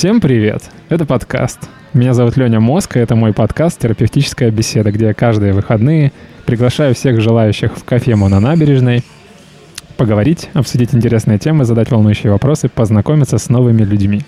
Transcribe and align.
Всем 0.00 0.22
привет! 0.22 0.62
Это 0.88 1.04
подкаст. 1.04 1.68
Меня 1.92 2.14
зовут 2.14 2.38
Леня 2.38 2.58
и 2.58 2.98
это 2.98 3.16
мой 3.16 3.34
подкаст 3.34 3.80
«Терапевтическая 3.80 4.50
беседа», 4.50 4.90
где 4.92 5.08
я 5.08 5.12
каждые 5.12 5.52
выходные 5.52 6.10
приглашаю 6.46 6.94
всех 6.94 7.20
желающих 7.20 7.76
в 7.76 7.84
кафему 7.84 8.26
на 8.30 8.40
набережной 8.40 9.04
поговорить, 9.98 10.48
обсудить 10.54 10.94
интересные 10.94 11.38
темы, 11.38 11.66
задать 11.66 11.90
волнующие 11.90 12.32
вопросы, 12.32 12.70
познакомиться 12.70 13.36
с 13.36 13.50
новыми 13.50 13.82
людьми. 13.82 14.22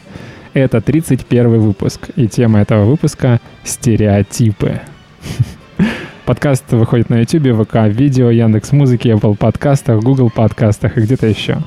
Это 0.53 0.83
31 0.83 1.59
выпуск, 1.59 2.11
и 2.17 2.29
тема 2.29 2.61
этого 2.61 2.85
выпуска— 2.85 3.41
стереотипы. 3.65 4.83
Подкаст 6.27 6.71
выходит 6.73 7.09
на 7.09 7.21
YouTube, 7.21 7.65
ВК, 7.65 7.87
видео, 7.87 8.31
Яндекс 8.31 8.73
Музыки, 8.73 9.09
Apple 9.09 9.39
подкастах, 9.39 10.03
Google 10.03 10.29
подкастах 10.29 10.99
и 10.99 11.01
где-то 11.01 11.29
еще. 11.29 11.63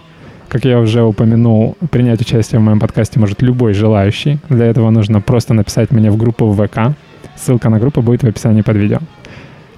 Как 0.56 0.64
я 0.64 0.80
уже 0.80 1.04
упомянул, 1.04 1.76
принять 1.92 2.22
участие 2.22 2.60
в 2.60 2.64
моем 2.64 2.80
подкасте 2.80 3.20
может 3.20 3.42
любой 3.42 3.74
желающий. 3.74 4.40
Для 4.48 4.68
этого 4.68 4.90
нужно 4.90 5.20
просто 5.20 5.54
написать 5.54 5.92
мне 5.92 6.10
в 6.10 6.16
группу 6.16 6.46
в 6.46 6.66
ВК. 6.66 6.96
Ссылка 7.36 7.68
на 7.68 7.78
группу 7.78 8.02
будет 8.02 8.24
в 8.24 8.28
описании 8.28 8.62
под 8.62 8.78
видео. 8.78 9.00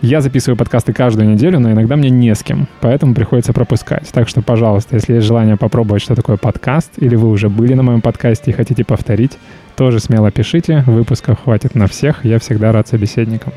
Я 0.03 0.21
записываю 0.21 0.55
подкасты 0.55 0.93
каждую 0.93 1.31
неделю, 1.31 1.57
но 1.57 1.71
иногда 1.71 1.95
мне 1.95 2.11
не 2.11 2.35
с 2.35 2.43
кем, 2.43 2.67
поэтому 2.79 3.15
приходится 3.15 3.53
пропускать. 3.53 4.07
Так 4.11 4.29
что, 4.29 4.43
пожалуйста, 4.43 4.97
если 4.97 5.15
есть 5.15 5.25
желание 5.25 5.57
попробовать, 5.57 6.03
что 6.03 6.13
такое 6.13 6.37
подкаст, 6.37 6.91
или 6.97 7.15
вы 7.15 7.31
уже 7.31 7.49
были 7.49 7.73
на 7.73 7.81
моем 7.81 8.01
подкасте 8.01 8.51
и 8.51 8.53
хотите 8.53 8.85
повторить, 8.85 9.39
тоже 9.75 9.99
смело 9.99 10.29
пишите, 10.29 10.83
выпусков 10.85 11.39
хватит 11.43 11.73
на 11.73 11.87
всех, 11.87 12.23
я 12.23 12.37
всегда 12.37 12.71
рад 12.71 12.87
собеседникам. 12.87 13.51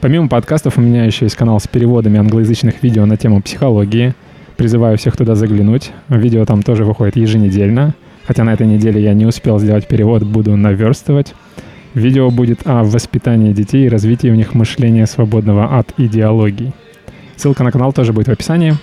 Помимо 0.00 0.28
подкастов 0.28 0.78
у 0.78 0.80
меня 0.80 1.06
еще 1.06 1.24
есть 1.24 1.34
канал 1.34 1.58
с 1.58 1.66
переводами 1.66 2.20
англоязычных 2.20 2.84
видео 2.84 3.04
на 3.04 3.16
тему 3.16 3.42
психологии— 3.42 4.14
Призываю 4.56 4.98
всех 4.98 5.16
туда 5.16 5.34
заглянуть. 5.34 5.92
Видео 6.08 6.44
там 6.44 6.62
тоже 6.62 6.84
выходит 6.84 7.16
еженедельно. 7.16 7.94
Хотя 8.26 8.44
на 8.44 8.52
этой 8.52 8.66
неделе 8.66 9.02
я 9.02 9.14
не 9.14 9.26
успел 9.26 9.58
сделать 9.58 9.88
перевод, 9.88 10.22
буду 10.22 10.56
наверстывать. 10.56 11.34
Видео 11.94 12.30
будет 12.30 12.60
о 12.64 12.84
воспитании 12.84 13.52
детей 13.52 13.86
и 13.86 13.88
развитии 13.88 14.28
у 14.28 14.34
них 14.34 14.54
мышления 14.54 15.06
свободного 15.06 15.78
от 15.78 15.92
идеологий. 15.98 16.72
Ссылка 17.36 17.64
на 17.64 17.72
канал 17.72 17.92
тоже 17.92 18.12
будет 18.12 18.28
в 18.28 18.32
описании. 18.32 18.74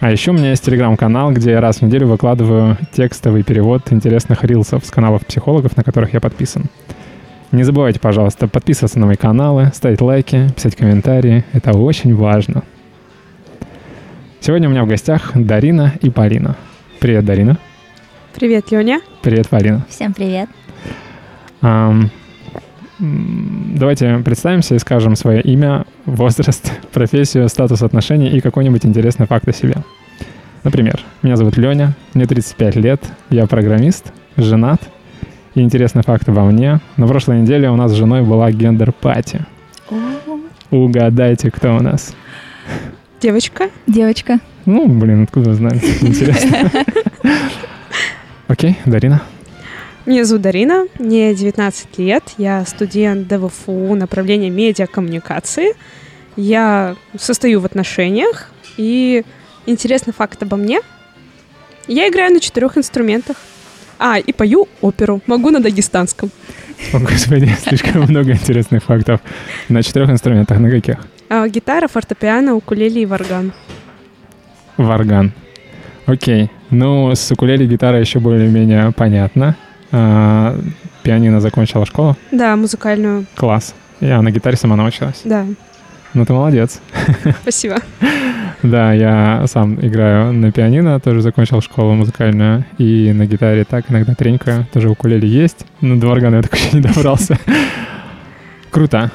А 0.00 0.10
еще 0.10 0.32
у 0.32 0.34
меня 0.34 0.50
есть 0.50 0.64
телеграм-канал, 0.64 1.32
где 1.32 1.52
я 1.52 1.60
раз 1.60 1.78
в 1.78 1.82
неделю 1.82 2.08
выкладываю 2.08 2.76
текстовый 2.92 3.44
перевод 3.44 3.92
интересных 3.92 4.42
рилсов 4.42 4.84
с 4.84 4.90
каналов 4.90 5.24
психологов, 5.24 5.76
на 5.76 5.84
которых 5.84 6.12
я 6.12 6.20
подписан. 6.20 6.64
Не 7.52 7.62
забывайте, 7.62 8.00
пожалуйста, 8.00 8.48
подписываться 8.48 8.98
на 8.98 9.06
мои 9.06 9.16
каналы, 9.16 9.70
ставить 9.74 10.00
лайки, 10.00 10.48
писать 10.56 10.74
комментарии. 10.74 11.44
Это 11.52 11.72
очень 11.72 12.16
важно. 12.16 12.64
Сегодня 14.44 14.68
у 14.68 14.72
меня 14.72 14.82
в 14.82 14.88
гостях 14.88 15.30
Дарина 15.36 15.92
и 16.00 16.10
Полина. 16.10 16.56
Привет, 16.98 17.24
Дарина. 17.24 17.58
Привет, 18.34 18.72
Леня. 18.72 19.00
Привет, 19.22 19.48
Полина. 19.48 19.86
Всем 19.88 20.12
привет. 20.12 20.48
Эм, 21.60 22.08
давайте 22.98 24.18
представимся 24.18 24.74
и 24.74 24.80
скажем 24.80 25.14
свое 25.14 25.40
имя, 25.42 25.86
возраст, 26.06 26.72
профессию, 26.92 27.48
статус 27.48 27.82
отношений 27.82 28.30
и 28.30 28.40
какой-нибудь 28.40 28.84
интересный 28.84 29.28
факт 29.28 29.46
о 29.46 29.52
себе. 29.52 29.76
Например, 30.64 31.00
меня 31.22 31.36
зовут 31.36 31.56
Леня, 31.56 31.94
мне 32.12 32.26
35 32.26 32.74
лет, 32.74 33.00
я 33.30 33.46
программист, 33.46 34.12
женат. 34.36 34.82
И 35.54 35.60
интересный 35.60 36.02
факт 36.02 36.28
обо 36.28 36.42
мне. 36.46 36.80
На 36.96 37.06
прошлой 37.06 37.42
неделе 37.42 37.70
у 37.70 37.76
нас 37.76 37.92
с 37.92 37.94
женой 37.94 38.22
была 38.22 38.50
gender 38.50 38.98
party. 38.98 39.46
Угадайте, 40.72 41.52
кто 41.52 41.76
у 41.76 41.80
нас. 41.80 42.16
Девочка? 43.22 43.70
Девочка. 43.86 44.40
Ну, 44.66 44.88
блин, 44.88 45.22
откуда 45.22 45.50
вы 45.50 45.54
знаете? 45.54 45.86
Интересно. 46.00 46.68
Окей, 48.48 48.76
Дарина. 48.84 49.22
Меня 50.06 50.24
зовут 50.24 50.42
Дарина, 50.42 50.86
мне 50.98 51.32
19 51.32 51.98
лет, 51.98 52.24
я 52.36 52.64
студент 52.66 53.28
ДВФУ 53.28 53.94
направления 53.94 54.50
медиакоммуникации. 54.50 55.74
Я 56.34 56.96
состою 57.16 57.60
в 57.60 57.64
отношениях, 57.64 58.50
и 58.76 59.22
интересный 59.66 60.12
факт 60.12 60.42
обо 60.42 60.56
мне. 60.56 60.80
Я 61.86 62.08
играю 62.08 62.32
на 62.32 62.40
четырех 62.40 62.76
инструментах. 62.76 63.36
А, 64.00 64.18
и 64.18 64.32
пою 64.32 64.66
оперу. 64.80 65.20
Могу 65.28 65.50
на 65.50 65.60
дагестанском. 65.60 66.32
О, 66.92 66.98
господи, 66.98 67.54
слишком 67.68 68.02
много 68.02 68.32
интересных 68.32 68.82
фактов. 68.82 69.20
На 69.68 69.84
четырех 69.84 70.10
инструментах. 70.10 70.58
На 70.58 70.68
каких? 70.68 70.96
А, 71.34 71.48
гитара, 71.48 71.88
фортепиано, 71.88 72.54
укулеле 72.54 73.04
и 73.04 73.06
варган. 73.06 73.52
Варган. 74.76 75.32
Окей. 76.04 76.50
Ну, 76.68 77.10
с 77.14 77.30
укулеле 77.32 77.66
гитара 77.66 77.98
еще 77.98 78.18
более-менее 78.18 78.92
понятно. 78.92 79.56
А, 79.92 80.54
пианино 81.02 81.40
закончила 81.40 81.86
школу? 81.86 82.18
Да, 82.32 82.54
музыкальную. 82.56 83.24
Класс. 83.34 83.74
Я 84.02 84.20
на 84.20 84.30
гитаре 84.30 84.58
сама 84.58 84.76
научилась? 84.76 85.22
Да. 85.24 85.46
Ну, 86.12 86.26
ты 86.26 86.34
молодец. 86.34 86.82
Спасибо. 87.40 87.76
Да, 88.62 88.92
я 88.92 89.46
сам 89.46 89.80
играю 89.80 90.34
на 90.34 90.52
пианино, 90.52 91.00
тоже 91.00 91.22
закончил 91.22 91.62
школу 91.62 91.94
музыкальную, 91.94 92.66
и 92.76 93.10
на 93.14 93.24
гитаре 93.24 93.64
так 93.64 93.90
иногда 93.90 94.14
тренькаю, 94.14 94.66
тоже 94.70 94.90
укулеле 94.90 95.26
есть, 95.26 95.64
но 95.80 95.96
до 95.96 96.08
органа 96.08 96.36
я 96.36 96.42
так 96.42 96.54
еще 96.58 96.76
не 96.76 96.82
добрался. 96.82 97.38
Круто. 98.70 99.10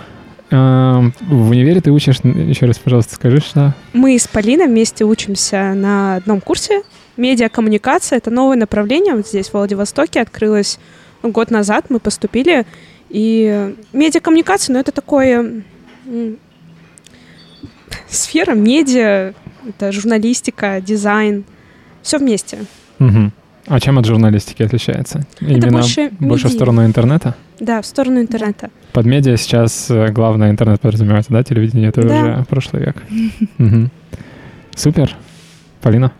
В 0.49 1.49
универе 1.49 1.81
ты 1.81 1.91
учишь, 1.91 2.19
еще 2.23 2.65
раз, 2.67 2.77
пожалуйста, 2.77 3.15
скажи, 3.15 3.39
что... 3.39 3.73
Мы 3.93 4.17
с 4.17 4.27
Полиной 4.27 4.67
вместе 4.67 5.03
учимся 5.03 5.73
на 5.73 6.15
одном 6.15 6.39
курсе. 6.39 6.83
Медиакоммуникация— 7.17 8.17
это 8.19 8.31
новое 8.31 8.55
направление. 8.55 9.15
Вот 9.15 9.27
здесь, 9.27 9.49
в 9.49 9.53
Владивостоке, 9.55 10.21
открылось 10.21 10.79
год 11.23 11.51
назад. 11.51 11.87
Мы 11.89 11.99
поступили. 11.99 12.65
И 13.09 13.75
медиакоммуникация, 13.93 14.73
ну, 14.73 14.79
это 14.79 14.91
такое... 14.91 15.63
Сфера 18.07 18.53
медиа, 18.53 19.33
это 19.67 19.91
журналистика, 19.91 20.79
дизайн. 20.79 21.43
Все 22.01 22.19
вместе. 22.19 22.59
Угу. 22.99 23.31
А 23.67 23.79
чем 23.81 23.99
от 23.99 24.05
журналистики 24.05 24.63
отличается? 24.63 25.25
Это 25.41 25.51
Именно 25.51 25.79
больше, 25.79 26.11
больше 26.19 26.47
в 26.47 26.51
сторону 26.51 26.85
интернета? 26.85 27.35
Да, 27.59 27.81
в 27.81 27.85
сторону 27.85 28.21
интернета. 28.21 28.69
Под 28.93 29.05
медиа 29.05 29.37
сейчас 29.37 29.89
э, 29.89 30.11
главное 30.11 30.51
интернет 30.51 30.79
подразумевается, 30.79 31.33
да? 31.33 31.43
Телевидение— 31.43 31.89
это 31.89 32.01
да. 32.07 32.21
уже 32.21 32.45
прошлый 32.49 32.83
век. 32.83 33.03
Супер. 34.75 35.15
Полина? 35.81 36.11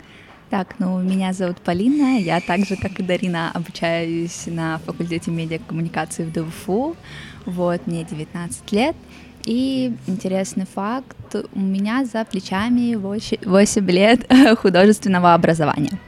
Так, 0.50 0.76
ну, 0.78 1.00
меня 1.00 1.32
зовут 1.32 1.58
Полина. 1.58 2.18
Я 2.18 2.40
так 2.40 2.64
же, 2.64 2.76
как 2.76 2.98
и 2.98 3.02
Дарина, 3.02 3.50
обучаюсь 3.52 4.46
на 4.46 4.78
факультете 4.78 5.30
медиакоммуникации 5.30 6.24
в 6.24 6.32
ДВФУ. 6.32 6.96
Вот, 7.44 7.86
мне 7.86 8.04
19 8.04 8.72
лет. 8.72 8.96
И 9.44 9.94
интересный 10.06 10.66
факт, 10.66 11.36
у 11.52 11.58
меня 11.58 12.04
за 12.04 12.24
плечами 12.24 12.94
8, 12.94 13.38
8 13.44 13.90
лет 13.90 14.32
художественного 14.58 15.34
образования. 15.34 15.98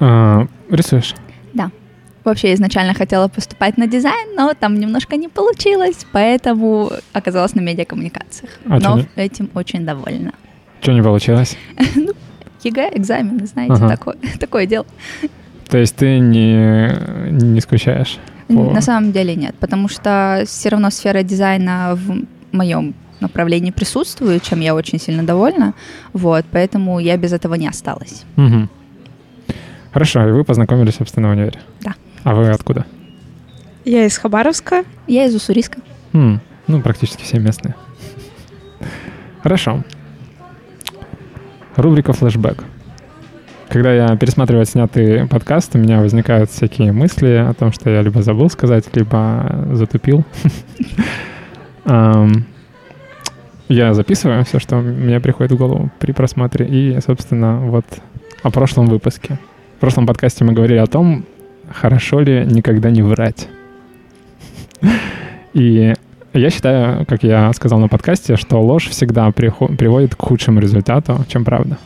А, 0.00 0.46
рисуешь? 0.70 1.14
Да. 1.54 1.70
Вообще 2.28 2.52
изначально 2.52 2.92
хотела 2.92 3.28
поступать 3.28 3.78
на 3.78 3.86
дизайн, 3.86 4.36
но 4.36 4.52
там 4.52 4.78
немножко 4.78 5.16
не 5.16 5.28
получилось, 5.28 6.04
поэтому 6.12 6.92
оказалась 7.14 7.54
на 7.54 7.60
медиакоммуникациях. 7.60 8.50
А 8.66 8.78
но 8.78 9.02
этим 9.16 9.48
очень 9.54 9.86
довольна. 9.86 10.32
Что 10.82 10.92
не 10.92 11.02
получилось? 11.02 11.56
ну, 11.96 12.12
ЕГЭ, 12.62 12.90
экзамены, 12.94 13.46
знаете, 13.46 13.72
ага. 13.72 13.88
такое, 13.88 14.16
такое 14.40 14.66
дело. 14.66 14.84
То 15.70 15.78
есть 15.78 15.96
ты 15.96 16.18
не, 16.18 16.92
не 17.30 17.60
скучаешь? 17.62 18.18
По... 18.48 18.72
На 18.72 18.82
самом 18.82 19.12
деле 19.12 19.34
нет, 19.34 19.54
потому 19.58 19.88
что 19.88 20.44
все 20.46 20.68
равно 20.68 20.90
сфера 20.90 21.22
дизайна 21.22 21.94
в 21.94 22.26
моем 22.54 22.94
направлении 23.20 23.70
присутствует, 23.70 24.42
чем 24.42 24.60
я 24.60 24.74
очень 24.74 25.00
сильно 25.00 25.22
довольна. 25.22 25.72
Вот, 26.12 26.44
поэтому 26.50 26.98
я 26.98 27.16
без 27.16 27.32
этого 27.32 27.54
не 27.54 27.68
осталась. 27.68 28.24
Угу. 28.36 28.68
Хорошо, 29.92 30.28
и 30.28 30.32
вы 30.32 30.44
познакомились, 30.44 30.96
собственно, 30.96 31.28
в 31.28 31.32
универе? 31.32 31.58
Да. 31.80 31.94
А 32.28 32.34
вы 32.34 32.50
откуда? 32.50 32.84
Я 33.86 34.04
из 34.04 34.18
Хабаровска. 34.18 34.84
Я 35.06 35.24
из 35.24 35.34
Уссурийска. 35.34 35.78
Хм, 36.12 36.40
ну, 36.66 36.82
практически 36.82 37.22
все 37.22 37.38
местные. 37.38 37.74
Хорошо. 39.42 39.82
Рубрика 41.76 42.12
«Флэшбэк». 42.12 42.64
Когда 43.70 43.94
я 43.94 44.14
пересматриваю 44.14 44.66
снятый 44.66 45.26
подкаст, 45.26 45.74
у 45.74 45.78
меня 45.78 46.02
возникают 46.02 46.50
всякие 46.50 46.92
мысли 46.92 47.46
о 47.48 47.54
том, 47.54 47.72
что 47.72 47.88
я 47.88 48.02
либо 48.02 48.20
забыл 48.20 48.50
сказать, 48.50 48.94
либо 48.94 49.66
затупил. 49.72 50.22
Я 53.70 53.94
записываю 53.94 54.44
все, 54.44 54.58
что 54.58 54.76
мне 54.76 55.18
приходит 55.20 55.52
в 55.52 55.56
голову 55.56 55.90
при 55.98 56.12
просмотре. 56.12 56.66
И, 56.66 57.00
собственно, 57.00 57.60
вот 57.60 57.86
о 58.42 58.50
прошлом 58.50 58.84
выпуске. 58.84 59.38
В 59.78 59.80
прошлом 59.80 60.06
подкасте 60.06 60.44
мы 60.44 60.52
говорили 60.52 60.78
о 60.78 60.86
том, 60.86 61.24
хорошо 61.70 62.20
ли 62.20 62.44
никогда 62.46 62.90
не 62.90 63.02
врать. 63.02 63.48
И 65.54 65.94
я 66.34 66.50
считаю, 66.50 67.04
как 67.06 67.22
я 67.22 67.52
сказал 67.52 67.78
на 67.80 67.88
подкасте, 67.88 68.36
что 68.36 68.60
ложь 68.60 68.88
всегда 68.88 69.30
приводит 69.30 70.14
к 70.14 70.20
худшему 70.22 70.60
результату, 70.60 71.24
чем 71.28 71.44
правда. 71.44 71.78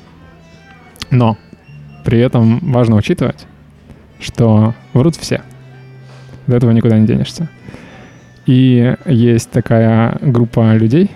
Но 1.11 1.37
при 2.05 2.19
этом 2.19 2.59
важно 2.61 2.97
учитывать, 2.97 3.47
что 4.21 4.75
врут 4.93 5.17
все. 5.17 5.43
До 6.47 6.57
этого 6.57 6.71
никуда 6.73 6.99
не 6.99 7.07
денешься. 7.07 7.49
И 8.47 8.97
есть 9.07 9.51
такая 9.51 10.19
группа 10.21 10.75
людей, 10.75 11.11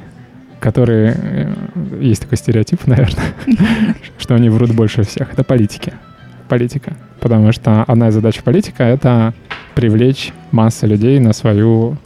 которые... 0.61 1.15
э, 1.17 1.55
Есть 2.01 2.23
такой 2.23 2.39
стереотип, 2.39 2.81
наверное, 2.87 3.35
что 4.19 4.35
они 4.37 4.49
врут 4.49 4.73
больше 4.73 5.03
всех. 5.03 5.33
Это 5.33 5.43
политики. 5.43 5.93
Политика. 6.49 6.97
Потому 7.21 7.53
что 7.53 7.83
одна 7.83 8.09
из 8.09 8.15
задач 8.15 8.41
политика— 8.43 8.83
это 8.85 9.35
привлечь 9.75 10.33
массы 10.53 10.87
людей 10.87 11.19
на 11.19 11.33
свою 11.33 11.97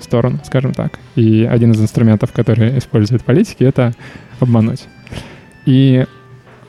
сторону, 0.00 0.38
скажем 0.44 0.72
так. 0.72 0.98
И 1.16 1.48
один 1.50 1.72
из 1.72 1.80
инструментов, 1.80 2.32
который 2.32 2.78
используют 2.78 3.24
политики, 3.24 3.64
это 3.64 3.92
обмануть. 4.40 4.86
И 5.66 6.04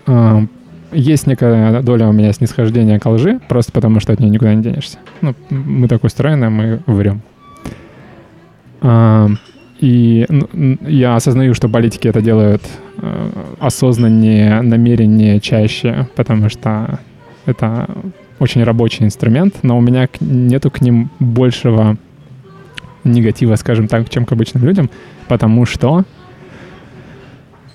э, 0.08 0.46
есть 0.92 1.28
некая 1.28 1.82
доля 1.82 2.08
у 2.08 2.14
меня 2.14 2.32
снисхождения 2.32 3.00
к 3.00 3.06
лжи, 3.06 3.40
просто 3.50 3.72
потому 3.72 4.00
что 4.00 4.14
от 4.14 4.20
нее 4.20 4.30
никуда 4.30 4.54
не 4.54 4.64
денешься. 4.64 4.98
Ну, 5.22 5.36
мы 5.50 5.88
так 5.88 6.04
устроены, 6.04 6.50
мы 6.50 6.80
врем. 6.86 7.22
А, 8.82 9.30
и 9.80 10.26
ну, 10.30 10.78
я 10.88 11.16
осознаю, 11.16 11.54
что 11.54 11.68
политики 11.68 12.08
это 12.08 12.22
делают 12.22 12.64
э, 12.98 13.30
осознаннее, 13.60 14.62
намереннее, 14.62 15.40
чаще, 15.40 16.08
потому 16.16 16.50
что 16.50 17.00
это 17.46 17.88
очень 18.40 18.64
рабочий 18.64 19.04
инструмент, 19.04 19.64
но 19.64 19.78
у 19.78 19.82
меня 19.82 20.08
нету 20.20 20.72
к 20.72 20.82
ним 20.82 21.10
большего 21.20 21.98
негатива, 23.04 23.56
скажем 23.56 23.88
так, 23.88 24.10
чем 24.10 24.26
к 24.26 24.32
обычным 24.32 24.64
людям, 24.66 24.90
потому 25.28 25.66
что 25.66 26.04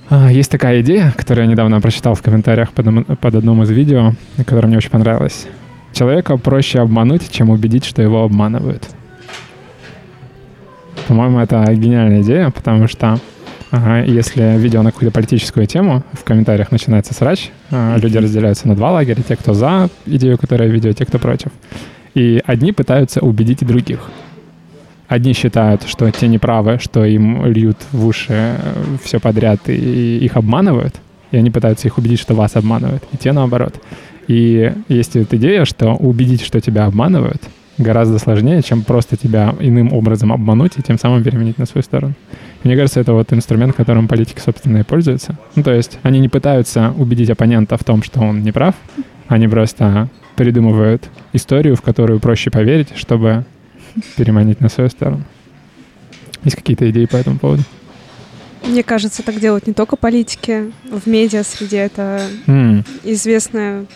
а, 0.09 0.31
есть 0.31 0.51
такая 0.51 0.81
идея, 0.83 1.15
которую 1.17 1.47
я 1.47 1.51
недавно 1.51 1.81
прочитал 1.81 2.15
в 2.15 2.23
комментариях 2.23 2.73
под, 2.73 3.19
под 3.21 3.35
одном 3.35 3.63
из 3.63 3.71
видео, 3.71 4.13
которая 4.39 4.67
мне 4.67 4.77
очень 4.77 4.91
понравилась. 4.91 5.47
Человека 5.93 6.37
проще 6.37 6.81
обмануть, 6.81 7.31
чем 7.31 7.51
убедить, 7.51 7.85
что 7.85 8.03
его 8.03 8.25
обманывают. 8.25 8.89
По-моему, 11.07 11.39
это 11.39 11.65
гениальная 11.73 12.23
идея, 12.23 12.51
потому 12.51 12.89
что 12.89 13.19
ага, 13.71 14.03
если 14.03 14.59
видео 14.59 14.83
на 14.83 14.93
какую-то 14.93 15.15
политическую 15.15 15.67
тему, 15.67 16.03
в 16.13 16.25
комментариях 16.25 16.71
начинается 16.71 17.15
срач, 17.15 17.51
а, 17.71 17.97
люди 17.97 18.19
разделяются 18.19 18.69
на 18.69 18.75
два 18.75 18.93
лагеря, 18.93 19.23
те, 19.23 19.37
кто 19.37 19.55
за 19.55 19.89
идею, 20.07 20.39
которая 20.39 20.69
видео, 20.69 20.93
те, 20.93 21.05
кто 21.05 21.19
против. 21.19 21.51
И 22.15 22.43
одни 22.47 22.73
пытаются 22.73 23.21
убедить 23.21 23.67
других. 23.67 24.11
Одни 25.09 25.33
считают, 25.33 25.83
что 25.87 26.11
те 26.11 26.29
неправы, 26.29 26.79
что 26.81 27.05
им 27.05 27.45
льют 27.47 27.79
в 27.93 28.07
уши 28.07 28.55
все 29.03 29.19
подряд 29.19 29.69
и 29.69 30.19
их 30.19 30.37
обманывают, 30.37 30.95
и 31.33 31.37
они 31.37 31.51
пытаются 31.51 31.89
их 31.89 31.99
убедить, 31.99 32.21
что 32.21 32.35
вас 32.35 32.57
обманывают, 32.57 33.03
и 33.13 33.17
те 33.17 33.33
наоборот. 33.33 33.75
И 34.29 34.73
есть 34.89 35.17
эта 35.17 35.37
идея, 35.37 35.65
что 35.65 35.95
убедить, 35.95 36.43
что 36.43 36.61
тебя 36.61 36.85
обманывают, 36.85 37.43
гораздо 37.79 38.19
сложнее, 38.19 38.63
чем 38.63 38.83
просто 38.83 39.17
тебя 39.17 39.55
иным 39.59 39.93
образом 39.93 40.33
обмануть 40.33 40.73
и 40.77 40.83
тем 40.83 40.99
самым 40.99 41.25
переменить 41.25 41.59
на 41.59 41.67
свою 41.67 41.83
сторону. 41.83 42.15
Мне 42.63 42.77
кажется, 42.77 43.01
это 43.01 43.15
вот 43.15 43.33
инструмент, 43.33 43.75
которым 43.75 44.07
политики, 44.07 44.39
собственно, 44.39 44.79
и 44.79 44.83
пользуются. 44.83 45.37
Ну, 45.55 45.63
то 45.63 45.73
есть 45.73 45.99
они 46.03 46.21
не 46.21 46.29
пытаются 46.29 46.95
убедить 46.97 47.31
оппонента 47.31 47.77
в 47.79 47.85
том, 47.85 48.03
что 48.03 48.21
он 48.21 48.43
не 48.43 48.53
прав, 48.53 48.75
они 49.29 49.49
просто 49.49 50.09
придумывают 50.37 51.09
историю, 51.33 51.77
в 51.77 51.83
которую 51.83 52.21
проще 52.21 52.51
поверить, 52.51 52.97
чтобы 52.97 53.45
переманить 54.17 54.61
на 54.61 54.69
свою 54.69 54.91
сторону. 54.91 55.25
Есть 56.45 56.57
какие-то 56.57 56.91
идеи 56.91 57.07
по 57.07 57.17
этому 57.17 57.39
поводу? 57.39 57.63
Мне 58.67 58.83
кажется, 58.83 59.23
так 59.23 59.41
делают 59.41 59.67
не 59.67 59.73
только 59.73 59.97
политики. 59.97 60.73
В 60.91 61.07
медиа 61.07 61.45
среде 61.45 61.79
это 61.79 62.23
М, 62.47 62.85
известная... 63.05 63.87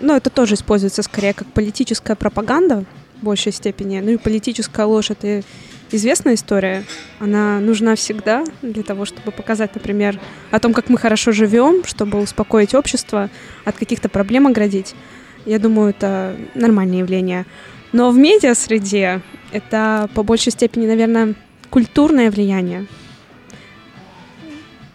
Ну, 0.00 0.14
это 0.14 0.30
тоже 0.30 0.54
используется 0.54 1.02
скорее 1.02 1.34
как 1.34 1.48
политическая 1.48 2.14
пропаганда 2.14 2.84
в 3.20 3.24
большей 3.24 3.52
степени. 3.52 3.98
Ну 3.98 4.10
и 4.10 4.16
политическая 4.16 4.86
ложь— 4.86 5.10
это 5.10 5.42
известная 5.90 6.34
история. 6.34 6.84
Она 7.18 7.60
нужна 7.60 7.94
всегда 7.94 8.44
для 8.62 8.82
того, 8.82 9.04
чтобы 9.04 9.32
показать, 9.32 9.74
например, 9.74 10.20
о 10.50 10.60
том, 10.60 10.72
как 10.72 10.88
мы 10.88 10.98
хорошо 10.98 11.32
живем, 11.32 11.84
чтобы 11.84 12.20
успокоить 12.20 12.74
общество, 12.74 13.30
от 13.64 13.76
каких-то 13.76 14.08
проблем 14.08 14.46
оградить. 14.46 14.94
Я 15.46 15.58
думаю, 15.58 15.90
это 15.90 16.36
нормальное 16.54 16.98
явление. 16.98 17.46
Но 17.92 18.10
в 18.10 18.16
медиа-среде 18.16 19.22
это 19.50 20.10
по 20.14 20.22
большей 20.22 20.52
степени, 20.52 20.86
наверное, 20.86 21.34
культурное 21.70 22.30
влияние. 22.30 22.86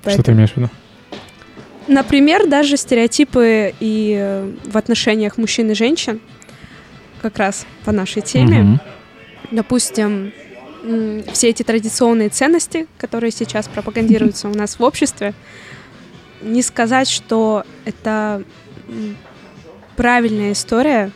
Что 0.05 0.21
ты 0.21 0.31
имеешь 0.31 0.51
в 0.51 0.57
виду? 0.57 0.69
Например, 1.87 2.47
даже 2.47 2.77
стереотипы 2.77 3.73
и 3.79 4.15
э, 4.17 4.51
в 4.63 4.77
отношениях 4.77 5.37
мужчин 5.37 5.71
и 5.71 5.73
женщин, 5.73 6.21
как 7.21 7.37
раз 7.37 7.65
по 7.83 7.91
нашей 7.91 8.21
теме. 8.21 8.61
Мгм. 8.61 8.81
Допустим, 9.51 10.31
все 11.31 11.49
эти 11.49 11.63
традиционные 11.63 12.29
ценности, 12.29 12.87
которые 12.97 13.31
сейчас 13.31 13.67
пропагандируются 13.67 14.47
у 14.47 14.53
нас 14.53 14.79
в 14.79 14.83
обществе, 14.83 15.33
не 16.41 16.61
сказать, 16.61 17.07
что 17.07 17.63
это 17.85 18.43
правильная 19.95 20.51
история, 20.51 21.11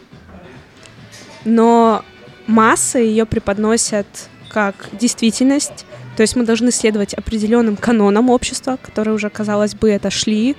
но 1.44 2.04
массы 2.48 3.00
ее 3.00 3.26
преподносят 3.26 4.08
как 4.50 4.90
действительность. 4.94 5.86
То 6.16 6.22
есть 6.22 6.36
мы 6.36 6.46
должны 6.46 6.72
следовать 6.72 7.14
определенным 7.14 7.76
канонам 7.76 8.30
общества, 8.30 8.78
которые 8.82 9.14
уже, 9.14 9.30
казалось 9.30 9.76
бы, 9.76 9.94
отошли 9.94 10.56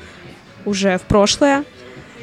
уже 0.64 0.99
в 0.99 1.02
прошлое. 1.02 1.64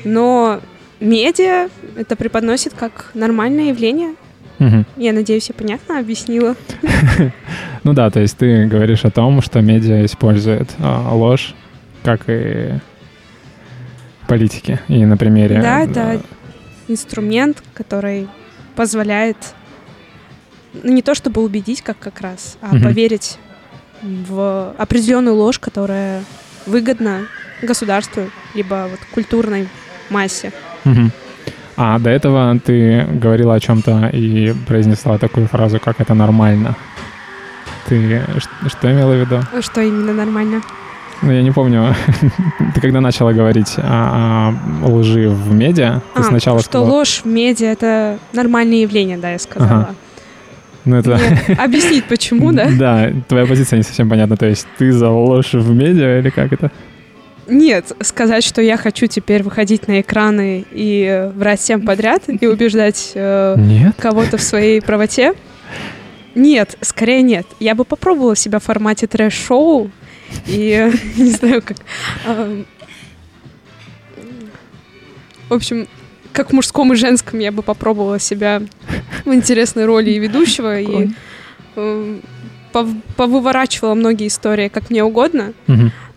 Но 0.04 0.62
медиа 1.00 1.70
это 1.98 2.16
преподносит 2.16 2.74
как 2.74 3.12
нормальное 3.14 3.66
явление. 3.66 4.16
Мгм. 4.60 4.86
Я 4.98 5.14
надеюсь, 5.14 5.50
я 5.50 5.56
понятно 5.56 6.00
объяснила. 6.00 6.56
Ну 7.84 7.94
да, 7.94 8.10
то 8.10 8.20
есть 8.20 8.36
ты 8.38 8.66
говоришь 8.66 9.06
о 9.06 9.12
том, 9.12 9.44
что 9.44 9.62
медиа 9.62 10.04
использует 10.06 10.68
а, 10.80 11.14
ложь, 11.14 11.54
как 12.04 12.22
и 12.26 12.80
политики. 14.28 14.80
И 14.88 15.06
на 15.06 15.18
примере... 15.18 15.62
Да, 15.62 15.82
это 15.82 16.20
инструмент, 16.88 17.62
который 17.76 18.28
позволяет, 18.76 19.38
ну 20.74 20.92
не 20.92 21.04
то 21.04 21.14
чтобы 21.14 21.44
убедить, 21.44 21.84
как 21.84 22.00
как 22.00 22.22
раз, 22.22 22.58
а 22.62 22.72
поверить 22.72 23.38
в 24.02 24.74
определенную 24.80 25.36
ложь, 25.36 25.60
которая 25.60 26.24
выгодна 26.66 27.28
государству, 27.62 28.30
либо 28.54 28.88
вот 28.90 29.00
культурной 29.14 29.68
массе. 30.10 30.52
Мгм. 30.84 31.12
А 31.78 32.00
до 32.00 32.10
этого 32.10 32.58
ты 32.60 33.06
говорила 33.12 33.56
о 33.56 33.60
чем-то 33.60 34.10
и 34.14 34.54
произнесла 34.68 35.18
такую 35.18 35.48
фразу, 35.48 35.80
как 35.80 36.00
это 36.00 36.14
нормально. 36.14 36.76
Ты 37.88 38.22
что 38.68 38.92
имела 38.92 39.12
в 39.14 39.20
виду? 39.20 39.42
Что 39.62 39.82
именно 39.82 40.14
нормально? 40.14 40.62
Ну, 41.22 41.32
я 41.32 41.42
не 41.42 41.52
помню. 41.52 41.96
ты 42.76 42.82
когда 42.82 43.02
начала 43.02 43.32
говорить 43.34 43.76
о, 43.78 44.54
о 44.84 44.88
лжи 44.88 45.30
в 45.30 45.54
медиа, 45.54 46.02
ты 46.14 46.22
А, 46.22 46.24
сначала 46.24 46.60
что 46.60 46.70
сказала... 46.70 46.90
ложь 46.90 47.22
в 47.24 47.28
медиа— 47.28 47.68
это 47.72 48.20
нормальное 48.34 48.78
явление, 48.78 49.18
да, 49.18 49.32
я 49.32 49.40
сказала. 49.40 49.72
Ага. 49.72 49.96
Ну, 50.86 50.98
это... 50.98 51.18
Мне 51.18 51.58
Объяснить, 51.64 52.06
почему, 52.06 52.52
да? 52.52 52.70
Да, 52.78 53.12
твоя 53.28 53.46
позиция 53.46 53.78
не 53.78 53.84
совсем 53.84 54.10
понятна. 54.10 54.38
То 54.38 54.46
есть 54.46 54.68
ты 54.78 54.92
за 54.92 55.10
ложь 55.10 55.54
в 55.54 55.74
медиа 55.74 56.20
или 56.20 56.30
как 56.30 56.54
это? 56.54 56.72
Нет, 57.48 57.92
сказать, 58.02 58.44
что 58.44 58.62
я 58.62 58.76
хочу 58.78 59.06
теперь 59.08 59.44
выходить 59.44 59.88
на 59.88 60.02
экраны 60.02 60.66
и 60.72 61.04
э, 61.04 61.30
врать 61.30 61.60
всем 61.60 61.86
подряд 61.86 62.24
и 62.28 62.48
убеждать 62.48 63.12
э, 63.16 63.56
кого-то 63.98 64.38
в 64.38 64.42
своей 64.42 64.82
правоте? 64.82 65.34
Нет, 66.34 66.78
скорее 66.82 67.22
нет. 67.22 67.46
Я 67.60 67.76
бы 67.76 67.86
попробовала 67.86 68.36
себя 68.36 68.60
в 68.60 68.64
формате 68.64 69.08
трэш-шоу 69.08 69.92
и 70.48 70.92
не 71.18 71.32
знаю, 71.32 71.62
как... 71.62 71.78
э, 72.26 72.64
В 75.50 75.54
общем, 75.54 75.88
как 76.34 76.50
в 76.50 76.54
мужском 76.54 76.92
и 76.94 76.96
женском 76.96 77.40
я 77.40 77.52
бы 77.52 77.62
попробовала 77.62 78.20
себя 78.20 78.62
в 79.24 79.34
интересной 79.34 79.86
роли 79.86 80.10
и 80.12 80.20
ведущего, 80.20 80.80
и 80.80 81.10
э, 81.76 82.20
пов- 82.74 83.02
повыворачивала 83.16 83.94
многие 83.94 84.28
истории 84.28 84.68
как 84.68 84.90
мне 84.90 85.04
угодно. 85.04 85.54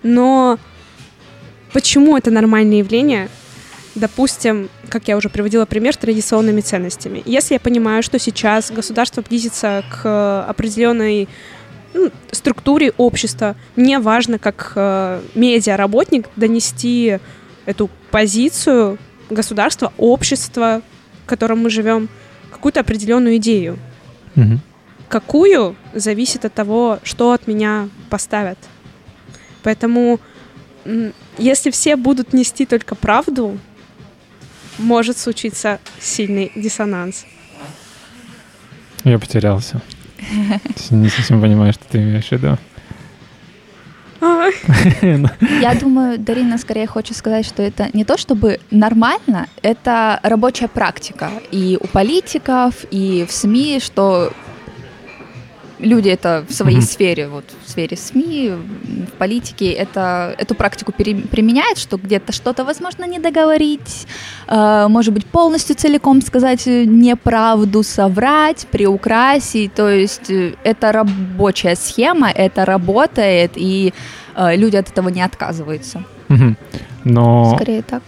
Но 0.02 0.58
почему 1.72 2.16
это 2.16 2.30
нормальное 2.30 2.78
явление? 2.78 3.28
Допустим, 3.94 4.68
как 4.88 5.08
я 5.08 5.16
уже 5.16 5.28
приводила 5.28 5.64
пример, 5.64 5.94
с 5.94 5.96
традиционными 5.96 6.60
ценностями. 6.60 7.22
Если 7.24 7.54
я 7.54 7.60
понимаю, 7.60 8.02
что 8.02 8.18
сейчас 8.18 8.70
государство 8.70 9.22
близится 9.22 9.82
к 9.90 10.44
определенной 10.48 11.28
ну, 11.94 12.10
структуре 12.30 12.92
общества, 12.96 13.56
мне 13.76 13.98
важно, 13.98 14.38
как 14.38 14.72
э, 14.76 15.20
медиаработник, 15.34 16.28
донести 16.36 17.18
эту 17.66 17.90
позицию 18.10 18.98
государства, 19.30 19.92
общества, 19.98 20.82
в 21.24 21.26
котором 21.26 21.60
мы 21.62 21.70
живем, 21.70 22.08
какую-то 22.50 22.80
определенную 22.80 23.36
идею. 23.36 23.78
Мгм. 24.34 24.60
Какую 25.08 25.76
зависит 25.94 26.44
от 26.44 26.54
того, 26.54 26.98
что 27.02 27.32
от 27.32 27.46
меня 27.46 27.88
поставят. 28.10 28.58
Поэтому, 29.62 30.20
если 31.36 31.70
все 31.70 31.96
будут 31.96 32.32
нести 32.32 32.66
только 32.66 32.94
правду, 32.94 33.58
может 34.78 35.18
случиться 35.18 35.80
сильный 36.00 36.52
диссонанс. 36.54 37.24
Я 39.04 39.18
потерялся. 39.18 39.80
Не 40.90 41.08
совсем 41.08 41.40
понимаю, 41.40 41.72
что 41.72 41.84
ты 41.88 41.98
имеешь 41.98 42.28
в 42.28 42.32
виду. 42.32 42.58
Я 44.20 45.74
думаю, 45.80 46.18
Дарина 46.18 46.58
скорее 46.58 46.86
хочет 46.86 47.16
сказать, 47.16 47.46
что 47.46 47.62
это 47.62 47.88
не 47.92 48.04
то 48.04 48.18
чтобы 48.18 48.58
нормально, 48.70 49.46
это 49.62 50.18
рабочая 50.22 50.68
практика 50.68 51.30
и 51.52 51.78
у 51.80 51.86
политиков, 51.86 52.74
и 52.90 53.24
в 53.28 53.32
СМИ, 53.32 53.78
что 53.80 54.32
люди 55.78 56.08
это 56.08 56.44
в 56.48 56.52
своей 56.52 56.78
mm-hmm. 56.78 56.82
сфере, 56.82 57.28
вот 57.28 57.44
в 57.64 57.67
сфере 57.78 57.96
СМИ, 57.96 58.52
в 59.06 59.12
политике, 59.18 59.70
это, 59.70 60.34
эту 60.36 60.54
практику 60.56 60.92
пере, 60.92 61.14
применяют, 61.14 61.78
что 61.78 61.96
где-то 61.96 62.32
что-то, 62.32 62.64
возможно, 62.64 63.04
не 63.06 63.20
договорить, 63.20 64.08
э, 64.48 64.86
может 64.88 65.14
быть, 65.14 65.26
полностью 65.26 65.76
целиком 65.76 66.20
сказать 66.22 66.66
неправду, 66.66 67.84
соврать, 67.84 68.66
приукрасить, 68.72 69.74
то 69.74 69.88
есть 69.88 70.28
э, 70.30 70.54
это 70.64 70.90
рабочая 70.90 71.76
схема, 71.76 72.30
это 72.30 72.64
работает, 72.64 73.52
и 73.54 73.92
э, 74.34 74.56
люди 74.56 74.76
от 74.76 74.90
этого 74.90 75.08
не 75.10 75.22
отказываются. 75.22 76.02
Но... 77.04 77.54
Скорее 77.54 77.82
так. 77.82 78.02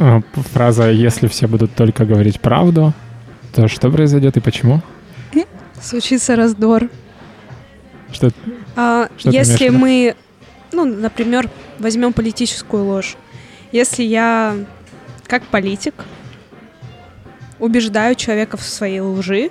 Э, 0.00 0.20
фраза 0.52 0.90
«если 0.90 1.28
все 1.28 1.46
будут 1.46 1.74
только 1.74 2.04
говорить 2.04 2.40
правду», 2.40 2.92
то 3.54 3.68
что 3.68 3.88
произойдет 3.90 4.36
и 4.36 4.40
почему? 4.40 4.80
Случится 5.80 6.34
раздор. 6.34 6.88
Что, 8.12 8.30
а, 8.76 9.08
что 9.16 9.30
если 9.30 9.70
мы, 9.70 10.14
ну, 10.72 10.84
например, 10.84 11.50
возьмем 11.78 12.12
политическую 12.12 12.84
ложь. 12.84 13.16
Если 13.72 14.02
я, 14.02 14.56
как 15.26 15.44
политик, 15.44 15.94
убеждаю 17.58 18.14
человека 18.14 18.56
в 18.56 18.62
своей 18.62 19.00
лжи, 19.00 19.50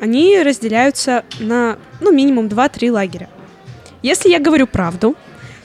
они 0.00 0.40
разделяются 0.42 1.24
на, 1.38 1.78
ну, 2.00 2.12
минимум 2.12 2.46
2-3 2.46 2.90
лагеря. 2.90 3.28
Если 4.02 4.30
я 4.30 4.40
говорю 4.40 4.66
правду, 4.66 5.16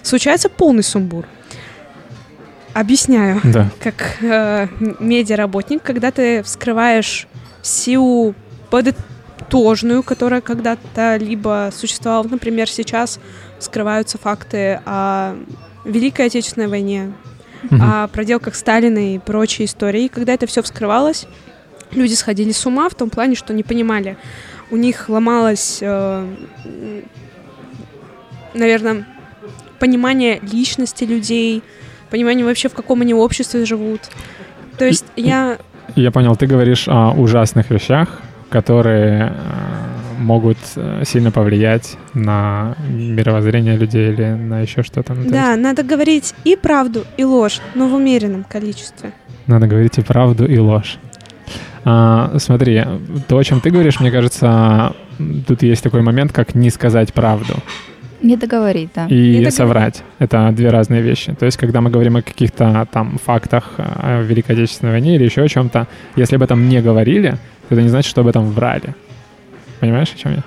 случается 0.04 0.50
полный 0.50 0.84
сумбур. 0.84 1.26
Объясняю, 2.74 3.42
да. 3.44 3.72
как 3.80 4.18
э, 4.22 4.68
медиаработник, 5.00 5.82
когда 5.82 6.12
ты 6.12 6.44
вскрываешь 6.44 7.28
всю 7.64 8.36
под 8.70 8.96
тожную, 9.50 10.04
которая 10.04 10.42
когда-то 10.42 11.18
либо 11.18 11.70
существовала, 11.76 12.28
например, 12.28 12.70
сейчас 12.70 13.20
скрываются 13.60 14.18
факты 14.18 14.82
о 14.86 15.36
Великой 15.86 16.28
Отечественной 16.28 16.68
войне, 16.68 17.14
угу. 17.64 17.78
о 17.82 18.08
проделках 18.08 18.56
Сталина 18.56 19.16
и 19.16 19.20
прочей 19.20 19.66
истории. 19.66 20.06
И 20.06 20.10
когда 20.10 20.34
это 20.34 20.48
все 20.48 20.62
вскрывалось, 20.62 21.28
люди 21.92 22.14
сходили 22.14 22.52
с 22.52 22.66
ума 22.66 22.90
в 22.90 22.96
том 22.96 23.10
плане, 23.10 23.36
что 23.36 23.54
не 23.54 23.64
понимали. 23.64 24.18
У 24.70 24.76
них 24.76 25.08
ломалось, 25.08 25.80
э, 25.82 26.26
наверное, 28.54 29.08
понимание 29.80 30.40
личности 30.42 31.06
людей, 31.06 31.64
понимание 32.10 32.46
вообще, 32.46 32.68
в 32.68 32.74
каком 32.74 33.02
они 33.02 33.14
обществе 33.14 33.66
живут. 33.66 34.02
То 34.78 34.86
есть 34.86 35.06
я... 35.16 35.58
Я 35.96 36.12
понял, 36.12 36.36
ты 36.36 36.48
говоришь 36.48 36.88
о 36.88 37.12
ужасных 37.12 37.70
вещах, 37.70 38.22
которые 38.50 39.34
э, 39.34 39.98
могут 40.20 40.58
э, 40.76 41.04
сильно 41.06 41.32
повлиять 41.32 41.98
на 42.14 42.76
мировоззрение 42.90 43.78
людей 43.78 44.12
или 44.12 44.26
на 44.26 44.62
еще 44.62 44.84
что-то. 44.84 45.14
Ну, 45.14 45.30
да, 45.30 45.52
есть... 45.52 45.62
надо 45.62 45.84
говорить 45.84 46.34
и 46.44 46.56
правду, 46.56 47.06
и 47.18 47.24
ложь, 47.24 47.62
но 47.76 47.88
в 47.88 47.94
умеренном 47.94 48.44
количестве. 48.44 49.12
Надо 49.48 49.68
говорить 49.68 49.98
и 49.98 50.02
правду, 50.02 50.46
и 50.46 50.58
ложь. 50.58 50.98
А, 51.86 52.36
смотри, 52.38 52.84
то, 53.28 53.38
о 53.38 53.44
чем 53.44 53.62
ты 53.62 53.70
говоришь, 53.70 54.00
мне 54.00 54.12
кажется, 54.12 54.94
тут 55.48 55.64
есть 55.64 55.84
такой 55.84 56.02
момент, 56.02 56.34
как 56.34 56.56
не 56.56 56.70
сказать 56.70 57.14
правду. 57.14 57.54
Не 58.22 58.36
договорить, 58.36 58.90
да. 58.96 59.06
И 59.08 59.38
не 59.38 59.52
соврать. 59.52 60.04
Это 60.18 60.52
две 60.52 60.70
разные 60.70 61.02
вещи. 61.02 61.34
То 61.34 61.46
есть, 61.46 61.58
когда 61.58 61.82
мы 61.82 61.92
говорим 61.92 62.18
о 62.18 62.22
каких-то 62.22 62.88
там 62.92 63.20
фактах 63.24 63.74
о 63.78 64.24
Великой 64.24 64.54
Отечественной 64.54 64.94
войне 64.94 65.16
или 65.16 65.24
еще 65.24 65.44
о 65.44 65.48
чем-то, 65.48 65.88
если 66.16 66.36
об 66.36 66.42
этом 66.42 66.68
не 66.68 66.82
говорили, 66.82 67.38
это 67.70 67.82
не 67.82 67.90
значит, 67.90 68.10
что 68.10 68.22
об 68.22 68.28
этом 68.28 68.50
врали. 68.52 68.96
Понимаешь, 69.80 70.12
о 70.14 70.18
чем 70.18 70.34
я? 70.34 70.44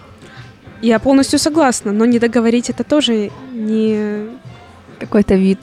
Я 0.83 0.99
полностью 0.99 1.39
согласна, 1.39 1.93
но 1.93 2.07
не 2.07 2.19
договорить 2.19 2.71
это 2.71 2.85
тоже 2.85 3.31
не 3.53 4.29
какой-то 4.99 5.35
вид 5.35 5.59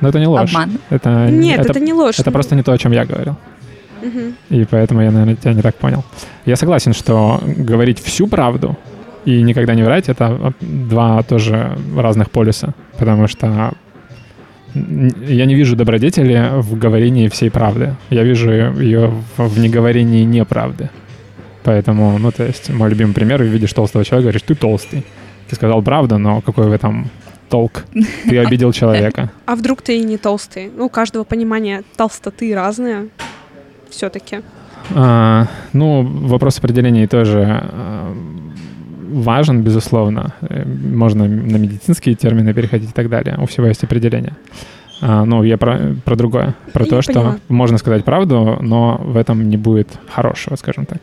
Но 0.00 0.08
это 0.08 0.18
не 0.18 0.26
ложь. 0.26 0.50
Обман. 0.50 0.78
Это, 0.90 1.28
Нет, 1.30 1.60
это, 1.60 1.70
это 1.70 1.80
не 1.80 1.92
ложь. 1.92 2.18
Это 2.18 2.30
но... 2.30 2.32
просто 2.32 2.54
не 2.54 2.62
то, 2.62 2.72
о 2.72 2.78
чем 2.78 2.92
я 2.92 3.04
говорил. 3.04 3.36
Угу. 4.02 4.32
И 4.50 4.64
поэтому 4.64 5.02
я, 5.02 5.10
наверное, 5.10 5.36
тебя 5.36 5.54
не 5.54 5.62
так 5.62 5.76
понял. 5.76 6.04
Я 6.44 6.56
согласен, 6.56 6.92
что 6.92 7.40
говорить 7.44 8.00
всю 8.00 8.26
правду 8.26 8.76
и 9.24 9.42
никогда 9.42 9.74
не 9.74 9.82
врать— 9.82 10.08
это 10.08 10.52
два 10.60 11.22
тоже 11.22 11.78
разных 11.96 12.30
полюса. 12.30 12.74
Потому 12.98 13.28
что 13.28 13.72
я 14.74 15.44
не 15.44 15.54
вижу 15.54 15.76
добродетели 15.76 16.50
в 16.54 16.78
говорении 16.78 17.28
всей 17.28 17.50
правды. 17.50 17.94
Я 18.10 18.24
вижу 18.24 18.50
ее 18.50 19.12
в 19.36 19.58
неговорении 19.58 20.24
неправды. 20.24 20.90
Поэтому, 21.64 22.18
ну, 22.18 22.30
то 22.32 22.44
есть, 22.44 22.70
мой 22.70 22.90
любимый 22.90 23.12
пример, 23.12 23.42
видишь 23.42 23.72
толстого 23.72 24.04
человека, 24.04 24.24
говоришь, 24.24 24.42
ты 24.42 24.54
толстый. 24.54 25.04
Ты 25.48 25.56
сказал 25.56 25.82
правду, 25.82 26.18
но 26.18 26.40
какой 26.40 26.68
в 26.68 26.72
этом 26.72 27.10
толк? 27.48 27.84
Ты 28.28 28.38
обидел 28.38 28.72
человека. 28.80 29.30
А 29.46 29.54
вдруг 29.54 29.82
ты 29.82 29.98
и 29.98 30.04
не 30.04 30.16
толстый? 30.16 30.70
Ну, 30.76 30.86
у 30.86 30.88
каждого 30.88 31.24
понимания 31.24 31.82
толстоты 31.96 32.54
разное 32.54 33.08
все-таки. 33.90 34.40
А, 34.94 35.46
ну, 35.72 36.02
вопрос 36.02 36.58
определения 36.58 37.06
тоже 37.06 37.44
а, 37.46 38.14
важен, 39.12 39.62
безусловно. 39.62 40.34
Э, 40.40 40.64
можно 40.64 41.28
на 41.28 41.56
медицинские 41.56 42.14
термины 42.14 42.54
переходить 42.54 42.90
и 42.90 42.92
так 42.92 43.08
далее. 43.08 43.36
У 43.38 43.46
всего 43.46 43.66
есть 43.66 43.84
определение. 43.84 44.34
А, 45.00 45.24
ну, 45.24 45.42
я 45.42 45.58
про, 45.58 45.94
про 46.04 46.16
другое. 46.16 46.54
Про 46.72 46.84
я 46.84 46.90
то, 46.90 47.02
что 47.02 47.12
поняла. 47.12 47.38
можно 47.48 47.78
сказать 47.78 48.04
правду, 48.04 48.58
но 48.60 49.00
в 49.04 49.16
этом 49.16 49.48
не 49.48 49.56
будет 49.56 49.88
хорошего, 50.08 50.56
скажем 50.56 50.86
так. 50.86 50.98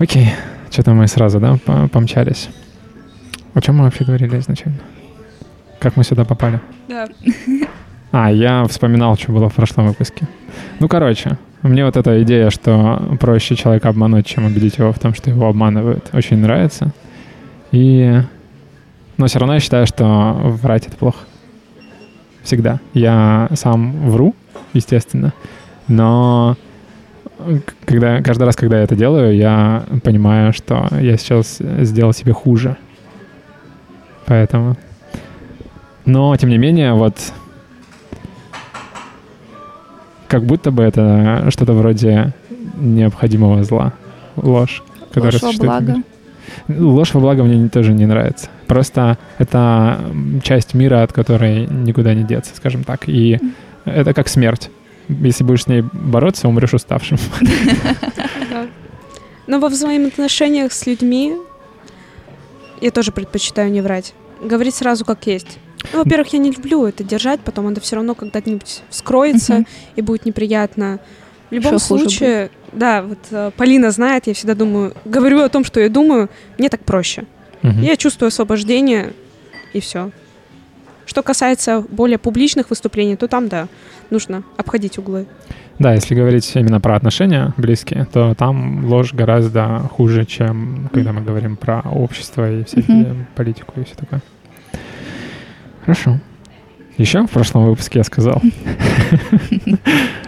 Окей. 0.00 0.30
Что-то 0.70 0.94
мы 0.94 1.06
сразу, 1.08 1.40
да, 1.40 1.58
помчались. 1.92 2.48
О 3.52 3.60
чем 3.60 3.76
мы 3.76 3.84
вообще 3.84 4.04
говорили 4.04 4.38
изначально? 4.38 4.78
Как 5.78 5.96
мы 5.96 6.04
сюда 6.04 6.24
попали? 6.24 6.60
Да. 6.88 7.06
А, 8.12 8.32
я 8.32 8.64
вспоминал, 8.64 9.16
что 9.16 9.30
было 9.30 9.48
в 9.48 9.54
прошлом 9.54 9.86
выпуске. 9.86 10.26
Ну, 10.80 10.88
короче, 10.88 11.38
мне 11.62 11.84
вот 11.84 11.96
эта 11.96 12.20
идея, 12.24 12.50
что 12.50 13.16
проще 13.20 13.54
человека 13.54 13.88
обмануть, 13.88 14.26
чем 14.26 14.46
убедить 14.46 14.78
его 14.78 14.92
в 14.92 14.98
том, 14.98 15.14
что 15.14 15.30
его 15.30 15.46
обманывают, 15.46 16.08
очень 16.12 16.38
нравится. 16.38 16.92
И... 17.70 18.20
Но 19.16 19.26
все 19.26 19.38
равно 19.38 19.54
я 19.54 19.60
считаю, 19.60 19.86
что 19.86 20.40
врать— 20.42 20.86
это 20.88 20.96
плохо. 20.96 21.20
Всегда. 22.42 22.80
Я 22.94 23.48
сам 23.54 24.10
вру, 24.10 24.34
естественно, 24.72 25.32
но 25.86 26.56
когда, 27.84 28.22
каждый 28.22 28.44
раз, 28.44 28.56
когда 28.56 28.78
я 28.78 28.84
это 28.84 28.96
делаю, 28.96 29.36
я 29.36 29.84
понимаю, 30.02 30.52
что 30.52 30.88
я 31.00 31.16
сейчас 31.16 31.58
сделал 31.58 32.12
себе 32.12 32.32
хуже. 32.32 32.76
Поэтому... 34.26 34.76
Но, 36.06 36.34
тем 36.36 36.48
не 36.48 36.58
менее, 36.58 36.94
вот 36.94 37.14
как 40.28 40.44
будто 40.44 40.70
бы 40.70 40.82
это 40.82 41.46
что-то 41.50 41.72
вроде 41.72 42.32
необходимого 42.78 43.62
зла. 43.64 43.92
Ложь. 44.36 44.82
Ложь 45.14 45.42
во 45.42 45.52
благо. 45.52 45.96
Ложь 46.68 47.14
во 47.14 47.20
благо 47.20 47.42
мне 47.42 47.68
тоже 47.68 47.92
не 47.92 48.06
нравится. 48.06 48.48
Просто 48.66 49.18
это 49.38 50.00
часть 50.42 50.74
мира, 50.74 51.02
от 51.02 51.12
которой 51.12 51.66
никуда 51.66 52.14
не 52.14 52.22
деться, 52.22 52.54
скажем 52.54 52.84
так. 52.84 53.08
И 53.08 53.38
это 53.84 54.14
как 54.14 54.28
смерть. 54.28 54.70
Если 55.22 55.44
будешь 55.44 55.64
с 55.64 55.66
ней 55.66 55.82
бороться, 55.92 56.48
умрешь 56.48 56.74
уставшим. 56.74 57.18
Но 59.46 59.58
во 59.58 59.68
взаимоотношениях 59.68 60.72
с 60.72 60.86
людьми 60.86 61.36
я 62.80 62.90
тоже 62.90 63.12
предпочитаю 63.12 63.70
не 63.70 63.80
врать. 63.80 64.14
Говорить 64.42 64.74
сразу 64.74 65.04
как 65.04 65.26
есть. 65.26 65.58
Ну, 65.92 65.98
во-первых, 66.00 66.32
я 66.32 66.38
не 66.38 66.50
люблю 66.50 66.84
это 66.86 67.02
держать, 67.02 67.40
потом 67.40 67.68
это 67.68 67.80
все 67.80 67.96
равно 67.96 68.14
когда-нибудь 68.14 68.82
вскроется 68.90 69.64
и 69.96 70.02
будет 70.02 70.24
неприятно. 70.24 71.00
В 71.50 71.54
любом 71.54 71.78
что 71.78 71.86
случае, 71.86 72.50
да, 72.72 73.02
вот 73.02 73.18
э, 73.30 73.50
Полина 73.56 73.90
знает, 73.90 74.28
я 74.28 74.34
всегда 74.34 74.54
думаю, 74.54 74.94
говорю 75.04 75.40
о 75.42 75.48
том, 75.48 75.64
что 75.64 75.80
я 75.80 75.88
думаю, 75.88 76.28
мне 76.58 76.68
так 76.68 76.84
проще. 76.84 77.24
Я 77.62 77.96
чувствую 77.96 78.28
освобождение, 78.28 79.12
и 79.74 79.80
все. 79.80 80.12
Что 81.10 81.24
касается 81.24 81.84
более 81.90 82.18
публичных 82.18 82.70
выступлений, 82.70 83.16
то 83.16 83.26
там, 83.26 83.48
да, 83.48 83.66
нужно 84.10 84.44
обходить 84.56 84.96
углы. 84.96 85.26
Да, 85.80 85.92
если 85.92 86.14
говорить 86.14 86.48
именно 86.54 86.80
про 86.80 86.94
отношения 86.94 87.52
близкие, 87.56 88.06
то 88.12 88.36
там 88.36 88.84
ложь 88.84 89.12
гораздо 89.12 89.80
хуже, 89.90 90.24
чем 90.24 90.88
когда 90.92 91.12
мы 91.12 91.22
говорим 91.22 91.56
про 91.56 91.80
общество 91.80 92.48
и 92.48 92.62
всякие 92.62 93.06
mm-hmm. 93.06 93.24
политику 93.34 93.80
и 93.80 93.82
все 93.82 93.96
такое. 93.96 94.20
Хорошо. 95.80 96.20
Еще 96.96 97.26
в 97.26 97.30
прошлом 97.30 97.64
выпуске 97.64 97.98
я 97.98 98.04
сказал, 98.04 98.40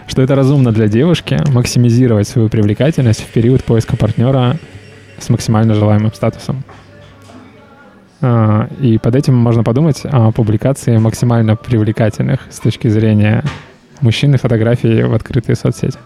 что 0.07 0.21
это 0.21 0.35
разумно 0.35 0.73
для 0.73 0.89
девушки 0.89 1.39
максимизировать 1.53 2.27
свою 2.27 2.49
привлекательность 2.49 3.21
в 3.21 3.27
период 3.27 3.63
поиска 3.63 3.95
партнера 3.95 4.57
с 5.17 5.29
максимально 5.29 5.75
желаемым 5.75 6.11
статусом. 6.13 6.65
А, 8.25 8.69
и 8.79 8.97
под 8.97 9.15
этим 9.15 9.35
можно 9.35 9.63
подумать 9.63 10.01
о 10.05 10.31
публикации 10.31 10.95
максимально 10.97 11.57
привлекательных 11.57 12.39
с 12.49 12.59
точки 12.59 12.87
зрения 12.87 13.43
мужчины 13.99 14.37
фотографий 14.37 15.03
в 15.03 15.13
открытые 15.13 15.57
соцсети. 15.57 15.97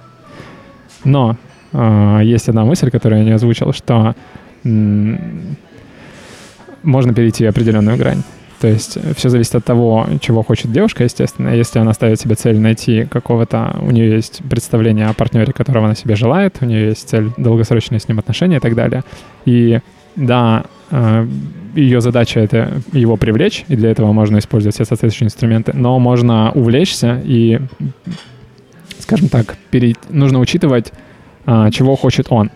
Но 1.04 1.38
э, 1.74 2.22
есть 2.24 2.50
одна 2.50 2.66
мысль, 2.66 2.90
которую 2.90 3.20
я 3.20 3.26
не 3.26 3.32
озвучил, 3.34 3.72
что 3.72 4.16
можно 6.84 7.14
перейти 7.14 7.46
определенную 7.46 7.98
грань. 7.98 8.24
То 8.60 8.68
есть 8.68 8.98
все 9.16 9.30
зависит 9.30 9.54
от 9.54 9.64
того, 9.64 10.08
чего 10.20 10.42
хочет 10.42 10.72
девушка, 10.72 11.04
естественно. 11.04 11.50
Если 11.50 11.78
она 11.78 11.94
ставит 11.94 12.20
себе 12.20 12.34
цель 12.34 12.60
найти 12.60 13.06
какого-то... 13.06 13.78
У 13.82 13.92
нее 13.92 14.16
есть 14.16 14.42
представление 14.50 15.06
о 15.06 15.14
партнере, 15.14 15.54
которого 15.54 15.86
она 15.86 15.94
себе 15.94 16.16
желает, 16.16 16.58
у 16.62 16.66
нее 16.66 16.88
есть 16.88 17.08
цель 17.08 17.32
долгосрочные 17.38 18.00
с 18.00 18.08
ним 18.08 18.18
отношения 18.18 18.58
и 18.58 18.60
так 18.60 18.74
далее. 18.74 19.04
И 19.46 19.80
да, 20.16 20.66
ее 21.78 22.02
задача— 22.02 22.40
это 22.42 22.82
его 22.92 23.18
привлечь, 23.18 23.64
и 23.68 23.76
для 23.76 23.92
этого 23.92 24.12
можно 24.12 24.40
использовать 24.40 24.76
все 24.76 24.86
соответствующие 24.86 25.28
инструменты, 25.28 25.74
но 25.76 26.00
можно 26.00 26.52
увлечься 26.52 27.22
и, 27.24 27.60
скажем 29.00 29.30
так, 29.30 29.58
перейти, 29.70 30.00
нужно 30.10 30.40
учитывать, 30.40 30.92
э, 31.46 31.70
чего 31.72 31.96
хочет 31.96 32.28
он. 32.30 32.52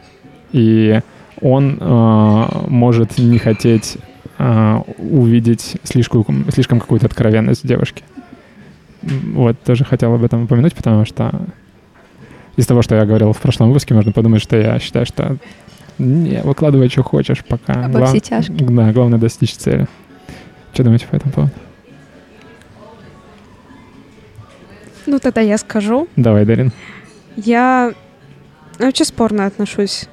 И 0.51 0.99
он 1.39 1.77
э, 1.79 2.45
может 2.67 3.17
не 3.19 3.37
хотеть 3.37 3.97
э, 4.39 4.81
увидеть 4.97 5.77
слишком, 5.83 6.45
слишком 6.51 6.79
какую-то 6.79 7.05
откровенность 7.05 7.65
девушки. 7.65 8.03
Вот, 9.01 9.59
тоже 9.63 9.83
хотел 9.83 10.13
об 10.13 10.23
этом 10.23 10.43
упомянуть, 10.43 10.73
потому 10.73 11.05
что 11.05 11.31
из 12.55 12.65
того, 12.65 12.81
что 12.81 12.95
я 12.95 13.05
говорил 13.05 13.33
в 13.33 13.39
прошлом 13.39 13.69
выпуске, 13.69 13.93
можно 13.93 14.11
подумать, 14.11 14.41
что 14.41 14.57
я 14.57 14.79
считаю, 14.79 15.05
что 15.05 15.37
не, 16.01 16.41
выкладывай, 16.41 16.89
что 16.89 17.03
хочешь, 17.03 17.43
пока. 17.45 17.85
А 17.85 17.89
Глав... 17.89 18.09
все 18.09 18.19
тяжкие. 18.19 18.57
Да, 18.57 18.91
главное 18.91 19.19
достичь 19.19 19.55
цели. 19.55 19.87
Что 20.73 20.83
думаете 20.83 21.07
по 21.07 21.15
этому 21.15 21.31
поводу? 21.31 21.53
Ну, 25.05 25.19
тогда 25.19 25.41
я 25.41 25.57
скажу. 25.57 26.07
Давай, 26.15 26.45
Дарин. 26.45 26.71
Я 27.35 27.93
вообще 28.79 29.05
спорно 29.05 29.45
отношусь 29.45 30.05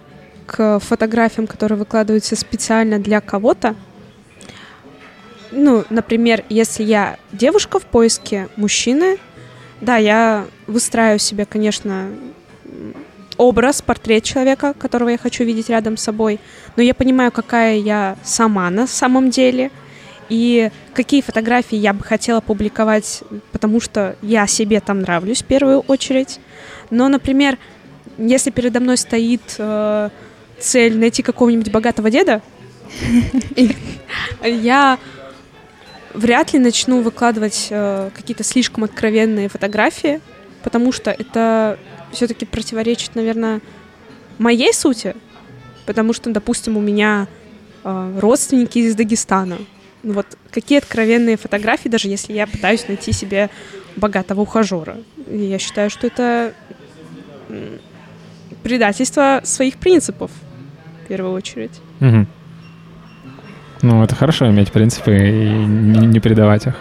к 0.46 0.78
фотографиям, 0.80 1.46
которые 1.46 1.78
выкладываются 1.78 2.36
специально 2.36 2.98
для 2.98 3.20
кого-то. 3.20 3.74
Ну, 5.52 5.84
например, 5.88 6.44
если 6.48 6.82
я 6.82 7.16
девушка 7.32 7.78
в 7.78 7.84
поиске 7.84 8.48
мужчины, 8.56 9.18
да, 9.80 9.96
я 9.96 10.44
выстраиваю 10.66 11.18
себе, 11.18 11.46
конечно, 11.46 12.08
образ, 13.38 13.80
портрет 13.80 14.24
человека, 14.24 14.74
которого 14.74 15.08
я 15.08 15.18
хочу 15.18 15.44
видеть 15.44 15.70
рядом 15.70 15.96
с 15.96 16.02
собой, 16.02 16.40
но 16.76 16.82
я 16.82 16.92
понимаю, 16.92 17.32
какая 17.32 17.76
я 17.76 18.16
сама 18.22 18.68
на 18.70 18.86
самом 18.86 19.30
деле, 19.30 19.70
и 20.28 20.70
какие 20.92 21.22
фотографии 21.22 21.76
я 21.76 21.94
бы 21.94 22.04
хотела 22.04 22.40
публиковать, 22.40 23.22
потому 23.52 23.80
что 23.80 24.16
я 24.20 24.46
себе 24.46 24.80
там 24.80 25.00
нравлюсь 25.00 25.42
в 25.42 25.46
первую 25.46 25.80
очередь. 25.80 26.38
Но, 26.90 27.08
например, 27.08 27.56
если 28.18 28.50
передо 28.50 28.80
мной 28.80 28.98
стоит 28.98 29.40
э, 29.58 30.10
цель 30.58 30.98
найти 30.98 31.22
какого-нибудь 31.22 31.72
богатого 31.72 32.10
деда, 32.10 32.42
я 34.44 34.98
вряд 36.12 36.52
ли 36.52 36.58
начну 36.58 37.00
выкладывать 37.00 37.68
э, 37.70 38.10
какие-то 38.14 38.44
слишком 38.44 38.84
откровенные 38.84 39.48
фотографии, 39.48 40.20
потому 40.62 40.92
что 40.92 41.10
это 41.10 41.78
все-таки 42.12 42.46
противоречит, 42.46 43.14
наверное, 43.14 43.60
моей 44.38 44.72
сути, 44.72 45.14
потому 45.86 46.12
что, 46.12 46.30
допустим, 46.30 46.76
у 46.76 46.80
меня 46.80 47.26
э, 47.84 48.18
родственники 48.20 48.78
из 48.78 48.94
Дагестана. 48.94 49.58
Ну 50.02 50.12
вот 50.14 50.26
какие 50.50 50.78
откровенные 50.78 51.36
фотографии, 51.36 51.88
даже 51.88 52.08
если 52.08 52.32
я 52.32 52.46
пытаюсь 52.46 52.86
найти 52.88 53.12
себе 53.12 53.50
богатого 53.96 54.42
ухажера. 54.42 54.96
Я 55.28 55.58
считаю, 55.58 55.90
что 55.90 56.06
это 56.06 56.54
предательство 58.62 59.40
своих 59.44 59.76
принципов 59.78 60.30
в 61.04 61.08
первую 61.08 61.32
очередь. 61.32 61.80
Угу. 62.00 62.26
Ну, 63.82 64.02
это 64.02 64.14
хорошо 64.14 64.48
иметь 64.50 64.72
принципы 64.72 65.16
и 65.16 65.48
не, 65.48 66.06
не 66.06 66.20
предавать 66.20 66.66
их. 66.66 66.74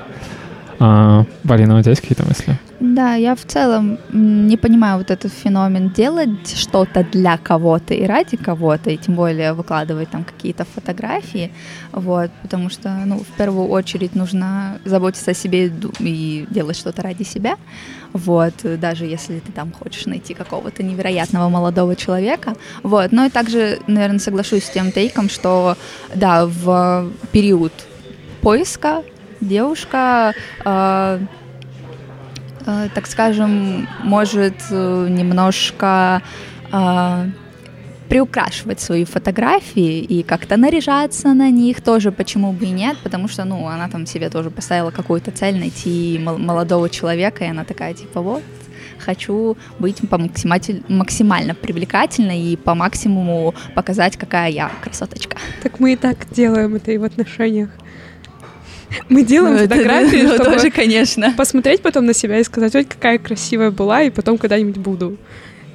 А, 0.80 1.25
Полина, 1.47 1.78
у 1.78 1.82
тебя 1.82 1.91
есть 1.91 2.02
какие-то 2.02 2.25
мысли? 2.25 2.60
Да, 2.80 3.16
я 3.16 3.34
в 3.34 3.44
целом 3.44 3.98
не 4.12 4.56
понимаю 4.56 5.00
вот 5.00 5.10
этот 5.10 5.34
феномен 5.34 5.90
делать 5.90 6.56
что-то 6.56 7.04
для 7.04 7.38
кого-то 7.38 7.96
и 7.96 8.06
ради 8.06 8.38
кого-то, 8.38 8.92
и 8.92 8.98
тем 8.98 9.16
более 9.16 9.54
выкладывать 9.54 10.12
там 10.12 10.24
какие-то 10.24 10.63
фотографии, 10.63 11.52
вот, 11.92 12.30
потому 12.44 12.70
что, 12.70 12.90
ну, 13.06 13.18
в 13.18 13.38
первую 13.38 13.68
очередь 13.70 14.13
нужно 14.13 14.80
заботиться 14.86 15.32
о 15.32 15.34
себе 15.34 15.72
и 16.00 16.46
делать 16.52 16.78
что-то 16.78 17.02
ради 17.02 17.24
себя, 17.24 17.56
вот, 18.13 18.54
даже 18.63 19.06
если 19.06 19.40
ты 19.40 19.52
там 19.52 19.72
хочешь 19.72 20.06
найти 20.06 20.36
какого-то 20.36 20.84
невероятного 20.84 21.50
молодого 21.50 21.96
человека, 21.96 22.56
вот, 22.84 23.12
но 23.12 23.26
и 23.26 23.30
также, 23.32 23.80
наверное, 23.88 24.20
соглашусь 24.20 24.66
с 24.66 24.70
тем 24.70 24.92
тейком, 24.92 25.30
что, 25.30 25.78
да, 26.13 26.46
в 26.46 27.10
период 27.32 27.74
поиска 28.42 29.04
девушка, 29.42 30.34
э, 30.63 31.20
так 32.93 33.08
скажем, 33.08 33.88
может 34.03 34.56
э, 34.69 35.08
немножко 35.10 36.21
э, 36.71 37.30
приукрашивать 38.10 38.80
свои 38.80 39.06
фотографии 39.06 39.99
и 39.99 40.23
как-то 40.23 40.58
наряжаться 40.58 41.34
на 41.34 41.49
них 41.49 41.82
тоже, 41.82 42.12
почему 42.12 42.51
бы 42.51 42.65
и 42.65 42.71
нет, 42.71 42.97
потому 43.03 43.27
что, 43.27 43.45
ну, 43.45 43.67
она 43.67 43.88
там 43.89 44.06
себе 44.06 44.30
тоже 44.30 44.49
поставила 44.49 44.91
какую-то 44.91 45.32
цель 45.32 45.58
найти 45.58 46.19
молодого 46.19 46.89
человека, 46.89 47.45
и 47.45 47.49
она 47.49 47.63
такая, 47.63 47.93
типа, 47.93 48.21
вот, 48.21 48.43
хочу 48.99 49.58
быть 49.80 49.97
по 50.10 50.17
максималь... 50.17 50.62
максимально 50.89 51.56
привлекательной 51.56 52.41
и 52.41 52.58
по 52.58 52.75
максимуму 52.75 53.53
показать, 53.75 54.17
какая 54.17 54.49
я 54.49 54.71
красоточка. 54.82 55.38
Так 55.63 55.80
мы 55.80 55.93
и 55.93 55.95
так 55.95 56.17
делаем 56.32 56.75
это 56.75 56.91
и 56.91 56.97
в 56.97 57.03
отношениях. 57.03 57.69
Мы 59.10 59.23
делаем 59.23 59.56
ну, 59.56 59.62
фотографии, 59.62 60.19
это, 60.19 60.28
ну, 60.28 60.36
чтобы 60.36 60.52
тоже, 60.52 60.71
конечно. 60.71 61.34
посмотреть 61.38 61.82
потом 61.82 62.06
на 62.06 62.13
себя 62.13 62.39
и 62.39 62.43
сказать, 62.43 62.73
ой, 62.76 62.86
какая 62.86 63.17
красивая 63.19 63.71
была, 63.71 64.04
и 64.04 64.10
потом 64.10 64.38
когда-нибудь 64.38 64.78
буду. 64.78 65.17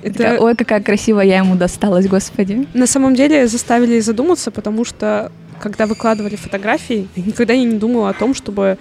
Это... 0.02 0.38
Ой, 0.40 0.56
какая 0.56 0.80
красивая 0.80 1.24
я 1.24 1.38
ему 1.38 1.54
досталась, 1.54 2.08
господи. 2.08 2.66
На 2.74 2.86
самом 2.86 3.14
деле 3.14 3.46
заставили 3.46 4.00
задуматься, 4.00 4.50
потому 4.50 4.84
что 4.84 5.30
когда 5.60 5.86
выкладывали 5.86 6.36
фотографии, 6.36 7.08
я 7.14 7.22
никогда 7.22 7.54
не 7.54 7.78
думала 7.78 8.10
о 8.10 8.14
том, 8.14 8.34
чтобы 8.34 8.78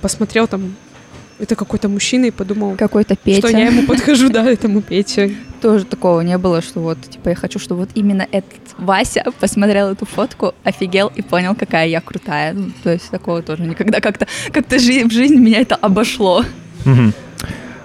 посмотрел 0.00 0.46
там 0.46 0.76
это 1.40 1.56
какой-то 1.56 1.88
мужчина 1.88 2.26
и 2.26 2.30
подумал, 2.30 2.76
какой-то 2.76 3.16
Петя. 3.16 3.48
что 3.48 3.56
я 3.56 3.66
ему 3.66 3.82
подхожу, 3.86 4.28
да, 4.28 4.48
этому 4.48 4.82
Пете. 4.82 5.34
Тоже 5.60 5.84
такого 5.84 6.22
не 6.22 6.38
было, 6.38 6.62
что 6.62 6.80
вот, 6.80 6.98
типа, 7.02 7.30
я 7.30 7.34
хочу, 7.34 7.58
чтобы 7.58 7.82
вот 7.82 7.90
именно 7.94 8.26
этот 8.32 8.60
Вася 8.78 9.24
посмотрел 9.40 9.88
эту 9.88 10.06
фотку, 10.06 10.54
офигел 10.64 11.12
и 11.14 11.22
понял, 11.22 11.54
какая 11.54 11.86
я 11.86 12.00
крутая. 12.00 12.54
Ну, 12.54 12.70
то 12.82 12.92
есть 12.92 13.10
такого 13.10 13.42
тоже 13.42 13.64
никогда 13.64 14.00
как-то 14.00 14.26
как-то 14.52 14.78
жи- 14.78 15.04
в 15.04 15.12
жизни 15.12 15.36
меня 15.36 15.60
это 15.60 15.74
обошло. 15.74 16.44
Угу. 16.86 17.12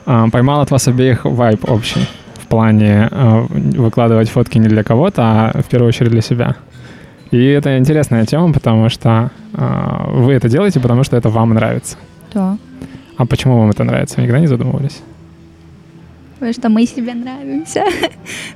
А, 0.06 0.30
поймал 0.30 0.62
от 0.62 0.72
вас 0.72 0.88
обеих 0.88 1.26
вайп 1.26 1.70
общий 1.70 2.08
в 2.36 2.48
плане 2.48 3.10
э, 3.12 3.46
выкладывать 3.50 4.30
фотки 4.30 4.60
не 4.60 4.68
для 4.68 4.84
кого-то, 4.84 5.24
а 5.24 5.62
в 5.62 5.66
первую 5.66 5.90
очередь 5.90 6.12
для 6.12 6.22
себя. 6.22 6.56
И 7.32 7.44
это 7.44 7.78
интересная 7.78 8.26
тема, 8.26 8.54
потому 8.54 8.90
что 8.90 9.32
э, 9.54 10.04
вы 10.12 10.34
это 10.34 10.48
делаете, 10.48 10.80
потому 10.80 11.04
что 11.04 11.18
это 11.18 11.30
вам 11.30 11.54
нравится. 11.56 11.98
Да. 12.34 12.58
А 13.18 13.26
почему 13.26 13.60
вам 13.60 13.72
это 13.72 13.84
нравится? 13.84 14.18
Вы 14.18 14.24
никогда 14.24 14.40
не 14.40 14.48
задумывались? 14.48 15.02
Потому 16.46 16.62
что 16.62 16.70
мы 16.70 16.86
себе 16.86 17.16
нравимся. 17.16 17.84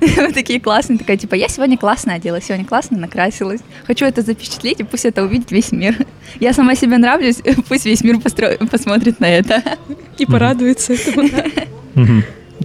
Мы 0.00 0.32
такие 0.32 0.60
классные, 0.60 0.96
такая, 0.96 1.16
типа, 1.16 1.34
я 1.34 1.48
сегодня 1.48 1.76
классно 1.76 2.14
оделась, 2.14 2.44
сегодня 2.44 2.64
классно 2.64 2.96
накрасилась. 2.96 3.62
Хочу 3.84 4.04
это 4.04 4.22
запечатлеть, 4.22 4.78
и 4.78 4.84
пусть 4.84 5.06
это 5.06 5.24
увидит 5.24 5.50
весь 5.50 5.72
мир. 5.72 5.96
Я 6.40 6.52
сама 6.52 6.76
себе 6.76 6.98
нравлюсь, 6.98 7.38
пусть 7.68 7.86
весь 7.86 8.04
мир 8.04 8.20
постро... 8.20 8.50
посмотрит 8.70 9.18
на 9.18 9.28
это. 9.28 9.60
И 10.18 10.24
порадуется 10.24 10.92
этому, 10.92 11.28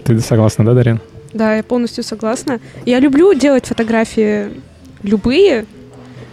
Ты 0.04 0.20
согласна, 0.20 0.64
да, 0.64 0.76
Дарин? 0.76 1.02
Да, 1.34 1.56
я 1.56 1.64
полностью 1.64 2.04
согласна. 2.04 2.60
Я 2.86 3.00
люблю 3.00 3.34
делать 3.34 3.66
фотографии 3.66 4.52
любые, 5.02 5.66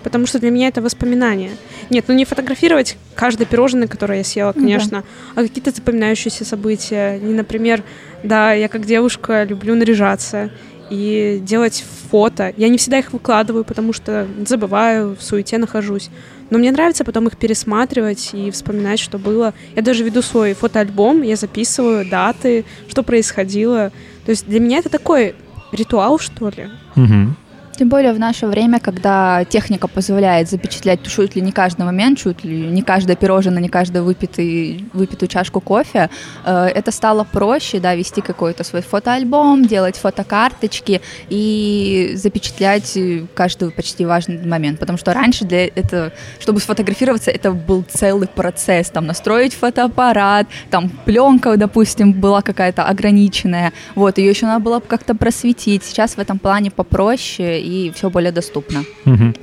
потому 0.02 0.26
что 0.26 0.38
для 0.38 0.50
меня 0.50 0.68
это 0.68 0.82
воспоминания. 0.82 1.52
Нет, 1.90 2.04
ну 2.08 2.14
не 2.14 2.24
фотографировать 2.24 2.96
каждое 3.14 3.46
пирожное, 3.46 3.88
которое 3.88 4.18
я 4.18 4.24
съела, 4.24 4.52
конечно, 4.52 4.98
ну, 4.98 5.04
да. 5.34 5.40
а 5.40 5.44
какие-то 5.44 5.70
запоминающиеся 5.70 6.44
события. 6.44 7.18
Не, 7.18 7.34
например, 7.34 7.82
да, 8.22 8.52
я 8.52 8.68
как 8.68 8.86
девушка 8.86 9.44
люблю 9.44 9.74
наряжаться. 9.74 10.50
и 10.90 11.40
делать 11.42 11.84
фото. 12.10 12.52
Я 12.58 12.68
не 12.68 12.76
всегда 12.76 12.98
их 12.98 13.14
выкладываю, 13.14 13.64
потому 13.64 13.94
что 13.94 14.26
забываю, 14.46 15.16
в 15.16 15.22
суете 15.22 15.56
нахожусь. 15.56 16.10
Но 16.50 16.58
мне 16.58 16.70
нравится 16.70 17.02
потом 17.02 17.28
их 17.28 17.38
пересматривать 17.38 18.30
и 18.34 18.50
вспоминать, 18.50 19.00
что 19.00 19.16
было. 19.16 19.54
Я 19.74 19.80
даже 19.80 20.04
веду 20.04 20.20
свой 20.20 20.52
фотоальбом, 20.52 21.22
я 21.22 21.36
записываю 21.36 22.06
даты, 22.06 22.66
что 22.88 23.02
происходило. 23.02 23.90
То 24.26 24.30
есть 24.32 24.46
для 24.46 24.60
меня 24.60 24.78
это 24.80 24.90
такой 24.90 25.34
ритуал, 25.72 26.18
что 26.18 26.50
ли. 26.50 26.68
Мгм. 26.94 27.36
Тем 27.82 27.88
более 27.88 28.12
в 28.12 28.18
наше 28.20 28.46
время, 28.46 28.78
когда 28.78 29.44
техника 29.44 29.88
позволяет 29.88 30.48
запечатлять 30.48 31.02
чуть 31.02 31.34
ли 31.34 31.42
не 31.42 31.50
каждый 31.50 31.84
момент, 31.84 32.16
чуть 32.16 32.44
ли 32.44 32.68
не 32.68 32.80
каждое 32.80 33.16
пирожное, 33.16 33.60
не 33.60 33.68
каждую 33.68 34.04
выпитый, 34.04 34.84
выпитую 34.92 35.28
чашку 35.28 35.60
кофе, 35.60 36.08
э, 36.44 36.66
это 36.66 36.92
стало 36.92 37.24
проще, 37.24 37.80
да, 37.80 37.96
вести 37.96 38.20
какой-то 38.20 38.62
свой 38.62 38.82
фотоальбом, 38.82 39.64
делать 39.64 39.96
фотокарточки 39.96 41.00
и 41.28 42.12
запечатлять 42.14 42.96
э, 42.96 43.26
каждый 43.34 43.72
почти 43.72 44.06
важный 44.06 44.46
момент. 44.46 44.78
Потому 44.78 44.96
что 44.96 45.12
раньше 45.12 45.44
для 45.44 45.66
этого, 45.66 46.12
чтобы 46.38 46.60
сфотографироваться, 46.60 47.32
это 47.32 47.50
был 47.50 47.84
целый 47.88 48.28
процесс. 48.28 48.90
Там 48.90 49.06
настроить 49.06 49.54
фотоаппарат, 49.54 50.46
там 50.70 50.88
пленка, 50.88 51.56
допустим, 51.56 52.12
была 52.12 52.42
какая-то 52.42 52.84
ограниченная. 52.84 53.72
Вот, 53.96 54.18
ее 54.18 54.30
еще 54.30 54.46
надо 54.46 54.62
было 54.62 54.78
как-то 54.78 55.16
просветить. 55.16 55.82
Сейчас 55.82 56.16
в 56.16 56.20
этом 56.20 56.38
плане 56.38 56.70
попроще 56.70 57.60
и 57.60 57.71
все 57.94 58.10
более 58.10 58.32
доступно. 58.32 58.84
Мгм. 59.04 59.34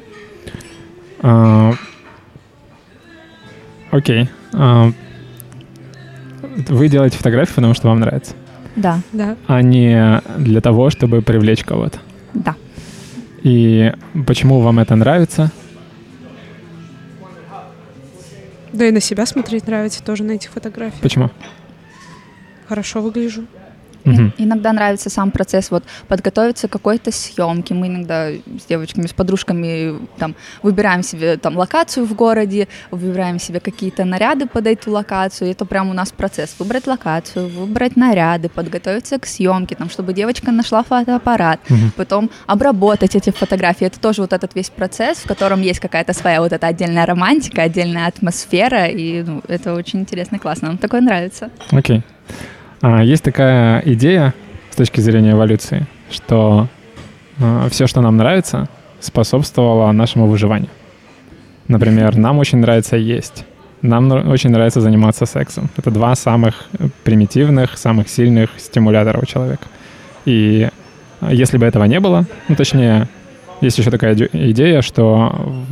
А, 1.22 1.74
Окей. 3.92 4.30
А, 4.54 4.92
Вы 6.68 6.88
делаете 6.90 7.18
фотографии, 7.18 7.54
потому 7.56 7.74
что 7.74 7.88
вам 7.90 8.00
нравится, 8.00 8.34
Да, 8.76 9.00
Да. 9.14 9.36
а 9.48 9.62
не 9.62 10.22
для 10.38 10.62
того, 10.62 10.90
чтобы 10.90 11.22
привлечь 11.22 11.64
кого-то. 11.64 12.00
да. 12.34 12.56
И 13.44 13.94
почему 14.28 14.60
вам 14.60 14.80
это 14.80 14.96
нравится? 14.96 15.52
Да 18.74 18.86
и 18.86 18.92
на 18.92 19.00
себя 19.02 19.26
смотреть 19.26 19.66
нравится 19.68 20.04
тоже 20.04 20.24
на 20.24 20.32
этих 20.34 20.52
фотографиях. 20.52 21.02
Почему? 21.02 21.30
Хорошо 22.68 23.02
выгляжу. 23.02 23.46
Мгм. 24.06 24.34
Иногда 24.38 24.74
нравится 24.74 25.10
сам 25.10 25.32
процесс 25.32 25.72
вот 25.72 25.84
подготовиться 26.08 26.68
к 26.68 26.72
какой-то 26.72 27.12
съемке. 27.12 27.74
Мы 27.74 27.88
иногда 27.88 28.30
с 28.32 28.66
девочками, 28.68 29.08
с 29.08 29.14
подружками 29.14 30.00
там 30.18 30.36
выбираем 30.64 31.04
себе 31.04 31.38
там 31.38 31.58
локацию 31.58 32.06
в 32.06 32.14
городе, 32.14 32.68
выбираем 32.92 33.40
себе 33.40 33.60
какие-то 33.60 34.06
наряды 34.06 34.46
под 34.48 34.68
эту 34.68 34.92
локацию. 34.92 35.50
И 35.50 35.52
это 35.52 35.66
прям 35.66 35.90
у 35.90 35.94
нас 35.94 36.12
процесс. 36.12 36.56
Выбрать 36.60 36.88
локацию, 36.88 37.48
выбрать 37.50 37.96
наряды, 37.96 38.50
подготовиться 38.50 39.20
к 39.20 39.26
съемке, 39.26 39.76
там, 39.76 39.90
чтобы 39.90 40.14
девочка 40.14 40.52
нашла 40.52 40.84
фотоаппарат, 40.84 41.60
Мгм. 41.70 41.92
потом 41.96 42.30
обработать 42.48 43.16
эти 43.16 43.30
фотографии. 43.32 43.88
Это 43.88 44.00
тоже 44.00 44.22
вот 44.22 44.34
этот 44.34 44.56
весь 44.56 44.70
процесс, 44.70 45.18
в 45.20 45.28
котором 45.28 45.62
есть 45.62 45.80
какая-то 45.80 46.14
своя 46.14 46.42
вот 46.42 46.54
эта 46.54 46.68
отдельная 46.68 47.06
романтика, 47.06 47.62
отдельная 47.64 48.08
атмосфера, 48.08 48.86
и 48.86 49.24
ну, 49.24 49.42
это 49.48 49.74
очень 49.74 50.00
интересно 50.00 50.38
и 50.38 50.40
классно. 50.40 50.70
Нам 50.70 50.78
такое 50.78 51.02
нравится. 51.02 51.50
Окей. 51.72 51.98
А, 51.98 52.59
есть 52.82 53.24
такая 53.24 53.82
идея 53.86 54.34
с 54.72 54.76
точки 54.76 55.02
зрения 55.02 55.32
эволюции, 55.32 55.86
что 56.10 56.68
все, 57.70 57.88
что 57.88 58.02
нам 58.02 58.18
нравится, 58.18 58.68
способствовало 59.00 59.92
нашему 59.92 60.28
выживанию. 60.28 60.70
Например, 61.68 62.18
нам 62.18 62.40
очень 62.40 62.58
нравится 62.60 62.98
есть. 62.98 63.46
Нам 63.82 64.12
очень 64.30 64.50
нравится 64.50 64.82
заниматься 64.82 65.26
сексом. 65.26 65.70
Это 65.78 65.92
два 65.92 66.16
самых 66.16 66.68
примитивных, 67.04 67.78
самых 67.78 68.10
сильных 68.10 68.50
стимулятора 68.58 69.20
у 69.22 69.26
человека. 69.26 69.68
И 70.26 70.68
а, 71.22 71.34
если 71.34 71.58
бы 71.58 71.66
этого 71.66 71.86
не 71.86 72.00
было, 72.00 72.26
ну 72.50 72.56
точнее, 72.56 73.08
есть 73.62 73.78
еще 73.78 73.90
такая 73.92 74.16
идея, 74.16 74.82
что 74.82 75.64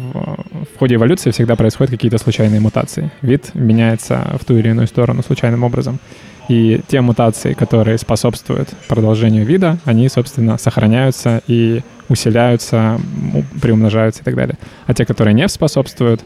в 0.73 0.79
ходе 0.79 0.95
эволюции 0.95 1.31
всегда 1.31 1.55
происходят 1.55 1.91
какие-то 1.91 2.17
случайные 2.17 2.61
мутации. 2.61 3.11
Вид 3.21 3.51
меняется 3.55 4.37
в 4.39 4.45
ту 4.45 4.57
или 4.57 4.69
иную 4.69 4.87
сторону 4.87 5.21
случайным 5.23 5.63
образом. 5.63 5.99
И 6.47 6.81
те 6.87 7.01
мутации, 7.01 7.53
которые 7.53 7.97
способствуют 7.97 8.69
продолжению 8.87 9.45
вида, 9.45 9.77
они, 9.85 10.07
собственно, 10.07 10.57
сохраняются 10.57 11.41
и 11.47 11.81
усиляются, 12.09 12.99
приумножаются 13.61 14.21
и 14.21 14.25
так 14.25 14.35
далее. 14.35 14.57
А 14.85 14.93
те, 14.93 15.05
которые 15.05 15.33
не 15.33 15.47
способствуют, 15.49 16.23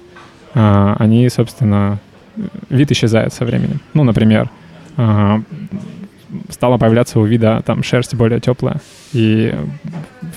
а, 0.54 0.96
они, 1.00 1.28
собственно, 1.30 2.00
вид 2.70 2.92
исчезает 2.92 3.34
со 3.34 3.46
временем. 3.46 3.80
Ну, 3.94 4.04
например, 4.04 4.50
а, 4.98 5.42
стала 6.50 6.78
появляться 6.78 7.20
у 7.20 7.26
вида 7.26 7.62
там 7.66 7.84
шерсть 7.84 8.16
более 8.16 8.40
теплая, 8.40 8.80
и 9.14 9.54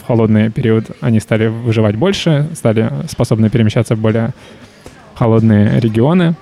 в 0.00 0.06
холодный 0.06 0.50
период 0.50 0.86
они 1.00 1.20
стали 1.20 1.46
выживать 1.46 1.96
больше, 1.96 2.48
стали 2.54 2.90
способны 3.08 3.50
перемещаться 3.50 3.94
в 3.94 4.00
более 4.00 4.32
холодные 5.14 5.78
регионы, 5.78 6.34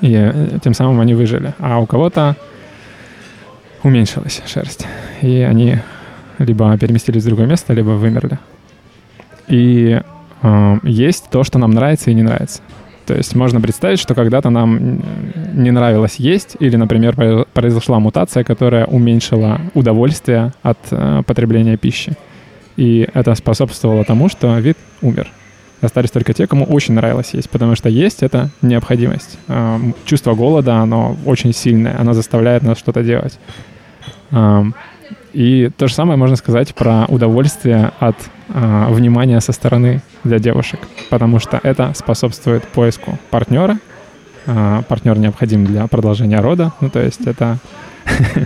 и 0.00 0.14
э, 0.14 0.58
тем 0.62 0.74
самым 0.74 1.00
они 1.00 1.14
выжили. 1.14 1.54
А 1.58 1.78
у 1.78 1.86
кого-то 1.86 2.36
уменьшилась 3.82 4.42
шерсть, 4.46 4.86
и 5.22 5.40
они 5.40 5.78
либо 6.38 6.76
переместились 6.78 7.22
в 7.22 7.26
другое 7.26 7.46
место, 7.46 7.72
либо 7.72 7.90
вымерли. 7.90 8.38
И 9.48 10.00
э, 10.42 10.78
есть 10.82 11.30
то, 11.30 11.44
что 11.44 11.58
нам 11.58 11.70
нравится 11.72 12.10
и 12.10 12.14
не 12.14 12.22
нравится. 12.22 12.60
То 13.06 13.14
есть 13.14 13.34
можно 13.34 13.60
представить, 13.60 13.98
что 13.98 14.14
когда-то 14.14 14.50
нам 14.50 15.00
не 15.54 15.70
нравилось 15.70 16.16
есть, 16.16 16.56
или, 16.60 16.76
например, 16.76 17.14
произ- 17.14 17.46
произошла 17.54 17.98
мутация, 17.98 18.44
которая 18.44 18.84
уменьшила 18.84 19.60
удовольствие 19.72 20.52
от 20.62 20.78
э, 20.90 21.22
потребления 21.26 21.78
пищи. 21.78 22.12
И 22.76 23.08
это 23.14 23.34
способствовало 23.34 24.04
тому, 24.04 24.28
что 24.28 24.58
вид 24.58 24.76
умер. 25.00 25.28
Остались 25.80 26.10
только 26.10 26.32
те, 26.34 26.46
кому 26.48 26.64
очень 26.64 26.94
нравилось 26.94 27.34
есть, 27.34 27.48
потому 27.50 27.76
что 27.76 27.88
есть— 27.88 28.22
это 28.24 28.50
необходимость. 28.62 29.38
Ам, 29.46 29.94
Чувство 30.04 30.34
голода, 30.34 30.78
оно 30.78 31.16
очень 31.24 31.52
сильное, 31.52 31.96
оно 32.00 32.14
заставляет 32.14 32.64
нас 32.64 32.78
что-то 32.78 33.04
делать. 33.04 33.38
Ам, 34.32 34.74
И 35.32 35.70
то 35.76 35.86
же 35.86 35.94
самое 35.94 36.18
можно 36.18 36.34
сказать 36.34 36.74
про 36.74 37.04
удовольствие 37.06 37.92
от 38.00 38.16
а, 38.48 38.88
внимания 38.90 39.40
со 39.40 39.52
стороны 39.52 40.02
для 40.24 40.38
девушек, 40.40 40.80
потому 41.10 41.38
что 41.38 41.60
это 41.62 41.92
способствует 41.94 42.64
поиску 42.64 43.18
партнера. 43.30 43.78
А, 44.46 44.82
Партнер 44.82 45.16
необходим 45.18 45.64
для 45.64 45.86
продолжения 45.86 46.40
рода, 46.40 46.72
ну 46.80 46.90
то 46.90 47.00
есть 47.00 47.26
это 47.26 47.58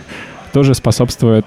тоже 0.52 0.74
способствует 0.74 1.46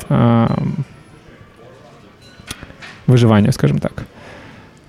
выживанию, 3.07 3.53
скажем 3.53 3.77
так. 3.77 4.05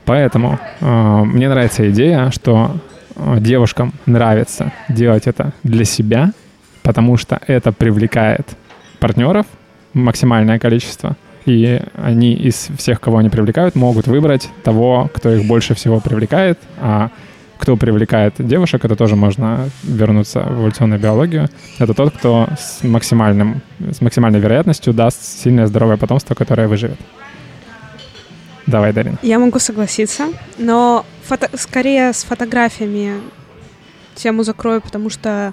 Поэтому 0.06 0.58
э, 0.80 1.22
мне 1.24 1.48
нравится 1.48 1.90
идея, 1.90 2.30
что 2.30 2.76
э, 3.16 3.36
девушкам 3.40 3.92
нравится 4.06 4.72
делать 4.88 5.26
это 5.26 5.52
для 5.64 5.84
себя, 5.84 6.32
потому 6.82 7.16
что 7.16 7.40
это 7.46 7.72
привлекает 7.72 8.56
партнеров 9.00 9.46
максимальное 9.92 10.58
количество, 10.58 11.16
и 11.44 11.80
они 11.94 12.34
из 12.34 12.68
всех, 12.78 13.00
кого 13.00 13.18
они 13.18 13.30
привлекают, 13.30 13.74
могут 13.74 14.06
выбрать 14.06 14.48
того, 14.62 15.10
кто 15.12 15.32
их 15.32 15.46
больше 15.46 15.74
всего 15.74 16.00
привлекает, 16.00 16.58
а 16.80 17.10
кто 17.58 17.76
привлекает 17.76 18.34
девушек, 18.38 18.84
это 18.84 18.94
тоже 18.94 19.16
можно 19.16 19.68
вернуться 19.82 20.40
в 20.42 20.60
эволюционную 20.60 21.00
биологию. 21.00 21.48
Это 21.78 21.94
тот, 21.94 22.14
кто 22.14 22.48
с, 22.58 22.84
максимальным, 22.84 23.62
с 23.80 24.00
максимальной 24.00 24.40
вероятностью 24.40 24.92
даст 24.92 25.42
сильное 25.42 25.66
здоровое 25.66 25.96
потомство, 25.96 26.34
которое 26.34 26.68
выживет. 26.68 26.98
Давай, 28.66 28.92
Дарин. 28.92 29.18
Я 29.22 29.38
могу 29.38 29.58
согласиться, 29.58 30.26
но 30.58 31.04
фото- 31.24 31.50
скорее 31.56 32.12
с 32.12 32.24
фотографиями 32.24 33.20
тему 34.14 34.42
закрою, 34.42 34.80
потому 34.80 35.08
что 35.10 35.52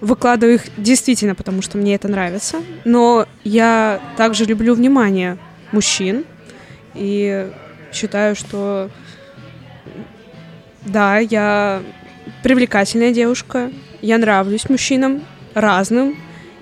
выкладываю 0.00 0.54
их 0.56 0.62
действительно, 0.76 1.34
потому 1.34 1.60
что 1.62 1.76
мне 1.76 1.94
это 1.94 2.08
нравится. 2.08 2.58
Но 2.84 3.26
я 3.44 4.00
также 4.16 4.44
люблю 4.44 4.74
внимание 4.74 5.38
мужчин 5.72 6.24
и 6.94 7.50
считаю, 7.92 8.36
что 8.36 8.90
да, 10.82 11.18
я 11.18 11.82
привлекательная 12.42 13.12
девушка, 13.12 13.70
я 14.00 14.18
нравлюсь 14.18 14.68
мужчинам 14.70 15.22
разным, 15.54 16.16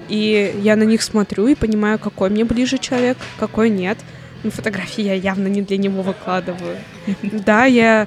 и 0.09 0.54
я 0.62 0.76
на 0.76 0.83
них 0.85 1.02
смотрю 1.02 1.46
и 1.46 1.54
понимаю, 1.54 1.98
какой 1.98 2.31
мне 2.31 2.44
ближе 2.44 2.78
человек, 2.78 3.18
какой 3.38 3.68
нет. 3.68 3.98
Ну, 4.42 4.51
фотографии 4.51 5.03
я 5.03 5.14
явно 5.14 5.48
не 5.48 5.62
для 5.62 5.77
него 5.77 6.03
выкладываю. 6.03 6.77
Да, 7.22 7.64
я 7.64 8.07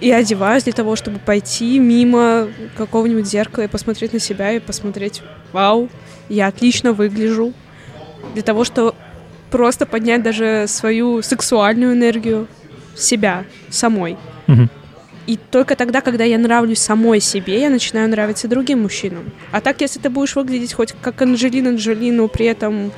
и 0.00 0.10
одеваюсь 0.10 0.64
для 0.64 0.72
того, 0.72 0.96
чтобы 0.96 1.18
пойти 1.18 1.78
мимо 1.78 2.48
какого-нибудь 2.76 3.26
зеркала 3.26 3.64
и 3.64 3.68
посмотреть 3.68 4.12
на 4.12 4.18
себя, 4.18 4.52
и 4.52 4.58
посмотреть, 4.58 5.22
вау, 5.52 5.88
я 6.28 6.46
отлично 6.46 6.92
выгляжу. 6.92 7.52
Для 8.34 8.42
того, 8.42 8.64
чтобы 8.64 8.94
просто 9.50 9.86
поднять 9.86 10.22
даже 10.22 10.66
свою 10.68 11.22
сексуальную 11.22 11.94
энергию 11.94 12.46
себя 12.96 13.44
самой. 13.68 14.16
И 15.26 15.36
только 15.36 15.76
тогда, 15.76 16.00
когда 16.00 16.24
я 16.24 16.38
нравлюсь 16.38 16.80
самой 16.80 17.20
себе, 17.20 17.60
я 17.60 17.70
начинаю 17.70 18.08
нравиться 18.08 18.48
другим 18.48 18.82
мужчинам. 18.82 19.30
А 19.52 19.60
так, 19.60 19.80
если 19.80 20.00
ты 20.00 20.10
будешь 20.10 20.34
выглядеть 20.34 20.72
хоть 20.72 20.92
как 21.00 21.22
Анджелина 21.22 21.76
Джоли, 21.76 22.10
но 22.10 22.26
при 22.26 22.46
этом 22.46 22.90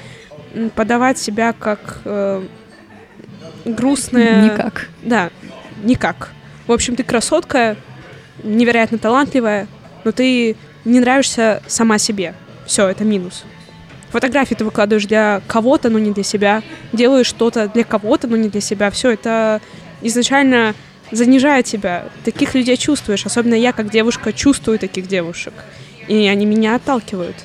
подавать 0.75 1.19
себя 1.19 1.53
как 1.53 2.01
э, 2.05 2.43
грустная... 3.65 4.45
Никак. 4.45 4.89
Да, 5.03 5.31
никак. 5.83 6.31
В 6.67 6.73
общем, 6.73 6.97
ты 6.97 7.03
красотка, 7.03 7.77
невероятно 8.43 8.99
талантливая, 8.99 9.67
но 10.05 10.13
ты 10.13 10.57
не 10.85 11.01
нравишься 11.01 11.63
сама 11.67 11.99
себе. 11.99 12.35
Все, 12.67 12.89
это 12.89 13.05
минус. 13.05 13.45
Фотографии 14.11 14.55
ты 14.55 14.65
выкладываешь 14.65 15.07
для 15.07 15.41
кого-то, 15.47 15.89
но 15.89 15.99
не 15.99 16.11
для 16.11 16.23
себя. 16.23 16.63
Делаешь 16.93 17.27
что-то 17.27 17.69
для 17.69 17.85
кого-то, 17.85 18.29
но 18.29 18.37
не 18.37 18.49
для 18.49 18.61
себя. 18.61 18.91
Все 18.91 19.11
это 19.11 19.61
изначально 20.03 20.75
занижает 21.11 21.67
тебя. 21.67 22.07
Таких 22.25 22.55
людей 22.55 22.77
чувствуешь. 22.77 23.25
Особенно 23.25 23.55
я, 23.55 23.73
как 23.73 23.91
девушка, 23.91 24.33
чувствую 24.33 24.79
таких 24.79 25.09
девушек. 25.09 25.55
И 26.09 26.27
они 26.27 26.47
меня 26.47 26.75
отталкивают. 26.75 27.37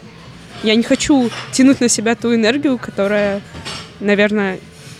Я 0.63 0.75
не 0.75 0.83
хочу 0.83 1.29
тянуть 1.51 1.79
на 1.79 1.87
себя 1.87 2.15
ту 2.15 2.33
энергию, 2.33 2.77
которая, 2.77 3.41
наверное, 3.99 4.59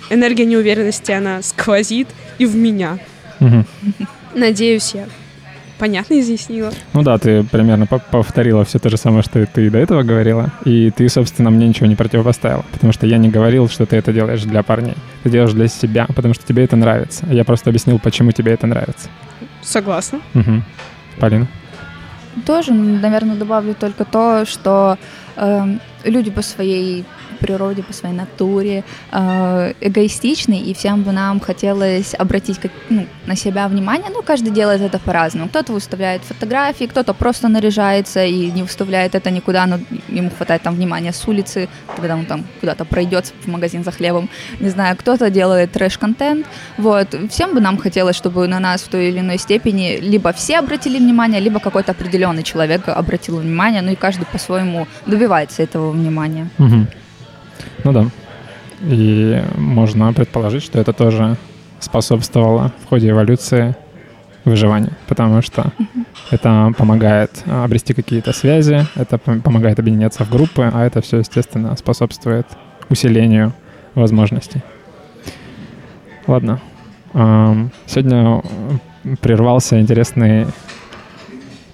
энергия 0.10 0.46
неуверенности, 0.46 1.12
она 1.12 1.42
сквозит 1.42 2.08
и 2.38 2.46
в 2.46 2.56
меня. 2.56 3.00
Мгм. 3.40 3.66
Надеюсь, 4.34 4.94
я 4.94 5.06
понятно 5.80 6.20
изъяснила. 6.20 6.72
Ну 6.94 7.04
да, 7.04 7.18
ты 7.18 7.44
примерно 7.44 7.86
по- 7.86 8.00
повторила 8.00 8.66
все 8.66 8.80
то 8.80 8.90
же 8.90 8.98
самое, 8.98 9.22
что 9.24 9.40
и 9.40 9.46
ты 9.46 9.70
до 9.70 9.78
этого 9.78 10.04
говорила. 10.04 10.52
И 10.66 10.92
ты, 10.92 11.08
собственно, 11.10 11.50
мне 11.52 11.68
ничего 11.68 11.86
не 11.88 11.96
противопоставила. 11.96 12.66
Потому 12.72 12.94
что 12.94 13.06
я 13.06 13.18
не 13.18 13.30
говорил, 13.30 13.70
что 13.70 13.86
ты 13.86 13.96
это 13.98 14.12
делаешь 14.12 14.42
для 14.44 14.64
парней. 14.64 14.96
Ты 15.24 15.30
делаешь 15.30 15.54
для 15.54 15.68
себя, 15.68 16.08
потому 16.16 16.34
что 16.34 16.46
тебе 16.46 16.64
это 16.64 16.76
нравится. 16.76 17.26
Я 17.30 17.44
просто 17.44 17.70
объяснил, 17.70 18.00
почему 18.00 18.32
тебе 18.32 18.54
это 18.54 18.66
нравится. 18.68 19.10
Согласна. 19.62 20.20
Мгм. 20.34 20.64
Полина? 21.20 21.48
Тоже, 22.46 22.74
наверное, 22.74 23.36
добавлю 23.36 23.74
только 23.74 24.06
то, 24.06 24.46
что 24.46 24.98
эм, 25.36 25.80
люди 26.04 26.30
по 26.32 26.42
своей 26.44 27.04
природе, 27.38 27.84
по 27.84 27.94
своей 27.94 28.16
натуре 28.16 28.84
э, 29.12 29.74
эгоистичны, 29.82 30.60
и 30.60 30.74
всем 30.74 31.04
бы 31.04 31.12
нам 31.12 31.40
хотелось 31.40 32.14
обратить 32.20 32.60
как- 32.60 32.72
ну, 32.90 33.06
на 33.26 33.36
себя 33.36 33.68
внимание. 33.68 34.10
Ну, 34.14 34.22
каждый 34.24 34.52
делает 34.52 34.82
это 34.82 35.00
по-разному. 35.00 35.50
Кто-то 35.50 35.74
выставляет 35.74 36.22
фотографии, 36.24 36.86
кто-то 36.86 37.14
просто 37.14 37.48
наряжается 37.48 38.26
и 38.26 38.52
не 38.52 38.64
выставляет 38.64 39.16
это 39.16 39.32
никуда, 39.32 39.66
но 39.66 39.80
ему 40.10 40.30
хватает 40.30 40.62
там 40.62 40.76
внимания 40.76 41.12
с 41.14 41.28
улицы, 41.28 41.68
когда 41.96 42.16
он 42.16 42.26
там 42.26 42.44
куда-то 42.60 42.86
пройдет 42.86 43.34
в 43.44 43.48
магазин 43.48 43.84
за 43.84 43.92
хлебом. 43.92 44.30
Не 44.60 44.70
знаю, 44.70 44.96
кто-то 44.98 45.30
делает 45.30 45.72
трэш-контент. 45.72 46.46
Вот. 46.78 47.16
Всем 47.30 47.54
бы 47.54 47.62
нам 47.62 47.78
хотелось, 47.78 48.16
чтобы 48.16 48.48
на 48.48 48.60
нас 48.60 48.82
в 48.82 48.88
той 48.88 49.10
или 49.10 49.20
иной 49.20 49.38
степени 49.38 49.98
либо 50.02 50.32
все 50.34 50.60
обратили 50.60 50.98
внимание, 50.98 51.40
либо 51.42 51.60
какой-то 51.60 51.92
определенный 51.92 52.44
человек 52.44 52.88
обратил 52.88 53.38
внимание, 53.40 53.82
ну 53.82 53.92
и 53.92 53.96
каждый 53.96 54.26
по-своему 54.26 54.88
добивается 55.06 55.64
этого 55.64 55.92
внимания. 55.92 56.48
Мгм. 56.58 56.88
Ну 57.84 57.92
да. 57.92 58.08
И 58.82 59.42
можно 59.56 60.14
предположить, 60.14 60.64
что 60.64 60.80
это 60.80 60.94
тоже 60.94 61.38
способствовало 61.80 62.72
в 62.84 62.90
ходе 62.90 63.10
эволюции 63.10 63.76
выживанию, 64.46 64.94
потому 65.08 65.42
что 65.42 65.72
это 66.32 66.72
помогает 66.78 67.44
а, 67.46 67.66
обрести 67.66 67.94
какие-то 67.94 68.34
связи, 68.34 68.86
это 68.96 69.18
пом- 69.18 69.42
помогает 69.42 69.80
объединяться 69.80 70.24
в 70.24 70.30
группы, 70.30 70.70
а 70.74 70.86
это 70.86 71.02
все, 71.02 71.18
естественно, 71.18 71.76
способствует 71.76 72.48
усилению 72.90 73.54
возможностей. 73.96 74.62
Ладно. 76.28 76.60
Сегодня 77.14 78.42
прервался 79.22 79.80
интересный 79.80 80.48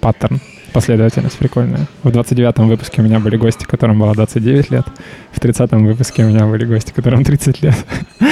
паттерн, 0.00 0.40
последовательность 0.74 1.38
прикольная. 1.38 1.86
В 2.02 2.08
29-м 2.08 2.68
выпуске 2.68 3.00
у 3.00 3.04
меня 3.04 3.20
были 3.20 3.36
гости, 3.36 3.64
которым 3.64 4.00
было 4.00 4.12
29 4.12 4.70
лет. 4.72 4.84
В 5.30 5.38
30-м 5.38 5.86
выпуске 5.86 6.24
у 6.24 6.28
меня 6.28 6.46
были 6.46 6.66
гости, 6.66 6.92
которым 6.92 7.24
30 7.24 7.62
лет. 7.62 7.76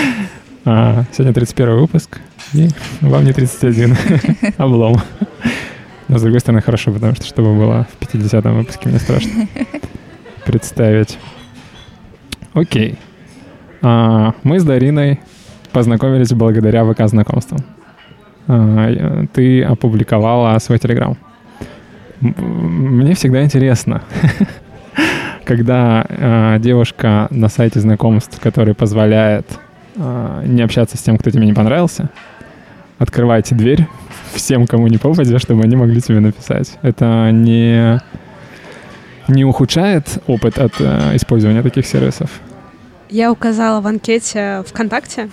А 0.64 1.02
сегодня 1.10 1.34
31 1.34 1.76
выпуск, 1.80 2.20
и 2.52 2.68
вам 3.00 3.24
не 3.24 3.32
31. 3.32 3.96
Облом. 4.58 4.96
Но, 6.06 6.18
с 6.18 6.22
другой 6.22 6.38
стороны, 6.38 6.62
хорошо, 6.62 6.92
потому 6.92 7.16
что 7.16 7.26
чтобы 7.26 7.56
было 7.56 7.88
в 7.98 8.00
50-м 8.00 8.58
выпуске, 8.58 8.88
мне 8.88 9.00
страшно 9.00 9.48
представить. 10.46 11.18
Окей. 12.54 12.96
А, 13.82 14.34
мы 14.44 14.60
с 14.60 14.64
Дариной 14.64 15.18
познакомились 15.72 16.32
благодаря 16.32 16.84
ВК-знакомствам. 16.84 17.64
А, 18.46 19.26
ты 19.32 19.64
опубликовала 19.64 20.56
свой 20.60 20.78
телеграм. 20.78 21.18
Мне 22.22 23.14
всегда 23.14 23.42
интересно, 23.42 24.02
когда 25.44 26.06
а, 26.08 26.58
девушка 26.60 27.26
на 27.30 27.48
сайте 27.48 27.80
знакомств, 27.80 28.38
который 28.40 28.74
позволяет 28.74 29.46
а, 29.96 30.44
не 30.44 30.62
общаться 30.62 30.96
с 30.96 31.02
тем, 31.02 31.18
кто 31.18 31.30
тебе 31.30 31.46
не 31.46 31.52
понравился, 31.52 32.10
открывайте 32.98 33.56
дверь 33.56 33.88
всем, 34.32 34.68
кому 34.68 34.86
не 34.86 34.98
попадя, 34.98 35.40
чтобы 35.40 35.64
они 35.64 35.74
могли 35.74 36.00
тебе 36.00 36.20
написать. 36.20 36.78
Это 36.82 37.30
не, 37.32 38.00
не 39.26 39.44
ухудшает 39.44 40.22
опыт 40.28 40.58
от 40.58 40.74
э, 40.78 41.16
использования 41.16 41.62
таких 41.62 41.86
сервисов? 41.86 42.30
Я 43.10 43.32
указала 43.32 43.80
в 43.80 43.86
анкете 43.88 44.62
ВКонтакте 44.68 45.28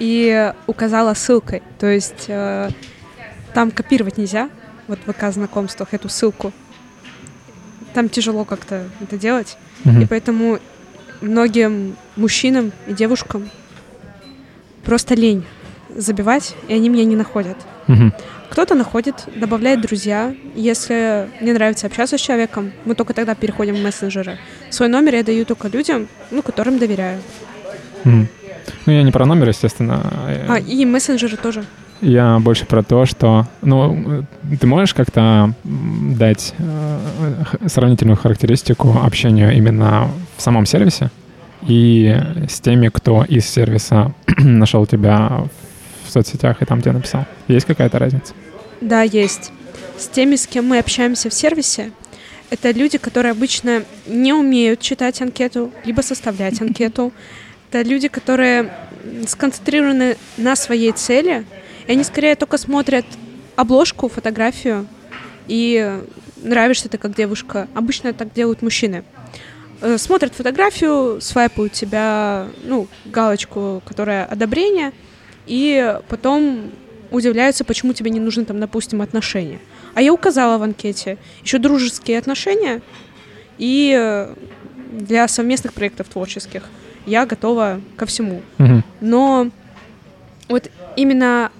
и 0.00 0.52
указала 0.66 1.14
ссылкой. 1.14 1.62
То 1.78 1.86
есть 1.86 2.24
э, 2.26 2.68
там 3.54 3.70
копировать 3.70 4.18
нельзя, 4.18 4.50
вот 4.90 4.98
в 5.06 5.12
ВК 5.12 5.32
знакомствах 5.32 5.94
эту 5.94 6.08
ссылку. 6.08 6.52
Там 7.94 8.08
тяжело 8.08 8.44
как-то 8.44 8.84
это 9.00 9.16
делать. 9.16 9.56
Мгм. 9.84 10.02
И 10.02 10.06
поэтому 10.06 10.58
многим 11.20 11.96
мужчинам 12.16 12.72
и 12.88 12.92
девушкам 12.92 13.48
просто 14.84 15.14
лень 15.14 15.44
забивать, 15.96 16.54
и 16.68 16.74
они 16.74 16.88
меня 16.88 17.04
не 17.04 17.16
находят. 17.16 17.56
Мгм. 17.86 18.12
Кто-то 18.50 18.74
находит, 18.74 19.14
добавляет 19.36 19.80
друзья. 19.80 20.34
Если 20.56 21.28
мне 21.40 21.52
нравится 21.52 21.86
общаться 21.86 22.18
с 22.18 22.20
человеком, 22.20 22.72
мы 22.84 22.96
только 22.96 23.14
тогда 23.14 23.34
переходим 23.36 23.76
в 23.76 23.82
мессенджеры. 23.82 24.38
Свой 24.70 24.88
номер 24.88 25.14
я 25.14 25.22
даю 25.22 25.44
только 25.44 25.68
людям, 25.68 26.08
ну, 26.32 26.42
которым 26.42 26.78
доверяю. 26.78 27.20
Мгм. 28.04 28.28
Ну, 28.86 28.92
я 28.92 29.02
не 29.04 29.12
про 29.12 29.24
номер, 29.24 29.48
естественно. 29.48 30.02
А, 30.48 30.58
и 30.58 30.84
мессенджеры 30.84 31.36
тоже. 31.36 31.64
Я 32.00 32.38
больше 32.38 32.64
про 32.66 32.82
то, 32.82 33.04
что... 33.04 33.46
Ну, 33.62 34.24
ты 34.58 34.66
можешь 34.66 34.94
как-то 34.94 35.54
дать 35.64 36.54
э, 36.58 37.66
сравнительную 37.66 38.16
характеристику 38.16 38.98
общению 39.02 39.54
именно 39.54 40.10
в 40.36 40.42
самом 40.42 40.66
сервисе 40.66 41.10
и 41.66 42.16
с 42.48 42.60
теми, 42.60 42.88
кто 42.88 43.24
из 43.24 43.46
сервиса 43.46 44.14
нашел 44.38 44.86
тебя 44.86 45.44
в 46.06 46.10
соцсетях 46.10 46.62
и 46.62 46.64
там 46.64 46.80
тебе 46.80 46.92
написал? 46.92 47.26
Есть 47.48 47.66
какая-то 47.66 47.98
разница? 47.98 48.34
Да, 48.80 49.02
есть. 49.02 49.52
С 49.98 50.08
теми, 50.08 50.36
с 50.36 50.46
кем 50.46 50.66
мы 50.66 50.78
общаемся 50.78 51.28
в 51.28 51.34
сервисе, 51.34 51.92
это 52.48 52.70
люди, 52.70 52.98
которые 52.98 53.32
обычно 53.32 53.84
не 54.06 54.32
умеют 54.32 54.80
читать 54.80 55.20
анкету, 55.20 55.70
либо 55.84 56.00
составлять 56.00 56.60
анкету. 56.62 57.12
Это 57.70 57.88
люди, 57.88 58.08
которые 58.08 58.72
сконцентрированы 59.26 60.16
на 60.36 60.56
своей 60.56 60.92
цели, 60.92 61.44
и 61.90 61.92
они 61.92 62.04
скорее 62.04 62.36
только 62.36 62.56
смотрят 62.56 63.04
обложку, 63.56 64.08
фотографию, 64.08 64.86
и 65.48 66.00
нравишься 66.36 66.88
ты 66.88 66.98
как 66.98 67.16
девушка. 67.16 67.66
Обычно 67.74 68.12
так 68.12 68.32
делают 68.32 68.62
мужчины. 68.62 69.02
Э, 69.80 69.98
Смотрят 69.98 70.32
фотографию, 70.32 71.20
свайпают 71.20 71.72
тебя, 71.72 72.46
ну, 72.62 72.86
галочку, 73.06 73.82
которая 73.84 74.24
одобрение, 74.24 74.92
и 75.48 75.98
потом 76.08 76.70
удивляются, 77.10 77.64
почему 77.64 77.92
тебе 77.92 78.12
не 78.12 78.20
нужны 78.20 78.44
там, 78.44 78.60
допустим, 78.60 79.02
отношения. 79.02 79.58
А 79.94 80.00
я 80.00 80.12
указала 80.12 80.58
в 80.58 80.62
анкете 80.62 81.18
еще 81.42 81.58
дружеские 81.58 82.20
отношения 82.20 82.82
и 83.58 83.96
э, 83.98 84.32
для 84.92 85.26
совместных 85.26 85.72
проектов 85.72 86.06
творческих 86.08 86.62
я 87.04 87.26
готова 87.26 87.80
ко 87.96 88.06
всему. 88.06 88.42
Мгм. 88.58 88.84
Но 89.00 89.50
вот 90.48 90.70
именно 90.94 91.50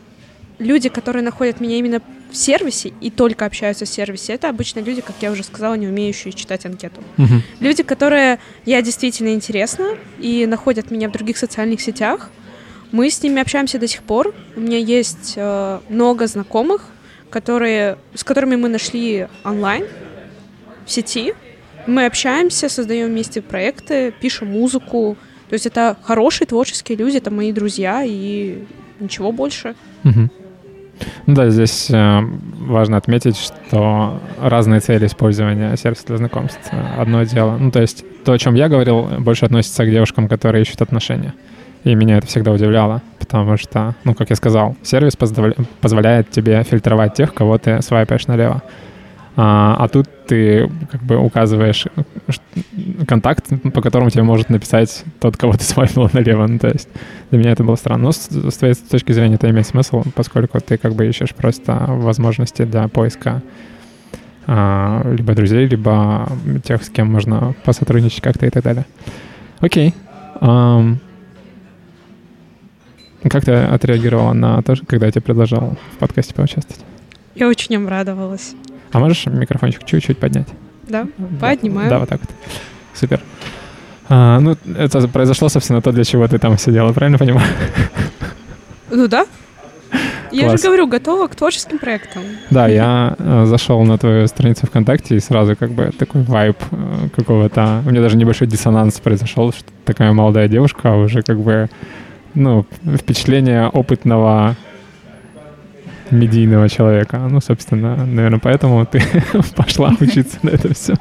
люди, 0.61 0.88
которые 0.88 1.25
находят 1.25 1.61
меня 1.61 1.77
именно 1.77 2.01
в 2.31 2.37
сервисе 2.37 2.92
и 3.01 3.11
только 3.11 3.44
общаются 3.44 3.85
в 3.85 3.88
сервисе, 3.88 4.35
это 4.35 4.49
обычно 4.49 4.81
люди, 4.81 5.01
как 5.01 5.16
я 5.20 5.33
уже 5.33 5.42
сказала, 5.42 5.75
не 5.75 5.88
умеющие 5.88 6.33
читать 6.33 6.64
анкету. 6.64 7.03
Мгм. 7.16 7.42
Люди, 7.59 7.83
которые 7.83 8.38
я 8.64 8.81
действительно 8.83 9.35
интересна 9.35 9.96
и 10.20 10.46
находят 10.46 10.92
меня 10.92 11.09
в 11.09 11.12
других 11.12 11.38
социальных 11.38 11.81
сетях, 11.81 12.31
мы 12.92 13.11
с 13.11 13.23
ними 13.23 13.40
общаемся 13.40 13.79
до 13.79 13.88
сих 13.88 14.03
пор. 14.03 14.35
У 14.55 14.61
меня 14.61 14.79
есть 14.79 15.35
э, 15.37 15.81
много 15.88 16.27
знакомых, 16.27 16.87
которые, 17.31 17.99
с 18.14 18.23
которыми 18.23 18.57
мы 18.57 18.68
нашли 18.68 19.29
онлайн, 19.44 19.87
в 20.87 20.90
сети. 20.90 21.35
Мы 21.87 22.07
общаемся, 22.07 22.68
создаем 22.68 23.09
вместе 23.09 23.42
проекты, 23.42 24.12
пишем 24.20 24.49
музыку. 24.49 25.16
То 25.49 25.55
есть 25.55 25.66
это 25.66 25.96
хорошие 26.03 26.46
творческие 26.46 26.99
люди, 26.99 27.16
это 27.16 27.31
мои 27.31 27.53
друзья 27.53 28.03
и 28.05 28.64
ничего 28.99 29.33
больше. 29.33 29.75
Мгм. 30.03 30.31
Ну 31.27 31.35
да, 31.35 31.51
здесь 31.51 31.91
э, 31.91 32.21
важно 32.61 32.97
отметить, 32.97 33.37
что 33.37 34.21
разные 34.41 34.81
цели 34.81 35.07
использования 35.07 35.77
сервиса 35.77 36.07
для 36.07 36.17
знакомств. 36.19 36.61
Одно 36.99 37.23
дело. 37.25 37.57
Ну, 37.59 37.71
то 37.71 37.81
есть 37.81 38.05
то, 38.25 38.33
о 38.33 38.39
чем 38.39 38.55
я 38.55 38.69
говорил, 38.69 39.09
больше 39.19 39.47
относится 39.47 39.85
к 39.85 39.91
девушкам, 39.91 40.29
которые 40.29 40.63
ищут 40.63 40.83
отношения. 40.83 41.35
И 41.85 41.95
меня 41.95 42.19
это 42.19 42.27
всегда 42.27 42.53
удивляло, 42.53 43.01
потому 43.19 43.57
что, 43.57 43.95
ну, 44.05 44.15
как 44.15 44.31
я 44.31 44.37
сказал, 44.37 44.77
сервис 44.83 45.17
позволяет 45.17 46.31
тебе 46.31 46.63
фильтровать 46.63 47.15
тех, 47.15 47.33
кого 47.33 47.57
ты 47.57 47.81
свайпаешь 47.81 48.27
налево. 48.27 48.63
А, 49.42 49.74
а 49.79 49.88
тут 49.88 50.07
ты 50.26 50.70
как 50.92 51.03
бы 51.03 51.16
указываешь 51.16 51.87
контакт, 53.09 53.46
по 53.72 53.81
которому 53.81 54.11
тебе 54.11 54.22
может 54.22 54.50
написать 54.50 55.03
тот, 55.18 55.38
кого 55.38 55.55
ты 55.55 55.64
свайпнул 55.64 56.11
налево. 56.12 56.46
Ну, 56.46 56.59
то 56.59 56.68
есть 56.68 56.90
для 57.31 57.38
меня 57.38 57.53
это 57.53 57.64
было 57.64 57.76
странно. 57.76 58.05
Но 58.05 58.12
с, 58.12 58.29
с 58.29 58.57
твоей 58.59 58.74
точки 58.74 59.12
зрения 59.12 59.37
это 59.37 59.48
имеет 59.48 59.66
смысл, 59.66 60.03
поскольку 60.14 60.61
ты 60.61 60.76
как 60.76 60.92
бы 60.92 61.09
ищешь 61.09 61.35
просто 61.35 61.87
возможности 61.88 62.66
для 62.66 62.87
поиска 62.88 63.40
а, 64.46 65.11
либо 65.11 65.35
друзей, 65.35 65.66
либо 65.66 66.31
тех, 66.62 66.83
с 66.83 66.90
кем 66.90 67.11
можно 67.11 67.55
посотрудничать 67.64 68.20
как-то 68.20 68.44
и 68.44 68.50
так 68.50 68.62
далее. 68.62 68.85
Окей. 69.61 69.94
Um, 70.42 70.96
как 73.22 73.46
ты 73.46 73.53
отреагировала 73.53 74.35
на 74.35 74.61
то, 74.61 74.74
когда 74.87 75.07
я 75.07 75.12
тебе 75.12 75.22
предложил 75.22 75.79
в 75.94 75.98
подкасте 75.98 76.35
поучаствовать? 76.35 76.85
Я 77.35 77.48
очень 77.48 77.76
обрадовалась. 77.76 78.55
А 78.92 78.98
можешь 78.98 79.26
микрофончик 79.26 79.85
чуть-чуть 79.85 80.18
поднять? 80.18 80.48
Да, 80.88 81.07
поднимаю. 81.40 81.88
Да, 81.88 81.98
вот 81.98 82.09
так 82.09 82.20
вот. 82.20 82.31
Супер. 82.94 83.20
А, 84.09 84.40
ну, 84.40 84.57
это 84.76 85.07
произошло, 85.09 85.48
собственно, 85.48 85.81
то, 85.81 85.92
для 85.92 86.05
чего 86.05 86.26
ты 86.26 86.38
там 86.38 86.59
сидела, 86.59 86.92
правильно 86.92 87.18
понимаю? 87.18 87.46
Ну 88.90 89.07
да. 89.07 89.24
Я 90.33 90.44
Класс. 90.44 90.61
же 90.61 90.66
говорю, 90.66 90.87
готова 90.87 91.26
к 91.26 91.35
творческим 91.35 91.79
проектам. 91.79 92.22
Да, 92.50 92.68
я 92.68 93.14
э, 93.18 93.46
зашел 93.46 93.83
на 93.83 93.98
твою 93.98 94.29
страницу 94.29 94.66
ВКонтакте 94.66 95.16
и 95.16 95.20
сразу 95.20 95.57
как 95.57 95.70
бы 95.70 95.90
такой 95.96 96.22
вайб 96.22 96.57
э, 96.70 97.09
какого-то... 97.14 97.83
У 97.85 97.90
меня 97.90 98.00
даже 98.00 98.16
небольшой 98.16 98.46
диссонанс 98.46 99.00
произошел, 99.00 99.53
что 99.53 99.64
такая 99.85 100.12
молодая 100.12 100.48
девушка, 100.48 100.92
а 100.92 100.96
уже 100.96 101.22
как 101.22 101.38
бы, 101.38 101.68
ну, 102.35 102.64
впечатление 102.96 103.68
опытного 103.68 104.57
медийного 106.11 106.68
человека. 106.68 107.18
Ну, 107.18 107.40
собственно, 107.40 107.96
наверное, 108.07 108.40
поэтому 108.40 108.85
ты 108.87 109.03
пошла 109.57 109.94
учиться 110.01 110.38
на 110.42 110.51
это 110.51 110.73
все. 110.75 110.94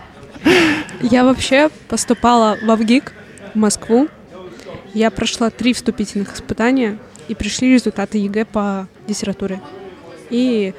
Я 1.01 1.23
вообще 1.23 1.69
поступала 1.87 2.57
в 2.61 2.69
во 2.69 2.84
ВГИК 2.84 3.13
в 3.53 3.57
Москву. 3.57 4.07
Я 4.93 5.11
прошла 5.11 5.49
три 5.49 5.73
вступительных 5.73 6.33
испытания, 6.33 6.97
и 7.29 7.35
пришли 7.35 7.71
результаты 7.71 8.17
ЕГЭ 8.17 8.45
по 8.45 8.87
литературе. 9.07 9.61
И 10.29 10.73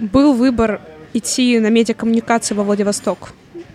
был 0.00 0.32
выбор 0.32 0.80
идти 1.12 1.58
на 1.60 1.68
медиакоммуникации 1.68 2.54
во 2.54 2.64
Владивосток. 2.64 3.32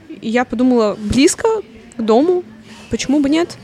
И 0.10 0.28
я 0.28 0.44
подумала, 0.44 0.98
близко 1.00 1.48
к 1.96 2.02
дому, 2.02 2.44
почему 2.90 3.22
бы 3.22 3.30
нет? 3.30 3.58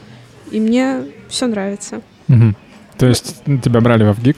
И 0.51 0.59
мне 0.59 1.03
все 1.27 1.47
нравится. 1.47 2.01
Угу. 2.27 2.53
То 2.97 3.07
есть 3.07 3.43
тебя 3.63 3.81
брали 3.81 4.03
в 4.03 4.13
ВГИК? 4.13 4.37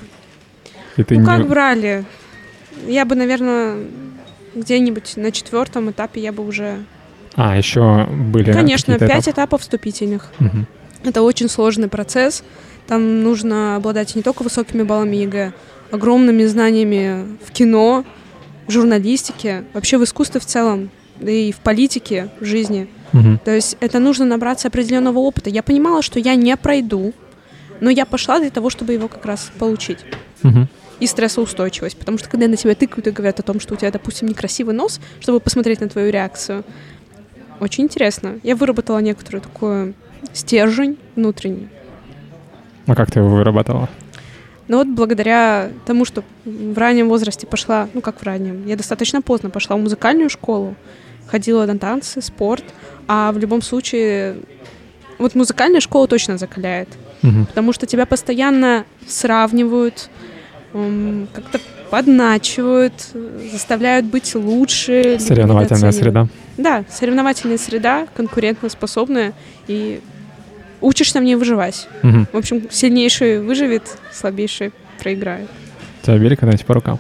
Ты 0.95 1.05
ну, 1.15 1.21
не... 1.21 1.25
как 1.25 1.47
брали? 1.47 2.05
Я 2.87 3.05
бы, 3.05 3.15
наверное, 3.15 3.77
где-нибудь 4.55 5.17
на 5.17 5.31
четвертом 5.31 5.91
этапе 5.91 6.21
я 6.21 6.31
бы 6.31 6.45
уже... 6.45 6.83
А, 7.35 7.57
еще 7.57 8.05
были 8.05 8.51
Конечно, 8.51 8.99
пять 8.99 9.23
этапы? 9.23 9.31
этапов 9.31 9.61
вступительных. 9.61 10.31
Угу. 10.39 10.65
Это 11.05 11.21
очень 11.21 11.49
сложный 11.49 11.87
процесс. 11.87 12.43
Там 12.87 13.23
нужно 13.23 13.77
обладать 13.77 14.15
не 14.15 14.21
только 14.21 14.43
высокими 14.43 14.83
баллами 14.83 15.17
ЕГЭ, 15.17 15.53
огромными 15.91 16.43
знаниями 16.45 17.37
в 17.45 17.51
кино, 17.51 18.03
в 18.67 18.71
журналистике, 18.71 19.63
вообще 19.73 19.97
в 19.97 20.03
искусстве 20.03 20.41
в 20.41 20.45
целом, 20.45 20.89
да 21.19 21.31
и 21.31 21.51
в 21.51 21.57
политике, 21.57 22.29
в 22.39 22.45
жизни. 22.45 22.89
Угу. 23.13 23.39
То 23.45 23.51
есть 23.51 23.77
это 23.79 23.99
нужно 23.99 24.25
набраться 24.25 24.67
определенного 24.67 25.19
опыта. 25.19 25.49
Я 25.49 25.63
понимала, 25.63 26.01
что 26.01 26.19
я 26.19 26.35
не 26.35 26.55
пройду, 26.57 27.13
но 27.79 27.89
я 27.89 28.05
пошла 28.05 28.39
для 28.39 28.49
того, 28.49 28.69
чтобы 28.69 28.93
его 28.93 29.07
как 29.07 29.25
раз 29.25 29.51
получить. 29.57 29.99
Угу 30.43 30.67
и 31.01 31.07
стрессоустойчивость. 31.07 31.97
Потому 31.97 32.17
что 32.17 32.29
когда 32.29 32.47
на 32.47 32.55
тебя 32.55 32.75
тыкают 32.75 33.07
и 33.07 33.11
говорят 33.11 33.39
о 33.39 33.43
том, 33.43 33.59
что 33.59 33.73
у 33.73 33.77
тебя, 33.77 33.91
допустим, 33.91 34.29
некрасивый 34.29 34.73
нос, 34.73 35.01
чтобы 35.19 35.41
посмотреть 35.41 35.81
на 35.81 35.89
твою 35.89 36.11
реакцию, 36.11 36.63
очень 37.59 37.83
интересно. 37.83 38.39
Я 38.43 38.55
выработала 38.55 38.99
некоторую 38.99 39.41
такую 39.41 39.95
стержень 40.31 40.97
внутренний. 41.15 41.67
А 42.87 42.95
как 42.95 43.11
ты 43.11 43.19
его 43.19 43.29
вырабатывала? 43.29 43.89
Ну 44.67 44.77
вот 44.77 44.87
благодаря 44.87 45.69
тому, 45.85 46.05
что 46.05 46.23
в 46.45 46.77
раннем 46.77 47.09
возрасте 47.09 47.45
пошла, 47.45 47.89
ну 47.93 48.01
как 48.01 48.21
в 48.21 48.23
раннем, 48.23 48.65
я 48.67 48.77
достаточно 48.77 49.21
поздно 49.21 49.49
пошла 49.49 49.75
в 49.75 49.79
музыкальную 49.79 50.29
школу, 50.29 50.75
ходила 51.27 51.65
на 51.65 51.77
танцы, 51.77 52.21
спорт, 52.21 52.63
а 53.07 53.31
в 53.31 53.37
любом 53.37 53.61
случае 53.61 54.37
вот 55.17 55.35
музыкальная 55.35 55.81
школа 55.81 56.07
точно 56.07 56.37
закаляет, 56.37 56.89
угу. 57.21 57.45
потому 57.47 57.73
что 57.73 57.85
тебя 57.85 58.05
постоянно 58.05 58.85
сравнивают, 59.07 60.09
как-то 60.71 61.59
подначивают, 61.89 62.93
заставляют 63.51 64.05
быть 64.05 64.33
лучше. 64.35 65.17
Соревновательная 65.19 65.91
среда. 65.91 66.27
Да, 66.57 66.85
соревновательная 66.89 67.57
среда, 67.57 68.07
конкурентоспособная, 68.15 69.33
и 69.67 70.01
учишься 70.79 71.19
в 71.19 71.23
ней 71.23 71.35
выживать. 71.35 71.87
Угу. 72.03 72.27
В 72.31 72.37
общем, 72.37 72.67
сильнейший 72.71 73.41
выживет, 73.41 73.83
слабейший 74.13 74.71
проиграет. 74.99 75.49
Тебя 76.01 76.17
били 76.17 76.35
когда-нибудь 76.35 76.65
по 76.65 76.73
рукам? 76.73 76.99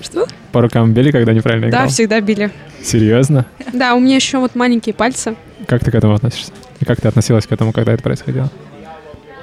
Что? 0.00 0.26
По 0.52 0.60
рукам 0.60 0.92
били, 0.92 1.10
когда 1.10 1.32
неправильно 1.32 1.68
играл? 1.68 1.84
Да, 1.84 1.88
всегда 1.88 2.20
били. 2.20 2.50
Серьезно? 2.82 3.46
Да, 3.72 3.94
у 3.94 4.00
меня 4.00 4.16
еще 4.16 4.38
вот 4.38 4.54
маленькие 4.54 4.94
пальцы. 4.94 5.36
Как 5.66 5.84
ты 5.84 5.90
к 5.90 5.94
этому 5.94 6.14
относишься? 6.14 6.52
И 6.80 6.84
как 6.84 7.00
ты 7.00 7.08
относилась 7.08 7.46
к 7.46 7.52
этому, 7.52 7.72
когда 7.72 7.92
это 7.92 8.02
происходило? 8.02 8.50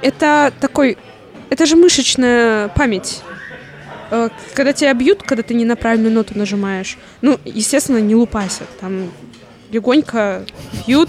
Это 0.00 0.52
такой... 0.60 0.96
Это 1.50 1.66
же 1.66 1.76
мышечная 1.76 2.68
память. 2.68 3.22
Э, 4.14 4.28
когда 4.52 4.74
тебя 4.74 4.92
бьют, 4.92 5.22
когда 5.22 5.42
ты 5.42 5.54
ненаправленную 5.54 6.12
ноту 6.12 6.38
нажимаешь, 6.38 6.98
ну, 7.22 7.40
естественно, 7.46 7.96
не 7.96 8.14
лупайся. 8.14 8.64
Там 8.78 9.10
легонько 9.72 10.44
бьют. 10.86 11.08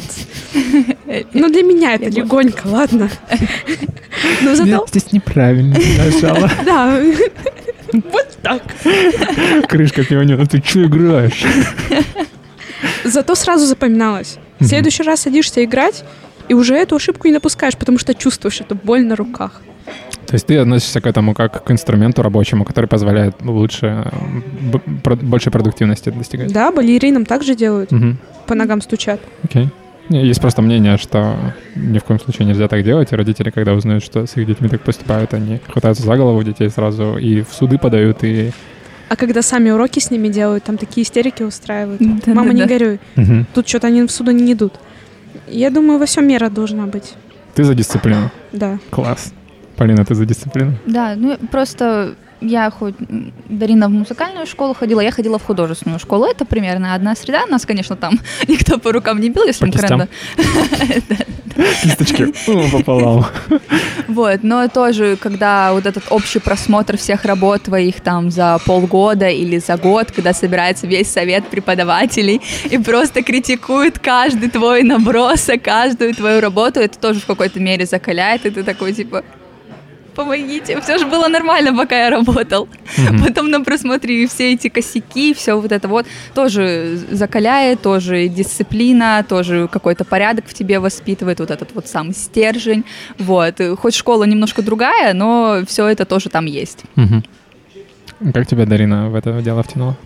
Ну, 1.34 1.50
для 1.52 1.64
меня 1.64 1.96
это 1.96 2.10
легонько, 2.10 2.66
ладно. 2.66 3.10
Но 4.42 4.56
зато... 4.56 4.86
Здесь 4.88 5.12
неправильно 5.12 5.78
нажала. 5.98 6.50
Да, 6.66 7.00
вот 7.94 8.38
так. 8.42 8.64
Крышка 9.68 10.04
пионера, 10.04 10.40
ну 10.40 10.48
ты 10.48 10.64
что 10.66 10.86
играешь? 10.86 11.44
Зато 13.04 13.36
сразу 13.36 13.66
запоминалось. 13.66 14.38
В 14.60 14.66
следующий 14.66 15.04
раз 15.04 15.22
садишься 15.22 15.64
играть, 15.64 16.04
и 16.48 16.54
уже 16.54 16.76
эту 16.76 16.96
ошибку 16.96 17.28
не 17.28 17.34
допускаешь, 17.34 17.78
потому 17.78 18.00
что 18.00 18.16
чувствуешь 18.16 18.62
эту 18.62 18.76
боль 18.76 19.06
на 19.06 19.16
руках. 19.16 19.62
То 20.28 20.36
есть 20.36 20.46
ты 20.46 20.58
относишься 20.58 21.02
к 21.02 21.08
этому 21.08 21.34
как 21.34 21.64
к 21.64 21.72
инструменту 21.72 22.22
рабочему, 22.22 22.66
который 22.66 22.86
позволяет 22.86 23.36
лучше, 23.42 24.12
больше 25.22 25.52
продуктивности 25.52 26.10
достигать? 26.10 26.52
Да, 26.52 26.72
балеринам 26.72 27.26
также 27.26 27.56
делают. 27.56 27.92
Угу. 27.92 28.16
По 28.48 28.56
ногам 28.56 28.82
стучат. 28.82 29.20
Окей. 29.44 29.70
Есть 30.10 30.42
просто 30.42 30.62
мнение, 30.62 30.98
что 30.98 31.36
ни 31.76 31.98
в 31.98 32.04
коем 32.04 32.20
случае 32.20 32.48
нельзя 32.48 32.68
так 32.68 32.84
делать, 32.84 33.12
и 33.14 33.16
родители, 33.16 33.52
когда 33.52 33.74
узнают, 33.74 34.04
что 34.04 34.26
с 34.26 34.36
их 34.36 34.46
детьми 34.46 34.68
так 34.68 34.82
поступают, 34.82 35.34
они 35.34 35.62
хватаются 35.68 36.04
за 36.04 36.18
голову 36.18 36.44
детей 36.44 36.70
сразу 36.70 37.18
и 37.18 37.42
в 37.42 37.54
суды 37.54 37.78
подают, 37.78 38.24
и 38.24 38.52
а 39.10 39.16
когда 39.16 39.44
сами 39.44 39.70
уроки 39.70 40.00
с 40.00 40.10
ними 40.10 40.28
делают, 40.28 40.64
там 40.64 40.78
такие 40.80 41.06
истерики 41.06 41.44
устраивают. 41.44 42.02
Да, 42.26 42.34
Мама, 42.34 42.48
да, 42.48 42.54
не 42.54 42.62
да. 42.62 42.68
горюй. 42.68 43.00
Угу. 43.16 43.46
Тут 43.54 43.68
что-то 43.68 43.88
они 43.88 44.02
в 44.02 44.10
суду 44.10 44.32
не 44.32 44.54
идут. 44.54 44.74
Я 45.48 45.70
думаю, 45.70 46.00
во 46.00 46.08
всем 46.08 46.28
мера 46.28 46.50
должна 46.50 46.88
быть. 46.88 47.14
Ты 47.54 47.64
за 47.64 47.76
дисциплину? 47.76 48.32
Да. 48.52 48.80
Класс. 48.90 49.32
Полина, 49.76 50.06
ты 50.06 50.16
за 50.16 50.26
дисциплину? 50.26 50.74
Да, 50.86 51.16
ну 51.16 51.38
просто 51.52 52.16
я 52.44 52.70
хоть 52.70 52.96
Дарина 53.50 53.88
в 53.88 53.92
музыкальную 53.92 54.46
школу 54.46 54.74
ходила, 54.74 55.02
я 55.02 55.12
ходила 55.12 55.40
в 55.40 55.44
художественную 55.44 56.00
школу. 56.00 56.26
Это 56.26 56.46
примерно 56.46 56.94
одна 56.94 57.16
среда. 57.16 57.46
Нас, 57.46 57.66
конечно, 57.66 57.96
там 57.96 58.20
никто 58.48 58.78
по 58.78 58.92
рукам 58.92 59.20
не 59.20 59.30
бил, 59.30 59.46
если 59.46 59.66
конкретно. 59.66 60.08
Кисточки 61.82 62.34
пополам. 62.72 63.26
Вот, 64.08 64.44
но 64.44 64.68
тоже, 64.68 65.18
когда 65.20 65.74
вот 65.74 65.86
этот 65.86 66.04
общий 66.10 66.40
просмотр 66.40 66.98
всех 66.98 67.26
работ 67.26 67.64
твоих 67.64 68.02
там 68.02 68.30
за 68.30 68.60
полгода 68.66 69.30
или 69.30 69.58
за 69.58 69.78
год, 69.78 70.12
когда 70.12 70.34
собирается 70.34 70.86
весь 70.86 71.10
совет 71.10 71.48
преподавателей 71.48 72.42
и 72.70 72.78
просто 72.78 73.24
критикует 73.24 73.98
каждый 73.98 74.50
твой 74.50 74.84
набросок, 74.84 75.64
каждую 75.64 76.14
твою 76.14 76.42
работу, 76.42 76.80
это 76.80 77.00
тоже 77.00 77.22
в 77.22 77.26
какой-то 77.26 77.60
мере 77.60 77.86
закаляет, 77.86 78.46
и 78.46 78.52
ты 78.52 78.62
такой, 78.64 78.94
типа, 78.94 79.24
помогите, 80.16 80.80
все 80.82 80.98
же 80.98 81.06
было 81.06 81.28
нормально, 81.28 81.76
пока 81.76 82.06
я 82.06 82.10
работал. 82.10 82.68
Mm-hmm. 82.98 83.28
Потом 83.28 83.50
на 83.50 83.62
просмотре 83.62 84.28
все 84.28 84.54
эти 84.54 84.70
косяки, 84.70 85.34
все 85.34 85.60
вот 85.60 85.72
это 85.72 85.88
вот 85.88 86.06
тоже 86.34 87.00
закаляет, 87.12 87.82
тоже 87.82 88.28
дисциплина, 88.28 89.26
тоже 89.28 89.68
какой-то 89.72 90.06
порядок 90.06 90.46
в 90.48 90.54
тебе 90.54 90.80
воспитывает, 90.80 91.40
вот 91.40 91.52
этот 91.52 91.74
вот 91.74 91.88
сам 91.88 92.14
стержень. 92.14 92.86
Вот. 93.20 93.62
Хоть 93.80 93.96
школа 93.96 94.24
немножко 94.24 94.62
другая, 94.62 95.14
но 95.14 95.64
все 95.68 95.88
это 95.88 96.06
тоже 96.06 96.30
там 96.30 96.46
есть. 96.46 96.84
Mm-hmm. 96.96 98.32
Как 98.34 98.48
тебя 98.48 98.66
Дарина 98.66 99.10
в 99.10 99.16
это 99.16 99.42
дело 99.42 99.64
втянула? 99.64 99.98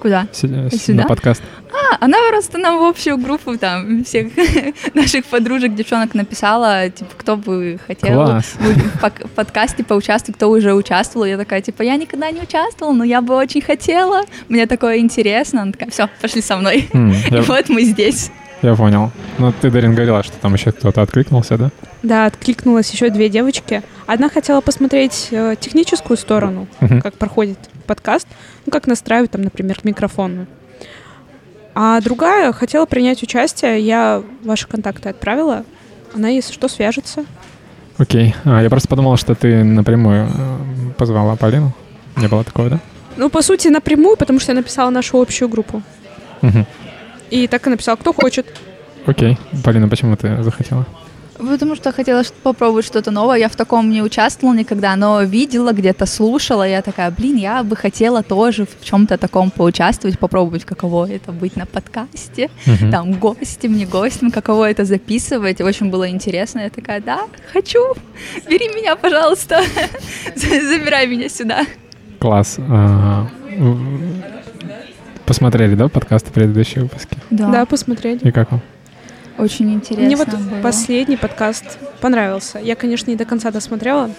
Куда? 0.00 0.26
Сюда? 0.32 0.70
Сюда? 0.70 1.02
На 1.02 1.08
подкаст. 1.08 1.42
А, 1.72 1.96
она 2.04 2.16
просто 2.30 2.58
нам 2.58 2.78
в 2.78 2.84
общую 2.84 3.18
группу 3.18 3.56
там 3.58 4.04
всех 4.04 4.28
наших 4.94 5.24
подружек, 5.26 5.74
девчонок 5.74 6.14
написала, 6.14 6.88
типа, 6.88 7.10
кто 7.16 7.36
бы 7.36 7.78
хотел 7.86 8.14
Класс. 8.24 8.54
в 8.58 9.28
подкасте 9.34 9.84
поучаствовать, 9.84 10.36
кто 10.36 10.48
уже 10.50 10.74
участвовал. 10.74 11.26
Я 11.26 11.36
такая, 11.36 11.60
типа, 11.60 11.82
я 11.82 11.96
никогда 11.96 12.30
не 12.30 12.40
участвовала, 12.40 12.94
но 12.94 13.04
я 13.04 13.20
бы 13.20 13.34
очень 13.34 13.60
хотела. 13.60 14.22
Мне 14.48 14.66
такое 14.66 14.98
интересно. 14.98 15.62
Она 15.62 15.72
такая, 15.72 15.90
все, 15.90 16.08
пошли 16.20 16.42
со 16.42 16.56
мной. 16.56 16.88
И 16.92 17.34
Я, 17.34 17.42
вот 17.42 17.68
мы 17.68 17.82
здесь. 17.82 18.30
я 18.62 18.74
понял. 18.74 19.10
Ну, 19.38 19.52
ты, 19.60 19.70
Дарин, 19.70 19.94
говорила, 19.94 20.22
что 20.22 20.36
там 20.38 20.54
еще 20.54 20.72
кто-то 20.72 21.02
откликнулся, 21.02 21.58
да? 21.58 21.70
Да, 22.02 22.26
откликнулась 22.26 22.90
еще 22.90 23.10
две 23.10 23.28
девочки. 23.28 23.82
Одна 24.06 24.28
хотела 24.28 24.60
посмотреть 24.60 25.28
э, 25.30 25.56
техническую 25.58 26.16
сторону, 26.16 26.68
Мгм. 26.80 27.00
как 27.00 27.14
проходит 27.14 27.58
подкаст, 27.86 28.28
ну, 28.66 28.72
как 28.72 28.86
настраивать 28.86 29.30
там, 29.32 29.42
например, 29.42 29.80
к 29.80 29.84
микрофону. 29.84 30.46
А 31.74 32.00
другая 32.00 32.52
хотела 32.52 32.86
принять 32.86 33.22
участие, 33.22 33.80
я 33.80 34.22
ваши 34.44 34.66
контакты 34.68 35.08
отправила, 35.08 35.64
она, 36.14 36.28
если 36.28 36.52
что, 36.52 36.68
свяжется. 36.68 37.24
Окей. 37.98 38.34
А, 38.44 38.62
я 38.62 38.70
просто 38.70 38.88
подумал, 38.88 39.16
что 39.16 39.34
ты 39.34 39.64
напрямую 39.64 40.28
э, 40.28 40.90
позвала 40.96 41.34
Полину. 41.36 41.72
Не 42.16 42.28
было 42.28 42.44
такого, 42.44 42.70
да? 42.70 42.80
Ну, 43.16 43.28
по 43.28 43.42
сути, 43.42 43.68
напрямую, 43.68 44.16
потому 44.16 44.38
что 44.38 44.52
я 44.52 44.56
написала 44.56 44.90
нашу 44.90 45.20
общую 45.20 45.48
группу. 45.48 45.82
Мгм. 46.42 46.64
И 47.30 47.48
так 47.48 47.66
и 47.66 47.70
написала, 47.70 47.96
кто 47.96 48.12
хочет. 48.12 48.46
Окей. 49.06 49.36
Полина, 49.64 49.88
почему 49.88 50.16
ты 50.16 50.42
захотела? 50.42 50.86
Потому 51.38 51.76
что 51.76 51.92
хотела 51.92 52.22
попробовать 52.42 52.84
что-то 52.84 53.10
новое. 53.10 53.38
Я 53.38 53.48
в 53.48 53.56
таком 53.56 53.90
не 53.90 54.02
участвовала 54.02 54.54
никогда, 54.54 54.96
но 54.96 55.22
видела, 55.22 55.72
где-то 55.72 56.06
слушала. 56.06 56.66
Я 56.66 56.82
такая, 56.82 57.10
блин, 57.10 57.36
я 57.36 57.62
бы 57.62 57.76
хотела 57.76 58.22
тоже 58.22 58.66
в 58.66 58.84
чем-то 58.84 59.16
таком 59.18 59.50
поучаствовать, 59.50 60.18
попробовать, 60.18 60.64
каково 60.64 61.10
это 61.10 61.32
быть 61.32 61.56
на 61.56 61.66
подкасте. 61.66 62.50
Мгм. 62.66 62.90
Там 62.90 63.12
гостем, 63.12 63.76
не 63.76 63.86
гостем, 63.86 64.30
каково 64.30 64.70
это 64.70 64.84
записывать. 64.84 65.60
Очень 65.60 65.90
было 65.90 66.08
интересно. 66.08 66.60
Я 66.60 66.70
такая, 66.70 67.00
да, 67.00 67.20
хочу. 67.52 67.94
Бери 68.48 68.68
меня, 68.68 68.96
пожалуйста. 68.96 69.62
Забирай 70.34 71.06
меня 71.06 71.28
сюда. 71.28 71.64
Класс. 72.18 72.56
А, 72.58 73.28
Посмотрели, 75.24 75.74
да, 75.74 75.88
подкасты 75.88 76.32
предыдущие 76.32 76.84
выпуски? 76.84 77.18
Да, 77.30 77.66
посмотреть. 77.66 78.22
И 78.22 78.32
как 78.32 78.50
вам? 78.50 78.62
Очень 79.38 79.72
интересно 79.74 80.04
Мне 80.06 80.16
вот 80.16 80.28
было. 80.28 80.60
последний 80.62 81.16
подкаст 81.16 81.78
понравился. 82.00 82.58
Я, 82.58 82.74
конечно, 82.74 83.10
не 83.10 83.16
до 83.16 83.24
конца 83.24 83.50
досмотрела. 83.50 84.10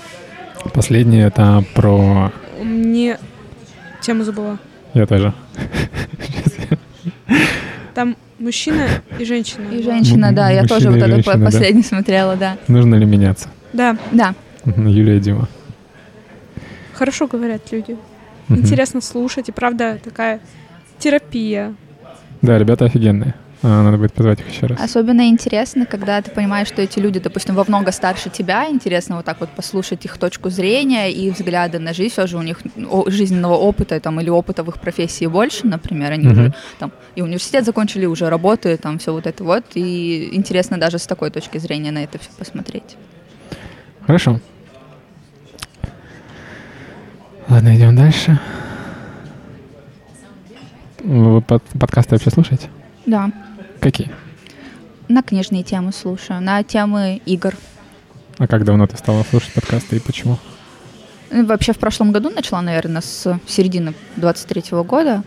Последний 0.73 1.19
это 1.19 1.63
про... 1.75 2.31
Мне 2.61 3.17
тему 4.01 4.23
забыла. 4.23 4.57
Я 4.93 5.05
тоже. 5.05 5.33
Там 7.93 8.15
мужчина 8.39 8.87
и 9.17 9.25
женщина. 9.25 9.67
И 9.71 9.83
женщина, 9.83 10.31
да, 10.31 10.49
я 10.49 10.65
тоже 10.65 10.89
вот 10.89 11.01
этот 11.01 11.25
последний 11.25 11.83
смотрела, 11.83 12.35
да. 12.35 12.57
Нужно 12.67 12.95
ли 12.95 13.05
меняться? 13.05 13.49
Да, 13.73 13.97
Да, 14.11 14.33
Юлия 14.65 15.17
и 15.17 15.19
Дима. 15.19 15.47
хорошо 16.93 17.27
говорят 17.27 17.61
люди. 17.71 17.97
Интересно 18.49 19.01
слушать. 19.01 19.49
И 19.49 19.51
правда, 19.51 19.99
такая 20.03 20.39
терапия. 20.97 21.75
Да, 22.41 22.57
ребята 22.57 22.85
офигенные. 22.85 23.35
А, 23.61 23.83
Надо 23.83 23.97
будет 23.97 24.13
позвать 24.13 24.39
их 24.39 24.47
еще 24.49 24.67
раз. 24.67 24.79
Особенно 24.79 25.27
интересно, 25.27 25.85
когда 25.85 26.21
ты 26.21 26.31
понимаешь, 26.31 26.69
что 26.69 26.81
эти 26.81 26.97
люди, 26.99 27.19
допустим, 27.19 27.55
во 27.55 27.65
много 27.67 27.91
старше 27.91 28.29
тебя, 28.29 28.69
интересно 28.69 29.17
вот 29.17 29.25
так 29.25 29.41
вот 29.41 29.49
послушать 29.49 30.05
их 30.05 30.17
точку 30.17 30.49
зрения 30.49 31.11
и 31.11 31.29
взгляды 31.29 31.77
на 31.79 31.93
жизнь, 31.93 32.13
все 32.13 32.25
же 32.25 32.37
у 32.37 32.41
них 32.41 32.61
жизненного 33.07 33.55
опыта 33.55 33.99
там, 33.99 34.21
или 34.21 34.29
опыта 34.29 34.63
в 34.63 34.69
их 34.69 34.79
профессии 34.79 35.25
больше, 35.25 35.67
например, 35.67 36.11
они 36.13 36.23
Мгм. 36.27 36.31
уже 36.31 36.53
там 36.79 36.91
и 37.15 37.21
университет 37.21 37.65
закончили, 37.65 38.05
уже 38.05 38.29
работают, 38.29 38.79
там 38.81 38.97
все 38.97 39.11
вот 39.11 39.27
это 39.27 39.43
вот, 39.43 39.65
и 39.75 40.29
интересно 40.31 40.77
даже 40.77 40.97
с 40.97 41.05
такой 41.05 41.29
точки 41.29 41.57
зрения 41.57 41.91
на 41.91 41.99
это 42.05 42.17
все 42.17 42.29
посмотреть. 42.37 42.95
Хорошо. 44.07 44.39
Ладно, 47.49 47.75
идем 47.75 47.95
дальше. 47.95 48.39
Вы 51.03 51.41
под- 51.41 51.63
подкасты 51.79 52.15
вообще 52.15 52.29
слушаете? 52.29 52.69
Да, 53.05 53.31
Какие? 53.79 54.11
на 55.09 55.23
книжные 55.23 55.63
темы 55.63 55.91
слушаю, 55.91 56.39
на 56.39 56.63
темы 56.63 57.19
игр. 57.25 57.55
А 58.37 58.47
как 58.47 58.63
давно 58.63 58.87
ты 58.87 58.95
стала 58.95 59.23
слушать 59.23 59.53
подкасты 59.53 59.97
и 59.97 59.99
почему? 59.99 60.37
Ну, 61.31 61.45
Вообще 61.45 61.73
в 61.73 61.79
прошлом 61.79 62.11
году 62.11 62.29
начала, 62.29 62.61
наверное, 62.61 63.01
с 63.01 63.39
середины 63.47 63.93
23 64.15 64.63
года. 64.83 65.23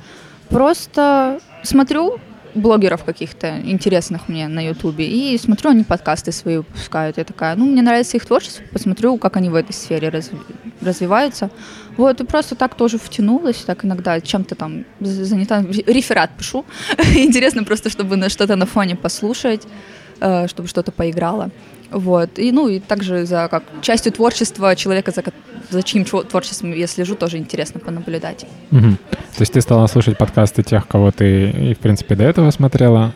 Просто 0.48 1.40
смотрю 1.64 2.18
блогеров 2.54 3.04
каких-то 3.04 3.60
интересных 3.60 4.28
мне 4.28 4.48
на 4.48 4.60
Ютубе 4.60 5.06
и 5.06 5.38
смотрю, 5.38 5.70
они 5.70 5.84
подкасты 5.84 6.32
свои 6.32 6.58
выпускают. 6.58 7.18
Я 7.18 7.24
такая, 7.24 7.56
ну, 7.56 7.66
мне 7.66 7.82
нравится 7.82 8.16
их 8.16 8.26
творчество, 8.26 8.64
посмотрю, 8.72 9.16
как 9.16 9.36
они 9.36 9.48
в 9.48 9.54
этой 9.54 9.72
сфере 9.72 10.08
разви- 10.08 10.40
развиваются. 10.80 11.50
Вот, 11.96 12.20
и 12.20 12.24
просто 12.24 12.54
так 12.54 12.74
тоже 12.74 12.98
втянулась, 12.98 13.56
так 13.56 13.84
иногда 13.84 14.20
чем-то 14.20 14.54
там 14.54 14.84
занята, 15.00 15.62
реферат 15.86 16.30
пишу. 16.36 16.64
Интересно 17.14 17.64
просто, 17.64 17.90
чтобы 17.90 18.16
на 18.16 18.28
что-то 18.28 18.56
на 18.56 18.66
фоне 18.66 18.96
послушать, 18.96 19.66
чтобы 20.46 20.68
что-то 20.68 20.92
поиграло. 20.92 21.50
Вот. 21.90 22.38
И, 22.38 22.52
ну, 22.52 22.68
и 22.68 22.78
также 22.80 23.26
за 23.26 23.48
как 23.48 23.62
частью 23.82 24.12
творчества 24.12 24.74
человека, 24.76 25.10
за, 25.10 25.22
за 25.70 25.82
чьим 25.82 26.04
творчеством 26.04 26.72
я 26.72 26.86
слежу, 26.86 27.14
тоже 27.14 27.36
интересно 27.36 27.80
понаблюдать. 27.80 28.46
Мгм. 28.70 28.96
То 28.96 29.40
есть 29.40 29.52
ты 29.52 29.60
стала 29.60 29.86
слушать 29.86 30.16
подкасты 30.16 30.62
тех, 30.62 30.86
кого 30.86 31.10
ты, 31.10 31.50
и, 31.50 31.74
в 31.74 31.78
принципе, 31.78 32.14
до 32.14 32.24
этого 32.24 32.50
смотрела, 32.50 33.12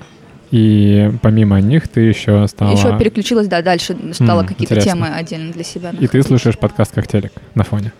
и 0.50 1.10
помимо 1.22 1.60
них 1.60 1.88
ты 1.88 2.02
еще 2.02 2.46
стала... 2.48 2.70
Еще 2.72 2.96
переключилась, 2.98 3.48
да, 3.48 3.62
дальше 3.62 3.96
стала 4.12 4.42
М, 4.42 4.46
какие-то 4.46 4.80
темы 4.80 5.08
отдельно 5.08 5.52
для 5.52 5.64
себя. 5.64 5.90
И 5.90 5.94
ты 5.94 6.02
находить. 6.02 6.26
слушаешь 6.26 6.58
подкаст 6.58 6.94
как 6.94 7.08
телек 7.08 7.32
на 7.54 7.64
фоне. 7.64 7.92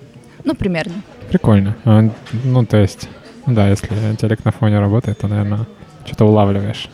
Ну, 0.45 0.55
примерно. 0.55 0.95
Прикольно. 1.29 1.75
А, 1.85 2.09
ну, 2.45 2.65
то 2.65 2.77
есть, 2.77 3.09
да, 3.47 3.69
если 3.69 3.89
телек 4.17 4.45
на 4.45 4.53
фоне 4.53 4.79
работает, 4.79 5.19
то, 5.19 5.27
наверное, 5.27 5.67
что-то 6.05 6.25
улавливаешь. 6.25 6.89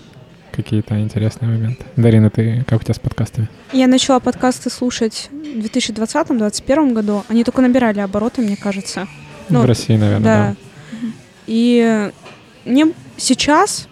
Какие-то 0.53 1.00
интересные 1.00 1.50
моменты. 1.50 1.84
Дарина, 1.96 2.28
ты 2.30 2.64
как 2.68 2.80
у 2.80 2.84
тебя 2.84 2.94
с 2.94 2.98
подкастами? 2.98 3.48
Я 3.72 3.86
начала 3.86 4.20
подкасты 4.20 4.68
слушать 4.70 5.28
в 5.30 5.34
2020-2021 5.61 6.92
году. 6.92 7.24
Они 7.28 7.42
только 7.42 7.62
набирали 7.62 8.00
обороты, 8.00 8.42
мне 8.42 8.57
кажется. 8.57 9.09
Ну, 9.48 9.62
в 9.62 9.64
России, 9.64 9.96
наверное, 9.96 10.24
Да. 10.24 10.48
да. 10.48 11.09
И 11.46 12.11
мне 12.66 12.92
сейчас 13.16 13.88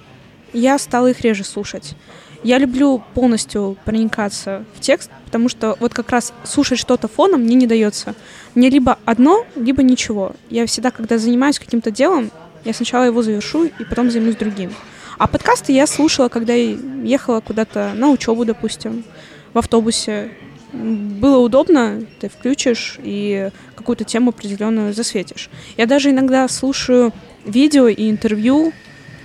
я 0.52 0.78
стала 0.78 1.08
их 1.08 1.20
реже 1.22 1.44
слушать. 1.44 1.94
Я 2.42 2.58
люблю 2.58 3.02
полностью 3.14 3.76
проникаться 3.84 4.64
в 4.74 4.80
текст, 4.80 5.10
потому 5.26 5.48
что 5.48 5.76
вот 5.80 5.92
как 5.92 6.10
раз 6.10 6.32
слушать 6.44 6.78
что-то 6.78 7.08
фоном 7.08 7.42
мне 7.42 7.54
не 7.54 7.66
дается. 7.66 8.14
Мне 8.54 8.70
либо 8.70 8.98
одно, 9.04 9.44
либо 9.56 9.82
ничего. 9.82 10.32
Я 10.48 10.66
всегда, 10.66 10.90
когда 10.90 11.18
занимаюсь 11.18 11.58
каким-то 11.58 11.90
делом, 11.90 12.30
я 12.64 12.72
сначала 12.72 13.04
его 13.04 13.22
завершу 13.22 13.64
и 13.64 13.84
потом 13.84 14.10
займусь 14.10 14.36
другим. 14.36 14.72
А 15.20 15.26
подкасты 15.26 15.72
я 15.74 15.86
слушала, 15.86 16.30
когда 16.30 16.54
ехала 16.54 17.40
куда-то 17.40 17.92
на 17.94 18.08
учебу, 18.08 18.46
допустим, 18.46 19.04
в 19.52 19.58
автобусе. 19.58 20.30
Было 20.72 21.40
удобно, 21.40 22.06
ты 22.20 22.30
включишь 22.30 22.98
и 23.02 23.50
какую-то 23.74 24.04
тему 24.04 24.30
определенную 24.30 24.94
засветишь. 24.94 25.50
Я 25.76 25.84
даже 25.84 26.08
иногда 26.08 26.48
слушаю 26.48 27.12
видео 27.44 27.88
и 27.88 28.10
интервью 28.10 28.72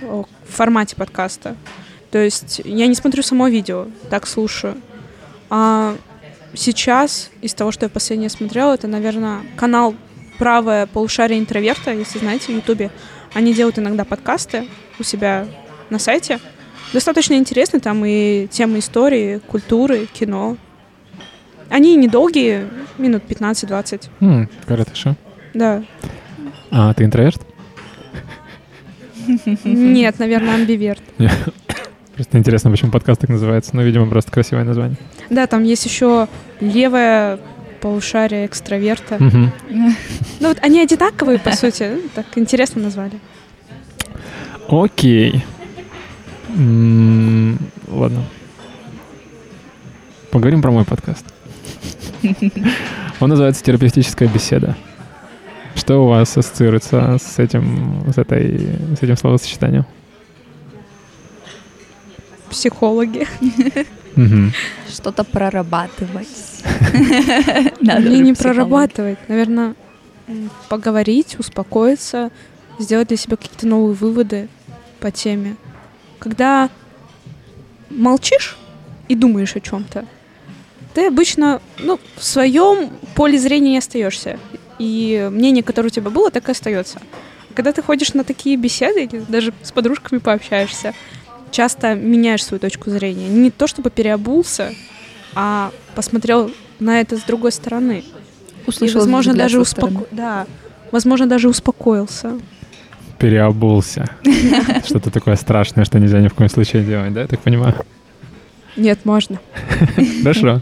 о, 0.02 0.26
в 0.46 0.52
формате 0.52 0.96
подкаста. 0.96 1.56
То 2.10 2.18
есть 2.18 2.60
я 2.62 2.88
не 2.88 2.94
смотрю 2.94 3.22
само 3.22 3.48
видео, 3.48 3.86
так 4.10 4.26
слушаю. 4.26 4.76
А 5.48 5.96
сейчас 6.52 7.30
из 7.40 7.54
того, 7.54 7.72
что 7.72 7.86
я 7.86 7.88
последнее 7.88 8.28
смотрела, 8.28 8.74
это, 8.74 8.86
наверное, 8.86 9.46
канал 9.56 9.94
«Правое 10.36 10.84
полушарие 10.84 11.40
интроверта», 11.40 11.94
если 11.94 12.18
знаете, 12.18 12.52
в 12.52 12.56
Ютубе. 12.56 12.90
Они 13.32 13.54
делают 13.54 13.78
иногда 13.78 14.04
подкасты 14.04 14.68
у 14.98 15.02
себя 15.02 15.48
на 15.90 15.98
сайте. 15.98 16.38
Достаточно 16.92 17.34
интересно, 17.34 17.80
там 17.80 18.04
и 18.04 18.46
темы 18.48 18.78
истории, 18.78 19.38
культуры, 19.46 20.06
кино. 20.06 20.56
Они 21.68 21.96
недолгие, 21.96 22.68
минут 22.96 23.24
15-20, 23.28 24.08
М, 24.20 24.48
хорошо. 24.66 25.16
да. 25.52 25.82
А 26.70 26.92
ты 26.94 27.04
интроверт? 27.04 27.40
Нет, 29.64 30.18
наверное, 30.18 30.54
амбиверт. 30.54 31.02
Просто 32.14 32.38
интересно, 32.38 32.70
почему 32.70 32.90
подкаст 32.90 33.20
так 33.20 33.30
называется. 33.30 33.74
Ну, 33.76 33.82
видимо, 33.82 34.06
просто 34.08 34.30
красивое 34.32 34.64
название. 34.64 34.96
Да, 35.28 35.46
там 35.46 35.64
есть 35.64 35.84
еще 35.84 36.28
левое 36.60 37.38
полушарие 37.80 38.46
экстраверта. 38.46 39.18
Ну 40.38 40.48
вот 40.48 40.58
они 40.62 40.80
одинаковые, 40.82 41.38
по 41.38 41.52
сути. 41.52 41.92
Так 42.14 42.26
интересно 42.36 42.82
назвали. 42.82 43.18
Окей. 44.68 45.44
Ладно. 46.56 48.24
Поговорим 50.30 50.62
про 50.62 50.70
мой 50.70 50.84
подкаст. 50.84 51.26
Он 53.20 53.28
называется 53.28 53.62
«Терапевтическая 53.62 54.28
беседа». 54.28 54.74
Что 55.74 56.04
у 56.04 56.08
вас 56.08 56.34
ассоциируется 56.36 57.18
с 57.20 57.38
этим, 57.38 58.04
с 58.10 58.16
этой, 58.16 58.70
с 58.98 59.02
этим 59.02 59.16
словосочетанием? 59.18 59.84
Психологи. 62.48 63.26
Что-то 64.88 65.24
прорабатывать. 65.24 66.62
Мне 67.80 68.20
не 68.20 68.32
прорабатывать. 68.32 69.18
Наверное, 69.28 69.74
поговорить, 70.70 71.36
успокоиться, 71.38 72.30
сделать 72.78 73.08
для 73.08 73.18
себя 73.18 73.36
какие-то 73.36 73.66
новые 73.66 73.94
выводы 73.94 74.48
по 75.00 75.10
теме. 75.10 75.56
Когда 76.18 76.70
молчишь 77.90 78.56
и 79.08 79.14
думаешь 79.14 79.56
о 79.56 79.60
чем-то, 79.60 80.06
ты 80.94 81.06
обычно 81.06 81.60
ну, 81.78 82.00
в 82.16 82.24
своем 82.24 82.90
поле 83.14 83.38
зрения 83.38 83.72
не 83.72 83.78
остаешься. 83.78 84.38
И 84.78 85.28
мнение, 85.30 85.62
которое 85.62 85.88
у 85.88 85.90
тебя 85.90 86.10
было, 86.10 86.30
так 86.30 86.48
и 86.48 86.52
остается. 86.52 87.00
Когда 87.54 87.72
ты 87.72 87.82
ходишь 87.82 88.14
на 88.14 88.24
такие 88.24 88.56
беседы 88.56 89.04
или 89.04 89.18
даже 89.28 89.52
с 89.62 89.72
подружками 89.72 90.18
пообщаешься, 90.18 90.94
часто 91.50 91.94
меняешь 91.94 92.44
свою 92.44 92.60
точку 92.60 92.90
зрения. 92.90 93.28
Не 93.28 93.50
то 93.50 93.66
чтобы 93.66 93.90
переобулся, 93.90 94.74
а 95.34 95.70
посмотрел 95.94 96.50
на 96.78 97.00
это 97.00 97.16
с 97.16 97.22
другой 97.22 97.52
стороны. 97.52 98.04
Услышала 98.66 99.00
и, 99.00 99.04
возможно, 99.04 99.34
даже 99.34 99.60
успоко... 99.60 100.06
да, 100.10 100.46
возможно, 100.90 101.26
даже 101.26 101.48
успокоился. 101.48 102.38
Переобулся. 103.18 104.08
Что-то 104.84 105.10
такое 105.10 105.36
страшное, 105.36 105.84
что 105.84 105.98
нельзя 105.98 106.20
ни 106.20 106.28
в 106.28 106.34
коем 106.34 106.50
случае 106.50 106.84
делать, 106.84 107.12
да, 107.12 107.22
я 107.22 107.26
так 107.26 107.40
понимаю? 107.40 107.74
Нет, 108.76 109.00
можно. 109.04 109.38
Хорошо. 110.22 110.60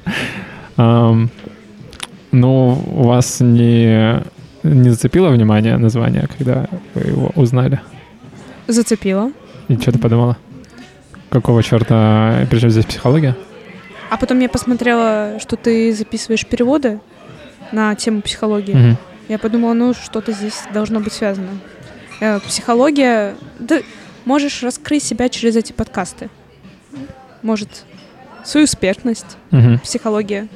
Ну, 0.76 2.82
у 2.96 3.02
вас 3.04 3.40
не, 3.40 4.22
не 4.64 4.90
зацепило 4.90 5.28
внимание 5.28 5.76
название, 5.76 6.28
когда 6.36 6.66
вы 6.94 7.02
его 7.02 7.32
узнали? 7.36 7.80
Зацепило. 8.66 9.30
И 9.68 9.76
что 9.76 9.92
ты 9.92 9.98
подумала? 9.98 10.36
Какого 11.28 11.62
черта, 11.62 12.46
причем 12.50 12.70
здесь 12.70 12.86
психология? 12.86 13.36
А 14.10 14.16
потом 14.16 14.40
я 14.40 14.48
посмотрела, 14.48 15.38
что 15.40 15.56
ты 15.56 15.92
записываешь 15.92 16.46
переводы 16.46 17.00
на 17.72 17.94
тему 17.94 18.22
психологии. 18.22 18.74
Мгм. 18.74 18.96
Я 19.28 19.38
подумала, 19.38 19.72
ну, 19.72 19.94
что-то 19.94 20.32
здесь 20.32 20.62
должно 20.72 21.00
быть 21.00 21.12
связано. 21.12 21.48
Э, 22.20 22.40
Психология... 22.40 23.34
Ты 23.66 23.84
можешь 24.24 24.62
раскрыть 24.62 25.02
себя 25.02 25.28
через 25.28 25.56
эти 25.56 25.72
подкасты. 25.72 26.30
Может, 27.42 27.84
свою 28.44 28.64
экспертность, 28.66 29.36
Мгм. 29.50 29.78
психология. 29.80 30.48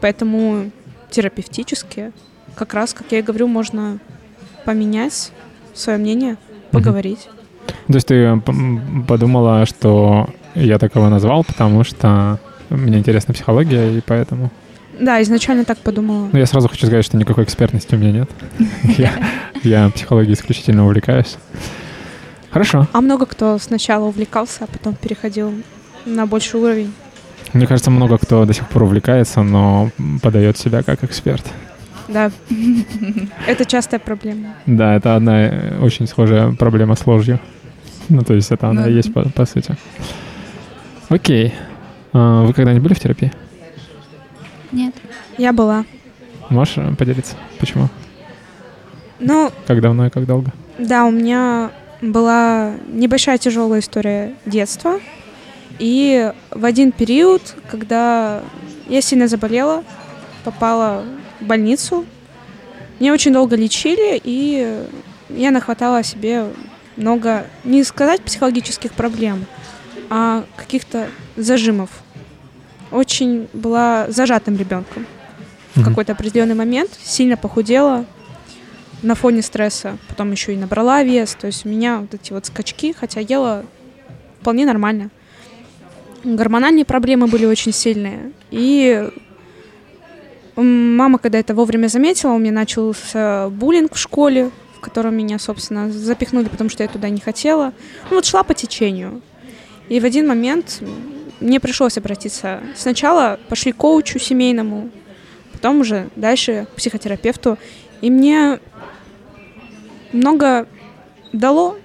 Поэтому 0.00 0.70
терапевтически, 1.10 2.12
как 2.54 2.74
раз, 2.74 2.92
как 2.94 3.06
я 3.12 3.18
и 3.20 3.22
говорю, 3.22 3.46
можно 3.48 3.98
поменять 4.64 5.32
свое 5.74 5.98
мнение, 5.98 6.36
поговорить. 6.70 7.28
То 7.86 7.94
есть 7.94 8.06
ты 8.08 8.14
м, 8.14 9.04
подумала, 9.06 9.64
что 9.66 10.28
я 10.54 10.78
так 10.78 10.94
его 10.94 11.08
назвал, 11.08 11.44
потому 11.44 11.84
что 11.84 12.38
мне 12.70 12.98
интересна 12.98 13.32
психология, 13.34 13.96
и 13.96 14.00
поэтому... 14.00 14.50
Да, 14.98 15.22
изначально 15.22 15.64
так 15.64 15.78
подумала. 15.78 16.28
Ну, 16.32 16.38
я 16.38 16.46
сразу 16.46 16.68
хочу 16.68 16.86
сказать, 16.86 17.04
что 17.04 17.16
никакой 17.16 17.44
экспертности 17.44 17.94
у 17.94 17.98
меня 17.98 18.12
нет. 18.12 18.30
Я, 19.62 19.90
психологией 19.90 20.34
исключительно 20.34 20.84
увлекаюсь. 20.84 21.36
Хорошо. 22.50 22.86
А 22.92 23.00
много 23.00 23.26
кто 23.26 23.58
сначала 23.58 24.04
увлекался, 24.04 24.64
а 24.64 24.66
потом 24.66 24.94
переходил 24.94 25.52
на 26.04 26.26
больший 26.26 26.60
уровень. 26.60 26.92
Мне 27.52 27.66
кажется, 27.66 27.90
много 27.90 28.18
кто 28.18 28.44
до 28.44 28.52
сих 28.52 28.68
пор 28.68 28.84
увлекается, 28.84 29.42
но 29.42 29.90
подает 30.22 30.58
себя 30.58 30.82
как 30.82 31.04
эксперт. 31.04 31.44
Да. 32.08 32.30
Это 33.46 33.64
частая 33.64 34.00
проблема. 34.00 34.54
Да, 34.66 34.94
это 34.94 35.14
одна 35.14 35.42
э, 35.42 35.78
очень 35.80 36.06
схожая 36.06 36.52
проблема 36.52 36.94
с 36.94 37.06
ложью. 37.06 37.38
Ну, 38.08 38.22
то 38.22 38.32
есть 38.32 38.50
это 38.50 38.68
она 38.68 38.88
и 38.88 38.94
есть 38.94 39.12
по, 39.12 39.28
по 39.28 39.44
сути. 39.44 39.76
Окей. 41.10 41.52
А, 42.14 42.44
Вы 42.44 42.54
когда-нибудь 42.54 42.82
были 42.82 42.94
в 42.94 43.00
терапии? 43.00 43.30
Нет. 44.72 44.94
Я 45.36 45.52
была. 45.52 45.84
Можешь 46.50 46.78
э, 46.78 46.94
поделиться? 46.94 47.34
Почему? 47.58 47.88
Ну, 49.20 49.50
Как 49.66 49.80
давно 49.80 50.06
и 50.06 50.10
как 50.10 50.26
долго? 50.26 50.52
да, 50.78 51.04
у 51.04 51.10
меня 51.10 51.70
была 52.00 52.72
небольшая 52.86 53.38
тяжелая 53.38 53.80
история 53.80 54.34
детства. 54.46 55.00
И 55.80 56.32
в 56.50 56.64
один 56.64 56.92
период, 56.92 57.42
когда 57.70 58.42
я 58.88 59.00
сильно 59.00 59.26
заболела, 59.28 59.82
попала 60.44 61.04
в 61.40 61.44
больницу, 61.44 62.04
меня 63.00 63.12
очень 63.12 63.32
долго 63.32 63.56
лечили, 63.56 64.20
и 64.22 64.84
я 65.30 65.50
нахватала 65.50 66.02
себе 66.04 66.46
много, 66.96 67.46
не 67.64 67.82
сказать 67.84 68.22
психологических 68.22 68.92
проблем, 68.92 69.44
а 70.10 70.44
каких-то 70.56 71.08
зажимов. 71.36 71.90
Очень 72.90 73.48
была 73.52 74.06
зажатым 74.08 74.56
ребенком 74.56 75.06
в 75.74 75.84
какой-то 75.84 76.12
определенный 76.12 76.54
момент, 76.54 76.90
сильно 77.02 77.36
похудела 77.36 78.04
на 79.02 79.14
фоне 79.14 79.42
стресса, 79.42 79.96
потом 80.08 80.32
еще 80.32 80.54
и 80.54 80.56
набрала 80.56 81.02
вес, 81.02 81.36
то 81.38 81.46
есть 81.46 81.64
у 81.64 81.68
меня 81.68 81.98
вот 81.98 82.14
эти 82.14 82.32
вот 82.32 82.46
скачки, 82.46 82.92
хотя 82.92 83.20
ела 83.20 83.64
вполне 84.40 84.66
нормально. 84.66 85.10
Гормональные 86.24 86.84
проблемы 86.84 87.28
были 87.28 87.46
очень 87.46 87.72
сильные, 87.72 88.32
и 88.50 89.08
мама, 90.56 91.18
когда 91.18 91.38
это 91.38 91.54
вовремя 91.54 91.86
заметила, 91.86 92.32
у 92.32 92.38
меня 92.38 92.52
начался 92.52 93.48
буллинг 93.50 93.94
в 93.94 93.98
школе, 93.98 94.50
в 94.76 94.80
котором 94.80 95.16
меня, 95.16 95.38
собственно, 95.38 95.90
запихнули, 95.90 96.48
потому 96.48 96.70
что 96.70 96.82
я 96.82 96.88
туда 96.88 97.08
не 97.08 97.20
хотела. 97.20 97.72
Ну 98.10 98.16
вот 98.16 98.24
шла 98.24 98.42
по 98.42 98.54
течению. 98.54 99.22
И 99.88 100.00
в 100.00 100.04
один 100.04 100.26
момент 100.26 100.80
мне 101.40 101.60
пришлось 101.60 101.98
обратиться. 101.98 102.60
Сначала 102.76 103.38
пошли 103.48 103.72
к 103.72 103.76
коучу 103.76 104.18
семейному, 104.18 104.90
потом 105.52 105.80
уже 105.80 106.08
дальше 106.16 106.66
к 106.72 106.76
психотерапевту. 106.76 107.58
И 108.00 108.10
мне 108.10 108.60
много 110.12 110.66
дало 111.32 111.76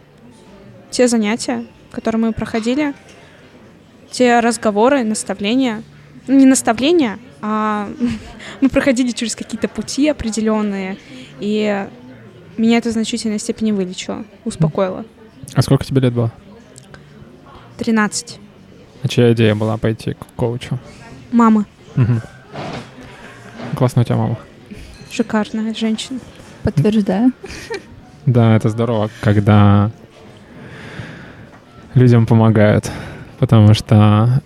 те 0.91 1.07
занятия, 1.07 1.65
которые 1.91 2.21
мы 2.21 2.33
проходили, 2.33 2.93
те 4.11 4.39
разговоры, 4.39 5.03
наставления. 5.03 5.83
Ну, 6.27 6.35
не 6.35 6.45
наставления, 6.45 7.19
а 7.41 7.89
мы 8.61 8.69
проходили 8.69 9.11
через 9.11 9.35
какие-то 9.35 9.67
пути 9.67 10.07
определенные, 10.07 10.97
и 11.39 11.87
меня 12.57 12.77
это 12.77 12.89
в 12.89 12.93
значительной 12.93 13.39
степени 13.39 13.71
вылечило, 13.71 14.23
успокоило. 14.45 15.05
А 15.53 15.61
сколько 15.61 15.83
тебе 15.83 16.01
лет 16.01 16.13
было? 16.13 16.31
13. 17.77 18.39
А 19.03 19.07
чья 19.07 19.31
идея 19.33 19.53
была 19.55 19.77
пойти 19.77 20.13
к 20.13 20.25
коучу? 20.35 20.79
Мама. 21.31 21.65
Мгм. 21.95 22.21
Классная 23.75 24.03
у 24.03 24.05
тебя 24.05 24.17
мама. 24.17 24.37
Шикарная 25.11 25.73
женщина. 25.73 26.19
Подтверждаю. 26.63 27.31
Да, 28.25 28.55
это 28.55 28.69
здорово, 28.69 29.09
когда 29.21 29.91
людям 31.93 32.25
помогают, 32.25 32.89
потому 33.39 33.73
что 33.73 34.41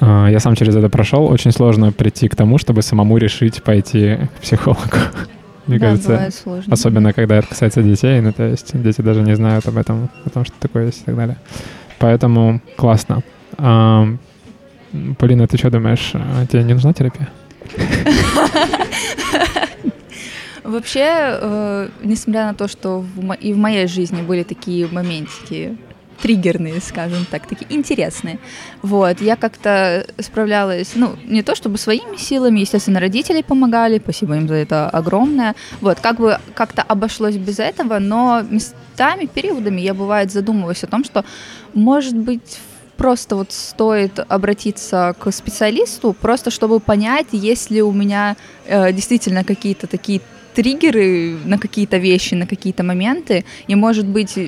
э, 0.00 0.28
я 0.30 0.38
сам 0.38 0.54
через 0.54 0.76
это 0.76 0.88
прошел. 0.88 1.24
Очень 1.26 1.50
сложно 1.50 1.90
прийти 1.92 2.28
к 2.28 2.36
тому, 2.36 2.58
чтобы 2.58 2.82
самому 2.82 3.16
решить 3.18 3.62
пойти 3.62 4.18
к 4.38 4.40
психологу. 4.42 4.96
Мне 5.66 5.78
Да, 5.78 5.86
кажется, 5.86 6.08
бывает 6.10 6.34
сложно. 6.34 6.72
особенно 6.72 7.12
когда 7.12 7.36
это 7.38 7.48
касается 7.48 7.82
детей, 7.82 8.20
ну 8.20 8.32
то 8.32 8.44
есть 8.44 8.70
дети 8.80 9.00
даже 9.00 9.20
не 9.22 9.34
знают 9.36 9.66
об 9.66 9.76
этом, 9.76 10.08
о 10.24 10.30
том, 10.30 10.44
что 10.44 10.54
такое 10.60 10.86
есть 10.86 11.02
и 11.02 11.04
так 11.04 11.16
далее. 11.16 11.36
Поэтому 11.98 12.60
классно. 12.76 13.22
А, 13.58 14.06
Полина, 15.18 15.46
ты 15.46 15.56
что 15.56 15.70
думаешь, 15.70 16.12
а 16.14 16.46
тебе 16.46 16.64
не 16.64 16.74
нужна 16.74 16.92
терапия? 16.92 17.28
Вообще, 20.64 21.38
э, 21.40 21.88
несмотря 22.02 22.46
на 22.46 22.54
то, 22.54 22.68
что 22.68 23.00
в 23.00 23.32
и 23.34 23.52
в 23.52 23.58
моей 23.58 23.86
жизни 23.88 24.22
были 24.22 24.42
такие 24.42 24.86
моментики 24.86 25.76
триггерные, 26.22 26.80
скажем 26.80 27.26
так, 27.28 27.46
такие 27.46 27.66
интересные. 27.74 28.38
Вот, 28.80 29.20
я 29.20 29.34
как-то 29.36 30.06
справлялась, 30.20 30.92
ну, 30.94 31.16
не 31.24 31.42
то 31.42 31.56
чтобы 31.56 31.78
своими 31.78 32.16
силами, 32.16 32.60
естественно, 32.60 33.00
родители 33.00 33.42
помогали, 33.42 33.98
спасибо 33.98 34.36
им 34.36 34.46
за 34.46 34.54
это 34.54 34.88
огромное. 34.88 35.56
Вот, 35.80 35.98
как 35.98 36.18
бы 36.18 36.38
как-то 36.54 36.82
обошлось 36.82 37.36
без 37.36 37.58
этого, 37.58 37.98
но 37.98 38.42
местами, 38.48 39.26
периодами 39.26 39.80
я, 39.80 39.94
бывает, 39.94 40.30
задумываюсь 40.30 40.84
о 40.84 40.86
том, 40.86 41.04
что, 41.04 41.24
может 41.74 42.16
быть, 42.16 42.60
просто 43.02 43.34
вот 43.34 43.50
стоит 43.50 44.20
обратиться 44.28 45.16
к 45.18 45.32
специалисту, 45.32 46.12
просто 46.12 46.52
чтобы 46.52 46.78
понять, 46.78 47.26
есть 47.32 47.68
ли 47.68 47.82
у 47.82 47.90
меня 47.90 48.36
э, 48.64 48.92
действительно 48.92 49.42
какие-то 49.42 49.88
такие 49.88 50.20
триггеры 50.54 51.36
на 51.44 51.58
какие-то 51.58 51.96
вещи, 51.96 52.34
на 52.36 52.46
какие-то 52.46 52.84
моменты, 52.84 53.44
и, 53.66 53.74
может 53.74 54.06
быть, 54.06 54.38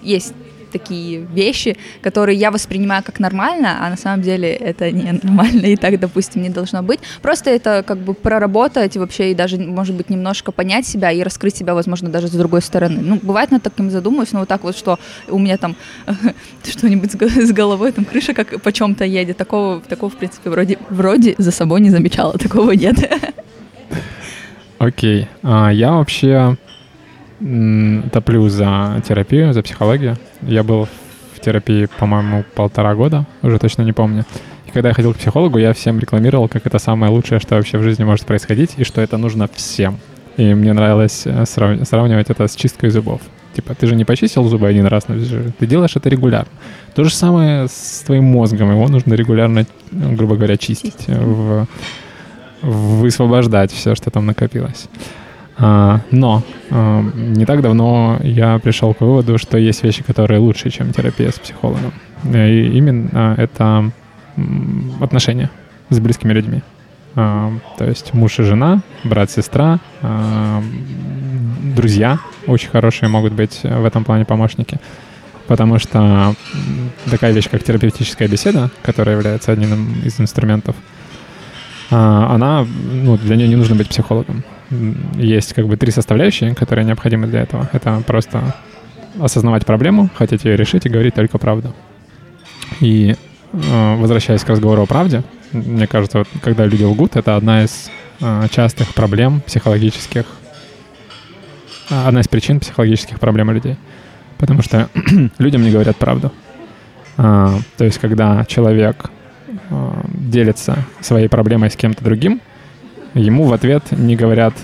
есть 0.00 0.32
такие 0.74 1.20
вещи, 1.20 1.76
которые 2.02 2.36
я 2.36 2.50
воспринимаю 2.50 3.02
как 3.04 3.20
нормально, 3.20 3.78
а 3.80 3.90
на 3.90 3.96
самом 3.96 4.22
деле 4.22 4.48
это 4.48 4.90
не 4.90 5.12
нормально, 5.22 5.66
и 5.66 5.76
так, 5.76 6.00
допустим, 6.00 6.42
не 6.42 6.50
должно 6.50 6.82
быть. 6.82 7.00
Просто 7.22 7.50
это 7.50 7.84
как 7.86 7.98
бы 7.98 8.12
проработать 8.14 8.96
вообще 8.96 9.30
и 9.30 9.34
даже, 9.34 9.56
может 9.58 9.94
быть, 9.94 10.10
немножко 10.10 10.52
понять 10.52 10.86
себя 10.86 11.12
и 11.12 11.22
раскрыть 11.22 11.56
себя, 11.56 11.74
возможно, 11.74 12.08
даже 12.08 12.26
с 12.26 12.32
другой 12.32 12.60
стороны. 12.62 13.00
Ну, 13.00 13.20
бывает, 13.22 13.50
над 13.52 13.62
таким 13.62 13.90
задумываюсь, 13.90 14.32
но 14.32 14.40
вот 14.40 14.48
так 14.48 14.64
вот, 14.64 14.76
что 14.76 14.98
у 15.28 15.38
меня 15.38 15.56
там 15.56 15.76
что-нибудь 16.64 17.12
с 17.12 17.52
головой, 17.52 17.92
там 17.92 18.04
крыша 18.04 18.34
как 18.34 18.60
по 18.60 18.72
чем-то 18.72 19.04
едет, 19.04 19.36
такого, 19.36 19.80
такого, 19.80 20.10
в 20.10 20.16
принципе, 20.16 20.50
вроде, 20.50 20.78
вроде 20.90 21.34
за 21.38 21.52
собой 21.52 21.80
не 21.80 21.90
замечала, 21.90 22.32
такого 22.38 22.72
нет. 22.72 22.96
Окей. 24.78 25.28
А, 25.42 25.70
я 25.70 25.92
вообще 25.92 26.56
топлю 28.12 28.48
за 28.48 29.02
терапию, 29.06 29.52
за 29.52 29.62
психологию. 29.62 30.16
Я 30.42 30.62
был 30.62 30.88
в 31.34 31.40
терапии, 31.40 31.88
по-моему, 31.98 32.44
полтора 32.54 32.94
года, 32.94 33.26
уже 33.42 33.58
точно 33.58 33.82
не 33.82 33.92
помню. 33.92 34.24
И 34.66 34.70
когда 34.70 34.88
я 34.88 34.94
ходил 34.94 35.12
к 35.12 35.18
психологу, 35.18 35.58
я 35.58 35.72
всем 35.74 35.98
рекламировал, 35.98 36.48
как 36.48 36.66
это 36.66 36.78
самое 36.78 37.12
лучшее, 37.12 37.40
что 37.40 37.56
вообще 37.56 37.78
в 37.78 37.82
жизни 37.82 38.04
может 38.04 38.24
происходить, 38.24 38.74
и 38.78 38.84
что 38.84 39.00
это 39.00 39.18
нужно 39.18 39.48
всем. 39.52 39.98
И 40.36 40.54
мне 40.54 40.72
нравилось 40.72 41.26
э, 41.26 41.44
срав- 41.44 41.86
сравнивать 41.86 42.30
это 42.30 42.48
с 42.48 42.56
чисткой 42.56 42.90
зубов. 42.90 43.20
Типа, 43.54 43.74
ты 43.74 43.86
же 43.86 43.94
не 43.94 44.04
почистил 44.04 44.42
зубы 44.44 44.66
один 44.66 44.86
раз, 44.86 45.04
ты 45.04 45.66
делаешь 45.66 45.94
это 45.94 46.08
регулярно. 46.08 46.50
То 46.94 47.04
же 47.04 47.14
самое 47.14 47.68
с 47.68 48.02
твоим 48.04 48.24
мозгом, 48.24 48.70
его 48.70 48.88
нужно 48.88 49.14
регулярно, 49.14 49.64
грубо 49.92 50.34
говоря, 50.34 50.56
чистить, 50.56 51.06
в, 51.06 51.66
высвобождать 52.62 53.70
все, 53.70 53.94
что 53.94 54.10
там 54.10 54.26
накопилось. 54.26 54.88
А, 55.56 56.00
но 56.10 56.42
а, 56.70 57.02
не 57.14 57.46
так 57.46 57.60
давно 57.62 58.18
я 58.22 58.58
пришел 58.58 58.92
к 58.92 59.00
выводу, 59.00 59.38
что 59.38 59.56
есть 59.56 59.82
вещи, 59.84 60.02
которые 60.02 60.40
лучше, 60.40 60.70
чем 60.70 60.92
терапия 60.92 61.30
с 61.30 61.38
психологом. 61.38 61.92
И 62.24 62.70
именно 62.74 63.34
это 63.36 63.90
отношения 65.00 65.50
с 65.90 66.00
близкими 66.00 66.32
людьми. 66.32 66.62
А, 67.14 67.52
то 67.78 67.84
есть 67.84 68.14
муж 68.14 68.38
и 68.40 68.42
жена, 68.42 68.80
брат-сестра, 69.04 69.78
друзья 71.76 72.18
очень 72.46 72.70
хорошие 72.70 73.08
могут 73.08 73.32
быть 73.32 73.60
в 73.62 73.84
этом 73.84 74.04
плане 74.04 74.24
помощники. 74.24 74.78
Потому 75.46 75.78
что 75.78 76.34
такая 77.10 77.32
вещь, 77.32 77.50
как 77.50 77.62
терапевтическая 77.62 78.28
беседа, 78.28 78.70
которая 78.82 79.16
является 79.16 79.52
одним 79.52 80.00
из 80.02 80.18
инструментов, 80.18 80.74
она, 81.90 82.66
ну, 82.90 83.18
для 83.18 83.36
нее 83.36 83.48
не 83.48 83.56
нужно 83.56 83.76
быть 83.76 83.90
психологом 83.90 84.42
есть 85.14 85.52
как 85.52 85.66
бы 85.66 85.76
три 85.76 85.90
составляющие, 85.90 86.54
которые 86.54 86.84
необходимы 86.84 87.26
для 87.26 87.42
этого. 87.42 87.68
Это 87.72 88.02
просто 88.06 88.54
осознавать 89.20 89.64
проблему, 89.64 90.10
хотеть 90.14 90.44
ее 90.44 90.56
решить 90.56 90.86
и 90.86 90.88
говорить 90.88 91.14
только 91.14 91.38
правду. 91.38 91.74
И 92.80 93.14
э, 93.52 93.96
возвращаясь 93.96 94.42
к 94.42 94.48
разговору 94.48 94.82
о 94.82 94.86
правде, 94.86 95.22
мне 95.52 95.86
кажется, 95.86 96.18
вот, 96.18 96.28
когда 96.42 96.66
люди 96.66 96.82
лгут, 96.82 97.16
это 97.16 97.36
одна 97.36 97.64
из 97.64 97.90
э, 98.20 98.46
частых 98.50 98.94
проблем 98.94 99.40
психологических, 99.40 100.26
а, 101.90 102.08
одна 102.08 102.20
из 102.20 102.28
причин 102.28 102.60
психологических 102.60 103.20
проблем 103.20 103.50
людей. 103.50 103.76
Потому 104.38 104.62
что 104.62 104.88
людям 105.38 105.62
не 105.62 105.70
говорят 105.70 105.96
правду. 105.96 106.32
А, 107.16 107.58
то 107.76 107.84
есть, 107.84 107.98
когда 107.98 108.44
человек 108.46 109.10
а, 109.70 110.04
делится 110.08 110.78
своей 111.00 111.28
проблемой 111.28 111.70
с 111.70 111.76
кем-то 111.76 112.02
другим, 112.02 112.40
ему 113.14 113.44
в 113.44 113.52
ответ 113.52 113.84
не 113.92 114.16
говорят 114.16 114.54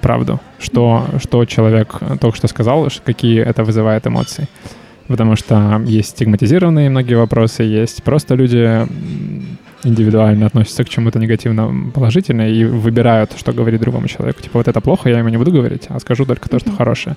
правду, 0.00 0.40
что, 0.58 1.06
что 1.22 1.44
человек 1.44 1.94
только 2.20 2.36
что 2.36 2.48
сказал, 2.48 2.88
какие 3.04 3.40
это 3.40 3.64
вызывает 3.64 4.06
эмоции. 4.06 4.48
Потому 5.06 5.36
что 5.36 5.82
есть 5.84 6.10
стигматизированные 6.10 6.88
многие 6.88 7.14
вопросы, 7.14 7.62
есть 7.62 8.02
просто 8.02 8.34
люди 8.34 8.86
индивидуально 9.84 10.46
относятся 10.46 10.82
к 10.82 10.88
чему-то 10.88 11.18
негативно 11.18 11.90
положительно 11.92 12.48
и 12.48 12.64
выбирают, 12.64 13.32
что 13.36 13.52
говорить 13.52 13.80
другому 13.80 14.08
человеку. 14.08 14.40
Типа, 14.40 14.58
вот 14.58 14.68
это 14.68 14.80
плохо, 14.80 15.10
я 15.10 15.18
ему 15.18 15.28
не 15.28 15.36
буду 15.36 15.52
говорить, 15.52 15.86
а 15.88 16.00
скажу 16.00 16.24
только 16.24 16.48
то, 16.48 16.58
что 16.58 16.72
хорошее. 16.72 17.16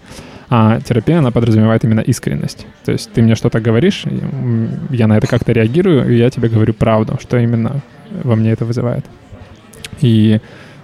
А 0.49 0.81
терапия, 0.81 1.19
она 1.19 1.31
подразумевает 1.31 1.85
именно 1.85 2.01
искренность. 2.01 2.65
То 2.83 2.91
есть 2.91 3.11
ты 3.13 3.21
мне 3.21 3.35
что-то 3.35 3.61
говоришь, 3.61 4.03
я 4.89 5.07
на 5.07 5.17
это 5.17 5.27
как-то 5.27 5.53
реагирую, 5.53 6.11
и 6.11 6.17
я 6.17 6.29
тебе 6.29 6.49
говорю 6.49 6.73
правду, 6.73 7.17
что 7.21 7.37
именно 7.37 7.81
во 8.23 8.35
мне 8.35 8.51
это 8.51 8.65
вызывает. 8.65 9.05
И 10.01 10.39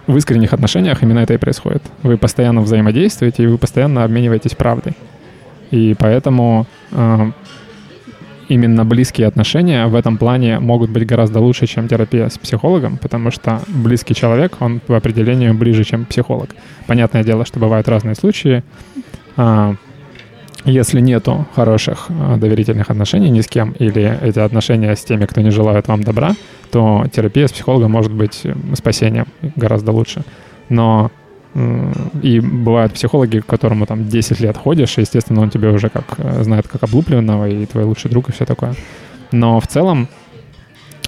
в 0.07 0.17
искренних 0.17 0.53
отношениях 0.53 1.01
именно 1.03 1.19
это 1.19 1.33
и 1.33 1.37
происходит. 1.37 1.83
Вы 2.01 2.17
постоянно 2.17 2.61
взаимодействуете, 2.61 3.43
и 3.43 3.47
вы 3.47 3.57
постоянно 3.57 4.03
обмениваетесь 4.03 4.55
правдой. 4.55 4.93
И 5.71 5.95
поэтому 5.97 6.67
э, 6.91 7.31
именно 8.49 8.85
близкие 8.85 9.27
отношения 9.27 9.87
в 9.87 9.95
этом 9.95 10.17
плане 10.17 10.59
могут 10.59 10.89
быть 10.89 11.05
гораздо 11.05 11.39
лучше, 11.39 11.67
чем 11.67 11.87
терапия 11.87 12.29
с 12.29 12.37
психологом, 12.37 12.97
потому 12.97 13.31
что 13.31 13.61
близкий 13.67 14.13
человек, 14.13 14.57
он 14.59 14.79
по 14.79 14.97
определению 14.97 15.53
ближе, 15.53 15.83
чем 15.83 16.05
психолог. 16.05 16.49
Понятное 16.85 17.23
дело, 17.23 17.45
что 17.45 17.59
бывают 17.59 17.87
разные 17.87 18.15
случаи. 18.15 18.63
Э, 19.37 19.75
если 20.65 21.01
нету 21.01 21.45
хороших 21.55 22.07
э, 22.09 22.37
доверительных 22.37 22.89
отношений 22.89 23.29
ни 23.29 23.41
с 23.41 23.47
кем, 23.47 23.71
или 23.79 24.17
эти 24.21 24.39
отношения 24.39 24.95
с 24.95 25.03
теми, 25.03 25.25
кто 25.25 25.41
не 25.41 25.49
желает 25.49 25.87
вам 25.87 26.03
добра, 26.03 26.35
то 26.73 27.05
терапия 27.13 27.47
с 27.47 27.51
психологом 27.51 27.91
может 27.91 28.11
быть 28.11 28.41
э, 28.45 28.55
спасением 28.73 29.27
гораздо 29.55 29.91
лучше. 29.91 30.23
Но 30.69 31.11
и 32.23 32.39
бывают 32.39 32.93
психологи, 32.93 33.41
к 33.41 33.45
которому 33.45 33.85
там 33.85 34.09
10 34.09 34.39
лет 34.39 34.57
ходишь, 34.57 34.97
и, 34.97 35.01
естественно, 35.01 35.41
он 35.41 35.51
тебе 35.51 35.69
уже 35.69 35.89
как 35.89 36.15
э, 36.17 36.43
знает 36.43 36.67
как 36.67 36.81
облупленного, 36.81 37.47
и 37.47 37.67
твой 37.67 37.83
лучший 37.83 38.09
друг, 38.09 38.29
и 38.29 38.31
все 38.31 38.45
такое. 38.45 38.73
Но 39.31 39.59
в 39.59 39.67
целом 39.67 40.07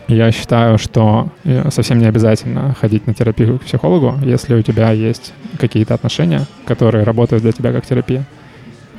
я 0.08 0.32
считаю, 0.32 0.78
что 0.78 1.30
совсем 1.72 1.98
не 1.98 2.06
обязательно 2.06 2.76
ходить 2.80 3.08
на 3.08 3.16
терапию 3.16 3.58
к 3.58 3.64
психологу, 3.64 4.20
если 4.24 4.54
у 4.54 4.62
тебя 4.62 4.92
есть 4.92 5.34
какие-то 5.58 5.96
отношения, 5.96 6.46
которые 6.68 7.04
работают 7.06 7.42
для 7.42 7.54
тебя 7.54 7.74
как 7.74 7.88
терапия 7.88 8.24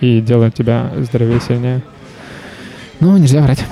и 0.01 0.21
делают 0.21 0.55
тебя 0.55 0.91
здоровее, 0.97 1.41
сильнее. 1.41 1.83
Ну, 2.99 3.17
нельзя 3.17 3.41
врать. 3.41 3.64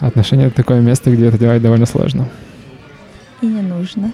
Отношения— 0.00 0.46
это 0.46 0.56
такое 0.56 0.80
место, 0.80 1.10
где 1.10 1.26
это 1.26 1.38
делать 1.38 1.62
довольно 1.62 1.86
сложно. 1.86 2.28
И 3.40 3.46
не 3.46 3.62
нужно. 3.62 4.12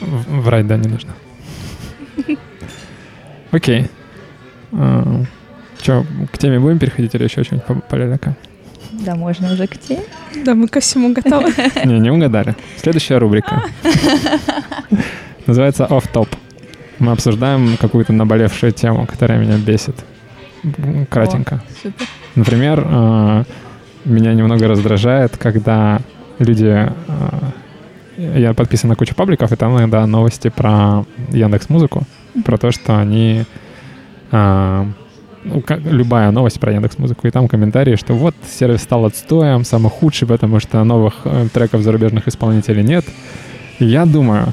В- 0.00 0.40
врать, 0.42 0.66
да, 0.66 0.76
не 0.76 0.88
нужно. 0.88 1.14
Окей. 3.50 3.86
А, 4.72 5.22
Че, 5.80 6.04
к 6.32 6.38
теме 6.38 6.58
будем 6.58 6.78
переходить 6.78 7.14
или 7.14 7.24
еще 7.24 7.44
что-нибудь 7.44 7.66
по, 7.66 7.74
по 7.74 8.18
Да, 8.92 9.14
можно 9.14 9.52
уже 9.52 9.66
к 9.66 9.78
теме. 9.78 10.02
Да, 10.44 10.54
мы 10.54 10.68
ко 10.68 10.80
всему 10.80 11.12
готовы. 11.12 11.52
Не, 11.84 11.98
не 11.98 12.10
угадали. 12.10 12.54
Следующая 12.76 13.18
рубрика. 13.18 13.62
Называется 15.46 15.84
«Off 15.84 16.10
Top». 16.12 16.28
Мы 16.98 17.12
обсуждаем 17.12 17.76
какую-то 17.76 18.12
наболевшую 18.12 18.72
тему, 18.72 19.06
которая 19.06 19.38
меня 19.38 19.58
бесит. 19.58 19.96
Кратенько. 21.10 21.56
О, 21.56 21.60
супер. 21.82 22.06
Например, 22.36 22.86
э, 22.86 23.44
меня 24.04 24.34
немного 24.34 24.68
раздражает, 24.68 25.36
когда 25.36 26.00
люди... 26.38 26.88
Э, 27.08 28.38
я 28.38 28.54
подписан 28.54 28.88
на 28.88 28.96
кучу 28.96 29.14
пабликов, 29.14 29.52
и 29.52 29.56
там 29.56 29.76
иногда 29.76 30.06
новости 30.06 30.48
про 30.48 31.04
Яндекс 31.32 31.68
Музыку, 31.68 32.04
про 32.44 32.58
то, 32.58 32.70
что 32.70 32.98
они... 32.98 33.44
Э, 34.30 34.84
ну, 35.44 35.62
любая 35.84 36.30
новость 36.30 36.60
про 36.60 36.72
Яндекс 36.72 36.98
Музыку, 36.98 37.26
и 37.26 37.30
там 37.30 37.48
комментарии, 37.48 37.96
что 37.96 38.14
вот 38.14 38.34
сервис 38.46 38.82
стал 38.82 39.06
отстоем, 39.06 39.64
самый 39.64 39.90
худший, 39.90 40.28
потому 40.28 40.60
что 40.60 40.82
новых 40.84 41.26
треков 41.52 41.82
зарубежных 41.82 42.28
исполнителей 42.28 42.82
нет. 42.82 43.04
И 43.78 43.84
я 43.84 44.06
думаю, 44.06 44.52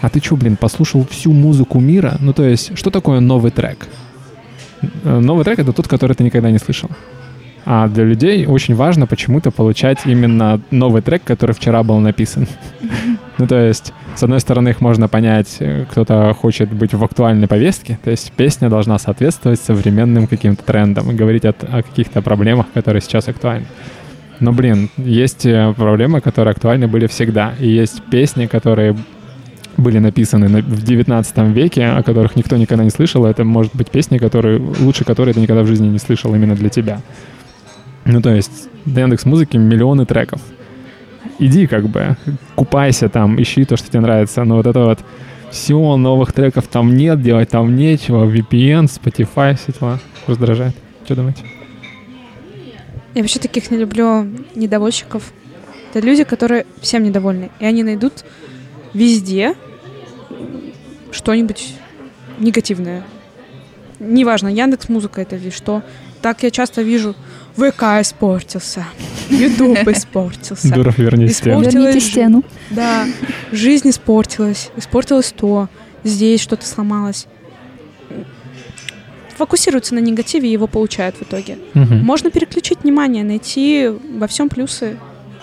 а 0.00 0.10
ты 0.10 0.20
что, 0.20 0.36
блин, 0.36 0.56
послушал 0.56 1.06
всю 1.06 1.32
музыку 1.32 1.80
мира? 1.80 2.16
Ну, 2.20 2.32
то 2.32 2.42
есть, 2.42 2.76
что 2.76 2.90
такое 2.90 3.20
новый 3.20 3.50
трек? 3.50 3.86
Э, 5.04 5.18
новый 5.18 5.44
трек— 5.44 5.58
это 5.60 5.72
тот, 5.72 5.88
который 5.88 6.14
ты 6.14 6.24
никогда 6.24 6.50
не 6.50 6.58
слышал. 6.58 6.90
А 7.66 7.88
для 7.88 8.04
людей 8.04 8.46
очень 8.46 8.74
важно 8.74 9.06
почему-то 9.06 9.50
получать 9.50 10.00
именно 10.04 10.60
новый 10.70 11.00
трек, 11.00 11.24
который 11.24 11.52
вчера 11.52 11.82
был 11.82 11.98
написан. 11.98 12.46
Ну, 13.38 13.48
то 13.48 13.58
есть, 13.58 13.92
с 14.14 14.22
одной 14.22 14.38
стороны, 14.38 14.68
их 14.68 14.80
можно 14.80 15.08
понять, 15.08 15.56
э, 15.58 15.86
кто-то 15.90 16.32
хочет 16.34 16.72
быть 16.72 16.94
в 16.94 17.02
актуальной 17.02 17.48
повестке, 17.48 17.98
то 18.04 18.10
есть 18.10 18.30
песня 18.32 18.68
должна 18.68 18.98
соответствовать 18.98 19.60
современным 19.60 20.28
каким-то 20.28 20.62
трендам 20.62 21.10
и 21.10 21.14
говорить 21.14 21.44
о, 21.44 21.50
о 21.50 21.82
каких-то 21.82 22.22
проблемах, 22.22 22.66
которые 22.72 23.02
сейчас 23.02 23.26
актуальны. 23.28 23.66
Но, 24.40 24.52
блин, 24.52 24.90
есть 24.96 25.46
э, 25.46 25.72
проблемы, 25.76 26.20
которые 26.20 26.52
актуальны 26.52 26.86
были 26.86 27.06
всегда, 27.06 27.54
и 27.58 27.68
есть 27.68 28.02
песни, 28.04 28.46
которые 28.46 28.96
были 29.76 29.98
написаны 29.98 30.62
в 30.62 30.82
19 30.82 31.38
веке, 31.54 31.86
о 31.86 32.02
которых 32.02 32.36
никто 32.36 32.56
никогда 32.56 32.84
не 32.84 32.90
слышал. 32.90 33.26
Это 33.26 33.44
может 33.44 33.74
быть 33.74 33.90
песни, 33.90 34.18
которые, 34.18 34.58
лучше 34.58 35.04
которые 35.04 35.34
ты 35.34 35.40
никогда 35.40 35.62
в 35.62 35.66
жизни 35.66 35.88
не 35.88 35.98
слышал 35.98 36.34
именно 36.34 36.54
для 36.54 36.68
тебя. 36.68 37.00
Ну, 38.04 38.20
то 38.20 38.34
есть, 38.34 38.68
до 38.84 39.00
Яндекс 39.00 39.24
Музыки 39.24 39.56
миллионы 39.56 40.06
треков. 40.06 40.40
Иди 41.38 41.66
как 41.66 41.88
бы, 41.88 42.16
купайся 42.54 43.08
там, 43.08 43.40
ищи 43.40 43.64
то, 43.64 43.76
что 43.76 43.88
тебе 43.88 44.00
нравится. 44.00 44.44
Но 44.44 44.56
вот 44.56 44.66
это 44.66 44.84
вот 44.84 45.00
Все, 45.50 45.96
новых 45.96 46.32
треков 46.32 46.66
там 46.66 46.96
нет, 46.96 47.22
делать 47.22 47.50
там 47.50 47.76
нечего, 47.76 48.24
VPN, 48.24 48.84
Spotify, 48.84 49.56
все 49.56 49.72
дела. 49.78 50.00
Раздражает. 50.26 50.74
Что 51.04 51.16
думаете? 51.16 51.42
Я 53.14 53.22
вообще 53.22 53.38
таких 53.38 53.70
не 53.70 53.78
люблю 53.78 54.26
недовольщиков. 54.54 55.32
Это 55.92 56.04
люди, 56.04 56.24
которые 56.24 56.66
всем 56.80 57.04
недовольны. 57.04 57.50
И 57.60 57.64
они 57.64 57.84
найдут 57.84 58.24
везде 58.94 59.54
что-нибудь 61.10 61.74
негативное. 62.38 63.04
Неважно, 64.00 64.48
Яндекс 64.48 64.88
Музыка 64.88 65.20
это 65.20 65.36
или 65.36 65.50
что. 65.50 65.82
Так 66.22 66.42
я 66.42 66.50
часто 66.50 66.82
вижу, 66.82 67.14
ВК 67.54 67.82
испортился, 68.00 68.86
Ютуб 69.28 69.76
испортился. 69.88 70.72
Дуров, 70.72 70.98
верни 70.98 71.28
стену. 71.28 71.60
Верните. 71.60 72.00
Да, 72.70 73.06
жизнь 73.52 73.90
испортилась, 73.90 74.70
испортилось 74.76 75.32
то, 75.36 75.68
здесь 76.02 76.40
что-то 76.40 76.66
сломалось. 76.66 77.26
Фокусируются 79.36 79.94
на 79.94 79.98
негативе 79.98 80.48
и 80.48 80.52
его 80.52 80.66
получают 80.66 81.16
в 81.16 81.22
итоге. 81.22 81.58
Можно 81.74 82.30
переключить 82.30 82.84
внимание, 82.84 83.24
найти 83.24 83.90
во 84.16 84.26
всем 84.26 84.48
плюсы, 84.48 84.96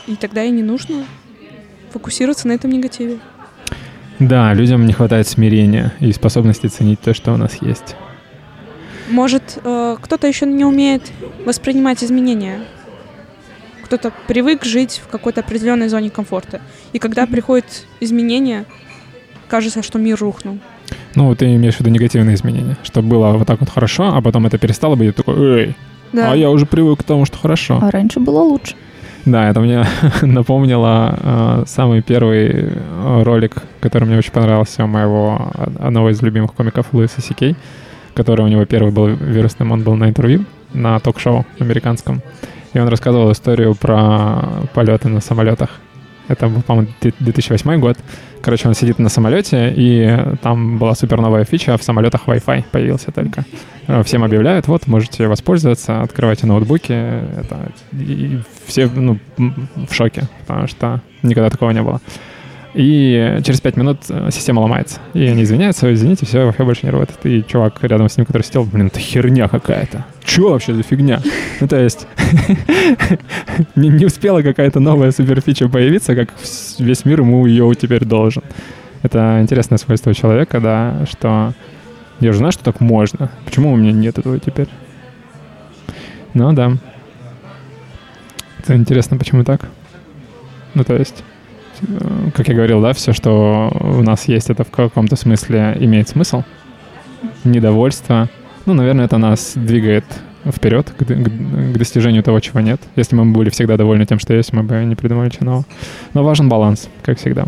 и 0.07 0.15
тогда 0.15 0.43
и 0.43 0.49
не 0.49 0.63
нужно 0.63 1.05
фокусироваться 1.91 2.47
на 2.47 2.53
этом 2.53 2.71
негативе. 2.71 3.19
Да, 4.21 4.53
людям 4.53 4.85
не 4.85 4.93
хватает 4.93 5.27
смирения 5.27 5.93
и 5.99 6.11
способности 6.11 6.67
ценить 6.67 6.99
то, 7.01 7.11
что 7.15 7.33
у 7.33 7.37
нас 7.37 7.57
есть. 7.61 7.95
Может, 9.09 9.59
э, 9.63 9.97
кто-то 9.99 10.27
еще 10.27 10.45
не 10.45 10.63
умеет 10.63 11.11
воспринимать 11.43 12.03
изменения. 12.03 12.59
Кто-то 13.83 14.13
привык 14.27 14.63
жить 14.63 15.01
в 15.03 15.07
какой-то 15.09 15.41
определенной 15.41 15.89
зоне 15.89 16.11
комфорта. 16.11 16.61
И 16.93 16.99
когда 16.99 17.25
приходят 17.25 17.65
изменения, 17.99 18.65
кажется, 19.47 19.81
что 19.81 19.97
мир 19.97 20.17
рухнул. 20.19 20.59
Ну, 21.15 21.35
ты 21.35 21.55
имеешь 21.55 21.77
в 21.77 21.79
виду 21.79 21.89
негативные 21.89 22.35
изменения, 22.35 22.77
что 22.83 23.01
было 23.01 23.31
вот 23.31 23.47
так 23.47 23.59
вот 23.59 23.69
хорошо, 23.71 24.13
а 24.15 24.21
потом 24.21 24.45
это 24.45 24.59
перестало 24.59 24.95
быть, 24.95 25.15
такой, 25.15 25.35
эй, 25.39 25.75
Да. 26.13 26.31
а 26.31 26.35
я 26.35 26.51
уже 26.51 26.67
привык 26.67 26.99
к 26.99 27.03
тому, 27.03 27.25
что 27.25 27.39
хорошо. 27.39 27.79
А 27.81 27.89
раньше 27.89 28.19
было 28.19 28.41
лучше. 28.43 28.75
Да, 29.25 29.49
это 29.49 29.59
мне 29.59 29.85
напомнило 30.21 31.15
э, 31.21 31.63
самый 31.67 32.01
первый 32.01 32.49
э, 32.49 33.23
ролик, 33.23 33.55
который 33.79 34.05
мне 34.05 34.17
очень 34.17 34.31
понравился, 34.31 34.85
моего 34.87 35.51
од- 35.53 35.79
одного 35.79 36.09
из 36.09 36.21
любимых 36.21 36.53
комиков 36.53 36.87
Луиса 36.93 37.21
Сикей, 37.21 37.55
который 38.15 38.43
у 38.43 38.47
него 38.47 38.65
первый 38.65 38.91
был 38.91 39.07
вирусным, 39.07 39.71
он 39.71 39.83
был 39.83 39.95
на 39.95 40.09
интервью, 40.09 40.45
на 40.73 40.99
ток-шоу 40.99 41.45
американском, 41.59 42.21
и 42.73 42.79
он 42.79 42.87
рассказывал 42.87 43.31
историю 43.31 43.75
про 43.75 44.41
полеты 44.73 45.07
на 45.09 45.21
самолетах. 45.21 45.69
Это 46.31 46.49
по-моему, 46.49 46.91
две- 47.01 47.13
2008 47.19 47.79
год. 47.79 47.97
Короче, 48.41 48.67
он 48.67 48.73
сидит 48.73 48.99
на 48.99 49.09
самолете, 49.09 49.71
и 49.75 50.17
там 50.41 50.77
была 50.79 50.95
супер 50.95 51.21
новая 51.21 51.43
фича, 51.45 51.77
в 51.77 51.83
самолетах 51.83 52.27
Wi-Fi 52.27 52.65
появился 52.71 53.11
только. 53.11 53.45
Э, 53.87 54.01
Всем 54.03 54.23
объявляют, 54.23 54.67
вот, 54.67 54.87
можете 54.87 55.27
воспользоваться, 55.27 56.01
открывайте 56.01 56.47
ноутбуки. 56.47 56.91
Это, 56.93 57.71
и 57.91 58.39
все 58.65 58.87
ну, 58.87 59.19
в 59.37 59.93
шоке, 59.93 60.23
потому 60.47 60.67
что 60.67 61.01
никогда 61.23 61.49
такого 61.49 61.71
не 61.71 61.81
было. 61.81 62.01
И 62.73 63.39
через 63.43 63.59
пять 63.59 63.75
минут 63.75 63.99
э, 64.09 64.29
система 64.31 64.61
ломается. 64.61 64.99
И 65.13 65.25
они 65.25 65.43
извиняются, 65.43 65.93
извините, 65.93 66.25
все, 66.25 66.39
Wi-Fi 66.39 66.63
больше 66.63 66.85
не 66.85 66.91
работает. 66.91 67.19
И 67.25 67.43
чувак 67.45 67.83
рядом 67.83 68.07
с 68.07 68.15
ним, 68.15 68.25
который 68.25 68.43
сидел, 68.43 68.63
блин, 68.63 68.87
это 68.87 68.99
херня 68.99 69.49
какая-то. 69.49 70.05
Че 70.23 70.49
вообще 70.49 70.73
за 70.73 70.83
фигня? 70.83 71.21
Ну, 71.59 71.67
то 71.67 71.77
есть, 71.77 72.07
не, 73.75 73.89
не 73.89 74.05
успела 74.05 74.41
какая-то 74.41 74.79
новая 74.79 75.11
суперфича 75.11 75.67
появиться, 75.67 76.15
как 76.15 76.29
весь 76.79 77.03
мир 77.03 77.21
ему 77.21 77.45
ее 77.45 77.73
теперь 77.75 78.05
должен. 78.05 78.43
Это 79.03 79.39
интересное 79.41 79.77
свойство 79.77 80.13
человека, 80.13 80.61
да, 80.61 81.05
что 81.09 81.53
я 82.21 82.31
же 82.31 82.37
знаю, 82.37 82.51
что 82.53 82.63
так 82.63 82.79
можно. 82.79 83.31
Почему 83.43 83.73
у 83.73 83.75
меня 83.75 83.91
нет 83.91 84.17
этого 84.17 84.39
теперь? 84.39 84.69
Ну 86.33 86.53
да. 86.53 86.77
Это 88.59 88.75
интересно, 88.75 89.17
почему 89.17 89.43
так. 89.43 89.67
Ну, 90.75 90.83
то 90.83 90.95
есть, 90.95 91.23
как 92.35 92.47
я 92.47 92.55
говорил, 92.55 92.81
да, 92.81 92.93
все, 92.93 93.13
что 93.13 93.71
у 93.79 94.01
нас 94.03 94.25
есть, 94.27 94.49
это 94.49 94.63
в 94.63 94.69
каком-то 94.71 95.15
смысле 95.15 95.75
имеет 95.79 96.09
смысл. 96.09 96.43
Недовольство. 97.43 98.29
Ну, 98.65 98.73
наверное, 98.73 99.05
это 99.05 99.17
нас 99.17 99.53
двигает 99.55 100.05
вперед 100.45 100.89
к, 100.89 101.03
к- 101.03 101.05
к 101.05 101.77
достижению 101.77 102.23
того, 102.23 102.39
чего 102.39 102.59
нет. 102.59 102.81
Если 102.95 103.15
мы 103.15 103.25
были 103.25 103.49
всегда 103.49 103.77
довольны 103.77 104.05
тем, 104.05 104.19
что 104.19 104.33
есть, 104.33 104.53
мы 104.53 104.63
бы 104.63 104.83
не 104.85 104.95
придумали 104.95 105.27
ничего 105.27 105.45
нового. 105.45 105.65
Но 106.13 106.23
важен 106.23 106.49
баланс, 106.49 106.89
как 107.03 107.19
всегда. 107.19 107.45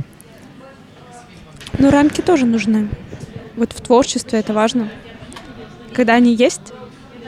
Но 1.80 1.90
рамки 1.90 2.22
тоже 2.22 2.46
нужны. 2.46 2.88
Вот 3.56 3.74
в 3.74 3.82
творчестве 3.82 4.40
это 4.40 4.54
важно. 4.54 4.90
Когда 5.94 6.14
они 6.16 6.36
есть, 6.36 6.74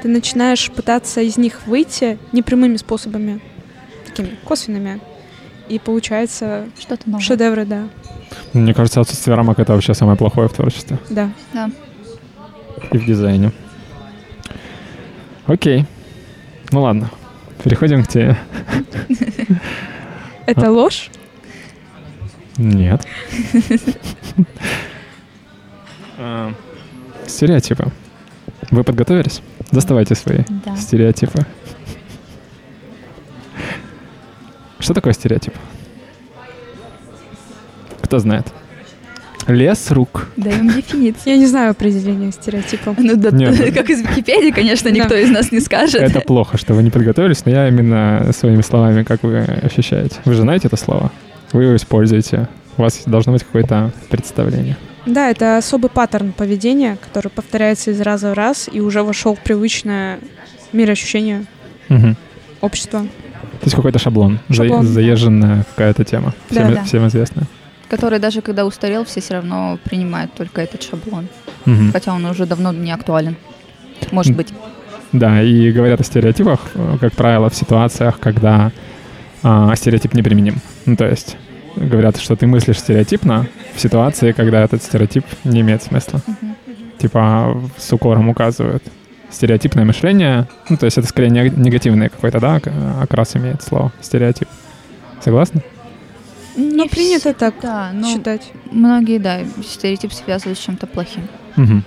ты 0.01 0.07
начинаешь 0.07 0.69
пытаться 0.71 1.21
из 1.21 1.37
них 1.37 1.65
выйти 1.67 2.17
непрямыми 2.31 2.77
способами, 2.77 3.39
такими 4.05 4.31
косвенными. 4.43 4.99
И 5.69 5.79
получается 5.79 6.65
Что-то 6.79 7.09
новое. 7.09 7.23
шедевры, 7.23 7.65
да. 7.65 7.87
Мне 8.53 8.73
кажется, 8.73 9.01
отсутствие 9.01 9.35
рамок— 9.35 9.59
это 9.59 9.73
вообще 9.73 9.93
самое 9.93 10.17
плохое 10.17 10.47
в 10.47 10.53
творчестве. 10.53 10.97
Да. 11.09 11.29
Да. 11.53 11.69
и 12.91 12.97
в 12.97 13.05
дизайне. 13.05 13.51
Окей. 15.47 15.85
Ну 16.71 16.81
ладно. 16.81 17.09
Переходим 17.63 18.03
к 18.03 18.07
тебе. 18.07 18.37
Это 20.45 20.71
ложь? 20.71 21.09
Нет. 22.57 23.05
А, 26.17 26.53
Стереотипы. 27.27 27.91
Вы 28.71 28.83
подготовились? 28.83 29.41
Доставайте 29.71 30.15
свои 30.15 30.39
стереотипы. 30.77 31.45
Что 34.85 34.93
такое 34.93 35.13
стереотип? 35.13 35.51
Кто 38.03 38.19
знает? 38.19 38.45
Лес 39.47 39.89
рук. 39.89 40.27
Даем 40.37 40.69
дефиницию. 40.69 41.33
Я 41.33 41.37
не 41.39 41.47
знаю 41.47 41.71
определения 41.71 42.31
стереотипа. 42.31 42.93
Ну, 42.95 43.15
да, 43.15 43.31
Нет. 43.31 43.73
как 43.73 43.89
из 43.89 44.01
Википедии, 44.01 44.51
конечно, 44.51 44.91
Да. 44.91 44.95
никто 44.95 45.15
из 45.15 45.31
нас 45.31 45.51
не 45.51 45.59
скажет. 45.59 45.99
Это 46.01 46.21
плохо, 46.21 46.59
что 46.59 46.75
вы 46.75 46.83
не 46.83 46.91
подготовились, 46.91 47.43
но 47.45 47.51
я 47.51 47.67
именно 47.67 48.29
своими 48.31 48.61
словами, 48.61 49.01
как 49.01 49.23
вы 49.23 49.39
ощущаете. 49.39 50.17
Вы 50.23 50.35
же 50.35 50.41
знаете 50.43 50.67
это 50.67 50.77
слово? 50.77 51.11
Вы 51.51 51.63
его 51.63 51.75
используете. 51.75 52.47
У 52.77 52.83
вас 52.83 53.01
должно 53.07 53.33
быть 53.33 53.43
какое-то 53.43 53.91
представление. 54.11 54.77
Да, 55.07 55.31
это 55.31 55.57
особый 55.57 55.89
паттерн 55.89 56.31
поведения, 56.31 56.99
который 57.03 57.29
повторяется 57.29 57.89
из 57.89 58.01
раза 58.01 58.29
в 58.29 58.33
раз 58.33 58.69
и 58.71 58.81
уже 58.81 59.01
вошел 59.01 59.33
в 59.33 59.39
привычное 59.39 60.19
мироощущение 60.73 61.45
Мгм. 61.89 62.15
общества. 62.61 63.07
То 63.65 63.67
есть 63.69 63.75
какой-то 63.77 63.97
шаблон, 63.97 64.37
за- 64.47 64.55
Шаблон, 64.57 64.85
да. 64.85 64.91
заезженная 64.91 65.65
какая-то 65.71 66.03
тема, 66.03 66.35
Да, 66.51 66.55
всем, 66.61 66.73
да. 66.75 66.83
всем 66.83 67.07
известная. 67.07 67.45
Который 67.89 68.19
даже 68.19 68.41
когда 68.41 68.63
устарел, 68.63 69.05
все 69.05 69.21
все 69.21 69.33
равно 69.33 69.79
принимают 69.83 70.31
только 70.33 70.61
этот 70.61 70.83
шаблон. 70.83 71.27
Мгм. 71.65 71.91
Хотя 71.91 72.13
он 72.13 72.23
уже 72.25 72.45
давно 72.45 72.71
не 72.71 72.91
актуален. 72.91 73.35
Может 74.11 74.35
быть. 74.35 74.49
Да, 75.13 75.41
и 75.41 75.71
говорят 75.71 75.99
о 75.99 76.03
стереотипах, 76.03 76.59
э, 76.75 76.97
как 77.01 77.13
правило, 77.13 77.49
в 77.49 77.55
ситуациях, 77.55 78.19
когда 78.19 78.71
а, 79.41 79.75
стереотип 79.75 80.13
неприменим. 80.13 80.57
Ну, 80.85 80.95
то 80.95 81.07
есть 81.07 81.35
говорят, 81.75 82.17
что 82.19 82.35
ты 82.35 82.45
мыслишь 82.45 82.77
стереотипно 82.79 83.47
в 83.73 83.79
ситуации, 83.81 84.31
когда 84.31 84.63
этот 84.63 84.83
стереотип 84.83 85.25
не 85.43 85.61
имеет 85.61 85.81
смысла. 85.81 86.21
Мгм. 86.27 86.55
Типа 86.99 87.61
с 87.77 87.91
укором 87.91 88.29
указывают. 88.29 88.83
Стереотипное 89.35 89.83
мышление, 89.83 90.47
ну, 90.69 90.77
то 90.77 90.85
есть 90.85 90.97
это 90.97 91.05
скорее 91.07 91.27
нег- 91.29 91.59
негативный 91.59 92.07
какой-то, 92.07 92.39
да, 92.39 92.55
ок- 92.55 92.71
окрас 93.01 93.35
имеет 93.35 93.61
слово 93.61 93.91
стереотип. 94.01 94.47
Согласны? 95.21 95.61
Но 96.55 96.87
принято 96.87 97.33
так 97.33 97.55
Да, 97.61 97.91
но 97.93 98.07
считать. 98.13 98.53
многие, 98.71 99.19
да, 99.19 99.39
стереотип 99.61 100.13
связывают 100.13 100.57
с 100.57 100.61
чем-то 100.61 100.87
плохим. 100.87 101.27
Мгм. 101.57 101.83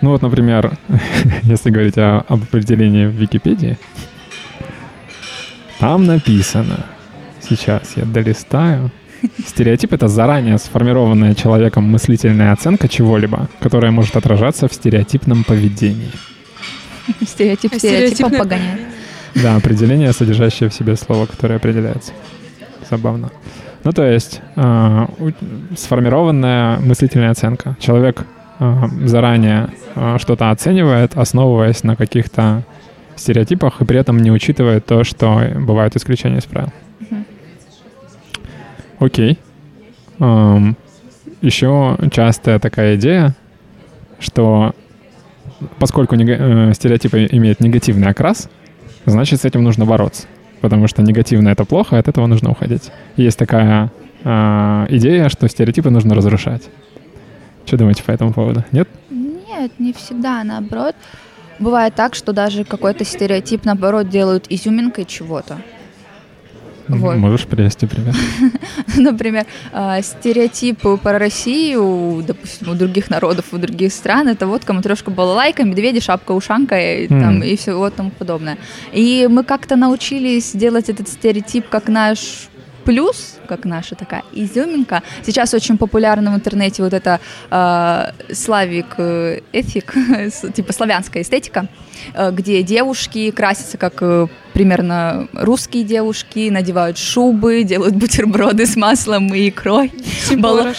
Ну 0.00 0.10
вот, 0.10 0.22
например, 0.22 0.78
если 1.42 1.70
говорить 1.70 1.98
о- 1.98 2.24
об 2.28 2.44
определении 2.44 3.06
в 3.06 3.10
Википедии, 3.16 3.76
там 5.80 6.04
написано, 6.04 6.86
сейчас 7.40 7.94
я 7.96 8.04
долистаю, 8.04 8.92
стереотип— 9.46 9.92
это 9.94 10.06
заранее 10.06 10.58
сформированная 10.58 11.34
человеком 11.34 11.82
мыслительная 11.84 12.52
оценка 12.52 12.88
чего-либо, 12.88 13.48
которая 13.60 13.90
может 13.90 14.16
отражаться 14.16 14.68
в 14.68 14.72
стереотипном 14.72 15.42
поведении. 15.42 16.12
Стереотип 17.26 17.72
А 17.72 17.78
стереотипом 17.78 17.78
стереотипное 17.78 18.38
погоняет. 18.38 18.80
Да, 19.34 19.56
определение, 19.56 20.12
содержащее 20.12 20.68
в 20.68 20.74
себе 20.74 20.96
слово, 20.96 21.26
которое 21.26 21.56
определяется. 21.56 22.12
Забавно. 22.90 23.30
Ну, 23.84 23.92
то 23.92 24.04
есть 24.04 24.40
э, 24.54 25.06
сформированная 25.76 26.78
мыслительная 26.78 27.30
оценка. 27.30 27.76
Человек 27.80 28.24
э, 28.58 28.74
заранее 29.04 29.70
э, 29.94 30.18
что-то 30.20 30.50
оценивает, 30.50 31.16
основываясь 31.16 31.82
на 31.82 31.96
каких-то 31.96 32.62
стереотипах, 33.16 33.80
и 33.80 33.84
при 33.84 33.98
этом 33.98 34.18
не 34.18 34.30
учитывает 34.30 34.86
то, 34.86 35.04
что 35.04 35.42
бывают 35.56 35.96
исключения 35.96 36.38
из 36.38 36.44
правил. 36.44 36.72
Мгм. 37.00 37.24
Окей. 39.00 39.38
Эм, 40.18 40.76
еще 41.40 41.98
частая 42.12 42.58
такая 42.58 42.96
идея, 42.96 43.34
что 44.20 44.74
поскольку 45.78 46.14
э, 46.16 46.72
стереотипы 46.74 47.28
имеют 47.30 47.60
негативный 47.60 48.08
окрас, 48.08 48.48
значит, 49.06 49.40
с 49.40 49.44
этим 49.44 49.62
нужно 49.62 49.84
бороться. 49.84 50.26
Потому 50.60 50.86
что 50.88 51.02
негативно— 51.02 51.48
это 51.50 51.64
плохо, 51.64 51.98
от 51.98 52.08
этого 52.08 52.26
нужно 52.26 52.50
уходить. 52.50 52.90
Есть 53.16 53.38
такая 53.38 53.90
э, 54.24 54.86
идея, 54.90 55.28
что 55.28 55.48
стереотипы 55.48 55.90
нужно 55.90 56.14
разрушать. 56.14 56.62
Что 57.66 57.76
думаете 57.76 58.02
по 58.02 58.10
этому 58.10 58.32
поводу? 58.32 58.64
Нет? 58.72 58.88
Нет, 59.10 59.72
не 59.78 59.92
всегда, 59.92 60.42
наоборот. 60.44 60.94
Бывает 61.58 61.94
так, 61.94 62.14
что 62.14 62.32
даже 62.32 62.64
какой-то 62.64 63.04
стереотип, 63.04 63.64
наоборот, 63.64 64.08
делают 64.08 64.46
изюминкой 64.48 65.04
чего-то. 65.04 65.58
Вот. 66.88 67.16
Можешь 67.16 67.46
привести 67.46 67.86
пример? 67.86 68.14
Например, 68.96 69.46
а, 69.72 70.02
стереотипы 70.02 70.96
про 70.96 71.18
Россию, 71.18 72.24
допустим, 72.26 72.70
у 72.70 72.74
других 72.74 73.10
народов, 73.10 73.46
у 73.52 73.58
других 73.58 73.92
стран, 73.92 74.28
это 74.28 74.46
водка, 74.46 74.72
матрешка, 74.72 75.10
балалайка, 75.10 75.64
медведи, 75.64 76.00
шапка, 76.00 76.32
ушанка 76.32 76.78
и, 76.78 77.08
там, 77.08 77.42
и 77.42 77.56
все 77.56 77.74
вот 77.74 77.94
тому 77.94 78.10
подобное. 78.10 78.58
И 78.92 79.28
мы 79.30 79.44
как-то 79.44 79.76
научились 79.76 80.52
делать 80.52 80.88
этот 80.88 81.08
стереотип 81.08 81.68
как 81.68 81.88
наш 81.88 82.48
плюс, 82.84 83.38
как 83.46 83.64
наша 83.64 83.94
такая 83.94 84.22
изюминка. 84.32 85.02
Сейчас 85.24 85.54
очень 85.54 85.78
популярна 85.78 86.32
в 86.32 86.34
интернете 86.34 86.82
вот 86.82 86.92
эта 86.92 87.20
э, 87.50 88.32
славик 88.34 88.98
эфик, 89.52 89.94
типа 90.54 90.72
славянская 90.72 91.22
эстетика, 91.22 91.68
э, 92.14 92.30
где 92.30 92.62
девушки 92.62 93.30
красятся 93.30 93.78
как 93.78 94.02
э, 94.02 94.26
примерно 94.52 95.28
русские 95.32 95.84
девушки, 95.84 96.50
надевают 96.50 96.98
шубы, 96.98 97.62
делают 97.64 97.96
бутерброды 97.96 98.66
с 98.66 98.76
маслом 98.76 99.34
и 99.34 99.48
икрой. 99.48 99.92
Бала... 100.36 100.72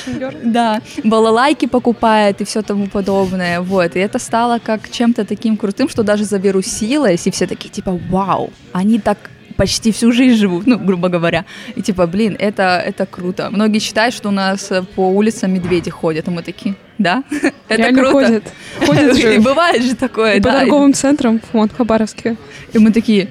Да, 0.44 0.82
балалайки 1.04 1.68
покупают 1.68 2.42
и 2.42 2.46
все 2.46 2.62
тому 2.62 2.88
подобное. 2.88 3.62
Вот, 3.62 3.96
и 3.96 4.00
это 4.00 4.20
стало 4.20 4.60
как 4.60 4.90
чем-то 4.90 5.26
таким 5.26 5.58
крутым, 5.58 5.90
что 5.90 6.04
даже 6.04 6.26
завирусилось, 6.26 7.28
и 7.28 7.32
все 7.32 7.48
такие 7.48 7.70
типа, 7.70 8.00
вау, 8.10 8.52
они 8.74 9.00
так 9.00 9.18
почти 9.56 9.92
всю 9.92 10.12
жизнь 10.12 10.40
живут, 10.40 10.68
ну, 10.68 10.78
грубо 10.78 11.10
говоря. 11.10 11.46
И 11.76 11.82
типа, 11.82 12.08
блин, 12.08 12.36
это, 12.40 12.82
это 12.86 13.06
круто. 13.06 13.50
Многие 13.52 13.80
считают, 13.80 14.16
что 14.16 14.30
у 14.30 14.32
нас 14.32 14.72
э, 14.72 14.84
по 14.84 15.10
улицам 15.10 15.54
медведи 15.54 15.90
ходят, 15.90 16.28
а 16.28 16.32
мы 16.32 16.44
такие, 16.44 16.76
да, 16.98 17.24
это 17.70 17.94
круто. 17.94 18.12
ходят. 18.12 18.44
Ходят 18.86 19.18
же. 19.22 19.36
И 19.36 19.40
бывает 19.40 19.84
же 19.84 19.96
такое, 19.96 20.36
и 20.36 20.40
да. 20.40 20.52
по 20.52 20.60
торговым 20.60 20.94
центрам 20.94 21.40
в 21.52 21.78
Хабаровске. 21.78 22.36
И 22.74 22.78
мы 22.78 22.92
такие, 22.92 23.30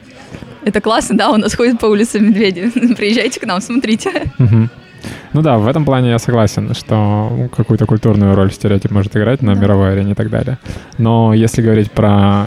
это 0.64 0.80
классно, 0.80 1.16
да, 1.16 1.30
у 1.30 1.36
нас 1.36 1.54
ходят 1.54 1.78
по 1.78 1.86
улицам 1.86 2.26
медведи. 2.26 2.70
Приезжайте 2.96 3.40
к 3.40 3.46
нам, 3.46 3.60
смотрите. 3.60 4.10
Ну 5.32 5.42
да, 5.42 5.58
в 5.58 5.66
этом 5.66 5.84
плане 5.84 6.10
я 6.10 6.18
согласен, 6.18 6.74
что 6.74 7.48
какую-то 7.56 7.86
культурную 7.86 8.34
роль 8.34 8.52
стереотип 8.52 8.90
может 8.90 9.16
играть 9.16 9.42
на 9.42 9.54
да. 9.54 9.60
мировой 9.60 9.92
арене 9.92 10.12
и 10.12 10.14
так 10.14 10.30
далее. 10.30 10.58
Но 10.98 11.32
если 11.34 11.62
говорить 11.62 11.90
про 11.90 12.46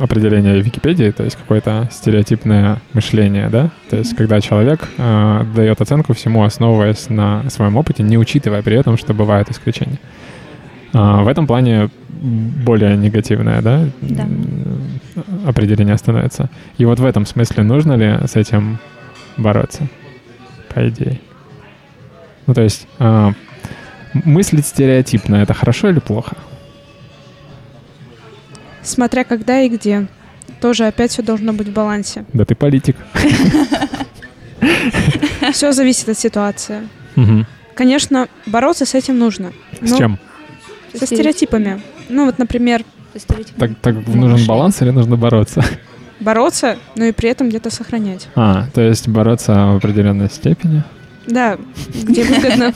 определение 0.00 0.60
Википедии, 0.60 1.10
то 1.10 1.24
есть 1.24 1.36
какое-то 1.36 1.88
стереотипное 1.92 2.80
мышление, 2.92 3.48
да, 3.48 3.70
то 3.90 3.96
есть 3.96 4.16
когда 4.16 4.40
человек 4.40 4.88
э, 4.98 5.44
дает 5.54 5.80
оценку 5.80 6.14
всему, 6.14 6.42
основываясь 6.42 7.08
на 7.08 7.48
своем 7.50 7.76
опыте, 7.76 8.02
не 8.02 8.18
учитывая 8.18 8.62
при 8.62 8.76
этом, 8.76 8.96
что 8.96 9.14
бывают 9.14 9.50
исключения. 9.50 9.98
А, 10.94 11.22
в 11.22 11.28
этом 11.28 11.46
плане 11.46 11.90
более 12.10 12.96
негативное, 12.96 13.60
да, 13.60 13.84
да, 14.00 14.26
определение 15.46 15.98
становится. 15.98 16.48
И 16.78 16.84
вот 16.84 17.00
в 17.00 17.04
этом 17.04 17.26
смысле 17.26 17.64
нужно 17.64 17.94
ли 17.94 18.26
с 18.26 18.36
этим 18.36 18.78
бороться, 19.36 19.88
по 20.72 20.88
идее? 20.88 21.20
Ну, 22.46 22.54
то 22.54 22.62
есть 22.62 22.86
э, 22.98 23.32
мыслить 24.12 24.66
стереотипно— 24.66 25.36
это 25.42 25.54
хорошо 25.54 25.90
или 25.90 25.98
плохо? 25.98 26.36
Смотря 28.82 29.24
когда 29.24 29.60
и 29.60 29.68
где. 29.68 30.06
Тоже 30.60 30.86
опять 30.86 31.10
все 31.10 31.22
должно 31.22 31.52
быть 31.52 31.68
в 31.68 31.72
балансе. 31.72 32.24
Да 32.32 32.44
ты 32.44 32.54
политик. 32.54 32.96
Все 35.52 35.72
зависит 35.72 36.08
от 36.08 36.18
ситуации. 36.18 36.88
Конечно, 37.74 38.28
бороться 38.46 38.86
с 38.86 38.94
этим 38.94 39.18
нужно. 39.18 39.52
С 39.80 39.96
чем? 39.96 40.18
Со 40.94 41.06
стереотипами. 41.06 41.80
Ну 42.08 42.26
вот, 42.26 42.38
например... 42.38 42.84
Так, 43.58 43.70
так 43.80 44.06
нужен 44.06 44.46
баланс 44.46 44.82
или 44.82 44.90
нужно 44.90 45.16
бороться? 45.16 45.64
Бороться, 46.20 46.78
но 46.94 47.04
и 47.04 47.12
при 47.12 47.28
этом 47.28 47.48
где-то 47.48 47.70
сохранять. 47.70 48.28
А, 48.34 48.66
то 48.72 48.80
есть 48.80 49.08
бороться 49.08 49.52
в 49.52 49.76
определенной 49.76 50.30
степени? 50.30 50.84
Да, 51.26 51.58
где 52.02 52.24
выгодно. 52.24 52.72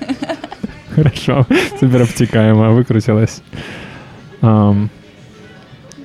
Хорошо, 0.94 1.46
супер 1.78 2.02
обтекаемо, 2.02 2.70
выкрутилась. 2.70 3.42
Um, 4.40 4.88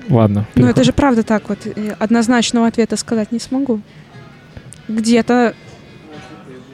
ладно. 0.10 0.46
Ну 0.56 0.68
это 0.68 0.84
же 0.84 0.94
правда 0.94 1.24
так 1.24 1.50
вот. 1.50 1.60
Однозначного 2.00 2.68
ответа 2.68 2.96
сказать 2.98 3.32
не 3.32 3.40
смогу. 3.40 3.82
Где-то 4.88 5.56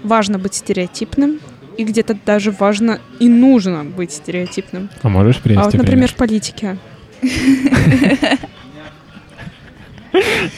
важно 0.03 0.39
быть 0.39 0.55
стереотипным, 0.55 1.39
и 1.77 1.83
где-то 1.83 2.17
даже 2.25 2.51
важно 2.51 2.99
и 3.19 3.29
нужно 3.29 3.85
быть 3.85 4.11
стереотипным. 4.11 4.89
А 5.01 5.09
можешь 5.09 5.39
привести 5.39 5.61
А 5.61 5.65
вот, 5.65 5.73
например, 5.73 6.09
пример? 6.09 6.09
в 6.09 6.15
политике. 6.15 6.77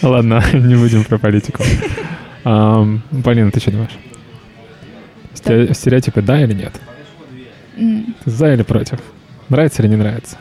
Ладно, 0.01 0.43
не 0.53 0.75
будем 0.75 1.03
про 1.03 1.17
политику. 1.17 1.63
Полина, 2.43 3.51
ты 3.51 3.59
что 3.59 3.71
думаешь? 3.71 3.97
Стереотипы 5.43 6.21
да 6.21 6.41
или 6.41 6.53
нет? 6.53 6.73
За 8.25 8.53
или 8.53 8.63
против? 8.63 8.99
Нравится 9.49 9.81
или 9.81 9.89
не 9.89 9.95
нравится? 9.95 10.37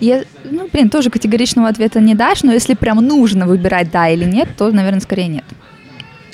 Я, 0.00 0.24
ну, 0.44 0.68
блин, 0.70 0.90
тоже 0.90 1.10
категоричного 1.10 1.68
ответа 1.68 2.00
не 2.00 2.14
дашь, 2.14 2.42
но 2.42 2.52
если 2.52 2.74
прям 2.74 2.98
нужно 2.98 3.46
выбирать 3.46 3.90
да 3.90 4.08
или 4.08 4.24
нет, 4.24 4.48
то, 4.56 4.70
наверное, 4.70 5.00
скорее 5.00 5.28
нет. 5.28 5.44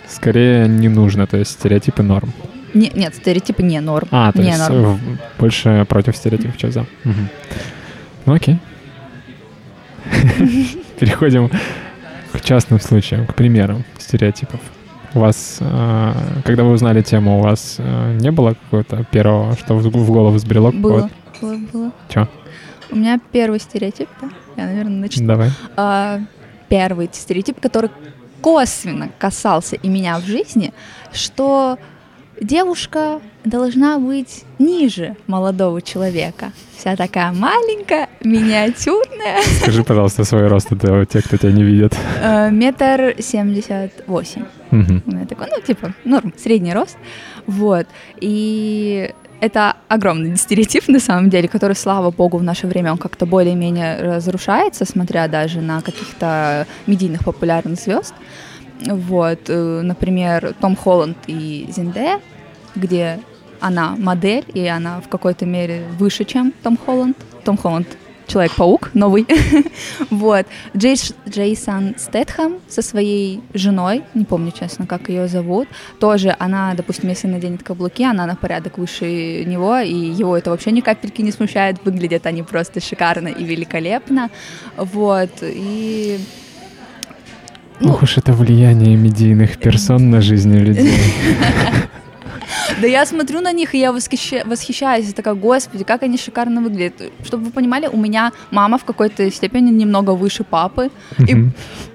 Скорее 0.09 0.69
не 0.69 0.89
нужно, 0.89 1.27
то 1.27 1.37
есть 1.37 1.53
стереотипы 1.53 2.03
норм. 2.03 2.33
Не, 2.75 2.91
нет, 2.95 3.15
стереотипы 3.15 3.63
не 3.63 3.81
норм. 3.81 4.09
А, 4.11 4.33
то 4.33 4.43
не 4.43 4.49
есть 4.49 4.69
норм. 4.69 5.01
больше 5.39 5.87
против 5.89 6.17
стереотипов, 6.17 6.57
что 6.57 6.71
за. 6.71 6.81
Угу. 6.81 7.15
Ну 8.27 8.35
окей. 8.35 8.59
Переходим 11.01 11.51
к 12.33 12.41
частным 12.43 12.81
случаям, 12.81 13.27
к 13.27 13.35
примерам 13.35 13.85
стереотипов. 13.99 14.61
У 15.17 15.19
вас, 15.19 15.57
э, 15.61 16.13
когда 16.45 16.63
вы 16.63 16.73
узнали 16.73 17.01
тему, 17.01 17.39
у 17.39 17.43
вас 17.43 17.77
э, 17.79 18.19
не 18.21 18.31
было 18.31 18.51
какого-то 18.51 19.03
первого, 19.11 19.57
что 19.57 19.75
в 19.75 20.11
голову 20.11 20.37
сбрело? 20.37 20.71
Было, 20.73 21.09
было, 21.41 21.57
было. 21.73 21.93
Че? 22.11 22.29
У 22.91 22.97
меня 22.97 23.19
первый 23.33 23.59
стереотип, 23.59 24.11
да? 24.21 24.29
Я, 24.59 24.67
наверное, 24.67 25.01
начну. 25.01 25.27
Давай. 25.27 25.51
А, 25.75 26.21
первый 26.69 27.09
стереотип, 27.11 27.59
который 27.61 27.89
косвенно 28.43 29.09
касался 29.19 29.77
и 29.77 29.89
меня 29.89 30.19
в 30.19 30.27
жизни, 30.27 30.75
что 31.15 31.79
девушка 32.41 33.21
должна 33.45 33.99
быть 33.99 34.45
ниже 34.59 35.17
молодого 35.27 35.81
человека. 35.83 36.53
Вся 36.77 36.97
такая 36.97 37.33
маленькая, 37.33 38.09
миниатюрная. 38.23 39.43
Скажи, 39.63 39.83
пожалуйста, 39.83 40.25
свой 40.25 40.47
рост, 40.47 40.71
это 40.73 41.07
те, 41.07 41.23
кто 41.23 41.37
тебя 41.37 41.53
не 41.53 41.63
видит. 41.63 41.97
Э, 42.21 42.51
метр 42.51 43.15
семьдесят 43.19 43.93
восемь. 44.07 44.45
У 44.71 44.77
меня 44.77 45.27
такой, 45.27 45.47
ну, 45.51 45.61
типа, 45.61 45.95
норм, 46.05 46.35
средний 46.37 46.75
рост. 46.75 46.97
Вот. 47.47 47.87
И 48.21 49.13
это 49.41 49.77
огромный 49.89 50.37
стереотип, 50.37 50.89
на 50.89 50.99
самом 50.99 51.31
деле, 51.31 51.49
который, 51.49 51.77
слава 51.77 52.11
богу, 52.11 52.39
в 52.39 52.43
наше 52.43 52.67
время 52.67 52.93
он 52.93 52.99
как-то 52.99 53.27
более-менее 53.27 54.03
разрушается, 54.03 54.85
смотря 54.85 55.29
даже 55.29 55.61
на 55.61 55.81
каких-то 55.83 56.67
медийных 56.87 57.25
популярных 57.25 57.79
звезд. 57.79 58.15
Вот, 58.85 59.41
э, 59.49 59.81
например, 59.83 60.55
Том 60.61 60.77
Холланд 60.77 61.17
и 61.27 61.67
Зиндея, 61.71 62.21
где 62.75 63.21
она 63.61 63.97
модель, 63.97 64.45
и 64.53 64.67
она 64.67 65.01
в 65.01 65.09
какой-то 65.09 65.47
мере 65.47 65.85
выше, 65.99 66.25
чем 66.25 66.53
Том 66.63 66.77
Холланд. 66.77 67.17
Том 67.45 67.57
Холланд 67.57 67.89
Человек-паук 68.27 68.91
новый. 68.95 69.25
вот. 70.11 70.47
Джейс, 70.77 71.15
Джейсон 71.29 71.95
Стэтхэм 71.97 72.57
со 72.69 72.83
своей 72.83 73.41
женой, 73.55 74.03
не 74.15 74.25
помню, 74.25 74.51
честно, 74.51 74.85
как 74.87 75.09
ее 75.09 75.29
зовут, 75.29 75.69
тоже 76.01 76.35
она, 76.39 76.75
допустим, 76.75 77.09
если 77.09 77.29
наденет 77.29 77.63
каблуки, 77.63 78.03
она 78.03 78.27
на 78.27 78.35
порядок 78.35 78.79
выше 78.79 79.45
него, 79.45 79.79
и 79.79 79.95
его 79.95 80.37
это 80.37 80.51
вообще 80.51 80.73
ни 80.73 80.81
капельки 80.81 81.23
не 81.23 81.31
смущает, 81.31 81.77
выглядят 81.85 82.27
они 82.27 82.43
просто 82.43 82.81
шикарно 82.81 83.29
и 83.29 83.45
великолепно. 83.45 84.31
Вот. 84.77 85.31
И 85.43 86.19
ну, 87.81 87.91
Ох 87.91 88.03
уж 88.03 88.19
это 88.19 88.33
влияние 88.33 88.97
медийных 88.97 89.59
персон 89.59 90.11
на 90.11 90.21
жизни 90.21 90.59
людей. 90.59 90.99
Да 92.81 92.87
я 92.87 93.07
смотрю 93.07 93.41
на 93.41 93.53
них, 93.53 93.75
и 93.75 93.79
я 93.79 93.93
восхищаюсь, 93.93 95.15
такая, 95.15 95.35
господи, 95.35 95.85
как 95.85 96.03
они 96.03 96.19
шикарно 96.19 96.61
выглядят. 96.61 97.13
Чтобы 97.25 97.45
вы 97.47 97.51
понимали, 97.51 97.87
у 97.87 97.97
меня 97.97 98.33
мама 98.51 98.79
в 98.79 98.85
какой-то 98.85 99.31
степени 99.31 99.71
немного 99.71 100.11
выше 100.11 100.45
папы, 100.45 100.91
и 101.19 101.49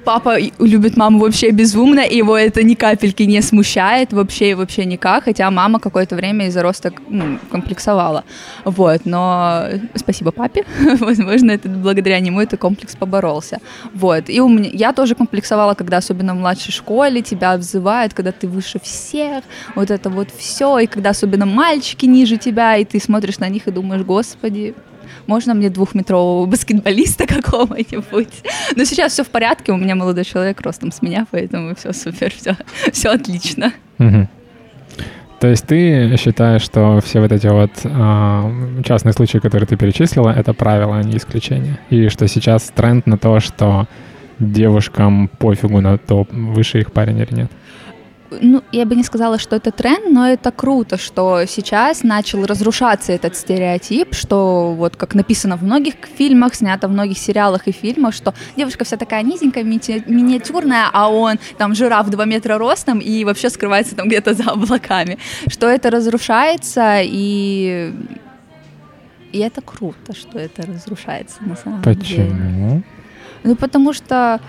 папа 0.04 0.38
любит 0.60 0.97
маму 0.97 1.20
вообще 1.20 1.52
безумно, 1.52 2.02
и 2.02 2.18
его 2.18 2.38
это 2.38 2.64
ни 2.64 2.76
капельки 2.76 3.24
не 3.24 3.41
смущает, 3.41 4.14
вообще 4.14 4.52
и 4.52 4.54
вообще 4.54 4.86
никак, 4.86 5.26
хотя 5.26 5.49
мама 5.52 5.80
какое-то 5.80 6.16
время 6.16 6.47
из-за 6.47 6.62
роста 6.62 6.91
ну, 7.10 7.39
комплексовала. 7.52 8.24
Вот, 8.66 9.06
но 9.06 9.66
спасибо 9.95 10.32
папе, 10.32 10.66
возможно, 10.99 11.52
это 11.52 11.70
благодаря 11.70 12.20
нему 12.20 12.41
этот 12.41 12.60
комплекс 12.60 12.95
поборолся. 12.95 13.60
Вот, 13.93 14.30
и 14.30 14.41
у 14.41 14.49
меня, 14.49 14.70
я 14.74 14.93
тоже 14.93 15.16
комплексовала, 15.16 15.74
когда 15.74 15.97
особенно 15.97 16.34
в 16.34 16.38
младшей 16.38 16.74
школе 16.74 17.22
тебя 17.22 17.54
обзывают, 17.54 18.14
когда 18.14 18.32
ты 18.32 18.47
выше 18.47 18.80
всех, 18.80 19.43
вот 19.76 19.91
это 19.91 20.10
вот 20.10 20.30
все, 20.36 20.40
и 20.79 20.87
когда 20.87 21.11
особенно 21.11 21.45
мальчики 21.45 22.05
ниже 22.05 22.37
тебя, 22.37 22.77
и 22.77 22.85
ты 22.85 22.99
смотришь 22.99 23.39
на 23.39 23.49
них 23.49 23.67
и 23.67 23.71
думаешь, 23.71 24.01
господи, 24.03 24.73
можно 25.27 25.53
мне 25.53 25.69
двухметрового 25.69 26.45
баскетболиста 26.45 27.27
какого-нибудь? 27.27 28.43
Но 28.75 28.83
сейчас 28.83 29.13
все 29.13 29.23
в 29.23 29.29
порядке, 29.29 29.71
у 29.71 29.77
меня 29.77 29.95
молодой 29.95 30.25
человек 30.25 30.61
ростом 30.61 30.91
с 30.91 31.01
меня, 31.01 31.25
поэтому 31.31 31.75
все 31.75 31.93
супер, 31.93 32.33
все, 32.35 32.55
все 32.91 33.09
отлично. 33.09 33.73
То 35.39 35.47
есть 35.47 35.65
ты 35.65 36.15
считаешь, 36.17 36.61
что 36.61 37.01
все 37.01 37.19
вот 37.19 37.31
эти 37.31 37.47
вот 37.47 37.71
э, 37.83 38.83
частные 38.85 39.13
случаи, 39.13 39.39
которые 39.39 39.65
ты 39.65 39.75
перечислила, 39.75 40.29
это 40.29 40.53
правило, 40.53 40.97
а 40.97 41.03
не 41.03 41.17
исключение? 41.17 41.79
И 41.89 42.09
что 42.09 42.27
сейчас 42.27 42.71
тренд 42.75 43.07
на 43.07 43.17
то, 43.17 43.39
что 43.39 43.87
девушкам 44.37 45.29
пофигу 45.39 45.81
на 45.81 45.97
то, 45.97 46.27
выше 46.29 46.81
их 46.81 46.91
парень 46.91 47.17
или 47.17 47.33
нет? 47.33 47.51
Ну, 48.39 48.63
я 48.71 48.86
бы 48.86 48.95
не 48.95 49.03
сказала, 49.03 49.38
что 49.38 49.55
это 49.55 49.71
тренд, 49.71 50.09
но 50.09 50.27
это 50.27 50.51
круто, 50.51 50.97
что 50.97 51.45
сейчас 51.47 52.03
начал 52.03 52.45
разрушаться 52.45 53.11
этот 53.11 53.36
стереотип, 53.36 54.13
что 54.15 54.73
вот 54.73 54.95
как 54.95 55.15
написано 55.15 55.57
в 55.57 55.63
многих 55.63 55.95
фильмах, 56.17 56.55
снято 56.55 56.88
в 56.88 56.91
многих 56.91 57.17
сериалах 57.17 57.67
и 57.67 57.71
фильмах, 57.71 58.13
что 58.13 58.34
девушка 58.55 58.86
вся 58.86 58.97
такая 58.97 59.23
низенькая, 59.23 59.63
ми- 59.63 60.03
миниатюрная, 60.07 60.89
а 60.93 61.09
он 61.09 61.39
там 61.57 61.75
жираф 61.75 62.09
2 62.09 62.25
метра 62.25 62.57
ростом 62.57 62.99
и 62.99 63.25
вообще 63.25 63.49
скрывается 63.49 63.95
там 63.95 64.07
где-то 64.07 64.34
за 64.34 64.51
облаками. 64.51 65.17
Что 65.47 65.67
это 65.67 65.89
разрушается 65.89 66.99
и... 67.03 67.93
И 69.32 69.39
это 69.39 69.61
круто, 69.61 70.13
что 70.13 70.38
это 70.39 70.63
разрушается 70.65 71.38
на 71.41 71.55
самом 71.55 71.82
Почему? 71.82 72.03
деле. 72.03 72.29
Почему? 72.29 72.84
Ну, 73.43 73.55
потому 73.55 73.93
что 73.93 74.39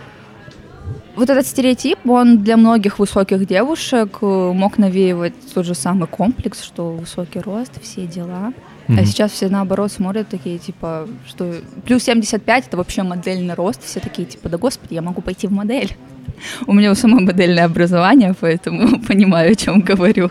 вот 1.14 1.28
этот 1.28 1.46
стереотип, 1.46 1.98
он 2.08 2.42
для 2.42 2.56
многих 2.56 2.98
высоких 2.98 3.46
девушек 3.46 4.18
э, 4.22 4.52
мог 4.54 4.78
навеивать 4.78 5.34
тот 5.54 5.66
же 5.66 5.74
самый 5.74 6.06
комплекс, 6.08 6.62
что 6.62 6.92
высокий 6.92 7.40
рост, 7.40 7.82
все 7.82 8.06
дела. 8.06 8.52
Mm-hmm. 8.88 9.00
А 9.00 9.04
сейчас 9.04 9.32
все 9.32 9.48
наоборот 9.48 9.92
смотрят 9.92 10.28
такие, 10.28 10.58
типа, 10.58 11.06
что 11.26 11.54
плюс 11.84 12.04
75 12.04 12.66
это 12.66 12.76
вообще 12.76 13.02
модельный 13.02 13.54
рост. 13.54 13.84
Все 13.84 14.00
такие, 14.00 14.26
типа, 14.26 14.48
да 14.48 14.58
господи, 14.58 14.94
я 14.94 15.02
могу 15.02 15.20
пойти 15.20 15.46
в 15.46 15.52
модель. 15.52 15.96
У 16.66 16.72
меня 16.72 16.90
у 16.90 16.94
самой 16.94 17.24
модельное 17.24 17.64
образование, 17.64 18.34
поэтому 18.38 19.00
понимаю, 19.06 19.52
о 19.52 19.54
чем 19.54 19.80
говорю. 19.80 20.30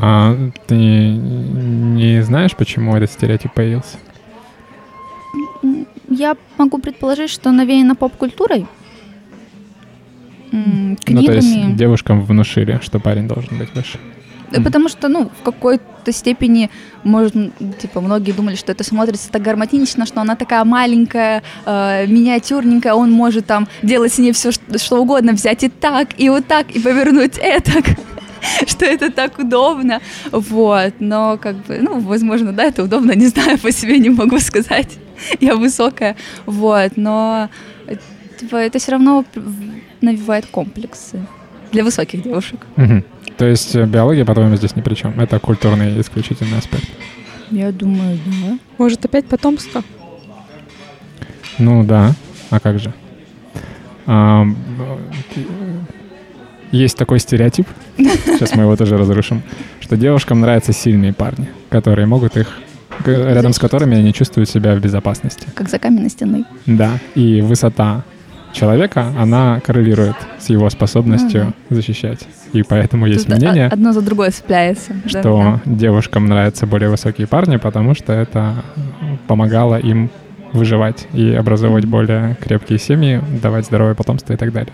А 0.00 0.36
ты 0.66 0.74
не 0.74 2.22
знаешь, 2.24 2.56
почему 2.56 2.96
этот 2.96 3.12
стереотип 3.12 3.52
появился? 3.52 3.98
Я 6.08 6.36
могу 6.56 6.78
предположить, 6.78 7.30
что 7.30 7.52
навеяно 7.52 7.94
поп-культурой 7.94 8.66
книгами. 10.50 10.96
Ну, 11.06 11.22
то 11.24 11.32
есть 11.32 11.76
девушкам 11.76 12.22
внушили, 12.22 12.80
что 12.82 12.98
парень 13.00 13.28
должен 13.28 13.58
быть 13.58 13.74
выше. 13.74 13.98
Потому 14.50 14.88
что, 14.88 15.08
ну, 15.08 15.30
в 15.40 15.42
какой-то 15.42 16.12
степени, 16.12 16.70
может, 17.04 17.34
типа, 17.78 18.00
многие 18.00 18.32
думали, 18.32 18.56
что 18.56 18.72
это 18.72 18.82
смотрится 18.82 19.30
так 19.30 19.42
гармонично, 19.42 20.06
что 20.06 20.20
она 20.20 20.36
такая 20.36 20.64
маленькая, 20.64 21.42
э, 21.66 22.06
миниатюрненькая, 22.06 22.94
он 22.94 23.12
может 23.12 23.46
там 23.46 23.68
делать 23.82 24.12
с 24.12 24.18
ней 24.18 24.32
все, 24.32 24.50
что, 24.52 24.78
что 24.78 25.02
угодно, 25.02 25.32
взять 25.32 25.64
и 25.64 25.68
так, 25.68 26.18
и 26.18 26.30
вот 26.30 26.46
так, 26.46 26.70
и 26.70 26.80
повернуть 26.80 27.36
это, 27.38 27.72
что 28.66 28.86
это 28.86 29.10
так 29.10 29.38
удобно, 29.38 30.00
вот, 30.32 30.94
но 30.98 31.36
как 31.36 31.56
бы, 31.66 31.78
ну, 31.82 32.00
возможно, 32.00 32.52
да, 32.52 32.64
это 32.64 32.84
удобно, 32.84 33.12
не 33.12 33.26
знаю, 33.26 33.58
по 33.58 33.70
себе 33.70 33.98
не 33.98 34.08
могу 34.08 34.38
сказать, 34.38 34.98
я 35.40 35.56
высокая, 35.56 36.16
вот, 36.46 36.92
но, 36.96 37.50
типа, 38.40 38.56
это 38.56 38.78
все 38.78 38.92
равно 38.92 39.26
навевает 40.00 40.46
комплексы 40.46 41.26
для 41.72 41.84
высоких 41.84 42.22
девушек. 42.22 42.66
Угу. 42.76 43.02
То 43.36 43.46
есть 43.46 43.74
э, 43.74 43.84
биология, 43.86 44.24
по-твоему, 44.24 44.56
здесь 44.56 44.74
ни 44.76 44.80
при 44.80 44.94
чем? 44.94 45.18
Это 45.20 45.38
культурный 45.38 46.00
исключительный 46.00 46.58
аспект? 46.58 46.88
Я 47.50 47.72
думаю, 47.72 48.18
да. 48.26 48.58
Может, 48.78 49.04
опять 49.04 49.26
потомство? 49.26 49.82
Ну 51.58 51.84
да, 51.84 52.12
а 52.50 52.60
как 52.60 52.78
же? 52.78 52.92
А, 54.06 54.44
есть 56.70 56.96
такой 56.96 57.18
стереотип, 57.18 57.66
сейчас 57.96 58.54
мы 58.54 58.62
его 58.62 58.76
тоже 58.76 58.96
разрушим, 58.96 59.42
что 59.80 59.96
девушкам 59.96 60.40
нравятся 60.40 60.72
сильные 60.72 61.12
парни, 61.12 61.48
которые 61.68 62.06
могут 62.06 62.36
их 62.36 62.58
рядом 63.06 63.52
с 63.52 63.58
которыми 63.58 63.96
они 63.96 64.12
чувствуют 64.12 64.48
себя 64.48 64.74
в 64.74 64.80
безопасности. 64.80 65.46
Как 65.54 65.68
за 65.68 65.78
каменной 65.78 66.10
стеной. 66.10 66.44
Да, 66.66 66.98
и 67.14 67.40
высота 67.40 68.04
человека, 68.52 69.12
она 69.18 69.60
коррелирует 69.60 70.16
с 70.38 70.48
его 70.48 70.68
способностью 70.70 71.40
mm-hmm. 71.40 71.74
защищать. 71.74 72.20
И 72.52 72.62
поэтому 72.62 73.06
Тут 73.06 73.14
есть 73.14 73.28
мнение, 73.28 73.66
одно 73.66 73.92
за 73.92 74.00
другое 74.00 74.30
цепляется, 74.30 74.94
что 75.06 75.60
да. 75.64 75.72
девушкам 75.72 76.26
нравятся 76.26 76.66
более 76.66 76.88
высокие 76.88 77.26
парни, 77.26 77.56
потому 77.56 77.94
что 77.94 78.12
это 78.12 78.54
помогало 79.26 79.76
им 79.76 80.10
выживать 80.52 81.06
и 81.12 81.32
образовывать 81.32 81.84
mm-hmm. 81.84 81.88
более 81.88 82.36
крепкие 82.40 82.78
семьи, 82.78 83.20
давать 83.42 83.66
здоровое 83.66 83.94
потомство 83.94 84.32
и 84.32 84.36
так 84.36 84.52
далее. 84.52 84.72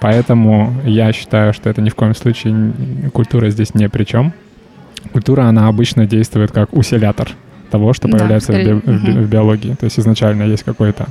Поэтому 0.00 0.74
я 0.84 1.12
считаю, 1.12 1.52
что 1.52 1.70
это 1.70 1.80
ни 1.80 1.88
в 1.88 1.94
коем 1.94 2.14
случае 2.14 2.72
культура 3.12 3.50
здесь 3.50 3.74
ни 3.74 3.86
при 3.86 4.04
чем. 4.04 4.32
Культура, 5.12 5.42
она 5.42 5.68
обычно 5.68 6.06
действует 6.06 6.52
как 6.52 6.72
усилятор 6.72 7.30
того, 7.70 7.92
что 7.92 8.08
появляется 8.08 8.52
да, 8.52 8.58
в, 8.58 8.64
би- 8.64 8.72
в, 8.72 9.26
в 9.26 9.28
биологии. 9.28 9.74
То 9.74 9.84
есть 9.84 9.98
изначально 9.98 10.44
есть 10.44 10.62
какой-то 10.62 11.06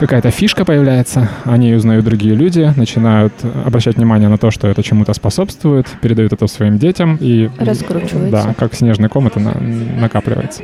какая-то 0.00 0.30
фишка 0.30 0.64
появляется, 0.64 1.28
они 1.44 1.74
узнают 1.74 2.04
другие 2.04 2.34
люди, 2.34 2.72
начинают 2.74 3.34
обращать 3.64 3.96
внимание 3.96 4.28
на 4.28 4.38
то, 4.38 4.50
что 4.50 4.66
это 4.66 4.82
чему-то 4.82 5.12
способствует, 5.12 5.86
передают 6.00 6.32
это 6.32 6.46
своим 6.46 6.78
детям 6.78 7.18
и... 7.20 7.50
Раскручивается. 7.58 8.30
Да, 8.30 8.54
как 8.54 8.74
снежный 8.74 9.10
ком 9.10 9.26
это 9.26 9.38
на, 9.38 9.52
накапливается. 9.54 10.62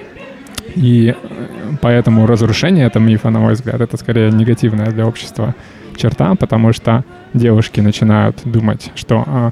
И 0.74 1.14
поэтому 1.80 2.26
разрушение 2.26 2.87
этого 2.87 3.03
мифа, 3.03 3.30
на 3.30 3.41
мой 3.41 3.53
взгляд, 3.53 3.80
это 3.80 3.97
скорее 3.99 4.30
негативная 4.30 4.91
для 4.91 5.07
общества 5.07 5.55
черта, 5.97 6.34
потому 6.34 6.72
что 6.72 7.05
девушки 7.34 7.80
начинают 7.80 8.41
думать, 8.45 8.91
что 8.95 9.22
а, 9.26 9.51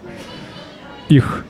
их 1.08 1.44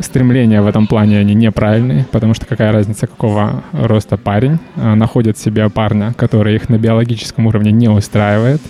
стремления 0.00 0.62
в 0.62 0.66
этом 0.66 0.86
плане, 0.86 1.18
они 1.18 1.34
неправильные, 1.34 2.06
потому 2.10 2.34
что 2.34 2.46
какая 2.46 2.72
разница, 2.72 3.06
какого 3.06 3.64
роста 3.72 4.16
парень 4.16 4.58
а, 4.76 4.94
находит 4.94 5.38
себе 5.38 5.68
парня, 5.68 6.14
который 6.14 6.54
их 6.54 6.68
на 6.68 6.78
биологическом 6.78 7.46
уровне 7.46 7.72
не 7.72 7.88
устраивает, 7.88 8.60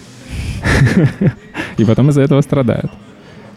и 1.77 1.85
потом 1.85 2.11
из-за 2.11 2.23
этого 2.23 2.41
страдают. 2.41 2.91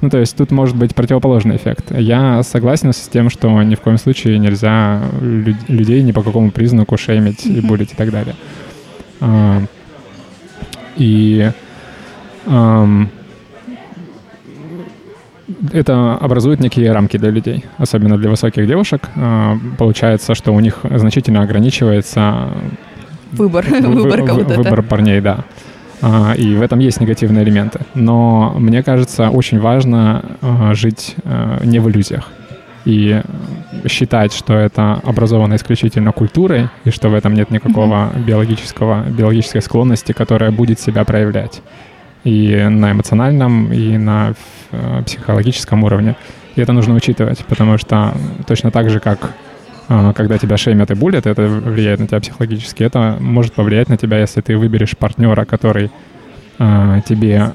Ну, 0.01 0.09
то 0.09 0.17
есть 0.17 0.35
тут 0.35 0.51
может 0.51 0.75
быть 0.75 0.95
противоположный 0.95 1.57
эффект. 1.57 1.91
Я 1.91 2.41
согласен 2.41 2.91
с 2.91 3.07
тем, 3.07 3.29
что 3.29 3.61
ни 3.61 3.75
в 3.75 3.81
коем 3.81 3.99
случае 3.99 4.39
нельзя 4.39 5.01
людей 5.21 6.01
ни 6.01 6.11
по 6.11 6.23
какому 6.23 6.49
признаку 6.49 6.97
шеймить 6.97 7.45
и 7.45 7.61
булить 7.61 7.93
и 7.93 7.95
так 7.95 8.09
далее. 8.09 8.35
А, 9.19 9.61
и 10.97 11.51
это 15.73 16.15
образует 16.15 16.59
некие 16.59 16.91
рамки 16.91 17.17
для 17.17 17.29
людей, 17.29 17.65
особенно 17.77 18.17
для 18.17 18.29
высоких 18.29 18.67
девушек. 18.67 19.09
А, 19.15 19.57
получается, 19.77 20.35
что 20.35 20.53
у 20.53 20.59
них 20.59 20.79
значительно 20.83 21.41
ограничивается 21.41 22.49
выбор, 23.31 23.65
выбор, 23.65 24.25
кого-то, 24.25 24.55
выбор 24.55 24.81
парней, 24.83 25.21
да. 25.21 25.45
А, 26.01 26.33
и 26.33 26.55
в 26.55 26.61
этом 26.61 26.79
есть 26.79 26.99
негативные 26.99 27.43
элементы. 27.43 27.79
Но 27.93 28.53
мне 28.57 28.83
кажется, 28.83 29.29
очень 29.29 29.59
важно 29.59 30.23
а, 30.41 30.73
жить 30.73 31.15
не 31.63 31.79
в 31.79 31.89
иллюзиях 31.89 32.29
и 32.85 33.21
считать, 33.87 34.33
что 34.33 34.53
это 34.53 34.99
образовано 35.03 35.55
исключительно 35.55 36.11
культурой, 36.11 36.69
и 36.83 36.89
что 36.89 37.09
в 37.09 37.13
этом 37.13 37.33
нет 37.33 37.51
никакого 37.51 38.11
биологического, 38.15 39.03
биологической 39.03 39.61
склонности, 39.61 40.13
которая 40.13 40.51
будет 40.51 40.79
себя 40.79 41.05
проявлять 41.05 41.61
и 42.23 42.67
на 42.69 42.91
эмоциональном, 42.91 43.71
и 43.73 43.97
на 43.97 44.33
э, 44.71 45.03
психологическом 45.05 45.83
уровне. 45.83 46.15
И 46.55 46.61
это 46.61 46.73
нужно 46.73 46.93
учитывать, 46.95 47.43
потому 47.45 47.77
что 47.77 48.13
точно 48.47 48.71
так 48.71 48.89
же, 48.89 48.99
как 48.99 49.33
э, 49.89 50.13
когда 50.15 50.37
тебя 50.37 50.57
шеймят 50.57 50.91
и 50.91 50.93
булят, 50.93 51.25
это 51.25 51.47
влияет 51.47 51.99
на 51.99 52.07
тебя 52.07 52.19
психологически. 52.19 52.83
Это 52.83 53.17
может 53.19 53.53
повлиять 53.53 53.89
на 53.89 53.97
тебя, 53.97 54.19
если 54.19 54.41
ты 54.41 54.57
выберешь 54.57 54.97
партнера, 54.97 55.45
который 55.45 55.89
э, 56.59 57.01
тебе 57.07 57.51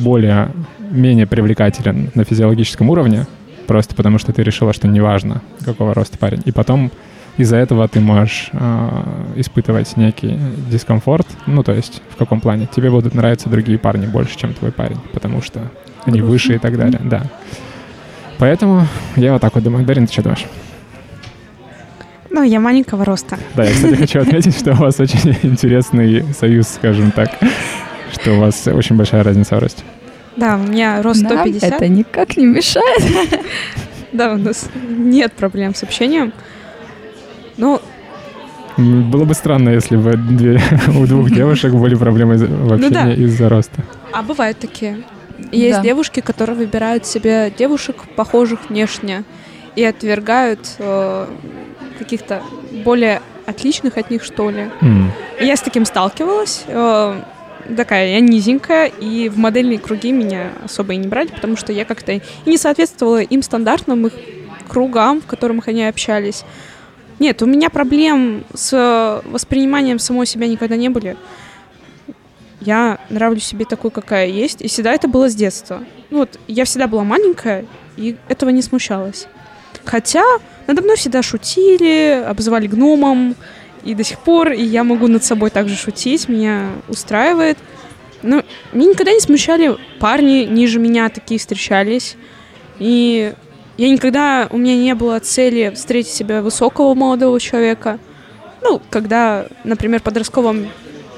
более 0.00 0.48
менее 0.90 1.26
привлекателен 1.26 2.10
на 2.14 2.24
физиологическом 2.24 2.88
уровне, 2.88 3.26
просто 3.66 3.94
потому 3.94 4.18
что 4.18 4.32
ты 4.32 4.42
решила, 4.42 4.72
что 4.72 4.88
неважно, 4.88 5.42
какого 5.64 5.92
роста 5.92 6.18
парень. 6.18 6.42
И 6.44 6.52
потом 6.52 6.90
из-за 7.36 7.56
этого 7.56 7.88
ты 7.88 8.00
можешь 8.00 8.50
э, 8.52 8.88
испытывать 9.36 9.96
некий 9.96 10.38
дискомфорт. 10.70 11.26
Ну, 11.46 11.62
то 11.62 11.72
есть, 11.72 12.02
в 12.10 12.16
каком 12.16 12.40
плане? 12.40 12.68
Тебе 12.74 12.90
будут 12.90 13.14
нравиться 13.14 13.48
другие 13.48 13.78
парни 13.78 14.06
больше, 14.06 14.36
чем 14.38 14.54
твой 14.54 14.70
парень, 14.72 14.98
потому 15.12 15.42
что 15.42 15.60
они 16.04 16.18
Грустно. 16.20 16.30
выше 16.32 16.54
и 16.54 16.58
так 16.58 16.76
далее, 16.76 17.00
да. 17.02 17.22
Поэтому 18.38 18.86
я 19.16 19.32
вот 19.32 19.42
так 19.42 19.54
вот 19.54 19.64
думаю. 19.64 19.84
Дарин, 19.84 20.06
ты 20.06 20.12
что 20.12 20.22
думаешь? 20.22 20.44
Ну, 22.30 22.42
я 22.42 22.58
маленького 22.60 23.04
роста. 23.04 23.38
Да, 23.54 23.64
я, 23.64 23.72
кстати, 23.72 23.94
хочу 23.98 24.20
отметить, 24.20 24.58
что 24.58 24.72
у 24.72 24.76
вас 24.76 24.98
очень 25.00 25.36
интересный 25.42 26.24
союз, 26.34 26.68
скажем 26.68 27.10
так, 27.12 27.30
что 28.12 28.32
у 28.32 28.40
вас 28.40 28.66
очень 28.66 28.96
большая 28.96 29.22
разница 29.22 29.56
в 29.56 29.58
росте. 29.60 29.82
Да, 30.36 30.56
у 30.56 30.58
меня 30.66 31.00
рост 31.02 31.22
Нам 31.22 31.32
150. 31.32 31.62
это 31.72 31.88
никак 31.88 32.36
не 32.36 32.46
мешает. 32.46 33.02
Да, 34.12 34.34
у 34.34 34.36
нас 34.36 34.70
нет 34.88 35.32
проблем 35.32 35.74
с 35.74 35.82
общением. 35.82 36.32
Ну, 37.56 37.80
Было 38.76 39.24
бы 39.24 39.34
странно, 39.34 39.70
если 39.70 39.96
бы 39.96 40.12
две- 40.16 40.60
у 40.98 41.06
двух 41.06 41.30
девушек 41.30 41.72
были 41.72 41.94
проблемы 41.94 42.36
в 42.36 42.50
Ну 42.78 42.90
да. 42.90 43.02
общении 43.02 43.24
из-за 43.26 43.48
роста. 43.48 43.82
а 44.12 44.22
бывают 44.22 44.58
такие. 44.58 45.02
Есть 45.52 45.76
Да. 45.78 45.82
девушки, 45.82 46.20
которые 46.20 46.56
выбирают 46.56 47.06
себе 47.06 47.52
девушек, 47.56 47.96
похожих 48.16 48.68
внешне, 48.70 49.24
и 49.76 49.84
отвергают 49.84 50.60
э, 50.78 51.26
каких-то 51.98 52.42
более 52.84 53.20
отличных 53.46 53.96
от 53.98 54.10
них, 54.10 54.22
что 54.24 54.50
ли. 54.50 54.68
М, 54.80 55.10
Я 55.40 55.56
с 55.56 55.60
таким 55.60 55.84
сталкивалась. 55.84 56.64
э, 56.68 57.20
такая, 57.76 58.08
я 58.08 58.20
низенькая, 58.20 58.86
и 58.86 59.28
в 59.28 59.38
модельные 59.38 59.78
круги 59.78 60.12
меня 60.12 60.50
особо 60.64 60.94
и 60.94 60.96
не 60.96 61.08
брали, 61.08 61.28
потому 61.28 61.56
что 61.56 61.72
я 61.72 61.84
как-то 61.84 62.12
и 62.12 62.20
не 62.46 62.56
соответствовала 62.56 63.20
им 63.22 63.42
стандартным 63.42 64.06
их 64.06 64.12
кругам, 64.68 65.20
в 65.20 65.26
которых 65.26 65.68
они 65.68 65.84
общались. 65.84 66.44
Нет, 67.18 67.42
у 67.42 67.46
меня 67.46 67.70
проблем 67.70 68.44
с 68.54 69.22
восприниманием 69.24 69.98
самой 69.98 70.26
себя 70.26 70.48
никогда 70.48 70.76
не 70.76 70.88
были. 70.88 71.16
Я 72.60 72.98
нравлюсь 73.10 73.44
себе 73.44 73.64
такой, 73.64 73.90
какая 73.90 74.26
есть, 74.26 74.62
и 74.62 74.68
всегда 74.68 74.92
это 74.92 75.06
было 75.06 75.28
с 75.28 75.34
детства. 75.34 75.84
Ну 76.10 76.20
вот, 76.20 76.38
я 76.48 76.64
всегда 76.64 76.86
была 76.86 77.04
маленькая, 77.04 77.66
и 77.96 78.16
этого 78.28 78.50
не 78.50 78.62
смущалась. 78.62 79.26
Хотя 79.84 80.24
надо 80.66 80.82
мной 80.82 80.96
всегда 80.96 81.22
шутили, 81.22 82.24
обзывали 82.26 82.66
гномом, 82.66 83.36
и 83.84 83.94
до 83.94 84.02
сих 84.02 84.18
пор, 84.20 84.52
и 84.52 84.62
я 84.62 84.82
могу 84.82 85.08
над 85.08 85.22
собой 85.24 85.50
также 85.50 85.76
шутить, 85.76 86.28
меня 86.28 86.70
устраивает. 86.88 87.58
Но 88.22 88.42
меня 88.72 88.90
никогда 88.90 89.12
не 89.12 89.20
смущали 89.20 89.76
парни 90.00 90.44
ниже 90.44 90.78
меня, 90.78 91.10
такие 91.10 91.38
встречались. 91.38 92.16
И 92.78 93.34
я 93.76 93.90
никогда, 93.90 94.48
у 94.50 94.56
меня 94.56 94.76
не 94.76 94.94
было 94.94 95.18
цели 95.20 95.72
встретить 95.74 96.12
себе 96.12 96.40
высокого 96.40 96.94
молодого 96.94 97.40
человека. 97.40 97.98
Ну, 98.62 98.80
когда, 98.90 99.46
например, 99.64 100.00
в 100.00 100.04
подростковом 100.04 100.68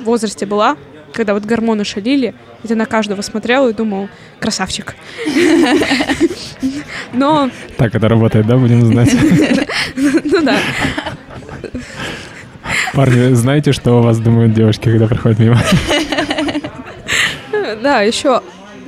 возрасте 0.01 0.47
была, 0.47 0.77
когда 1.13 1.35
вот 1.35 1.45
гормоны 1.45 1.85
шалили, 1.85 2.35
и 2.63 2.69
ты 2.69 2.75
на 2.75 2.87
каждого 2.87 3.23
смотрел 3.23 3.69
и 3.69 3.73
думал, 3.73 4.09
красавчик. 4.41 4.97
Но, 7.13 7.51
Так 7.77 7.95
это 7.95 8.09
работает, 8.09 8.47
да, 8.47 8.57
будем 8.57 8.85
знать. 8.85 9.15
ну 9.97 10.43
да, 10.43 10.59
Парни, 12.93 13.35
знаете, 13.35 13.73
что 13.73 13.99
о 13.99 14.03
вас 14.03 14.19
думают 14.19 14.55
девушки, 14.55 14.85
когда 14.85 15.07
проходят 15.07 15.39
мимо? 15.39 15.61
да, 17.83 18.03
еще 18.03 18.43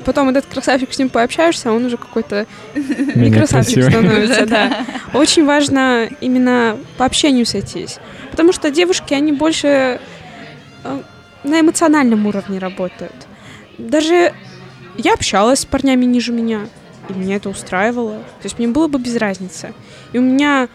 потом 0.08 0.30
этот 0.30 0.46
красавчик 0.46 0.90
с 0.90 0.98
ним 0.98 1.10
пообщаешься, 1.10 1.70
он 1.70 1.84
уже 1.84 1.98
какой-то 1.98 2.46
не 2.74 3.30
красавчик 3.30 3.90
становится, 3.90 4.46
да. 4.54 4.86
Очень 5.12 5.44
важно 5.44 6.08
именно 6.22 6.78
по 6.96 7.04
общению 7.04 7.44
сойтись. 7.44 7.98
Потому 8.30 8.54
что 8.54 8.70
девушки, 8.70 9.12
они 9.12 9.32
больше 9.32 10.00
э, 10.84 11.02
на 11.44 11.60
эмоциональном 11.60 12.26
уровне 12.26 12.58
работают. 12.58 13.12
Даже 13.76 14.32
я 14.96 15.12
общалась 15.12 15.60
с 15.60 15.66
парнями 15.66 16.06
ниже 16.06 16.32
меня, 16.32 16.60
и 17.10 17.12
меня 17.12 17.36
это 17.36 17.50
устраивало. 17.50 18.14
То 18.14 18.44
есть 18.44 18.58
мне 18.58 18.66
было 18.66 18.88
бы 18.88 18.98
без 18.98 19.14
разницы. 19.16 19.74
И 20.14 20.18
у 20.18 20.22
меня 20.22 20.68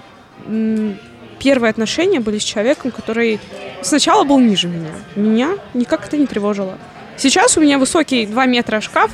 первые 1.40 1.72
отношения 1.72 2.20
были 2.20 2.38
с 2.38 2.44
человеком, 2.44 2.92
который 2.92 3.40
сначала 3.82 4.26
был 4.26 4.40
ниже 4.40 4.68
меня. 4.68 4.92
Меня 5.16 5.58
никак 5.74 6.06
это 6.06 6.18
не 6.18 6.28
тревожило. 6.28 6.78
Сейчас 7.18 7.58
у 7.58 7.62
меня 7.62 7.78
высокий 7.78 8.26
2 8.26 8.46
метра 8.46 8.82
шкаф, 8.82 9.12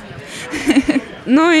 но 1.26 1.52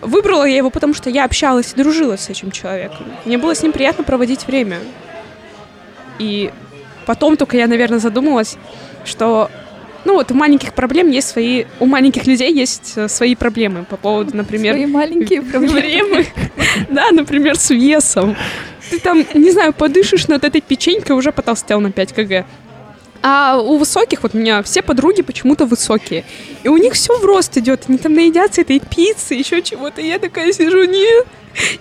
выбрала 0.00 0.44
я 0.44 0.56
его, 0.56 0.70
потому 0.70 0.94
что 0.94 1.10
я 1.10 1.24
общалась 1.24 1.72
и 1.72 1.76
дружила 1.76 2.16
с 2.16 2.28
этим 2.28 2.50
человеком. 2.50 3.06
Мне 3.24 3.38
было 3.38 3.54
с 3.54 3.62
ним 3.62 3.72
приятно 3.72 4.04
проводить 4.04 4.46
время. 4.46 4.78
И 6.18 6.50
потом 7.04 7.36
только 7.36 7.56
я, 7.56 7.66
наверное, 7.66 7.98
задумалась, 7.98 8.56
что 9.04 9.50
ну 10.06 10.14
вот 10.14 10.30
у 10.30 10.34
маленьких 10.34 10.72
проблем 10.72 11.10
есть 11.10 11.28
свои, 11.28 11.64
у 11.80 11.86
маленьких 11.86 12.26
людей 12.26 12.52
есть 12.54 12.92
э, 12.94 13.08
свои 13.08 13.34
проблемы 13.34 13.84
по 13.84 13.96
поводу, 13.96 14.36
например, 14.36 14.74
Свои 14.74 14.86
маленькие 14.86 15.42
проблемы. 15.52 16.26
Да, 16.88 17.10
например, 17.10 17.56
с 17.56 17.70
весом. 17.70 18.36
Ты 18.88 19.00
там, 19.00 19.24
не 19.34 19.50
знаю, 19.50 19.72
подышишь 19.72 20.28
над 20.28 20.44
этой 20.44 20.60
печенькой, 20.60 21.16
уже 21.16 21.32
потолстел 21.32 21.80
на 21.80 21.90
5 21.90 22.12
кг. 22.12 22.46
А 23.28 23.58
у 23.58 23.76
высоких, 23.76 24.22
вот 24.22 24.36
у 24.36 24.38
меня 24.38 24.62
все 24.62 24.82
подруги 24.82 25.22
почему-то 25.22 25.66
высокие. 25.66 26.24
И 26.62 26.68
у 26.68 26.76
них 26.76 26.92
все 26.92 27.18
в 27.18 27.24
рост 27.24 27.56
идет. 27.58 27.82
Они 27.88 27.98
там 27.98 28.14
наедятся 28.14 28.60
этой 28.60 28.78
пиццы, 28.78 29.34
еще 29.34 29.62
чего-то. 29.62 30.00
И 30.00 30.06
я 30.06 30.20
такая 30.20 30.52
сижу, 30.52 30.84
нет. 30.84 31.26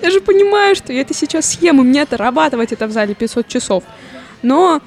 Я 0.02 0.10
же 0.10 0.22
понимаю, 0.22 0.76
что 0.76 0.92
я 0.92 1.02
это 1.02 1.14
сейчас 1.14 1.46
съем, 1.46 1.80
и 1.82 1.84
мне 1.84 2.02
отрабатывать 2.02 2.72
это 2.72 2.88
в 2.88 2.92
зале 2.92 3.14
500 3.14 3.48
часов. 3.48 3.84
Но 4.42 4.82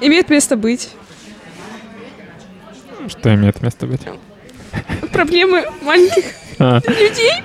имеет 0.00 0.30
место 0.30 0.56
быть. 0.56 0.88
Что 3.08 3.34
имеет 3.34 3.60
место 3.60 3.86
быть? 3.86 4.00
Проблемы 5.12 5.66
маленьких 5.82 6.24
А, 6.58 6.80
людей. 6.86 7.42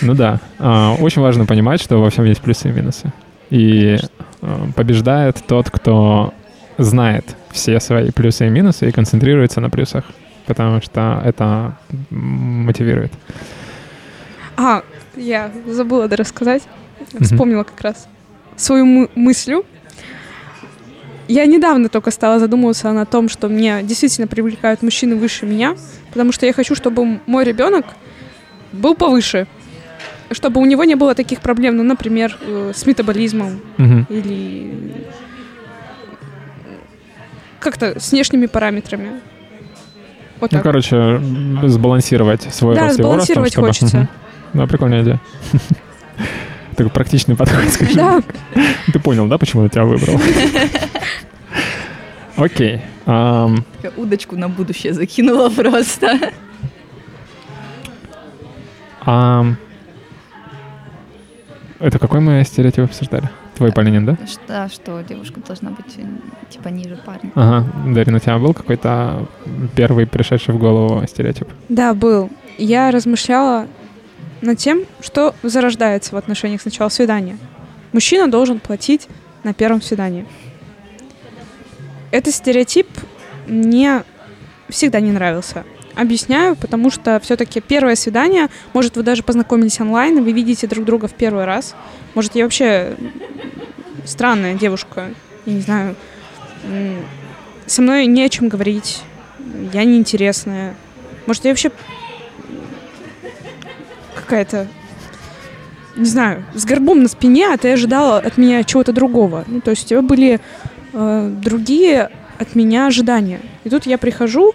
ну 0.00 0.14
да. 0.14 0.40
А, 0.58 0.94
Очень 0.94 1.20
важно 1.20 1.44
понимать, 1.44 1.82
что 1.82 1.98
во 2.00 2.08
всем 2.08 2.24
есть 2.24 2.40
плюсы 2.40 2.70
и 2.70 2.72
минусы. 2.72 3.12
И 3.50 3.98
э, 4.40 4.58
побеждает 4.74 5.36
тот, 5.46 5.68
кто 5.68 6.32
знает 6.78 7.36
все 7.52 7.78
свои 7.80 8.10
плюсы 8.10 8.46
и 8.46 8.50
минусы 8.50 8.88
и 8.88 8.92
концентрируется 8.92 9.60
на 9.60 9.70
плюсах, 9.70 10.04
потому 10.46 10.80
что 10.82 11.22
это 11.24 11.76
мотивирует. 12.10 13.12
А, 14.56 14.82
я 15.16 15.50
забыла 15.66 16.08
да 16.08 16.16
рассказать. 16.16 16.62
Мгм. 17.12 17.24
Вспомнила 17.24 17.62
как 17.64 17.80
раз 17.80 18.08
свою 18.56 18.84
мы- 18.86 19.08
мыслю. 19.14 19.64
Я 21.28 21.46
недавно 21.46 21.88
только 21.88 22.10
стала 22.10 22.38
задумываться 22.38 22.92
на 22.92 23.06
том, 23.06 23.28
что 23.28 23.48
мне 23.48 23.82
действительно 23.82 24.26
привлекают 24.26 24.82
мужчины 24.82 25.16
выше 25.16 25.46
меня, 25.46 25.76
потому 26.10 26.32
что 26.32 26.46
я 26.46 26.52
хочу, 26.52 26.74
чтобы 26.74 27.20
мой 27.26 27.44
ребенок 27.44 27.86
был 28.72 28.94
повыше, 28.94 29.46
чтобы 30.32 30.60
у 30.60 30.64
него 30.66 30.84
не 30.84 30.94
было 30.94 31.14
таких 31.14 31.40
проблем, 31.40 31.76
ну, 31.76 31.82
например, 31.84 32.36
э, 32.42 32.72
с 32.74 32.86
метаболизмом 32.86 33.60
Мгм. 33.78 34.06
или 34.10 34.74
как-то 37.62 37.98
с 37.98 38.12
внешними 38.12 38.46
параметрами. 38.46 39.20
Вот 40.40 40.50
Ну, 40.52 40.58
так. 40.58 40.62
короче, 40.62 41.20
сбалансировать 41.64 42.42
свой 42.52 42.74
Да, 42.74 42.82
рост 42.82 42.96
с 42.96 42.98
его 42.98 43.14
ростом, 43.14 43.34
сбалансировать 43.44 43.52
чтобы- 43.52 43.66
хочется. 43.68 44.08
Да, 44.52 44.66
прикольная 44.66 45.02
идея. 45.02 45.20
Такой 46.76 46.90
практичный 46.90 47.36
подход, 47.36 47.64
скажи. 47.70 47.94
Да, 47.94 48.20
Ты 48.92 48.98
понял, 48.98 49.26
да, 49.28 49.38
почему 49.38 49.62
я 49.62 49.68
тебя 49.68 49.84
выбрал? 49.84 50.20
Окей. 52.36 52.80
Я 53.06 53.50
Удочку 53.96 54.36
на 54.36 54.48
будущее 54.48 54.92
закинула 54.94 55.48
просто. 55.50 56.18
Это 61.78 61.98
какой 61.98 62.20
мы 62.20 62.44
стереотип 62.44 62.84
обсуждали? 62.84 63.28
Твой 63.56 63.72
Полинин, 63.72 64.06
да? 64.06 64.18
Что, 64.26 64.68
что 64.68 65.02
девушка 65.02 65.40
должна 65.40 65.70
быть 65.70 65.98
э, 65.98 66.02
типа 66.50 66.68
ниже 66.68 66.96
парня. 66.96 67.30
Ага. 67.34 67.66
Дарин, 67.92 68.14
у 68.14 68.18
тебя 68.18 68.38
был 68.38 68.54
какой-то 68.54 69.26
первый 69.76 70.06
пришедший 70.06 70.54
в 70.54 70.58
голову 70.58 71.06
стереотип? 71.06 71.48
Да, 71.68 71.92
был. 71.92 72.30
Я 72.56 72.90
размышляла 72.90 73.66
над 74.40 74.58
тем, 74.58 74.82
что 75.00 75.34
зарождается 75.42 76.14
в 76.14 76.18
отношениях 76.18 76.62
с 76.62 76.64
начала 76.64 76.88
свидания. 76.88 77.36
Мужчина 77.92 78.30
должен 78.30 78.58
платить 78.58 79.08
на 79.44 79.52
первом 79.52 79.82
свидании. 79.82 80.26
Этот 82.10 82.34
стереотип 82.34 82.88
мне 83.46 84.02
всегда 84.68 85.00
не 85.00 85.12
нравился. 85.12 85.64
Объясняю, 85.94 86.56
потому 86.56 86.90
что 86.90 87.20
все-таки 87.20 87.60
первое 87.60 87.96
свидание, 87.96 88.48
может, 88.72 88.96
вы 88.96 89.02
даже 89.02 89.22
познакомились 89.22 89.80
онлайн, 89.80 90.18
и 90.18 90.20
вы 90.20 90.32
видите 90.32 90.66
друг 90.66 90.84
друга 90.84 91.06
в 91.06 91.12
первый 91.12 91.44
раз. 91.44 91.74
Может, 92.14 92.34
я 92.34 92.44
вообще 92.44 92.94
странная 94.06 94.54
девушка, 94.54 95.10
я 95.44 95.52
не 95.52 95.60
знаю, 95.60 95.96
со 97.66 97.82
мной 97.82 98.06
не 98.06 98.24
о 98.24 98.28
чем 98.28 98.48
говорить, 98.48 99.02
я 99.72 99.84
неинтересная. 99.84 100.74
Может, 101.26 101.44
я 101.44 101.50
вообще 101.50 101.70
какая-то 104.14 104.66
не 105.96 106.06
знаю, 106.06 106.44
с 106.54 106.64
горбом 106.64 107.02
на 107.02 107.08
спине, 107.08 107.48
а 107.52 107.56
ты 107.58 107.72
ожидала 107.72 108.18
от 108.18 108.38
меня 108.38 108.64
чего-то 108.64 108.92
другого. 108.92 109.44
Ну, 109.46 109.60
то 109.60 109.70
есть 109.70 109.84
у 109.84 109.88
тебя 109.88 110.02
были 110.02 110.40
э, 110.92 111.30
другие 111.42 112.10
от 112.38 112.54
меня 112.54 112.86
ожидания. 112.86 113.40
И 113.64 113.68
тут 113.68 113.86
я 113.86 113.98
прихожу, 113.98 114.54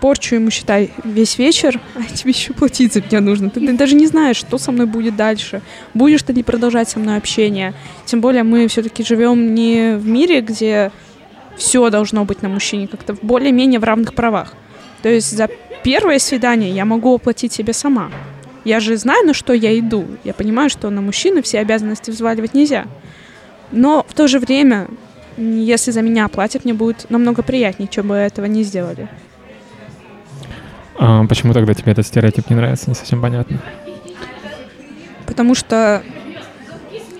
порчу 0.00 0.36
ему, 0.36 0.50
считай, 0.50 0.90
весь 1.04 1.38
вечер, 1.38 1.80
а 1.94 2.02
тебе 2.14 2.30
еще 2.30 2.52
платить 2.52 2.92
за 2.92 3.00
меня 3.00 3.20
нужно. 3.20 3.50
Ты, 3.50 3.60
ты 3.60 3.72
даже 3.72 3.94
не 3.94 4.06
знаешь, 4.06 4.36
что 4.36 4.58
со 4.58 4.72
мной 4.72 4.86
будет 4.86 5.16
дальше. 5.16 5.62
Будешь 5.94 6.22
ты 6.22 6.32
ли 6.32 6.42
продолжать 6.42 6.88
со 6.88 6.98
мной 6.98 7.16
общение. 7.16 7.74
Тем 8.06 8.20
более 8.20 8.42
мы 8.42 8.68
все-таки 8.68 9.04
живем 9.04 9.54
не 9.54 9.96
в 9.96 10.06
мире, 10.06 10.40
где 10.40 10.90
все 11.56 11.90
должно 11.90 12.24
быть 12.24 12.42
на 12.42 12.48
мужчине, 12.48 12.88
как-то 12.88 13.14
более-менее 13.20 13.78
в 13.80 13.84
равных 13.84 14.14
правах. 14.14 14.54
То 15.02 15.08
есть 15.08 15.36
за 15.36 15.48
первое 15.82 16.18
свидание 16.18 16.70
я 16.70 16.84
могу 16.84 17.14
оплатить 17.14 17.52
себе 17.52 17.72
сама. 17.72 18.10
Я 18.64 18.78
же 18.80 18.96
знаю, 18.96 19.26
на 19.26 19.34
что 19.34 19.52
я 19.52 19.76
иду. 19.78 20.06
Я 20.24 20.34
понимаю, 20.34 20.70
что 20.70 20.88
на 20.90 21.00
мужчину 21.00 21.42
все 21.42 21.58
обязанности 21.58 22.10
взваливать 22.10 22.54
нельзя. 22.54 22.86
Но 23.72 24.06
в 24.08 24.14
то 24.14 24.28
же 24.28 24.38
время, 24.38 24.88
если 25.36 25.90
за 25.90 26.02
меня 26.02 26.28
платят, 26.28 26.64
мне 26.64 26.74
будет 26.74 27.10
намного 27.10 27.42
приятнее, 27.42 27.88
чем 27.88 28.08
бы 28.08 28.14
этого 28.14 28.46
не 28.46 28.62
сделали. 28.62 29.08
А 30.98 31.24
почему 31.26 31.52
тогда 31.52 31.74
тебе 31.74 31.92
этот 31.92 32.06
стереотип 32.06 32.48
не 32.50 32.56
нравится? 32.56 32.88
Не 32.88 32.94
совсем 32.94 33.20
понятно. 33.20 33.58
Потому 35.26 35.54
что, 35.54 36.02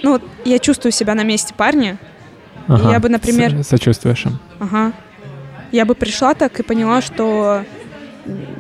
ну, 0.02 0.12
вот 0.12 0.22
я 0.44 0.58
чувствую 0.58 0.92
себя 0.92 1.14
на 1.14 1.22
месте 1.24 1.54
парня. 1.54 1.98
Ага. 2.68 2.90
Я 2.92 3.00
бы, 3.00 3.08
например... 3.08 3.54
С- 3.62 3.68
сочувствуешь 3.68 4.26
им. 4.26 4.38
Ага. 4.60 4.92
Я 5.72 5.84
бы 5.86 5.94
пришла 5.94 6.34
так 6.34 6.60
и 6.60 6.62
поняла, 6.62 7.00
что 7.00 7.64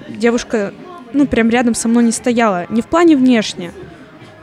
девушка, 0.08 0.72
ну, 1.12 1.26
прям 1.26 1.50
рядом 1.50 1.74
со 1.74 1.88
мной 1.88 2.04
не 2.04 2.12
стояла. 2.12 2.66
Не 2.70 2.80
в 2.80 2.86
плане 2.86 3.16
внешне, 3.16 3.72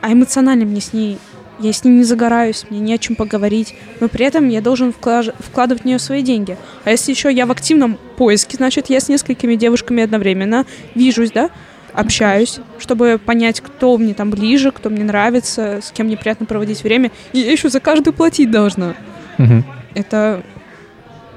а 0.00 0.12
эмоционально 0.12 0.64
мне 0.64 0.80
с 0.80 0.92
ней... 0.92 1.18
Я 1.60 1.72
с 1.74 1.84
ней 1.84 1.90
не 1.92 2.04
загораюсь, 2.04 2.64
мне 2.70 2.80
не 2.80 2.94
о 2.94 2.98
чем 2.98 3.16
поговорить, 3.16 3.74
но 4.00 4.08
при 4.08 4.24
этом 4.24 4.48
я 4.48 4.62
должен 4.62 4.90
вклаж- 4.98 5.34
вкладывать 5.38 5.82
в 5.82 5.84
нее 5.84 5.98
свои 5.98 6.22
деньги. 6.22 6.56
А 6.84 6.90
если 6.90 7.10
еще 7.12 7.30
я 7.30 7.44
в 7.44 7.50
активном 7.50 7.98
поиске, 8.16 8.56
значит, 8.56 8.88
я 8.88 8.98
с 8.98 9.08
несколькими 9.10 9.56
девушками 9.56 10.02
одновременно 10.02 10.64
вижусь, 10.94 11.32
да, 11.32 11.50
общаюсь, 11.92 12.60
чтобы 12.78 13.20
понять, 13.22 13.60
кто 13.60 13.98
мне 13.98 14.14
там 14.14 14.30
ближе, 14.30 14.70
кто 14.70 14.88
мне 14.88 15.04
нравится, 15.04 15.80
с 15.82 15.90
кем 15.90 16.06
мне 16.06 16.16
приятно 16.16 16.46
проводить 16.46 16.82
время. 16.82 17.10
И 17.34 17.40
я 17.40 17.52
еще 17.52 17.68
за 17.68 17.80
каждую 17.80 18.14
платить 18.14 18.50
должна. 18.50 18.94
Мгм. 19.36 19.64
Это 19.94 20.42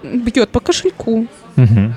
бьет 0.03 0.49
по 0.49 0.59
кошельку. 0.61 1.27
Мгм. 1.57 1.95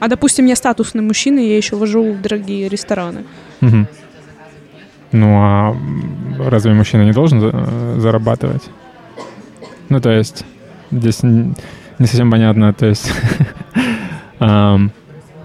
А 0.00 0.08
допустим, 0.08 0.46
я 0.46 0.56
статусный 0.56 1.02
мужчина, 1.02 1.38
и 1.38 1.48
я 1.48 1.56
еще 1.56 1.76
вожу 1.76 2.12
в 2.12 2.20
дорогие 2.20 2.68
рестораны. 2.68 3.24
Мгм. 3.60 3.86
Ну 5.12 5.28
а 5.38 5.76
разве 6.38 6.72
мужчина 6.72 7.02
не 7.02 7.12
должен 7.12 7.40
за- 7.40 8.00
зарабатывать? 8.00 8.62
Ну, 9.88 10.00
то 10.00 10.10
есть, 10.10 10.44
здесь 10.90 11.22
не 11.22 11.54
совсем 12.06 12.30
понятно, 12.30 12.72
то 12.72 12.86
есть 12.86 13.12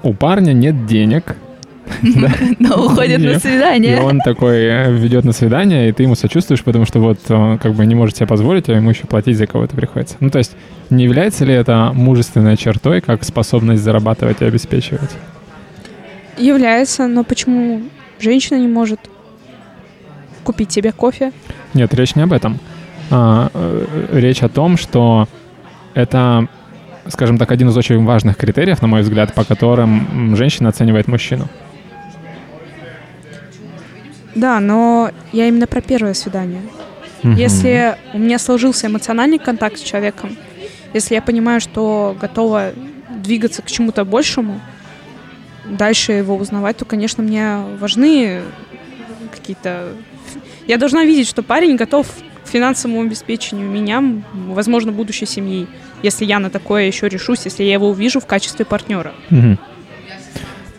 у 0.03 0.13
парня 0.13 0.53
нет 0.53 0.85
денег, 0.85 1.35
Но 2.59 2.85
уходит 2.85 3.19
И- 3.19 3.25
на 3.25 3.31
и 3.31 3.39
свидание. 3.39 4.01
он 4.01 4.19
такой 4.19 4.57
э, 4.65 4.91
ведет 4.91 5.23
на 5.23 5.31
свидание, 5.31 5.87
и 5.87 5.91
ты 5.93 6.03
ему 6.03 6.15
сочувствуешь, 6.15 6.61
потому 6.63 6.85
что 6.85 6.99
вот 6.99 7.19
он 7.31 7.57
как 7.57 7.73
бы 7.73 7.85
не 7.85 7.95
может 7.95 8.17
себе 8.17 8.27
позволить, 8.27 8.67
а 8.69 8.73
ему 8.73 8.89
еще 8.89 9.05
платить 9.07 9.37
за 9.37 9.47
кого-то 9.47 9.75
приходится. 9.75 10.17
Ну, 10.19 10.29
то 10.29 10.37
есть, 10.37 10.55
не 10.89 11.05
является 11.05 11.45
ли 11.45 11.53
это 11.53 11.91
мужественной 11.93 12.57
чертой, 12.57 12.99
как 13.01 13.23
способность 13.23 13.81
зарабатывать 13.83 14.41
и 14.41 14.45
обеспечивать? 14.45 15.11
Является, 16.37 17.07
но 17.07 17.23
почему 17.23 17.81
женщина 18.19 18.57
не 18.59 18.67
может 18.67 18.99
купить 20.47 20.71
себе 20.71 20.93
кофе? 20.93 21.33
Нет, 21.73 21.93
речь 21.93 22.15
не 22.15 22.23
об 22.23 22.31
этом. 22.31 22.57
А, 23.11 23.49
э, 23.53 24.07
речь 24.13 24.41
о 24.43 24.47
том, 24.47 24.77
что 24.77 25.27
это, 25.93 26.47
скажем 27.09 27.37
так, 27.37 27.51
один 27.51 27.67
из 27.67 27.75
очень 27.75 28.05
важных 28.05 28.37
критериев, 28.37 28.81
на 28.81 28.87
мой 28.87 29.01
взгляд, 29.01 29.33
по 29.33 29.43
которым 29.43 30.37
женщина 30.37 30.69
оценивает 30.69 31.09
мужчину. 31.09 31.49
Да, 34.35 34.61
но 34.61 35.11
я 35.33 35.49
именно 35.49 35.67
про 35.67 35.81
первое 35.81 36.13
свидание. 36.13 36.61
Мгм. 37.23 37.35
Если 37.35 37.97
у 38.13 38.19
меня 38.19 38.39
сложился 38.39 38.87
эмоциональный 38.87 39.39
контакт 39.39 39.77
с 39.77 39.81
человеком, 39.81 40.37
если 40.93 41.15
я 41.15 41.21
понимаю, 41.21 41.59
что 41.59 42.15
готова 42.21 42.71
двигаться 43.21 43.61
к 43.61 43.65
чему-то 43.65 44.05
большему, 44.05 44.61
дальше 45.65 46.13
его 46.13 46.37
узнавать, 46.37 46.77
то, 46.77 46.85
конечно, 46.85 47.21
мне 47.21 47.57
важны 47.81 48.43
какие-то... 49.35 49.89
Я 50.67 50.77
должна 50.77 51.03
видеть, 51.03 51.27
что 51.27 51.43
парень 51.43 51.75
готов 51.77 52.07
к 52.43 52.47
финансовому 52.47 53.01
обеспечению 53.01 53.69
меня, 53.69 54.03
возможно, 54.33 54.91
будущей 54.91 55.25
семьи, 55.25 55.67
если 56.03 56.25
я 56.25 56.39
на 56.39 56.49
такое 56.49 56.83
еще 56.83 57.07
решусь, 57.09 57.41
если 57.45 57.63
я 57.63 57.73
его 57.73 57.89
увижу 57.89 58.19
в 58.19 58.25
качестве 58.25 58.65
партнера. 58.65 59.13
Мгм. 59.29 59.57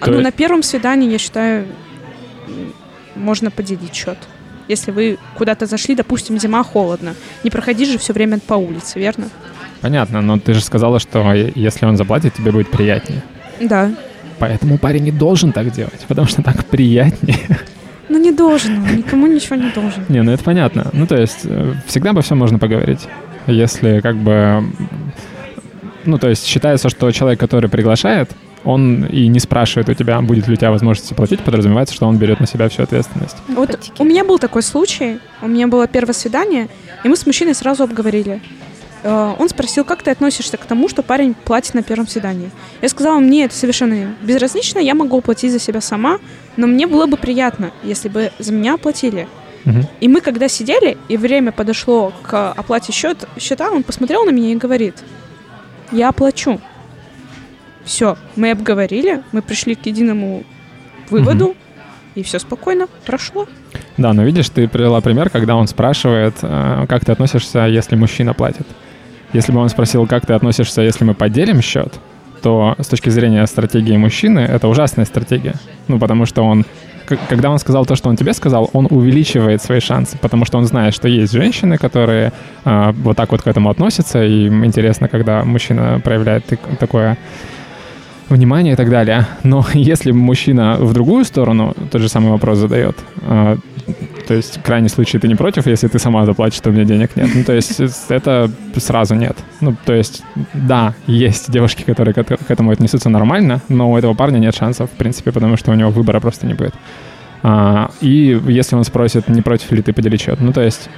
А, 0.00 0.10
ну, 0.10 0.20
на 0.20 0.30
первом 0.30 0.62
свидании, 0.62 1.10
я 1.10 1.18
считаю, 1.18 1.66
можно 3.16 3.50
поделить 3.50 3.94
счет. 3.94 4.18
Если 4.68 4.90
вы 4.90 5.18
куда-то 5.36 5.66
зашли, 5.66 5.94
допустим, 5.94 6.38
зима, 6.38 6.62
холодно, 6.62 7.14
не 7.42 7.50
проходить 7.50 7.88
же 7.90 7.98
все 7.98 8.12
время 8.12 8.38
по 8.38 8.54
улице, 8.54 8.98
верно? 8.98 9.28
Понятно, 9.80 10.20
но 10.20 10.38
ты 10.38 10.54
же 10.54 10.60
сказала, 10.60 11.00
что 11.00 11.32
если 11.32 11.86
он 11.86 11.96
заплатит, 11.96 12.34
тебе 12.34 12.52
будет 12.52 12.70
приятнее. 12.70 13.22
Да. 13.60 13.90
Поэтому 14.38 14.78
парень 14.78 15.04
не 15.04 15.12
должен 15.12 15.52
так 15.52 15.72
делать, 15.72 16.04
потому 16.06 16.28
что 16.28 16.42
так 16.42 16.64
приятнее. 16.66 17.38
Ну 18.08 18.18
не 18.18 18.32
должен, 18.32 18.82
он 18.82 18.96
никому 18.96 19.26
ничего 19.26 19.56
не 19.56 19.70
должен. 19.70 20.04
Не, 20.08 20.22
ну 20.22 20.32
это 20.32 20.42
понятно. 20.42 20.88
Ну 20.92 21.06
то 21.06 21.16
есть 21.16 21.40
э, 21.44 21.74
всегда 21.86 22.10
обо 22.10 22.22
всем 22.22 22.38
можно 22.38 22.58
поговорить. 22.58 23.06
Если 23.46 24.00
как 24.00 24.16
бы... 24.16 24.64
Ну 26.04 26.18
то 26.18 26.28
есть 26.28 26.46
считается, 26.46 26.88
что 26.88 27.10
человек, 27.10 27.38
который 27.38 27.68
приглашает, 27.68 28.30
он 28.64 29.04
и 29.04 29.26
не 29.28 29.40
спрашивает 29.40 29.88
у 29.88 29.94
тебя, 29.94 30.20
будет 30.20 30.46
ли 30.48 30.54
у 30.54 30.56
тебя 30.56 30.70
возможность 30.70 31.14
платить, 31.14 31.40
подразумевается, 31.40 31.94
что 31.94 32.06
он 32.06 32.16
берет 32.16 32.40
на 32.40 32.46
себя 32.46 32.68
всю 32.68 32.82
ответственность. 32.82 33.36
Вот 33.48 33.92
у 33.98 34.04
меня 34.04 34.24
был 34.24 34.38
такой 34.38 34.62
случай, 34.62 35.18
у 35.42 35.48
меня 35.48 35.68
было 35.68 35.86
первое 35.86 36.14
свидание, 36.14 36.68
и 37.04 37.08
мы 37.08 37.16
с 37.16 37.26
мужчиной 37.26 37.54
сразу 37.54 37.84
обговорили. 37.84 38.40
Э, 39.02 39.34
Он 39.38 39.48
спросил, 39.48 39.84
как 39.84 40.02
ты 40.02 40.10
относишься 40.10 40.56
к 40.56 40.64
тому, 40.64 40.88
что 40.88 41.02
парень 41.02 41.34
платит 41.34 41.74
на 41.74 41.82
первом 41.82 42.08
свидании. 42.08 42.50
Я 42.82 42.88
сказала, 42.88 43.18
мне 43.20 43.44
это 43.44 43.54
совершенно 43.54 44.14
безразлично, 44.22 44.78
я 44.78 44.94
могу 44.94 45.18
оплатить 45.18 45.52
за 45.52 45.58
себя 45.58 45.80
сама, 45.80 46.18
но 46.58 46.66
мне 46.66 46.88
было 46.88 47.06
бы 47.06 47.16
приятно, 47.16 47.70
если 47.84 48.08
бы 48.08 48.32
за 48.38 48.52
меня 48.52 48.74
оплатили. 48.74 49.26
И 50.00 50.08
мы, 50.08 50.20
когда 50.22 50.48
сидели, 50.48 50.96
и 51.08 51.16
время 51.18 51.52
подошло 51.52 52.12
к 52.22 52.52
оплате 52.52 52.90
счет, 52.90 53.28
счета, 53.38 53.70
он 53.70 53.82
посмотрел 53.82 54.24
на 54.24 54.30
меня 54.30 54.52
и 54.52 54.56
говорит, 54.56 54.94
я 55.92 56.08
оплачу. 56.08 56.58
Все, 57.84 58.16
мы 58.34 58.50
обговорили, 58.50 59.22
мы 59.32 59.42
пришли 59.42 59.74
к 59.74 59.84
единому 59.86 60.42
выводу, 61.10 61.54
и 62.14 62.22
все 62.22 62.38
спокойно 62.38 62.86
прошло. 63.04 63.46
Да, 63.98 64.12
но 64.14 64.24
видишь, 64.24 64.48
ты 64.48 64.68
привела 64.68 65.00
пример, 65.00 65.30
когда 65.30 65.54
он 65.54 65.68
спрашивает, 65.68 66.34
э, 66.42 66.86
как 66.88 67.04
ты 67.04 67.12
относишься, 67.12 67.66
если 67.66 67.94
мужчина 67.94 68.34
платит. 68.34 68.66
Если 69.32 69.52
бы 69.52 69.60
он 69.60 69.68
спросил, 69.68 70.06
как 70.06 70.26
ты 70.26 70.32
относишься, 70.32 70.82
если 70.82 71.04
мы 71.04 71.14
поделим 71.14 71.60
счет, 71.60 71.94
то 72.42 72.74
с 72.78 72.86
точки 72.86 73.10
зрения 73.10 73.46
стратегии 73.46 73.96
мужчины 73.96 74.40
это 74.40 74.68
ужасная 74.68 75.04
стратегия. 75.04 75.54
Ну, 75.88 75.98
потому 75.98 76.26
что 76.26 76.42
он, 76.42 76.64
когда 77.28 77.50
он 77.50 77.58
сказал 77.58 77.86
то, 77.86 77.96
что 77.96 78.08
он 78.08 78.16
тебе 78.16 78.32
сказал, 78.32 78.70
он 78.72 78.86
увеличивает 78.90 79.62
свои 79.62 79.80
шансы, 79.80 80.18
потому 80.18 80.44
что 80.44 80.58
он 80.58 80.66
знает, 80.66 80.94
что 80.94 81.08
есть 81.08 81.32
женщины, 81.32 81.78
которые 81.78 82.32
э, 82.64 82.92
вот 82.92 83.16
так 83.16 83.32
вот 83.32 83.42
к 83.42 83.46
этому 83.46 83.70
относятся, 83.70 84.24
и 84.24 84.46
им 84.46 84.64
интересно, 84.64 85.08
когда 85.08 85.44
мужчина 85.44 86.00
проявляет 86.04 86.44
так- 86.46 86.78
такое 86.78 87.16
внимание 88.28 88.74
и 88.74 88.76
так 88.76 88.90
далее. 88.90 89.26
Но 89.42 89.64
если 89.74 90.12
мужчина 90.12 90.76
в 90.78 90.92
другую 90.92 91.24
сторону 91.24 91.74
тот 91.90 92.00
же 92.00 92.08
самый 92.08 92.30
вопрос 92.30 92.58
задает, 92.58 92.96
а, 93.22 93.56
то 94.26 94.34
есть 94.34 94.62
крайний 94.62 94.90
случай 94.90 95.18
ты 95.18 95.28
не 95.28 95.34
против, 95.34 95.66
если 95.66 95.88
ты 95.88 95.98
сама 95.98 96.24
заплатишь, 96.26 96.60
то 96.60 96.70
у 96.70 96.72
меня 96.72 96.84
денег 96.84 97.16
нет. 97.16 97.30
Ну, 97.34 97.44
то 97.44 97.54
есть 97.54 97.80
это 98.08 98.50
сразу 98.76 99.14
нет. 99.14 99.36
Ну, 99.60 99.74
то 99.84 99.94
есть, 99.94 100.22
да, 100.54 100.94
есть 101.06 101.50
девушки, 101.50 101.82
которые 101.82 102.14
к, 102.14 102.18
эт- 102.18 102.44
к 102.46 102.50
этому 102.50 102.70
отнесутся 102.70 103.08
нормально, 103.08 103.60
но 103.68 103.90
у 103.90 103.96
этого 103.96 104.14
парня 104.14 104.38
нет 104.38 104.54
шансов, 104.54 104.90
в 104.90 104.96
принципе, 104.96 105.32
потому 105.32 105.56
что 105.56 105.70
у 105.70 105.74
него 105.74 105.90
выбора 105.90 106.20
просто 106.20 106.46
не 106.46 106.54
будет. 106.54 106.74
А, 107.42 107.90
и 108.00 108.38
если 108.48 108.76
он 108.76 108.84
спросит, 108.84 109.28
не 109.28 109.42
против 109.42 109.70
ли 109.72 109.82
ты 109.82 109.92
поделить 109.92 110.20
счет, 110.20 110.40
ну, 110.40 110.52
то 110.52 110.60
есть 110.60 110.90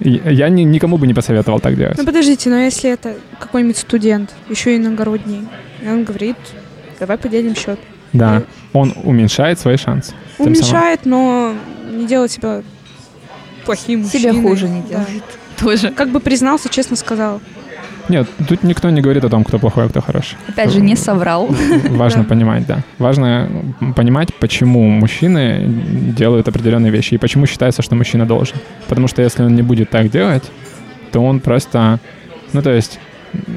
я 0.00 0.48
ни- 0.48 0.62
никому 0.62 0.98
бы 0.98 1.06
не 1.06 1.14
посоветовал 1.14 1.60
так 1.60 1.76
делать. 1.76 1.96
Ну 1.98 2.04
подождите, 2.04 2.50
но 2.50 2.58
если 2.58 2.90
это 2.90 3.14
какой-нибудь 3.38 3.76
студент, 3.78 4.34
еще 4.48 4.76
иногородний, 4.76 5.46
и 5.82 5.88
он 5.88 6.04
говорит, 6.04 6.36
давай 6.98 7.18
поделим 7.18 7.54
счет. 7.54 7.78
Да, 8.12 8.42
он 8.72 8.94
уменьшает 9.04 9.58
свои 9.58 9.76
шансы. 9.76 10.14
Уменьшает, 10.38 11.06
но 11.06 11.54
не 11.90 12.06
делает 12.06 12.30
себя 12.30 12.62
плохим 13.64 14.04
Себе 14.04 14.32
мужчиной. 14.32 14.50
хуже 14.50 14.68
не 14.68 14.82
Да. 14.82 14.88
делает. 14.88 15.22
Тоже. 15.58 15.90
Как 15.90 16.08
бы 16.10 16.20
признался, 16.20 16.68
честно 16.68 16.96
сказал. 16.96 17.40
Нет, 18.08 18.28
тут 18.48 18.62
никто 18.62 18.90
не 18.90 19.00
говорит 19.00 19.24
о 19.24 19.28
том, 19.28 19.44
кто 19.44 19.58
плохой, 19.58 19.86
а 19.86 19.88
кто 19.88 20.00
хороший. 20.00 20.36
Опять 20.48 20.72
же, 20.72 20.80
не 20.80 20.96
соврал. 20.96 21.48
Важно 21.90 22.24
понимать, 22.28 22.66
да. 22.66 22.80
Важно 22.98 23.48
понимать, 23.96 24.34
почему 24.34 24.88
мужчины 24.88 25.64
делают 26.16 26.48
определенные 26.48 26.90
вещи 26.90 27.14
и 27.14 27.18
почему 27.18 27.46
считается, 27.46 27.82
что 27.82 27.94
мужчина 27.94 28.26
должен. 28.26 28.56
Потому 28.88 29.08
что 29.08 29.22
если 29.22 29.44
он 29.44 29.54
не 29.54 29.62
будет 29.62 29.90
так 29.90 30.10
делать, 30.10 30.44
то 31.12 31.20
он 31.20 31.40
просто... 31.40 32.00
Ну, 32.52 32.62
то 32.62 32.70
есть, 32.70 32.98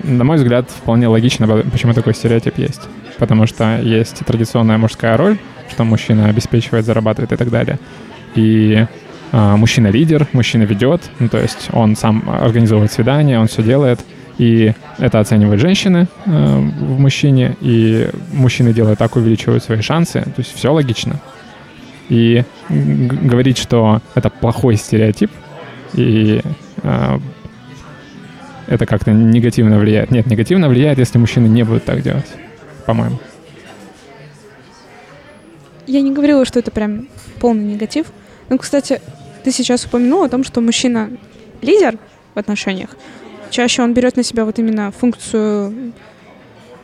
на 0.04 0.24
мой 0.24 0.38
взгляд, 0.38 0.70
вполне 0.70 1.08
логично, 1.08 1.48
почему 1.72 1.94
такой 1.94 2.14
стереотип 2.14 2.58
есть. 2.58 2.82
Потому 3.18 3.48
что 3.48 3.80
есть 3.82 4.20
традиционная 4.26 4.78
мужская 4.78 5.18
роль, 5.18 5.38
что 5.70 5.84
мужчина 5.84 6.28
обеспечивает, 6.28 6.86
зарабатывает 6.86 7.32
и 7.32 7.36
так 7.36 7.50
далее. 7.50 7.80
И 8.36 8.86
э, 9.32 9.56
мужчина 9.56 9.88
лидер, 9.88 10.28
мужчина 10.34 10.64
ведет, 10.64 11.02
ну, 11.20 11.30
то 11.30 11.40
есть 11.40 11.70
он 11.72 11.96
сам 11.96 12.24
организовывает 12.30 12.92
свидания, 12.92 13.40
он 13.40 13.48
все 13.48 13.64
делает. 13.64 14.00
И 14.38 14.74
это 14.98 15.20
оценивают 15.20 15.62
женщины 15.62 16.08
э, 16.26 16.30
в 16.30 17.00
мужчине, 17.00 17.56
и 17.62 18.10
мужчины 18.34 18.74
делают 18.74 19.00
так, 19.00 19.16
увеличивают 19.16 19.64
свои 19.64 19.82
шансы. 19.82 20.22
То 20.22 20.34
есть 20.38 20.54
все 20.54 20.74
логично. 20.74 21.22
И 22.10 22.44
говорить, 22.70 23.58
что 23.58 24.02
это 24.14 24.30
плохой 24.30 24.76
стереотип, 24.76 25.32
и 25.94 26.42
э, 26.84 27.20
это 28.68 28.86
как-то 28.86 29.12
негативно 29.12 29.80
влияет. 29.80 30.12
Нет, 30.12 30.28
негативно 30.28 30.68
влияет, 30.68 31.00
если 31.00 31.18
мужчины 31.18 31.48
не 31.48 31.64
будут 31.64 31.86
так 31.86 32.02
делать, 32.02 32.28
по-моему. 32.86 33.20
Я 35.88 36.02
не 36.02 36.12
говорила, 36.12 36.46
что 36.46 36.60
это 36.60 36.72
прям 36.72 37.08
полный 37.40 37.64
негатив. 37.64 38.08
Ну, 38.50 38.58
кстати, 38.58 39.02
ты 39.44 39.52
сейчас 39.52 39.86
упомянул 39.86 40.24
о 40.24 40.30
том, 40.30 40.44
что 40.44 40.62
мужчина 40.62 41.10
лидер 41.62 41.98
в 42.34 42.40
отношениях. 42.40 42.90
Чаще 43.56 43.84
он 43.84 43.94
берет 43.94 44.18
на 44.18 44.24
себя 44.24 44.44
вот 44.44 44.60
именно 44.60 44.92
функцию 44.92 45.94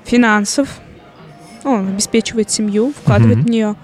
финансов, 0.05 0.79
он 1.65 1.89
обеспечивает 1.89 2.49
семью, 2.49 2.93
вкладывает 2.97 3.39
mm-hmm. 3.39 3.41
в 3.41 3.49
нее, 3.49 3.75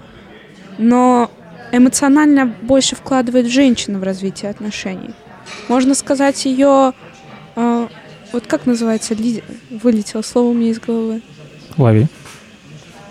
но 0.78 1.30
эмоционально 1.70 2.46
больше 2.62 2.96
вкладывает 2.96 3.46
женщина 3.48 3.98
в 3.98 4.02
развитие 4.02 4.50
отношений. 4.50 5.10
Можно 5.68 5.94
сказать, 5.94 6.46
ее 6.46 6.94
э, 7.56 7.88
вот 8.32 8.46
как 8.46 8.64
называется, 8.64 9.12
ли, 9.12 9.44
вылетело 9.68 10.22
слово 10.22 10.48
у 10.48 10.54
меня 10.54 10.70
из 10.70 10.80
головы. 10.80 11.20
Лови. 11.76 12.06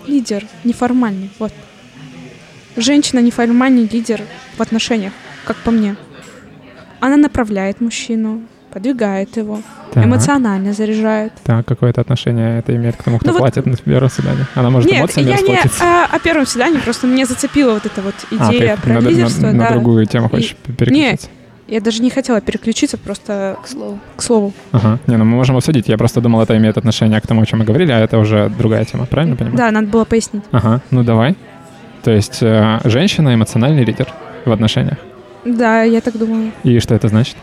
Лидер, 0.08 0.44
неформальный, 0.64 1.30
вот. 1.38 1.52
Женщина 2.74 3.20
неформальный 3.20 3.86
лидер 3.86 4.22
в 4.56 4.60
отношениях, 4.60 5.12
как 5.44 5.56
по 5.58 5.70
мне. 5.70 5.94
Она 6.98 7.16
направляет 7.16 7.80
мужчину, 7.80 8.42
подвигает 8.72 9.36
его, 9.36 9.60
так. 9.92 10.04
эмоционально 10.04 10.72
заряжает. 10.72 11.32
Так, 11.44 11.66
какое 11.66 11.90
это 11.90 12.00
отношение 12.00 12.58
это 12.58 12.74
имеет 12.76 12.96
к 12.96 13.02
тому, 13.02 13.18
кто 13.18 13.32
ну, 13.32 13.38
платит 13.38 13.66
вот... 13.66 13.72
на 13.72 13.76
первом 13.76 14.10
свидании? 14.10 14.46
Она 14.54 14.70
может 14.70 14.90
Нет, 14.90 15.00
эмоциями 15.00 15.28
я 15.28 15.34
расплатиться? 15.34 15.84
не 15.84 15.90
о, 15.90 16.04
о 16.04 16.18
первом 16.18 16.46
свидании, 16.46 16.78
просто 16.78 17.06
мне 17.06 17.26
зацепила 17.26 17.74
вот 17.74 17.86
эта 17.86 18.02
вот 18.02 18.14
а, 18.30 18.50
идея 18.50 18.74
а, 18.74 18.76
про 18.76 18.94
на, 18.94 19.08
лидерство. 19.08 19.46
На, 19.46 19.52
да. 19.52 19.58
на 19.58 19.70
другую 19.70 20.06
тему 20.06 20.28
хочешь 20.28 20.56
И... 20.66 20.72
переключиться? 20.72 21.26
Нет, 21.26 21.30
я 21.68 21.80
даже 21.82 22.02
не 22.02 22.10
хотела 22.10 22.40
переключиться, 22.40 22.96
просто 22.96 23.58
к 23.62 23.68
слову. 23.68 23.98
К 24.16 24.22
слову. 24.22 24.52
Ага. 24.72 24.98
Не, 25.06 25.16
ну 25.16 25.24
мы 25.24 25.36
можем 25.36 25.56
обсудить. 25.56 25.88
Я 25.88 25.98
просто 25.98 26.20
думал, 26.20 26.40
это 26.40 26.56
имеет 26.56 26.78
отношение 26.78 27.20
к 27.20 27.26
тому, 27.26 27.42
о 27.42 27.46
чем 27.46 27.58
мы 27.58 27.66
говорили, 27.66 27.92
а 27.92 27.98
это 27.98 28.18
уже 28.18 28.50
другая 28.58 28.84
тема, 28.86 29.04
правильно 29.06 29.36
понимаю? 29.36 29.56
Да, 29.56 29.70
надо 29.70 29.86
было 29.86 30.04
пояснить. 30.04 30.44
Ага, 30.50 30.80
ну 30.90 31.04
давай. 31.04 31.36
То 32.02 32.10
есть 32.10 32.38
э, 32.40 32.80
женщина 32.84 33.34
эмоциональный 33.34 33.84
лидер 33.84 34.08
в 34.46 34.52
отношениях? 34.52 34.98
Да, 35.44 35.82
я 35.82 36.00
так 36.00 36.16
думаю. 36.16 36.52
И 36.64 36.78
что 36.80 36.94
это 36.94 37.08
значит? 37.08 37.36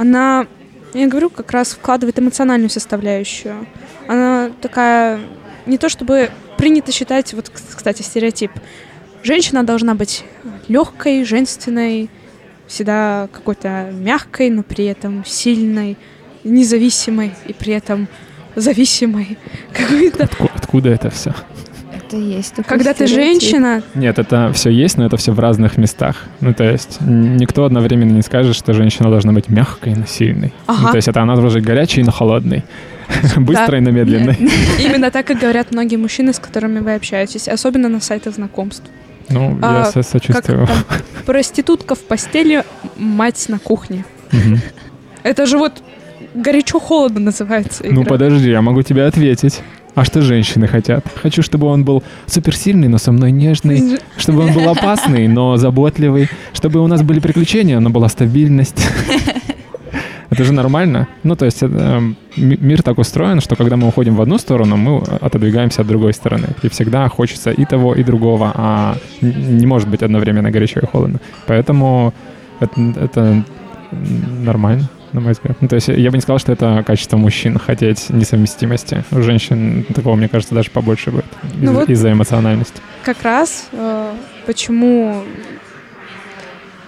Она 0.00 0.46
я 0.94 1.08
говорю, 1.08 1.28
как 1.28 1.50
раз 1.52 1.72
вкладывает 1.72 2.18
эмоциональную 2.18 2.70
составляющую. 2.70 3.66
Она 4.08 4.50
такая, 4.62 5.20
не 5.66 5.76
то 5.76 5.90
чтобы 5.90 6.30
принято 6.56 6.90
считать, 6.90 7.34
вот, 7.34 7.50
кстати, 7.50 8.00
стереотип. 8.00 8.50
Женщина 9.22 9.62
должна 9.62 9.94
быть 9.94 10.24
легкой, 10.68 11.24
женственной, 11.24 12.08
всегда 12.66 13.28
какой-то 13.30 13.90
мягкой, 13.92 14.48
но 14.48 14.62
при 14.62 14.86
этом 14.86 15.22
сильной, 15.26 15.98
независимой 16.44 17.34
и 17.46 17.52
при 17.52 17.74
этом 17.74 18.08
зависимой. 18.56 19.38
Откуда, 19.70 20.28
откуда 20.54 20.88
это 20.88 21.10
все? 21.10 21.34
Это 22.10 22.16
есть. 22.16 22.54
Когда 22.66 22.92
ты 22.92 23.06
женщина... 23.06 23.82
Нет, 23.94 24.18
это 24.18 24.52
все 24.52 24.70
есть, 24.70 24.98
но 24.98 25.06
это 25.06 25.16
все 25.16 25.32
в 25.32 25.38
разных 25.38 25.78
местах. 25.78 26.16
Ну, 26.40 26.52
то 26.52 26.64
есть 26.64 26.98
никто 27.00 27.64
одновременно 27.64 28.12
не 28.12 28.22
скажет, 28.22 28.56
что 28.56 28.72
женщина 28.72 29.10
должна 29.10 29.32
быть 29.32 29.48
мягкой, 29.48 29.94
но 29.94 30.06
сильной. 30.06 30.52
Ну, 30.66 30.74
ага. 30.74 30.82
Ну, 30.82 30.90
то 30.90 30.96
есть 30.96 31.08
это 31.08 31.22
она 31.22 31.36
должна 31.36 31.60
быть 31.60 31.64
горячей, 31.64 32.02
но 32.02 32.10
холодной. 32.10 32.64
Быстрой, 33.36 33.80
но 33.80 33.90
медленной. 33.90 34.36
Именно 34.78 35.10
так 35.10 35.30
и 35.30 35.34
говорят 35.34 35.72
многие 35.72 35.96
мужчины, 35.96 36.32
с 36.32 36.38
которыми 36.38 36.80
вы 36.80 36.94
общаетесь, 36.94 37.48
особенно 37.48 37.88
на 37.88 38.00
сайтах 38.00 38.34
знакомств. 38.34 38.84
Ну, 39.28 39.56
я 39.60 39.82
а, 39.82 40.02
сочувствую. 40.02 40.66
проститутка 41.24 41.94
в 41.94 42.00
постели, 42.00 42.64
мать 42.96 43.46
на 43.48 43.60
кухне. 43.60 44.04
Это 45.22 45.46
же 45.46 45.58
вот 45.58 45.82
горячо-холодно 46.34 47.20
называется. 47.20 47.84
Ну 47.88 48.04
подожди, 48.04 48.50
я 48.50 48.62
могу 48.62 48.82
тебе 48.82 49.04
ответить. 49.04 49.62
А 49.94 50.04
что 50.04 50.22
женщины 50.22 50.66
хотят? 50.66 51.04
Хочу, 51.22 51.42
чтобы 51.42 51.66
он 51.66 51.84
был 51.84 52.02
суперсильный, 52.26 52.88
но 52.88 52.98
со 52.98 53.12
мной 53.12 53.32
нежный. 53.32 53.98
Чтобы 54.16 54.44
он 54.44 54.52
был 54.52 54.68
опасный, 54.68 55.28
но 55.28 55.56
заботливый. 55.56 56.28
Чтобы 56.52 56.80
у 56.80 56.86
нас 56.86 57.02
были 57.02 57.20
приключения, 57.20 57.80
но 57.80 57.90
была 57.90 58.08
стабильность. 58.08 58.86
Это 60.30 60.44
же 60.44 60.52
нормально. 60.52 61.08
Ну, 61.24 61.34
то 61.34 61.44
есть 61.44 61.58
э, 61.62 62.00
мир 62.36 62.82
так 62.82 62.98
устроен, 62.98 63.40
что 63.40 63.56
когда 63.56 63.76
мы 63.76 63.88
уходим 63.88 64.14
в 64.14 64.22
одну 64.22 64.38
сторону, 64.38 64.76
мы 64.76 65.02
отодвигаемся 65.20 65.82
от 65.82 65.88
другой 65.88 66.12
стороны. 66.12 66.46
И 66.62 66.68
всегда 66.68 67.08
хочется 67.08 67.50
и 67.50 67.64
того, 67.64 67.94
и 67.96 68.04
другого, 68.04 68.52
а 68.54 68.96
не 69.20 69.66
может 69.66 69.88
быть 69.88 70.02
одновременно 70.02 70.52
горячо 70.52 70.80
и 70.80 70.86
холодно. 70.86 71.18
Поэтому 71.46 72.14
это, 72.60 72.80
это 73.00 73.44
нормально 74.44 74.88
на 75.12 75.20
мой 75.20 75.32
взгляд. 75.32 75.56
Ну, 75.60 75.68
то 75.68 75.76
есть 75.76 75.88
я 75.88 76.10
бы 76.10 76.16
не 76.16 76.20
сказал, 76.22 76.38
что 76.38 76.52
это 76.52 76.82
качество 76.86 77.16
мужчин 77.16 77.58
хотеть 77.58 78.10
несовместимости. 78.10 79.04
У 79.10 79.22
женщин 79.22 79.84
такого, 79.94 80.14
мне 80.16 80.28
кажется, 80.28 80.54
даже 80.54 80.70
побольше 80.70 81.10
будет 81.10 81.26
ну 81.56 81.72
из- 81.72 81.76
вот 81.76 81.88
из-за 81.90 82.12
эмоциональности. 82.12 82.80
Как 83.04 83.22
раз 83.22 83.68
э, 83.72 84.12
почему 84.46 85.22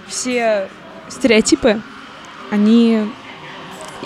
все 0.06 0.68
стереотипы, 1.08 1.80
они 2.50 3.00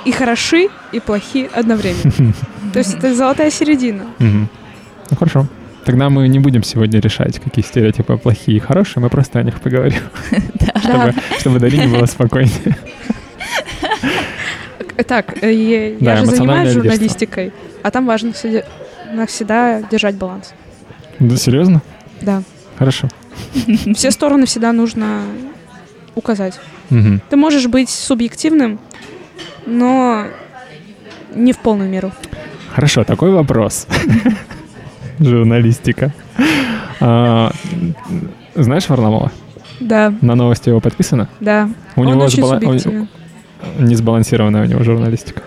и 0.05 0.13
хороши, 0.13 0.69
и 0.93 1.01
плохи 1.01 1.49
одновременно. 1.55 2.33
То 2.73 2.79
есть 2.79 2.95
это 2.95 3.15
золотая 3.15 3.51
середина. 3.51 4.07
Ну 4.19 4.49
хорошо. 5.19 5.47
Тогда 5.85 6.11
мы 6.11 6.27
не 6.27 6.41
будем 6.41 6.65
сегодня 6.65 6.99
решать, 7.01 7.39
какие 7.39 7.65
стереотипы 7.65 8.17
плохие 8.17 8.57
и 8.57 8.61
хорошие, 8.61 9.01
мы 9.01 9.09
просто 9.09 9.39
о 9.39 9.43
них 9.45 9.61
поговорим. 9.61 10.01
Чтобы, 10.81 11.15
чтобы 11.39 11.59
Дарине 11.61 11.87
было 11.89 12.07
спокойнее. 12.07 12.77
Так, 15.07 15.43
э, 15.43 15.53
я, 15.53 15.97
да, 16.01 16.17
же 16.17 16.27
занимаюсь 16.27 16.73
журналистикой, 16.73 17.53
а 17.83 17.91
там 17.91 18.07
важно 18.07 18.33
всегда 18.33 19.83
держать 19.83 20.17
баланс. 20.17 20.53
Да, 21.19 21.37
серьезно? 21.37 21.83
Да. 22.23 22.43
Хорошо. 22.79 23.09
Все 23.95 24.11
стороны 24.11 24.47
всегда 24.47 24.73
нужно 24.73 25.21
указать. 26.15 26.59
Угу. 26.91 27.21
Ты 27.31 27.37
можешь 27.37 27.67
быть 27.67 27.91
субъективным, 27.91 28.79
но 29.67 30.27
не 31.35 31.53
в 31.53 31.59
полную 31.59 31.89
меру. 31.91 32.13
Хорошо, 32.75 33.05
такой 33.05 33.31
вопрос. 33.31 33.87
Журналистика. 35.19 36.13
А, 37.01 37.53
знаешь 38.55 38.89
Варнамова? 38.89 39.33
Да. 39.81 40.13
На 40.21 40.35
новости 40.35 40.69
его 40.69 40.81
подписано? 40.81 41.29
Да. 41.41 41.69
У 41.97 42.01
Он 42.03 42.07
него 42.07 42.25
очень 42.25 42.45
субъективен. 42.45 43.09
Несбалансированная 43.79 44.63
у 44.63 44.67
него 44.67 44.83
журналистика. 44.83 45.43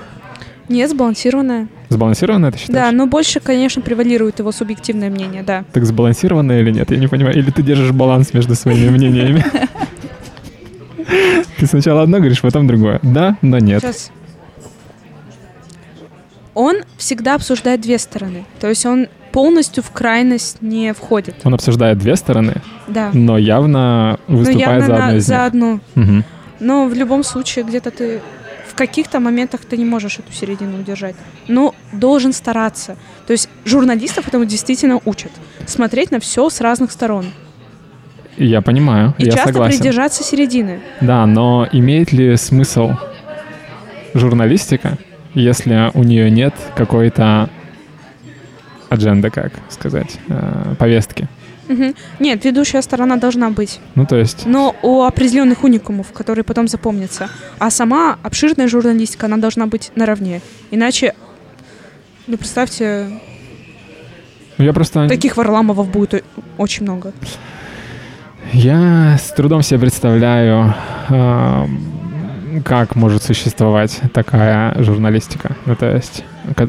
Не 0.69 0.87
сбалансированная. 0.87 1.67
Сбалансированная, 1.89 2.51
ты 2.51 2.59
считаешь? 2.59 2.91
Да, 2.91 2.91
но 2.91 3.07
больше, 3.07 3.39
конечно, 3.39 3.81
превалирует 3.81 4.37
его 4.37 4.51
субъективное 4.51 5.09
мнение, 5.09 5.41
да. 5.41 5.65
Так 5.73 5.83
сбалансированная 5.85 6.61
или 6.61 6.69
нет? 6.69 6.91
Я 6.91 6.97
не 6.97 7.07
понимаю. 7.07 7.35
Или 7.35 7.49
ты 7.49 7.63
держишь 7.63 7.91
баланс 7.91 8.33
между 8.33 8.53
своими 8.53 8.89
мнениями? 8.95 9.43
Ты 11.57 11.65
сначала 11.65 12.03
одно 12.03 12.17
говоришь, 12.17 12.41
потом 12.41 12.67
другое. 12.67 12.99
Да, 13.01 13.35
но 13.41 13.57
нет. 13.57 13.81
Сейчас. 13.81 14.11
Он 16.53 16.77
всегда 16.97 17.35
обсуждает 17.35 17.81
две 17.81 17.97
стороны. 17.97 18.45
То 18.59 18.69
есть 18.69 18.85
он 18.85 19.07
полностью 19.31 19.81
в 19.83 19.89
крайность 19.91 20.61
не 20.61 20.93
входит. 20.93 21.35
Он 21.43 21.53
обсуждает 21.53 21.97
две 21.97 22.15
стороны? 22.15 22.55
Да. 22.87 23.09
Но 23.13 23.37
явно 23.37 24.19
выступает 24.27 24.87
но 24.87 24.95
явно 24.95 24.95
за 24.95 24.95
одну 25.05 25.17
из 25.17 25.25
за 25.25 25.45
одну. 25.45 25.79
Угу. 25.95 26.23
Но 26.59 26.87
в 26.87 26.93
любом 26.93 27.23
случае 27.23 27.65
где-то 27.65 27.91
ты 27.91 28.21
в 28.67 28.75
каких-то 28.75 29.19
моментах 29.19 29.61
ты 29.61 29.77
не 29.77 29.85
можешь 29.85 30.19
эту 30.19 30.31
середину 30.31 30.79
удержать. 30.79 31.15
Но 31.47 31.73
должен 31.91 32.33
стараться. 32.33 32.95
То 33.27 33.33
есть 33.33 33.49
журналистов 33.65 34.27
этому 34.27 34.45
действительно 34.45 34.99
учат. 35.05 35.31
Смотреть 35.65 36.11
на 36.11 36.19
все 36.19 36.49
с 36.49 36.61
разных 36.61 36.91
сторон. 36.91 37.25
Я 38.37 38.61
понимаю, 38.61 39.15
И 39.17 39.25
я 39.25 39.31
часто 39.31 39.47
согласен. 39.47 39.77
придержаться 39.77 40.23
середины. 40.23 40.79
Да, 41.01 41.25
но 41.25 41.67
имеет 41.71 42.13
ли 42.13 42.37
смысл 42.37 42.91
журналистика 44.13 44.97
если 45.33 45.91
у 45.93 46.03
нее 46.03 46.29
нет 46.31 46.53
какой-то 46.75 47.49
адженды, 48.89 49.29
как 49.29 49.53
сказать, 49.69 50.19
э, 50.27 50.75
повестки. 50.77 51.27
Мгм. 51.69 51.95
Нет, 52.19 52.43
ведущая 52.45 52.81
сторона 52.81 53.15
должна 53.15 53.51
быть. 53.51 53.79
Ну, 53.93 54.05
то 54.05 54.17
есть, 54.17 54.45
но 54.45 54.75
у 54.81 55.03
определенных 55.03 55.63
уникумов, 55.63 56.11
которые 56.11 56.43
потом 56.43 56.67
запомнятся. 56.67 57.29
А 57.59 57.69
сама 57.69 58.17
обширная 58.23 58.67
журналистика, 58.67 59.27
она 59.27 59.37
должна 59.37 59.67
быть 59.67 59.91
наравне. 59.95 60.41
Иначе, 60.71 61.13
ну, 62.25 62.37
представьте, 62.37 63.19
я 64.57 64.73
просто... 64.73 65.07
таких 65.07 65.37
Варламовов 65.37 65.89
будет 65.89 66.23
очень 66.57 66.83
много. 66.83 67.13
Я 68.51 69.17
с 69.17 69.31
трудом 69.33 69.61
себе 69.61 69.79
представляю, 69.79 70.73
э, 71.09 71.65
как 72.65 72.95
может 72.95 73.21
существовать 73.21 74.01
такая 74.11 74.73
журналистика, 74.81 75.55
ну, 75.65 75.75
то 75.75 75.95
есть, 75.95 76.23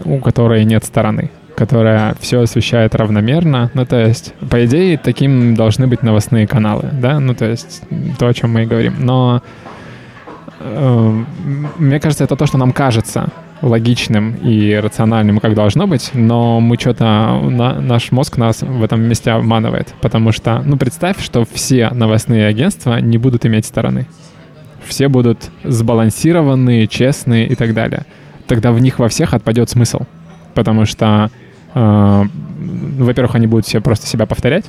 у 0.05 0.19
которой 0.19 0.65
нет 0.65 0.85
стороны 0.85 1.31
которая 1.57 2.15
все 2.21 2.41
освещает 2.41 2.95
равномерно. 2.95 3.71
Ну, 3.75 3.87
то 3.87 4.01
есть, 4.01 4.35
по 4.51 4.65
идее, 4.65 4.99
таким 4.99 5.55
должны 5.55 5.87
быть 5.87 6.03
новостные 6.03 6.47
каналы, 6.47 6.89
да? 6.93 7.21
Ну, 7.21 7.35
то 7.35 7.47
есть, 7.47 7.83
то, 8.19 8.29
о 8.29 8.35
чем 8.35 8.53
мы 8.53 8.63
и 8.63 8.67
говорим. 8.67 8.95
Но 8.99 9.43
э, 10.61 11.25
мне 11.79 12.01
кажется, 12.01 12.25
это 12.25 12.37
то, 12.37 12.47
что 12.47 12.59
нам 12.59 12.73
кажется 12.73 13.31
логичным 13.63 14.37
и 14.43 14.75
рациональным, 14.75 15.39
как 15.39 15.55
должно 15.55 15.87
быть, 15.87 16.11
но 16.15 16.61
мы 16.61 16.77
что-то, 16.79 17.41
на, 17.43 17.81
наш 17.81 18.11
мозг 18.11 18.39
нас 18.39 18.63
в 18.63 18.83
этом 18.83 19.03
месте 19.03 19.31
обманывает, 19.33 19.95
потому 20.01 20.33
что, 20.33 20.63
ну, 20.65 20.77
представь, 20.77 21.23
что 21.23 21.45
все 21.53 21.91
новостные 21.91 22.47
агентства 22.47 23.01
не 23.01 23.19
будут 23.19 23.45
иметь 23.47 23.67
стороны. 23.67 24.07
Все 24.87 25.09
будут 25.09 25.51
сбалансированные, 25.63 26.87
честные 26.87 27.47
и 27.49 27.55
так 27.55 27.75
далее. 27.75 28.07
Тогда 28.47 28.73
в 28.73 28.81
них 28.81 28.99
во 28.99 29.09
всех 29.09 29.35
отпадет 29.35 29.69
смысл, 29.69 30.01
потому 30.55 30.87
что 30.87 31.31
э, 31.75 32.25
во-первых, 32.99 33.35
они 33.35 33.47
будут 33.47 33.67
все 33.67 33.81
просто 33.81 34.07
себя 34.07 34.27
повторять, 34.27 34.65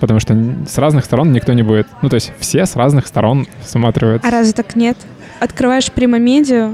потому 0.00 0.20
что 0.20 0.36
с 0.66 0.78
разных 0.78 1.04
сторон 1.04 1.32
никто 1.32 1.52
не 1.52 1.62
будет. 1.62 1.86
Ну, 2.02 2.08
то 2.08 2.14
есть 2.14 2.32
все 2.38 2.64
с 2.66 2.76
разных 2.76 3.06
сторон 3.06 3.46
всматривают. 3.62 4.24
А 4.24 4.30
разве 4.30 4.52
так 4.52 4.76
нет? 4.76 4.96
Открываешь 5.40 5.90
прямомедиа 5.92 6.72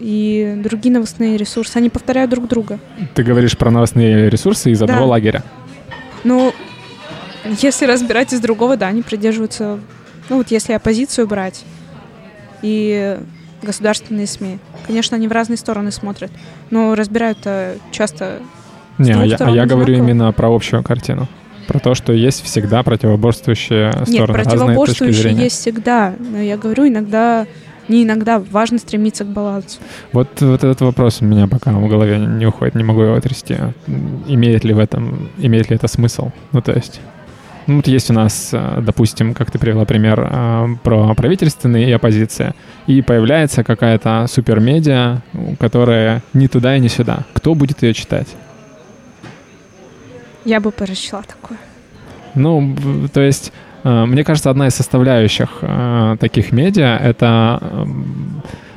и 0.00 0.54
другие 0.62 0.92
новостные 0.92 1.36
ресурсы, 1.36 1.76
они 1.76 1.88
повторяют 1.88 2.30
друг 2.30 2.48
друга. 2.48 2.78
Ты 3.14 3.22
говоришь 3.22 3.56
про 3.56 3.70
новостные 3.70 4.28
ресурсы 4.30 4.70
из 4.70 4.82
одного 4.82 5.02
Да. 5.04 5.10
лагеря. 5.10 5.42
Ну, 6.24 6.52
если 7.60 7.86
разбирать 7.86 8.32
из 8.32 8.40
другого, 8.40 8.76
да, 8.76 8.88
они 8.88 9.02
придерживаются... 9.02 9.78
Ну, 10.28 10.36
вот 10.38 10.50
если 10.50 10.72
оппозицию 10.72 11.26
брать 11.26 11.64
и 12.62 13.18
государственные 13.62 14.26
СМИ, 14.26 14.58
конечно, 14.86 15.16
они 15.16 15.28
в 15.28 15.32
разные 15.32 15.56
стороны 15.56 15.90
смотрят, 15.90 16.30
но 16.70 16.94
разбирают-то 16.94 17.76
часто 17.90 18.40
Не, 18.98 19.12
а 19.12 19.24
я, 19.24 19.36
а 19.36 19.50
я 19.50 19.66
говорю 19.66 19.94
именно 19.94 20.32
про 20.32 20.54
общую 20.54 20.82
картину. 20.82 21.28
Про 21.68 21.78
то, 21.78 21.94
что 21.94 22.12
есть 22.12 22.42
всегда 22.44 22.82
противоборствующие 22.82 23.92
Нет, 23.94 24.08
стороны, 24.08 24.34
точки 24.44 24.48
противоборствующие 24.50 25.32
есть 25.32 25.60
всегда. 25.60 26.12
Но 26.18 26.38
я 26.40 26.56
говорю, 26.56 26.88
иногда, 26.88 27.46
не 27.88 28.02
иногда, 28.02 28.40
важно 28.40 28.78
стремиться 28.78 29.24
к 29.24 29.28
балансу. 29.28 29.78
Вот, 30.12 30.28
вот 30.40 30.64
этот 30.64 30.80
вопрос 30.80 31.22
у 31.22 31.24
меня 31.24 31.46
пока 31.46 31.70
в 31.72 31.88
голове 31.88 32.18
не, 32.18 32.46
уходит, 32.46 32.74
не 32.74 32.82
могу 32.82 33.02
его 33.02 33.14
отрясти. 33.14 33.54
М, 33.86 34.24
Имеет 34.26 34.64
ли 34.64 34.74
в 34.74 34.78
этом, 34.80 35.30
имеет 35.38 35.70
ли 35.70 35.76
это 35.76 35.86
смысл? 35.86 36.30
Ну, 36.50 36.60
то 36.62 36.72
есть, 36.72 37.00
ну, 37.66 37.76
вот 37.76 37.86
есть 37.86 38.10
у 38.10 38.12
нас, 38.12 38.50
э, 38.52 38.80
допустим, 38.80 39.34
как 39.34 39.50
ты 39.50 39.58
привела 39.58 39.84
пример 39.84 40.28
э, 40.30 40.68
про 40.82 41.14
правительственные 41.14 41.88
и 41.88 41.92
оппозиция, 41.92 42.54
и 42.86 43.02
появляется 43.02 43.62
какая-то 43.62 44.26
супермедиа, 44.28 45.22
которая 45.60 46.22
ни 46.32 46.48
туда 46.48 46.76
и 46.76 46.80
ни 46.80 46.88
сюда. 46.88 47.20
Кто 47.32 47.54
будет 47.54 47.82
ее 47.82 47.94
читать? 47.94 48.28
Я 50.44 50.60
бы 50.60 50.72
прочла 50.72 51.22
такое. 51.22 51.58
Ну, 52.34 52.76
то 53.12 53.20
есть, 53.20 53.52
э, 53.84 54.04
мне 54.06 54.24
кажется, 54.24 54.50
одна 54.50 54.66
из 54.66 54.74
составляющих 54.74 55.62
таких 56.18 56.52
медиа— 56.52 56.98
это 57.02 57.86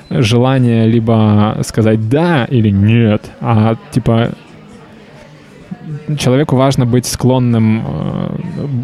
желание 0.09 0.87
либо 0.87 1.57
сказать 1.63 2.07
«да» 2.09 2.45
или 2.45 2.69
«нет», 2.69 3.31
а 3.41 3.75
типа 3.91 4.31
человеку 6.17 6.55
важно 6.55 6.85
быть 6.85 7.05
склонным 7.05 7.83
э, 7.85 8.37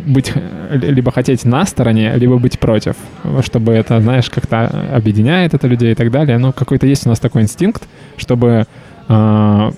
быть 0.07 0.31
э, 0.35 0.77
либо 0.77 1.11
хотеть 1.11 1.45
на 1.45 1.65
стороне, 1.65 2.13
либо 2.15 2.37
быть 2.37 2.59
против, 2.59 2.95
чтобы 3.41 3.73
это, 3.73 4.01
знаешь, 4.01 4.29
как-то 4.29 4.67
объединяет 4.95 5.53
это 5.53 5.67
людей 5.67 5.91
и 5.91 5.95
так 5.95 6.11
далее. 6.11 6.37
Ну, 6.37 6.51
какой-то 6.53 6.87
есть 6.87 7.05
у 7.05 7.09
нас 7.09 7.19
такой 7.19 7.43
инстинкт, 7.43 7.83
чтобы 8.17 8.65
э, 9.07 9.71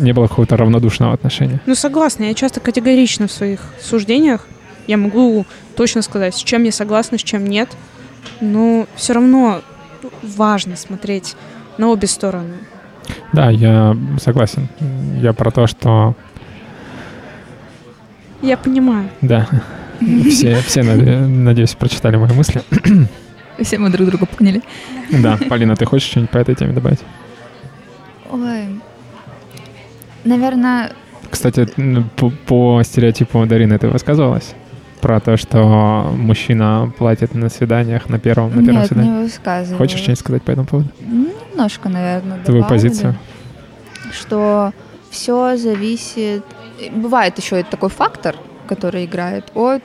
не 0.00 0.12
было 0.12 0.26
какого-то 0.28 0.56
равнодушного 0.56 1.12
отношения. 1.12 1.60
Ну, 1.66 1.74
согласна, 1.74 2.24
я 2.24 2.34
часто 2.34 2.60
категорична 2.60 3.26
в 3.26 3.32
своих 3.32 3.60
суждениях. 3.80 4.46
Я 4.86 4.96
могу 4.96 5.46
точно 5.76 6.02
сказать, 6.02 6.34
с 6.34 6.42
чем 6.42 6.64
я 6.64 6.72
согласна, 6.72 7.18
с 7.18 7.22
чем 7.22 7.46
нет. 7.46 7.68
Но 8.40 8.86
все 8.96 9.14
равно 9.14 9.60
важно 10.22 10.76
смотреть 10.76 11.36
на 11.78 11.88
обе 11.88 12.06
стороны. 12.06 12.54
Да, 13.32 13.50
я 13.50 13.96
согласен. 14.20 14.68
Я 15.20 15.32
про 15.32 15.50
то, 15.50 15.66
что 15.66 16.14
Я 18.42 18.56
понимаю. 18.56 19.08
да, 19.20 19.46
все, 20.28 20.56
все, 20.62 20.80
наде- 20.82 21.26
надеюсь, 21.26 21.74
прочитали 21.74 22.16
мои 22.16 22.32
мысли. 22.32 22.62
Все 23.60 23.78
мы 23.78 23.90
друг 23.90 24.08
друга 24.08 24.26
поняли. 24.26 24.62
Да, 25.10 25.38
Полина, 25.48 25.76
ты 25.76 25.84
хочешь 25.84 26.08
что-нибудь 26.10 26.30
по 26.30 26.38
этой 26.38 26.54
теме 26.54 26.72
добавить? 26.72 27.00
Ой. 28.30 28.68
Наверное, 30.24 30.92
Кстати, 31.30 31.68
по, 32.16 32.30
по 32.46 32.82
стереотипу 32.82 33.44
Дарины 33.46 33.78
ты 33.78 33.88
высказывалась? 33.88 34.54
Про 35.02 35.20
то, 35.20 35.36
что 35.36 36.14
мужчина 36.16 36.92
платит 36.96 37.34
на 37.34 37.48
свиданиях 37.48 38.08
на 38.08 38.18
первом, 38.18 38.50
на 38.54 38.62
первом 38.64 38.80
нет, 38.80 38.86
свидании. 38.86 39.10
не 39.10 39.22
высказывала. 39.24 39.78
Хочешь 39.78 39.98
что-нибудь 39.98 40.20
сказать 40.20 40.42
по 40.42 40.52
этому 40.52 40.66
поводу? 40.66 40.88
Немножко, 41.00 41.88
наверное, 41.88 42.38
Твою 42.44 42.62
добавлю, 42.62 42.68
позицию? 42.68 43.16
Что 44.12 44.72
все 45.10 45.56
зависит... 45.56 46.44
Бывает 46.92 47.36
еще 47.38 47.60
и 47.60 47.62
такой 47.64 47.90
фактор, 47.90 48.36
который 48.68 49.04
играет 49.04 49.50
от 49.54 49.82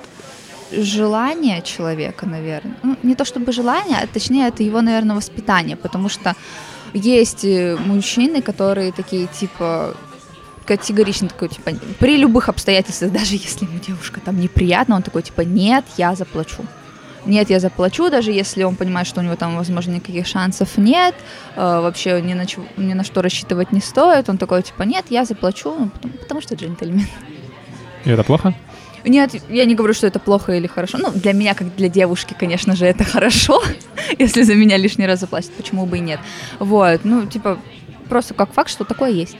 желания 0.71 1.61
человека, 1.61 2.25
наверное. 2.25 2.75
Ну, 2.83 2.95
не 3.03 3.15
то 3.15 3.25
чтобы 3.25 3.51
желание, 3.51 3.97
а 4.03 4.07
точнее 4.07 4.47
это 4.47 4.63
его, 4.63 4.81
наверное, 4.81 5.15
воспитание, 5.15 5.75
потому 5.75 6.09
что 6.09 6.35
есть 6.93 7.43
э, 7.43 7.75
мужчины, 7.75 8.41
которые 8.41 8.91
такие, 8.91 9.27
типа, 9.27 9.95
категорично 10.67 11.27
такой, 11.29 11.47
типа, 11.49 11.71
при 11.99 12.17
любых 12.17 12.49
обстоятельствах, 12.49 13.11
даже 13.11 13.35
если 13.35 13.65
ему 13.65 13.79
девушка 13.79 14.19
там 14.19 14.39
неприятна, 14.39 14.95
он 14.95 15.01
такой, 15.03 15.21
типа, 15.23 15.41
нет, 15.41 15.85
я 15.97 16.13
заплачу. 16.15 16.63
Нет, 17.25 17.49
я 17.49 17.59
заплачу, 17.59 18.09
даже 18.09 18.31
если 18.31 18.63
он 18.63 18.75
понимает, 18.75 19.07
что 19.07 19.19
у 19.21 19.23
него 19.23 19.35
там, 19.35 19.57
возможно, 19.57 19.91
никаких 19.95 20.27
шансов 20.27 20.77
нет, 20.77 21.13
э, 21.55 21.61
вообще 21.61 22.21
ни 22.21 22.33
на, 22.33 22.45
чё- 22.45 22.65
ни 22.77 22.93
на 22.93 23.03
что 23.03 23.21
рассчитывать 23.21 23.71
не 23.73 23.81
стоит, 23.81 24.29
он 24.29 24.37
такой, 24.37 24.61
типа, 24.63 24.83
нет, 24.83 25.05
я 25.09 25.25
заплачу, 25.25 25.75
ну, 25.77 25.89
потому, 25.89 26.13
потому 26.13 26.41
что 26.41 26.55
джентльмен. 26.55 27.07
И 28.05 28.09
это 28.09 28.23
плохо? 28.23 28.53
Нет, 29.03 29.31
я 29.49 29.65
не 29.65 29.75
говорю, 29.75 29.93
что 29.93 30.07
это 30.07 30.19
плохо 30.19 30.53
или 30.53 30.67
хорошо. 30.67 30.97
Ну, 30.97 31.11
для 31.13 31.33
меня, 31.33 31.53
как 31.53 31.75
для 31.75 31.89
девушки, 31.89 32.35
конечно 32.39 32.75
же, 32.75 32.85
это 32.85 33.03
хорошо, 33.03 33.61
если 34.19 34.43
за 34.43 34.55
меня 34.55 34.77
лишний 34.77 35.05
раз 35.07 35.19
заплатят, 35.19 35.51
почему 35.53 35.85
бы 35.85 35.97
и 35.97 36.01
нет. 36.01 36.19
Вот, 36.59 37.01
ну, 37.03 37.25
типа, 37.25 37.57
просто 38.09 38.33
как 38.33 38.53
факт, 38.53 38.69
что 38.69 38.83
такое 38.85 39.11
есть. 39.11 39.37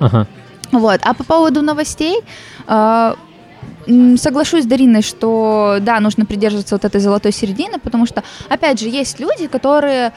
Ага. 0.00 0.26
Вот. 0.72 1.00
А 1.02 1.14
по 1.14 1.24
поводу 1.24 1.62
новостей, 1.62 2.20
м, 2.66 4.16
соглашусь 4.18 4.64
с 4.64 4.66
Дариной, 4.66 5.02
что 5.02 5.78
да, 5.80 5.98
нужно 6.00 6.26
придерживаться 6.26 6.74
вот 6.74 6.84
этой 6.84 7.00
золотой 7.00 7.32
середины, 7.32 7.78
потому 7.78 8.06
что, 8.06 8.22
опять 8.48 8.80
же, 8.80 8.88
есть 8.88 9.18
люди, 9.18 9.46
которые 9.46 10.12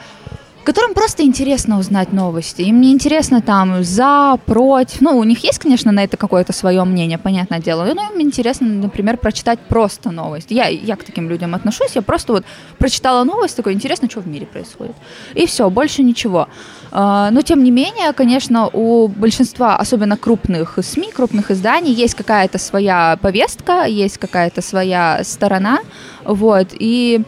которым 0.64 0.94
просто 0.94 1.22
интересно 1.24 1.78
узнать 1.78 2.12
новости. 2.12 2.62
Им 2.62 2.80
не 2.80 2.92
интересно 2.92 3.40
там 3.42 3.82
за, 3.82 4.38
против. 4.46 5.00
Ну, 5.00 5.18
у 5.18 5.24
них 5.24 5.44
есть, 5.44 5.58
конечно, 5.58 5.92
на 5.92 6.04
это 6.04 6.16
какое-то 6.16 6.52
свое 6.52 6.84
мнение, 6.84 7.18
понятное 7.18 7.60
дело. 7.60 7.84
Но 7.94 8.12
им 8.12 8.20
интересно, 8.20 8.66
например, 8.66 9.16
прочитать 9.16 9.58
просто 9.60 10.10
новость. 10.10 10.50
Я, 10.50 10.68
я 10.68 10.96
к 10.96 11.04
таким 11.04 11.28
людям 11.28 11.54
отношусь. 11.54 11.96
Я 11.96 12.02
просто 12.02 12.32
вот 12.32 12.44
прочитала 12.78 13.24
новость, 13.24 13.56
такое 13.56 13.74
интересно, 13.74 14.08
что 14.08 14.20
в 14.20 14.28
мире 14.28 14.46
происходит. 14.46 14.94
И 15.34 15.46
все, 15.46 15.68
больше 15.70 16.02
ничего. 16.02 16.48
А, 16.90 17.30
Но, 17.30 17.42
тем 17.42 17.64
не 17.64 17.70
менее, 17.70 18.12
конечно, 18.12 18.68
у 18.72 19.08
большинства, 19.08 19.76
особенно 19.76 20.16
крупных 20.16 20.78
СМИ, 20.80 21.12
крупных 21.12 21.50
изданий, 21.50 21.92
есть 21.92 22.14
какая-то 22.14 22.58
своя 22.58 23.18
повестка, 23.20 23.84
есть 23.84 24.18
какая-то 24.18 24.62
своя 24.62 25.20
сторона. 25.24 25.80
Вот. 26.24 26.68
И 26.78 27.22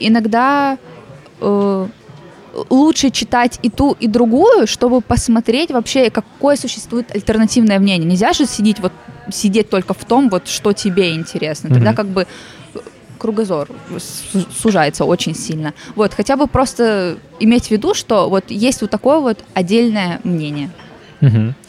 иногда 0.00 0.78
э, 1.40 1.86
лучше 2.70 3.10
читать 3.10 3.58
и 3.62 3.70
ту, 3.70 3.96
и 4.00 4.06
другую, 4.08 4.66
чтобы 4.66 5.00
посмотреть 5.00 5.70
вообще, 5.70 6.10
какое 6.10 6.56
существует 6.56 7.14
альтернативное 7.14 7.78
мнение. 7.78 8.08
Нельзя 8.08 8.32
же 8.32 8.46
сидеть 8.46 8.80
вот 8.80 8.92
сидеть 9.30 9.68
только 9.70 9.92
в 9.94 10.04
том, 10.04 10.28
вот 10.30 10.48
что 10.48 10.72
тебе 10.72 11.14
интересно. 11.14 11.68
Тогда 11.68 11.90
Мгм. 11.90 11.96
как 11.96 12.06
бы 12.08 12.26
кругозор 13.18 13.68
су- 13.98 14.46
сужается 14.56 15.04
очень 15.04 15.34
сильно. 15.34 15.74
Вот, 15.96 16.14
хотя 16.14 16.36
бы 16.36 16.46
просто 16.46 17.18
иметь 17.40 17.66
в 17.66 17.70
виду, 17.70 17.94
что 17.94 18.28
вот 18.30 18.44
есть 18.50 18.80
вот 18.80 18.90
такое 18.90 19.18
вот 19.18 19.38
отдельное 19.54 20.20
мнение, 20.24 20.70
а 21.20 21.26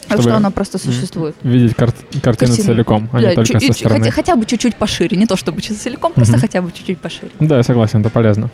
Чтобы 0.08 0.22
что 0.22 0.36
оно 0.36 0.50
просто 0.52 0.78
существует. 0.78 1.34
видеть 1.42 1.74
кар- 1.74 1.92
картину 2.22 2.22
Картину. 2.52 2.56
целиком, 2.68 3.08
а 3.12 3.20
Да, 3.20 3.30
не 3.30 3.34
только 3.34 3.60
со 3.60 3.72
стороны. 3.72 3.98
хотя, 4.04 4.10
хотя 4.12 4.36
бы 4.36 4.46
чуть-чуть 4.46 4.76
пошире, 4.76 5.16
не 5.16 5.26
то 5.26 5.36
чтобы 5.36 5.60
целиком, 5.60 6.12
просто 6.12 6.34
Мгм. 6.34 6.40
хотя 6.40 6.62
бы 6.62 6.70
чуть-чуть 6.72 6.98
пошире. 7.00 7.30
Да, 7.40 7.56
я 7.56 7.62
согласен, 7.64 8.00
это 8.00 8.10
полезно. 8.10 8.48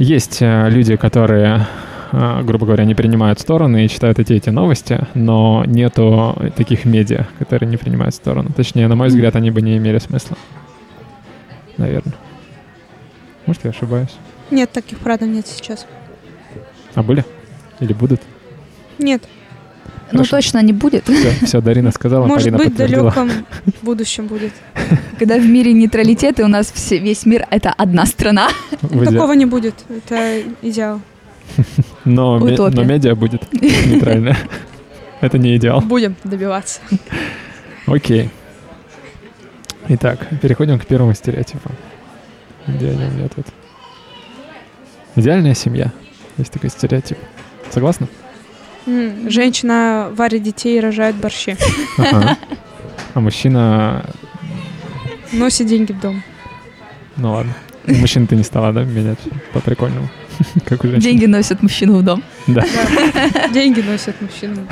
Есть 0.00 0.38
э, 0.40 0.70
люди, 0.70 0.96
которые, 0.96 1.66
э, 2.12 2.42
грубо 2.42 2.64
говоря, 2.64 2.86
не 2.86 2.94
принимают 2.94 3.38
стороны 3.38 3.84
и 3.84 3.88
читают 3.90 4.18
эти 4.18 4.32
эти 4.32 4.48
новости, 4.48 4.98
но 5.12 5.62
нету 5.66 6.34
таких 6.56 6.86
медиа, 6.86 7.26
которые 7.38 7.68
не 7.68 7.76
принимают 7.76 8.14
сторону. 8.14 8.48
Точнее, 8.56 8.88
на 8.88 8.96
мой 8.96 9.08
взгляд, 9.08 9.36
они 9.36 9.50
бы 9.50 9.60
не 9.60 9.76
имели 9.76 9.98
смысла. 9.98 10.38
Наверное. 11.76 12.14
Может, 13.44 13.64
я 13.64 13.70
ошибаюсь. 13.70 14.16
Нет, 14.50 14.72
таких 14.72 15.00
правда 15.00 15.26
нет 15.26 15.46
сейчас. 15.46 15.86
А 16.94 17.02
были? 17.02 17.22
Или 17.80 17.92
будут? 17.92 18.22
Нет. 18.98 19.22
Ну, 20.12 20.18
Хорошо. 20.18 20.36
точно 20.36 20.62
не 20.62 20.72
будет. 20.72 21.08
Все, 21.42 21.60
Дарина 21.60 21.92
сказала, 21.92 22.26
Может 22.26 22.44
Полина 22.52 22.58
быть, 22.58 22.74
в 22.74 22.76
далеком 22.76 23.30
будущем 23.82 24.26
будет. 24.26 24.52
Когда 25.18 25.38
в 25.38 25.46
мире 25.46 25.72
нейтралитет, 25.72 26.40
и 26.40 26.42
у 26.42 26.48
нас 26.48 26.70
все, 26.72 26.98
весь 26.98 27.26
мир— 27.26 27.46
это 27.50 27.70
одна 27.70 28.06
страна. 28.06 28.48
Такого 28.80 29.32
не 29.34 29.46
будет. 29.46 29.74
Это 29.88 30.42
идеал. 30.62 31.00
Но, 32.04 32.38
ме- 32.38 32.56
но 32.56 32.84
медиа 32.84 33.14
будет 33.14 33.52
нейтральная. 33.52 34.36
Это 35.20 35.36
не 35.36 35.56
идеал. 35.56 35.80
Будем 35.80 36.14
добиваться. 36.24 36.80
Окей. 37.86 38.30
Итак, 39.88 40.28
переходим 40.40 40.78
к 40.78 40.86
первому 40.86 41.14
стереотипу. 41.14 41.70
Где 42.66 42.90
они 42.90 43.04
у 43.04 43.10
меня 43.10 43.28
тут? 43.28 43.46
Идеальная 45.16 45.54
семья. 45.54 45.92
Есть 46.38 46.52
такой 46.52 46.70
стереотип. 46.70 47.18
Согласна? 47.70 48.06
Женщина 48.86 50.10
варит 50.14 50.42
детей 50.42 50.78
и 50.78 50.80
рожает 50.80 51.16
борщи. 51.16 51.56
Ага. 51.98 52.36
А 53.12 53.18
мужчина... 53.18 54.04
Носит 55.32 55.66
деньги 55.66 55.90
в 55.90 55.98
дом. 56.00 56.22
Ну 57.16 57.32
ладно. 57.32 57.52
У 57.88 57.92
мужчин 57.94 58.28
ты 58.28 58.36
не 58.36 58.44
стала, 58.44 58.72
да, 58.72 58.84
менять 58.84 59.18
по-прикольному? 59.52 60.08
Как 60.64 60.84
у 60.84 60.86
женщин. 60.86 61.02
Деньги 61.10 61.26
носят 61.26 61.60
мужчину 61.60 61.98
в 61.98 62.02
дом. 62.04 62.22
Да. 62.46 62.64
Деньги 63.52 63.80
носят 63.80 64.14
мужчины. 64.20 64.64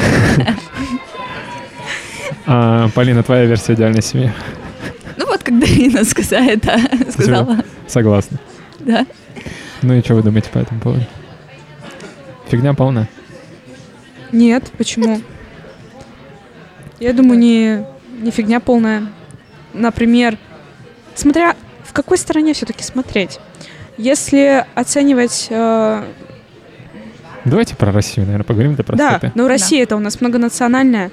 А, 2.46 2.88
Полина, 2.94 3.22
твоя 3.22 3.44
версия 3.44 3.74
идеальной 3.74 4.02
семьи. 4.02 4.32
Ну 5.16 5.26
вот, 5.26 5.42
как 5.42 5.58
Дарина 5.58 6.04
сказала, 6.04 6.44
это, 6.44 6.78
сказала, 7.10 7.58
Согласна. 7.88 8.38
да. 8.78 9.04
Ну 9.82 9.94
и 9.94 10.00
что 10.00 10.14
вы 10.14 10.22
думаете 10.22 10.48
по 10.50 10.58
этому 10.58 10.80
поводу? 10.80 11.04
Фигня 12.48 12.72
полная. 12.72 13.08
Нет, 14.32 14.70
почему? 14.76 15.20
Я 17.00 17.12
думаю, 17.12 17.38
не, 17.38 17.84
не 18.20 18.30
фигня 18.30 18.60
полная. 18.60 19.06
Например, 19.72 20.36
смотря 21.14 21.54
в 21.84 21.92
какой 21.92 22.18
стороне 22.18 22.52
все-таки 22.54 22.82
смотреть. 22.82 23.38
Если 23.96 24.64
оценивать... 24.74 25.46
э, 25.50 26.04
Давайте 27.44 27.76
про 27.76 27.92
Россию, 27.92 28.26
наверное, 28.26 28.44
поговорим 28.44 28.74
для 28.74 28.84
да, 28.84 28.92
простоты. 28.92 29.32
но 29.34 29.48
Россия 29.48 29.82
это 29.82 29.96
у 29.96 30.00
нас 30.00 30.20
многонациональная. 30.20 31.10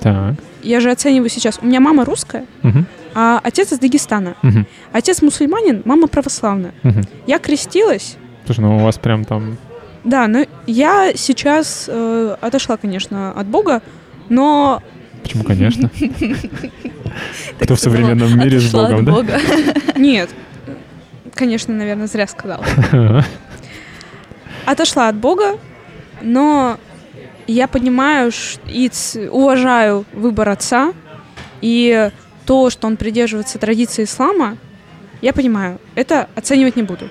Так. 0.00 0.34
Я 0.62 0.80
же 0.80 0.90
оцениваю 0.90 1.28
сейчас. 1.28 1.58
У 1.60 1.66
меня 1.66 1.80
мама 1.80 2.04
русская, 2.04 2.44
Мгм. 2.62 2.86
а 3.14 3.40
отец 3.42 3.72
из 3.72 3.78
Дагестана. 3.78 4.34
Мгм. 4.42 4.66
Отец 4.92 5.22
мусульманин, 5.22 5.82
мама 5.84 6.06
православная. 6.06 6.72
Мгм. 6.82 7.02
Я 7.26 7.38
крестилась. 7.38 8.16
Слушай, 8.46 8.60
ну 8.60 8.76
у 8.76 8.80
вас 8.80 8.98
прям 8.98 9.24
там... 9.24 9.56
Да, 10.04 10.26
но 10.26 10.46
я 10.66 11.12
сейчас 11.14 11.86
э, 11.88 12.36
отошла, 12.40 12.76
конечно, 12.76 13.32
от 13.32 13.46
Бога, 13.46 13.82
но 14.28 14.82
Почему, 15.22 15.44
конечно? 15.44 15.90
Кто 17.60 17.76
в 17.76 17.80
современном 17.80 18.38
мире 18.38 18.58
с 18.60 18.72
Богом, 18.72 19.04
да? 19.04 19.40
Нет. 19.96 20.30
Конечно, 21.34 21.72
наверное, 21.72 22.06
зря 22.06 22.26
сказала. 22.26 22.64
Отошла 24.66 25.08
от 25.08 25.16
Бога, 25.16 25.58
но 26.20 26.78
я 27.46 27.68
понимаю 27.68 28.32
и 28.66 28.90
уважаю 29.30 30.04
выбор 30.12 30.48
отца, 30.50 30.92
и 31.60 32.10
то, 32.46 32.70
что 32.70 32.86
он 32.86 32.96
придерживается 32.96 33.58
традиции 33.58 34.04
ислама, 34.04 34.56
я 35.20 35.32
понимаю, 35.32 35.78
это 35.94 36.28
оценивать 36.34 36.76
не 36.76 36.82
буду. 36.82 37.08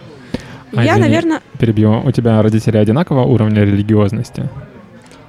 А, 0.74 0.84
я, 0.84 0.92
извини. 0.94 1.02
наверное, 1.08 1.42
Перебью. 1.60 2.02
У 2.06 2.12
тебя 2.12 2.42
родители 2.42 2.78
одинакового 2.78 3.26
уровня 3.26 3.64
религиозности? 3.64 4.50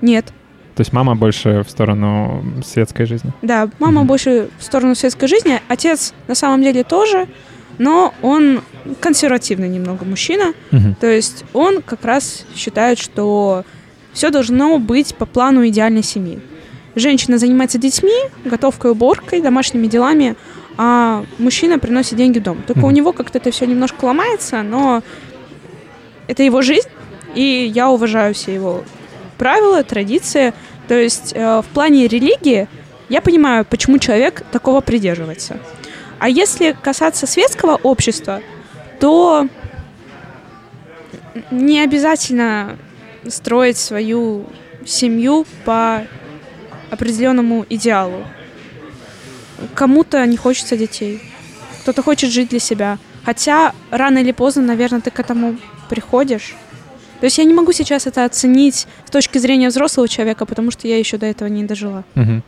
нет. 0.00 0.26
То 0.74 0.80
есть 0.80 0.92
мама 0.94 1.14
больше 1.14 1.62
в 1.66 1.70
сторону 1.70 2.42
светской 2.64 3.04
жизни? 3.04 3.30
Да, 3.42 3.68
мама 3.78 4.00
Мгм. 4.00 4.06
больше 4.08 4.48
в 4.58 4.62
сторону 4.64 4.94
светской 4.94 5.28
жизни, 5.28 5.60
отец 5.68 6.14
на 6.28 6.34
самом 6.34 6.62
деле 6.62 6.82
тоже, 6.82 7.28
но 7.76 8.14
он 8.22 8.62
консервативный 9.00 9.68
немного 9.68 10.06
мужчина, 10.06 10.54
Мгм. 10.70 10.94
то 10.98 11.06
есть 11.06 11.44
он 11.52 11.82
как 11.82 12.06
раз 12.06 12.46
считает, 12.56 12.98
что 12.98 13.64
все 14.14 14.30
должно 14.30 14.78
быть 14.78 15.14
по 15.14 15.26
плану 15.26 15.66
идеальной 15.68 16.02
семьи. 16.02 16.40
Женщина 16.94 17.36
занимается 17.36 17.76
детьми, 17.78 18.14
готовкой, 18.46 18.92
уборкой, 18.92 19.42
домашними 19.42 19.86
делами, 19.88 20.36
а 20.78 21.22
мужчина 21.38 21.78
приносит 21.78 22.16
деньги 22.16 22.38
в 22.38 22.42
дом. 22.42 22.62
Только 22.66 22.80
у 22.80 22.86
Мгм. 22.86 22.94
него 22.94 23.12
как-то 23.12 23.36
это 23.38 23.50
все 23.50 23.66
немножко 23.66 24.06
ломается, 24.06 24.62
но 24.62 25.02
это 26.32 26.42
его 26.42 26.62
жизнь, 26.62 26.88
и 27.34 27.70
я 27.74 27.90
уважаю 27.90 28.34
все 28.34 28.54
его 28.54 28.84
правила, 29.36 29.84
традиции. 29.84 30.54
То 30.88 30.94
есть 30.94 31.32
э, 31.34 31.60
в 31.60 31.66
плане 31.74 32.08
религии 32.08 32.68
я 33.08 33.20
понимаю, 33.20 33.64
почему 33.64 33.98
человек 33.98 34.42
такого 34.50 34.80
придерживается. 34.80 35.58
А 36.18 36.28
если 36.28 36.74
касаться 36.80 37.26
светского 37.26 37.76
общества, 37.82 38.40
то 38.98 39.46
не 41.50 41.80
обязательно 41.80 42.78
строить 43.28 43.76
свою 43.76 44.46
семью 44.86 45.46
по 45.64 46.06
определенному 46.90 47.66
идеалу. 47.68 48.24
Кому-то 49.74 50.24
не 50.26 50.36
хочется 50.36 50.76
детей, 50.76 51.20
кто-то 51.82 52.02
хочет 52.02 52.30
жить 52.30 52.48
для 52.48 52.58
себя. 52.58 52.98
Хотя 53.24 53.74
рано 53.90 54.18
или 54.18 54.32
поздно, 54.32 54.62
наверное, 54.62 55.00
ты 55.00 55.10
к 55.10 55.20
этому 55.20 55.56
приходишь. 55.92 56.54
То 57.20 57.26
есть 57.26 57.36
я 57.36 57.44
не 57.44 57.52
могу 57.52 57.72
сейчас 57.72 58.06
это 58.06 58.24
оценить 58.24 58.86
с 59.06 59.10
точки 59.10 59.36
зрения 59.36 59.68
взрослого 59.68 60.08
человека, 60.08 60.46
потому 60.46 60.70
что 60.70 60.88
я 60.88 60.98
еще 60.98 61.18
до 61.18 61.26
этого 61.26 61.48
не 61.48 61.64
дожила. 61.64 62.02
Мгм. 62.14 62.42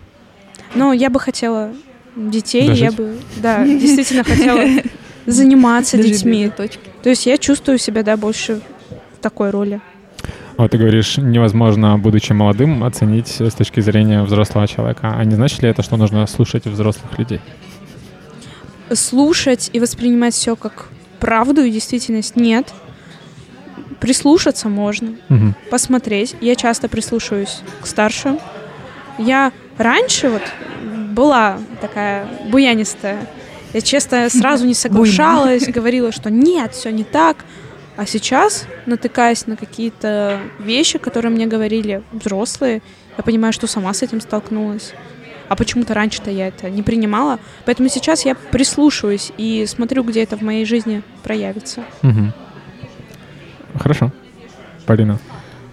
Но 0.74 0.94
я 0.94 1.10
бы 1.10 1.20
хотела 1.20 1.72
детей, 2.16 2.68
Дожить? 2.68 2.82
я 2.82 2.92
бы, 2.92 3.18
да, 3.36 3.64
действительно 3.66 4.24
хотела 4.24 4.62
заниматься 5.26 5.98
детьми. 5.98 6.50
То 7.02 7.10
есть 7.10 7.26
я 7.26 7.36
чувствую 7.36 7.76
себя, 7.78 8.02
да, 8.02 8.16
больше 8.16 8.62
в 9.18 9.20
такой 9.20 9.50
роли. 9.50 9.82
Вот 10.56 10.70
ты 10.70 10.78
говоришь, 10.78 11.18
невозможно, 11.18 11.98
будучи 11.98 12.32
молодым, 12.32 12.82
оценить 12.82 13.40
с 13.40 13.52
точки 13.52 13.80
зрения 13.80 14.22
взрослого 14.22 14.66
человека. 14.66 15.14
А 15.14 15.24
не 15.24 15.34
значит 15.34 15.62
ли 15.62 15.68
это, 15.68 15.82
что 15.82 15.98
нужно 15.98 16.26
слушать 16.26 16.64
взрослых 16.64 17.18
людей? 17.18 17.40
Слушать 18.92 19.68
и 19.74 19.80
воспринимать 19.80 20.32
все 20.32 20.56
как 20.56 20.88
правду 21.20 21.62
и 21.62 21.70
действительность 21.70 22.36
нет. 22.36 22.72
Прислушаться 24.04 24.68
можно, 24.68 25.14
Мгм. 25.30 25.54
посмотреть. 25.70 26.36
Я 26.42 26.56
часто 26.56 26.88
прислушиваюсь 26.90 27.60
к 27.80 27.86
старшим. 27.86 28.38
Я 29.16 29.50
раньше 29.78 30.28
вот 30.28 30.42
была 31.14 31.56
такая 31.80 32.26
буянистая. 32.50 33.26
Я 33.72 33.80
честно 33.80 34.28
сразу 34.28 34.66
не 34.66 34.74
соглашалась, 34.84 35.66
говорила, 35.68 36.12
что 36.12 36.28
нет, 36.28 36.74
все 36.74 36.90
не 36.92 37.02
так. 37.04 37.46
А 37.96 38.04
сейчас, 38.04 38.66
натыкаясь 38.84 39.46
на 39.46 39.56
какие-то 39.56 40.38
вещи, 40.58 40.98
которые 40.98 41.32
мне 41.32 41.46
говорили 41.46 42.02
взрослые, 42.12 42.82
я 43.16 43.24
понимаю, 43.24 43.54
что 43.54 43.66
сама 43.66 43.94
с 43.94 44.02
этим 44.02 44.20
столкнулась. 44.20 44.92
А 45.48 45.56
почему-то 45.56 45.94
раньше-то 45.94 46.30
я 46.30 46.48
это 46.48 46.68
не 46.68 46.82
принимала. 46.82 47.38
Поэтому 47.64 47.88
сейчас 47.88 48.26
я 48.26 48.34
прислушиваюсь 48.34 49.32
и 49.38 49.64
смотрю, 49.66 50.02
где 50.02 50.22
это 50.24 50.36
в 50.36 50.42
моей 50.42 50.66
жизни 50.66 51.02
проявится. 51.22 51.84
Мгм. 52.02 52.34
Хорошо. 53.78 54.10
Полина. 54.86 55.18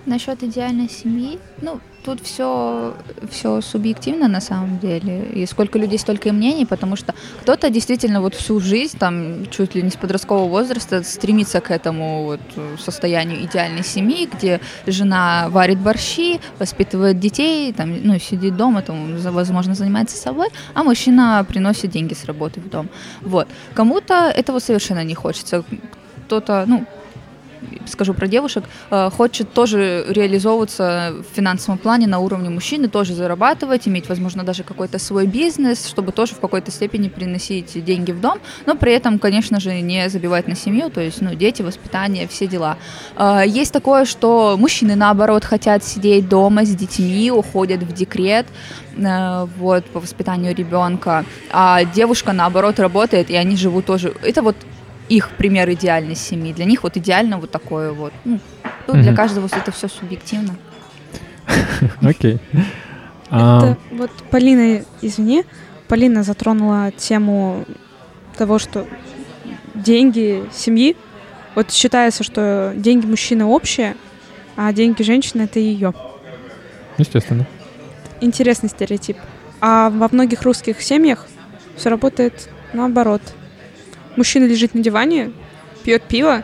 насчет 0.05 0.43
идеальной 0.43 0.89
семьи, 0.89 1.39
ну, 1.61 1.79
тут 2.03 2.21
все, 2.21 2.95
все 3.29 3.61
субъективно 3.61 4.27
на 4.27 4.41
самом 4.41 4.79
деле. 4.79 5.25
И 5.33 5.45
сколько 5.45 5.77
людей, 5.77 5.99
столько 5.99 6.29
и 6.29 6.31
мнений, 6.31 6.65
потому 6.65 6.95
что 6.95 7.13
кто-то 7.41 7.69
действительно 7.69 8.21
вот 8.21 8.33
всю 8.33 8.59
жизнь, 8.59 8.97
там, 8.97 9.45
чуть 9.51 9.75
ли 9.75 9.83
не 9.83 9.91
с 9.91 9.95
подросткового 9.95 10.47
возраста, 10.47 11.03
стремится 11.03 11.61
к 11.61 11.69
этому 11.69 12.23
вот 12.23 12.41
состоянию 12.79 13.43
идеальной 13.45 13.83
семьи, 13.83 14.27
где 14.31 14.59
жена 14.87 15.47
варит 15.49 15.79
борщи, 15.79 16.39
воспитывает 16.57 17.19
детей, 17.19 17.71
там, 17.71 17.95
ну, 18.03 18.17
сидит 18.19 18.57
дома, 18.57 18.81
там, 18.81 19.17
возможно, 19.17 19.75
занимается 19.75 20.17
собой, 20.17 20.47
а 20.73 20.83
мужчина 20.83 21.45
приносит 21.47 21.91
деньги 21.91 22.13
с 22.13 22.25
работы 22.25 22.59
в 22.59 22.69
дом. 22.69 22.89
Вот. 23.21 23.47
Кому-то 23.73 24.31
этого 24.35 24.59
совершенно 24.59 25.03
не 25.03 25.13
хочется. 25.13 25.63
Кто-то, 26.25 26.65
ну, 26.65 26.85
скажу 27.85 28.13
про 28.13 28.27
девушек, 28.27 28.63
э, 28.89 29.09
хочет 29.09 29.53
тоже 29.53 30.05
реализовываться 30.09 31.13
в 31.19 31.35
финансовом 31.35 31.77
плане 31.77 32.07
на 32.07 32.19
уровне 32.19 32.49
мужчины, 32.49 32.87
тоже 32.87 33.13
зарабатывать, 33.13 33.87
иметь, 33.87 34.09
возможно, 34.09 34.43
даже 34.43 34.63
какой-то 34.63 34.99
свой 34.99 35.27
бизнес, 35.27 35.87
чтобы 35.87 36.11
тоже 36.11 36.33
в 36.35 36.39
какой-то 36.39 36.71
степени 36.71 37.09
приносить 37.09 37.83
деньги 37.83 38.11
в 38.11 38.21
дом, 38.21 38.39
но 38.65 38.75
при 38.75 38.93
этом, 38.93 39.19
конечно 39.19 39.59
же, 39.59 39.81
не 39.81 40.09
забивать 40.09 40.47
на 40.47 40.55
семью, 40.55 40.89
то 40.89 41.01
есть, 41.01 41.21
ну, 41.21 41.35
дети, 41.35 41.61
воспитание, 41.61 42.27
все 42.27 42.47
дела. 42.47 42.77
Э, 43.17 43.43
есть 43.45 43.73
такое, 43.73 44.05
что 44.05 44.55
мужчины, 44.57 44.95
наоборот, 44.95 45.45
хотят 45.45 45.83
сидеть 45.83 46.27
дома 46.29 46.65
с 46.65 46.75
детьми, 46.75 47.31
уходят 47.31 47.83
в 47.83 47.93
декрет, 47.93 48.47
э, 48.97 49.47
вот, 49.57 49.85
по 49.85 49.99
воспитанию 49.99 50.55
ребенка, 50.55 51.25
а 51.51 51.83
девушка, 51.83 52.33
наоборот, 52.33 52.79
работает, 52.79 53.29
и 53.29 53.35
они 53.35 53.55
живут 53.55 53.85
тоже... 53.85 54.13
Это 54.23 54.41
вот 54.41 54.55
их 55.11 55.31
пример 55.31 55.69
идеальной 55.71 56.15
семьи. 56.15 56.53
Для 56.53 56.63
них 56.63 56.83
вот 56.83 56.95
идеально 56.95 57.37
вот 57.37 57.51
такое 57.51 57.91
вот. 57.91 58.13
Ну, 58.23 58.39
для 58.87 59.13
каждого 59.13 59.47
это 59.47 59.71
все 59.71 59.89
субъективно. 59.89 60.55
Окей. 62.01 62.39
Это 63.25 63.77
вот 63.91 64.11
Полина, 64.29 64.83
извини, 65.01 65.43
Полина 65.87 66.23
затронула 66.23 66.91
тему 66.91 67.65
того, 68.37 68.59
что 68.59 68.87
деньги 69.75 70.45
семьи, 70.53 70.95
вот 71.55 71.71
считается, 71.71 72.23
что 72.23 72.73
деньги 72.75 73.05
мужчины 73.05 73.43
общие, 73.43 73.95
а 74.55 74.71
деньги 74.71 75.03
женщины 75.03 75.43
это 75.43 75.59
ее. 75.59 75.93
Естественно. 76.97 77.45
Интересный 78.21 78.69
стереотип. 78.69 79.17
А 79.59 79.89
во 79.89 80.07
многих 80.11 80.43
русских 80.43 80.81
семьях 80.81 81.27
все 81.75 81.89
работает 81.89 82.49
наоборот 82.73 83.21
мужчина 84.15 84.45
лежит 84.45 84.73
на 84.73 84.81
диване, 84.81 85.31
пьет 85.83 86.03
пиво. 86.03 86.43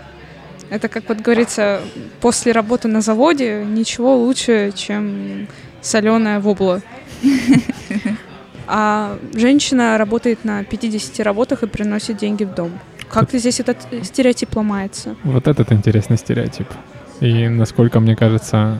Это, 0.69 0.89
как 0.89 1.07
вот 1.07 1.19
говорится, 1.19 1.81
после 2.19 2.51
работы 2.51 2.87
на 2.87 3.01
заводе 3.01 3.63
ничего 3.65 4.15
лучше, 4.17 4.73
чем 4.75 5.47
соленая 5.81 6.39
вобла. 6.39 6.81
А 8.69 9.17
женщина 9.33 9.97
работает 9.97 10.43
на 10.43 10.65
50 10.65 11.25
работах 11.25 11.63
и 11.63 11.67
приносит 11.67 12.17
деньги 12.17 12.43
в 12.43 12.53
дом. 12.53 12.71
Как 13.09 13.29
то 13.29 13.37
здесь 13.37 13.61
этот 13.61 13.77
стереотип 14.03 14.53
ломается? 14.57 15.15
Вот 15.23 15.47
этот 15.47 15.71
интересный 15.71 16.17
стереотип. 16.17 16.67
И 17.21 17.47
насколько, 17.47 18.01
мне 18.01 18.17
кажется, 18.17 18.77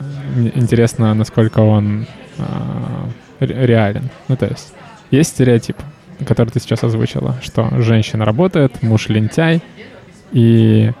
интересно, 0.54 1.14
насколько 1.14 1.60
он 1.60 2.06
э, 2.36 2.44
реален. 3.40 4.10
Ну, 4.28 4.36
то 4.36 4.46
есть, 4.46 4.74
есть 5.10 5.30
стереотип, 5.30 5.76
который 6.26 6.50
ты 6.50 6.60
сейчас 6.60 6.84
озвучила, 6.84 7.36
что 7.42 7.68
женщина 7.80 8.24
работает, 8.24 8.82
муж 8.82 9.08
лентяй, 9.08 9.62
и 10.32 10.92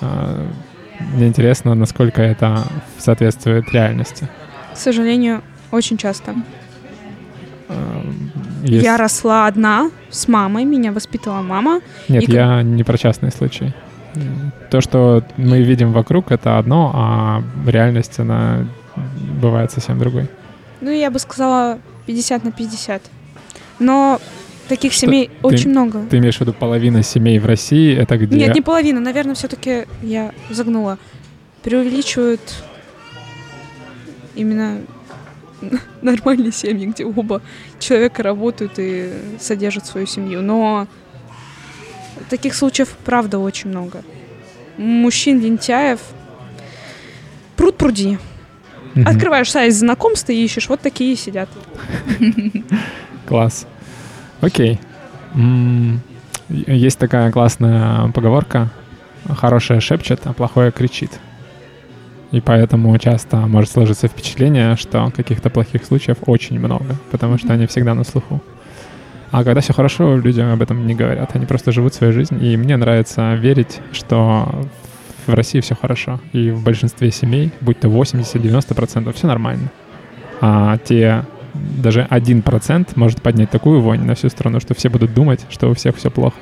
э, 0.00 0.46
мне 1.14 1.28
интересно, 1.28 1.74
насколько 1.74 2.22
это 2.22 2.64
соответствует 2.98 3.72
реальности. 3.72 4.28
К 4.72 4.76
сожалению, 4.76 5.42
очень 5.70 5.96
часто. 5.96 6.34
Э, 7.68 8.02
есть... 8.62 8.84
Я 8.84 8.96
росла 8.96 9.46
одна 9.46 9.90
с 10.10 10.28
мамой, 10.28 10.64
меня 10.64 10.92
воспитывала 10.92 11.42
мама. 11.42 11.80
Нет, 12.08 12.28
и... 12.28 12.32
я 12.32 12.62
не 12.62 12.84
про 12.84 12.96
частный 12.96 13.30
случай. 13.30 13.74
То, 14.70 14.82
что 14.82 15.24
мы 15.38 15.62
видим 15.62 15.92
вокруг, 15.92 16.32
это 16.32 16.58
одно, 16.58 16.92
а 16.94 17.42
реальность, 17.66 18.18
она 18.18 18.66
бывает 19.40 19.72
совсем 19.72 19.98
другой. 19.98 20.28
Ну, 20.82 20.90
я 20.90 21.10
бы 21.10 21.18
сказала 21.18 21.78
50 22.06 22.44
на 22.44 22.52
50. 22.52 23.02
Но 23.78 24.20
Таких 24.68 24.94
семей 24.94 25.28
ты, 25.28 25.46
очень 25.46 25.70
много. 25.70 26.04
Ты 26.08 26.18
имеешь 26.18 26.36
в 26.36 26.40
виду 26.40 26.52
половина 26.52 27.02
семей 27.02 27.38
в 27.38 27.46
России? 27.46 27.96
Это 27.96 28.16
где? 28.16 28.36
Нет, 28.36 28.54
не 28.54 28.60
половина. 28.60 29.00
Наверное, 29.00 29.34
все-таки 29.34 29.86
я 30.02 30.32
загнула. 30.50 30.98
Преувеличивают 31.62 32.40
именно 34.34 34.80
нормальные 36.02 36.52
семьи, 36.52 36.86
где 36.86 37.04
оба 37.04 37.42
человека 37.78 38.22
работают 38.22 38.74
и 38.78 39.12
содержат 39.40 39.86
свою 39.86 40.06
семью. 40.06 40.42
Но 40.42 40.86
таких 42.30 42.54
случаев, 42.54 42.96
правда, 43.04 43.38
очень 43.38 43.70
много. 43.70 44.02
Мужчин-лентяев 44.78 46.00
пруд 47.56 47.76
пруди. 47.76 48.18
Открываешь 49.06 49.50
сайт 49.50 49.74
знакомств 49.74 50.28
и 50.30 50.44
ищешь, 50.44 50.68
вот 50.68 50.80
такие 50.80 51.16
сидят. 51.16 51.48
Класс. 53.26 53.66
Окей. 54.42 54.78
Есть 56.50 56.98
такая 56.98 57.32
классная 57.32 58.08
поговорка. 58.08 58.70
Хорошее 59.34 59.80
шепчет, 59.80 60.20
а 60.24 60.34
плохое 60.34 60.70
кричит. 60.70 61.18
И 62.32 62.40
поэтому 62.40 62.98
часто 62.98 63.36
может 63.36 63.70
сложиться 63.70 64.08
впечатление, 64.08 64.76
что 64.76 65.10
каких-то 65.14 65.48
плохих 65.48 65.84
случаев 65.84 66.16
очень 66.26 66.58
много, 66.58 66.96
потому 67.10 67.38
что 67.38 67.52
они 67.52 67.66
всегда 67.66 67.94
на 67.94 68.04
слуху. 68.04 68.42
А 69.30 69.44
когда 69.44 69.60
все 69.60 69.72
хорошо, 69.72 70.18
люди 70.18 70.40
об 70.40 70.60
этом 70.60 70.86
не 70.86 70.94
говорят. 70.94 71.36
Они 71.36 71.46
просто 71.46 71.72
живут 71.72 71.94
свою 71.94 72.12
жизнь. 72.12 72.44
И 72.44 72.56
мне 72.56 72.76
нравится 72.76 73.34
верить, 73.34 73.80
что 73.92 74.66
в 75.26 75.32
России 75.32 75.60
все 75.60 75.74
хорошо. 75.74 76.20
И 76.32 76.50
в 76.50 76.62
большинстве 76.62 77.10
семей, 77.10 77.50
будь 77.60 77.80
то 77.80 77.88
80-90%, 77.88 79.12
все 79.12 79.26
нормально. 79.26 79.70
А 80.40 80.76
те 80.78 81.24
даже 81.54 82.06
один 82.08 82.42
процент 82.42 82.96
может 82.96 83.22
поднять 83.22 83.50
такую 83.50 83.80
вонь 83.80 84.02
на 84.02 84.14
всю 84.14 84.28
страну, 84.28 84.60
что 84.60 84.74
все 84.74 84.88
будут 84.88 85.14
думать, 85.14 85.46
что 85.50 85.70
у 85.70 85.74
всех 85.74 85.96
все 85.96 86.10
плохо. 86.10 86.36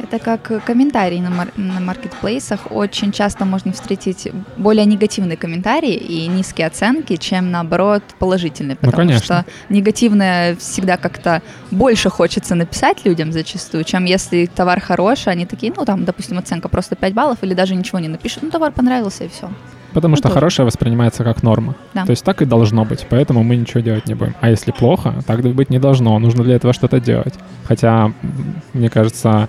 Это 0.00 0.18
как 0.20 0.64
комментарии 0.64 1.18
на, 1.18 1.30
мар- 1.30 1.52
на 1.56 1.80
маркетплейсах. 1.80 2.70
Очень 2.70 3.10
часто 3.10 3.44
можно 3.44 3.72
встретить 3.72 4.28
более 4.56 4.84
негативные 4.84 5.36
комментарии 5.36 5.94
и 5.94 6.26
низкие 6.28 6.68
оценки, 6.68 7.16
чем 7.16 7.50
наоборот 7.50 8.02
положительные. 8.18 8.78
Ну, 8.80 8.90
потому 8.90 9.10
ну, 9.10 9.18
что 9.18 9.44
негативное 9.68 10.54
всегда 10.56 10.96
как-то 10.96 11.42
больше 11.72 12.10
хочется 12.10 12.54
написать 12.54 13.04
людям 13.04 13.32
зачастую, 13.32 13.84
чем 13.84 14.04
если 14.04 14.46
товар 14.46 14.80
хороший, 14.80 15.32
они 15.32 15.46
такие, 15.46 15.72
ну 15.76 15.84
там, 15.84 16.04
допустим, 16.04 16.38
оценка 16.38 16.68
просто 16.68 16.94
5 16.94 17.12
баллов 17.14 17.38
или 17.42 17.54
даже 17.54 17.74
ничего 17.74 17.98
не 17.98 18.08
напишут, 18.08 18.44
ну 18.44 18.50
товар 18.50 18.70
понравился 18.70 19.24
и 19.24 19.28
все. 19.28 19.50
Потому 19.92 20.12
ну, 20.12 20.16
что 20.16 20.24
тоже. 20.24 20.34
хорошее 20.34 20.66
воспринимается 20.66 21.24
как 21.24 21.42
норма. 21.42 21.74
Да. 21.94 22.04
То 22.04 22.10
есть 22.10 22.24
так 22.24 22.42
и 22.42 22.44
должно 22.44 22.84
быть, 22.84 23.06
поэтому 23.08 23.42
мы 23.42 23.56
ничего 23.56 23.80
делать 23.80 24.06
не 24.06 24.14
будем. 24.14 24.34
А 24.40 24.50
если 24.50 24.70
плохо, 24.70 25.14
так 25.26 25.40
быть 25.40 25.70
не 25.70 25.78
должно. 25.78 26.18
Нужно 26.18 26.44
для 26.44 26.56
этого 26.56 26.74
что-то 26.74 27.00
делать. 27.00 27.34
Хотя, 27.64 28.12
мне 28.74 28.90
кажется, 28.90 29.48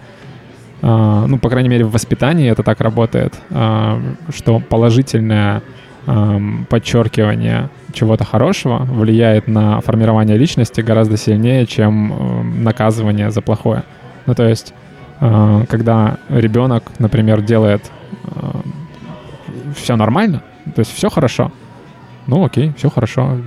э, 0.82 1.26
ну, 1.28 1.38
по 1.40 1.50
крайней 1.50 1.70
мере, 1.70 1.84
в 1.84 1.92
воспитании 1.92 2.50
это 2.50 2.64
так 2.64 2.80
работает, 2.80 3.34
э, 3.50 4.02
что 4.34 4.60
положительное 4.60 5.62
э, 6.08 6.40
подчеркивание 6.70 7.70
чего-то 7.92 8.24
хорошего 8.24 8.78
влияет 8.78 9.48
на 9.48 9.82
формирование 9.82 10.38
личности 10.38 10.80
гораздо 10.80 11.18
сильнее, 11.18 11.66
чем 11.66 12.64
наказывание 12.64 13.30
за 13.32 13.42
плохое. 13.42 13.84
Ну, 14.26 14.36
то 14.36 14.48
есть, 14.48 14.74
когда 15.20 16.18
ребенок, 16.30 16.84
например, 17.00 17.42
делает 17.42 17.92
все 19.76 19.96
нормально, 19.96 20.44
то 20.76 20.80
есть 20.80 20.94
все 20.94 21.10
хорошо. 21.10 21.52
Ну 22.28 22.46
окей, 22.46 22.72
все 22.78 22.92
хорошо. 22.92 23.38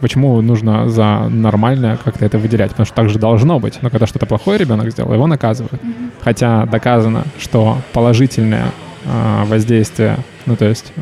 Почему 0.00 0.40
нужно 0.40 0.88
за 0.88 1.28
нормальное 1.28 1.96
как-то 1.96 2.24
это 2.24 2.38
выделять? 2.38 2.70
Потому 2.70 2.86
что 2.86 2.94
так 2.94 3.08
же 3.08 3.18
должно 3.18 3.58
быть. 3.58 3.78
Но 3.82 3.90
когда 3.90 4.06
что-то 4.06 4.24
плохое 4.24 4.56
ребенок 4.56 4.92
сделал, 4.92 5.12
его 5.12 5.26
наказывают. 5.26 5.82
Mm-hmm. 5.82 6.10
Хотя 6.20 6.66
доказано, 6.66 7.24
что 7.40 7.78
положительное 7.92 8.66
э, 9.04 9.44
воздействие, 9.46 10.18
ну 10.46 10.54
то 10.54 10.66
есть 10.66 10.92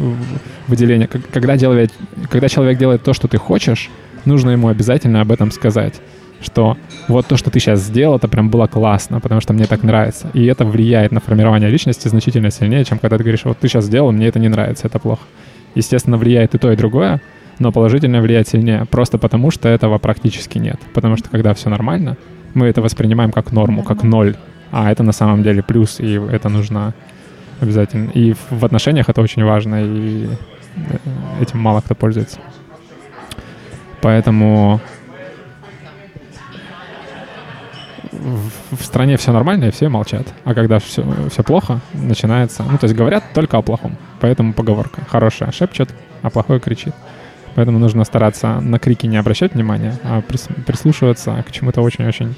выделение, 0.68 1.06
когда, 1.06 1.58
делает, 1.58 1.92
когда 2.30 2.48
человек 2.48 2.78
делает 2.78 3.02
то, 3.02 3.12
что 3.12 3.28
ты 3.28 3.36
хочешь, 3.36 3.90
нужно 4.24 4.50
ему 4.50 4.68
обязательно 4.68 5.20
об 5.20 5.32
этом 5.32 5.50
сказать 5.50 6.00
что 6.40 6.76
вот 7.08 7.26
то, 7.26 7.36
что 7.36 7.50
ты 7.50 7.60
сейчас 7.60 7.80
сделал, 7.80 8.16
это 8.16 8.28
прям 8.28 8.50
было 8.50 8.66
классно, 8.66 9.20
потому 9.20 9.40
что 9.40 9.52
мне 9.52 9.66
так 9.66 9.82
нравится. 9.82 10.28
И 10.34 10.44
это 10.46 10.64
влияет 10.64 11.12
на 11.12 11.20
формирование 11.20 11.70
личности 11.70 12.08
значительно 12.08 12.50
сильнее, 12.50 12.84
чем 12.84 12.98
когда 12.98 13.16
ты 13.16 13.24
говоришь, 13.24 13.44
вот 13.44 13.58
ты 13.58 13.68
сейчас 13.68 13.84
сделал, 13.84 14.12
мне 14.12 14.26
это 14.26 14.38
не 14.38 14.48
нравится, 14.48 14.86
это 14.86 14.98
плохо. 14.98 15.22
Естественно, 15.74 16.16
влияет 16.16 16.54
и 16.54 16.58
то, 16.58 16.72
и 16.72 16.76
другое, 16.76 17.20
но 17.58 17.72
положительно 17.72 18.20
влияет 18.20 18.48
сильнее, 18.48 18.86
просто 18.90 19.18
потому 19.18 19.50
что 19.50 19.68
этого 19.68 19.98
практически 19.98 20.58
нет. 20.58 20.78
Потому 20.94 21.16
что 21.16 21.28
когда 21.30 21.54
все 21.54 21.70
нормально, 21.70 22.16
мы 22.54 22.66
это 22.66 22.82
воспринимаем 22.82 23.32
как 23.32 23.52
норму, 23.52 23.82
как 23.82 24.02
ноль, 24.02 24.36
а 24.72 24.90
это 24.90 25.02
на 25.02 25.12
самом 25.12 25.42
деле 25.42 25.62
плюс, 25.62 26.00
и 26.00 26.20
это 26.30 26.48
нужно 26.48 26.94
обязательно. 27.60 28.10
И 28.10 28.34
в 28.50 28.64
отношениях 28.64 29.08
это 29.08 29.20
очень 29.20 29.44
важно, 29.44 29.82
и 29.82 30.28
этим 31.40 31.58
мало 31.58 31.80
кто 31.80 31.94
пользуется. 31.94 32.38
Поэтому 34.00 34.80
в, 38.70 38.82
стране 38.84 39.16
все 39.16 39.32
нормально, 39.32 39.66
и 39.66 39.70
все 39.70 39.88
молчат. 39.88 40.26
А 40.44 40.54
когда 40.54 40.78
все, 40.78 41.04
все 41.30 41.42
плохо, 41.42 41.80
начинается... 41.94 42.62
Ну, 42.62 42.78
то 42.78 42.84
есть 42.84 42.96
говорят 42.96 43.24
только 43.34 43.56
о 43.58 43.62
плохом. 43.62 43.96
Поэтому 44.20 44.52
поговорка. 44.52 45.02
Хорошая 45.08 45.52
шепчет, 45.52 45.90
а 46.22 46.30
плохое 46.30 46.60
кричит. 46.60 46.94
Поэтому 47.54 47.78
нужно 47.78 48.04
стараться 48.04 48.60
на 48.60 48.78
крики 48.78 49.06
не 49.06 49.16
обращать 49.16 49.54
внимания, 49.54 49.98
а 50.04 50.20
прис, 50.20 50.48
прислушиваться 50.66 51.42
к 51.48 51.52
чему-то 51.52 51.80
очень-очень 51.80 52.34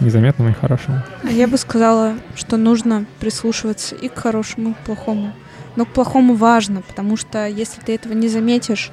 незаметному 0.00 0.50
и 0.50 0.54
хорошему. 0.54 1.02
А 1.22 1.30
я 1.30 1.46
бы 1.46 1.58
сказала, 1.58 2.14
что 2.34 2.56
нужно 2.56 3.04
прислушиваться 3.18 3.94
и 3.94 4.08
к 4.08 4.18
хорошему, 4.18 4.70
и 4.70 4.74
к 4.74 4.78
плохому. 4.78 5.34
Но 5.76 5.84
к 5.84 5.88
плохому 5.88 6.34
важно, 6.34 6.80
потому 6.80 7.16
что 7.16 7.46
если 7.46 7.80
ты 7.82 7.94
этого 7.94 8.14
не 8.14 8.28
заметишь, 8.28 8.90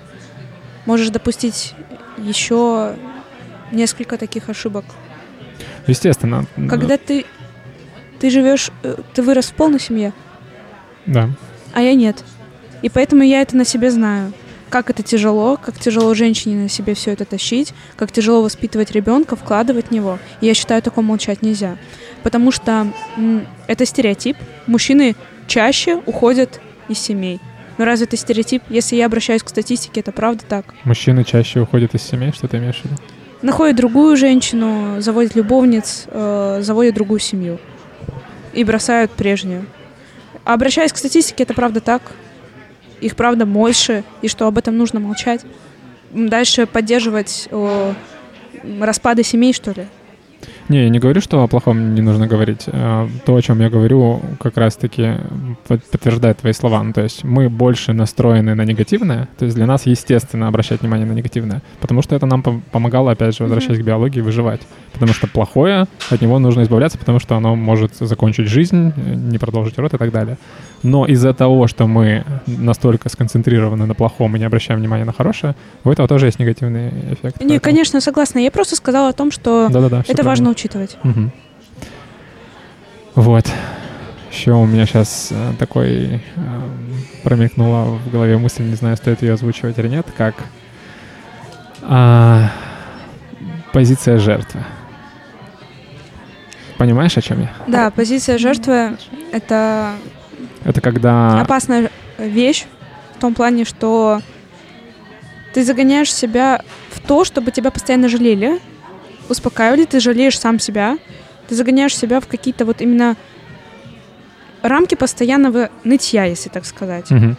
можешь 0.86 1.10
допустить 1.10 1.74
еще 2.18 2.96
несколько 3.72 4.18
таких 4.18 4.50
ошибок. 4.50 4.86
Естественно. 5.88 6.46
Когда 6.70 6.98
ты 6.98 7.26
ты 8.20 8.30
живешь, 8.30 8.72
э, 8.84 8.96
ты 9.14 9.22
вырос 9.22 9.46
в 9.48 9.54
полной 9.54 9.80
семье, 9.80 10.12
Да. 11.06 11.30
а 11.74 11.82
я 11.82 11.94
нет. 11.94 12.24
И 12.82 12.90
поэтому 12.90 13.24
я 13.24 13.42
это 13.42 13.56
на 13.56 13.66
себе 13.66 13.92
знаю. 13.92 14.34
Как 14.70 14.90
это 14.90 15.02
тяжело, 15.02 15.56
как 15.56 15.80
тяжело 15.80 16.14
женщине 16.14 16.64
на 16.64 16.70
себе 16.70 16.94
все 16.94 17.12
это 17.14 17.26
тащить, 17.26 17.74
как 17.96 18.12
тяжело 18.12 18.42
воспитывать 18.42 18.92
ребенка, 18.92 19.36
вкладывать 19.36 19.88
в 19.88 19.92
него. 19.92 20.20
И 20.42 20.46
я 20.46 20.54
считаю, 20.54 20.82
такое 20.82 21.06
молчать 21.06 21.42
нельзя. 21.42 21.78
Потому 22.24 22.52
что 22.52 22.88
это 23.68 23.86
стереотип. 23.86 24.36
Мужчины 24.66 25.16
чаще 25.48 25.96
уходят 26.06 26.60
из 26.90 27.00
семей. 27.00 27.40
Но 27.78 27.86
разве 27.86 28.08
это 28.08 28.18
стереотип? 28.18 28.64
Если 28.70 28.96
я 28.98 29.06
обращаюсь 29.06 29.44
к 29.44 29.50
статистике, 29.50 30.02
это 30.02 30.12
правда 30.12 30.44
так. 30.50 30.66
Мужчины 30.84 31.24
чаще 31.24 31.62
уходят 31.62 31.94
из 31.96 32.02
семей, 32.02 32.32
что 32.34 32.48
ты 32.48 32.58
имеешь 32.58 32.82
в 32.82 32.86
виду? 32.86 32.96
Находят 33.42 33.76
другую 33.76 34.18
женщину, 34.18 35.00
заводят 35.00 35.36
любовниц, 35.36 36.06
э, 36.08 36.60
заводят 36.62 36.96
другую 36.96 37.20
семью. 37.20 37.60
И 38.54 38.64
бросают 38.64 39.12
прежнюю. 39.12 39.66
Обращаясь 40.44 40.92
к 40.92 40.98
статистике, 40.98 41.44
это 41.44 41.54
правда 41.54 41.80
так. 41.80 42.02
Их 43.00 43.16
правда 43.16 43.46
больше, 43.46 44.04
и 44.22 44.28
что 44.28 44.48
об 44.48 44.58
этом 44.58 44.76
нужно 44.76 45.00
молчать. 45.00 45.42
Дальше 46.12 46.66
поддерживать 46.66 47.48
э, 47.52 47.94
распады 48.80 49.24
семей, 49.24 49.54
что 49.54 49.72
ли. 49.72 49.88
Не, 50.70 50.84
я 50.84 50.90
не 50.90 51.00
говорю, 51.00 51.22
что 51.22 51.44
о 51.44 51.48
плохом 51.48 51.96
не 51.96 52.02
нужно 52.02 52.28
говорить. 52.28 52.64
Э, 52.68 53.08
То, 53.26 53.36
о 53.36 53.42
чем 53.42 53.62
я 53.62 53.70
говорю, 53.70 54.22
как 54.40 54.58
раз-таки 54.58 55.14
под- 55.68 55.84
подтверждает 55.86 56.40
твои 56.40 56.52
слова. 56.54 56.84
Ну, 56.84 56.92
то 56.94 57.02
есть 57.04 57.24
мы 57.24 57.50
больше 57.50 57.94
настроены 57.94 58.54
на 58.54 58.66
негативное. 58.66 59.30
То 59.38 59.46
есть 59.46 59.56
для 59.56 59.66
нас 59.66 59.86
естественно 59.86 60.48
обращать 60.50 60.82
внимание 60.82 61.08
на 61.08 61.14
негативное. 61.14 61.62
Потому 61.80 62.02
что 62.02 62.16
это 62.16 62.26
нам 62.26 62.42
пом- 62.42 62.62
помогало, 62.72 63.12
опять 63.12 63.38
же, 63.38 63.44
возвращаясь 63.44 63.80
к 63.80 63.84
биологии, 63.84 64.20
выживать. 64.20 64.62
Потому 64.92 65.14
что 65.14 65.28
плохое, 65.28 65.86
от 66.10 66.22
него 66.22 66.38
нужно 66.40 66.64
избавляться, 66.64 66.98
потому 66.98 67.20
что 67.20 67.36
оно 67.38 67.56
может 67.56 67.96
закончить 67.96 68.48
жизнь, 68.48 68.92
э, 68.96 69.14
не 69.16 69.38
продолжить 69.38 69.78
род 69.80 69.94
и 69.94 69.98
так 69.98 70.12
далее. 70.12 70.38
Но 70.84 71.06
из-за 71.08 71.34
того, 71.34 71.68
что 71.68 71.88
мы 71.88 72.24
настолько 72.46 73.10
сконцентрированы 73.10 73.86
на 73.86 73.96
плохом 73.96 74.36
и 74.36 74.40
не 74.40 74.46
обращаем 74.46 74.80
внимания 74.80 75.06
на 75.06 75.14
хорошее, 75.14 75.56
у 75.84 75.90
этого 75.92 76.08
тоже 76.08 76.28
есть 76.28 76.40
негативный 76.40 76.90
эффект. 76.90 77.42
Не, 77.42 77.48
Поэтому- 77.48 77.60
конечно, 77.62 78.00
согласна. 78.02 78.40
Я 78.40 78.52
просто 78.52 78.76
сказала 78.76 79.10
о 79.10 79.14
том, 79.14 79.32
что 79.32 79.70
Да-да-да. 79.70 80.04
всё 80.04 80.14
это 80.14 80.22
правильно. 80.24 80.30
важно 80.30 80.50
учитывать. 80.52 80.98
Мгм. 81.04 81.32
Вот. 83.16 83.46
Еще 84.32 84.52
у 84.52 84.66
меня 84.66 84.86
сейчас 84.86 85.34
такой 85.58 86.22
эм, 86.36 87.02
промелькнула 87.24 87.86
в 87.86 88.12
голове 88.12 88.38
мысль, 88.38 88.64
не 88.64 88.76
знаю, 88.76 88.96
стоит 88.98 89.24
ее 89.24 89.34
озвучивать 89.34 89.80
или 89.80 89.88
нет, 89.88 90.06
как 90.16 90.36
а, 91.82 92.52
позиция 93.74 94.20
жертвы. 94.20 94.64
Понимаешь, 96.78 97.18
о 97.18 97.22
чем 97.22 97.42
я? 97.42 97.52
Да, 97.68 97.90
позиция 97.90 98.38
жертвы— 98.38 98.98
это 99.32 99.94
Это 100.68 100.82
когда... 100.82 101.40
опасная 101.42 101.90
вещь 102.18 102.66
в 103.16 103.22
том 103.22 103.34
плане, 103.34 103.64
что 103.64 104.22
ты 105.54 105.64
загоняешь 105.64 106.14
себя 106.14 106.62
в 106.92 107.00
то, 107.00 107.24
чтобы 107.24 107.52
тебя 107.52 107.72
постоянно 107.72 108.10
жалели, 108.10 108.60
успокаивали, 109.30 109.86
ты 109.86 110.02
жалеешь 110.02 110.38
сам 110.38 110.60
себя, 110.60 110.98
ты 111.48 111.56
загоняешь 111.56 111.98
себя 111.98 112.20
в 112.20 112.28
какие-то 112.28 112.66
вот 112.66 112.82
именно 112.82 113.16
рамки 114.62 114.96
постоянного 114.96 115.70
нытья, 115.86 116.26
если 116.26 116.50
так 116.50 116.66
сказать. 116.66 117.10
Мгм. 117.12 117.38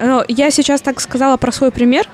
Но 0.00 0.24
я 0.26 0.50
сейчас 0.50 0.80
так 0.80 1.00
сказала 1.00 1.36
про 1.36 1.52
свой 1.52 1.70
пример, 1.70 2.08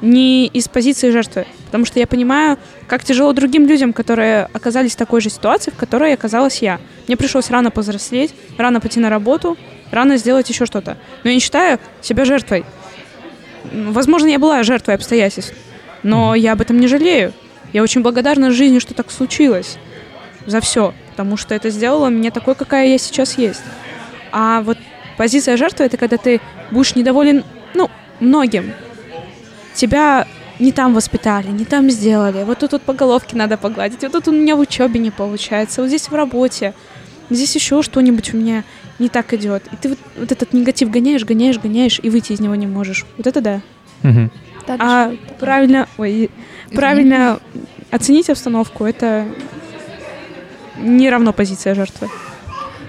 не 0.00 0.46
из 0.46 0.68
позиции 0.68 1.10
жертвы, 1.10 1.46
потому 1.66 1.84
что 1.86 1.98
я 1.98 2.06
понимаю, 2.06 2.58
как 2.86 3.02
тяжело 3.02 3.32
другим 3.32 3.66
людям, 3.66 3.92
которые 3.92 4.48
оказались 4.52 4.92
в 4.92 4.96
такой 4.96 5.20
же 5.20 5.30
ситуации, 5.30 5.72
в 5.72 5.76
которой 5.76 6.14
оказалась 6.14 6.62
я. 6.62 6.78
Мне 7.08 7.16
пришлось 7.16 7.50
рано 7.50 7.72
повзрослеть, 7.72 8.32
рано 8.58 8.80
пойти 8.80 9.00
на 9.00 9.10
работу, 9.10 9.56
рано 9.94 10.16
сделать 10.16 10.48
еще 10.48 10.66
что-то. 10.66 10.96
Но 11.22 11.30
я 11.30 11.34
не 11.34 11.40
считаю 11.40 11.78
себя 12.02 12.24
жертвой. 12.24 12.64
Возможно, 13.72 14.28
я 14.28 14.38
была 14.38 14.62
жертвой 14.62 14.94
обстоятельств, 14.94 15.54
но 16.02 16.34
я 16.34 16.52
об 16.52 16.60
этом 16.60 16.78
не 16.78 16.86
жалею. 16.86 17.32
Я 17.72 17.82
очень 17.82 18.02
благодарна 18.02 18.50
жизни, 18.50 18.78
что 18.78 18.94
так 18.94 19.10
случилось. 19.10 19.78
За 20.46 20.60
все. 20.60 20.94
Потому 21.10 21.36
что 21.36 21.54
это 21.54 21.70
сделало 21.70 22.08
меня 22.08 22.30
такой, 22.30 22.54
какая 22.54 22.88
я 22.88 22.98
сейчас 22.98 23.38
есть. 23.38 23.62
А 24.32 24.62
вот 24.62 24.78
позиция 25.16 25.56
жертвы— 25.56 25.84
это 25.86 25.96
когда 25.96 26.16
ты 26.16 26.40
будешь 26.70 26.94
недоволен, 26.94 27.44
ну, 27.72 27.90
многим. 28.20 28.72
Тебя 29.74 30.26
не 30.58 30.72
там 30.72 30.94
воспитали, 30.94 31.48
не 31.48 31.64
там 31.64 31.90
сделали. 31.90 32.44
Вот 32.44 32.58
тут 32.58 32.72
вот 32.72 32.82
по 32.82 32.92
головке 32.92 33.36
надо 33.36 33.56
погладить. 33.56 34.02
Вот 34.02 34.12
тут 34.12 34.28
у 34.28 34.32
меня 34.32 34.56
в 34.56 34.60
учебе 34.60 35.00
не 35.00 35.10
получается. 35.10 35.80
Вот 35.80 35.88
здесь 35.88 36.08
в 36.08 36.14
работе. 36.14 36.74
Здесь 37.30 37.54
еще 37.54 37.82
что-нибудь 37.82 38.34
у 38.34 38.36
меня 38.36 38.64
не 38.98 39.08
так 39.08 39.32
идет. 39.34 39.62
И 39.72 39.76
ты 39.76 39.88
вот, 39.90 39.98
вот 40.16 40.32
этот 40.32 40.52
негатив 40.52 40.90
гоняешь, 40.90 41.24
гоняешь, 41.24 41.58
гоняешь, 41.58 42.00
и 42.02 42.10
выйти 42.10 42.32
из 42.32 42.40
него 42.40 42.54
не 42.54 42.66
можешь. 42.66 43.04
Вот 43.16 43.26
это 43.26 43.40
да. 43.40 43.60
Так 44.66 44.80
А 44.80 45.12
правильно, 45.38 45.88
ой, 45.98 46.30
правильно 46.72 47.38
оценить 47.90 48.30
обстановку, 48.30 48.84
это 48.84 49.26
не 50.78 51.10
равно 51.10 51.32
позиция 51.32 51.74
жертвы. 51.74 52.08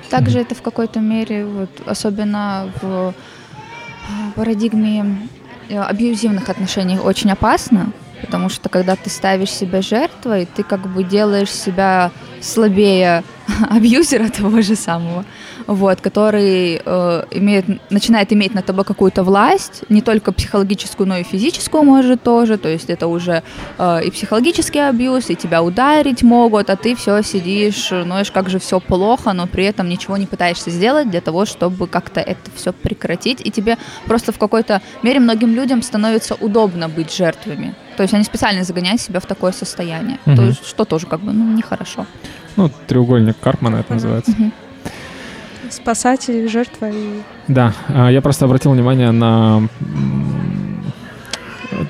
Также 0.10 0.40
это 0.40 0.56
в 0.56 0.61
какой-то 0.61 0.99
мере, 0.99 1.45
вот, 1.45 1.69
особенно 1.86 2.72
в 2.82 3.14
парадигме 4.36 5.27
э, 5.69 5.80
абьюзивных 5.80 6.49
отношений 6.49 6.99
очень 6.99 7.32
опасно, 7.32 7.91
потому 8.22 8.49
что 8.49 8.69
когда 8.69 8.95
ты 8.95 9.10
ставишь 9.10 9.52
себя 9.52 9.82
жертвой, 9.82 10.48
ты 10.53 10.64
как 10.64 10.88
бы 10.88 11.03
делаешь 11.03 11.52
себя 11.52 12.11
слабее 12.41 13.23
абьюзера 13.69 14.30
того 14.30 14.61
же 14.61 14.76
самого, 14.76 15.26
вот, 15.68 16.02
который 16.02 16.82
э, 16.86 17.23
имеет, 17.32 17.65
начинает 17.91 18.32
иметь 18.34 18.53
над 18.53 18.65
тобой 18.65 18.84
какую-то 18.86 19.23
власть, 19.23 19.84
не 19.90 20.02
только 20.02 20.32
психологическую, 20.32 21.07
но 21.07 21.18
и 21.18 21.23
физическую 21.23 21.84
может 21.84 22.23
тоже, 22.23 22.57
то 22.57 22.69
есть 22.69 22.90
это 22.90 23.07
уже 23.07 23.44
э, 23.77 24.03
и 24.06 24.11
психологический 24.11 24.80
абьюз, 24.80 25.30
и 25.30 25.36
тебя 25.36 25.61
ударить 25.64 26.23
могут, 26.23 26.69
а 26.69 26.76
ты 26.76 26.95
все 26.95 27.22
сидишь, 27.23 27.91
ноешь, 27.91 28.32
как 28.32 28.49
же 28.49 28.60
все 28.60 28.80
плохо, 28.80 29.34
но 29.34 29.48
при 29.48 29.65
этом 29.65 29.90
ничего 29.90 30.18
не 30.18 30.26
пытаешься 30.26 30.69
сделать 30.69 31.10
для 31.10 31.22
того, 31.22 31.45
чтобы 31.45 31.88
как-то 31.88 32.19
это 32.19 32.52
все 32.56 32.73
прекратить, 32.73 33.41
и 33.45 33.52
тебе 33.52 33.77
просто 34.06 34.32
в 34.32 34.38
какой-то 34.38 34.82
мере 35.03 35.19
многим 35.19 35.53
людям 35.56 35.82
становится 35.82 36.36
удобно 36.36 36.90
быть 36.90 37.15
жертвами. 37.15 37.76
То 37.98 38.03
есть 38.03 38.14
они 38.14 38.23
специально 38.23 38.64
загоняют 38.64 39.02
себя 39.02 39.19
в 39.19 39.26
такое 39.26 39.52
состояние, 39.53 40.18
то 40.26 40.32
Мгм. 40.32 40.48
есть, 40.48 40.65
что 40.68 40.84
тоже 40.86 41.07
как 41.07 41.22
бы 41.22 41.32
ну, 41.32 41.56
нехорошо. 41.56 42.06
Ну, 42.57 42.69
треугольник 42.88 43.36
Карпмана 43.40 43.77
это 43.77 43.94
называется. 43.94 44.32
Мгм. 44.32 44.52
Спасатель, 45.69 46.48
жертва 46.48 46.90
и... 46.91 47.22
Да, 47.48 47.73
а, 47.88 48.10
я 48.10 48.22
просто 48.22 48.45
обратил 48.45 48.72
внимание 48.72 49.11
на 49.11 49.68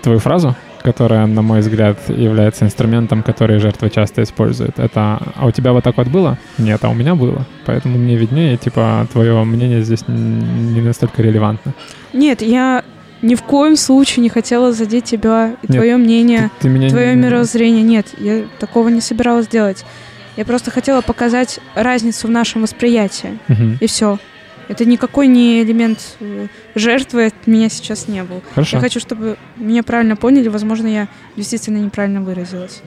твою 0.02 0.20
фразу, 0.20 0.56
которая, 0.82 1.26
на 1.26 1.42
мой 1.42 1.60
взгляд, 1.60 1.98
является 2.10 2.66
инструментом, 2.66 3.22
который 3.22 3.60
жертва 3.60 3.90
часто 3.90 4.24
использует. 4.24 4.80
Это 4.80 5.20
«А 5.36 5.46
у 5.46 5.52
тебя 5.52 5.74
вот 5.74 5.84
так 5.84 5.98
вот 5.98 6.08
было?» 6.08 6.38
Нет, 6.58 6.84
а 6.84 6.90
у 6.90 6.94
меня 6.94 7.16
было. 7.16 7.46
Поэтому 7.66 7.98
мне 7.98 8.16
виднее, 8.16 8.58
типа, 8.58 9.08
твое 9.12 9.44
мнение 9.44 9.82
здесь 9.84 10.08
не 10.08 10.82
настолько 10.82 11.22
релевантно. 11.22 11.74
Нет, 12.14 12.42
я 12.42 12.84
ни 13.22 13.36
в 13.36 13.44
коем 13.44 13.76
случае 13.76 14.24
не 14.24 14.30
хотела 14.30 14.72
задеть 14.74 15.06
тебя 15.06 15.56
и 15.64 15.68
Нет, 15.68 15.78
твое 15.78 15.98
мнение, 15.98 16.52
Ты 16.60 16.70
меня... 16.70 16.90
твое 16.90 17.16
не- 17.16 17.22
мировоззрение. 17.22 17.82
Нет, 17.84 18.08
я 18.20 18.44
такого 18.60 18.90
не 18.90 19.02
собиралась 19.02 19.48
делать. 19.48 19.86
Я 20.38 20.46
просто 20.46 20.72
хотела 20.72 21.02
показать 21.02 21.60
разницу 21.76 22.28
в 22.28 22.32
нашем 22.32 22.64
восприятии. 22.64 23.40
Мгм. 23.48 23.78
И 23.80 23.88
все. 23.88 24.20
Это 24.68 24.86
никакой 24.86 25.28
не 25.28 25.62
элемент 25.62 26.18
э, 26.20 26.48
жертвы 26.74 27.28
от 27.28 27.48
меня 27.48 27.70
сейчас 27.70 28.08
не 28.08 28.24
был. 28.24 28.42
Хорошо. 28.54 28.78
Я 28.78 28.82
хочу, 28.82 29.00
чтобы 29.00 29.38
меня 29.58 29.84
правильно 29.84 30.16
поняли. 30.16 30.48
Возможно, 30.48 30.88
я 30.88 31.08
действительно 31.36 31.78
неправильно 31.78 32.22
выразилась. 32.22 32.82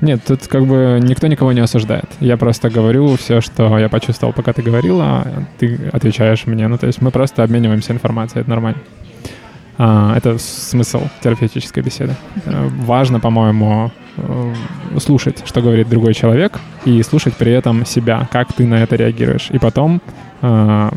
Нет, 0.00 0.20
тут 0.24 0.46
как 0.46 0.64
бы 0.64 1.00
никто 1.02 1.26
никого 1.26 1.52
не 1.52 1.60
осуждает. 1.60 2.06
Я 2.20 2.36
просто 2.36 2.70
говорю 2.70 3.16
все, 3.16 3.40
что 3.40 3.76
я 3.78 3.88
почувствовал, 3.88 4.32
пока 4.32 4.52
ты 4.52 4.62
говорила, 4.62 5.26
ты 5.58 5.90
отвечаешь 5.92 6.46
мне. 6.46 6.68
Ну, 6.68 6.78
то 6.78 6.86
есть 6.86 7.02
мы 7.02 7.10
просто 7.10 7.42
обмениваемся 7.42 7.92
информацией, 7.92 8.42
это 8.42 8.50
нормально. 8.50 8.80
А, 9.78 10.16
это 10.16 10.38
смысл 10.38 11.02
терапевтической 11.22 11.84
беседы. 11.84 12.16
Э, 12.44 12.68
Важно, 12.80 13.20
по-моему, 13.20 13.92
э, 14.16 14.54
слушать, 14.98 15.42
что 15.46 15.62
говорит 15.62 15.88
другой 15.88 16.14
человек, 16.14 16.58
и 16.84 17.00
слушать 17.04 17.34
при 17.34 17.52
этом 17.52 17.86
себя, 17.86 18.28
как 18.32 18.52
ты 18.52 18.66
на 18.66 18.82
это 18.82 18.96
реагируешь. 18.96 19.50
И 19.52 19.58
потом 19.58 20.02
э, 20.42 20.90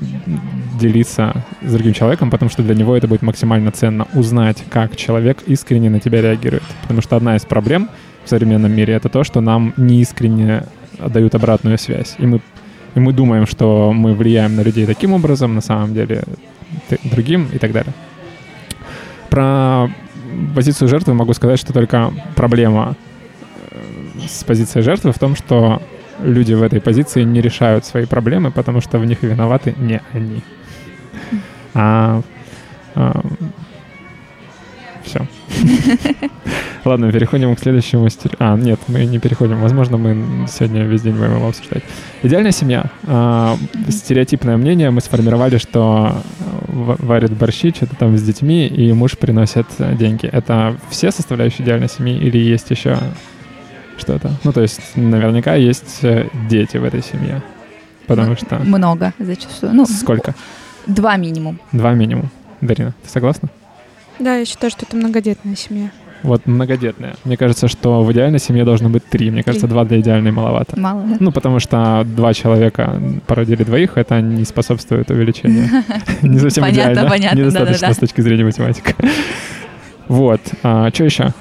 делиться 0.80 1.46
с 1.62 1.72
другим 1.72 1.94
человеком, 1.94 2.32
потому 2.32 2.50
что 2.50 2.64
для 2.64 2.74
него 2.74 2.98
это 2.98 3.08
будет 3.08 3.22
максимально 3.22 3.72
ценно 3.72 4.08
узнать, 4.16 4.64
как 4.70 4.96
человек 4.96 5.44
искренне 5.46 5.92
на 5.92 6.00
тебя 6.00 6.22
реагирует. 6.22 6.64
Потому 6.82 7.02
что 7.02 7.16
одна 7.16 7.36
из 7.36 7.46
проблем 7.46 7.88
в 8.26 8.30
современном 8.30 8.72
мире 8.72 8.96
это 8.96 9.10
то, 9.10 9.24
что 9.24 9.42
нам 9.42 9.74
неискренне 9.78 10.64
дают 10.98 11.36
обратную 11.36 11.78
связь. 11.78 12.16
И 12.18 12.26
мы, 12.26 12.42
и 12.96 13.00
мы 13.00 13.14
думаем, 13.14 13.46
что 13.46 13.94
мы 13.94 14.16
влияем 14.16 14.56
на 14.56 14.62
людей 14.62 14.88
таким 14.88 15.14
образом, 15.14 15.54
на 15.54 15.62
самом 15.62 15.94
деле 15.94 16.24
другим 17.04 17.48
и 17.54 17.60
так 17.60 17.74
далее. 17.74 17.94
Про 19.32 19.90
позицию 20.54 20.88
жертвы 20.90 21.16
могу 21.16 21.34
сказать, 21.34 21.60
что 21.60 21.74
только 21.74 22.14
проблема 22.36 22.96
э, 23.72 23.78
с 24.28 24.44
позицией 24.44 24.84
жертвы 24.84 25.12
в 25.12 25.20
том, 25.20 25.36
что 25.36 25.82
люди 26.20 26.54
в 26.54 26.62
этой 26.62 26.80
позиции 26.80 27.24
не 27.24 27.42
решают 27.42 27.86
свои 27.86 28.06
проблемы, 28.06 28.52
потому 28.52 28.82
что 28.82 29.00
в 29.00 29.06
них 29.06 29.24
виноваты 29.24 29.74
не 29.78 30.02
они. 30.14 30.44
А, 31.74 32.22
все. 35.04 35.26
Ладно, 36.84 37.12
переходим 37.12 37.56
к 37.56 37.60
следующему 37.60 38.10
стилю. 38.10 38.34
А, 38.40 38.58
нет, 38.58 38.80
мы 38.88 39.06
не 39.06 39.20
переходим. 39.20 39.60
Возможно, 39.62 39.98
мы 39.98 40.48
сегодня 40.48 40.84
весь 40.84 41.02
день 41.04 41.14
будем 41.16 41.36
его 41.36 41.48
обсуждать. 41.48 41.84
Идеальная 42.24 42.52
семья. 42.52 42.86
А, 43.06 43.56
стереотипное 43.90 44.58
мнение 44.58 44.90
мы 44.90 45.02
сформировали, 45.02 45.58
что 45.58 46.16
в- 46.68 46.98
варит 47.06 47.32
борщи, 47.34 47.72
что-то 47.72 47.96
там 47.96 48.18
с 48.18 48.24
детьми, 48.24 48.66
и 48.68 48.92
муж 48.94 49.16
приносит 49.18 49.68
э, 49.78 49.96
деньги. 49.96 50.26
Это 50.26 50.76
все 50.90 51.12
составляющие 51.12 51.64
идеальной 51.64 51.90
семьи 51.90 52.18
или 52.18 52.38
есть 52.40 52.72
еще 52.72 52.98
что-то? 53.98 54.32
Ну, 54.44 54.52
то 54.52 54.62
есть 54.62 54.82
наверняка 54.96 55.54
есть 55.56 56.00
э, 56.04 56.28
дети 56.50 56.78
в 56.78 56.84
этой 56.84 57.04
семье. 57.04 57.44
Потому 58.08 58.36
что... 58.36 58.58
Много 58.58 59.14
зачастую. 59.20 59.74
Ну, 59.74 59.86
Сколько? 59.86 60.34
два 60.88 61.16
минимум. 61.18 61.60
Два 61.72 61.94
минимум. 61.94 62.32
Дарина, 62.62 62.94
ты 63.04 63.10
согласна? 63.10 63.50
Да, 64.18 64.36
я 64.38 64.46
считаю, 64.46 64.72
что 64.72 64.86
это 64.88 64.96
многодетная 64.98 65.56
семья. 65.56 65.92
Вот 66.24 66.46
многодетная. 66.46 67.16
Мне 67.24 67.36
кажется, 67.38 67.68
что 67.68 68.04
в 68.04 68.12
идеальной 68.12 68.40
семье 68.40 68.64
должно 68.64 68.90
быть 68.90 69.04
три. 69.06 69.32
Мне 69.32 69.44
кажется, 69.44 69.68
два 69.68 69.86
для 69.86 70.00
идеальной 70.00 70.32
маловато. 70.32 70.80
Мало, 70.80 71.02
да? 71.04 71.18
Ну, 71.20 71.32
потому 71.32 71.60
что 71.60 72.04
два 72.06 72.34
человека 72.34 73.02
породили 73.28 73.64
двоих, 73.64 73.98
это 73.98 74.22
не 74.22 74.46
способствует 74.46 75.10
увеличению. 75.10 75.68
Не 76.22 76.38
совсем 76.40 76.64
Понятно, 76.64 76.92
идеально. 76.94 77.10
понятно, 77.10 77.38
Недостаточно 77.40 77.74
да-да-да. 77.80 77.94
с 77.94 77.98
точки 77.98 78.22
зрения 78.22 78.44
математики. 78.46 78.96
Вот. 80.08 80.42
Что 80.62 81.04
еще? 81.04 81.34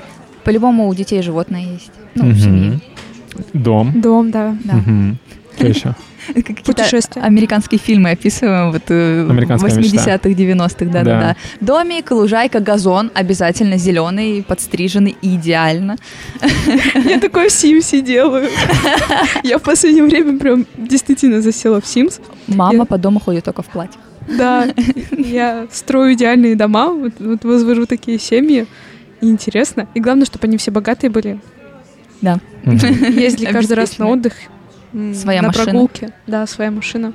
По-любому 0.44 0.88
у 0.88 0.94
детей 0.94 1.20
животное 1.22 1.62
есть. 1.72 1.92
Ну, 2.14 2.30
в 2.30 2.38
семье. 2.38 2.80
Дом. 3.52 4.00
Дом, 4.00 4.30
да. 4.30 4.56
Да. 4.64 4.80
Что 5.56 5.66
еще? 5.68 5.94
Путешествия. 6.64 7.22
американские 7.22 7.78
фильмы 7.78 8.10
описываем, 8.10 8.72
вот 8.72 8.82
э, 8.88 9.26
Американская 9.28 9.70
80-х, 9.70 10.28
90-х, 10.28 10.84
Да. 10.86 11.04
да-да-да. 11.04 11.36
Домик, 11.60 12.10
лужайка, 12.10 12.60
газон, 12.60 13.10
обязательно 13.14 13.76
зеленый, 13.76 14.42
подстриженный, 14.42 15.16
идеально. 15.22 15.96
Я 17.04 17.18
такое 17.20 17.48
в 17.48 17.52
Симсе 17.52 18.00
делаю. 18.00 18.48
Я 19.42 19.58
в 19.58 19.62
последнее 19.62 20.04
время 20.04 20.38
прям 20.38 20.66
действительно 20.76 21.40
засела 21.40 21.80
в 21.80 21.86
Симс. 21.86 22.20
Мама 22.46 22.84
по 22.84 22.98
дому 22.98 23.20
ходит 23.20 23.44
только 23.44 23.62
в 23.62 23.66
платье. 23.66 24.00
Да, 24.28 24.68
я 25.16 25.66
строю 25.72 26.12
идеальные 26.14 26.54
дома, 26.54 26.90
вот, 26.92 27.14
вот 27.18 27.42
возвожу 27.44 27.86
такие 27.86 28.18
семьи. 28.18 28.66
И 29.20 29.28
интересно. 29.28 29.88
И 29.94 30.00
главное, 30.00 30.24
чтобы 30.24 30.46
они 30.46 30.56
все 30.56 30.70
богатые 30.70 31.10
были. 31.10 31.40
Да. 32.20 32.38
Ездили 32.64 33.50
каждый 33.50 33.74
раз 33.74 33.98
на 33.98 34.08
отдых. 34.08 34.34
Своя 35.14 35.42
на 35.42 35.48
машина. 35.48 35.64
прогулки. 35.64 36.08
Да, 36.26 36.46
своя 36.46 36.70
машина. 36.70 37.12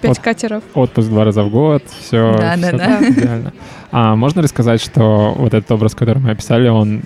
Пять 0.00 0.16
Вот. 0.16 0.18
катеров. 0.18 0.64
Отпуск 0.74 1.08
два 1.08 1.24
раза 1.24 1.44
в 1.44 1.50
год, 1.50 1.84
все, 2.00 2.36
Да, 2.36 2.56
да, 2.56 2.72
да. 2.72 3.08
идеально. 3.08 3.52
А 3.92 4.16
можно 4.16 4.40
ли 4.40 4.48
сказать, 4.48 4.80
что 4.80 5.34
вот 5.36 5.54
этот 5.54 5.70
образ, 5.70 5.94
который 5.94 6.18
мы 6.18 6.30
описали, 6.30 6.68
он, 6.68 7.02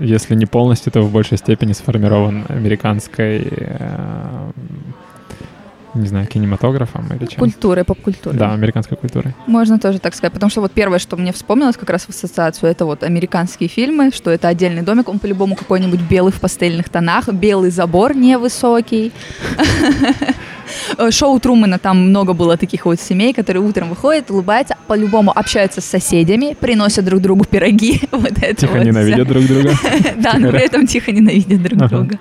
если 0.00 0.34
не 0.34 0.44
полностью, 0.46 0.92
то 0.92 1.00
в 1.02 1.10
большей 1.12 1.38
степени 1.38 1.72
сформирован 1.72 2.44
американской, 2.48 3.46
э, 3.50 4.50
не 5.98 6.08
знаю, 6.08 6.26
кинематографом 6.26 7.06
или 7.14 7.26
чем? 7.26 7.38
Культурой, 7.38 7.84
поп-культурой. 7.84 8.38
Да, 8.38 8.52
американской 8.52 8.96
культурой. 8.96 9.34
Можно 9.46 9.78
тоже 9.78 9.98
так 9.98 10.14
сказать, 10.14 10.32
потому 10.32 10.50
что 10.50 10.60
вот 10.60 10.72
первое, 10.72 10.98
что 10.98 11.16
мне 11.16 11.32
вспомнилось 11.32 11.76
как 11.76 11.90
раз 11.90 12.04
в 12.04 12.10
ассоциацию, 12.10 12.70
это 12.70 12.84
вот 12.84 13.02
американские 13.02 13.68
фильмы, 13.68 14.10
что 14.12 14.30
это 14.30 14.48
отдельный 14.48 14.82
домик, 14.82 15.08
он 15.08 15.18
по-любому 15.18 15.56
какой-нибудь 15.56 16.00
белый 16.00 16.32
в 16.32 16.40
пастельных 16.40 16.88
тонах, 16.88 17.28
белый 17.28 17.70
забор 17.70 18.16
невысокий. 18.16 19.12
Э, 20.96 21.10
Шоу 21.10 21.38
Трумана, 21.40 21.78
там 21.78 22.08
много 22.10 22.32
было 22.32 22.56
таких 22.56 22.86
вот 22.86 23.00
семей, 23.00 23.32
которые 23.32 23.62
утром 23.62 23.88
выходят, 23.90 24.30
улыбаются, 24.30 24.74
по-любому 24.86 25.32
общаются 25.34 25.80
с 25.80 25.84
соседями, 25.84 26.56
приносят 26.58 27.04
друг 27.04 27.20
другу 27.20 27.44
пироги. 27.44 28.00
Вот 28.10 28.32
это 28.42 28.54
Тихо 28.54 28.72
вот 28.74 28.84
ненавидят 28.84 29.26
всё. 29.26 29.34
друг 29.34 29.44
друга. 29.46 29.70
Да, 30.16 30.34
но 30.38 30.50
при 30.50 30.60
этом 30.60 30.86
тихо 30.86 31.12
ненавидят 31.12 31.62
друг 31.62 31.88
друга. 31.88 32.18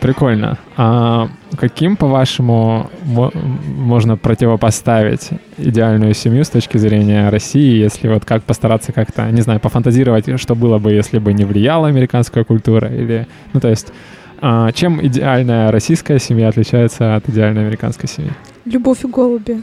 Прикольно. 0.00 0.58
А 0.76 1.28
каким, 1.58 1.96
по-вашему, 1.96 2.90
мо- 3.04 3.30
можно 3.76 4.16
противопоставить 4.16 5.28
идеальную 5.58 6.14
семью 6.14 6.44
с 6.44 6.48
точки 6.48 6.78
зрения 6.78 7.28
России, 7.28 7.76
если 7.78 8.08
вот 8.08 8.24
как 8.24 8.42
постараться 8.44 8.92
как-то, 8.92 9.30
не 9.30 9.42
знаю, 9.42 9.60
пофантазировать, 9.60 10.40
что 10.40 10.54
было 10.54 10.78
бы, 10.78 10.92
если 10.92 11.18
бы 11.18 11.32
не 11.34 11.44
влияла 11.44 11.88
американская 11.88 12.44
культура, 12.44 12.88
или, 12.88 13.26
ну, 13.52 13.60
то 13.60 13.68
есть, 13.68 13.92
а, 14.40 14.72
чем 14.72 15.04
идеальная 15.04 15.70
российская 15.70 16.18
семья 16.18 16.48
отличается 16.48 17.16
от 17.16 17.28
идеальной 17.28 17.62
американской 17.62 18.08
семьи? 18.08 18.32
Любовь 18.64 19.04
и 19.04 19.06
голуби. 19.08 19.62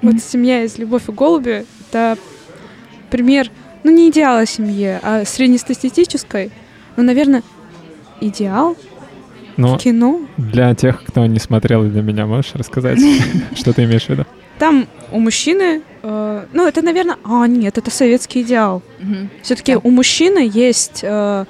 Вот 0.00 0.16
семья 0.20 0.64
из 0.64 0.78
«Любовь 0.78 1.08
и 1.08 1.12
голуби»— 1.12 1.64
это 1.90 2.18
пример, 3.10 3.48
ну, 3.84 3.90
не 3.92 4.10
идеала 4.10 4.46
семьи, 4.46 4.98
а 5.02 5.24
среднестатистической. 5.24 6.50
Ну, 6.96 7.04
наверное, 7.04 7.42
идеал 8.20 8.76
Ну, 9.56 9.76
в 9.76 9.78
кино. 9.78 10.20
для 10.36 10.74
тех, 10.74 11.04
кто 11.04 11.24
не 11.26 11.38
смотрел, 11.38 11.84
и 11.84 11.88
для 11.88 12.02
меня 12.02 12.26
можешь 12.26 12.54
рассказать, 12.54 12.98
что 13.54 13.72
ты 13.72 13.84
имеешь 13.84 14.06
в 14.06 14.08
виду? 14.08 14.24
Там 14.58 14.86
у 15.12 15.20
мужчины, 15.20 15.82
э, 16.02 16.44
ну, 16.52 16.66
это, 16.66 16.82
наверное, 16.82 17.16
а, 17.24 17.46
нет, 17.46 17.78
это 17.78 17.90
советский 17.90 18.42
идеал. 18.42 18.82
Мгм. 19.00 19.30
Все-таки 19.42 19.74
Да. 19.74 19.80
у 19.84 19.90
мужчины 19.90 20.50
есть 20.52 21.00
э, 21.02 21.44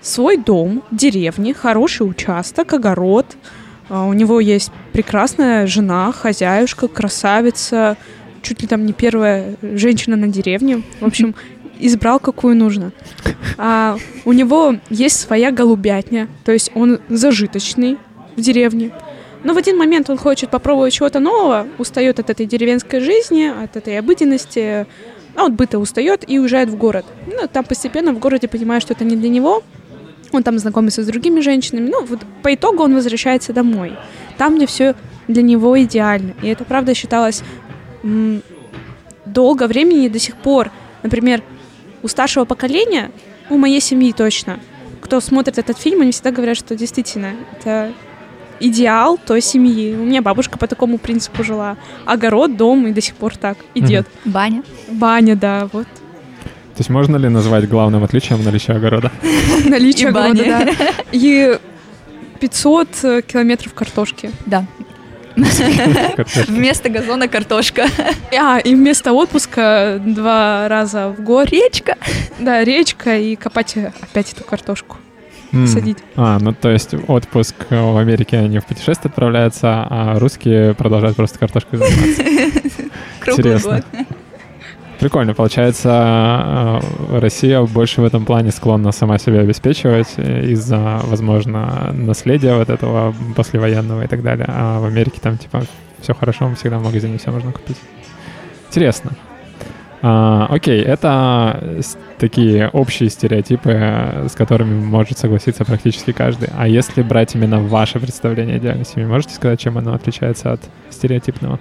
свой 0.00 0.36
дом, 0.36 0.82
деревни, 0.90 1.52
хороший 1.52 2.08
участок, 2.08 2.72
огород. 2.72 3.26
А 3.88 4.04
у 4.06 4.12
него 4.12 4.40
есть 4.40 4.70
прекрасная 4.92 5.66
жена, 5.66 6.12
хозяюшка, 6.12 6.88
красавица, 6.88 7.96
чуть 8.42 8.62
ли 8.62 8.68
там 8.68 8.84
не 8.86 8.92
первая 8.92 9.56
женщина 9.62 10.16
на 10.16 10.28
деревне. 10.28 10.82
В 11.00 11.06
общем, 11.06 11.34
избрал 11.78 12.20
какую 12.20 12.56
нужно. 12.56 12.92
А 13.56 13.96
у 14.24 14.32
него 14.32 14.76
есть 14.90 15.18
своя 15.18 15.50
голубятня, 15.50 16.28
то 16.44 16.52
есть 16.52 16.70
он 16.74 17.00
зажиточный 17.08 17.98
в 18.36 18.40
деревне. 18.40 18.92
Но 19.44 19.54
в 19.54 19.56
один 19.56 19.76
момент 19.76 20.10
он 20.10 20.18
хочет 20.18 20.50
попробовать 20.50 20.92
чего-то 20.92 21.20
нового, 21.20 21.66
устает 21.78 22.18
от 22.18 22.30
этой 22.30 22.46
деревенской 22.46 23.00
жизни, 23.00 23.46
от 23.46 23.76
этой 23.76 23.98
обыденности, 23.98 24.86
а 25.36 25.46
от 25.46 25.54
быта 25.54 25.78
устает 25.78 26.24
и 26.26 26.38
уезжает 26.38 26.68
в 26.68 26.76
город. 26.76 27.06
Ну, 27.26 27.46
там 27.46 27.64
постепенно 27.64 28.12
в 28.12 28.18
городе 28.18 28.48
понимает, 28.48 28.82
что 28.82 28.94
это 28.94 29.04
не 29.04 29.16
для 29.16 29.28
него. 29.28 29.62
Он 30.32 30.42
там 30.42 30.58
знакомится 30.58 31.02
с 31.02 31.06
другими 31.06 31.40
женщинами. 31.40 31.88
Ну, 31.88 32.04
вот 32.04 32.20
по 32.42 32.54
итогу 32.54 32.82
он 32.82 32.94
возвращается 32.94 33.52
домой. 33.52 33.96
Там, 34.36 34.56
где 34.56 34.66
все 34.66 34.94
для 35.26 35.42
него 35.42 35.80
идеально. 35.82 36.34
И 36.42 36.48
это, 36.48 36.64
правда, 36.64 36.94
считалось 36.94 37.42
долго 39.24 39.66
времени 39.66 40.06
и 40.06 40.08
до 40.08 40.18
сих 40.18 40.36
пор. 40.36 40.70
Например, 41.02 41.42
у 42.02 42.08
старшего 42.08 42.44
поколения, 42.44 43.10
у 43.50 43.56
моей 43.56 43.80
семьи 43.80 44.12
точно, 44.12 44.60
кто 45.00 45.20
смотрит 45.20 45.58
этот 45.58 45.78
фильм, 45.78 46.00
они 46.02 46.12
всегда 46.12 46.30
говорят, 46.30 46.56
что 46.56 46.76
действительно 46.76 47.32
это 47.52 47.92
идеал 48.60 49.18
той 49.18 49.40
семьи. 49.40 49.94
У 49.94 50.04
меня 50.04 50.22
бабушка 50.22 50.58
по 50.58 50.66
такому 50.66 50.98
принципу 50.98 51.44
жила. 51.44 51.76
Огород, 52.04 52.56
дом, 52.56 52.86
и 52.86 52.92
до 52.92 53.00
сих 53.00 53.14
пор 53.14 53.36
так. 53.36 53.58
И 53.74 53.80
дед. 53.80 54.06
Баня. 54.24 54.62
Баня, 54.90 55.36
да, 55.36 55.68
вот. 55.72 55.86
То 56.78 56.82
есть 56.82 56.90
можно 56.90 57.16
ли 57.16 57.28
назвать 57.28 57.68
главным 57.68 58.04
отличием 58.04 58.44
наличие 58.44 58.76
огорода? 58.76 59.10
Наличие 59.64 60.10
огорода, 60.10 60.44
да. 60.44 60.68
И 61.10 61.58
500 62.38 62.88
э, 63.02 63.22
километров 63.22 63.74
картошки. 63.74 64.30
Да. 64.46 64.64
Вместо 66.46 66.88
газона 66.88 67.26
картошка. 67.26 67.88
А, 68.32 68.60
и 68.60 68.76
вместо 68.76 69.12
отпуска 69.12 70.00
два 70.04 70.68
раза 70.68 71.08
в 71.08 71.20
год. 71.20 71.50
Речка. 71.50 71.96
Да, 72.38 72.62
речка 72.62 73.18
и 73.18 73.34
копать 73.34 73.76
э, 73.76 73.92
опять 74.00 74.32
эту 74.32 74.44
картошку. 74.44 74.98
Садить. 75.66 75.98
А, 76.14 76.38
ну 76.40 76.52
то 76.52 76.70
есть 76.70 76.94
отпуск 77.08 77.56
в 77.70 77.98
Америке 77.98 78.38
они 78.38 78.60
в 78.60 78.66
путешествие 78.66 79.10
отправляются, 79.10 79.84
а 79.90 80.16
русские 80.20 80.74
продолжают 80.74 81.16
просто 81.16 81.40
картошкой 81.40 81.80
заниматься. 81.80 82.22
Круглый 83.18 83.56
Интересно. 83.56 83.84
год. 83.92 84.06
Прикольно. 84.98 85.32
Получается, 85.32 86.80
э, 86.82 87.20
Россия 87.20 87.62
больше 87.62 88.00
в 88.00 88.04
этом 88.04 88.24
плане 88.24 88.50
склонна 88.50 88.90
сама 88.90 89.18
себя 89.18 89.40
обеспечивать 89.40 90.18
из-за, 90.18 91.00
возможно, 91.04 91.90
наследия 91.92 92.56
вот 92.56 92.68
этого 92.68 93.14
послевоенного 93.36 94.02
и 94.02 94.06
так 94.08 94.22
далее. 94.22 94.46
А 94.48 94.80
в 94.80 94.84
Америке 94.84 95.20
там, 95.22 95.38
типа, 95.38 95.62
все 96.00 96.14
хорошо, 96.14 96.52
всегда 96.56 96.78
в 96.78 96.84
магазине 96.84 97.18
все 97.18 97.30
можно 97.30 97.52
купить. 97.52 97.76
Интересно. 98.68 99.12
А, 100.00 100.46
окей, 100.50 100.82
это 100.82 101.82
такие 102.18 102.68
общие 102.68 103.08
стереотипы, 103.08 104.26
с 104.28 104.34
которыми 104.34 104.84
может 104.84 105.18
согласиться 105.18 105.64
практически 105.64 106.12
каждый. 106.12 106.50
А 106.56 106.68
если 106.68 107.02
брать 107.02 107.34
именно 107.34 107.60
ваше 107.60 107.98
представление 107.98 108.58
идеальной 108.58 108.84
семьи, 108.84 109.06
можете 109.06 109.34
сказать, 109.34 109.60
чем 109.60 109.78
оно 109.78 109.94
отличается 109.94 110.52
от 110.52 110.60
стереотипного? 110.90 111.58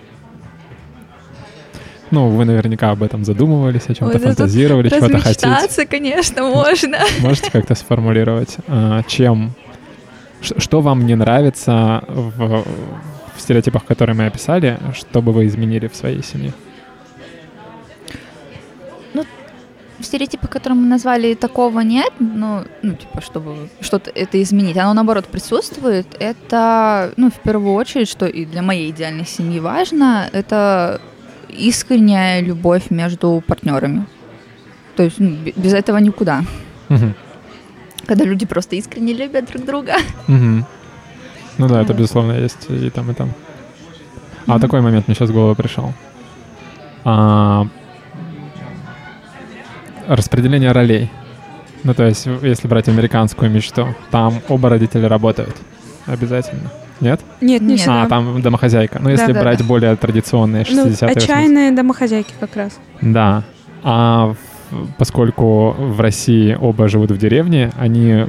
Ну, 2.11 2.29
вы 2.29 2.45
наверняка 2.45 2.91
об 2.91 3.03
этом 3.03 3.25
задумывались, 3.25 3.83
о 3.87 3.93
чем-то 3.93 4.19
фантазировали, 4.19 4.89
чего-то 4.89 5.19
хотите. 5.19 5.85
конечно, 5.85 6.43
можно. 6.43 6.99
Можете 7.19 7.51
как-то 7.51 7.75
сформулировать, 7.75 8.57
а, 8.67 9.03
чем, 9.03 9.53
что 10.41 10.81
вам 10.81 11.05
не 11.05 11.15
нравится 11.15 12.03
в, 12.07 12.63
в 13.35 13.41
стереотипах, 13.41 13.85
которые 13.85 14.15
мы 14.15 14.25
описали, 14.25 14.79
что 14.93 15.21
бы 15.21 15.33
вы 15.33 15.47
изменили 15.47 15.87
в 15.87 15.95
своей 15.95 16.23
семье? 16.23 16.53
в 19.99 20.03
стереотипах, 20.03 20.49
которые 20.49 20.77
мы 20.77 20.87
назвали, 20.87 21.33
такого 21.33 21.79
нет, 21.79 22.13
но, 22.19 22.65
ну, 22.83 22.93
типа, 22.93 23.21
чтобы 23.21 23.69
что-то 23.81 24.11
это 24.11 24.41
изменить. 24.41 24.77
Оно, 24.77 24.93
наоборот, 24.93 25.25
присутствует. 25.25 26.07
Это, 26.19 27.13
ну, 27.17 27.31
в 27.31 27.39
первую 27.39 27.73
очередь, 27.73 28.07
что 28.07 28.27
и 28.27 28.45
для 28.45 28.61
моей 28.61 28.91
идеальной 28.91 29.25
семьи 29.25 29.59
важно, 29.59 30.29
это 30.31 31.01
искренняя 31.49 32.41
любовь 32.41 32.89
между 32.89 33.43
партнерами. 33.45 34.05
То 34.95 35.03
есть 35.03 35.19
ну, 35.19 35.37
без 35.55 35.73
этого 35.73 35.97
никуда. 35.97 36.43
Угу. 36.89 37.13
Когда 38.05 38.25
люди 38.25 38.45
просто 38.45 38.75
искренне 38.75 39.13
любят 39.13 39.45
друг 39.51 39.65
друга. 39.65 39.95
Угу. 40.27 40.65
Ну 41.57 41.67
да, 41.67 41.81
это, 41.81 41.93
безусловно, 41.93 42.33
есть 42.33 42.67
и 42.69 42.89
там, 42.89 43.11
и 43.11 43.13
там. 43.13 43.31
А 44.45 44.57
mm 44.57 44.61
такой 44.61 44.81
момент 44.81 45.07
мне 45.07 45.15
сейчас 45.15 45.29
в 45.29 45.33
голову 45.33 45.55
пришел. 45.55 45.93
А, 47.03 47.67
распределение 50.07 50.71
ролей. 50.71 51.11
Ну, 51.83 51.93
то 51.93 52.05
есть, 52.05 52.27
если 52.41 52.67
брать 52.67 52.87
американскую 52.87 53.51
мечту, 53.51 53.95
там 54.11 54.41
оба 54.47 54.69
родителя 54.69 55.09
работают. 55.09 55.55
Обязательно. 56.05 56.71
Нет? 57.01 57.21
Нет, 57.41 57.61
не 57.61 57.75
Нет. 57.75 57.87
А, 57.87 58.07
там 58.07 58.41
домохозяйка. 58.41 58.99
Ну, 59.01 59.09
если 59.09 59.33
да, 59.33 59.41
брать 59.41 59.59
да. 59.59 59.65
более 59.65 59.95
традиционные 59.95 60.63
60-е. 60.63 60.95
Ну, 61.01 61.07
отчаянные 61.07 61.71
домохозяйки 61.71 62.33
как 62.39 62.55
раз. 62.55 62.79
Да. 63.01 63.43
А 63.83 64.33
поскольку 64.97 65.71
в 65.71 65.99
России 66.01 66.57
оба 66.59 66.87
живут 66.87 67.11
в 67.11 67.17
деревне, 67.17 67.71
они 67.77 68.25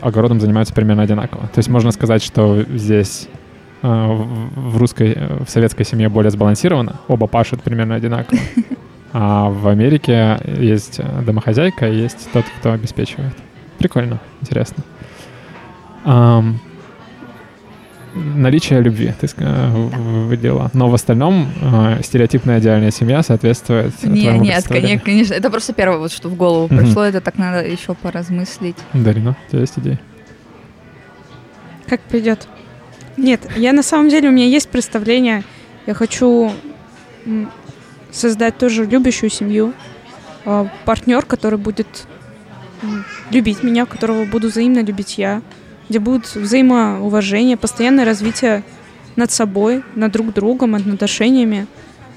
огородом 0.00 0.40
занимаются 0.40 0.74
примерно 0.74 1.02
одинаково. 1.02 1.42
То 1.48 1.58
есть 1.58 1.68
можно 1.68 1.90
сказать, 1.90 2.22
что 2.22 2.62
здесь 2.62 3.28
э, 3.82 3.88
в 3.88 4.76
русской, 4.76 5.16
в 5.44 5.50
советской 5.50 5.84
семье 5.84 6.08
более 6.08 6.30
сбалансировано. 6.30 6.96
Оба 7.08 7.26
пашут 7.26 7.62
примерно 7.62 7.94
одинаково. 7.94 8.38
А 9.14 9.50
в 9.50 9.68
Америке 9.68 10.40
есть 10.58 10.98
домохозяйка, 11.26 11.86
есть 11.86 12.30
тот, 12.32 12.46
кто 12.58 12.72
обеспечивает. 12.72 13.34
Прикольно, 13.76 14.20
интересно. 14.40 14.82
Наличие 18.14 18.80
любви, 18.80 19.12
ты 19.20 19.28
да. 19.36 19.70
выделила. 19.70 20.70
Но 20.74 20.88
в 20.88 20.94
остальном 20.94 21.50
э, 21.60 22.02
стереотипная 22.02 22.60
идеальная 22.60 22.90
семья 22.90 23.22
соответствует 23.22 23.92
не, 24.02 24.22
твоему 24.22 24.44
Нет, 24.44 24.64
конечно, 24.66 25.04
конечно. 25.04 25.34
Это 25.34 25.50
просто 25.50 25.72
первое, 25.72 25.98
вот, 25.98 26.12
что 26.12 26.28
в 26.28 26.36
голову 26.36 26.66
mm-hmm. 26.66 26.78
пришло. 26.78 27.04
Это 27.04 27.20
так 27.20 27.38
надо 27.38 27.66
еще 27.66 27.94
поразмыслить. 27.94 28.76
Дарина, 28.92 29.36
у 29.46 29.50
тебя 29.50 29.60
есть 29.60 29.78
идеи? 29.78 29.98
Как 31.86 32.00
придет? 32.00 32.46
Нет, 33.16 33.40
я 33.56 33.72
на 33.72 33.82
самом 33.82 34.08
деле, 34.08 34.28
у 34.28 34.32
меня 34.32 34.46
есть 34.46 34.68
представление. 34.68 35.44
Я 35.86 35.94
хочу 35.94 36.50
создать 38.10 38.58
тоже 38.58 38.84
любящую 38.84 39.30
семью, 39.30 39.72
а, 40.44 40.68
партнер, 40.84 41.24
который 41.24 41.58
будет 41.58 42.06
любить 43.30 43.62
меня, 43.62 43.86
которого 43.86 44.24
буду 44.24 44.48
взаимно 44.48 44.82
любить 44.82 45.18
я, 45.18 45.42
где 45.92 45.98
будет 45.98 46.34
взаимоуважение, 46.34 47.58
постоянное 47.58 48.06
развитие 48.06 48.62
над 49.14 49.30
собой, 49.30 49.82
над 49.94 50.10
друг 50.10 50.32
другом, 50.32 50.70
над 50.70 50.86
отношениями 50.86 51.66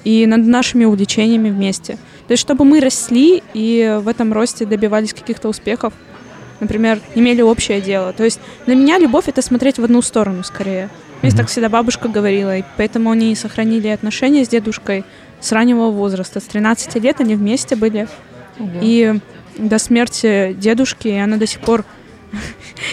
и 0.02 0.24
над 0.24 0.46
нашими 0.46 0.86
увлечениями 0.86 1.50
вместе. 1.50 1.98
То 2.26 2.32
есть, 2.32 2.40
чтобы 2.40 2.64
мы 2.64 2.80
росли 2.80 3.42
и 3.52 3.98
в 4.02 4.08
этом 4.08 4.32
росте 4.32 4.64
добивались 4.64 5.12
каких-то 5.12 5.50
успехов, 5.50 5.92
например, 6.60 7.00
имели 7.14 7.42
общее 7.42 7.82
дело. 7.82 8.14
То 8.14 8.24
есть 8.24 8.40
для 8.64 8.76
меня 8.76 8.98
любовь— 8.98 9.24
это 9.26 9.42
смотреть 9.42 9.78
в 9.78 9.84
одну 9.84 10.00
сторону 10.00 10.42
скорее. 10.42 10.88
Мне 11.20 11.30
mm-hmm. 11.30 11.36
так 11.36 11.48
всегда 11.48 11.68
бабушка 11.68 12.08
говорила, 12.08 12.56
и 12.56 12.64
поэтому 12.78 13.10
они 13.10 13.34
сохранили 13.34 13.88
отношения 13.88 14.42
с 14.42 14.48
дедушкой 14.48 15.04
с 15.42 15.52
раннего 15.52 15.90
возраста. 15.90 16.40
С 16.40 16.44
13 16.44 16.94
лет 16.94 17.20
они 17.20 17.34
вместе 17.34 17.76
были. 17.76 18.08
Угу. 18.58 18.78
И 18.80 19.20
до 19.58 19.78
смерти 19.78 20.56
дедушки, 20.58 21.08
и 21.08 21.18
она 21.18 21.36
до 21.36 21.46
сих 21.46 21.60
пор 21.60 21.84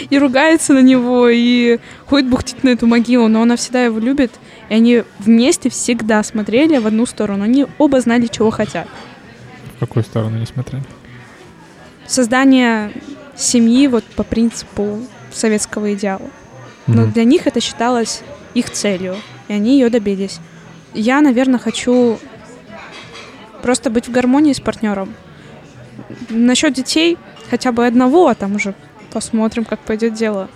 и 0.10 0.18
ругается 0.18 0.74
на 0.74 0.82
него, 0.82 1.30
и 1.30 1.80
ходит 2.06 2.30
бухтить 2.30 2.64
на 2.64 2.70
эту 2.70 2.88
могилу, 2.88 3.28
но 3.28 3.42
она 3.42 3.56
всегда 3.56 3.84
его 3.84 4.00
любит. 4.00 4.32
И 4.70 4.74
они 4.74 5.04
вместе 5.20 5.70
всегда 5.70 6.24
смотрели 6.24 6.78
в 6.78 6.88
одну 6.88 7.06
сторону. 7.06 7.44
Они 7.44 7.66
оба 7.78 8.00
знали, 8.02 8.28
чего 8.28 8.50
хотят. 8.50 8.88
В 9.76 9.80
какую 9.80 10.04
сторону 10.04 10.38
они 10.38 10.46
смотрели? 10.46 10.84
Создание 12.08 12.92
семьи 13.36 13.88
вот 13.88 14.04
по 14.04 14.24
принципу 14.24 15.00
советского 15.32 15.94
идеала. 15.94 16.30
Но 16.88 17.04
mm 17.04 17.14
для 17.14 17.24
них 17.24 17.48
это 17.48 17.62
считалось 17.62 18.22
их 18.54 18.70
целью, 18.70 19.16
и 19.48 19.54
они 19.54 19.74
ее 19.80 19.90
добились. 19.90 20.40
Я, 20.94 21.22
наверное, 21.22 21.60
хочу 21.60 22.20
Просто 23.64 23.90
быть 23.90 24.10
в 24.10 24.12
гармонии 24.12 24.52
с 24.52 24.60
партнером. 24.60 25.16
Насчет 26.30 26.74
детей 26.74 27.18
хотя 27.50 27.72
бы 27.72 27.88
одного, 27.88 28.28
а 28.28 28.36
там 28.36 28.56
уже 28.56 28.76
посмотрим, 29.14 29.64
как 29.64 29.80
пойдет 29.80 30.14
дело. 30.14 30.50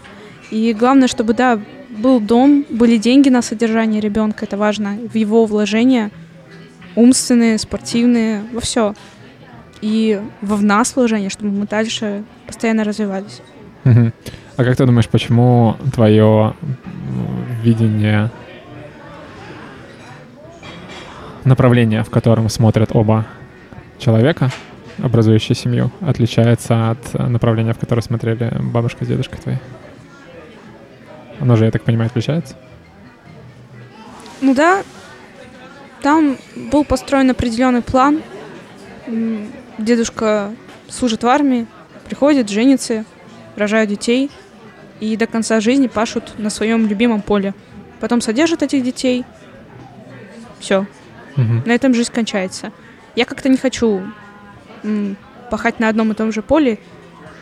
И 0.52 0.74
главное, 0.74 1.08
чтобы, 1.08 1.34
да, 1.34 1.60
был 1.90 2.20
дом, 2.20 2.66
были 2.70 2.98
деньги 2.98 3.30
на 3.30 3.42
содержание 3.42 4.02
ребенка, 4.02 4.46
это 4.46 4.58
важно, 4.58 4.98
в 5.12 5.16
его 5.16 5.46
вложения, 5.46 6.12
умственные, 6.96 7.58
спортивные, 7.58 8.44
во 8.52 8.60
все. 8.60 8.94
И 9.82 10.22
в 10.42 10.64
нас 10.64 10.96
вложения, 10.96 11.30
чтобы 11.30 11.52
мы 11.52 11.66
дальше 11.68 12.24
постоянно 12.46 12.84
развивались. 12.84 13.42
А 13.84 14.64
как 14.64 14.76
ты 14.76 14.86
думаешь, 14.86 15.08
почему 15.08 15.76
твое 15.94 16.56
видение 17.64 18.32
направление, 21.44 22.04
в 22.04 22.10
котором 22.10 22.50
смотрят 22.50 22.90
оба 22.94 23.26
человека, 24.00 24.50
образующие 25.02 25.56
семью, 25.56 25.91
отличается 26.02 26.91
от 26.91 27.14
направления, 27.14 27.74
в 27.74 27.80
котором 27.80 28.02
смотрели 28.02 28.52
бабушка 28.60 29.06
с 29.06 29.07
дедушкой 29.07 29.40
твои? 29.40 29.56
Оно 31.40 31.56
же, 31.56 31.65
я 31.65 31.72
так 31.72 31.84
понимаю, 31.84 32.07
отличается? 32.07 32.56
Ну 34.41 34.53
да, 34.53 34.84
там 36.02 36.38
был 36.72 36.84
построен 36.84 37.30
определенный 37.30 37.82
план. 37.82 38.22
Дедушка 39.78 40.52
служит 40.90 41.24
в 41.24 41.28
армии, 41.28 41.68
приходит, 42.06 42.49
женится, 42.49 43.06
рожают 43.56 43.90
детей 43.90 44.32
и 44.99 45.15
до 45.15 45.28
конца 45.28 45.60
жизни 45.60 45.88
пашут 45.88 46.40
на 46.40 46.49
своем 46.49 46.88
любимом 46.88 47.22
поле. 47.22 47.53
Потом 47.99 48.22
содержат 48.22 48.64
этих 48.64 48.84
детей. 48.84 49.26
Все, 50.60 50.88
Угу. 51.38 51.64
На 51.65 51.72
этом 51.72 51.94
жизнь 51.94 52.11
кончается. 52.11 52.72
Я 53.15 53.26
как-то 53.26 53.48
не 53.49 53.57
хочу 53.57 54.02
пахать 55.50 55.80
на 55.80 55.90
одном 55.90 56.12
и 56.12 56.16
том 56.16 56.32
же 56.32 56.42
поле 56.42 56.80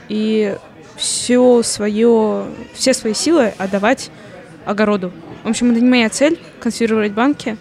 и 0.09 0.55
все 0.95 1.63
свое, 1.63 2.45
все 2.73 2.93
свои 2.93 3.13
силы 3.13 3.53
отдавать 3.57 4.11
огороду. 4.65 5.11
В 5.43 5.49
общем, 5.49 5.71
это 5.71 5.81
не 5.81 5.89
моя 5.89 6.09
цель 6.09 6.39
консервировать 6.59 7.11
банки. 7.11 7.57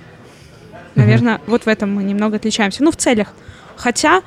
Наверное, 0.95 1.37
угу. 1.37 1.43
вот 1.49 1.65
в 1.65 1.69
этом 1.69 1.93
мы 1.93 2.05
немного 2.05 2.37
отличаемся. 2.37 2.85
Ну, 2.85 2.91
в 2.91 2.97
целях. 2.97 3.33
Хотя 3.77 4.23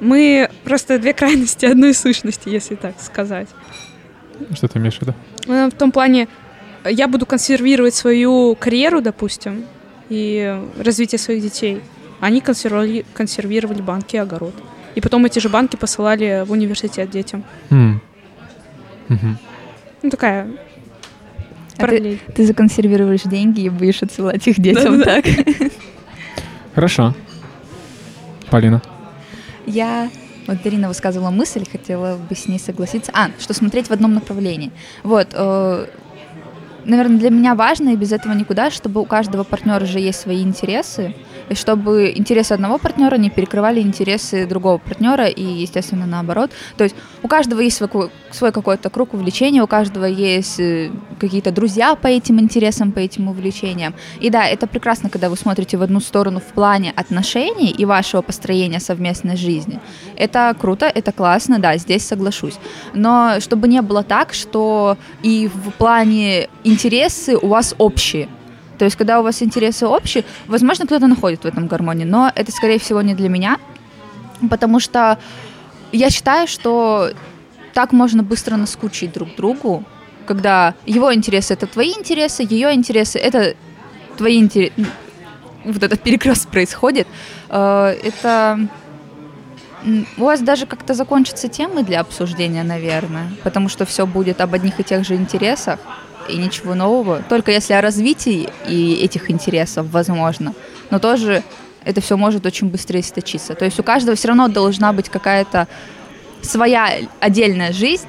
мы 0.00 0.50
просто 0.64 0.98
две 0.98 1.14
крайности 1.14 1.66
одной 1.66 1.94
сущности, 1.94 2.48
если 2.48 2.74
так 2.74 3.00
сказать. 3.00 3.48
Что 4.52 4.68
ты 4.68 4.78
имеешь 4.78 4.98
в 4.98 5.02
виду? 5.02 5.14
Ну, 5.46 5.70
в 5.70 5.74
том 5.74 5.92
плане, 5.92 6.28
я 6.84 7.08
буду 7.08 7.24
консервировать 7.24 7.94
свою 7.94 8.54
карьеру, 8.56 9.00
допустим, 9.00 9.64
и 10.08 10.60
развитие 10.78 11.18
своих 11.18 11.42
детей. 11.42 11.80
Они 12.20 12.40
консервировали, 12.40 13.04
консервировали 13.14 13.80
банки 13.80 14.16
и 14.16 14.18
огород. 14.18 14.54
И 14.94 15.00
потом 15.00 15.24
эти 15.24 15.38
же 15.38 15.48
банки 15.48 15.76
посылали 15.76 16.44
в 16.46 16.52
университет 16.52 17.10
детям. 17.10 17.44
Mm. 17.70 17.98
Mm-hmm. 19.08 19.36
Ну, 20.02 20.10
такая 20.10 20.48
а 21.78 21.86
Ты, 21.86 22.20
ты 22.34 22.46
законсервируешь 22.46 23.22
деньги 23.22 23.62
и 23.62 23.68
будешь 23.68 24.02
отсылать 24.02 24.46
их 24.46 24.60
детям, 24.60 25.02
так? 25.02 25.24
Хорошо. 26.74 27.14
Полина? 28.50 28.80
Я 29.66 30.10
вот 30.46 30.62
Дарина 30.62 30.88
высказывала 30.88 31.30
мысль, 31.30 31.64
хотела 31.70 32.16
бы 32.16 32.34
с 32.34 32.46
ней 32.46 32.58
согласиться. 32.58 33.10
А, 33.14 33.30
что 33.38 33.54
смотреть 33.54 33.88
в 33.88 33.92
одном 33.92 34.14
направлении. 34.14 34.70
Вот, 35.02 35.28
э, 35.32 35.86
наверное, 36.84 37.18
для 37.18 37.30
меня 37.30 37.54
важно, 37.54 37.90
и 37.90 37.96
без 37.96 38.12
этого 38.12 38.34
никуда, 38.34 38.70
чтобы 38.70 39.00
у 39.00 39.06
каждого 39.06 39.42
партнера 39.42 39.86
же 39.86 40.00
есть 40.00 40.20
свои 40.20 40.42
интересы, 40.42 41.14
чтобы 41.52 42.12
интересы 42.14 42.52
одного 42.52 42.78
партнера 42.78 43.16
не 43.16 43.30
перекрывали 43.30 43.80
интересы 43.80 44.46
другого 44.46 44.78
партнера, 44.78 45.26
и, 45.26 45.42
естественно, 45.42 46.06
наоборот. 46.06 46.50
То 46.76 46.84
есть 46.84 46.96
у 47.22 47.28
каждого 47.28 47.60
есть 47.60 47.76
свой, 47.76 48.10
свой 48.30 48.52
какой-то 48.52 48.90
круг 48.90 49.14
увлечений, 49.14 49.60
у 49.60 49.66
каждого 49.66 50.04
есть 50.04 50.60
э, 50.60 50.90
какие-то 51.18 51.50
друзья 51.50 51.94
по 51.94 52.06
этим 52.06 52.40
интересам, 52.40 52.92
по 52.92 52.98
этим 52.98 53.28
увлечениям. 53.28 53.94
И 54.20 54.30
да, 54.30 54.46
это 54.46 54.66
прекрасно, 54.66 55.10
когда 55.10 55.28
вы 55.28 55.36
смотрите 55.36 55.76
в 55.76 55.82
одну 55.82 56.00
сторону 56.00 56.40
в 56.40 56.52
плане 56.54 56.92
отношений 56.96 57.70
и 57.70 57.84
вашего 57.84 58.22
построения 58.22 58.80
совместной 58.80 59.36
жизни. 59.36 59.80
Это 60.16 60.54
круто, 60.58 60.86
это 60.86 61.12
классно, 61.12 61.58
да, 61.58 61.76
здесь 61.76 62.06
соглашусь. 62.06 62.58
Но 62.94 63.40
чтобы 63.40 63.68
не 63.68 63.82
было 63.82 64.02
так, 64.02 64.34
что 64.34 64.96
и 65.22 65.48
в 65.52 65.70
плане 65.72 66.48
интересы 66.64 67.36
у 67.36 67.48
вас 67.48 67.74
общие. 67.78 68.28
То 68.78 68.84
есть, 68.84 68.96
когда 68.96 69.20
у 69.20 69.22
вас 69.22 69.42
интересы 69.42 69.86
общие, 69.86 70.24
возможно, 70.46 70.86
кто-то 70.86 71.06
находит 71.06 71.44
в 71.44 71.46
этом 71.46 71.66
гармонии, 71.66 72.04
но 72.04 72.30
это, 72.34 72.50
скорее 72.52 72.78
всего, 72.78 73.02
не 73.02 73.14
для 73.14 73.28
меня, 73.28 73.58
потому 74.50 74.80
что 74.80 75.18
я 75.92 76.10
считаю, 76.10 76.48
что 76.48 77.10
так 77.72 77.92
можно 77.92 78.22
быстро 78.22 78.56
наскучить 78.56 79.12
друг 79.12 79.34
другу, 79.36 79.84
когда 80.26 80.74
его 80.86 81.14
интересы 81.14 81.54
это 81.54 81.66
твои 81.66 81.90
интересы, 81.90 82.46
ее 82.48 82.74
интересы 82.74 83.18
это 83.18 83.54
твои 84.16 84.38
интересы. 84.38 84.72
Вот 85.64 85.82
этот 85.82 86.00
перекрест 86.00 86.48
происходит. 86.48 87.06
Э, 87.48 87.96
это 88.02 88.68
у 90.16 90.24
вас 90.24 90.40
даже 90.40 90.66
как-то 90.66 90.94
закончатся 90.94 91.48
темы 91.48 91.82
для 91.82 92.00
обсуждения, 92.00 92.62
наверное, 92.62 93.30
потому 93.42 93.68
что 93.68 93.84
все 93.84 94.06
будет 94.06 94.40
об 94.40 94.54
одних 94.54 94.80
и 94.80 94.84
тех 94.84 95.04
же 95.04 95.14
интересах 95.14 95.78
и 96.28 96.36
ничего 96.36 96.74
нового. 96.74 97.22
Только 97.28 97.52
если 97.52 97.74
о 97.74 97.80
развитии 97.80 98.48
и 98.68 98.94
этих 99.02 99.30
интересов, 99.30 99.86
возможно. 99.90 100.54
Но 100.90 100.98
тоже 100.98 101.42
это 101.84 102.00
все 102.00 102.16
может 102.16 102.46
очень 102.46 102.68
быстро 102.68 102.98
источиться. 103.00 103.54
То 103.54 103.64
есть 103.64 103.78
у 103.78 103.82
каждого 103.82 104.16
все 104.16 104.28
равно 104.28 104.48
должна 104.48 104.92
быть 104.92 105.08
какая-то 105.08 105.68
своя 106.42 106.90
отдельная 107.20 107.72
жизнь 107.72 108.06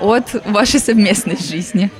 от 0.00 0.46
вашей 0.46 0.80
совместной 0.80 1.36
жизни. 1.36 1.90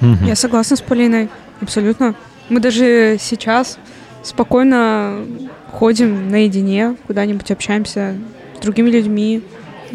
Я 0.00 0.36
согласна 0.36 0.76
с 0.76 0.80
Полиной, 0.80 1.28
абсолютно. 1.60 2.14
Мы 2.48 2.60
даже 2.60 3.16
сейчас 3.20 3.78
спокойно 4.22 5.24
ходим 5.72 6.30
наедине, 6.30 6.96
куда-нибудь 7.06 7.50
общаемся 7.50 8.14
с 8.56 8.60
другими 8.60 8.90
людьми 8.90 9.42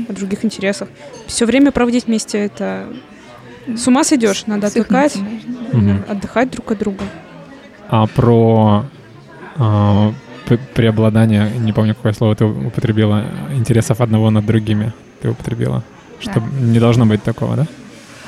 о 0.07 0.13
других 0.13 0.43
интересах. 0.45 0.89
Все 1.27 1.45
время 1.45 1.71
проводить 1.71 2.05
вместе 2.05 2.39
это 2.39 2.87
с 3.75 3.87
ума 3.87 4.03
сойдешь, 4.03 4.45
надо 4.47 4.67
отдыхать, 4.67 5.15
угу. 5.15 5.91
отдыхать 6.09 6.51
друг 6.51 6.71
от 6.71 6.79
друга. 6.79 7.03
А 7.89 8.07
про 8.07 8.85
а, 9.57 10.13
преобладание, 10.73 11.49
не 11.59 11.73
помню, 11.73 11.95
какое 11.95 12.13
слово 12.13 12.35
ты 12.35 12.45
употребила, 12.45 13.25
интересов 13.53 14.01
одного 14.01 14.29
над 14.29 14.45
другими 14.45 14.93
ты 15.21 15.29
употребила. 15.29 15.83
Что 16.19 16.39
да. 16.39 16.45
не 16.59 16.79
должно 16.79 17.05
быть 17.05 17.23
такого, 17.23 17.55
да? 17.55 17.67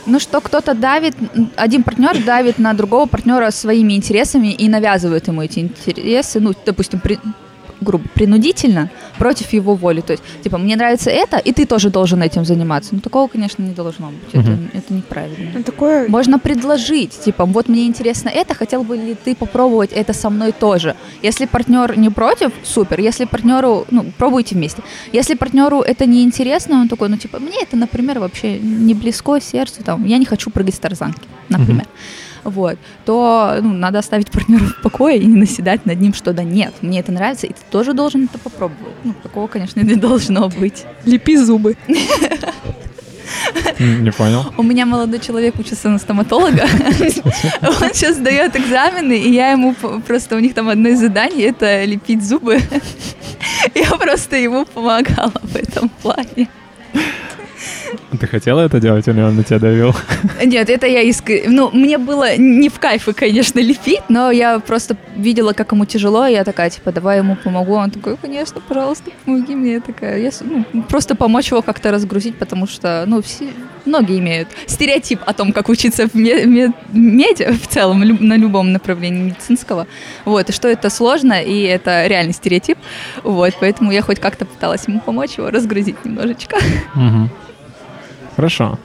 Ну 0.05 0.19
что 0.19 0.41
кто-то 0.41 0.73
давит, 0.73 1.15
один 1.55 1.84
партнер 1.84 2.22
давит 2.23 2.60
на 2.60 2.73
другого 2.73 3.05
партнера 3.05 3.51
своими 3.51 3.93
интересами 3.93 4.47
и 4.47 4.68
навязывает 4.68 5.27
ему 5.27 5.41
эти 5.41 5.60
интересы, 5.60 6.41
ну, 6.41 6.53
допустим, 6.65 6.99
при, 6.99 7.19
грубо, 7.81 8.05
принудительно 8.13 8.89
против 9.17 9.53
его 9.53 9.75
воли. 9.75 10.01
То 10.01 10.13
есть, 10.13 10.23
типа, 10.43 10.57
мне 10.57 10.75
нравится 10.75 11.09
это, 11.09 11.37
и 11.37 11.51
ты 11.51 11.65
тоже 11.65 11.89
должен 11.89 12.21
этим 12.21 12.45
заниматься. 12.45 12.95
Ну, 12.95 13.01
такого, 13.01 13.27
конечно, 13.27 13.63
не 13.63 13.73
должно 13.73 14.07
быть. 14.07 14.33
Это, 14.33 14.57
это 14.73 14.93
неправильно. 14.93 15.51
Ну, 15.53 15.63
такое... 15.63 16.07
Можно 16.09 16.39
предложить, 16.39 17.11
типа, 17.19 17.45
вот 17.45 17.69
мне 17.69 17.85
интересно 17.85 18.29
это, 18.29 18.53
хотел 18.53 18.83
бы 18.83 18.97
ли 18.97 19.15
ты 19.15 19.35
попробовать 19.35 19.91
это 19.91 20.13
со 20.13 20.29
мной 20.29 20.51
тоже. 20.51 20.95
Если 21.21 21.45
партнер 21.45 21.97
не 21.97 22.09
против, 22.09 22.51
супер. 22.63 22.99
Если 22.99 23.25
партнеру, 23.25 23.85
ну, 23.91 24.05
пробуйте 24.17 24.55
вместе. 24.55 24.81
Если 25.11 25.35
партнеру 25.35 25.81
это 25.81 26.05
не 26.05 26.23
интересно, 26.23 26.81
он 26.81 26.87
такой, 26.87 27.09
ну, 27.09 27.17
типа, 27.17 27.39
мне 27.39 27.61
это, 27.61 27.77
например, 27.77 28.19
вообще 28.19 28.59
не 28.59 28.93
близко 28.93 29.39
сердцу, 29.39 29.83
там, 29.83 30.05
я 30.05 30.17
не 30.17 30.25
хочу 30.25 30.49
прыгать 30.49 30.75
с 30.75 30.79
тарзанки, 30.79 31.21
например. 31.49 31.85
Mm-hmm 31.85 32.22
вот, 32.43 32.77
то 33.05 33.57
ну, 33.61 33.73
надо 33.73 33.99
оставить 33.99 34.31
партнера 34.31 34.63
в 34.63 34.81
покое 34.81 35.17
и 35.17 35.25
не 35.25 35.37
наседать 35.37 35.85
над 35.85 35.99
ним, 35.99 36.13
что 36.13 36.33
да 36.33 36.43
нет, 36.43 36.73
мне 36.81 36.99
это 36.99 37.11
нравится, 37.11 37.47
и 37.47 37.53
ты 37.53 37.61
тоже 37.71 37.93
должен 37.93 38.25
это 38.25 38.37
попробовать. 38.39 38.95
Ну, 39.03 39.13
такого, 39.21 39.47
конечно, 39.47 39.79
не 39.81 39.95
должно 40.03 40.49
быть. 40.49 40.85
Лепи 41.05 41.37
зубы. 41.37 41.77
Не 43.79 44.11
понял. 44.11 44.53
У 44.57 44.63
меня 44.63 44.85
молодой 44.85 45.19
человек 45.19 45.57
учится 45.57 45.89
на 45.89 45.97
стоматолога. 45.97 46.63
Он 47.61 47.89
сейчас 47.93 48.17
сдает 48.17 48.55
экзамены, 48.55 49.17
и 49.17 49.31
я 49.31 49.51
ему 49.51 49.73
просто 50.05 50.35
у 50.35 50.39
них 50.39 50.53
там 50.53 50.69
одно 50.69 50.89
из 50.89 50.99
заданий 50.99 51.43
это 51.43 51.83
лепить 51.83 52.23
зубы. 52.23 52.59
Я 53.73 53.91
просто 53.91 54.37
ему 54.37 54.65
помогала 54.65 55.33
в 55.41 55.55
этом 55.55 55.89
плане. 55.89 56.47
Ты 58.19 58.27
хотела 58.27 58.61
это 58.61 58.79
делать, 58.79 59.07
или 59.07 59.21
он 59.21 59.35
на 59.35 59.43
тебя 59.43 59.59
давил? 59.59 59.95
Нет, 60.43 60.69
это 60.69 60.87
я 60.87 61.01
иск... 61.01 61.29
Ну, 61.47 61.71
мне 61.71 61.97
было 61.97 62.37
не 62.37 62.69
в 62.69 62.79
кайфе, 62.79 63.13
конечно, 63.13 63.59
лепить, 63.61 64.03
но 64.09 64.31
я 64.31 64.59
просто 64.59 64.97
видела, 65.15 65.53
как 65.53 65.71
ему 65.71 65.85
тяжело, 65.85 66.25
и 66.25 66.33
я 66.33 66.43
такая, 66.43 66.69
типа, 66.69 66.91
давай 66.91 67.19
ему 67.19 67.35
помогу. 67.35 67.73
Он 67.73 67.91
такой, 67.91 68.17
конечно, 68.17 68.61
пожалуйста, 68.61 69.11
помоги 69.25 69.55
мне. 69.55 69.73
Я 69.73 69.81
такая, 69.81 70.19
я, 70.19 70.31
ну, 70.41 70.83
просто 70.83 71.15
помочь 71.15 71.51
его 71.51 71.61
как-то 71.61 71.91
разгрузить, 71.91 72.37
потому 72.37 72.67
что, 72.67 73.03
ну, 73.07 73.21
все, 73.21 73.49
многие 73.85 74.19
имеют 74.19 74.49
стереотип 74.67 75.21
о 75.25 75.33
том, 75.33 75.51
как 75.53 75.69
учиться 75.69 76.07
в 76.07 76.15
меди 76.15 77.51
в 77.53 77.67
целом, 77.67 77.99
на 77.99 78.37
любом 78.37 78.71
направлении 78.71 79.23
медицинского. 79.23 79.87
Вот, 80.25 80.49
и 80.49 80.51
что 80.51 80.67
это 80.67 80.89
сложно, 80.89 81.41
и 81.41 81.61
это 81.63 82.07
реальный 82.07 82.33
стереотип. 82.33 82.77
Вот, 83.23 83.53
поэтому 83.59 83.91
я 83.91 84.01
хоть 84.01 84.19
как-то 84.19 84.45
пыталась 84.45 84.87
ему 84.87 84.99
помочь 84.99 85.37
его 85.37 85.49
разгрузить 85.49 86.03
немножечко. 86.05 86.57
Угу. 86.95 87.29
Хорошо. 88.35 88.80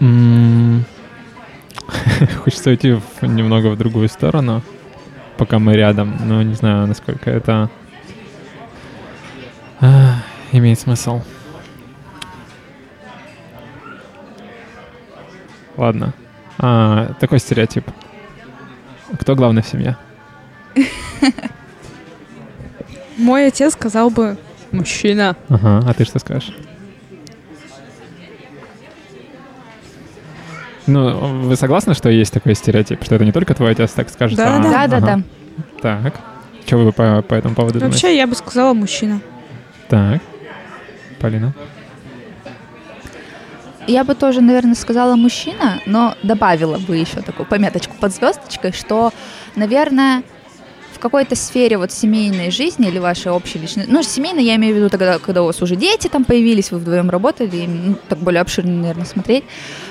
Хочется 2.44 2.70
уйти 2.70 2.92
в, 2.92 3.22
немного 3.22 3.68
в 3.68 3.76
другую 3.76 4.08
сторону, 4.08 4.62
пока 5.36 5.58
мы 5.58 5.74
рядом, 5.74 6.16
но 6.26 6.42
не 6.42 6.54
знаю, 6.54 6.86
насколько 6.86 7.30
это 7.30 7.70
а, 9.80 10.16
имеет 10.52 10.80
смысл. 10.80 11.20
Ладно. 15.76 16.14
А, 16.58 17.12
такой 17.20 17.38
стереотип. 17.38 17.84
Кто 19.20 19.34
главный 19.34 19.62
в 19.62 19.66
семье? 19.66 19.96
Мой 23.18 23.46
отец 23.46 23.74
сказал 23.74 24.10
бы 24.10 24.38
мужчина. 24.70 25.36
Ага, 25.48 25.82
а 25.86 25.94
ты 25.94 26.04
что 26.04 26.18
скажешь? 26.18 26.54
Ну, 30.92 31.48
вы 31.48 31.56
согласны, 31.56 31.94
что 31.94 32.10
есть 32.10 32.34
такой 32.34 32.54
стереотип, 32.54 33.02
что 33.02 33.14
это 33.14 33.24
не 33.24 33.32
только 33.32 33.54
твой 33.54 33.72
отец 33.72 33.92
так 33.92 34.10
скажет? 34.10 34.36
Да, 34.36 34.56
а, 34.56 34.62
да, 34.62 34.86
да, 34.86 34.96
ага. 34.98 35.22
да. 35.80 36.00
Так. 36.02 36.20
Что 36.66 36.76
вы 36.76 36.92
по, 36.92 37.22
по 37.22 37.34
этому 37.34 37.54
поводу 37.54 37.78
думаете? 37.78 37.94
Вообще, 37.94 38.16
я 38.16 38.26
бы 38.26 38.34
сказала 38.34 38.74
мужчина. 38.74 39.20
Так. 39.88 40.20
Полина? 41.18 41.54
Я 43.86 44.04
бы 44.04 44.14
тоже, 44.14 44.42
наверное, 44.42 44.74
сказала 44.74 45.16
мужчина, 45.16 45.80
но 45.86 46.14
добавила 46.22 46.78
бы 46.78 46.96
еще 46.96 47.22
такую 47.22 47.46
пометочку 47.46 47.94
под 47.98 48.14
звездочкой, 48.14 48.72
что, 48.72 49.12
наверное, 49.56 50.22
в 50.92 50.98
какой-то 50.98 51.34
сфере 51.34 51.78
вот 51.78 51.90
семейной 51.90 52.50
жизни 52.50 52.88
или 52.88 52.98
вашей 52.98 53.32
общей 53.32 53.58
личной, 53.58 53.86
ну, 53.88 54.02
семейной 54.02 54.44
я 54.44 54.54
имею 54.56 54.74
в 54.74 54.76
виду 54.76 54.88
тогда, 54.90 55.18
когда 55.18 55.42
у 55.42 55.46
вас 55.46 55.60
уже 55.62 55.74
дети 55.74 56.06
там 56.08 56.24
появились, 56.24 56.70
вы 56.70 56.78
вдвоем 56.78 57.10
работали, 57.10 57.66
ну, 57.66 57.96
так 58.08 58.18
более 58.18 58.42
обширно, 58.42 58.72
наверное, 58.72 59.06
смотреть, 59.06 59.44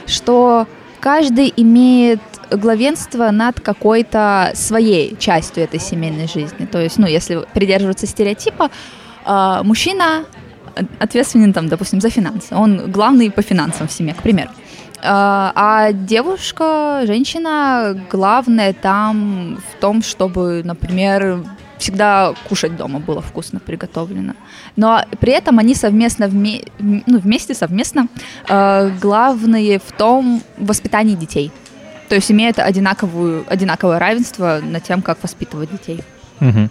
что 0.05 0.67
каждый 1.01 1.51
имеет 1.57 2.21
главенство 2.51 3.31
над 3.31 3.59
какой-то 3.59 4.51
своей 4.53 5.17
частью 5.17 5.63
этой 5.63 5.79
семейной 5.79 6.27
жизни. 6.27 6.65
То 6.65 6.79
есть, 6.79 6.97
ну, 6.97 7.07
если 7.07 7.43
придерживаться 7.53 8.07
стереотипа, 8.07 8.69
э, 9.25 9.61
мужчина 9.63 10.25
ответственен, 10.99 11.53
там, 11.53 11.67
допустим, 11.67 11.99
за 11.99 12.09
финансы. 12.09 12.55
Он 12.55 12.91
главный 12.91 13.29
по 13.31 13.41
финансам 13.41 13.87
в 13.87 13.91
семье, 13.91 14.13
к 14.13 14.21
примеру. 14.21 14.49
Э, 14.97 15.51
а 15.55 15.91
девушка, 15.91 17.03
женщина, 17.05 17.99
главное 18.11 18.73
там 18.73 19.57
в 19.71 19.81
том, 19.81 20.01
чтобы, 20.03 20.61
например, 20.63 21.43
всегда 21.81 22.33
кушать 22.47 22.75
дома 22.75 22.99
было 22.99 23.21
вкусно 23.21 23.59
приготовлено. 23.59 24.33
Но 24.75 25.03
при 25.19 25.33
этом 25.33 25.59
они 25.59 25.75
совместно, 25.75 26.27
вме, 26.27 26.61
ну, 26.79 27.19
вместе, 27.19 27.53
совместно, 27.53 28.07
э, 28.47 28.91
главные 29.01 29.79
в 29.79 29.91
том 29.91 30.41
воспитании 30.57 31.15
детей. 31.15 31.51
То 32.07 32.15
есть 32.15 32.31
имеют 32.31 32.59
одинаковую, 32.59 33.45
одинаковое 33.47 33.99
равенство 33.99 34.59
над 34.63 34.83
тем, 34.83 35.01
как 35.01 35.21
воспитывать 35.23 35.71
детей. 35.71 36.01
Угу. 36.39 36.69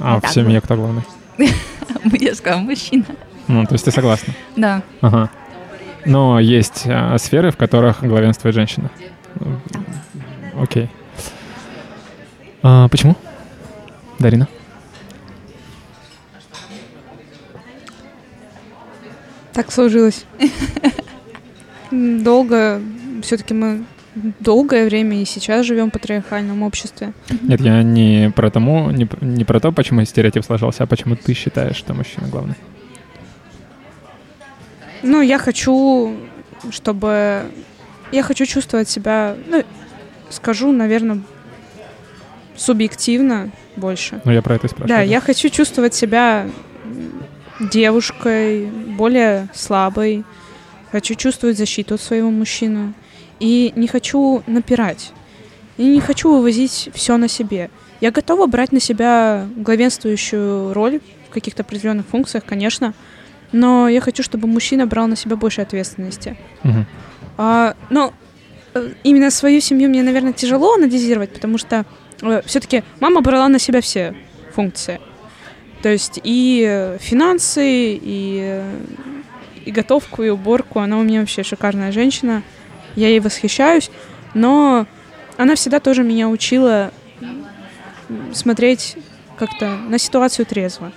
А 0.00 0.14
Вот 0.14 0.24
в 0.24 0.32
семье 0.32 0.60
кто 0.60 0.76
главный? 0.76 1.02
Я 2.20 2.34
сказала, 2.34 2.60
мужчина. 2.60 3.04
Ну, 3.48 3.64
то 3.66 3.74
есть 3.74 3.84
ты 3.84 3.90
согласна? 3.90 4.34
Да. 4.56 4.82
Ага. 5.00 5.30
Но 6.04 6.38
есть 6.38 6.84
а, 6.86 7.16
сферы, 7.18 7.50
в 7.50 7.56
которых 7.56 8.02
главенствует 8.02 8.54
женщина. 8.54 8.90
Окей. 10.58 10.88
А, 12.62 12.88
почему? 12.88 13.16
Дарина? 14.20 14.48
Так 19.52 19.72
сложилось. 19.72 20.24
Долго, 21.90 22.80
все-таки 23.22 23.54
мы 23.54 23.84
долгое 24.14 24.84
время 24.84 25.22
и 25.22 25.24
сейчас 25.24 25.66
живем 25.66 25.88
в 25.88 25.92
патриархальном 25.92 26.62
обществе. 26.62 27.12
Нет, 27.42 27.60
я 27.60 27.82
не 27.82 28.30
про 28.30 28.50
тому, 28.50 28.90
не, 28.90 29.08
не 29.20 29.44
про 29.44 29.58
то, 29.58 29.72
почему 29.72 30.04
стереотип 30.04 30.44
сложился, 30.44 30.84
а 30.84 30.86
почему 30.86 31.16
ты 31.16 31.34
считаешь, 31.34 31.76
что 31.76 31.94
мужчина 31.94 32.28
главный. 32.28 32.54
Ну, 35.02 35.22
я 35.22 35.38
хочу, 35.38 36.14
чтобы... 36.70 37.44
Я 38.12 38.22
хочу 38.22 38.44
чувствовать 38.44 38.88
себя, 38.88 39.36
ну, 39.46 39.64
скажу, 40.28 40.72
наверное, 40.72 41.22
субъективно 42.60 43.50
больше. 43.76 44.20
Ну, 44.24 44.32
я 44.32 44.42
про 44.42 44.56
это 44.56 44.66
и 44.66 44.70
спрашиваю. 44.70 44.98
Да, 44.98 45.02
я 45.02 45.20
хочу 45.20 45.48
чувствовать 45.48 45.94
себя 45.94 46.46
девушкой, 47.58 48.66
более 48.66 49.48
слабой. 49.54 50.24
Хочу 50.92 51.14
чувствовать 51.14 51.56
защиту 51.56 51.94
от 51.94 52.02
своего 52.02 52.30
мужчины. 52.30 52.92
И 53.38 53.72
не 53.76 53.88
хочу 53.88 54.42
напирать. 54.46 55.12
И 55.78 55.84
не 55.84 56.00
хочу 56.00 56.30
вывозить 56.30 56.90
все 56.92 57.16
на 57.16 57.28
себе. 57.28 57.70
Я 58.02 58.10
готова 58.10 58.46
брать 58.46 58.72
на 58.72 58.80
себя 58.80 59.46
главенствующую 59.56 60.74
роль 60.74 61.00
в 61.28 61.32
каких-то 61.32 61.62
определенных 61.62 62.06
функциях, 62.06 62.44
конечно. 62.44 62.92
Но 63.52 63.88
я 63.88 64.02
хочу, 64.02 64.22
чтобы 64.22 64.46
мужчина 64.46 64.86
брал 64.86 65.06
на 65.06 65.16
себя 65.16 65.36
больше 65.36 65.62
ответственности. 65.62 66.36
Мгм. 66.62 66.86
А, 67.38 67.74
но 67.88 68.12
э, 68.74 68.90
именно 69.02 69.30
свою 69.30 69.60
семью 69.60 69.88
мне, 69.88 70.02
наверное, 70.02 70.34
тяжело 70.34 70.74
анализировать, 70.74 71.32
потому 71.32 71.56
что 71.56 71.86
все-таки 72.46 72.82
мама 73.00 73.20
брала 73.20 73.48
на 73.48 73.58
себя 73.58 73.80
все 73.80 74.14
функции. 74.54 75.00
То 75.82 75.88
есть 75.88 76.20
и 76.22 76.64
э, 76.68 76.98
финансы, 77.00 77.94
и, 77.94 78.40
э, 78.42 78.80
и 79.64 79.70
готовку, 79.70 80.22
и 80.22 80.28
уборку. 80.28 80.80
Она 80.80 80.98
у 80.98 81.02
меня 81.02 81.20
вообще 81.20 81.42
шикарная 81.42 81.92
женщина. 81.92 82.42
Я 82.96 83.08
ей 83.08 83.20
восхищаюсь. 83.20 83.90
Но 84.34 84.86
она 85.36 85.54
всегда 85.54 85.80
тоже 85.80 86.02
меня 86.02 86.28
учила 86.28 86.92
смотреть 88.32 88.96
как-то 89.38 89.76
на 89.76 89.98
ситуацию 89.98 90.44
трезво. 90.44 90.92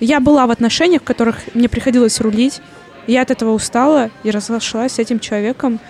Я 0.00 0.20
была 0.20 0.46
в 0.46 0.50
отношениях, 0.50 1.02
в 1.02 1.04
которых 1.04 1.38
мне 1.54 1.68
приходилось 1.68 2.20
рулить. 2.20 2.60
Я 3.06 3.22
от 3.22 3.30
этого 3.30 3.52
устала 3.52 4.10
и 4.22 4.30
разошлась 4.30 4.92
с 4.92 4.98
этим 4.98 5.20
человеком. 5.20 5.80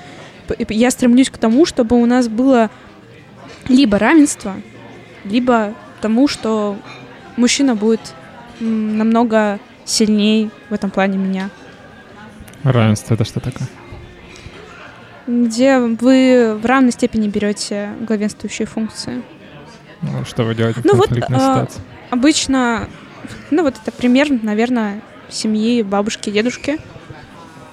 Я 0.68 0.90
стремлюсь 0.90 1.30
к 1.30 1.38
тому, 1.38 1.66
чтобы 1.66 2.00
у 2.00 2.06
нас 2.06 2.28
было 2.28 2.70
либо 3.68 3.98
равенство, 3.98 4.54
либо 5.24 5.74
тому, 6.00 6.28
что 6.28 6.76
мужчина 7.36 7.74
будет 7.74 8.00
намного 8.60 9.58
сильнее 9.84 10.50
в 10.70 10.74
этом 10.74 10.90
плане 10.90 11.18
меня. 11.18 11.50
Равенство 12.62 13.14
это 13.14 13.24
что 13.24 13.40
такое? 13.40 13.68
Где 15.26 15.78
вы 15.78 16.58
в 16.60 16.64
равной 16.64 16.92
степени 16.92 17.28
берете 17.28 17.90
главенствующие 18.00 18.66
функции. 18.66 19.22
Ну, 20.00 20.24
что 20.24 20.44
вы 20.44 20.54
делаете 20.54 20.80
в 20.80 20.84
Ну 20.84 20.94
вот, 20.94 21.10
а? 21.30 21.66
Обычно, 22.10 22.88
ну 23.50 23.62
вот 23.62 23.74
это 23.80 23.92
пример, 23.92 24.28
наверное, 24.42 25.02
семьи 25.28 25.82
бабушки 25.82 26.30
дедушки. 26.30 26.78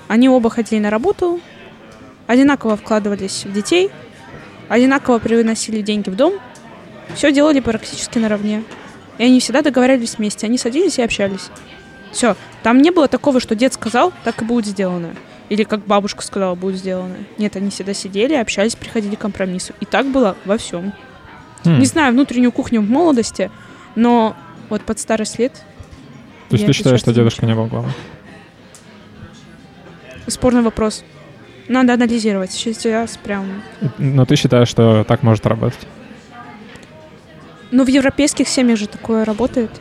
Они 0.07 0.27
оба 0.29 0.49
ходили 0.49 0.79
на 0.79 0.89
работу, 0.89 1.39
одинаково 2.27 2.77
вкладывались 2.77 3.45
в 3.45 3.53
детей, 3.53 3.89
одинаково 4.69 5.19
приносили 5.19 5.81
деньги 5.81 6.09
в 6.09 6.15
дом, 6.15 6.33
все 7.15 7.31
делали 7.31 7.59
практически 7.59 8.17
наравне. 8.17 8.63
И 9.17 9.23
они 9.23 9.39
всегда 9.39 9.61
договаривались 9.61 10.17
вместе, 10.17 10.45
они 10.47 10.57
садились 10.57 10.97
и 10.99 11.01
общались. 11.01 11.49
Все, 12.11 12.35
там 12.63 12.81
не 12.81 12.91
было 12.91 13.07
такого, 13.07 13.39
что 13.39 13.55
дед 13.55 13.73
сказал, 13.73 14.11
так 14.23 14.41
и 14.41 14.45
будет 14.45 14.65
сделано. 14.65 15.15
Или 15.49 15.63
как 15.63 15.85
бабушка 15.85 16.23
сказала, 16.23 16.55
будет 16.55 16.77
сделано. 16.77 17.15
Нет, 17.37 17.55
они 17.55 17.69
всегда 17.69 17.93
сидели, 17.93 18.33
общались, 18.33 18.75
приходили 18.75 19.15
к 19.15 19.19
компромиссу. 19.19 19.73
И 19.79 19.85
так 19.85 20.07
было 20.07 20.35
во 20.45 20.57
всем. 20.57 20.93
М, 21.65 21.79
Не 21.79 21.85
знаю 21.85 22.13
внутреннюю 22.13 22.51
кухню 22.51 22.81
в 22.81 22.89
молодости, 22.89 23.51
но 23.95 24.35
вот 24.69 24.81
под 24.81 24.99
старость 24.99 25.37
лет 25.39 25.53
То 26.49 26.55
есть 26.55 26.65
ты 26.65 26.73
считаешь, 26.73 26.99
что 26.99 27.13
дедушка 27.13 27.45
не 27.45 27.53
был 27.53 27.67
главным? 27.67 27.93
спорный 30.27 30.61
вопрос. 30.61 31.03
Надо 31.67 31.93
анализировать. 31.93 32.51
Сейчас 32.51 33.17
прям... 33.17 33.61
Но 33.97 34.25
ты 34.25 34.35
считаешь, 34.35 34.67
что 34.67 35.03
так 35.03 35.23
может 35.23 35.45
работать? 35.45 35.79
Ну, 37.71 37.83
в 37.83 37.87
европейских 37.87 38.47
семьях 38.47 38.77
же 38.77 38.87
такое 38.87 39.25
работает. 39.25 39.71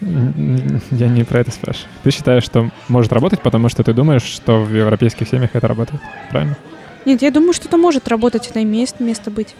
Я 0.00 1.08
не 1.08 1.24
про 1.24 1.40
это 1.40 1.50
спрашиваю. 1.50 1.88
Ты 2.02 2.10
считаешь, 2.10 2.44
что 2.44 2.70
может 2.88 3.12
работать, 3.12 3.40
потому 3.42 3.68
что 3.68 3.82
ты 3.84 3.92
думаешь, 3.92 4.22
что 4.22 4.62
в 4.62 4.74
европейских 4.74 5.28
семьях 5.28 5.50
это 5.54 5.68
работает, 5.68 6.00
правильно? 6.30 6.56
Нет, 7.04 7.22
я 7.22 7.30
думаю, 7.30 7.52
что 7.52 7.68
это 7.68 7.76
может 7.76 8.08
работать, 8.08 8.48
это 8.48 8.62
имеет 8.62 8.98
место 8.98 9.30
быть. 9.30 9.54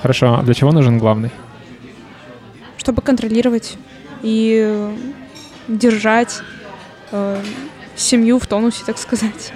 Хорошо, 0.00 0.38
а 0.38 0.42
для 0.42 0.54
чего 0.54 0.72
нужен 0.72 0.98
главный? 0.98 1.30
Чтобы 2.76 3.02
контролировать 3.02 3.76
и 4.22 4.62
э, 4.64 4.96
держать 5.66 6.40
э, 7.10 7.42
семью 7.96 8.38
в 8.38 8.46
тонусе, 8.46 8.84
так 8.86 8.98
сказать. 8.98 9.52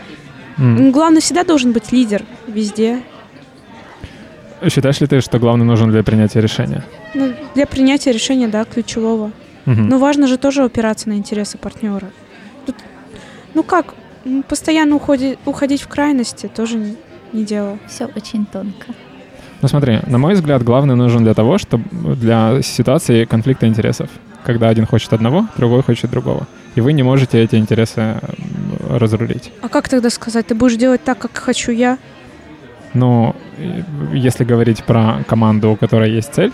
Ну, 0.59 0.91
Главное, 0.91 1.20
всегда 1.20 1.45
должен 1.45 1.73
быть 1.73 1.93
лидер 1.93 2.23
везде. 2.47 3.01
Считаешь 4.69 5.01
ли 5.01 5.07
ты, 5.07 5.20
что 5.20 5.39
главный 5.39 5.65
нужен 5.65 5.91
для 5.91 6.03
принятия 6.05 6.41
решения? 6.41 6.85
Ну, 7.15 7.33
для 7.55 7.66
принятия 7.66 8.12
решения, 8.12 8.47
да, 8.49 8.65
ключевого. 8.65 9.33
Мгм. 9.66 9.89
Но 9.89 9.99
важно 9.99 10.27
же 10.27 10.39
тоже 10.39 10.62
опираться 10.65 11.09
на 11.09 11.15
интересы 11.15 11.59
партнера. 11.59 12.11
Тут, 12.66 12.77
ну 13.55 13.62
как, 13.62 13.95
постоянно 14.49 14.95
уходи- 14.97 15.39
уходить 15.47 15.83
в 15.83 15.89
крайности 15.89 16.47
тоже 16.49 16.77
не, 16.79 16.97
не 17.33 17.45
дело. 17.45 17.79
Все 17.89 18.07
очень 18.07 18.47
тонко. 18.47 18.87
Ну 19.62 19.69
смотри, 19.69 20.01
на 20.07 20.19
мой 20.19 20.35
взгляд, 20.35 20.62
главный 20.62 20.95
нужен 20.97 21.23
для 21.24 21.35
того, 21.35 21.59
чтобы 21.59 21.85
для 22.16 22.62
ситуации 22.62 23.24
конфликта 23.24 23.66
интересов. 23.66 24.11
Когда 24.45 24.69
один 24.69 24.87
хочет 24.87 25.12
одного, 25.12 25.47
другой 25.57 25.83
хочет 25.83 26.11
другого. 26.11 26.47
И 26.74 26.81
вы 26.81 26.93
не 26.93 27.03
можете 27.03 27.43
эти 27.43 27.57
интересы 27.57 28.01
м, 28.01 28.19
разрулить. 28.99 29.53
А 29.62 29.69
как 29.69 29.89
тогда 29.89 30.11
сказать, 30.11 30.47
ты 30.47 30.55
будешь 30.55 30.77
делать 30.77 31.05
так, 31.05 31.19
как 31.19 31.36
хочу 31.36 31.73
я? 31.73 31.99
Э, 32.94 33.32
если 34.12 34.44
говорить 34.44 34.85
про 34.85 35.23
команду, 35.27 35.70
у 35.70 35.77
которой 35.77 36.11
есть 36.11 36.35
цель, 36.35 36.53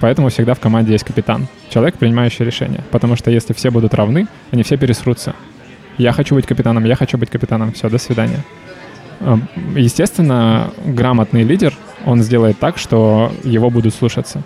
поэтому 0.00 0.28
всегда 0.28 0.54
в 0.54 0.60
команде 0.60 0.92
есть 0.92 1.04
капитан. 1.04 1.48
Человек, 1.70 1.96
принимающий 1.96 2.44
решение. 2.44 2.82
Потому 2.90 3.16
что 3.16 3.30
если 3.30 3.52
все 3.54 3.70
будут 3.70 3.94
равны, 3.94 4.26
они 4.52 4.62
все 4.62 4.76
пересрутся. 4.76 5.34
Я 5.98 6.12
хочу 6.12 6.34
быть 6.34 6.46
капитаном, 6.46 6.84
я 6.84 6.94
хочу 6.94 7.16
быть 7.18 7.30
капитаном. 7.30 7.72
Все, 7.72 7.88
до 7.88 7.98
свидания. 7.98 8.44
Эм, 9.20 9.48
Естественно, 9.74 10.70
грамотный 10.84 11.42
лидер, 11.42 11.74
он 12.04 12.22
сделает 12.22 12.58
так, 12.58 12.76
что 12.78 13.32
его 13.44 13.70
будут 13.70 13.94
слушаться. 13.94 14.42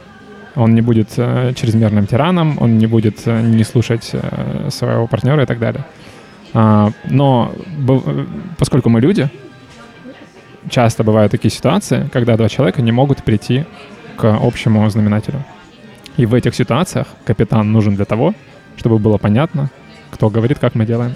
Он 0.57 0.75
не 0.75 0.81
будет 0.81 1.11
э, 1.17 1.53
чрезмерным 1.55 2.07
тираном, 2.07 2.59
он 2.61 2.79
не 2.79 2.87
будет 2.87 3.23
э, 3.27 3.41
не 3.41 3.65
слушать 3.65 4.11
э, 4.13 4.69
своего 4.71 5.07
партнера 5.07 5.43
и 5.43 5.47
так 5.47 5.59
далее. 5.59 5.85
А, 6.53 6.91
но 7.05 7.53
поскольку 8.59 8.89
мы 8.89 9.01
люди, 9.01 9.29
часто 10.69 11.05
бывают 11.05 11.31
такие 11.31 11.51
ситуации, 11.51 12.09
когда 12.13 12.37
два 12.37 12.49
человека 12.49 12.83
не 12.83 12.93
могут 12.93 13.23
прийти 13.23 13.65
к 14.17 14.25
общему 14.25 14.89
знаменателю. 14.91 15.45
И 16.17 16.27
в 16.27 16.35
этих 16.35 16.55
ситуациях 16.55 17.07
капитан 17.25 17.73
нужен 17.73 17.95
для 17.95 18.05
того, 18.05 18.35
чтобы 18.77 18.99
было 18.99 19.19
понятно, 19.19 19.71
кто 20.11 20.29
говорит, 20.29 20.59
как 20.59 20.75
мы 20.75 20.85
делаем. 20.85 21.15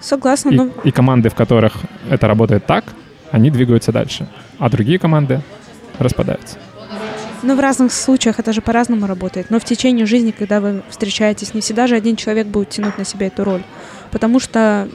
Согласна, 0.00 0.50
И, 0.50 0.56
но 0.56 0.70
и 0.84 0.92
команды, 0.92 1.28
в 1.28 1.34
которых 1.34 1.74
это 2.08 2.26
работает 2.26 2.64
так, 2.64 2.84
они 3.32 3.50
двигаются 3.50 3.92
дальше. 3.92 4.26
А 4.58 4.70
другие 4.70 4.98
команды 4.98 5.40
распадаются. 5.98 6.56
Но 7.42 7.54
в 7.54 7.60
разных 7.60 7.92
случаях 7.92 8.38
это 8.38 8.52
же 8.52 8.60
по-разному 8.60 9.06
работает. 9.06 9.50
Но 9.50 9.58
в 9.58 9.64
течение 9.64 10.06
жизни, 10.06 10.30
когда 10.30 10.60
вы 10.60 10.82
встречаетесь, 10.88 11.54
не 11.54 11.60
всегда 11.60 11.86
же 11.86 11.94
один 11.94 12.16
человек 12.16 12.46
будет 12.46 12.70
тянуть 12.70 12.98
на 12.98 13.04
себя 13.04 13.26
эту 13.28 13.44
роль. 13.44 13.62
Потому 14.10 14.40
что 14.40 14.88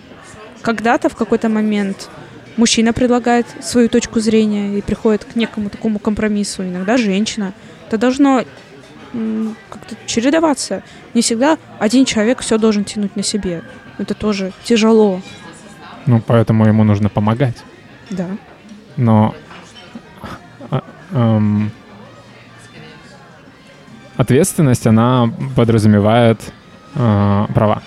когда-то, 0.62 1.10
в 1.10 1.16
какой-то 1.16 1.50
момент, 1.50 2.10
мужчина 2.58 2.94
предлагает 2.94 3.46
свою 3.62 3.90
точку 3.90 4.20
зрения 4.20 4.78
и 4.78 4.82
приходит 4.82 5.26
к 5.26 5.36
некому 5.36 5.70
такому 5.70 6.00
компромиссу. 6.00 6.64
Иногда 6.64 6.98
женщина. 6.98 7.54
Это 7.88 7.98
должно 7.98 8.44
как-то 9.70 9.96
чередоваться. 10.06 10.84
Не 11.14 11.22
всегда 11.22 11.58
один 11.80 12.06
человек 12.06 12.42
все 12.42 12.58
должен 12.58 12.84
тянуть 12.84 13.16
на 13.16 13.24
себе. 13.24 13.64
Это 13.98 14.14
тоже 14.14 14.52
тяжело. 14.64 15.22
Ну, 16.06 16.22
поэтому 16.26 16.66
ему 16.66 16.84
нужно 16.84 17.10
помогать. 17.10 17.56
Да. 18.10 18.28
Но 18.98 19.34
а, 20.70 20.84
эм, 21.12 21.72
ответственность, 24.18 24.88
она 24.88 25.32
подразумевает 25.56 26.40
э, 26.96 27.46
права. 27.54 27.82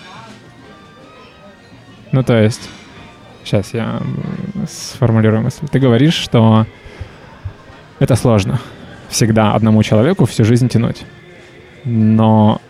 Ну, 2.13 2.23
то 2.23 2.41
есть, 2.41 2.69
сейчас 3.45 3.75
я 3.75 4.01
сформулирую 4.67 5.43
мысль. 5.43 5.67
Ты 5.71 5.79
говоришь, 5.79 6.15
что 6.15 6.67
это 7.99 8.17
сложно. 8.17 8.61
Всегда 9.09 9.53
одному 9.53 9.83
человеку 9.83 10.27
всю 10.27 10.45
жизнь 10.45 10.69
тянуть. 10.69 11.05
Но 11.85 12.61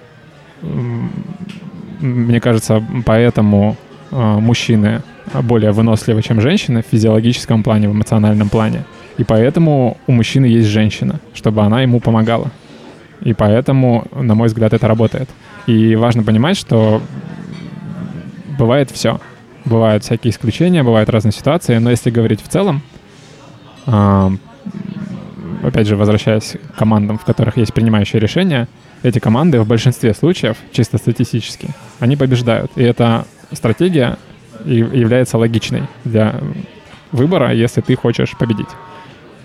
мне 2.01 2.41
кажется, 2.41 2.85
поэтому 3.05 3.77
э, 4.11 4.17
мужчины 4.17 5.03
более 5.43 5.73
выносливы, 5.73 6.23
чем 6.23 6.41
женщины 6.41 6.83
в 6.83 6.87
физиологическом 6.87 7.63
плане, 7.63 7.89
в 7.89 7.93
эмоциональном 7.93 8.49
плане. 8.49 8.85
И 9.19 9.25
поэтому 9.25 9.97
у 10.07 10.13
мужчины 10.13 10.47
есть 10.47 10.69
женщина, 10.69 11.21
чтобы 11.35 11.63
она 11.63 11.83
ему 11.83 12.01
помогала. 12.01 12.51
И 13.20 13.35
поэтому, 13.35 14.07
на 14.15 14.35
мой 14.35 14.49
взгляд, 14.49 14.73
это 14.73 14.86
работает. 14.89 15.28
И 15.66 15.97
важно 15.97 16.23
понимать, 16.23 16.57
что 16.57 17.03
бывает 18.59 18.90
все. 18.90 19.20
Бывают 19.65 20.05
всякие 20.05 20.31
исключения, 20.31 20.82
бывают 20.82 21.11
разные 21.11 21.32
ситуации, 21.32 21.78
но 21.78 21.90
если 21.90 22.11
говорить 22.11 22.43
в 22.43 22.49
целом, 22.49 22.81
э, 23.86 24.31
опять 25.62 25.86
же, 25.86 25.97
возвращаясь 25.97 26.57
к 26.74 26.78
командам, 26.78 27.19
в 27.19 27.24
которых 27.24 27.57
есть 27.57 27.74
принимающие 27.74 28.20
решения, 28.20 28.69
эти 29.03 29.19
команды 29.19 29.61
в 29.61 29.66
большинстве 29.66 30.15
случаев, 30.15 30.57
чисто 30.73 30.99
статистически, 30.99 31.69
они 32.01 32.16
побеждают. 32.16 32.70
И 32.77 32.82
эта 32.82 33.27
стратегия 33.53 34.16
является 34.65 35.39
логичной 35.39 35.85
для 36.05 36.40
выбора, 37.12 37.53
если 37.53 37.81
ты 37.81 37.95
хочешь 37.95 38.36
победить. 38.36 38.69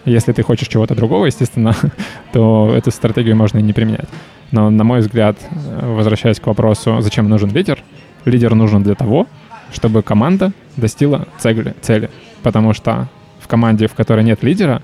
Если 0.06 0.34
ты 0.34 0.44
хочешь 0.44 0.68
чего-то 0.68 0.96
другого, 0.96 1.26
естественно, 1.26 1.76
то 2.34 2.74
эту 2.76 2.92
стратегию 2.92 3.36
можно 3.36 3.60
и 3.60 3.62
не 3.62 3.74
применять. 3.74 4.08
Но, 4.52 4.70
на 4.70 4.84
мой 4.84 5.00
взгляд, 5.00 5.38
возвращаясь 5.52 6.40
к 6.40 6.48
вопросу, 6.48 6.98
зачем 7.02 7.30
нужен 7.30 7.52
лидер, 7.52 7.82
лидер 8.26 8.54
нужен 8.56 8.84
для 8.84 8.96
того, 8.96 9.28
чтобы 9.72 10.04
команда 10.04 10.52
достигла 10.78 11.28
цели, 11.40 11.74
цели. 11.82 12.10
Потому 12.44 12.74
что 12.74 13.08
в 13.40 13.48
команде, 13.48 13.88
в 13.88 13.94
которой 13.94 14.24
нет 14.24 14.44
лидера, 14.44 14.82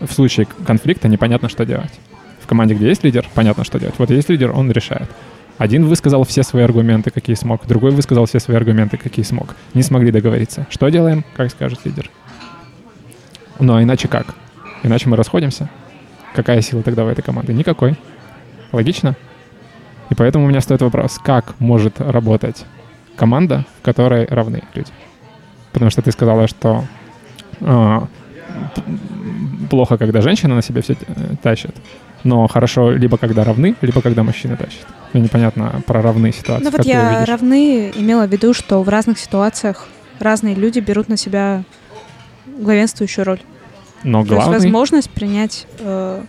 в 0.00 0.12
случае 0.12 0.46
конфликта 0.66 1.08
непонятно, 1.08 1.48
что 1.48 1.64
делать. 1.64 1.92
В 2.40 2.46
команде, 2.46 2.74
где 2.74 2.88
есть 2.88 3.04
лидер, 3.04 3.26
понятно, 3.34 3.64
что 3.64 3.78
делать. 3.78 3.94
Вот 3.98 4.10
есть 4.10 4.28
лидер, 4.28 4.50
он 4.50 4.70
решает. 4.70 5.08
Один 5.58 5.84
высказал 5.84 6.24
все 6.24 6.42
свои 6.42 6.62
аргументы, 6.62 7.10
какие 7.10 7.36
смог, 7.36 7.66
другой 7.66 7.90
высказал 7.90 8.24
все 8.24 8.40
свои 8.40 8.56
аргументы, 8.56 8.96
какие 8.96 9.24
смог. 9.24 9.54
Не 9.74 9.82
смогли 9.82 10.10
договориться. 10.10 10.66
Что 10.70 10.88
делаем, 10.88 11.22
как 11.36 11.50
скажет 11.50 11.80
лидер. 11.84 12.10
Ну 13.60 13.74
а 13.74 13.82
иначе 13.82 14.08
как? 14.08 14.34
Иначе 14.82 15.08
мы 15.08 15.16
расходимся. 15.16 15.68
Какая 16.34 16.60
сила 16.62 16.82
тогда 16.82 17.04
в 17.04 17.08
этой 17.08 17.22
команде? 17.22 17.52
Никакой. 17.52 17.96
Логично? 18.72 19.16
И 20.10 20.14
поэтому 20.14 20.44
у 20.44 20.48
меня 20.48 20.60
стоит 20.60 20.82
вопрос, 20.82 21.18
как 21.22 21.54
может 21.60 22.00
работать 22.00 22.64
команда, 23.16 23.64
в 23.80 23.84
которой 23.84 24.26
равны 24.26 24.62
люди? 24.74 24.90
Потому 25.72 25.90
что 25.90 26.02
ты 26.02 26.10
сказала, 26.10 26.48
что 26.48 26.84
э, 27.60 28.00
плохо, 29.68 29.98
когда 29.98 30.20
женщина 30.20 30.54
на 30.54 30.62
себе 30.62 30.82
все 30.82 30.94
э, 30.94 31.34
тащит, 31.42 31.74
но 32.24 32.46
хорошо 32.48 32.90
либо 32.90 33.18
когда 33.18 33.44
равны, 33.44 33.76
либо 33.80 34.02
когда 34.02 34.22
мужчина 34.22 34.56
тащит. 34.56 34.86
Ну, 35.12 35.20
непонятно 35.20 35.82
про 35.86 36.02
равные 36.02 36.32
ситуации. 36.32 36.64
Ну 36.64 36.70
вот 36.70 36.84
я 36.84 37.24
равны 37.24 37.90
имела 37.94 38.26
в 38.26 38.32
виду, 38.32 38.52
что 38.52 38.82
в 38.82 38.88
разных 38.88 39.18
ситуациях 39.18 39.88
разные 40.18 40.54
люди 40.54 40.80
берут 40.80 41.08
на 41.08 41.16
себя 41.16 41.62
главенствующую 42.60 43.24
роль. 43.24 43.40
Но 44.04 44.22
То 44.22 44.34
главный... 44.34 44.54
есть 44.54 44.64
возможность 44.64 45.10
принять... 45.10 45.66
Э, 45.78 46.22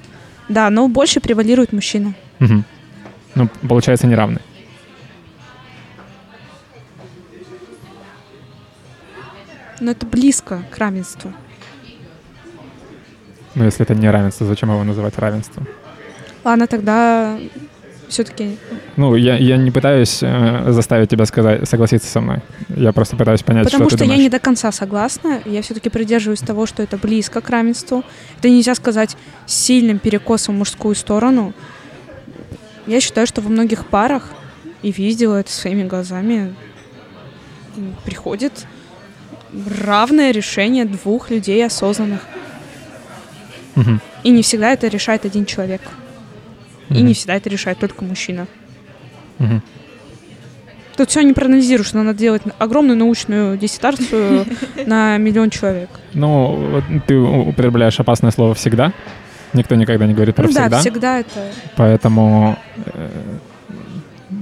да, 0.50 0.70
но 0.70 0.88
больше 0.88 1.22
превалирует 1.22 1.72
мужчина. 1.72 2.14
Угу. 2.40 2.64
Ну, 3.36 3.50
получается, 3.68 4.08
не 4.08 4.16
равны. 4.16 4.42
Но 9.80 9.92
это 9.92 10.06
близко 10.06 10.64
к 10.70 10.78
равенству. 10.78 11.34
Ну, 13.56 13.66
если 13.66 13.84
это 13.84 13.96
не 13.96 14.10
равенство, 14.10 14.46
зачем 14.46 14.70
его 14.70 14.84
называть 14.84 15.18
равенством? 15.18 15.68
Ладно, 16.44 16.68
тогда 16.68 17.38
все-таки... 18.12 18.58
Ну, 18.98 19.16
я, 19.16 19.38
я 19.38 19.58
не 19.58 19.72
пытаюсь 19.72 20.20
э, 20.22 20.72
заставить 20.72 21.10
тебя 21.10 21.26
сказать, 21.26 21.68
согласиться 21.68 22.08
со 22.08 22.22
мной. 22.22 22.40
Я 22.70 22.92
просто 22.92 23.16
пытаюсь 23.16 23.42
понять, 23.42 23.66
Потому 23.66 23.90
что, 23.90 23.98
что, 23.98 24.06
ты 24.06 24.12
я 24.12 24.18
не 24.18 24.30
до 24.30 24.40
конца 24.40 24.72
согласна. 24.72 25.42
Я 25.46 25.62
все-таки 25.62 25.90
придерживаюсь 25.90 26.42
того, 26.42 26.66
что 26.66 26.84
это 26.84 26.98
близко 26.98 27.42
к 27.42 27.50
равенству. 27.50 28.04
Это 28.38 28.50
нельзя 28.50 28.76
сказать 28.76 29.18
сильным 29.46 30.00
перекосом 30.00 30.56
в 30.56 30.58
мужскую 30.60 30.94
сторону. 30.96 31.54
Я 32.86 33.00
считаю, 33.00 33.28
что 33.28 33.42
во 33.42 33.50
многих 33.50 33.86
парах, 33.86 34.30
и 34.82 34.92
видела 34.92 35.38
это 35.38 35.52
своими 35.52 35.88
глазами, 35.88 36.54
приходит 38.04 38.66
равное 39.80 40.32
решение 40.32 40.86
двух 40.86 41.30
людей 41.30 41.66
осознанных. 41.66 42.22
Угу. 43.76 44.00
И 44.24 44.30
не 44.32 44.42
всегда 44.42 44.74
это 44.74 44.88
решает 44.88 45.26
один 45.26 45.46
человек. 45.46 45.82
Угу. 46.92 47.00
И 47.00 47.02
не 47.02 47.14
всегда 47.14 47.36
это 47.36 47.50
решает 47.50 47.80
только 47.80 48.04
мужчина. 48.04 48.48
Угу. 49.40 49.62
Тут 50.98 51.10
все 51.10 51.22
не 51.22 51.34
проанализируешь, 51.34 51.88
что 51.88 52.02
надо 52.02 52.18
делать 52.18 52.42
огромную 52.60 52.98
научную 52.98 53.58
диссертацию 53.58 54.46
на 54.86 55.18
миллион 55.18 55.50
человек. 55.50 55.90
Ну, 56.14 56.82
ты 57.08 57.18
употребляешь 57.18 58.00
опасное 58.00 58.32
слово 58.32 58.54
всегда. 58.54 58.92
Никто 59.54 59.76
никогда 59.76 60.06
не 60.06 60.14
говорит 60.14 60.36
про 60.36 60.44
ну, 60.44 60.50
всегда. 60.50 60.70
Да, 60.70 60.80
всегда 60.80 61.20
это. 61.20 61.52
Поэтому, 61.76 62.58
э, 62.86 63.10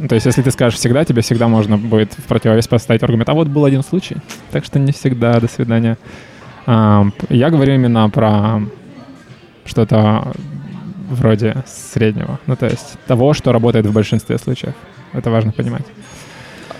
то 0.07 0.15
есть, 0.15 0.25
если 0.25 0.41
ты 0.41 0.51
скажешь 0.51 0.79
всегда, 0.79 1.05
тебе 1.05 1.21
всегда 1.21 1.47
можно 1.47 1.77
будет 1.77 2.13
в 2.13 2.23
противовес 2.23 2.67
поставить 2.67 3.03
аргумент. 3.03 3.29
А 3.29 3.33
вот 3.33 3.47
был 3.47 3.65
один 3.65 3.83
случай, 3.83 4.17
так 4.51 4.65
что 4.65 4.79
не 4.79 4.91
всегда. 4.91 5.39
До 5.39 5.47
свидания. 5.47 5.97
А, 6.65 7.07
я 7.29 7.49
говорю 7.49 7.73
именно 7.75 8.09
про 8.09 8.61
что-то 9.65 10.33
вроде 11.09 11.63
среднего. 11.67 12.39
Ну, 12.47 12.55
то 12.55 12.67
есть 12.67 12.97
того, 13.07 13.33
что 13.33 13.51
работает 13.51 13.85
в 13.85 13.93
большинстве 13.93 14.37
случаев. 14.37 14.73
Это 15.13 15.29
важно 15.31 15.51
понимать. 15.51 15.85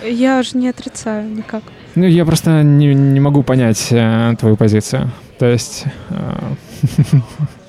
Я 0.03 0.43
же 0.43 0.57
не 0.57 0.69
отрицаю 0.69 1.29
никак. 1.29 1.63
Ну, 1.95 2.05
я 2.05 2.25
просто 2.25 2.63
не, 2.63 2.93
не 2.93 3.19
могу 3.19 3.43
понять 3.43 3.87
э, 3.91 4.35
твою 4.39 4.55
позицию. 4.55 5.11
То 5.37 5.47
есть... 5.47 5.85
Э, 6.09 6.53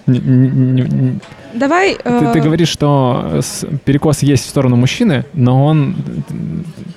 Давай... 1.52 1.96
Ты, 1.96 2.32
ты 2.32 2.38
э, 2.38 2.42
говоришь, 2.42 2.68
что 2.68 3.40
перекос 3.84 4.22
есть 4.22 4.46
в 4.46 4.48
сторону 4.48 4.76
мужчины, 4.76 5.24
но 5.32 5.64
он... 5.64 5.96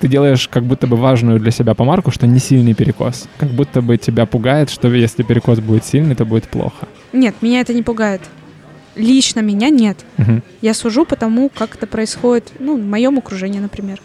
Ты 0.00 0.08
делаешь 0.08 0.48
как 0.48 0.64
будто 0.64 0.86
бы 0.86 0.96
важную 0.96 1.40
для 1.40 1.50
себя 1.50 1.74
помарку, 1.74 2.10
что 2.10 2.26
не 2.26 2.38
сильный 2.38 2.74
перекос. 2.74 3.28
Как 3.38 3.48
будто 3.48 3.82
бы 3.82 3.96
тебя 3.96 4.26
пугает, 4.26 4.70
что 4.70 4.92
если 4.92 5.22
перекос 5.22 5.60
будет 5.60 5.84
сильный, 5.84 6.14
то 6.14 6.24
будет 6.24 6.44
плохо. 6.44 6.86
Нет, 7.12 7.34
меня 7.40 7.60
это 7.60 7.74
не 7.74 7.82
пугает. 7.82 8.20
Лично 8.96 9.40
меня 9.40 9.70
нет. 9.70 10.04
Угу. 10.18 10.42
Я 10.62 10.74
сужу 10.74 11.04
по 11.04 11.16
тому, 11.16 11.48
как 11.48 11.76
это 11.76 11.86
происходит, 11.86 12.52
ну, 12.58 12.76
в 12.76 12.84
моем 12.84 13.18
окружении, 13.18 13.58
например. 13.58 14.00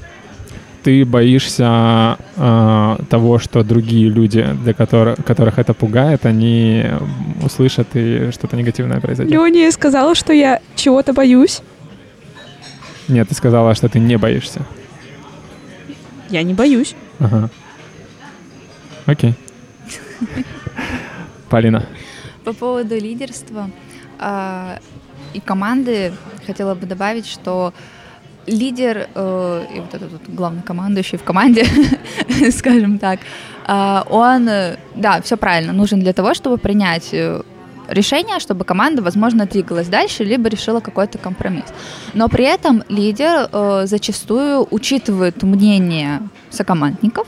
Ты 0.83 1.05
боишься 1.05 2.17
э, 2.37 2.97
того, 3.09 3.37
что 3.37 3.63
другие 3.63 4.09
люди, 4.09 4.47
для 4.63 4.73
которых, 4.73 5.23
которых 5.25 5.59
это 5.59 5.73
пугает, 5.73 6.25
они 6.25 6.85
услышат 7.43 7.87
и 7.95 8.31
что-то 8.31 8.55
негативное 8.55 9.01
произойдет? 9.01 9.33
Леня, 9.33 9.65
я 9.65 9.71
сказала, 9.71 10.15
что 10.15 10.31
я 10.31 10.61
чего-то 10.75 11.13
боюсь. 11.13 11.61
Нет, 13.09 13.27
ты 13.27 13.35
сказала, 13.35 13.75
что 13.75 13.89
ты 13.89 13.99
не 13.99 14.17
боишься. 14.17 14.61
Я 16.29 16.43
не 16.43 16.53
боюсь. 16.53 16.95
Ага. 17.19 17.49
Окей. 19.05 19.33
Полина. 21.49 21.85
По 22.45 22.53
поводу 22.53 22.95
лидерства 22.95 23.69
и 25.33 25.39
команды 25.39 26.11
хотела 26.45 26.75
бы 26.75 26.85
добавить, 26.85 27.27
что 27.27 27.73
лидер 28.47 29.07
э, 29.13 29.65
и 29.75 29.79
вот 29.79 29.93
этот 29.93 30.11
вот 30.11 30.21
главнокомандующий 30.27 31.17
в 31.17 31.23
команде, 31.23 31.65
скажем 32.51 32.97
так, 32.97 33.19
э, 33.67 34.01
он, 34.09 34.49
да, 34.95 35.21
все 35.21 35.37
правильно, 35.37 35.73
нужен 35.73 35.99
для 35.99 36.13
того, 36.13 36.33
чтобы 36.33 36.57
принять 36.57 37.13
э, 37.13 37.41
решение, 37.87 38.39
чтобы 38.39 38.65
команда, 38.65 39.01
возможно, 39.01 39.45
двигалась 39.45 39.87
дальше, 39.87 40.23
либо 40.23 40.49
решила 40.49 40.79
какой-то 40.79 41.17
компромисс. 41.17 41.65
Но 42.13 42.27
при 42.27 42.45
этом 42.45 42.83
лидер 42.89 43.49
э, 43.51 43.83
зачастую 43.85 44.67
учитывает 44.71 45.43
мнение 45.43 46.21
сокомандников, 46.49 47.27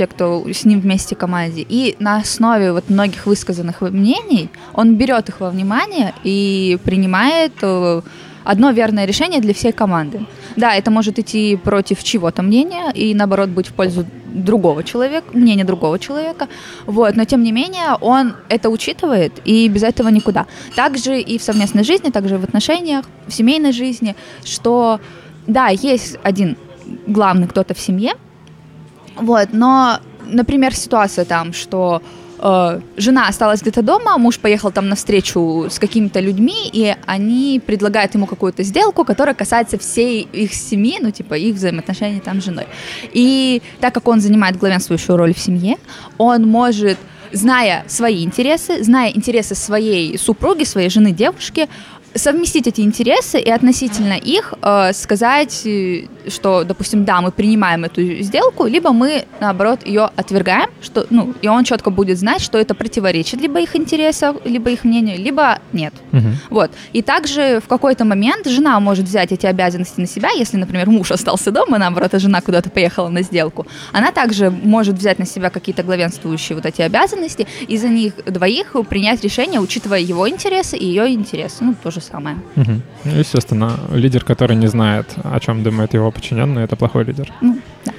те, 0.00 0.06
кто 0.06 0.42
с 0.50 0.64
ним 0.64 0.80
вместе 0.80 1.14
в 1.14 1.18
команде, 1.18 1.66
и 1.68 1.94
на 1.98 2.16
основе 2.16 2.72
вот 2.72 2.88
многих 2.88 3.26
высказанных 3.26 3.82
мнений 3.82 4.48
он 4.72 4.94
берет 4.94 5.28
их 5.28 5.40
во 5.40 5.50
внимание 5.50 6.14
и 6.24 6.78
принимает 6.84 7.52
э, 7.60 8.00
одно 8.42 8.70
верное 8.70 9.04
решение 9.04 9.40
для 9.40 9.52
всей 9.52 9.72
команды. 9.72 10.20
Да, 10.56 10.74
это 10.74 10.90
может 10.90 11.18
идти 11.18 11.56
против 11.56 12.02
чего-то 12.02 12.42
мнения 12.42 12.90
и, 12.94 13.14
наоборот, 13.14 13.50
быть 13.50 13.68
в 13.68 13.74
пользу 13.74 14.06
другого 14.32 14.84
человека, 14.84 15.26
мнение 15.34 15.66
другого 15.66 15.98
человека, 15.98 16.48
вот, 16.86 17.16
но 17.16 17.24
тем 17.26 17.42
не 17.42 17.52
менее 17.52 17.96
он 18.00 18.32
это 18.48 18.70
учитывает, 18.70 19.32
и 19.44 19.68
без 19.68 19.82
этого 19.82 20.08
никуда. 20.08 20.46
Также 20.76 21.20
и 21.20 21.36
в 21.36 21.42
совместной 21.42 21.84
жизни, 21.84 22.10
также 22.10 22.38
в 22.38 22.44
отношениях, 22.44 23.04
в 23.26 23.32
семейной 23.32 23.72
жизни, 23.72 24.14
что, 24.44 24.98
да, 25.46 25.68
есть 25.68 26.16
один 26.22 26.56
главный 27.06 27.48
кто-то 27.48 27.74
в 27.74 27.78
семье, 27.78 28.14
вот, 29.16 29.48
но, 29.52 30.00
например, 30.26 30.74
ситуация 30.74 31.24
там, 31.24 31.52
что 31.52 32.02
э, 32.38 32.80
жена 32.96 33.28
осталась 33.28 33.60
где-то 33.60 33.82
дома, 33.82 34.18
муж 34.18 34.38
поехал 34.38 34.70
там 34.70 34.88
навстречу 34.88 35.66
с 35.70 35.78
какими-то 35.78 36.20
людьми, 36.20 36.68
и 36.72 36.94
они 37.06 37.60
предлагают 37.64 38.14
ему 38.14 38.26
какую-то 38.26 38.62
сделку, 38.62 39.04
которая 39.04 39.34
касается 39.34 39.78
всей 39.78 40.22
их 40.22 40.54
семьи, 40.54 40.98
ну, 41.00 41.10
типа, 41.10 41.34
их 41.34 41.56
взаимоотношений 41.56 42.20
там 42.20 42.40
с 42.40 42.44
женой. 42.44 42.66
И 43.12 43.62
так 43.80 43.94
как 43.94 44.08
он 44.08 44.20
занимает 44.20 44.56
главенствующую 44.56 45.16
роль 45.16 45.34
в 45.34 45.38
семье, 45.38 45.76
он 46.18 46.46
может 46.46 46.98
зная 47.32 47.84
свои 47.86 48.24
интересы, 48.24 48.82
зная 48.82 49.10
интересы 49.10 49.54
своей 49.54 50.18
супруги, 50.18 50.64
своей 50.64 50.90
жены, 50.90 51.12
девушки, 51.12 51.68
совместить 52.14 52.66
эти 52.66 52.80
интересы 52.80 53.38
и 53.40 53.50
относительно 53.50 54.14
их 54.14 54.54
э, 54.62 54.92
сказать, 54.92 55.62
э, 55.64 56.06
что, 56.28 56.64
допустим, 56.64 57.04
да, 57.04 57.20
мы 57.20 57.30
принимаем 57.30 57.84
эту 57.84 58.02
сделку, 58.22 58.66
либо 58.66 58.92
мы, 58.92 59.24
наоборот, 59.40 59.86
ее 59.86 60.10
отвергаем, 60.16 60.70
что, 60.82 61.06
ну, 61.10 61.34
и 61.40 61.48
он 61.48 61.64
четко 61.64 61.90
будет 61.90 62.18
знать, 62.18 62.40
что 62.40 62.58
это 62.58 62.74
противоречит 62.74 63.40
либо 63.40 63.60
их 63.60 63.76
интересам, 63.76 64.38
либо 64.44 64.70
их 64.70 64.84
мнению, 64.84 65.18
либо 65.18 65.60
нет. 65.72 65.94
Угу. 66.12 66.28
Вот. 66.50 66.70
И 66.92 67.02
также 67.02 67.60
в 67.64 67.68
какой-то 67.68 68.04
момент 68.04 68.46
жена 68.46 68.78
может 68.80 69.06
взять 69.06 69.32
эти 69.32 69.46
обязанности 69.46 70.00
на 70.00 70.06
себя, 70.06 70.30
если, 70.30 70.56
например, 70.56 70.90
муж 70.90 71.10
остался 71.10 71.50
дома, 71.50 71.78
наоборот, 71.78 72.14
а 72.14 72.18
жена 72.18 72.40
куда-то 72.40 72.70
поехала 72.70 73.08
на 73.08 73.22
сделку. 73.22 73.66
Она 73.92 74.12
также 74.12 74.50
может 74.50 74.96
взять 74.96 75.18
на 75.18 75.26
себя 75.26 75.50
какие-то 75.50 75.82
главенствующие 75.82 76.56
вот 76.56 76.66
эти 76.66 76.82
обязанности 76.82 77.46
и 77.68 77.76
за 77.76 77.88
них 77.88 78.14
двоих 78.24 78.74
принять 78.88 79.22
решение, 79.22 79.60
учитывая 79.60 80.00
его 80.00 80.28
интересы 80.28 80.76
и 80.76 80.84
ее 80.84 81.12
интересы. 81.12 81.64
Ну, 81.64 81.74
тоже 81.82 81.99
самое. 82.00 82.36
Угу. 82.56 82.80
Естественно, 83.04 83.78
лидер, 83.92 84.24
который 84.24 84.56
не 84.56 84.66
знает, 84.66 85.06
о 85.22 85.38
чем 85.40 85.62
думает 85.62 85.94
его 85.94 86.10
подчиненный, 86.10 86.62
это 86.64 86.76
плохой 86.76 87.04
лидер. 87.04 87.32
Ну, 87.40 87.58
да. 87.84 87.92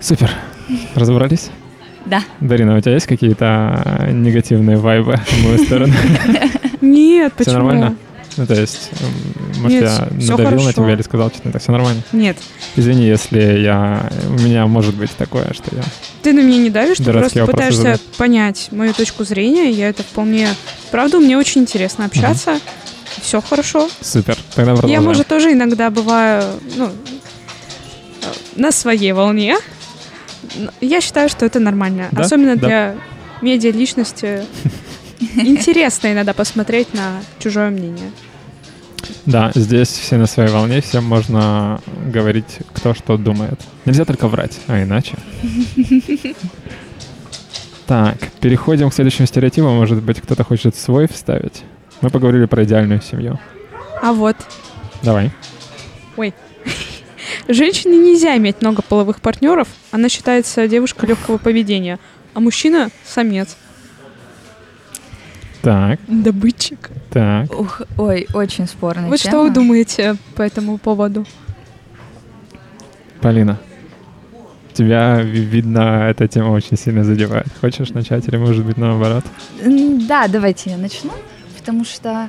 Супер. 0.00 0.30
Разобрались? 0.94 1.50
Да. 2.06 2.22
Дарина, 2.40 2.76
у 2.76 2.80
тебя 2.80 2.94
есть 2.94 3.06
какие-то 3.06 4.08
негативные 4.10 4.76
вайбы 4.76 5.16
в 5.16 5.44
мою 5.44 5.58
сторону? 5.64 5.92
Нет, 6.80 7.32
Все 7.36 7.44
почему? 7.44 7.54
нормально? 7.54 7.96
Ну, 8.36 8.46
то 8.46 8.54
есть, 8.54 8.90
может, 9.58 9.80
Нет, 9.80 9.82
я 9.82 9.90
надавил 10.30 10.36
на 10.36 10.58
хорошо. 10.60 10.72
тебя 10.72 10.92
или 10.94 11.02
сказал 11.02 11.28
что-то 11.30 11.48
не 11.48 11.52
так? 11.52 11.62
Все 11.62 11.72
нормально? 11.72 12.02
Нет. 12.12 12.36
Извини, 12.76 13.04
если 13.06 13.40
я... 13.60 14.10
У 14.28 14.32
меня 14.40 14.66
может 14.66 14.94
быть 14.94 15.10
такое, 15.16 15.52
что 15.52 15.74
я... 15.74 15.82
Ты 16.22 16.32
на 16.32 16.40
меня 16.40 16.58
не 16.58 16.70
давишь, 16.70 16.96
ты 16.98 17.04
просто 17.12 17.44
пытаешься 17.46 17.80
задаю. 17.82 17.98
понять 18.16 18.68
мою 18.72 18.94
точку 18.94 19.24
зрения. 19.24 19.70
Я 19.70 19.88
это 19.90 20.02
вполне... 20.02 20.48
Правда, 20.90 21.18
мне 21.18 21.36
очень 21.36 21.62
интересно 21.62 22.06
общаться. 22.06 22.58
Все 23.20 23.40
хорошо. 23.42 23.88
Супер. 24.00 24.36
Тогда 24.54 24.70
Я, 24.72 24.76
продолжаем. 24.76 25.04
может, 25.04 25.26
тоже 25.26 25.52
иногда 25.52 25.90
бываю, 25.90 26.44
ну, 26.76 26.90
на 28.56 28.72
своей 28.72 29.12
волне. 29.12 29.56
Я 30.80 31.00
считаю, 31.00 31.28
что 31.28 31.44
это 31.46 31.60
нормально. 31.60 32.08
Да? 32.12 32.22
Особенно 32.22 32.56
Да. 32.56 32.66
для 32.66 32.94
медиа-личности. 33.42 34.44
Интересно 35.36 36.12
иногда 36.12 36.32
посмотреть 36.32 36.94
на 36.94 37.22
чужое 37.38 37.70
мнение. 37.70 38.10
Да, 39.26 39.50
здесь 39.54 39.88
все 39.88 40.16
на 40.16 40.26
своей 40.26 40.50
волне, 40.50 40.80
всем 40.80 41.04
можно 41.04 41.80
говорить, 42.06 42.58
кто 42.72 42.94
что 42.94 43.16
думает. 43.16 43.60
Нельзя 43.84 44.04
только 44.04 44.28
врать, 44.28 44.58
а 44.66 44.82
иначе. 44.82 45.16
Так, 47.84 48.16
переходим 48.40 48.88
к 48.88 48.94
следующему 48.94 49.26
стереотипу. 49.26 49.68
Может 49.68 50.02
быть, 50.02 50.20
кто-то 50.20 50.44
хочет 50.44 50.76
свой 50.76 51.08
вставить? 51.08 51.62
Мы 52.00 52.10
поговорили 52.10 52.46
про 52.46 52.64
идеальную 52.64 53.02
семью. 53.02 53.38
А 54.00 54.12
вот, 54.12 54.36
Давай. 55.02 55.32
женщине 57.48 57.98
нельзя 57.98 58.36
иметь 58.36 58.60
много 58.60 58.82
половых 58.82 59.20
партнеров. 59.20 59.68
Она 59.90 60.08
считается 60.08 60.68
девушкой 60.68 61.06
легкого 61.10 61.38
поведения. 61.38 61.98
А 62.34 62.40
мужчина— 62.40 62.90
самец. 63.04 63.56
Так, 65.62 66.00
Добытчик. 66.08 66.90
так. 67.10 67.52
Ух, 67.58 67.82
ой, 67.96 68.26
очень 68.34 68.66
спорная 68.66 69.08
Вот 69.08 69.20
тема. 69.20 69.30
что 69.32 69.42
вы 69.44 69.50
думаете 69.50 70.16
по 70.34 70.42
этому 70.42 70.76
поводу? 70.78 71.24
Полина, 73.20 73.58
тебя, 74.72 75.20
ви- 75.22 75.44
видно, 75.44 76.08
эта 76.10 76.26
тема 76.26 76.50
очень 76.50 76.76
сильно 76.76 77.04
задевает. 77.04 77.46
Хочешь 77.60 77.90
начать 77.90 78.26
или, 78.26 78.36
может 78.36 78.64
быть, 78.64 78.76
наоборот? 78.76 79.24
Да, 80.08 80.26
давайте 80.26 80.70
я 80.70 80.76
начну, 80.78 81.12
потому 81.58 81.84
что 81.84 82.28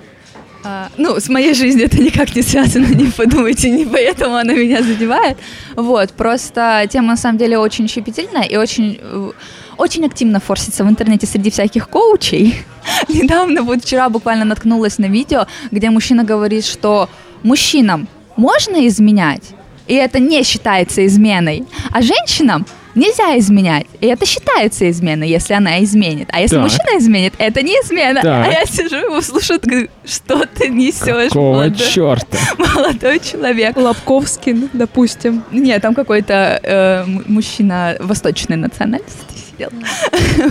а, 0.63 0.89
ну, 0.97 1.19
с 1.19 1.27
моей 1.27 1.53
жизнью 1.55 1.85
это 1.87 1.97
никак 2.01 2.35
не 2.35 2.41
связано, 2.43 2.85
не 2.85 3.05
подумайте, 3.11 3.69
не 3.71 3.85
поэтому 3.85 4.35
она 4.35 4.53
меня 4.53 4.83
задевает. 4.83 5.37
Вот, 5.75 6.11
просто 6.11 6.85
тема 6.89 7.07
на 7.07 7.17
самом 7.17 7.37
деле 7.39 7.57
очень 7.57 7.87
щепетильная 7.87 8.43
и 8.43 8.55
очень, 8.57 8.99
э, 9.01 9.31
очень 9.77 10.05
активно 10.05 10.39
форсится 10.39 10.83
в 10.83 10.89
интернете 10.89 11.27
среди 11.27 11.49
всяких 11.49 11.89
коучей. 11.89 12.55
Недавно, 13.07 13.63
вот 13.63 13.83
вчера 13.83 14.09
буквально 14.09 14.45
наткнулась 14.45 14.97
на 14.97 15.05
видео, 15.05 15.47
где 15.71 15.89
мужчина 15.89 16.23
говорит, 16.23 16.65
что 16.65 17.09
мужчинам 17.43 18.07
можно 18.35 18.87
изменять, 18.87 19.43
и 19.87 19.95
это 19.95 20.19
не 20.19 20.43
считается 20.43 21.05
изменой, 21.05 21.65
а 21.91 22.01
женщинам 22.01 22.65
нельзя 22.95 23.37
изменять, 23.37 23.87
и 24.01 24.07
это 24.07 24.25
считается 24.25 24.89
изменой, 24.89 25.27
если 25.29 25.53
она 25.53 25.83
изменит. 25.83 26.29
А 26.31 26.39
если 26.41 26.55
Так. 26.55 26.63
мужчина 26.63 26.97
изменит, 26.99 27.33
это 27.37 27.61
не 27.61 27.73
измена. 27.73 28.21
Так. 28.21 28.47
А 28.47 28.51
я 28.51 28.65
сижу 28.65 28.95
его 28.95 29.21
слушаю, 29.21 29.59
говорю, 29.61 29.87
что 30.05 30.45
ты 30.45 30.69
несешь, 30.69 31.29
Какого 31.29 31.53
молодой, 31.53 31.87
черта? 31.87 32.37
молодой 32.57 33.19
человек. 33.19 33.75
Лобковский, 33.77 34.69
допустим. 34.73 35.43
Нет, 35.51 35.81
там 35.81 35.95
какой-то 35.95 36.59
э, 36.61 37.05
мужчина 37.27 37.95
восточной 37.99 38.57
национальности 38.57 39.32
сидел. 39.63 39.71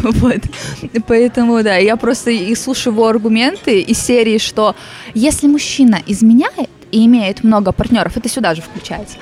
Вот. 0.20 0.40
Поэтому, 1.06 1.62
да, 1.62 1.76
я 1.76 1.97
просто 1.97 2.30
и 2.30 2.55
слушаю 2.55 2.93
его 2.94 3.06
аргументы 3.06 3.80
из 3.80 3.98
серии, 3.98 4.39
что 4.39 4.74
если 5.14 5.47
мужчина 5.47 5.98
изменяет 6.06 6.70
и 6.90 7.06
имеет 7.06 7.44
много 7.44 7.72
партнеров, 7.72 8.16
это 8.16 8.28
сюда 8.28 8.55
же 8.55 8.62
включается, 8.62 9.16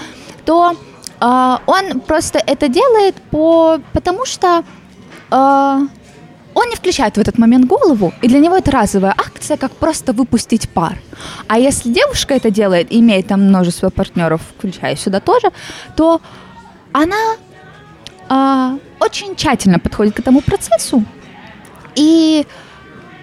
то 0.45 0.77
а, 1.21 1.61
он 1.67 2.01
просто 2.01 2.39
это 2.39 2.69
делает 2.69 3.15
по, 3.31 3.79
потому 3.93 4.27
что 4.27 4.65
а, 5.31 5.81
он 6.55 6.69
не 6.69 6.77
включает 6.77 7.17
в 7.17 7.21
этот 7.21 7.39
момент 7.39 7.67
голову, 7.67 8.13
и 8.23 8.29
для 8.29 8.39
него 8.39 8.57
это 8.57 8.71
разовая 8.71 9.15
акция, 9.17 9.57
как 9.57 9.73
просто 9.73 10.13
выпустить 10.13 10.69
пар. 10.69 10.99
А 11.47 11.59
если 11.59 11.93
девушка 11.93 12.35
это 12.35 12.51
делает, 12.51 12.89
имеет 12.91 13.29
там 13.29 13.43
множество 13.43 13.91
партнеров, 13.91 14.41
включая 14.57 14.97
сюда 14.97 15.21
тоже, 15.21 15.53
то 15.97 16.21
она 16.93 17.37
а, 18.31 18.79
очень 19.01 19.35
тщательно 19.35 19.81
подходит 19.81 20.15
к 20.15 20.21
этому 20.21 20.41
процессу 20.41 21.05
и 21.97 22.47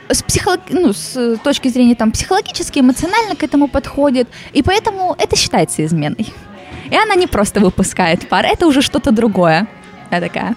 с, 0.10 0.22
психолог... 0.22 0.60
ну, 0.70 0.92
с 0.92 1.38
точки 1.44 1.70
зрения 1.70 1.96
там, 1.96 2.12
психологически, 2.12 2.80
эмоционально 2.80 3.36
к 3.38 3.44
этому 3.44 3.70
подходит, 3.70 4.28
и 4.52 4.62
поэтому 4.62 5.16
это 5.18 5.38
считается 5.38 5.86
изменой. 5.86 6.34
И 6.92 6.96
она 6.96 7.16
не 7.16 7.26
просто 7.26 7.62
выпускает 7.62 8.28
пар, 8.28 8.46
это 8.46 8.68
уже 8.68 8.82
что-то 8.82 9.12
другое. 9.12 9.68
Я 10.12 10.20
такая, 10.20 10.56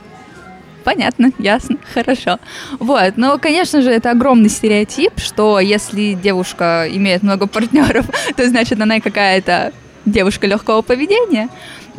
понятно, 0.82 1.30
ясно, 1.38 1.76
хорошо. 1.94 2.38
Вот, 2.80 3.16
но, 3.16 3.38
конечно 3.38 3.82
же, 3.82 3.90
это 3.90 4.10
огромный 4.10 4.48
стереотип, 4.48 5.12
что 5.18 5.60
если 5.60 6.14
девушка 6.14 6.88
имеет 6.90 7.22
много 7.22 7.46
партнеров, 7.46 8.06
то 8.36 8.48
значит 8.48 8.80
она 8.80 8.98
какая-то 8.98 9.72
девушка 10.06 10.48
легкого 10.48 10.82
поведения. 10.82 11.48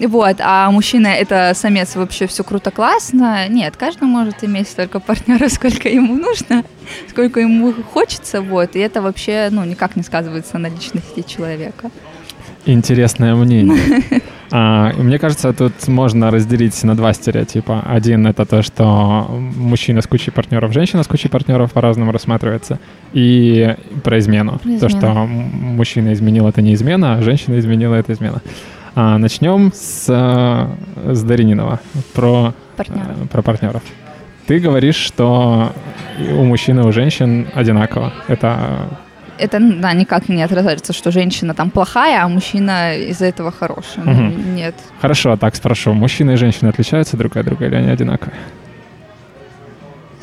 Вот, 0.07 0.37
а 0.39 0.71
мужчина 0.71 1.07
это 1.07 1.53
самец 1.55 1.95
вообще 1.95 2.27
все 2.27 2.43
круто 2.43 2.71
классно. 2.71 3.47
Нет, 3.47 3.77
каждый 3.77 4.03
может 4.07 4.43
иметь 4.43 4.67
столько 4.67 4.99
партнеров, 4.99 5.51
сколько 5.51 5.89
ему 5.89 6.15
нужно, 6.15 6.63
сколько 7.09 7.39
ему 7.39 7.73
хочется, 7.93 8.41
вот. 8.41 8.75
И 8.75 8.79
это 8.79 9.01
вообще, 9.01 9.49
ну, 9.51 9.63
никак 9.63 9.95
не 9.95 10.03
сказывается 10.03 10.57
на 10.57 10.67
личности 10.67 11.21
человека. 11.21 11.91
Интересное 12.65 13.35
мнение. 13.35 14.01
А, 14.53 14.91
мне 14.97 15.17
кажется, 15.17 15.53
тут 15.53 15.87
можно 15.87 16.29
разделить 16.29 16.83
на 16.83 16.93
два 16.93 17.13
стереотипа. 17.13 17.83
Один 17.85 18.27
это 18.27 18.45
то, 18.45 18.61
что 18.61 19.25
мужчина 19.55 20.01
с 20.01 20.07
кучей 20.07 20.29
партнеров, 20.31 20.73
женщина 20.73 21.03
с 21.03 21.07
кучей 21.07 21.29
партнеров 21.29 21.71
по-разному 21.71 22.11
рассматривается. 22.11 22.77
И 23.13 23.77
про 24.03 24.19
измену. 24.19 24.59
Про 24.59 24.77
То, 24.77 24.87
измену. 24.87 24.89
что 24.89 25.13
мужчина 25.25 26.11
изменил, 26.11 26.49
это 26.49 26.61
не 26.61 26.73
измена, 26.73 27.15
а 27.15 27.21
женщина 27.21 27.59
изменила, 27.59 27.95
это 27.95 28.11
измена. 28.11 28.41
А, 28.95 29.17
начнем 29.17 29.71
с, 29.73 30.05
э, 30.09 31.13
с 31.13 31.23
Дарининова 31.23 31.79
про, 32.13 32.53
Партнеров. 32.75 33.23
э, 33.23 33.27
про 33.27 33.41
партнеров. 33.41 33.83
Ты 34.47 34.59
говоришь, 34.59 34.95
что 34.97 35.71
у 36.19 36.43
мужчин 36.43 36.79
и 36.79 36.83
у 36.83 36.91
женщин 36.91 37.47
одинаково. 37.53 38.11
Это 38.27 38.89
это, 39.37 39.59
да, 39.59 39.93
никак 39.93 40.29
не 40.29 40.43
отражается, 40.43 40.93
что 40.93 41.09
женщина 41.11 41.55
там 41.55 41.71
плохая, 41.71 42.23
а 42.23 42.27
мужчина 42.27 42.95
из-за 42.95 43.25
этого 43.25 43.51
хороший. 43.51 44.03
Мгм. 44.03 44.55
Нет. 44.55 44.75
Хорошо, 45.01 45.35
так 45.35 45.55
спрошу. 45.55 45.93
Мужчины 45.93 46.33
и 46.33 46.35
женщины 46.35 46.69
отличаются 46.69 47.17
друг 47.17 47.37
от 47.37 47.45
друга 47.45 47.65
или 47.65 47.75
они 47.75 47.89
одинаковые? 47.89 48.35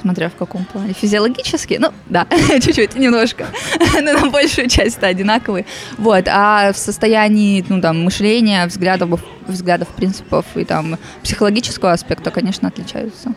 Смотря 0.01 0.29
в 0.29 0.35
каком 0.35 0.65
плане. 0.65 0.93
Физиологически, 0.93 1.79
ну, 1.81 1.89
да, 2.07 2.27
чуть-чуть, 2.61 2.95
немножко. 2.95 3.47
Но 4.03 4.13
на 4.13 4.31
большую 4.31 4.69
часть 4.69 4.99
это 4.99 5.09
одинаковые. 5.09 5.65
Вот, 5.97 6.29
а 6.29 6.73
в 6.73 6.79
состоянии, 6.79 7.65
ну, 7.69 7.81
там, 7.81 8.05
мышления, 8.05 8.67
взглядов, 8.67 9.21
взглядов, 9.49 9.89
принципов 9.89 10.45
и 10.55 10.65
там 10.65 10.99
психологического 11.23 11.93
аспекта, 11.93 12.31
конечно, 12.31 12.69
отличаются. 12.69 13.33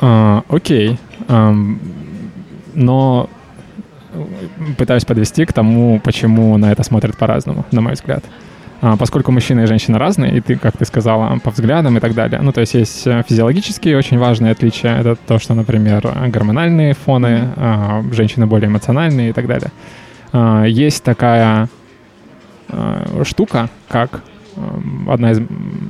А, 0.00 0.42
окей. 0.48 0.98
Но 2.74 3.28
пытаюсь 4.78 5.04
подвести 5.04 5.44
к 5.44 5.52
тому, 5.52 6.00
почему 6.00 6.56
на 6.56 6.72
это 6.72 6.82
смотрят 6.82 7.16
по-разному, 7.16 7.64
на 7.70 7.80
мой 7.80 7.92
взгляд. 7.92 8.24
А, 8.80 8.96
поскольку 8.96 9.32
мужчина 9.32 9.60
и 9.62 9.66
женщина 9.66 9.98
разные, 9.98 10.36
и 10.36 10.40
ты, 10.40 10.56
как 10.56 10.76
ты 10.76 10.84
сказала, 10.84 11.38
по 11.38 11.50
взглядам 11.50 11.96
и 11.96 12.00
так 12.00 12.14
далее. 12.14 12.40
Ну, 12.40 12.52
то 12.52 12.60
есть 12.60 12.74
есть 12.74 13.06
э, 13.06 13.24
физиологические 13.28 13.96
очень 13.96 14.18
важные 14.18 14.52
отличия. 14.52 14.96
Это 15.00 15.16
то, 15.16 15.38
что, 15.38 15.54
например, 15.54 16.00
гормональные 16.28 16.94
фоны, 16.94 17.48
а, 17.56 18.04
женщины 18.12 18.46
более 18.46 18.68
эмоциональные 18.68 19.30
и 19.30 19.32
так 19.32 19.46
далее. 19.46 19.70
А, 20.32 20.64
есть 20.64 21.02
такая 21.02 21.68
штука, 23.24 23.70
как 23.88 24.22
м, 24.56 25.08
одна 25.10 25.30
из 25.30 25.40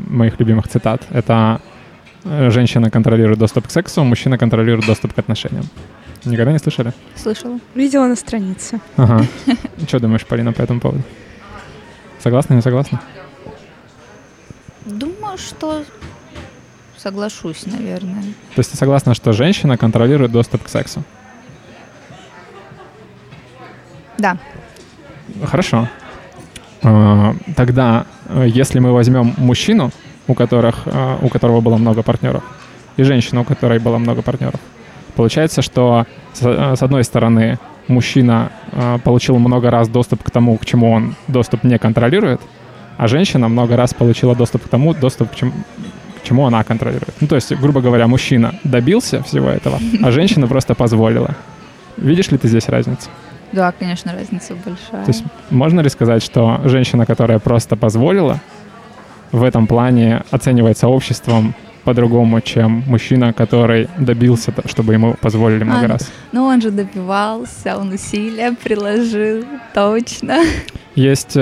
моих 0.08 0.38
любимых 0.38 0.68
цитат. 0.68 1.02
Это 1.10 1.60
э, 2.24 2.50
женщина 2.50 2.88
контролирует 2.88 3.38
доступ 3.38 3.66
к 3.66 3.70
сексу, 3.70 4.04
мужчина 4.04 4.38
контролирует 4.38 4.86
доступ 4.86 5.12
к 5.12 5.18
отношениям. 5.18 5.64
Никогда 6.24 6.52
не 6.52 6.58
слышали? 6.58 6.92
Слышала. 7.16 7.58
Видела 7.74 8.06
на 8.06 8.14
странице. 8.14 8.80
Ага. 8.96 9.24
Что 9.88 9.98
думаешь, 9.98 10.24
Полина, 10.24 10.52
по 10.52 10.62
этому 10.62 10.78
поводу? 10.80 11.02
Согласна, 12.18 12.54
не 12.54 12.62
согласна? 12.62 13.00
Думаю, 14.84 15.38
что 15.38 15.84
соглашусь, 16.96 17.66
наверное. 17.66 18.22
То 18.54 18.58
есть 18.58 18.70
ты 18.70 18.76
согласна, 18.76 19.14
что 19.14 19.32
женщина 19.32 19.76
контролирует 19.76 20.32
доступ 20.32 20.64
к 20.64 20.68
сексу? 20.68 21.02
Да. 24.18 24.36
Хорошо. 25.44 25.88
А, 26.82 27.34
Тогда, 27.56 28.06
э, 28.28 28.46
если 28.48 28.80
мы 28.80 28.92
возьмем 28.92 29.34
мужчину, 29.36 29.90
у, 30.26 30.34
которых, 30.34 30.82
э, 30.86 31.18
у 31.22 31.28
которого 31.28 31.60
было 31.60 31.76
много 31.76 32.02
партнеров, 32.02 32.42
и 32.96 33.02
женщину, 33.04 33.42
у 33.42 33.44
которой 33.44 33.78
было 33.78 33.98
много 33.98 34.22
партнеров, 34.22 34.60
получается, 35.14 35.62
что 35.62 36.04
с 36.32 36.42
э, 36.42 36.76
с 36.76 36.82
одной 36.82 37.04
стороны 37.04 37.58
мужчина 37.88 38.50
э, 38.72 38.98
получил 39.04 39.38
много 39.38 39.70
раз 39.70 39.88
доступ 39.88 40.22
к 40.22 40.30
тому, 40.30 40.56
к 40.58 40.64
чему 40.64 40.92
он 40.92 41.14
доступ 41.28 41.64
не 41.64 41.78
контролирует, 41.78 42.40
а 42.96 43.08
женщина 43.08 43.48
много 43.48 43.76
раз 43.76 43.94
получила 43.94 44.34
доступ 44.34 44.64
к 44.64 44.68
тому, 44.68 44.94
доступ 44.94 45.30
к 45.30 45.34
чему, 45.34 45.52
к 46.20 46.26
чему 46.26 46.46
она 46.46 46.64
контролирует. 46.64 47.14
Ну, 47.20 47.28
то 47.28 47.36
есть, 47.36 47.52
грубо 47.56 47.80
говоря, 47.80 48.06
мужчина 48.06 48.54
добился 48.64 49.22
всего 49.22 49.48
этого, 49.48 49.78
а 50.02 50.10
женщина 50.10 50.46
просто 50.46 50.74
позволила. 50.74 51.34
Видишь 51.96 52.30
ли 52.30 52.38
ты 52.38 52.48
здесь 52.48 52.68
разницу? 52.68 53.08
Да, 53.52 53.72
конечно, 53.72 54.12
разница 54.12 54.54
большая. 54.54 55.04
То 55.04 55.10
есть 55.10 55.24
можно 55.50 55.80
ли 55.80 55.88
сказать, 55.88 56.22
что 56.22 56.60
женщина, 56.64 57.06
которая 57.06 57.38
просто 57.38 57.76
позволила, 57.76 58.40
в 59.32 59.42
этом 59.42 59.66
плане 59.66 60.22
оценивается 60.30 60.88
обществом 60.88 61.54
по-другому, 61.88 62.42
чем 62.42 62.84
мужчина, 62.86 63.32
который 63.32 63.88
добился, 63.98 64.52
чтобы 64.66 64.92
ему 64.92 65.14
позволили 65.14 65.64
много 65.64 65.86
А, 65.86 65.88
раз? 65.88 66.12
Ну, 66.32 66.44
он 66.44 66.60
же 66.60 66.70
добивался, 66.70 67.78
он 67.78 67.92
усилия 67.92 68.52
приложил, 68.52 69.42
точно. 69.72 70.36
Есть 70.94 71.36
э, 71.36 71.40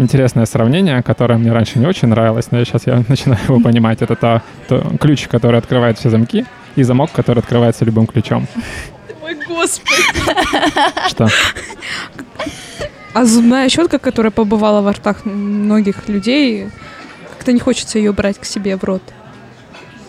интересное 0.00 0.46
сравнение, 0.46 1.02
которое 1.04 1.38
мне 1.38 1.52
раньше 1.52 1.78
не 1.78 1.86
очень 1.86 2.08
нравилось, 2.08 2.50
но 2.50 2.64
сейчас 2.64 2.88
я 2.88 3.04
начинаю 3.08 3.40
его 3.48 3.60
понимать. 3.60 4.02
Это 4.02 4.16
то, 4.16 4.42
то 4.68 4.84
ключ, 5.00 5.28
который 5.28 5.60
открывает 5.60 5.98
все 5.98 6.10
замки, 6.10 6.44
и 6.74 6.82
замок, 6.82 7.12
который 7.12 7.38
открывается 7.38 7.84
любым 7.84 8.08
ключом. 8.08 8.48
Ой, 9.22 9.36
господи. 9.46 10.02
Что? 11.08 11.28
А 13.14 13.24
зубная 13.24 13.68
щетка, 13.68 14.00
которая 14.00 14.32
побывала 14.32 14.80
во 14.82 14.90
ртах 14.90 15.24
многих 15.24 16.08
людей, 16.08 16.66
как-то 17.36 17.52
не 17.52 17.60
хочется 17.60 17.98
ее 17.98 18.12
брать 18.12 18.38
к 18.40 18.44
себе 18.44 18.76
в 18.76 18.82
рот. 18.82 19.02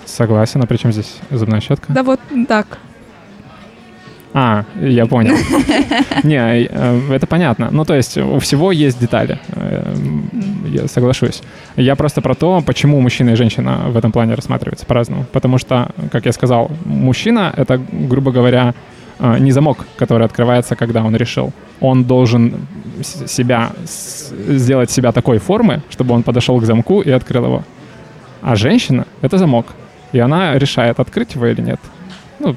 Согласен, 0.07 0.61
а 0.63 0.65
при 0.65 0.77
чем 0.77 0.91
здесь 0.91 1.17
зубная 1.29 1.59
щетка? 1.59 1.91
Да 1.93 2.01
вот 2.01 2.19
так. 2.47 2.79
А, 4.33 4.65
я 4.81 5.05
понял. 5.05 5.35
Не, 6.23 6.67
э, 6.69 7.01
это 7.11 7.27
понятно. 7.27 7.69
Ну, 7.71 7.85
то 7.85 7.95
есть 7.95 8.17
у 8.17 8.39
всего 8.39 8.71
есть 8.71 8.99
детали. 8.99 9.39
Э, 9.53 9.95
Я 10.67 10.87
соглашусь. 10.87 11.41
Я 11.75 11.95
просто 11.95 12.21
про 12.21 12.35
то, 12.35 12.61
почему 12.61 13.01
мужчина 13.01 13.31
и 13.31 13.35
женщина 13.35 13.85
в 13.87 13.97
этом 13.97 14.11
плане 14.11 14.35
рассматриваются 14.35 14.85
по-разному. 14.85 15.25
Потому 15.31 15.57
что, 15.57 15.89
как 16.11 16.25
я 16.25 16.31
сказал, 16.33 16.69
мужчина— 16.85 17.53
это, 17.57 17.81
грубо 17.91 18.31
говоря, 18.31 18.73
э, 19.19 19.39
не 19.39 19.51
замок, 19.51 19.85
который 19.97 20.25
открывается, 20.25 20.75
когда 20.75 21.03
он 21.03 21.15
решил. 21.15 21.51
Он 21.81 22.03
должен 22.03 22.67
себя, 23.01 23.71
сделать 23.85 24.91
себя 24.91 25.11
такой 25.11 25.39
формы, 25.39 25.81
чтобы 25.89 26.13
он 26.13 26.23
подошел 26.23 26.59
к 26.59 26.65
замку 26.65 27.01
и 27.01 27.09
открыл 27.11 27.45
его. 27.45 27.63
А 28.41 28.55
женщина— 28.55 29.05
это 29.21 29.37
замок. 29.37 29.65
И 30.13 30.19
она 30.19 30.57
решает, 30.57 30.99
открыть 30.99 31.35
его 31.35 31.47
или 31.47 31.61
нет. 31.61 31.79
Ну, 32.39 32.55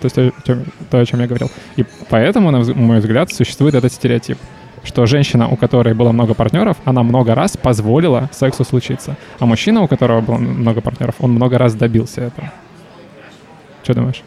то 0.00 0.04
есть 0.04 0.34
то, 0.90 1.00
о 1.00 1.06
чем 1.06 1.20
я 1.20 1.26
говорил. 1.26 1.50
И 1.76 1.84
поэтому, 2.10 2.50
на 2.50 2.58
мой 2.74 2.98
взгляд, 2.98 3.32
существует 3.32 3.74
этот 3.74 3.92
стереотип, 3.92 4.38
что 4.82 5.06
женщина, 5.06 5.48
у 5.48 5.56
которой 5.56 5.94
было 5.94 6.12
много 6.12 6.34
партнеров, 6.34 6.76
она 6.84 7.02
много 7.02 7.34
раз 7.34 7.56
позволила 7.56 8.28
сексу 8.32 8.64
случиться. 8.64 9.16
А 9.38 9.46
мужчина, 9.46 9.82
у 9.82 9.88
которого 9.88 10.20
было 10.20 10.36
много 10.36 10.80
партнеров, 10.82 11.14
он 11.20 11.32
много 11.32 11.56
раз 11.56 11.74
добился 11.74 12.20
этого. 12.20 12.52
Что 13.82 13.94
думаешь? 13.94 14.22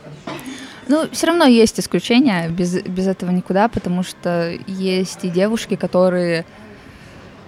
Ну, 0.87 1.05
все 1.11 1.27
равно 1.27 1.45
есть 1.45 1.79
исключения, 1.79 2.49
без, 2.49 2.81
без 2.81 3.07
этого 3.07 3.29
никуда, 3.31 3.67
потому 3.67 4.03
что 4.03 4.53
есть 4.67 5.25
и 5.25 5.29
девушки, 5.29 5.75
которые... 5.75 6.45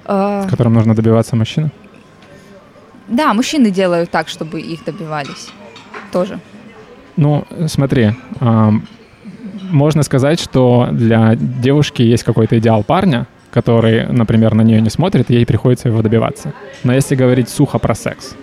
э, 0.06 0.48
Которым 0.50 0.74
нужно 0.74 0.94
добиваться 0.94 1.36
мужчина? 1.36 1.72
Да, 3.10 3.34
мужчины 3.34 3.72
делают 3.72 4.12
так, 4.12 4.28
чтобы 4.30 4.62
их 4.62 4.86
добивались. 4.86 5.50
Тоже. 6.12 6.40
Ну, 7.16 7.46
смотри, 7.68 8.12
можно 9.70 10.04
сказать, 10.04 10.40
что 10.40 10.88
для 10.92 11.36
девушки 11.36 12.02
есть 12.02 12.24
какой-то 12.24 12.58
идеал 12.60 12.84
парня, 12.84 13.28
который, 13.52 14.08
например, 14.08 14.54
на 14.54 14.62
нее 14.62 14.82
не 14.82 14.90
смотрит, 14.90 15.30
и 15.30 15.34
ей 15.34 15.46
приходится 15.46 15.90
его 15.90 16.02
добиваться. 16.02 16.54
Но 16.84 16.94
если 16.94 17.16
говорить 17.16 17.50
сухо 17.50 17.80
про 17.80 17.96
секс, 17.96 18.36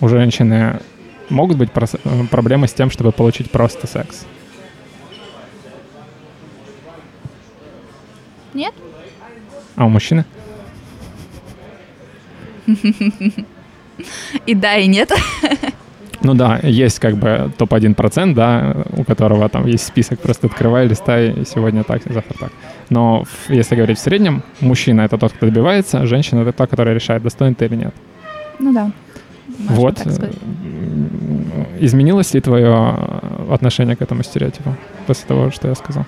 у 0.00 0.08
женщины 0.08 0.80
могут 1.28 1.58
быть 1.58 1.70
э, 1.74 2.24
проблемы 2.30 2.68
с 2.68 2.72
тем, 2.72 2.90
чтобы 2.90 3.12
получить 3.12 3.50
просто 3.50 3.86
секс. 3.86 4.24
Нет? 8.54 8.74
А 9.76 9.84
у 9.84 9.88
мужчины? 9.88 10.24
И 14.46 14.54
да, 14.54 14.76
и 14.76 14.86
нет. 14.86 15.10
Ну 16.20 16.34
да, 16.34 16.58
есть 16.64 16.98
как 16.98 17.14
бы 17.16 17.50
топ-1%, 17.58 18.34
да, 18.34 18.76
у 18.96 19.04
которого 19.04 19.48
там 19.48 19.66
есть 19.66 19.86
список, 19.86 20.18
просто 20.18 20.48
открывай, 20.48 20.86
листай, 20.88 21.30
и 21.30 21.44
сегодня 21.44 21.84
так, 21.84 22.04
и 22.06 22.12
завтра 22.12 22.34
так. 22.38 22.52
Но 22.90 23.24
если 23.48 23.76
говорить 23.76 23.98
в 23.98 24.02
среднем, 24.02 24.42
мужчина— 24.60 25.00
это 25.02 25.16
тот, 25.16 25.32
кто 25.32 25.46
добивается, 25.46 26.06
женщина— 26.06 26.40
это 26.42 26.52
та, 26.52 26.66
которая 26.66 26.94
решает, 26.94 27.22
достоин 27.22 27.54
ты 27.54 27.66
или 27.66 27.76
нет. 27.76 27.94
Ну 28.58 28.72
да. 28.72 28.90
Вот. 29.68 30.04
М, 30.06 31.46
Изменилось 31.80 32.34
ли 32.34 32.40
твое 32.40 32.96
отношение 33.50 33.94
к 33.94 34.02
этому 34.02 34.22
стереотипу 34.24 34.74
после 35.06 35.26
того, 35.28 35.50
что 35.52 35.68
я 35.68 35.74
сказал? 35.76 36.04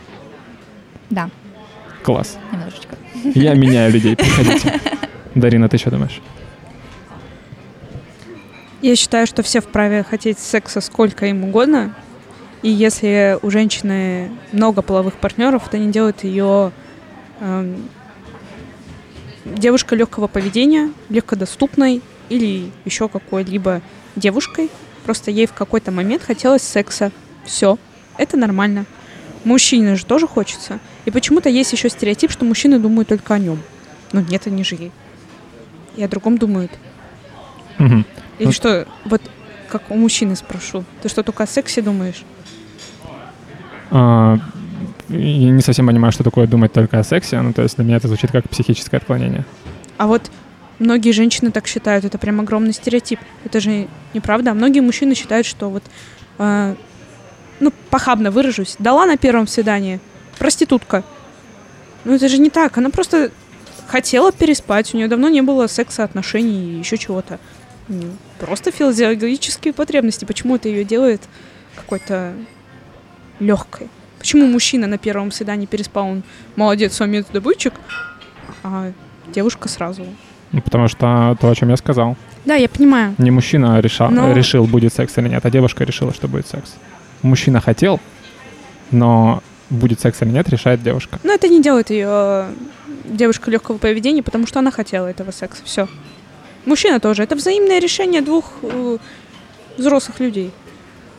Да, 1.11 1.29
Класс. 2.03 2.37
немножечко. 2.53 2.97
Я 3.35 3.55
меняю 3.55 3.93
людей, 3.93 4.17
приходите. 4.17 4.81
Дарина, 5.37 5.69
ты 5.69 5.79
что 5.79 5.91
думаешь? 5.91 6.21
Я 8.83 8.97
считаю, 8.97 9.27
что 9.27 9.43
все 9.43 9.61
вправе 9.61 10.03
хотеть 10.03 10.39
секса 10.39 10.81
сколько 10.81 11.27
им 11.27 11.45
угодно. 11.45 11.95
И 12.63 12.71
если 12.71 13.39
у 13.43 13.51
женщины 13.51 14.31
много 14.53 14.83
половых 14.83 15.15
партнеров, 15.15 15.67
это 15.67 15.79
не 15.79 15.93
делает 15.93 16.25
ее 16.25 16.73
эм, 17.41 17.89
девушкой 19.45 19.99
легкого 19.99 20.27
поведения, 20.29 20.93
легкодоступной 21.09 22.03
или 22.29 22.71
еще 22.85 23.09
какой-либо 23.09 23.83
девушкой. 24.17 24.71
Просто 25.05 25.31
ей 25.31 25.47
в 25.47 25.53
какой-то 25.53 25.91
момент 25.91 26.23
хотелось 26.23 26.63
секса. 26.63 27.13
Все. 27.45 27.79
Это 28.17 28.37
нормально. 28.37 28.87
Мужчине 29.45 29.97
же 29.97 30.05
тоже 30.05 30.27
хочется. 30.27 30.81
И 31.05 31.11
почему-то 31.11 31.49
есть 31.49 31.73
еще 31.73 31.89
стереотип, 31.89 32.31
что 32.31 32.45
мужчины 32.45 32.79
думают 32.79 33.09
только 33.09 33.35
о 33.35 33.39
нем. 33.39 33.59
Ну 34.13 34.21
нет, 34.21 34.47
они 34.47 34.65
же 34.65 34.75
ей. 34.75 34.93
И 35.97 36.03
о 36.03 36.09
другом 36.09 36.37
думают. 36.37 36.73
Мгм. 37.79 38.05
Или 38.41 38.47
Ну- 38.47 38.53
что, 38.53 38.87
вот 39.05 39.21
как 39.69 39.91
у 39.91 39.95
мужчины 39.97 40.35
спрошу, 40.35 40.85
ты 41.03 41.11
что, 41.11 41.23
только 41.23 41.43
о 41.43 41.47
сексе 41.47 41.83
думаешь? 41.83 42.25
А, 43.91 44.39
я 45.11 45.51
не 45.51 45.61
совсем 45.61 45.87
понимаю, 45.87 46.11
что 46.11 46.25
такое 46.25 46.47
думать 46.47 46.73
только 46.73 46.99
о 46.99 47.05
сексе. 47.05 47.39
Ну, 47.41 47.53
то 47.53 47.63
есть 47.63 47.77
для 47.77 47.85
меня 47.85 47.97
это 47.99 48.09
звучит 48.09 48.31
как 48.33 48.49
психическое 48.49 48.97
отклонение. 48.97 49.45
А 49.99 50.07
вот 50.07 50.31
многие 50.79 51.13
женщины 51.13 51.51
так 51.51 51.67
считают, 51.67 52.07
это 52.07 52.17
прям 52.17 52.41
огромный 52.41 52.73
стереотип. 52.73 53.21
Это 53.45 53.61
же 53.61 53.89
неправда. 54.15 54.53
А 54.53 54.55
многие 54.55 54.81
мужчины 54.81 55.15
считают, 55.15 55.47
что 55.47 55.69
вот, 55.69 55.83
э, 56.39 56.75
ну, 57.61 57.73
похабно 57.91 58.31
выражусь, 58.31 58.77
дала 58.79 59.05
на 59.05 59.19
первом 59.19 59.47
свидании 59.47 60.01
проститутка. 60.39 61.05
Ну, 62.05 62.15
это 62.15 62.27
же 62.31 62.39
не 62.39 62.49
так. 62.49 62.79
Она 62.79 62.89
просто 62.89 63.31
хотела 63.87 64.33
переспать, 64.33 64.95
у 64.95 64.97
нее 64.97 65.09
давно 65.09 65.29
не 65.29 65.43
было 65.43 65.67
секса, 65.67 66.05
отношений 66.05 66.77
и 66.77 66.79
еще 66.79 66.97
чего-то. 66.97 67.39
Просто 68.39 68.71
физиологические 68.71 69.73
потребности. 69.73 70.25
Почему 70.25 70.57
это 70.57 70.69
ее 70.69 70.85
делает 70.85 71.23
какой-то 71.77 72.35
легкой? 73.39 73.89
Почему 74.19 74.47
мужчина 74.47 74.87
на 74.87 74.99
первом 74.99 75.33
свидании 75.33 75.67
переспал, 75.67 76.07
он 76.07 76.23
молодец, 76.57 77.01
он 77.01 77.25
добытчик, 77.33 77.75
а 78.63 78.93
девушка 79.33 79.69
сразу? 79.69 80.05
Ну, 80.53 80.61
потому 80.61 80.89
что 80.89 81.37
то, 81.41 81.49
о 81.49 81.55
чем 81.55 81.71
я 81.71 81.77
сказал. 81.77 82.17
Да, 82.45 82.55
я 82.55 82.69
понимаю. 82.69 83.15
Не 83.19 83.31
мужчина 83.31 83.81
решал, 83.81 84.11
Но- 84.11 84.33
решил, 84.33 84.67
будет 84.67 84.93
секс 84.93 85.17
или 85.19 85.29
нет, 85.29 85.45
а 85.45 85.51
девушка 85.51 85.85
решила, 85.85 86.13
что 86.13 86.29
будет 86.29 86.47
секс. 86.47 86.75
Мужчина 87.23 87.61
хотел, 87.61 88.01
но 88.91 89.43
будет 89.69 90.01
секс 90.01 90.21
или 90.23 90.31
нет, 90.31 90.49
решает 90.49 90.83
девушка. 90.83 91.19
Но 91.23 91.33
это 91.33 91.49
не 91.49 91.63
делает 91.63 91.91
ее 91.91 92.47
девушка 93.05 93.51
легкого 93.51 93.79
поведения, 93.79 94.23
потому 94.23 94.47
что 94.47 94.59
она 94.59 94.71
хотела 94.71 95.07
этого 95.07 95.31
секса. 95.31 95.63
Все. 95.65 95.89
Мужчина 96.67 97.01
тоже. 97.01 97.23
Это 97.23 97.37
взаимное 97.37 97.81
решение 97.81 98.21
двух 98.21 98.53
э, 98.63 98.99
взрослых 99.77 100.21
людей. 100.21 100.51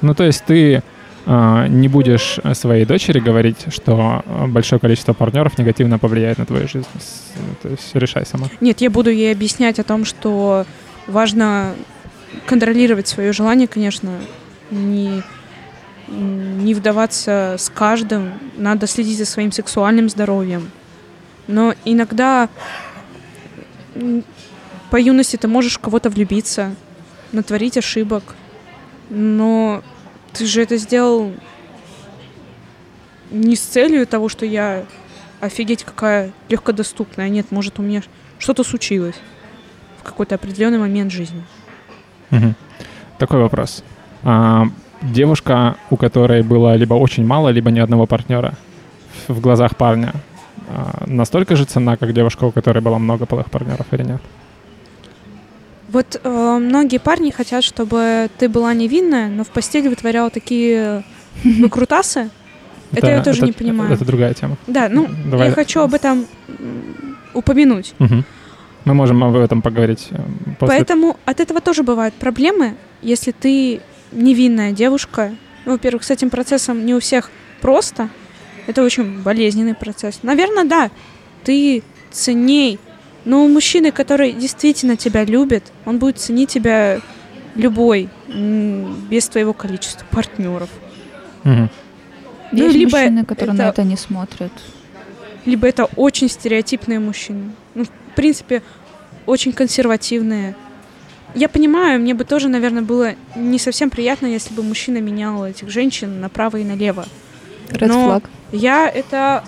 Ну, 0.02 0.14
то 0.14 0.24
есть 0.24 0.44
ты 0.46 0.84
а, 1.26 1.68
не 1.68 1.88
будешь 1.88 2.40
своей 2.54 2.86
дочери 2.86 3.20
говорить, 3.20 3.66
что 3.70 4.24
а, 4.26 4.48
большое 4.48 4.80
количество 4.80 5.14
партнеров 5.14 5.58
негативно 5.58 6.00
повлияет 6.00 6.40
на 6.40 6.46
твою 6.46 6.68
жизнь. 6.68 6.88
То 7.62 7.70
есть 7.70 7.94
решай 7.94 8.26
сама. 8.26 8.48
Нет, 8.60 8.82
я 8.82 8.90
буду 8.90 9.10
ей 9.12 9.32
объяснять 9.32 9.80
о 9.80 9.84
том, 9.84 10.06
что 10.06 10.66
важно 11.08 11.76
контролировать 12.48 13.08
свое 13.08 13.34
желание, 13.34 13.68
конечно, 13.68 14.12
не, 14.72 15.22
не 16.08 16.74
вдаваться 16.74 17.56
с 17.60 17.70
каждым, 17.70 18.34
надо 18.58 18.88
следить 18.88 19.18
за 19.18 19.26
своим 19.26 19.52
сексуальным 19.52 20.10
здоровьем. 20.10 20.72
Но 21.48 21.76
иногда 21.86 22.50
по 24.92 24.98
юности 24.98 25.38
ты 25.38 25.48
можешь 25.48 25.78
кого-то 25.78 26.10
влюбиться, 26.10 26.76
натворить 27.32 27.78
ошибок, 27.78 28.36
но 29.10 29.82
ты 30.34 30.46
же 30.46 30.62
это 30.62 30.76
сделал 30.76 31.32
не 33.32 33.56
с 33.56 33.62
целью 33.62 34.06
того, 34.06 34.28
что 34.28 34.46
я 34.46 34.84
офигеть 35.40 35.86
какая 35.86 36.34
легкодоступная. 36.50 37.30
Нет, 37.30 37.48
может 37.52 37.80
у 37.80 37.82
меня 37.82 38.04
что-то 38.38 38.66
случилось 38.66 39.16
в 39.98 40.04
какой-то 40.04 40.36
определенный 40.36 40.78
момент 40.78 41.12
жизни. 41.12 41.44
Такой 43.18 43.40
вопрос. 43.40 43.86
А, 44.24 44.66
девушка, 45.02 45.78
у 45.90 45.96
которой 45.96 46.44
было 46.44 46.76
либо 46.76 46.96
очень 46.96 47.26
мало, 47.26 47.48
либо 47.48 47.72
ни 47.72 47.80
одного 47.80 48.08
партнера 48.08 48.56
в 49.30 49.40
глазах 49.40 49.78
парня, 49.78 50.14
а, 50.68 51.06
настолько 51.08 51.56
же 51.56 51.64
цена, 51.64 51.96
как 51.96 52.14
девушка, 52.14 52.44
у 52.44 52.52
которой 52.52 52.80
было 52.80 52.98
много 52.98 53.26
полых 53.26 53.50
партнеров 53.50 53.86
или 53.92 54.04
нет? 54.04 54.22
Вот 55.92 56.20
э, 56.24 56.58
многие 56.60 57.00
парни 57.00 57.32
хотят, 57.32 57.64
чтобы 57.64 58.30
ты 58.38 58.48
была 58.48 58.74
невинная, 58.74 59.28
но 59.28 59.44
в 59.44 59.50
постели 59.50 59.88
вытворяла 59.88 60.30
такие 60.30 61.04
выкрутасы. 61.44 62.30
Это 62.94 63.08
я 63.08 63.24
тоже 63.24 63.44
не 63.44 63.52
понимаю. 63.52 63.94
Это 63.94 64.06
другая 64.06 64.34
тема. 64.34 64.58
Да, 64.68 64.90
ну, 64.90 65.08
Давай. 65.26 65.50
я 65.50 65.54
хочу 65.54 65.82
об 65.82 65.94
этом 65.94 66.26
упомянуть. 67.34 67.94
Мы 68.84 68.96
можем 68.96 69.24
об 69.24 69.36
этом 69.36 69.62
поговорить 69.62 70.08
э, 70.10 70.18
после. 70.60 70.78
Поэтому 70.78 71.18
от 71.26 71.40
этого 71.40 71.62
тоже 71.62 71.84
бывают 71.84 72.16
проблемы, 72.16 72.76
если 73.02 73.32
ты 73.32 73.82
невинная 74.12 74.72
девушка. 74.72 75.36
Ну, 75.66 75.74
во-первых, 75.74 76.04
с 76.04 76.10
этим 76.10 76.30
процессом 76.32 76.84
не 76.86 76.96
у 76.96 77.00
всех 77.00 77.30
просто. 77.62 78.10
Это 78.66 78.84
очень 78.84 79.22
болезненный 79.22 79.76
процесс. 79.76 80.22
Наверное, 80.24 80.64
да, 80.64 80.90
ты 81.44 81.84
ценней. 82.12 82.80
Но 83.26 83.46
у 83.46 83.48
мужчины, 83.48 83.92
который 83.92 84.32
действительно 84.34 84.98
тебя 84.98 85.24
любит, 85.24 85.64
он 85.86 86.00
будет 86.00 86.18
ценить 86.18 86.50
тебя 86.50 87.00
любой, 87.56 88.10
без 88.28 89.28
твоего 89.30 89.54
количества 89.54 90.06
партнеров. 90.10 90.70
Мгм. 91.44 91.70
Ну, 92.52 92.64
Есть 92.64 92.76
либо 92.76 92.98
мужчины, 92.98 93.26
которые 93.26 93.56
на 93.56 93.62
это- 93.64 93.82
это 93.82 93.84
не 93.84 93.98
смотрят. 93.98 94.52
Либо 95.46 95.68
это 95.68 95.86
очень 95.96 96.30
стереотипные 96.30 97.00
мужчины. 97.00 97.52
Ну, 97.76 97.86
в 97.86 97.90
принципе, 98.16 98.62
очень 99.26 99.54
консервативные. 99.54 100.56
Я 101.34 101.48
понимаю, 101.48 102.00
мне 102.02 102.14
бы 102.14 102.26
тоже, 102.26 102.50
наверное, 102.50 102.82
было 102.84 103.14
не 103.36 103.58
совсем 103.60 103.90
приятно, 103.90 104.28
если 104.28 104.54
бы 104.54 104.64
мужчина 104.64 104.98
менял 105.00 105.46
этих 105.46 105.70
женщин 105.70 106.20
направо 106.20 106.58
и 106.58 106.64
налево. 106.64 107.06
Red 107.70 107.88
Но 107.88 108.08
flag. 108.10 108.24
Я 108.52 108.90
это 108.90 109.44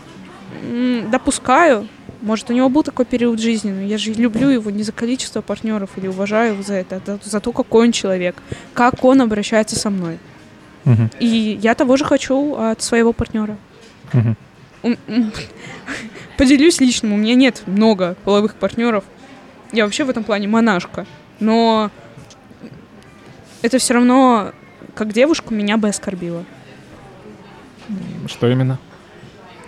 допускаю. 1.11 1.87
Может, 2.23 2.49
у 2.49 2.53
него 2.53 2.69
был 2.69 2.83
такой 2.83 3.03
период 3.03 3.37
жизни, 3.41 3.69
но 3.69 3.81
я 3.81 3.97
же 3.97 4.13
люблю 4.13 4.47
его 4.47 4.71
не 4.71 4.83
за 4.83 4.93
количество 4.93 5.41
партнеров 5.41 5.89
или 5.97 6.07
уважаю 6.07 6.53
его 6.53 6.63
за 6.63 6.75
это, 6.75 7.01
а 7.05 7.19
за, 7.21 7.39
то, 7.41 7.51
какой 7.51 7.87
он 7.87 7.91
человек, 7.91 8.37
как 8.73 9.03
он 9.03 9.21
обращается 9.21 9.75
со 9.77 9.89
мной. 9.89 10.19
Мгм. 10.85 11.11
И 11.19 11.59
я 11.61 11.75
того 11.75 11.97
же 11.97 12.05
хочу 12.05 12.55
от 12.55 12.81
своего 12.81 13.11
партнера. 13.11 13.57
М. 14.13 14.97
Поделюсь 16.37 16.79
личным, 16.79 17.11
у 17.11 17.17
меня 17.17 17.35
нет 17.35 17.63
много 17.65 18.15
половых 18.23 18.55
партнеров. 18.55 19.03
Я 19.73 19.83
вообще 19.83 20.05
в 20.05 20.09
этом 20.09 20.23
плане 20.23 20.47
монашка. 20.47 21.05
Но 21.41 21.91
это 23.61 23.79
все 23.79 23.95
равно, 23.95 24.53
как 24.95 25.11
девушку, 25.11 25.53
меня 25.53 25.75
бы 25.75 25.89
оскорбило. 25.89 26.45
Что 28.27 28.47
именно? 28.49 28.79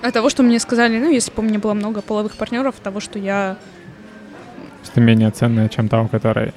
От 0.06 0.14
того, 0.14 0.30
что 0.30 0.44
мне 0.44 0.60
сказали, 0.60 1.00
ну, 1.00 1.10
если 1.10 1.32
бы 1.32 1.42
у 1.42 1.46
меня 1.46 1.58
было 1.58 1.74
много 1.74 2.02
половых 2.02 2.36
партнеров, 2.36 2.76
того, 2.84 3.00
что 3.00 3.18
я, 3.18 3.58
Что 4.84 5.02
менее 5.02 5.32
ценное, 5.32 5.68
чем 5.68 5.90
та, 5.90 6.02
у 6.02 6.08
которой... 6.08 6.54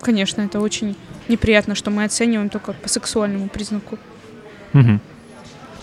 конечно, 0.00 0.42
это 0.42 0.60
очень 0.60 0.94
неприятно, 1.28 1.74
что 1.74 1.90
мы 1.90 2.04
оцениваем 2.04 2.50
только 2.50 2.72
по 2.72 2.88
сексуальному 2.88 3.48
признаку. 3.48 3.98
Мгм. 4.74 5.00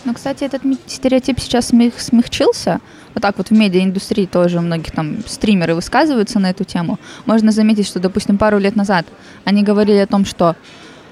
Ну, 0.05 0.13
кстати, 0.13 0.45
этот 0.45 0.61
стереотип 0.88 1.39
сейчас 1.41 1.67
смех- 1.67 1.99
смягчился. 1.99 2.79
Вот 3.13 3.21
так 3.21 3.38
вот 3.38 3.49
в 3.49 3.51
медиаиндустрии 3.51 4.25
тоже 4.25 4.61
многих 4.61 4.91
там 4.91 5.17
стримеры 5.27 5.75
высказываются 5.75 6.39
на 6.39 6.49
эту 6.49 6.63
тему. 6.63 6.97
Можно 7.25 7.51
заметить, 7.51 7.88
что, 7.88 7.99
допустим, 7.99 8.38
пару 8.38 8.57
лет 8.57 8.77
назад 8.77 9.06
они 9.43 9.64
говорили 9.64 9.98
о 9.98 10.07
том, 10.07 10.23
что 10.23 10.56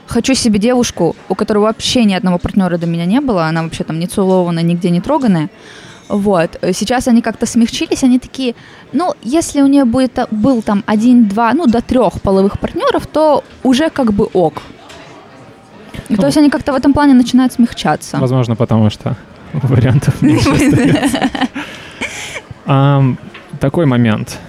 хочу 0.07 0.33
себе 0.33 0.59
девушку, 0.59 1.17
у 1.27 1.35
которой 1.35 1.59
вообще 1.59 2.05
ни 2.05 2.13
одного 2.13 2.37
партнера 2.37 2.77
до 2.77 2.87
меня 2.87 3.05
не 3.05 3.19
было, 3.19 3.47
она 3.47 3.63
вообще 3.63 3.83
там 3.83 3.99
не 3.99 4.07
целованная, 4.07 4.63
нигде 4.63 4.89
не 4.91 5.01
троганная. 5.01 5.49
Вот. 6.09 6.57
Сейчас 6.73 7.07
они 7.07 7.21
как-то 7.21 7.45
смягчились, 7.45 8.03
они 8.03 8.19
такие, 8.19 8.55
ну, 8.93 9.13
если 9.23 9.61
у 9.61 9.67
нее 9.67 9.85
будет, 9.85 10.17
а, 10.19 10.27
был 10.31 10.61
там 10.63 10.83
один-два, 10.87 11.53
ну, 11.53 11.67
до 11.67 11.81
трех 11.81 12.21
половых 12.21 12.59
партнеров, 12.59 13.05
то 13.07 13.43
уже 13.63 13.89
как 13.89 14.11
бы 14.11 14.25
ок. 14.33 14.61
И 16.09 16.15
То 16.15 16.21
Ну, 16.21 16.27
есть 16.27 16.37
они 16.37 16.49
как-то 16.49 16.73
в 16.73 16.75
этом 16.75 16.93
плане 16.93 17.13
начинают 17.13 17.53
смягчаться. 17.53 18.17
Возможно, 18.17 18.55
потому 18.55 18.89
что 18.89 19.15
вариантов 19.53 20.21
меньше 20.21 20.49
Такой 23.59 23.85
момент. 23.85 24.39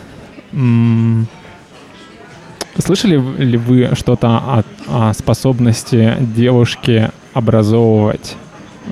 Слышали 2.78 3.16
ли 3.42 3.58
вы 3.58 3.90
что-то 3.94 4.28
о, 4.28 4.62
о 4.88 5.12
способности 5.14 6.16
девушки 6.20 7.10
образовывать 7.34 8.36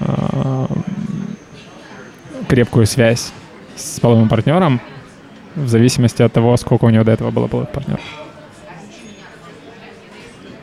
ам, 0.00 0.66
крепкую 2.48 2.86
связь 2.86 3.32
с 3.76 4.00
половым 4.00 4.28
партнером 4.28 4.80
в 5.54 5.68
зависимости 5.68 6.22
от 6.22 6.32
того, 6.32 6.56
сколько 6.56 6.86
у 6.86 6.90
него 6.90 7.04
до 7.04 7.12
этого 7.12 7.30
было 7.30 7.46
половых 7.46 7.70
партнеров? 7.70 8.00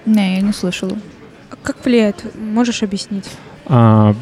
Не, 0.06 0.36
я 0.36 0.42
не 0.42 0.54
слышала. 0.54 0.98
А 1.52 1.56
Как 1.62 1.84
влияет? 1.86 2.24
Можешь 2.36 2.84
объяснить? 2.84 3.30
А, 3.68 4.14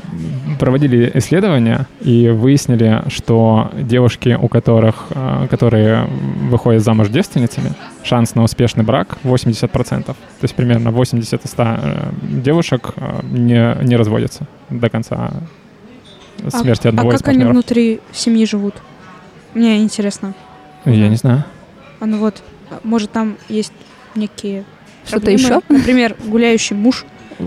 проводили 0.59 1.11
исследования 1.15 1.87
и 1.99 2.29
выяснили, 2.29 3.03
что 3.07 3.71
девушки, 3.73 4.37
у 4.39 4.47
которых, 4.47 5.07
а, 5.09 5.47
которые 5.47 6.05
выходят 6.49 6.81
замуж 6.81 7.09
девственницами, 7.09 7.73
шанс 8.03 8.35
на 8.35 8.43
успешный 8.43 8.85
брак 8.85 9.17
80%. 9.23 10.05
То 10.05 10.15
есть 10.41 10.55
примерно 10.55 10.91
80 10.91 11.45
из 11.45 11.49
100 11.51 11.63
э, 11.63 12.09
девушек 12.21 12.93
э, 12.95 13.19
не, 13.23 13.77
не 13.83 13.97
разводятся 13.97 14.47
до 14.69 14.89
конца 14.89 15.33
смерти 16.49 16.87
а, 16.87 16.89
одного 16.89 17.11
а 17.11 17.13
из 17.13 17.19
как 17.19 17.29
они 17.29 17.39
партнеров. 17.39 17.53
внутри 17.53 18.01
семьи 18.11 18.45
живут? 18.45 18.75
Мне 19.53 19.81
интересно. 19.81 20.33
Я 20.85 21.07
не 21.09 21.15
знаю. 21.15 21.45
А 21.99 22.05
ну 22.05 22.17
вот, 22.17 22.41
а, 22.69 22.79
может, 22.83 23.11
там 23.11 23.37
есть 23.49 23.73
некие 24.15 24.65
Что-то 25.05 25.25
проблемы? 25.25 25.41
еще? 25.41 25.61
Например, 25.69 26.15
гуляющий 26.25 26.75
муж. 26.75 27.05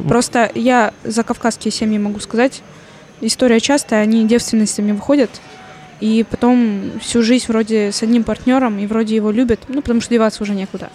Просто 0.08 0.50
я 0.54 0.92
за 1.04 1.22
кавказские 1.22 1.72
семьи 1.72 1.98
могу 1.98 2.18
сказать, 2.20 2.62
история 3.20 3.60
частая, 3.60 4.02
они 4.02 4.26
девственностями 4.26 4.92
выходят, 4.92 5.30
и 6.00 6.24
потом 6.28 6.92
всю 7.00 7.22
жизнь 7.22 7.46
вроде 7.48 7.92
с 7.92 8.02
одним 8.02 8.24
партнером, 8.24 8.78
и 8.78 8.86
вроде 8.86 9.14
его 9.16 9.30
любят, 9.30 9.60
ну, 9.68 9.80
потому 9.80 10.00
что 10.00 10.12
деваться 10.12 10.42
уже 10.42 10.54
некуда. 10.54 10.90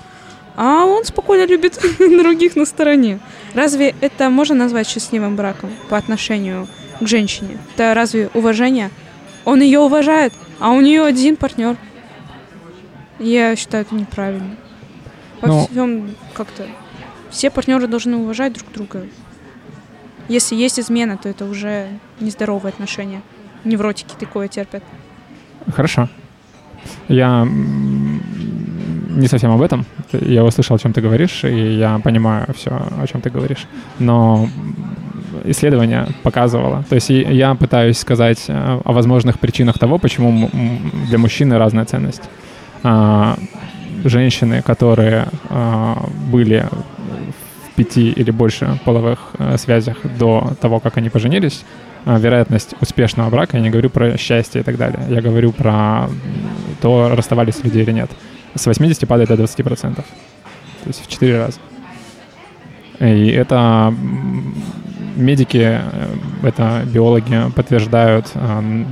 А 0.56 0.86
он 0.86 1.06
спокойно 1.06 1.46
любит 1.46 1.80
других 2.00 2.56
на 2.56 2.66
стороне. 2.66 3.20
Разве 3.54 3.96
это 4.02 4.30
можно 4.30 4.56
назвать 4.56 4.88
счастливым 4.88 5.36
браком 5.36 5.72
по 5.90 5.98
отношению 5.98 6.68
к 6.68 6.81
женщине? 7.08 7.58
Это 7.76 7.94
разве 7.94 8.30
уважение? 8.34 8.90
Он 9.46 9.62
ее 9.62 9.80
уважает, 9.80 10.34
а 10.60 10.72
у 10.72 10.82
нее 10.82 11.04
один 11.04 11.36
партнер. 11.36 11.76
Я 13.20 13.56
считаю 13.56 13.84
это 13.86 13.96
неправильно. 13.96 14.56
Во 15.42 15.48
Ну- 15.48 15.68
всем 15.68 16.16
как-то 16.34 16.68
все 17.30 17.50
партнеры 17.50 17.88
должны 17.88 18.18
уважать 18.18 18.54
друг 18.54 18.72
друга. 18.72 19.06
Если 20.28 20.56
есть 20.56 20.80
измена, 20.80 21.18
то 21.18 21.30
это 21.30 21.46
уже 21.46 21.88
нездоровые 22.20 22.70
отношения. 22.72 23.22
Невротики 23.64 24.14
такое 24.20 24.48
терпят. 24.48 24.84
Хорошо. 25.76 26.10
Я 27.08 27.48
не 27.48 29.28
совсем 29.28 29.52
об 29.52 29.62
этом. 29.62 29.86
Я 30.14 30.44
услышал, 30.44 30.76
о 30.76 30.80
чем 30.80 30.94
ты 30.94 31.02
говоришь, 31.02 31.44
и 31.44 31.76
я 31.78 32.00
понимаю 32.00 32.48
все, 32.56 32.70
о 32.72 33.06
чем 33.08 33.22
ты 33.22 33.30
говоришь. 33.30 33.68
Но 34.00 34.48
исследование 35.46 36.08
показывало. 36.24 36.84
То 36.90 36.96
есть 36.96 37.10
я 37.10 37.56
пытаюсь 37.56 37.98
сказать 37.98 38.46
э, 38.48 38.80
о 38.84 38.94
возможных 38.94 39.40
причинах 39.40 39.80
того, 39.80 39.98
почему 39.98 40.50
для 41.08 41.18
мужчины 41.18 41.58
разная 41.58 41.86
ценность. 41.86 42.24
А, 42.84 43.38
Женщины, 44.04 44.64
которые 44.64 45.28
а, 45.50 46.08
были 46.32 46.68
в 47.68 47.76
пяти 47.76 48.10
или 48.10 48.32
больше 48.32 48.80
половых 48.84 49.32
э, 49.38 49.58
связях 49.58 49.98
до 50.18 50.54
того, 50.60 50.80
как 50.80 50.98
они 50.98 51.10
поженились, 51.10 51.64
а, 52.06 52.18
вероятность 52.18 52.74
успешного 52.82 53.30
брака, 53.30 53.58
я 53.58 53.64
не 53.64 53.70
говорю 53.70 53.90
про 53.92 54.18
счастье 54.18 54.62
и 54.62 54.64
так 54.64 54.78
далее, 54.78 55.00
я 55.10 55.22
говорю 55.22 55.52
про 55.52 56.10
то, 56.82 57.12
расставались 57.16 57.64
люди 57.64 57.80
или 57.80 57.92
нет, 57.92 58.10
с 58.56 58.66
80 58.66 59.08
падает 59.08 59.30
до 59.30 59.36
20%. 59.36 59.96
То 59.96 60.04
есть 60.88 61.06
в 61.06 61.08
4 61.08 61.38
раза. 61.38 61.60
И 63.02 63.30
это 63.30 63.94
медики, 65.16 65.82
э, 65.82 66.16
это 66.44 66.84
биологи 66.86 67.52
подтверждают 67.56 68.28
э, 68.36 68.84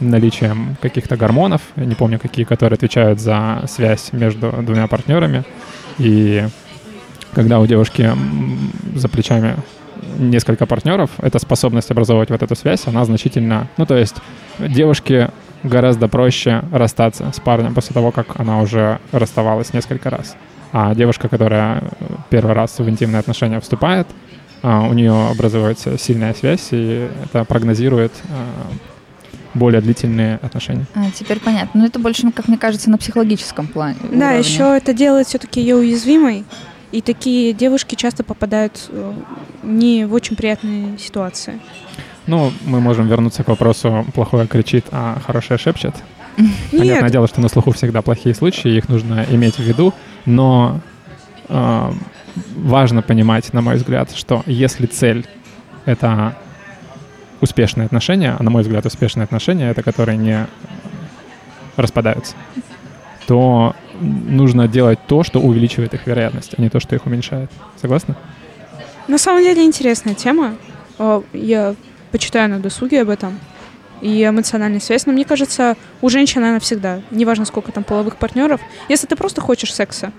наличием 0.00 0.76
каких-то 0.80 1.16
гормонов, 1.16 1.60
не 1.76 1.94
помню 1.94 2.18
какие, 2.18 2.44
которые 2.44 2.76
отвечают 2.76 3.20
за 3.20 3.62
связь 3.68 4.12
между 4.12 4.50
двумя 4.62 4.86
партнерами. 4.86 5.44
И 5.98 6.46
когда 7.34 7.60
у 7.60 7.66
девушки 7.66 8.10
за 8.94 9.08
плечами 9.08 9.56
несколько 10.18 10.64
партнеров, 10.66 11.10
эта 11.18 11.38
способность 11.38 11.90
образовывать 11.90 12.30
вот 12.30 12.42
эту 12.42 12.56
связь, 12.56 12.86
она 12.86 13.04
значительно... 13.04 13.68
Ну, 13.76 13.84
то 13.84 13.96
есть 13.96 14.16
девушке 14.58 15.30
гораздо 15.62 16.08
проще 16.08 16.62
расстаться 16.72 17.30
с 17.34 17.40
парнем 17.40 17.74
после 17.74 17.92
того, 17.92 18.10
как 18.10 18.40
она 18.40 18.60
уже 18.60 18.98
расставалась 19.12 19.74
несколько 19.74 20.08
раз. 20.08 20.34
А 20.72 20.94
девушка, 20.94 21.28
которая 21.28 21.82
первый 22.30 22.54
раз 22.54 22.78
в 22.78 22.88
интимные 22.88 23.20
отношения 23.20 23.60
вступает, 23.60 24.06
а, 24.62 24.82
у 24.82 24.92
нее 24.92 25.28
образуется 25.30 25.98
сильная 25.98 26.34
связь, 26.34 26.68
и 26.70 27.08
это 27.24 27.44
прогнозирует 27.44 28.12
а, 28.30 28.72
более 29.54 29.80
длительные 29.80 30.36
отношения. 30.36 30.86
А, 30.94 31.10
теперь 31.10 31.40
понятно. 31.40 31.80
Но 31.80 31.86
это 31.86 31.98
больше, 31.98 32.24
ну, 32.24 32.32
как 32.32 32.48
мне 32.48 32.58
кажется, 32.58 32.90
на 32.90 32.98
психологическом 32.98 33.66
плане. 33.66 33.96
Да, 34.02 34.26
уровне. 34.26 34.38
еще 34.38 34.76
это 34.76 34.92
делает 34.92 35.26
все-таки 35.26 35.60
ее 35.60 35.76
уязвимой. 35.76 36.44
И 36.92 37.02
такие 37.02 37.52
девушки 37.52 37.94
часто 37.94 38.24
попадают 38.24 38.88
э, 38.88 39.12
не 39.62 40.06
в 40.06 40.12
очень 40.12 40.34
приятные 40.34 40.98
ситуации. 40.98 41.60
Ну, 42.26 42.52
мы 42.64 42.80
можем 42.80 43.06
вернуться 43.06 43.44
к 43.44 43.48
вопросу 43.48 44.04
«плохое 44.12 44.46
кричит, 44.48 44.86
а 44.90 45.20
хорошее 45.24 45.58
шепчет». 45.58 45.94
Понятное 46.70 47.02
Нет, 47.02 47.12
дело, 47.12 47.28
что 47.28 47.40
на 47.40 47.48
слуху 47.48 47.70
всегда 47.72 48.02
плохие 48.02 48.34
случаи, 48.34 48.76
их 48.76 48.88
нужно 48.88 49.24
иметь 49.30 49.56
в 49.56 49.62
виду, 49.62 49.94
но 50.26 50.80
э, 51.48 51.92
важно 52.56 53.02
понимать, 53.02 53.52
на 53.52 53.60
мой 53.60 53.76
взгляд, 53.76 54.10
что 54.14 54.42
если 54.46 54.86
цель— 54.86 55.26
это 55.84 56.36
успешные 57.40 57.86
отношения, 57.86 58.36
а 58.38 58.42
на 58.42 58.50
мой 58.50 58.62
взгляд 58.62 58.84
успешные 58.86 59.24
отношения— 59.24 59.70
это 59.70 59.82
которые 59.82 60.18
не 60.18 60.46
распадаются, 61.76 62.34
то 63.26 63.74
нужно 64.00 64.68
делать 64.68 64.98
то, 65.06 65.22
что 65.22 65.40
увеличивает 65.40 65.94
их 65.94 66.06
вероятность, 66.06 66.54
а 66.56 66.60
не 66.62 66.68
то, 66.68 66.80
что 66.80 66.94
их 66.94 67.06
уменьшает. 67.06 67.50
Согласна? 67.80 68.16
на 69.10 69.18
самом 69.18 69.42
деле 69.42 69.64
интересная 69.64 70.14
тема. 70.14 70.56
Я 71.32 71.74
почитаю 72.12 72.48
на 72.48 72.60
досуге 72.60 73.02
об 73.02 73.08
этом. 73.10 73.38
И 74.00 74.24
эмоциональная 74.24 74.80
связь. 74.80 75.04
Но 75.04 75.12
мне 75.12 75.24
кажется, 75.26 75.76
у 76.00 76.08
женщин 76.08 76.42
она 76.42 76.58
всегда. 76.58 77.02
Неважно, 77.10 77.44
сколько 77.44 77.70
там 77.70 77.84
половых 77.84 78.16
партнеров. 78.16 78.60
Если 78.88 79.06
ты 79.06 79.14
просто 79.14 79.42
хочешь 79.42 79.74
секса 79.74 80.12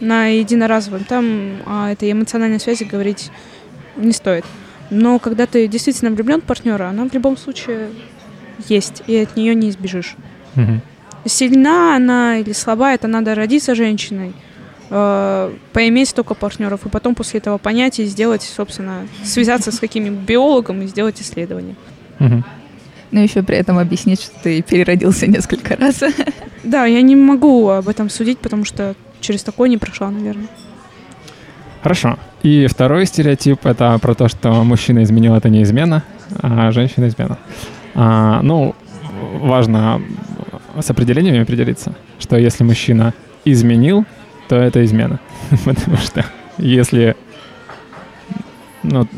на 0.00 0.26
единоразовом, 0.26 1.04
там 1.04 1.56
о 1.66 1.90
этой 1.90 2.12
эмоциональной 2.12 2.60
связи 2.60 2.84
говорить 2.84 3.30
не 3.96 4.12
стоит. 4.12 4.44
Но 4.90 5.18
когда 5.18 5.46
ты 5.46 5.66
действительно 5.66 6.10
влюблен 6.10 6.40
в 6.40 6.44
партнера, 6.44 6.88
она 6.88 7.08
в 7.08 7.12
любом 7.12 7.36
случае 7.36 7.88
есть, 8.68 9.02
и 9.06 9.16
от 9.16 9.36
нее 9.36 9.54
не 9.54 9.70
избежишь. 9.70 10.16
Мгм. 10.54 10.80
Сильна 11.24 11.96
она 11.96 12.38
или 12.38 12.52
слаба, 12.52 12.92
это 12.92 13.08
надо 13.08 13.34
родиться 13.34 13.74
женщиной, 13.74 14.32
э, 14.90 15.52
поиметь 15.72 16.10
столько 16.10 16.34
партнеров, 16.34 16.86
и 16.86 16.88
потом 16.88 17.14
после 17.14 17.40
этого 17.40 17.58
понять 17.58 17.98
и 17.98 18.04
сделать, 18.04 18.42
собственно, 18.42 19.08
связаться 19.24 19.72
с 19.72 19.80
каким-нибудь 19.80 20.20
биологом 20.20 20.82
и 20.82 20.86
сделать 20.86 21.20
исследование. 21.20 21.74
Мгм. 22.20 22.44
Но 23.10 23.20
еще 23.20 23.42
при 23.42 23.56
этом 23.56 23.78
объяснить, 23.78 24.20
что 24.22 24.34
ты 24.42 24.62
переродился 24.62 25.26
несколько 25.26 25.76
раз. 25.76 26.02
Да, 26.62 26.84
я 26.84 27.02
не 27.02 27.14
могу 27.14 27.68
об 27.68 27.88
этом 27.88 28.10
судить, 28.10 28.38
потому 28.38 28.64
что 28.64 28.94
через 29.20 29.42
такое 29.42 29.68
не 29.68 29.78
прошла, 29.78 30.10
наверное. 30.10 30.48
Хорошо. 31.82 32.18
И 32.42 32.66
второй 32.66 33.06
стереотип— 33.06 33.60
это 33.66 33.98
про 34.00 34.14
то, 34.14 34.28
что 34.28 34.64
мужчина 34.64 35.02
изменил— 35.02 35.34
это 35.36 35.48
не 35.48 35.62
измена, 35.62 36.02
а 36.42 36.70
женщина— 36.72 37.06
измена. 37.08 37.38
А, 37.94 38.40
ну, 38.42 38.74
важно 39.40 40.02
с 40.78 40.90
определениями 40.90 41.40
определиться, 41.40 41.94
что 42.18 42.36
если 42.36 42.64
мужчина 42.64 43.14
изменил, 43.44 44.04
то 44.48 44.56
это 44.56 44.84
измена. 44.84 45.20
Потому 45.64 45.96
что 45.96 46.24
если... 46.58 47.16
Ну, 48.82 49.08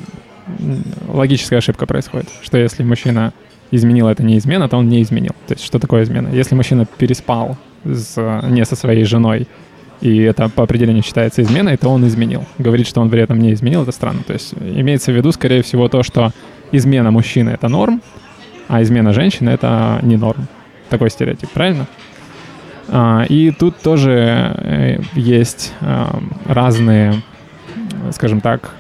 логическая 1.08 1.58
ошибка 1.58 1.86
происходит, 1.86 2.28
что 2.42 2.56
если 2.58 2.82
мужчина 2.82 3.32
изменил, 3.70 4.08
это 4.08 4.22
не 4.22 4.38
измена, 4.38 4.68
то 4.68 4.76
он 4.76 4.88
не 4.88 5.02
изменил. 5.02 5.32
То 5.46 5.54
есть 5.54 5.64
что 5.64 5.78
такое 5.78 6.04
измена? 6.04 6.28
Если 6.28 6.54
мужчина 6.54 6.86
переспал 6.86 7.56
с, 7.84 8.16
не 8.44 8.64
со 8.64 8.76
своей 8.76 9.04
женой, 9.04 9.46
и 10.00 10.18
это 10.18 10.48
по 10.48 10.62
определению 10.62 11.02
считается 11.02 11.42
изменой, 11.42 11.76
то 11.76 11.88
он 11.88 12.06
изменил. 12.06 12.44
Говорит, 12.58 12.86
что 12.86 13.00
он 13.00 13.10
при 13.10 13.20
этом 13.20 13.38
не 13.38 13.52
изменил, 13.52 13.82
это 13.82 13.92
странно. 13.92 14.22
То 14.26 14.32
есть 14.32 14.54
имеется 14.54 15.12
в 15.12 15.16
виду, 15.16 15.32
скорее 15.32 15.62
всего, 15.62 15.88
то, 15.88 16.02
что 16.02 16.32
измена 16.72 17.10
мужчины— 17.10 17.50
это 17.50 17.68
норм, 17.68 18.02
а 18.68 18.82
измена 18.82 19.12
женщины— 19.12 19.50
это 19.50 19.98
не 20.02 20.16
норм. 20.16 20.46
Такой 20.88 21.10
стереотип, 21.10 21.50
правильно? 21.50 21.86
А, 22.88 23.24
и 23.28 23.50
тут 23.50 23.78
тоже 23.80 24.12
э, 24.56 25.00
есть 25.14 25.74
а, 25.80 26.20
разные, 26.46 27.22
скажем 28.12 28.40
так, 28.40 28.74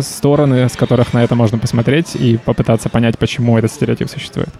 стороны, 0.00 0.68
с 0.68 0.76
которых 0.76 1.14
на 1.14 1.22
это 1.22 1.34
можно 1.34 1.58
посмотреть 1.58 2.16
и 2.16 2.38
попытаться 2.38 2.88
понять, 2.88 3.18
почему 3.18 3.56
этот 3.56 3.70
стереотип 3.72 4.08
существует. 4.10 4.50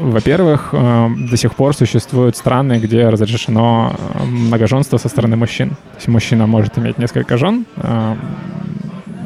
Во-первых, 0.00 0.70
э, 0.72 1.08
до 1.30 1.36
сих 1.36 1.54
пор 1.54 1.76
существуют 1.76 2.34
страны, 2.34 2.78
где 2.78 3.10
разрешено 3.10 3.94
э, 3.98 4.24
многоженство 4.24 4.96
со 4.96 5.10
стороны 5.10 5.36
мужчин. 5.36 5.70
То 5.70 5.96
есть 5.96 6.08
мужчина 6.08 6.46
может 6.46 6.78
иметь 6.78 6.96
несколько 6.96 7.36
жен, 7.36 7.66
а 7.76 8.16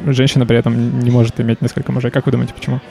женщина 0.05 0.45
при 0.45 0.57
этом 0.57 0.99
не 0.99 1.11
может 1.11 1.39
иметь 1.39 1.61
несколько 1.61 1.93
мужей. 1.93 2.11
Как 2.11 2.25
вы 2.25 2.33
думаете, 2.33 2.53
почему? 2.53 2.81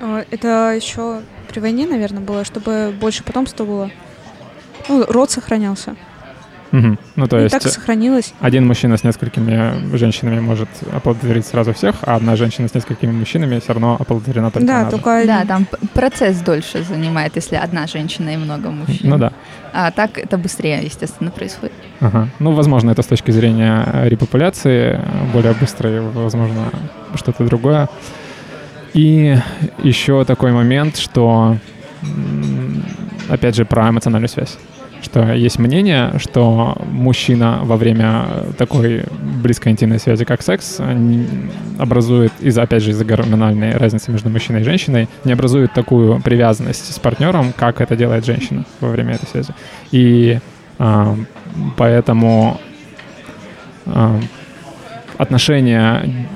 А, 0.00 0.24
Это 0.32 0.72
еще 0.74 1.20
при 1.48 1.60
войне, 1.60 1.86
наверное, 1.86 2.22
было, 2.22 2.44
чтобы 2.44 2.92
больше 3.00 3.22
потомства 3.22 3.64
было. 3.64 3.90
Ну, 4.88 5.04
род 5.08 5.30
сохранялся. 5.30 5.94
Мгм. 6.72 6.98
Ну, 7.16 7.26
то 7.26 7.38
и 7.38 7.42
есть 7.42 7.52
так 7.52 7.62
сохранилось. 7.62 8.32
один 8.40 8.66
мужчина 8.66 8.96
с 8.96 9.04
несколькими 9.04 9.94
женщинами 9.96 10.40
может 10.40 10.68
оплодотворить 10.92 11.46
сразу 11.46 11.72
всех, 11.74 11.96
а 12.02 12.16
одна 12.16 12.34
женщина 12.36 12.66
с 12.68 12.74
несколькими 12.74 13.12
мужчинами 13.12 13.58
все 13.60 13.74
равно 13.74 13.96
оплодотворена 14.00 14.50
только 14.50 14.66
Да, 14.66 14.80
она. 14.80 14.90
только 14.90 15.22
Да, 15.26 15.44
там 15.44 15.66
процесс 15.94 16.38
дольше 16.40 16.82
занимает, 16.82 17.36
если 17.36 17.56
одна 17.56 17.86
женщина 17.86 18.30
и 18.30 18.36
много 18.36 18.70
мужчин. 18.70 19.10
Ну 19.10 19.18
да. 19.18 19.32
А 19.74 19.90
так 19.90 20.18
это 20.18 20.38
быстрее, 20.38 20.80
естественно, 20.82 21.30
происходит. 21.30 21.74
Ага. 22.00 22.28
Ну, 22.38 22.52
возможно, 22.52 22.90
это 22.90 23.02
с 23.02 23.06
точки 23.06 23.30
зрения 23.30 23.84
э, 23.86 24.08
репопуляции 24.08 24.98
э, 24.98 25.32
более 25.32 25.52
быстрое, 25.52 26.00
возможно, 26.02 26.70
что-то 27.14 27.44
другое. 27.44 27.88
И 28.94 29.36
еще 29.82 30.24
такой 30.24 30.52
момент, 30.52 30.96
что, 30.98 31.56
опять 33.28 33.54
же, 33.56 33.64
про 33.64 33.88
эмоциональную 33.88 34.28
связь. 34.28 34.58
Что 35.12 35.34
есть 35.34 35.58
мнение, 35.58 36.14
что 36.16 36.74
мужчина 36.90 37.60
во 37.64 37.76
время 37.76 38.24
такой 38.56 39.04
близкой 39.42 39.72
интимной 39.72 39.98
связи, 39.98 40.24
как 40.24 40.40
секс, 40.40 40.80
образует, 41.78 42.32
из-за, 42.40 42.62
опять 42.62 42.82
же, 42.82 42.92
из-за 42.92 43.04
гормональной 43.04 43.76
разницы 43.76 44.10
между 44.10 44.30
мужчиной 44.30 44.62
и 44.62 44.64
женщиной, 44.64 45.08
не 45.24 45.32
образует 45.32 45.74
такую 45.74 46.18
привязанность 46.22 46.94
с 46.94 46.98
партнером, 46.98 47.52
как 47.52 47.82
это 47.82 47.94
делает 47.94 48.24
женщина 48.24 48.64
во 48.80 48.88
время 48.88 49.14
этой 49.14 49.26
связи. 49.26 49.52
И 49.90 50.38
э, 50.78 51.16
поэтому 51.76 52.58
э, 53.84 54.20
отношение 55.18 56.26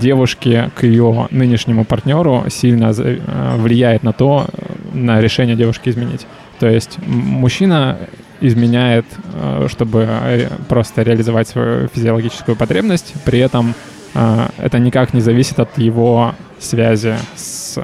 девушки 0.00 0.70
к 0.74 0.84
ее 0.84 1.28
нынешнему 1.30 1.84
партнеру 1.84 2.44
сильно 2.48 2.94
э, 2.96 3.56
влияет 3.58 4.04
на 4.04 4.14
то, 4.14 4.46
на 4.94 5.20
решение 5.20 5.54
девушки 5.54 5.90
изменить. 5.90 6.26
То 6.60 6.68
есть 6.68 6.98
мужчина 7.06 7.98
изменяет, 8.40 9.06
э, 9.34 9.66
чтобы 9.68 10.48
просто 10.68 11.02
реализовать 11.02 11.48
свою 11.48 11.88
физиологическую 11.88 12.54
потребность, 12.56 13.14
при 13.24 13.38
этом 13.38 13.74
э, 14.14 14.46
это 14.58 14.78
никак 14.78 15.14
не 15.14 15.22
зависит 15.22 15.58
от 15.58 15.76
его 15.78 16.34
связи 16.58 17.14
с 17.34 17.82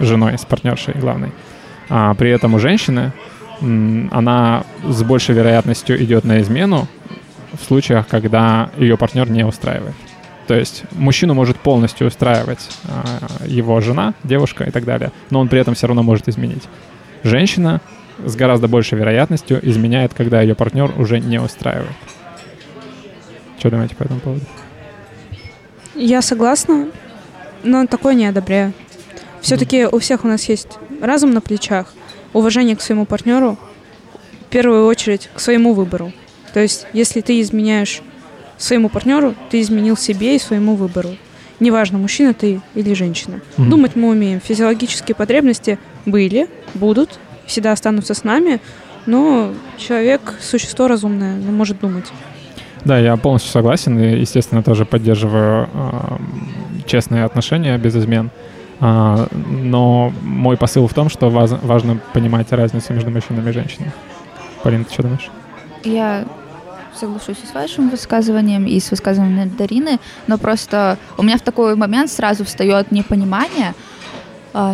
женой, 0.00 0.38
с 0.38 0.46
партнершей 0.46 0.94
главной. 0.94 1.30
А 1.90 2.14
при 2.14 2.30
этом 2.30 2.54
у 2.54 2.58
женщины 2.58 3.12
она 3.60 4.64
с 4.88 5.02
большей 5.02 5.34
вероятностью 5.34 6.02
идет 6.02 6.24
на 6.24 6.40
измену 6.40 6.88
в 7.52 7.62
случаях, 7.62 8.08
когда 8.08 8.70
ее 8.78 8.96
партнер 8.96 9.30
не 9.30 9.44
устраивает. 9.44 9.94
То 10.46 10.54
есть 10.54 10.84
мужчину 10.92 11.34
может 11.34 11.58
полностью 11.58 12.06
устраивать 12.06 12.70
э, 12.84 13.46
его 13.46 13.80
жена, 13.80 14.14
девушка 14.24 14.64
и 14.64 14.70
так 14.70 14.84
далее, 14.84 15.12
но 15.28 15.40
он 15.40 15.48
при 15.48 15.60
этом 15.60 15.74
все 15.74 15.86
равно 15.86 16.02
может 16.02 16.28
изменить. 16.28 16.62
Женщина 17.22 17.80
с 18.24 18.36
гораздо 18.36 18.68
большей 18.68 18.98
вероятностью 18.98 19.60
изменяет, 19.62 20.14
когда 20.14 20.42
ее 20.42 20.54
партнер 20.54 20.92
уже 20.98 21.20
не 21.20 21.40
устраивает. 21.40 21.92
Что 23.58 23.70
думаете 23.70 23.94
по 23.94 24.04
этому 24.04 24.20
поводу? 24.20 24.44
Я 25.94 26.22
согласна, 26.22 26.88
но 27.62 27.86
такое 27.86 28.14
не 28.14 28.26
одобряю. 28.26 28.72
Все-таки 29.40 29.86
у 29.86 29.98
всех 29.98 30.24
у 30.24 30.28
нас 30.28 30.48
есть 30.48 30.68
разум 31.00 31.32
на 31.32 31.40
плечах, 31.40 31.92
уважение 32.32 32.76
к 32.76 32.80
своему 32.80 33.06
партнеру, 33.06 33.58
в 34.46 34.50
первую 34.50 34.86
очередь 34.86 35.30
к 35.34 35.40
своему 35.40 35.74
выбору. 35.74 36.12
То 36.52 36.60
есть, 36.60 36.86
если 36.92 37.20
ты 37.20 37.40
изменяешь 37.40 38.02
своему 38.58 38.88
партнеру, 38.88 39.34
ты 39.50 39.60
изменил 39.60 39.96
себе 39.96 40.36
и 40.36 40.38
своему 40.38 40.74
выбору. 40.74 41.10
Неважно, 41.60 41.98
мужчина 41.98 42.34
ты 42.34 42.60
или 42.74 42.94
женщина. 42.94 43.40
Mm-hmm. 43.56 43.68
Думать 43.68 43.96
мы 43.96 44.08
умеем. 44.08 44.40
Физиологические 44.40 45.14
потребности 45.14 45.78
были, 46.06 46.48
будут, 46.74 47.18
всегда 47.46 47.72
останутся 47.72 48.14
с 48.14 48.24
нами, 48.24 48.60
но 49.06 49.52
человек— 49.78 50.34
существо 50.40 50.88
разумное, 50.88 51.34
он 51.34 51.54
может 51.54 51.80
думать. 51.80 52.06
Да, 52.84 52.98
я 52.98 53.16
полностью 53.16 53.52
согласен 53.52 53.98
и, 53.98 54.20
естественно, 54.20 54.62
тоже 54.62 54.84
поддерживаю 54.84 55.68
э, 55.72 56.16
честные 56.86 57.24
отношения 57.24 57.76
без 57.76 57.94
измен. 57.96 58.30
А, 58.80 59.26
но 59.32 60.12
мой 60.22 60.56
посыл 60.56 60.86
в 60.86 60.94
том, 60.94 61.10
что 61.10 61.28
ваз, 61.28 61.52
важно 61.62 62.00
понимать 62.14 62.50
разницу 62.52 62.94
между 62.94 63.10
мужчинами 63.10 63.50
и 63.50 63.52
женщинами. 63.52 63.92
Полина, 64.62 64.84
ты 64.84 64.92
что 64.92 65.02
думаешь? 65.02 65.30
Я 65.84 66.24
соглашусь 66.98 67.36
и 67.42 67.46
с 67.46 67.54
вашим 67.54 67.90
высказыванием, 67.90 68.66
и 68.66 68.80
с 68.80 68.90
высказыванием 68.90 69.54
Дарины, 69.56 69.98
но 70.26 70.38
просто 70.38 70.98
у 71.18 71.22
меня 71.22 71.36
в 71.36 71.42
такой 71.42 71.76
момент 71.76 72.10
сразу 72.10 72.44
встает 72.44 72.90
непонимание, 72.90 73.74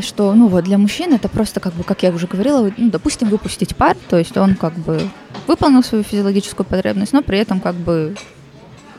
что, 0.00 0.32
ну 0.34 0.48
вот, 0.48 0.64
для 0.64 0.78
мужчин 0.78 1.12
это 1.12 1.28
просто, 1.28 1.60
как 1.60 1.74
бы, 1.74 1.84
как 1.84 2.02
я 2.02 2.10
уже 2.10 2.26
говорила, 2.26 2.70
ну, 2.76 2.90
допустим, 2.90 3.28
выпустить 3.28 3.76
пар, 3.76 3.96
то 4.08 4.16
есть 4.18 4.36
он, 4.36 4.54
как 4.54 4.72
бы, 4.74 5.00
выполнил 5.46 5.82
свою 5.82 6.02
физиологическую 6.02 6.66
потребность, 6.66 7.12
но 7.12 7.22
при 7.22 7.38
этом, 7.38 7.60
как 7.60 7.74
бы, 7.74 8.16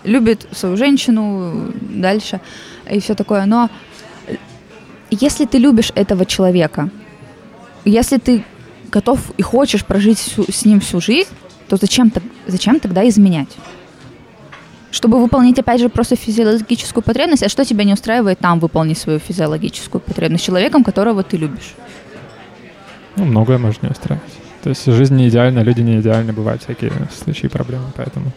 любит 0.03 0.47
свою 0.51 0.77
женщину 0.77 1.73
дальше 1.81 2.41
и 2.89 2.99
все 2.99 3.15
такое. 3.15 3.45
Но 3.45 3.69
если 5.09 5.45
ты 5.45 5.57
любишь 5.57 5.91
этого 5.95 6.25
человека, 6.25 6.89
если 7.85 8.17
ты 8.17 8.43
готов 8.91 9.31
и 9.37 9.41
хочешь 9.41 9.85
прожить 9.85 10.19
всю, 10.19 10.43
с 10.51 10.65
ним 10.65 10.79
всю 10.79 11.01
жизнь, 11.01 11.29
то 11.67 11.77
зачем, 11.77 12.11
зачем 12.47 12.79
тогда 12.79 13.07
изменять? 13.07 13.49
Чтобы 14.91 15.19
выполнить, 15.19 15.59
опять 15.59 15.81
же, 15.81 15.89
просто 15.89 16.15
физиологическую 16.15 17.03
потребность, 17.03 17.43
а 17.43 17.49
что 17.49 17.65
тебя 17.65 17.83
не 17.83 17.93
устраивает 17.93 18.39
там 18.39 18.59
выполнить 18.59 18.97
свою 18.97 19.19
физиологическую 19.19 19.99
потребность 19.99 20.45
человеком, 20.45 20.83
которого 20.83 21.23
ты 21.23 21.37
любишь? 21.37 21.75
Ну, 23.17 23.25
многое 23.25 23.57
может 23.57 23.83
не 23.83 23.89
устраивать. 23.89 24.31
То 24.63 24.69
есть 24.69 24.85
жизнь 24.85 25.15
не 25.15 25.27
идеальна, 25.27 25.59
люди 25.59 25.81
не 25.81 25.99
идеальны, 25.99 26.33
бывают 26.33 26.63
всякие 26.63 26.91
случаи, 27.23 27.47
проблемы, 27.47 27.85
поэтому... 27.95 28.31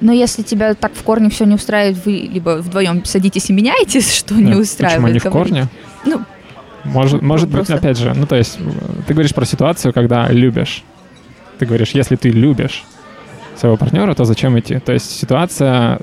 Но 0.00 0.12
если 0.12 0.42
тебя 0.42 0.74
так 0.74 0.92
в 0.94 1.02
корне 1.04 1.30
все 1.30 1.44
не 1.44 1.54
устраивает, 1.54 2.04
вы 2.04 2.12
либо 2.12 2.56
вдвоем 2.56 3.04
садитесь 3.04 3.50
и 3.50 3.52
меняетесь, 3.52 4.12
что 4.18 4.34
не 4.34 4.54
устраивает. 4.54 5.02
Почему 5.02 5.12
не 5.12 5.18
в 5.18 5.32
корне? 5.32 5.68
Ну, 6.04 6.22
может, 6.84 7.22
может 7.22 7.48
быть, 7.48 7.70
опять 7.70 7.98
же, 7.98 8.12
ну 8.14 8.26
то 8.26 8.36
есть 8.36 8.58
ты 9.06 9.14
говоришь 9.14 9.34
про 9.34 9.44
ситуацию, 9.44 9.92
когда 9.92 10.28
любишь, 10.28 10.82
ты 11.58 11.66
говоришь, 11.66 11.90
если 11.90 12.16
ты 12.16 12.30
любишь 12.30 12.84
своего 13.56 13.76
партнера, 13.76 14.14
то 14.14 14.24
зачем 14.24 14.58
идти? 14.58 14.78
То 14.78 14.92
есть 14.92 15.10
ситуация 15.10 15.98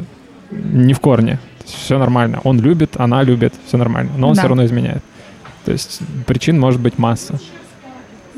не 0.52 0.94
в 0.94 1.00
корне. 1.00 1.40
Все 1.66 1.98
нормально. 1.98 2.40
Он 2.44 2.60
любит, 2.60 2.95
она 2.98 3.24
любит, 3.24 3.53
все 3.66 3.78
нормально. 3.78 4.11
Но 4.18 4.30
он 4.30 4.34
да. 4.34 4.42
все 4.42 4.48
равно 4.48 4.66
изменяет. 4.66 5.03
То 5.66 5.72
есть 5.72 6.00
причин 6.26 6.60
может 6.60 6.82
быть 6.82 6.98
масса. 6.98 7.40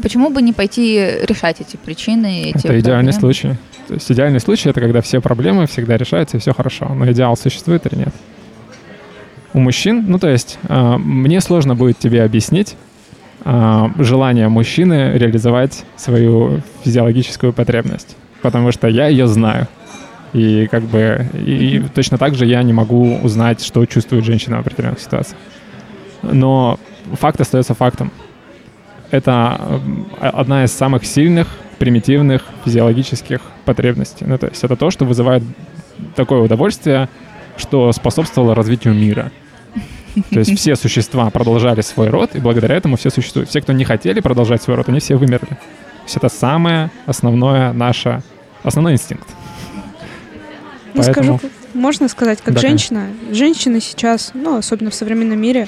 Почему 0.02 0.30
бы 0.30 0.42
не 0.42 0.54
пойти 0.54 0.96
решать 1.24 1.62
эти 1.62 1.78
причины? 1.78 2.50
Эти 2.50 2.66
это 2.66 2.80
идеальный 2.80 3.14
случай. 3.14 3.56
То 3.88 3.94
есть 3.96 4.12
идеальный 4.12 4.40
случай 4.40 4.70
это 4.70 4.82
когда 4.82 5.02
все 5.02 5.22
проблемы 5.22 5.68
всегда 5.68 5.98
решаются 5.98 6.38
и 6.38 6.40
все 6.40 6.54
хорошо. 6.54 6.88
Но 6.94 7.10
идеал 7.12 7.38
существует 7.38 7.86
или 7.86 8.00
нет? 8.00 8.14
У 9.54 9.60
мужчин, 9.60 10.06
ну 10.08 10.18
то 10.18 10.30
есть 10.30 10.58
э, 10.70 10.98
мне 10.98 11.42
сложно 11.42 11.76
будет 11.76 12.00
тебе 12.00 12.24
объяснить, 12.24 12.78
э, 13.44 13.90
желание 14.00 14.48
мужчины 14.48 15.12
реализовать 15.16 15.84
свою 15.98 16.62
физиологическую 16.84 17.52
потребность, 17.52 18.16
потому 18.42 18.72
что 18.72 18.88
я 18.88 19.08
ее 19.08 19.28
знаю. 19.28 19.68
И 20.34 20.68
как 20.68 20.84
бы 20.84 21.28
и, 21.34 21.84
точно 21.94 22.18
так 22.18 22.36
же 22.36 22.46
я 22.46 22.64
не 22.64 22.74
могу 22.74 23.18
узнать, 23.18 23.64
что 23.64 23.86
чувствует 23.86 24.24
женщина 24.24 24.58
в 24.58 24.60
определенных 24.62 25.00
ситуациях. 25.00 25.38
Но 26.22 26.80
факт 27.14 27.42
остается 27.42 27.74
фактом. 27.74 28.12
Это 29.10 29.82
одна 30.20 30.64
из 30.64 30.72
самых 30.72 31.06
сильных, 31.06 31.48
примитивных 31.80 32.44
физиологических 32.64 33.42
потребностей. 33.66 34.26
Ну, 34.26 34.38
то 34.38 34.48
есть 34.48 34.64
это 34.64 34.76
то, 34.78 34.90
что 34.90 35.04
вызывает 35.04 35.44
такое 36.16 36.40
удовольствие, 36.40 37.10
что 37.58 37.92
способствовало 37.92 38.56
развитию 38.56 38.94
мира. 38.94 39.32
То 40.30 40.40
есть 40.40 40.58
все 40.58 40.76
существа 40.76 41.30
продолжали 41.30 41.82
свой 41.82 42.10
род, 42.10 42.36
и 42.36 42.40
благодаря 42.40 42.76
этому 42.76 42.98
все 42.98 43.10
существуют. 43.10 43.50
Все, 43.50 43.62
кто 43.62 43.74
не 43.74 43.84
хотели 43.84 44.20
продолжать 44.20 44.62
свой 44.62 44.78
род, 44.78 44.90
они 44.90 45.00
все 45.00 45.16
вымерли. 45.16 45.48
То 45.48 46.06
есть 46.06 46.18
это 46.18 46.30
самое 46.30 46.92
основное 47.06 47.74
наше, 47.74 48.22
основной 48.64 48.94
инстинкт. 48.94 49.28
Ну, 50.94 51.04
Поэтому... 51.04 51.38
скажу, 51.38 51.40
можно 51.74 52.08
сказать, 52.08 52.42
как 52.42 52.56
да, 52.56 52.60
женщина, 52.60 53.08
конечно. 53.08 53.36
женщины 53.36 53.80
сейчас, 53.80 54.32
ну, 54.34 54.58
особенно 54.58 54.92
в 54.92 54.96
современном 54.96 55.40
мире, 55.40 55.68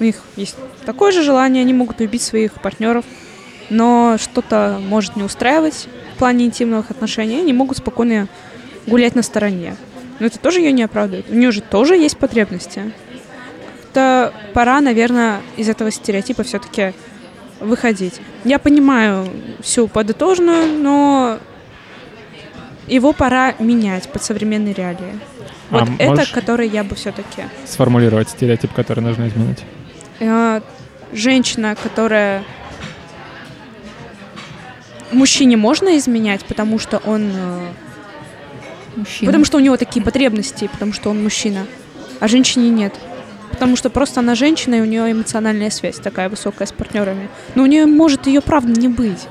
у 0.00 0.04
них 0.04 0.16
есть 0.36 0.56
такое 0.84 1.12
же 1.12 1.22
желание, 1.22 1.62
они 1.62 1.72
могут 1.72 2.00
любить 2.00 2.22
своих 2.22 2.54
партнеров, 2.54 3.04
но 3.70 4.16
что-то 4.18 4.80
может 4.86 5.16
не 5.16 5.22
устраивать 5.22 5.88
в 6.14 6.18
плане 6.18 6.46
интимных 6.46 6.90
отношений, 6.90 7.38
они 7.38 7.52
могут 7.52 7.78
спокойно 7.78 8.28
гулять 8.86 9.14
на 9.14 9.22
стороне. 9.22 9.76
Но 10.18 10.26
это 10.26 10.38
тоже 10.38 10.60
ее 10.60 10.72
не 10.72 10.82
оправдывает. 10.82 11.30
У 11.30 11.34
нее 11.34 11.50
же 11.50 11.60
тоже 11.60 11.96
есть 11.96 12.18
потребности 12.18 12.92
как-то 13.94 14.32
пора, 14.52 14.80
наверное, 14.80 15.40
из 15.56 15.68
этого 15.68 15.90
стереотипа 15.90 16.42
все-таки 16.42 16.92
выходить. 17.60 18.20
Я 18.44 18.58
понимаю 18.58 19.28
всю 19.60 19.86
подытожную, 19.86 20.66
но 20.66 21.38
его 22.86 23.12
пора 23.12 23.54
менять 23.58 24.08
под 24.08 24.22
современные 24.22 24.74
реалии. 24.74 25.18
А 25.70 25.84
вот 25.84 25.88
это, 25.98 26.32
который 26.32 26.68
я 26.68 26.84
бы 26.84 26.94
все-таки... 26.94 27.44
Сформулировать 27.66 28.28
стереотип, 28.28 28.72
который 28.72 29.00
нужно 29.00 29.28
изменить. 29.28 29.58
Э, 30.20 30.60
женщина, 31.12 31.76
которая... 31.80 32.44
Мужчине 35.12 35.56
можно 35.56 35.96
изменять, 35.96 36.44
потому 36.44 36.78
что 36.78 36.98
он... 36.98 37.30
Э, 37.34 37.68
мужчина. 38.96 39.26
Потому 39.26 39.44
что 39.44 39.58
у 39.58 39.60
него 39.60 39.76
такие 39.76 40.04
потребности, 40.04 40.68
потому 40.72 40.92
что 40.92 41.10
он 41.10 41.22
мужчина. 41.22 41.66
А 42.20 42.28
женщине 42.28 42.70
нет 42.70 42.94
потому 43.54 43.76
что 43.76 43.88
просто 43.88 44.20
она 44.20 44.34
женщина, 44.34 44.74
и 44.74 44.80
у 44.80 44.84
нее 44.84 45.12
эмоциональная 45.12 45.70
связь 45.70 45.96
такая 45.96 46.28
высокая 46.28 46.66
с 46.66 46.72
партнерами. 46.72 47.28
Но 47.54 47.62
у 47.62 47.66
нее 47.66 47.86
может 47.86 48.26
ее 48.26 48.40
правда 48.40 48.78
не 48.78 48.88
быть. 48.88 49.28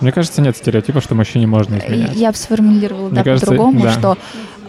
Мне 0.00 0.12
кажется, 0.12 0.40
нет 0.42 0.56
стереотипа, 0.56 1.00
что 1.00 1.14
мужчине 1.14 1.46
можно 1.46 1.78
изменять. 1.78 2.14
Я 2.14 2.30
бы 2.30 2.36
сформулировала 2.36 3.10
да, 3.10 3.22
по-другому, 3.24 3.82
да. 3.82 3.92
что 3.92 4.18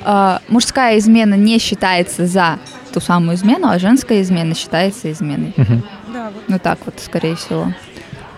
э, 0.03 0.37
мужская 0.47 0.97
измена 0.97 1.35
не 1.35 1.59
считается 1.59 2.25
за 2.25 2.59
ту 2.93 2.99
самую 2.99 3.35
измену, 3.35 3.67
а 3.67 3.79
женская 3.79 4.21
измена 4.21 4.55
считается 4.55 5.11
изменой. 5.11 5.53
Угу. 5.57 5.83
Да, 6.13 6.31
вот. 6.33 6.43
Ну 6.47 6.59
так 6.59 6.79
вот, 6.85 6.95
скорее 6.99 7.35
всего. 7.35 7.71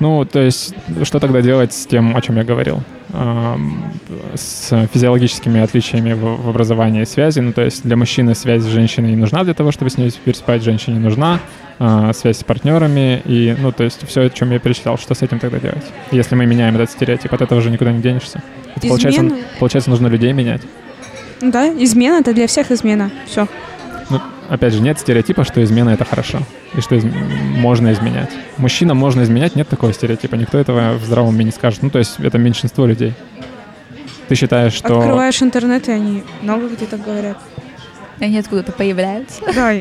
Ну, 0.02 0.26
то 0.26 0.40
есть, 0.40 0.74
что 1.04 1.20
тогда 1.20 1.42
делать 1.42 1.74
с 1.74 1.86
тем, 1.86 2.18
о 2.18 2.22
чем 2.22 2.38
я 2.38 2.44
говорил? 2.44 2.82
Эм, 3.14 3.84
с 4.34 4.88
физиологическими 4.92 5.62
отличиями 5.62 6.14
в, 6.14 6.42
в 6.42 6.50
образовании 6.50 7.04
связи. 7.04 7.40
Ну, 7.40 7.54
то 7.54 7.62
есть 7.62 7.84
для 7.84 7.96
мужчины 7.96 8.34
связь 8.34 8.64
с 8.64 8.68
женщиной 8.68 9.12
не 9.12 9.16
нужна 9.16 9.44
для 9.44 9.54
того, 9.54 9.72
чтобы 9.72 9.92
с 9.92 9.98
ней 9.98 10.12
переспать, 10.26 10.64
женщине 10.64 11.00
нужна 11.00 11.40
э, 11.82 12.12
связь 12.14 12.38
с 12.38 12.44
партнерами. 12.44 13.22
И, 13.26 13.56
ну, 13.58 13.72
то 13.72 13.84
есть 13.84 14.08
все, 14.08 14.22
о 14.22 14.30
чем 14.30 14.52
я 14.52 14.60
перечислял, 14.60 14.98
что 14.98 15.16
с 15.16 15.22
этим 15.22 15.40
тогда 15.40 15.60
делать? 15.60 15.84
Если 16.12 16.36
мы 16.36 16.46
меняем 16.46 16.76
этот 16.76 16.92
стереотип, 16.92 17.34
от 17.34 17.42
этого 17.42 17.60
уже 17.60 17.72
никуда 17.72 17.92
не 17.92 18.02
денешься. 18.02 18.42
Это, 18.76 18.88
получается, 18.88 19.30
получается, 19.60 19.90
нужно 19.90 20.08
людей 20.08 20.32
менять. 20.32 20.62
Да, 21.42 21.68
измена— 21.68 22.16
это 22.20 22.34
для 22.34 22.48
всех 22.48 22.72
измена. 22.72 23.10
Все. 23.26 23.48
Ну, 24.12 24.22
опять 24.48 24.74
же, 24.74 24.82
нет 24.82 25.00
стереотипа, 25.00 25.44
что 25.44 25.64
измена— 25.64 25.90
это 25.92 26.06
хорошо, 26.06 26.40
и 26.76 26.82
что 26.82 26.96
из... 26.96 27.04
можно 27.04 27.92
изменять. 27.94 28.30
Мужчинам 28.58 28.98
можно 28.98 29.24
изменять, 29.24 29.56
нет 29.56 29.68
такого 29.68 29.92
стереотипа, 29.92 30.36
никто 30.36 30.60
этого 30.60 30.94
в 30.98 31.04
здравом 31.04 31.30
уме 31.30 31.46
не 31.46 31.52
скажет. 31.52 31.82
Ну, 31.82 31.90
то 31.90 31.98
есть 31.98 32.20
это 32.20 32.38
меньшинство 32.38 32.86
людей. 32.86 33.14
Ты 34.28 34.36
считаешь, 34.36 34.74
что... 34.74 35.00
Открываешь 35.00 35.42
интернет, 35.42 35.90
и 35.90 35.92
они 35.92 36.24
много 36.42 36.70
где 36.70 36.86
так 36.86 37.04
говорят. 37.04 37.38
Они 38.20 38.38
откуда-то 38.38 38.72
появляются. 38.72 39.42
Да, 39.54 39.74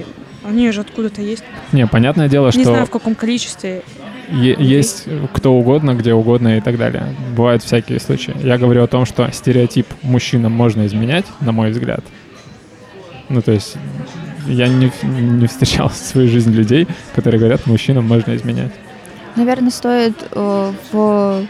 они 0.45 0.71
же 0.71 0.81
откуда-то 0.81 1.23
есть. 1.23 1.45
Не, 1.73 1.87
понятное 1.87 2.29
дело, 2.29 2.51
что... 2.51 2.59
Не 2.59 2.65
знаю, 2.65 2.87
в 2.87 2.91
каком 2.91 3.15
количестве. 3.15 3.83
Е- 4.31 4.57
есть 4.59 5.07
кто 5.35 5.53
угодно, 5.55 5.95
где 5.95 6.15
угодно 6.15 6.59
и 6.59 6.61
так 6.61 6.79
далее. 6.79 7.15
Бывают 7.37 7.63
всякие 7.63 8.01
случаи. 8.01 8.35
Я 8.43 8.59
говорю 8.59 8.83
о 8.83 8.87
том, 8.87 9.05
что 9.05 9.29
стереотип 9.33 9.87
мужчинам 10.03 10.53
можно 10.53 10.87
изменять, 10.87 11.27
на 11.41 11.53
мой 11.53 11.71
взгляд. 11.71 12.05
Ну, 13.29 13.43
то 13.43 13.53
есть 13.53 13.77
я 14.47 14.69
не, 14.69 14.91
не 15.03 15.47
встречал 15.47 15.89
в 15.89 15.97
своей 15.97 16.29
жизни 16.29 16.53
людей, 16.53 16.89
которые 17.15 17.39
говорят, 17.39 17.67
мужчинам 17.67 18.07
можно 18.07 18.35
изменять. 18.35 18.73
Наверное, 19.37 19.71
стоит 19.71 20.17
э, 20.33 20.73
в... 20.93 21.47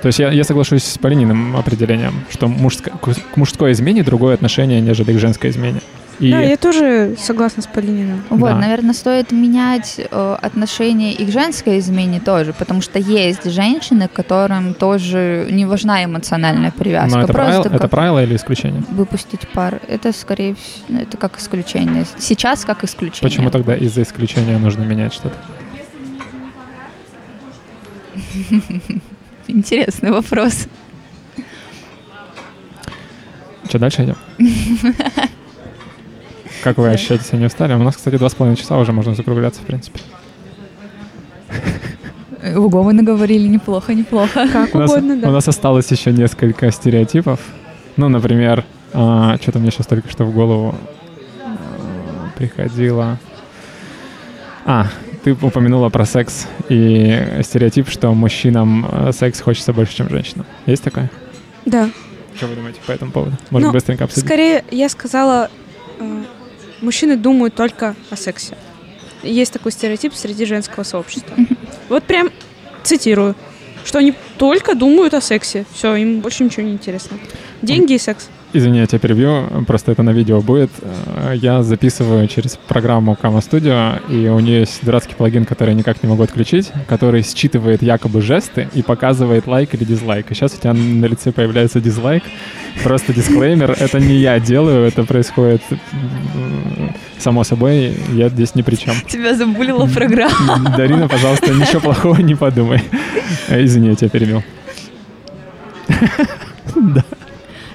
То 0.00 0.06
есть 0.06 0.18
я, 0.18 0.30
я 0.30 0.44
соглашусь 0.44 0.84
с 0.84 0.98
Полининым 0.98 1.56
определением, 1.56 2.14
что 2.30 2.46
мужско, 2.48 2.90
к 2.90 3.36
мужской 3.36 3.72
измене 3.72 4.02
другое 4.02 4.34
отношение, 4.34 4.80
нежели 4.80 5.12
к 5.12 5.18
женской 5.18 5.50
измене. 5.50 5.80
И... 6.20 6.30
Да, 6.30 6.40
я 6.42 6.58
тоже 6.58 7.16
согласна 7.18 7.62
с 7.62 7.66
Полининым. 7.66 8.22
Вот, 8.28 8.50
да. 8.50 8.56
наверное, 8.56 8.92
стоит 8.92 9.32
менять 9.32 9.98
э, 9.98 10.36
отношение 10.42 11.14
и 11.14 11.24
к 11.24 11.30
женской 11.30 11.78
измене 11.78 12.20
тоже, 12.20 12.52
потому 12.52 12.82
что 12.82 12.98
есть 12.98 13.50
женщины, 13.50 14.06
которым 14.06 14.74
тоже 14.74 15.48
не 15.50 15.64
важна 15.64 16.04
эмоциональная 16.04 16.72
привязка. 16.72 17.16
Но 17.16 17.24
это, 17.24 17.32
правило, 17.32 17.64
это 17.64 17.88
правило 17.88 18.22
или 18.22 18.36
исключение? 18.36 18.82
Выпустить 18.90 19.48
пар. 19.48 19.80
Это 19.88 20.12
скорее 20.12 20.56
всего, 20.56 20.84
ну, 20.88 21.00
это 21.00 21.16
как 21.16 21.38
исключение. 21.38 22.04
Сейчас 22.18 22.66
как 22.66 22.84
исключение. 22.84 23.30
Почему 23.30 23.50
тогда 23.50 23.74
из-за 23.74 24.02
исключения 24.02 24.58
нужно 24.58 24.82
менять 24.82 25.14
что-то? 25.14 25.36
Интересный 29.46 30.10
вопрос. 30.10 30.66
Что, 33.68 33.78
дальше 33.78 34.04
идем? 34.04 34.16
Как 36.62 36.76
вы 36.76 36.90
ощущаете 36.90 37.24
себя 37.24 37.38
не 37.38 37.46
устали? 37.46 37.74
У 37.74 37.78
нас, 37.78 37.96
кстати, 37.96 38.16
два 38.16 38.28
с 38.28 38.34
половиной 38.34 38.56
часа 38.56 38.78
уже 38.78 38.92
можно 38.92 39.14
закругляться, 39.14 39.62
в 39.62 39.64
принципе. 39.64 40.00
Ого, 42.56 42.82
мы 42.82 42.92
наговорили 42.92 43.46
неплохо, 43.46 43.94
неплохо. 43.94 44.48
Как 44.52 44.74
угодно, 44.74 45.16
да. 45.16 45.28
У 45.28 45.32
нас 45.32 45.46
осталось 45.48 45.90
еще 45.90 46.12
несколько 46.12 46.70
стереотипов. 46.70 47.40
Ну, 47.96 48.08
например, 48.08 48.64
а, 48.92 49.36
что-то 49.40 49.58
мне 49.58 49.70
сейчас 49.70 49.86
только 49.86 50.10
что 50.10 50.24
в 50.24 50.34
голову 50.34 50.74
а, 51.42 52.30
приходило. 52.36 53.18
А, 54.64 54.86
ты 55.22 55.32
упомянула 55.32 55.90
про 55.90 56.06
секс 56.06 56.46
и 56.68 57.40
стереотип, 57.42 57.88
что 57.88 58.12
мужчинам 58.14 58.86
а, 58.90 59.12
секс 59.12 59.40
хочется 59.40 59.72
больше, 59.72 59.96
чем 59.96 60.08
женщинам. 60.08 60.46
Есть 60.66 60.82
такое? 60.82 61.10
Да. 61.66 61.90
Что 62.34 62.46
вы 62.46 62.56
думаете 62.56 62.80
по 62.86 62.92
этому 62.92 63.12
поводу? 63.12 63.36
Можно 63.50 63.68
ну, 63.68 63.72
быстренько 63.72 64.04
обсудить? 64.04 64.24
Скорее, 64.24 64.64
я 64.70 64.88
сказала, 64.88 65.50
э, 65.98 66.22
мужчины 66.80 67.16
думают 67.16 67.54
только 67.54 67.94
о 68.10 68.16
сексе. 68.16 68.56
Есть 69.22 69.52
такой 69.52 69.72
стереотип 69.72 70.14
среди 70.14 70.44
женского 70.46 70.82
сообщества. 70.84 71.36
Вот 71.88 72.04
прям 72.04 72.30
цитирую, 72.82 73.34
что 73.84 73.98
они 73.98 74.14
только 74.38 74.74
думают 74.74 75.14
о 75.14 75.20
сексе. 75.20 75.66
Все, 75.74 75.94
им 75.96 76.20
больше 76.20 76.44
ничего 76.44 76.62
не 76.62 76.72
интересно. 76.72 77.18
Деньги 77.62 77.94
и 77.94 77.98
секс. 77.98 78.28
Извини, 78.52 78.78
я 78.78 78.86
тебя 78.86 78.98
перебью, 78.98 79.64
просто 79.64 79.92
это 79.92 80.02
на 80.02 80.10
видео 80.10 80.40
будет. 80.40 80.70
Я 81.34 81.62
записываю 81.62 82.26
через 82.26 82.56
программу 82.56 83.16
Kama 83.20 83.38
Studio, 83.38 84.00
и 84.08 84.28
у 84.28 84.40
нее 84.40 84.60
есть 84.60 84.84
дурацкий 84.84 85.14
плагин, 85.14 85.44
который 85.44 85.70
я 85.70 85.74
никак 85.76 86.02
не 86.02 86.08
могу 86.08 86.24
отключить, 86.24 86.72
который 86.88 87.22
считывает 87.22 87.80
якобы 87.80 88.20
жесты 88.22 88.68
и 88.74 88.82
показывает 88.82 89.46
лайк 89.46 89.74
или 89.74 89.84
дизлайк. 89.84 90.32
И 90.32 90.34
сейчас 90.34 90.54
у 90.54 90.56
тебя 90.56 90.72
на 90.72 91.06
лице 91.06 91.30
появляется 91.30 91.80
дизлайк. 91.80 92.24
Просто 92.82 93.12
дисклеймер, 93.12 93.70
это 93.78 94.00
не 94.00 94.14
я 94.14 94.40
делаю, 94.40 94.84
это 94.84 95.04
происходит 95.04 95.62
само 97.18 97.44
собой, 97.44 97.94
я 98.14 98.28
здесь 98.30 98.56
ни 98.56 98.62
при 98.62 98.74
чем. 98.74 98.94
Тебя 99.06 99.34
забулила 99.34 99.86
программа. 99.86 100.74
Дарина, 100.76 101.06
пожалуйста, 101.08 101.52
ничего 101.52 101.80
плохого 101.80 102.20
не 102.20 102.34
подумай. 102.34 102.82
Извини, 103.48 103.90
я 103.90 103.94
тебя 103.94 104.08
перебил. 104.08 104.42
Да. 106.76 107.04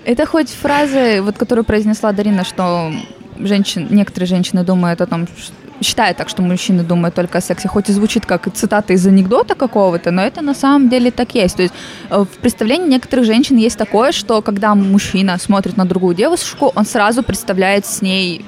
Это 0.06 0.25
хоть 0.25 0.50
фразы, 0.50 1.22
вот 1.22 1.38
которую 1.38 1.66
произнесла 1.66 2.11
Дарина, 2.11 2.45
что 2.45 2.93
женщин, 3.40 3.88
некоторые 3.90 4.27
женщины 4.27 4.64
думают 4.64 5.01
о 5.01 5.08
том, 5.08 5.27
что 5.27 5.53
считают 5.82 6.17
так, 6.17 6.30
что 6.30 6.42
мужчины 6.42 6.84
думают 6.84 7.16
только 7.16 7.40
о 7.40 7.42
сексе, 7.42 7.67
хоть 7.67 7.90
и 7.90 7.93
звучит 7.93 8.25
как 8.25 8.51
цитата 8.53 8.93
из 8.93 9.06
анекдота 9.06 9.56
какого-то, 9.56 10.11
но 10.11 10.22
это 10.22 10.42
на 10.42 10.53
самом 10.53 10.90
деле 10.90 11.11
так 11.11 11.35
есть. 11.35 11.58
То 11.58 11.64
есть 11.64 11.74
э, 12.09 12.24
в 12.24 12.38
представлении 12.40 12.88
некоторых 12.88 13.25
женщин 13.25 13.58
есть 13.58 13.77
такое, 13.77 14.11
что 14.11 14.42
когда 14.42 14.74
мужчина 14.75 15.38
смотрит 15.38 15.77
на 15.77 15.85
другую 15.85 16.16
девушку, 16.16 16.72
он 16.75 16.85
сразу 16.85 17.24
представляет 17.24 17.85
с 17.85 18.01
ней 18.01 18.45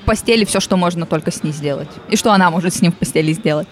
в 0.00 0.04
постели 0.04 0.44
все, 0.44 0.60
что 0.60 0.76
можно 0.76 1.06
только 1.06 1.30
с 1.30 1.42
ней 1.42 1.52
сделать. 1.52 1.88
И 2.10 2.16
что 2.16 2.32
она 2.32 2.50
может 2.50 2.74
с 2.74 2.82
ним 2.82 2.92
в 2.92 2.96
постели 2.96 3.32
сделать. 3.32 3.68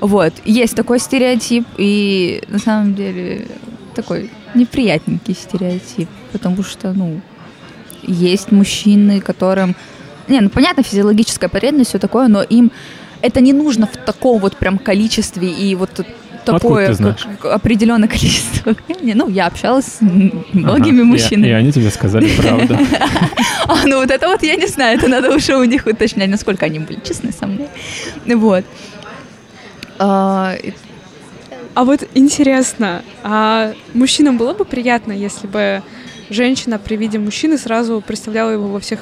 Вот. 0.00 0.34
Есть 0.44 0.76
такой 0.76 0.98
стереотип, 0.98 1.66
и 1.78 2.42
на 2.48 2.58
самом 2.58 2.94
деле 2.94 3.48
такой 3.94 4.30
неприятненький 4.54 5.34
стереотип, 5.34 6.08
потому 6.32 6.62
что, 6.62 6.92
ну, 6.92 7.20
есть 8.02 8.52
мужчины, 8.52 9.20
которым... 9.20 9.74
Не, 10.28 10.40
ну, 10.40 10.48
понятно, 10.48 10.82
физиологическая 10.82 11.48
потребность, 11.48 11.90
все 11.90 11.98
такое, 11.98 12.28
но 12.28 12.42
им 12.42 12.72
это 13.20 13.40
не 13.40 13.52
нужно 13.52 13.86
в 13.86 13.96
таком 13.96 14.38
вот 14.38 14.56
прям 14.56 14.78
количестве 14.78 15.48
и 15.48 15.74
вот 15.74 15.90
такое 16.44 16.94
как, 16.94 17.44
определенное 17.44 18.08
количество 18.08 18.74
времени. 18.86 19.14
Ну, 19.14 19.28
я 19.28 19.46
общалась 19.46 19.86
с 19.86 20.00
многими 20.00 21.00
ага, 21.00 21.04
мужчинами. 21.04 21.46
И, 21.46 21.50
и 21.50 21.52
они 21.52 21.72
тебе 21.72 21.90
сказали 21.90 22.28
правду. 22.36 22.78
А, 23.66 23.86
ну 23.86 23.96
вот 23.96 24.10
это 24.10 24.28
вот 24.28 24.42
я 24.42 24.56
не 24.56 24.66
знаю, 24.66 24.98
это 24.98 25.08
надо 25.08 25.34
уже 25.34 25.56
у 25.56 25.64
них 25.64 25.86
уточнять, 25.86 26.28
насколько 26.28 26.66
они 26.66 26.80
были 26.80 27.00
честны 27.02 27.32
со 27.32 27.46
мной. 27.46 27.68
Вот. 28.26 28.64
А, 31.74 31.84
вот 31.84 32.08
интересно, 32.14 33.02
а 33.22 33.72
мужчинам 33.94 34.38
было 34.38 34.54
бы 34.54 34.64
приятно, 34.64 35.12
если 35.12 35.46
бы 35.46 35.82
женщина 36.30 36.78
при 36.78 36.96
виде 36.96 37.18
мужчины 37.18 37.58
сразу 37.58 38.00
представляла 38.00 38.50
его 38.50 38.68
во 38.68 38.78
всех 38.80 39.00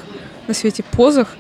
на 0.49 0.55
свете 0.55 0.83
позах? 0.83 1.37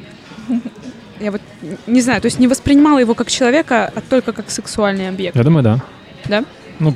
Я 1.20 1.30
вот 1.30 1.40
не 1.86 2.00
знаю, 2.00 2.20
то 2.20 2.26
есть 2.26 2.38
не 2.38 2.48
воспринимала 2.48 2.98
его 2.98 3.14
как 3.14 3.30
человека, 3.30 3.90
а 3.94 4.00
только 4.00 4.32
как 4.32 4.50
сексуальный 4.50 5.08
объект. 5.08 5.36
Я 5.36 5.44
думаю, 5.44 5.62
да. 5.62 5.80
Да? 6.26 6.44
Ну, 6.78 6.94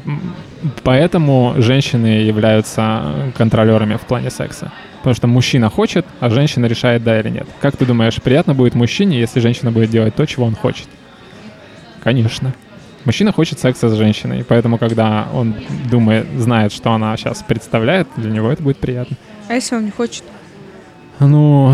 поэтому 0.82 1.55
женщины 1.58 2.06
являются 2.06 3.32
контролерами 3.36 3.97
в 3.97 4.02
плане 4.02 4.31
секса. 4.31 4.73
Потому 4.98 5.15
что 5.15 5.26
мужчина 5.28 5.70
хочет, 5.70 6.05
а 6.18 6.28
женщина 6.28 6.66
решает, 6.66 7.05
да 7.05 7.20
или 7.20 7.31
нет. 7.31 7.47
Как 7.60 7.76
ты 7.76 7.86
думаешь, 7.86 8.20
приятно 8.20 8.55
будет 8.55 8.74
мужчине, 8.74 9.20
если 9.20 9.39
женщина 9.39 9.70
будет 9.70 9.90
делать 9.90 10.16
то, 10.16 10.26
чего 10.26 10.44
он 10.44 10.56
хочет? 10.56 10.89
Конечно. 12.02 12.52
Мужчина 13.06 13.32
хочет 13.32 13.60
секса 13.60 13.88
с 13.88 13.94
женщиной, 13.94 14.44
поэтому, 14.46 14.78
когда 14.78 15.28
он 15.32 15.54
думает, 15.88 16.26
знает, 16.36 16.72
что 16.72 16.90
она 16.90 17.16
сейчас 17.16 17.42
представляет, 17.46 18.08
для 18.16 18.32
него 18.32 18.50
это 18.50 18.64
будет 18.64 18.78
приятно. 18.78 19.16
А 19.48 19.54
если 19.54 19.76
он 19.76 19.84
не 19.84 19.92
хочет? 19.92 20.24
Ну... 21.20 21.72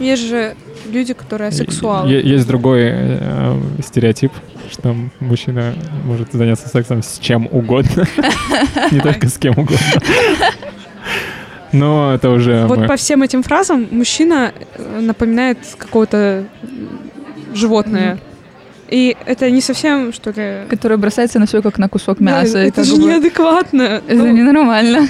Есть 0.00 0.26
же 0.26 0.56
люди, 0.90 1.14
которые 1.14 1.52
сексуалы. 1.52 2.10
Есть 2.10 2.46
другой 2.48 2.90
э, 2.92 3.60
стереотип, 3.84 4.32
что 4.70 4.96
мужчина 5.20 5.74
может 6.04 6.32
заняться 6.32 6.68
сексом 6.68 7.04
с 7.04 7.20
чем 7.20 7.48
угодно, 7.50 8.04
не 8.90 8.98
только 8.98 9.28
с 9.28 9.38
кем 9.38 9.52
угодно. 9.52 10.02
Но 11.70 12.14
это 12.14 12.30
уже... 12.30 12.66
Вот 12.66 12.88
по 12.88 12.96
всем 12.96 13.22
этим 13.22 13.44
фразам 13.44 13.86
мужчина 13.92 14.52
э, 14.74 15.00
напоминает 15.00 15.58
какого-то 15.78 16.44
животное. 17.54 18.18
И 18.88 19.16
это 19.26 19.50
не 19.50 19.60
совсем, 19.60 20.12
что 20.12 20.30
ли... 20.30 20.68
Которое 20.68 20.96
бросается 20.96 21.38
на 21.38 21.46
все 21.46 21.62
как 21.62 21.78
на 21.78 21.88
кусок 21.88 22.20
мяса. 22.20 22.54
Да, 22.54 22.64
это 22.64 22.84
же 22.84 22.96
бы... 22.96 23.02
неадекватно. 23.02 23.82
Это 23.82 24.14
ну... 24.14 24.32
ненормально. 24.32 25.08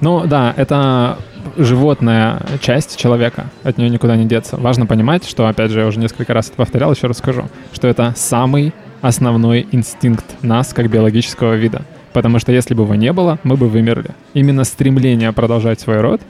Ну 0.00 0.26
да, 0.26 0.54
это 0.56 1.18
животная 1.56 2.42
часть 2.60 2.96
человека, 2.96 3.46
от 3.62 3.78
нее 3.78 3.90
никуда 3.90 4.16
не 4.16 4.26
деться. 4.26 4.56
Важно 4.56 4.86
понимать, 4.86 5.28
что, 5.28 5.46
опять 5.46 5.70
же, 5.70 5.80
я 5.80 5.86
уже 5.86 5.98
несколько 5.98 6.34
раз 6.34 6.48
это 6.48 6.56
повторял, 6.56 6.92
еще 6.92 7.06
раз 7.06 7.18
скажу, 7.18 7.44
что 7.72 7.88
это 7.88 8.14
самый 8.16 8.72
основной 9.00 9.66
инстинкт 9.72 10.42
нас 10.42 10.72
как 10.72 10.90
биологического 10.90 11.54
вида. 11.54 11.82
Потому 12.12 12.38
что 12.38 12.52
если 12.52 12.74
бы 12.74 12.82
его 12.82 12.94
не 12.94 13.12
было, 13.12 13.38
мы 13.44 13.56
бы 13.56 13.68
вымерли. 13.68 14.10
Именно 14.34 14.64
стремление 14.64 15.32
продолжать 15.32 15.80
свой 15.80 16.00
род 16.00 16.20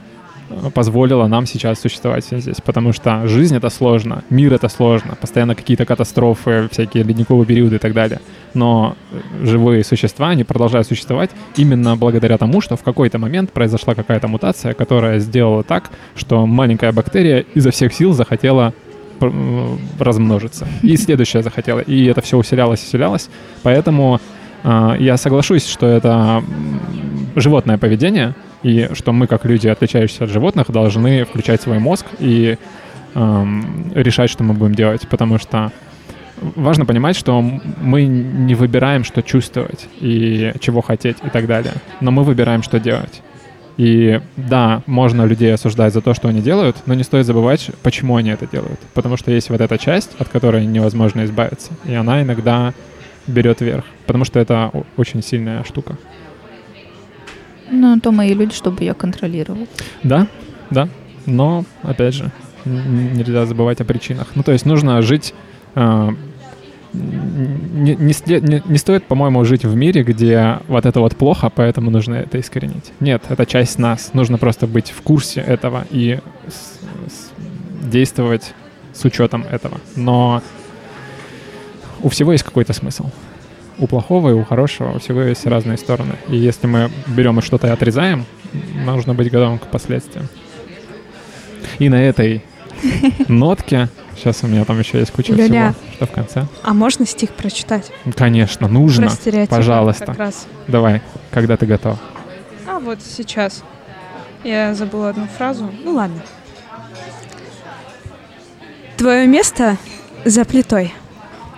позволило 0.73 1.27
нам 1.27 1.45
сейчас 1.45 1.79
существовать 1.79 2.25
здесь. 2.25 2.57
Потому 2.63 2.93
что 2.93 3.27
жизнь— 3.27 3.55
это 3.57 3.69
сложно, 3.69 4.23
мир— 4.29 4.53
это 4.55 4.69
сложно, 4.69 5.15
постоянно 5.19 5.55
какие-то 5.55 5.85
катастрофы, 5.85 6.67
всякие 6.71 7.03
ледниковые 7.03 7.45
периоды 7.45 7.75
и 7.75 7.79
так 7.79 7.93
далее. 7.93 8.19
Но 8.53 8.95
э, 9.11 9.45
живые 9.45 9.83
существа, 9.83 10.29
они 10.29 10.43
продолжают 10.43 10.87
существовать 10.87 11.31
именно 11.55 11.95
благодаря 11.95 12.37
тому, 12.37 12.61
что 12.61 12.75
в 12.75 12.83
какой-то 12.83 13.17
момент 13.17 13.51
произошла 13.51 13.95
какая-то 13.95 14.27
мутация, 14.27 14.73
которая 14.73 15.19
сделала 15.19 15.63
так, 15.63 15.89
что 16.15 16.45
маленькая 16.45 16.91
бактерия 16.91 17.45
изо 17.55 17.71
всех 17.71 17.93
сил 17.93 18.13
захотела 18.13 18.73
э, 19.19 19.77
размножиться. 19.99 20.67
И 20.83 20.97
следующая 20.97 21.43
захотела. 21.43 21.79
И 21.79 22.05
это 22.05 22.21
все 22.21 22.37
усилялось, 22.37 22.83
усилялось. 22.83 23.29
Поэтому 23.63 24.19
а, 24.63 24.95
я 24.99 25.17
соглашусь, 25.17 25.67
что 25.67 25.87
это 25.87 26.43
животное 27.35 27.77
поведение, 27.77 28.35
и 28.63 28.89
что 28.93 29.11
мы, 29.11 29.27
как 29.27 29.45
люди, 29.45 29.67
отличающиеся 29.67 30.25
от 30.25 30.29
животных, 30.29 30.71
должны 30.71 31.25
включать 31.25 31.61
свой 31.61 31.79
мозг 31.79 32.05
и 32.19 32.57
эм, 33.15 33.91
решать, 33.93 34.29
что 34.29 34.43
мы 34.43 34.53
будем 34.53 34.75
делать. 34.75 35.07
Потому 35.07 35.37
что 35.39 35.71
важно 36.41 36.85
понимать, 36.85 37.15
что 37.15 37.41
мы 37.41 38.05
не 38.05 38.55
выбираем, 38.55 39.03
что 39.03 39.21
чувствовать 39.21 39.87
и 39.99 40.53
чего 40.59 40.81
хотеть 40.81 41.17
и 41.23 41.29
так 41.29 41.47
далее. 41.47 41.73
Но 42.01 42.11
мы 42.11 42.23
выбираем, 42.23 42.63
что 42.63 42.79
делать. 42.79 43.21
И 43.77 44.19
да, 44.35 44.83
можно 44.85 45.23
людей 45.25 45.53
осуждать 45.53 45.93
за 45.93 46.01
то, 46.01 46.13
что 46.13 46.27
они 46.27 46.41
делают, 46.41 46.77
но 46.85 46.93
не 46.93 47.03
стоит 47.03 47.25
забывать, 47.25 47.71
почему 47.83 48.15
они 48.17 48.29
это 48.29 48.45
делают. 48.45 48.79
Потому 48.93 49.17
что 49.17 49.31
есть 49.31 49.49
вот 49.49 49.61
эта 49.61 49.77
часть, 49.77 50.11
от 50.19 50.29
которой 50.29 50.65
невозможно 50.65 51.23
избавиться. 51.23 51.71
И 51.85 51.93
она 51.93 52.21
иногда 52.21 52.73
берет 53.27 53.61
верх, 53.61 53.85
потому 54.05 54.25
что 54.25 54.39
это 54.39 54.71
очень 54.97 55.23
сильная 55.23 55.63
штука. 55.63 55.97
Ну, 57.71 57.99
то 57.99 58.11
мои 58.11 58.33
люди, 58.33 58.53
чтобы 58.53 58.83
ее 58.83 58.93
контролировать. 58.93 59.69
Да, 60.03 60.27
да, 60.69 60.89
но, 61.25 61.63
опять 61.83 62.13
же, 62.13 62.31
нельзя 62.65 63.45
забывать 63.45 63.81
о 63.81 63.85
причинах. 63.85 64.27
Ну, 64.35 64.43
то 64.43 64.51
есть 64.51 64.65
нужно 64.65 65.01
жить... 65.01 65.33
Э, 65.75 66.09
не, 66.93 67.95
не, 67.95 68.13
не, 68.41 68.63
не 68.65 68.77
стоит, 68.77 69.05
по-моему, 69.05 69.45
жить 69.45 69.63
в 69.63 69.73
мире, 69.75 70.03
где 70.03 70.59
вот 70.67 70.85
это 70.85 70.99
вот 70.99 71.15
плохо, 71.15 71.49
поэтому 71.49 71.89
нужно 71.89 72.15
это 72.15 72.37
искоренить. 72.37 72.91
Нет, 72.99 73.23
это 73.29 73.45
часть 73.45 73.79
нас. 73.79 74.13
Нужно 74.13 74.37
просто 74.37 74.67
быть 74.67 74.91
в 74.91 75.01
курсе 75.01 75.39
этого 75.39 75.85
и 75.89 76.19
с, 76.49 77.09
с, 77.09 77.89
действовать 77.89 78.53
с 78.93 79.05
учетом 79.05 79.45
этого. 79.49 79.79
Но 79.95 80.43
у 82.03 82.09
всего 82.09 82.33
есть 82.33 82.43
какой-то 82.43 82.73
смысл. 82.73 83.05
У 83.81 83.87
плохого 83.87 84.29
и 84.29 84.33
у 84.33 84.45
хорошего 84.45 84.91
у 84.91 84.99
всего 84.99 85.21
есть 85.23 85.45
разные 85.45 85.77
стороны. 85.77 86.13
И 86.29 86.37
если 86.37 86.67
мы 86.67 86.91
берем 87.07 87.39
и 87.39 87.41
что-то 87.41 87.73
отрезаем, 87.73 88.25
нужно 88.85 89.13
быть 89.15 89.31
готовым 89.31 89.57
к 89.57 89.67
последствиям. 89.67 90.27
И 91.79 91.89
на 91.89 92.01
этой 92.01 92.43
нотке 93.27 93.89
Сейчас 94.15 94.43
у 94.43 94.47
меня 94.47 94.65
там 94.65 94.77
еще 94.77 94.99
есть 94.99 95.11
куча 95.11 95.33
Люля, 95.33 95.73
всего, 95.73 95.95
что 95.95 96.05
в 96.05 96.11
конце. 96.11 96.45
А 96.61 96.75
можно 96.75 97.07
стих 97.07 97.31
прочитать? 97.31 97.91
Конечно, 98.15 98.67
нужно. 98.67 99.09
Пожалуйста. 99.49 100.05
Как 100.05 100.17
раз. 100.19 100.45
Давай, 100.67 101.01
когда 101.31 101.57
ты 101.57 101.65
готов. 101.65 101.97
А 102.67 102.77
вот 102.77 102.99
сейчас. 103.01 103.63
Я 104.43 104.75
забыла 104.75 105.09
одну 105.09 105.25
фразу. 105.25 105.71
Ну 105.83 105.93
ладно. 105.93 106.21
Твое 108.97 109.25
место 109.25 109.77
за 110.23 110.45
плитой 110.45 110.93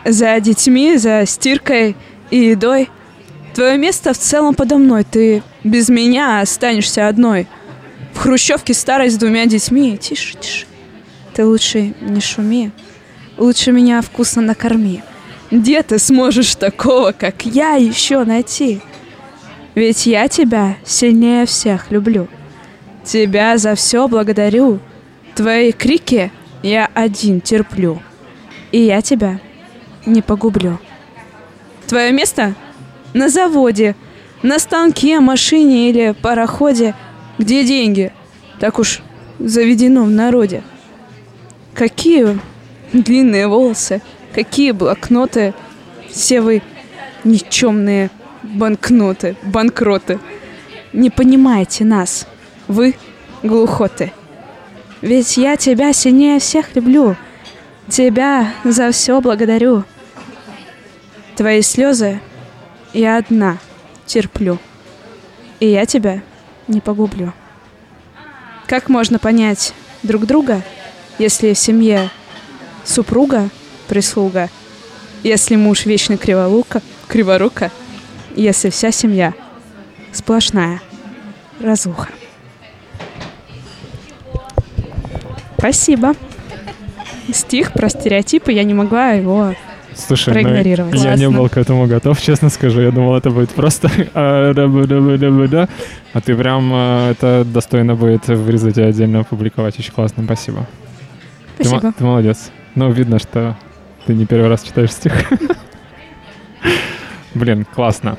за 0.05 0.39
детьми, 0.39 0.97
за 0.97 1.25
стиркой 1.25 1.95
и 2.29 2.37
едой. 2.37 2.89
Твое 3.53 3.77
место 3.77 4.13
в 4.13 4.17
целом 4.17 4.55
подо 4.55 4.77
мной. 4.77 5.03
Ты 5.03 5.43
без 5.63 5.89
меня 5.89 6.41
останешься 6.41 7.07
одной. 7.07 7.47
В 8.13 8.19
хрущевке 8.19 8.73
старой 8.73 9.09
с 9.09 9.17
двумя 9.17 9.45
детьми. 9.45 9.97
Тише, 9.97 10.37
тише. 10.37 10.65
Ты 11.33 11.45
лучше 11.45 11.93
не 12.01 12.21
шуми. 12.21 12.71
Лучше 13.37 13.71
меня 13.71 14.01
вкусно 14.01 14.41
накорми. 14.41 15.03
Где 15.51 15.83
ты 15.83 15.99
сможешь 15.99 16.55
такого, 16.55 17.11
как 17.11 17.45
я, 17.45 17.75
еще 17.75 18.23
найти? 18.23 18.81
Ведь 19.75 20.05
я 20.05 20.27
тебя 20.27 20.77
сильнее 20.85 21.45
всех 21.45 21.91
люблю. 21.91 22.27
Тебя 23.03 23.57
за 23.57 23.75
все 23.75 24.07
благодарю. 24.07 24.79
Твои 25.35 25.71
крики 25.71 26.31
я 26.61 26.89
один 26.93 27.41
терплю. 27.41 28.01
И 28.71 28.79
я 28.79 29.01
тебя 29.01 29.39
не 30.05 30.21
погублю. 30.21 30.79
Твое 31.87 32.11
место 32.11 32.55
на 33.13 33.29
заводе, 33.29 33.95
на 34.41 34.59
станке, 34.59 35.19
машине 35.19 35.89
или 35.89 36.15
пароходе, 36.21 36.95
где 37.37 37.63
деньги. 37.63 38.11
Так 38.59 38.79
уж 38.79 39.01
заведено 39.39 40.03
в 40.03 40.09
народе. 40.09 40.63
Какие 41.73 42.39
длинные 42.93 43.47
волосы, 43.47 44.01
какие 44.33 44.71
блокноты. 44.71 45.53
Все 46.09 46.41
вы 46.41 46.61
никчемные 47.23 48.09
банкноты, 48.43 49.35
банкроты. 49.43 50.19
Не 50.91 51.09
понимаете 51.09 51.85
нас. 51.85 52.27
Вы 52.67 52.95
глухоты. 53.41 54.11
Ведь 55.01 55.37
я 55.37 55.57
тебя 55.57 55.91
сильнее 55.91 56.39
всех 56.39 56.75
люблю. 56.75 57.15
Тебя 57.89 58.53
за 58.63 58.91
все 58.91 59.19
благодарю. 59.19 59.83
Твои 61.35 61.61
слезы 61.63 62.19
я 62.93 63.17
одна 63.17 63.57
терплю, 64.05 64.59
и 65.59 65.67
я 65.67 65.85
тебя 65.87 66.21
не 66.67 66.79
погублю. 66.79 67.33
Как 68.67 68.87
можно 68.87 69.17
понять 69.17 69.73
друг 70.03 70.27
друга, 70.27 70.61
если 71.17 71.53
в 71.53 71.57
семье 71.57 72.11
супруга 72.83 73.49
прислуга, 73.87 74.49
если 75.23 75.55
муж 75.55 75.85
вечно 75.85 76.17
криворука, 76.17 76.81
криворука, 77.07 77.71
если 78.35 78.69
вся 78.69 78.91
семья 78.91 79.33
сплошная 80.11 80.81
разуха. 81.59 82.09
Спасибо. 85.57 86.13
Стих 87.33 87.73
про 87.73 87.89
стереотипы, 87.89 88.51
я 88.51 88.63
не 88.63 88.73
могла 88.73 89.11
его 89.11 89.55
Слушай, 89.95 90.29
ну, 90.29 90.33
проигнорировать. 90.33 90.93
Ну, 90.93 91.03
я 91.03 91.15
не 91.15 91.29
был 91.29 91.49
к 91.49 91.57
этому 91.57 91.87
готов, 91.87 92.21
честно 92.21 92.49
скажу. 92.49 92.81
Я 92.81 92.91
думал, 92.91 93.15
это 93.15 93.29
будет 93.29 93.51
просто... 93.51 93.89
А 96.15 96.21
ты 96.21 96.35
прям 96.35 96.69
а, 96.73 97.11
это 97.11 97.43
достойно 97.43 97.95
будет 97.95 98.27
вырезать 98.27 98.77
и 98.77 98.81
отдельно 98.81 99.21
опубликовать. 99.21 99.79
Очень 99.79 99.93
классно, 99.93 100.23
спасибо. 100.23 100.67
Спасибо. 101.55 101.81
Ты, 101.81 101.91
ты 101.93 102.03
молодец. 102.03 102.51
Ну, 102.75 102.91
видно, 102.91 103.17
что 103.17 103.57
ты 104.05 104.13
не 104.13 104.25
первый 104.25 104.49
раз 104.49 104.63
читаешь 104.63 104.91
стих. 104.91 105.13
Блин, 107.33 107.65
классно. 107.65 108.17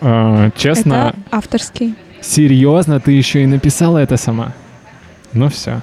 А, 0.00 0.50
честно... 0.56 1.14
Это 1.14 1.36
авторский. 1.36 1.94
Серьезно, 2.20 3.00
ты 3.00 3.12
еще 3.12 3.42
и 3.42 3.46
написала 3.46 3.98
это 3.98 4.16
сама? 4.16 4.52
Ну 5.32 5.48
все. 5.48 5.80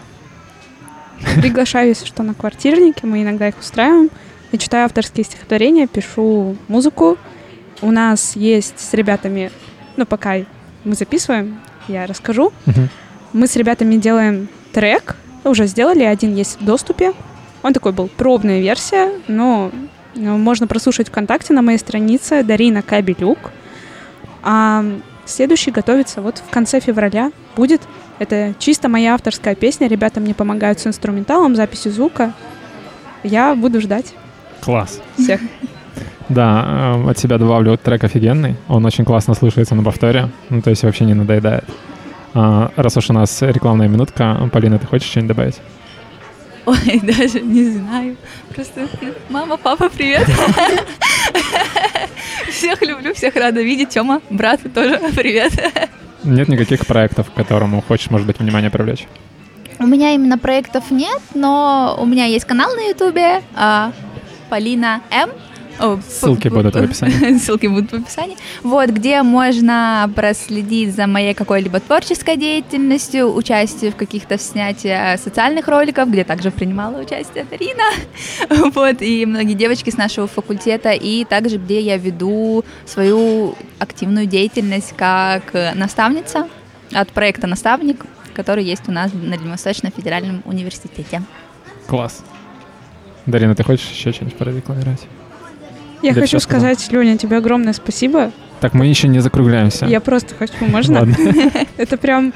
Приглашаю, 1.35 1.89
если 1.89 2.05
что, 2.05 2.23
на 2.23 2.33
квартирнике. 2.33 3.07
Мы 3.07 3.23
иногда 3.23 3.49
их 3.49 3.59
устраиваем. 3.59 4.09
Я 4.51 4.57
читаю 4.57 4.85
авторские 4.85 5.23
стихотворения, 5.23 5.87
пишу 5.87 6.55
музыку. 6.67 7.17
У 7.81 7.91
нас 7.91 8.35
есть 8.35 8.79
с 8.79 8.93
ребятами, 8.93 9.51
ну, 9.95 10.05
пока 10.05 10.37
мы 10.83 10.95
записываем, 10.95 11.59
я 11.87 12.05
расскажу. 12.07 12.51
Uh-huh. 12.65 12.87
Мы 13.33 13.47
с 13.47 13.55
ребятами 13.55 13.95
делаем 13.97 14.47
трек, 14.73 15.15
уже 15.43 15.67
сделали, 15.67 16.03
один 16.03 16.35
есть 16.35 16.59
в 16.59 16.65
доступе. 16.65 17.13
Он 17.61 17.73
такой 17.73 17.91
был 17.91 18.07
пробная 18.07 18.59
версия, 18.59 19.11
но 19.27 19.71
можно 20.15 20.65
прослушать 20.65 21.09
ВКонтакте 21.09 21.53
на 21.53 21.61
моей 21.61 21.77
странице 21.77 22.43
Дарина 22.43 22.81
Кабелюк. 22.81 23.51
А 24.41 24.83
следующий 25.25 25.71
готовится 25.71 26.21
вот 26.21 26.39
в 26.39 26.49
конце 26.49 26.79
февраля. 26.79 27.31
Будет. 27.55 27.81
Это 28.17 28.53
чисто 28.59 28.89
моя 28.89 29.13
авторская 29.13 29.55
песня. 29.55 29.87
Ребята 29.87 30.19
мне 30.19 30.33
помогают 30.33 30.79
с 30.79 30.87
инструменталом, 30.87 31.55
записью 31.55 31.91
звука. 31.91 32.33
Я 33.23 33.53
буду 33.55 33.79
ждать. 33.79 34.13
Класс. 34.61 35.01
Всех. 35.17 35.41
Да, 36.29 36.95
э, 36.95 37.09
от 37.09 37.17
себя 37.17 37.37
добавлю 37.37 37.77
трек 37.77 38.03
офигенный. 38.03 38.55
Он 38.67 38.85
очень 38.85 39.03
классно 39.03 39.33
слушается 39.33 39.75
на 39.75 39.83
повторе. 39.83 40.29
Ну, 40.49 40.61
то 40.61 40.69
есть 40.69 40.83
вообще 40.83 41.05
не 41.05 41.15
надоедает. 41.15 41.65
А, 42.33 42.71
раз 42.75 42.95
уж 42.97 43.09
у 43.09 43.13
нас 43.13 43.41
рекламная 43.41 43.87
минутка, 43.87 44.49
Полина, 44.51 44.77
ты 44.77 44.85
хочешь 44.85 45.09
что-нибудь 45.09 45.35
добавить? 45.35 45.55
Ой, 46.65 46.99
даже 47.03 47.41
не 47.41 47.71
знаю. 47.71 48.15
Просто 48.53 48.87
мама, 49.29 49.57
папа, 49.57 49.89
привет. 49.89 50.27
Всех 52.51 52.81
люблю, 52.81 53.13
всех 53.13 53.35
рада 53.35 53.61
видеть. 53.61 53.89
Тёма, 53.89 54.21
брат, 54.29 54.59
тоже 54.73 54.99
привет. 55.15 55.53
Нет 56.23 56.47
никаких 56.47 56.85
проектов, 56.85 57.31
к 57.31 57.33
которому 57.33 57.81
хочешь, 57.81 58.09
может 58.09 58.27
быть, 58.27 58.39
внимание 58.39 58.69
привлечь? 58.69 59.07
У 59.79 59.87
меня 59.87 60.13
именно 60.13 60.37
проектов 60.37 60.91
нет, 60.91 61.21
но 61.33 61.97
у 61.99 62.05
меня 62.05 62.25
есть 62.25 62.45
канал 62.45 62.75
на 62.75 62.89
Ютубе, 62.89 63.41
а, 63.55 63.93
Полина 64.49 65.01
М. 65.11 65.29
Ссылки 66.07 66.49
будут 66.49 66.75
в 66.75 66.77
описании. 66.77 67.37
Ссылки 67.39 67.67
будут 67.67 67.91
в 67.91 67.95
описании. 67.95 68.35
Вот, 68.63 68.89
где 68.89 69.23
можно 69.23 70.11
проследить 70.13 70.93
за 70.93 71.07
моей 71.07 71.33
какой-либо 71.33 71.79
творческой 71.79 72.35
деятельностью, 72.35 73.33
участие 73.33 73.91
в 73.91 73.95
каких-то 73.95 74.37
снятиях 74.37 75.19
социальных 75.19 75.69
роликов, 75.69 76.09
где 76.09 76.25
также 76.25 76.51
принимала 76.51 76.99
участие 76.99 77.45
Дарина. 77.49 77.83
Вот, 78.73 79.01
и 79.01 79.25
многие 79.25 79.53
девочки 79.53 79.89
с 79.89 79.97
нашего 79.97 80.27
факультета, 80.27 80.91
и 80.91 81.23
также, 81.23 81.57
где 81.57 81.79
я 81.79 81.97
веду 81.97 82.65
свою 82.85 83.55
активную 83.79 84.25
деятельность 84.25 84.93
как 84.97 85.53
наставница 85.75 86.49
от 86.91 87.09
проекта 87.09 87.47
«Наставник», 87.47 88.05
который 88.33 88.63
есть 88.63 88.87
у 88.87 88.91
нас 88.91 89.13
на 89.13 89.37
Дальневосточном 89.37 89.91
федеральном 89.91 90.41
университете. 90.45 91.21
Класс. 91.87 92.23
Дарина, 93.25 93.55
ты 93.55 93.63
хочешь 93.63 93.89
еще 93.91 94.11
что-нибудь 94.11 94.37
прорекламировать? 94.37 95.07
Я 96.01 96.11
Или 96.11 96.21
хочу 96.21 96.37
всё 96.37 96.39
сказал? 96.39 96.73
сказать, 96.73 96.91
Леня, 96.91 97.17
тебе 97.17 97.37
огромное 97.37 97.73
спасибо. 97.73 98.31
Так, 98.61 98.73
мы 98.73 98.87
еще 98.87 99.07
не 99.07 99.19
закругляемся. 99.19 99.85
Я 99.85 99.99
просто 99.99 100.35
хочу, 100.35 100.53
можно? 100.67 101.07
Это 101.77 101.97
прям 101.97 102.33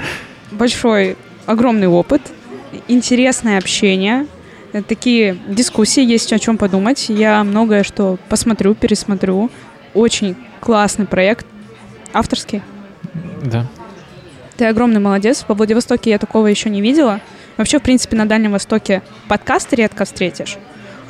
большой, 0.52 1.18
огромный 1.46 1.88
опыт, 1.88 2.22
интересное 2.88 3.58
общение, 3.58 4.28
такие 4.88 5.38
дискуссии, 5.48 6.04
есть 6.04 6.34
о 6.34 6.40
чем 6.40 6.58
подумать. 6.58 7.10
Я 7.10 7.44
многое 7.44 7.84
что 7.84 8.18
посмотрю, 8.30 8.74
пересмотрю. 8.74 9.52
Очень 9.94 10.36
классный 10.60 11.06
проект, 11.06 11.46
авторский. 12.14 12.62
Да. 13.44 13.68
Ты 14.58 14.66
огромный 14.66 15.00
молодец. 15.00 15.46
Во 15.48 15.56
Владивостоке 15.56 16.10
я 16.10 16.18
такого 16.18 16.48
еще 16.48 16.70
не 16.70 16.82
видела. 16.82 17.20
Вообще, 17.58 17.80
в 17.80 17.84
принципе, 17.84 18.16
на 18.16 18.26
Дальнем 18.26 18.52
Востоке 18.52 19.02
подкасты 19.28 19.76
редко 19.76 20.06
встретишь. 20.06 20.58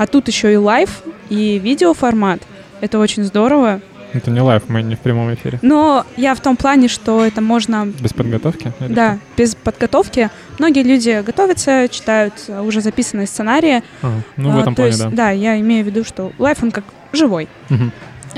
А 0.04 0.06
тут 0.06 0.28
еще 0.28 0.52
и 0.52 0.58
live, 0.58 1.02
и 1.30 1.58
видеоформат. 1.60 2.42
Это 2.82 3.00
очень 3.00 3.24
здорово. 3.24 3.80
Это 4.12 4.32
не 4.32 4.42
live, 4.42 4.64
мы 4.68 4.84
не 4.84 4.96
в 4.96 5.00
прямом 5.00 5.34
эфире. 5.34 5.60
Но 5.62 6.06
я 6.18 6.36
в 6.36 6.42
том 6.42 6.58
плане, 6.58 6.90
что 6.90 7.24
это 7.24 7.40
можно 7.40 7.86
Без 8.02 8.12
подготовки? 8.12 8.74
Да, 8.82 9.18
без 9.38 9.56
подготовки. 9.56 10.30
Многие 10.60 10.84
люди 10.84 11.24
готовятся, 11.26 11.88
читают 11.90 12.34
уже 12.50 12.82
записанные 12.82 13.28
сценарии. 13.28 13.82
что? 14.00 14.08
А, 14.10 14.12
ну, 14.36 14.52
в 14.52 14.58
А, 14.58 14.62
этом 14.64 14.74
то 14.76 14.82
плане, 14.82 14.92
есть, 14.92 15.04
да. 15.04 15.10
Да, 15.10 15.30
я 15.32 15.58
имею 15.62 15.86
в 15.86 15.88
виду, 15.88 16.04
что 16.04 16.34
лайф, 16.38 16.62
он 16.62 16.72
как 16.72 16.84
живой. 17.14 17.48
Не 17.70 17.80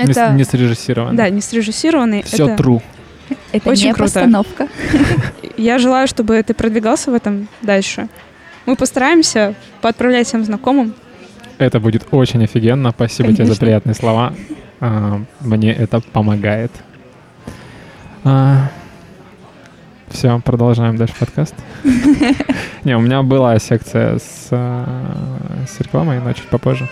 с- 0.04 0.10
Это, 0.10 0.30
Не 0.34 0.44
срежиссировано. 0.44 1.16
да, 1.16 1.28
не 1.30 1.40
срежиссированный. 1.40 2.22
Все 2.22 2.46
это- 2.46 2.62
true. 2.62 2.80
Это 3.50 3.70
Очень 3.70 3.86
не 3.88 3.92
круто. 3.92 4.12
постановка. 4.12 4.68
Я 5.56 5.78
желаю, 5.78 6.06
чтобы 6.06 6.40
ты 6.44 6.54
продвигался 6.54 7.10
в 7.10 7.14
этом 7.14 7.48
дальше. 7.60 8.06
Мы 8.66 8.76
постараемся 8.76 9.54
поотправлять 9.80 10.28
всем 10.28 10.44
знакомым. 10.44 10.94
Это 11.58 11.80
будет 11.80 12.06
очень 12.10 12.44
офигенно. 12.44 12.90
Спасибо 12.90 13.28
тебе 13.28 13.44
за 13.44 13.50
Конечно. 13.52 13.66
приятные 13.66 13.94
слова. 13.94 14.34
А, 14.80 15.20
Мне 15.40 15.72
это 15.72 16.00
помогает. 16.00 16.70
Все, 20.08 20.40
продолжаем 20.44 20.96
дальше 20.96 21.14
подкаст. 21.18 21.54
Не, 22.84 22.96
у 22.96 23.00
меня 23.00 23.22
была 23.22 23.58
секция 23.58 24.18
с, 24.18 24.48
а, 24.50 24.86
с 25.68 25.80
рекламой, 25.80 26.20
но 26.20 26.32
чуть 26.32 26.46
попозже. 26.48 26.88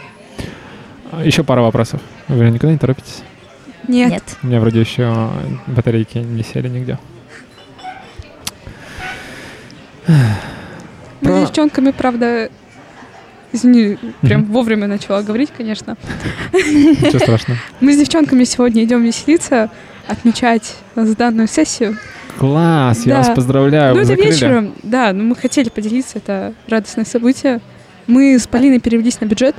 Еще 1.22 1.44
пара 1.44 1.60
вопросов. 1.60 2.00
Вы 2.28 2.50
никуда 2.50 2.72
не 2.72 2.78
торопитесь? 2.78 3.22
Нет. 3.86 4.10
Нет. 4.10 4.36
У 4.42 4.46
меня 4.46 4.60
вроде 4.60 4.80
еще 4.80 5.30
батарейки 5.66 6.18
не 6.18 6.42
сели 6.42 6.68
нигде. 6.68 6.98
Мы 10.06 10.24
Про- 11.20 11.36
с 11.36 11.40
девчонками, 11.48 11.90
правда, 11.92 12.50
извини, 13.54 13.96
прям 14.20 14.44
вовремя 14.44 14.86
начала 14.86 15.22
говорить, 15.22 15.50
конечно. 15.56 15.96
Ничего 16.52 17.18
страшного. 17.18 17.58
Мы 17.80 17.94
с 17.94 17.98
девчонками 17.98 18.44
сегодня 18.44 18.84
идем 18.84 19.02
веселиться, 19.02 19.70
отмечать 20.06 20.74
данную 20.94 21.48
сессию. 21.48 21.96
Класс, 22.38 23.06
я 23.06 23.12
Да. 23.14 23.18
вас 23.18 23.28
поздравляю, 23.34 23.94
ну, 23.94 24.00
это 24.00 24.08
закрыли. 24.08 24.30
вечером, 24.32 24.74
да, 24.82 25.12
но 25.12 25.22
мы 25.22 25.36
хотели 25.36 25.68
поделиться, 25.68 26.18
это 26.18 26.52
радостное 26.68 27.04
событие. 27.04 27.60
Мы 28.08 28.38
с 28.38 28.46
Полиной 28.46 28.80
перевелись 28.80 29.20
на 29.20 29.26
бюджет. 29.26 29.54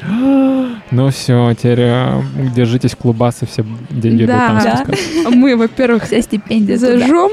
Ну 0.90 1.10
все, 1.10 1.54
теперь 1.54 1.80
э, 1.80 2.22
держитесь 2.56 2.94
клубасы, 2.94 3.46
все 3.46 3.62
деньги 3.90 4.22
будут 4.24 4.36
там 4.36 4.58
Да. 4.62 4.84
Мы, 5.30 5.54
во-первых, 5.56 6.04
Вся 6.06 6.22
стипендия 6.22 6.76
туда. 6.78 6.98
зажжем, 6.98 7.30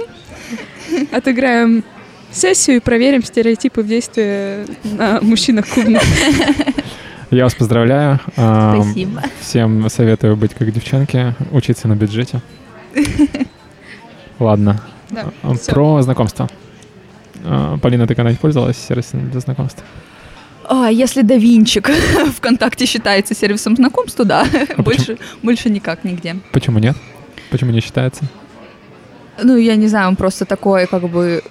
отыграем 1.11 1.83
сессию 2.35 2.77
и 2.77 2.79
проверим 2.79 3.23
стереотипы 3.23 3.81
в 3.81 3.87
действии 3.87 4.65
на 4.95 5.19
мужчинах 5.21 5.67
клубных. 5.67 6.01
Я 7.31 7.43
вас 7.45 7.55
поздравляю. 7.55 8.19
Спасибо. 8.33 9.23
Всем 9.41 9.89
советую 9.89 10.35
быть 10.35 10.53
как 10.53 10.71
девчонки, 10.71 11.33
учиться 11.51 11.87
на 11.87 11.95
бюджете. 11.95 12.41
Ладно. 14.39 14.81
Да, 15.09 15.31
А. 15.43 15.53
Про 15.69 16.01
знакомство. 16.01 16.49
А, 17.43 17.77
Полина, 17.77 18.07
ты 18.07 18.15
когда-нибудь 18.15 18.41
пользовалась 18.41 18.77
сервисом 18.77 19.29
для 19.29 19.39
знакомств? 19.39 19.83
А, 20.67 20.89
если 20.89 21.21
Давинчик 21.21 21.89
ВКонтакте 22.37 22.85
считается 22.85 23.35
сервисом 23.35 23.75
знакомств, 23.75 24.17
то 24.17 24.23
да. 24.25 24.47
А 24.77 24.81
больше, 24.81 25.17
больше 25.43 25.69
никак 25.69 26.03
нигде. 26.03 26.37
Почему 26.51 26.79
нет? 26.79 26.97
Почему 27.51 27.71
не 27.71 27.81
считается? 27.81 28.23
Ну, 29.41 29.57
я 29.57 29.75
не 29.75 29.87
знаю, 29.87 30.07
он 30.09 30.15
просто 30.15 30.45
такой, 30.45 30.87
как 30.87 31.03
бы, 31.07 31.43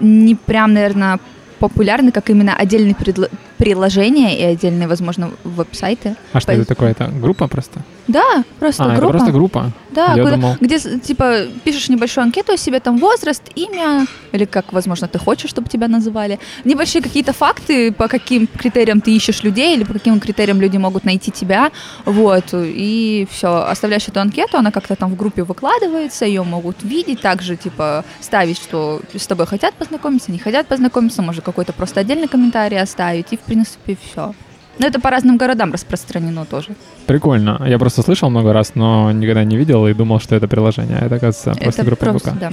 не 0.00 0.34
прям, 0.34 0.72
наверное, 0.72 1.18
популярный, 1.58 2.12
как 2.12 2.30
именно 2.30 2.54
отдельные 2.54 2.94
предло- 2.94 3.30
приложения 3.58 4.38
и 4.38 4.42
отдельные, 4.44 4.88
возможно, 4.88 5.30
веб-сайты. 5.44 6.16
А 6.32 6.40
что 6.40 6.52
Пой- 6.52 6.56
это 6.60 6.66
такое? 6.68 6.90
Это 6.90 7.06
группа 7.08 7.48
просто? 7.48 7.80
Да, 8.08 8.44
просто 8.60 8.84
а, 8.84 8.86
это 8.92 8.96
группа. 9.00 9.12
просто 9.12 9.32
группа? 9.32 9.72
Да, 9.90 10.12
Я 10.14 10.22
куда- 10.22 10.36
думал- 10.36 10.56
где, 10.60 10.78
типа, 10.78 11.40
пишешь 11.64 11.88
небольшую 11.88 12.24
анкету 12.24 12.52
о 12.52 12.56
себе, 12.56 12.78
там, 12.80 12.98
возраст, 12.98 13.42
имя, 13.56 14.06
или 14.32 14.44
как, 14.44 14.72
возможно, 14.72 15.08
ты 15.08 15.18
хочешь, 15.18 15.50
чтобы 15.50 15.68
тебя 15.68 15.88
называли. 15.88 16.38
Небольшие 16.64 17.02
какие-то 17.02 17.32
факты, 17.32 17.90
по 17.92 18.06
каким 18.06 18.46
критериям 18.46 19.00
ты 19.00 19.10
ищешь 19.16 19.42
людей, 19.42 19.74
или 19.74 19.84
по 19.84 19.92
каким 19.94 20.20
критериям 20.20 20.60
люди 20.60 20.76
могут 20.76 21.04
найти 21.04 21.30
тебя, 21.32 21.72
вот, 22.04 22.44
и 22.52 23.26
все. 23.30 23.48
Оставляешь 23.64 24.06
эту 24.06 24.20
анкету, 24.20 24.58
она 24.58 24.70
как-то 24.70 24.94
там 24.94 25.10
в 25.10 25.16
группе 25.16 25.42
выкладывается, 25.42 26.26
ее 26.26 26.42
могут 26.44 26.82
видеть, 26.82 27.20
также, 27.22 27.56
типа, 27.56 28.04
ставить, 28.20 28.58
что 28.58 29.00
с 29.16 29.26
тобой 29.26 29.46
хотят 29.46 29.74
познакомиться, 29.74 30.30
не 30.30 30.38
хотят 30.38 30.66
познакомиться, 30.68 31.22
может, 31.22 31.42
какой-то 31.44 31.72
просто 31.72 32.00
отдельный 32.00 32.28
комментарий 32.28 32.78
оставить, 32.80 33.32
и, 33.32 33.36
принципе, 33.46 33.96
все. 34.00 34.34
Но 34.78 34.86
это 34.86 35.00
по 35.00 35.10
разным 35.10 35.38
городам 35.38 35.72
распространено 35.72 36.44
тоже. 36.44 36.76
Прикольно. 37.06 37.62
Я 37.66 37.78
просто 37.78 38.02
слышал 38.02 38.28
много 38.28 38.52
раз, 38.52 38.72
но 38.74 39.10
никогда 39.10 39.44
не 39.44 39.56
видел 39.56 39.86
и 39.86 39.94
думал, 39.94 40.20
что 40.20 40.36
это 40.36 40.48
приложение. 40.48 40.98
Это, 40.98 41.14
оказывается, 41.14 41.54
просто 41.54 41.82
это 41.82 41.84
группа 41.84 42.06
просто, 42.06 42.30
ВК. 42.30 42.38
да. 42.38 42.52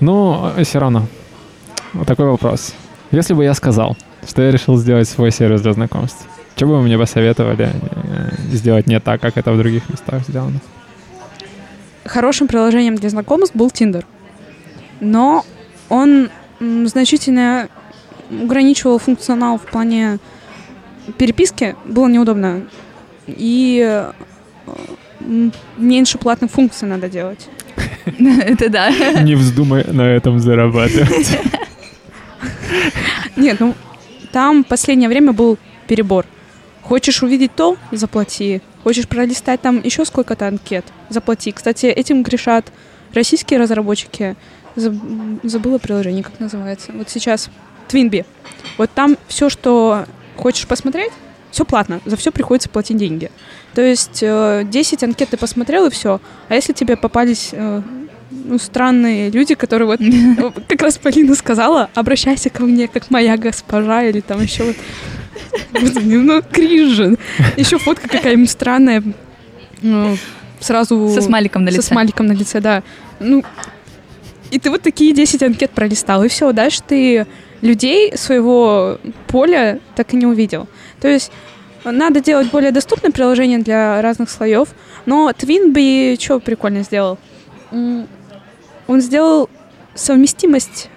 Ну, 0.00 0.52
все 0.64 0.78
равно. 0.80 1.06
Вот 1.92 2.08
такой 2.08 2.26
вопрос. 2.26 2.74
Если 3.12 3.34
бы 3.34 3.44
я 3.44 3.54
сказал, 3.54 3.96
что 4.26 4.42
я 4.42 4.50
решил 4.50 4.76
сделать 4.76 5.08
свой 5.08 5.30
сервис 5.30 5.60
для 5.60 5.72
знакомств, 5.72 6.26
что 6.56 6.66
бы 6.66 6.76
вы 6.76 6.82
мне 6.82 6.98
посоветовали 6.98 7.70
э, 7.72 8.30
сделать 8.52 8.86
не 8.86 8.98
так, 8.98 9.20
как 9.20 9.36
это 9.36 9.52
в 9.52 9.58
других 9.58 9.88
местах 9.88 10.22
сделано? 10.28 10.60
Хорошим 12.04 12.48
приложением 12.48 12.96
для 12.96 13.10
знакомств 13.10 13.54
был 13.54 13.68
Tinder. 13.68 14.04
Но 15.00 15.44
он 15.88 16.30
значительно 16.60 17.68
ограничивал 18.30 18.98
функционал 18.98 19.58
в 19.58 19.62
плане 19.62 20.18
переписки. 21.18 21.76
Было 21.84 22.08
неудобно. 22.08 22.62
И 23.26 23.82
э, 23.86 24.12
меньше 25.76 26.18
платных 26.18 26.50
функций 26.50 26.86
надо 26.88 27.08
делать. 27.08 27.48
Это 28.06 28.68
да. 28.68 28.90
Не 29.22 29.34
вздумай 29.34 29.84
на 29.90 30.02
этом 30.02 30.38
зарабатывать. 30.38 31.38
Нет, 33.36 33.60
ну 33.60 33.74
там 34.32 34.64
в 34.64 34.66
последнее 34.68 35.08
время 35.08 35.32
был 35.32 35.58
перебор. 35.86 36.26
Хочешь 36.82 37.22
увидеть 37.22 37.54
то, 37.54 37.76
заплати. 37.92 38.60
Хочешь 38.82 39.08
пролистать 39.08 39.60
там 39.62 39.80
еще 39.82 40.04
сколько-то 40.04 40.46
анкет, 40.46 40.84
заплати. 41.08 41.52
Кстати, 41.52 41.86
этим 41.86 42.22
грешат 42.22 42.70
российские 43.14 43.58
разработчики. 43.60 44.36
Заб- 44.76 45.40
Забыла 45.44 45.78
приложение, 45.78 46.22
как 46.22 46.38
называется. 46.40 46.92
Вот 46.92 47.08
сейчас 47.08 47.48
Twinbee. 47.88 48.24
Вот 48.78 48.90
там 48.90 49.16
все, 49.28 49.48
что 49.48 50.06
хочешь 50.36 50.66
посмотреть, 50.66 51.12
все 51.50 51.64
платно. 51.64 52.00
За 52.04 52.16
все 52.16 52.32
приходится 52.32 52.68
платить 52.68 52.96
деньги. 52.96 53.30
То 53.74 53.82
есть 53.82 54.20
э, 54.22 54.62
10 54.64 55.04
анкет 55.04 55.28
ты 55.30 55.36
посмотрел 55.36 55.86
и 55.86 55.90
все. 55.90 56.20
А 56.48 56.54
если 56.54 56.72
тебе 56.72 56.96
попались 56.96 57.50
э, 57.52 57.82
ну, 58.30 58.58
странные 58.58 59.30
люди, 59.30 59.54
которые 59.54 59.86
вот 59.86 60.00
ну, 60.00 60.52
как 60.68 60.82
раз 60.82 60.98
Полина 60.98 61.34
сказала, 61.34 61.90
обращайся 61.94 62.50
ко 62.50 62.64
мне, 62.64 62.88
как 62.88 63.10
моя 63.10 63.36
госпожа, 63.36 64.02
или 64.02 64.20
там 64.20 64.42
еще 64.42 64.64
вот... 64.64 64.76
Господи, 65.72 66.14
ну, 66.14 66.42
кринж. 66.42 67.18
Еще 67.56 67.78
фотка 67.78 68.08
какая-нибудь 68.08 68.50
странная. 68.50 69.02
ну, 69.82 70.16
Сразу... 70.60 71.10
Со 71.14 71.20
смайликом 71.20 71.64
на 71.64 71.68
лице. 71.68 71.82
Со 71.82 71.88
смайликом 71.88 72.26
на 72.26 72.32
лице, 72.32 72.60
да. 72.60 72.82
Ну, 73.20 73.44
и 74.50 74.58
ты 74.58 74.70
вот 74.70 74.82
такие 74.82 75.12
10 75.12 75.42
анкет 75.42 75.70
пролистал, 75.72 76.24
и 76.24 76.28
все, 76.28 76.52
дальше 76.52 76.80
ты 76.86 77.26
людей 77.64 78.16
своего 78.16 78.98
поля 79.26 79.80
так 79.96 80.12
и 80.12 80.16
не 80.16 80.26
увидел. 80.26 80.68
То 81.00 81.08
есть 81.08 81.32
надо 81.84 82.20
делать 82.20 82.50
более 82.50 82.70
доступное 82.70 83.10
приложение 83.10 83.58
для 83.58 84.00
разных 84.02 84.30
слоев. 84.30 84.68
Но 85.06 85.30
Twinbee 85.30 86.20
что 86.22 86.38
прикольно 86.40 86.82
сделал? 86.82 87.18
Он 87.72 89.00
сделал 89.00 89.48
совместимость 89.94 90.90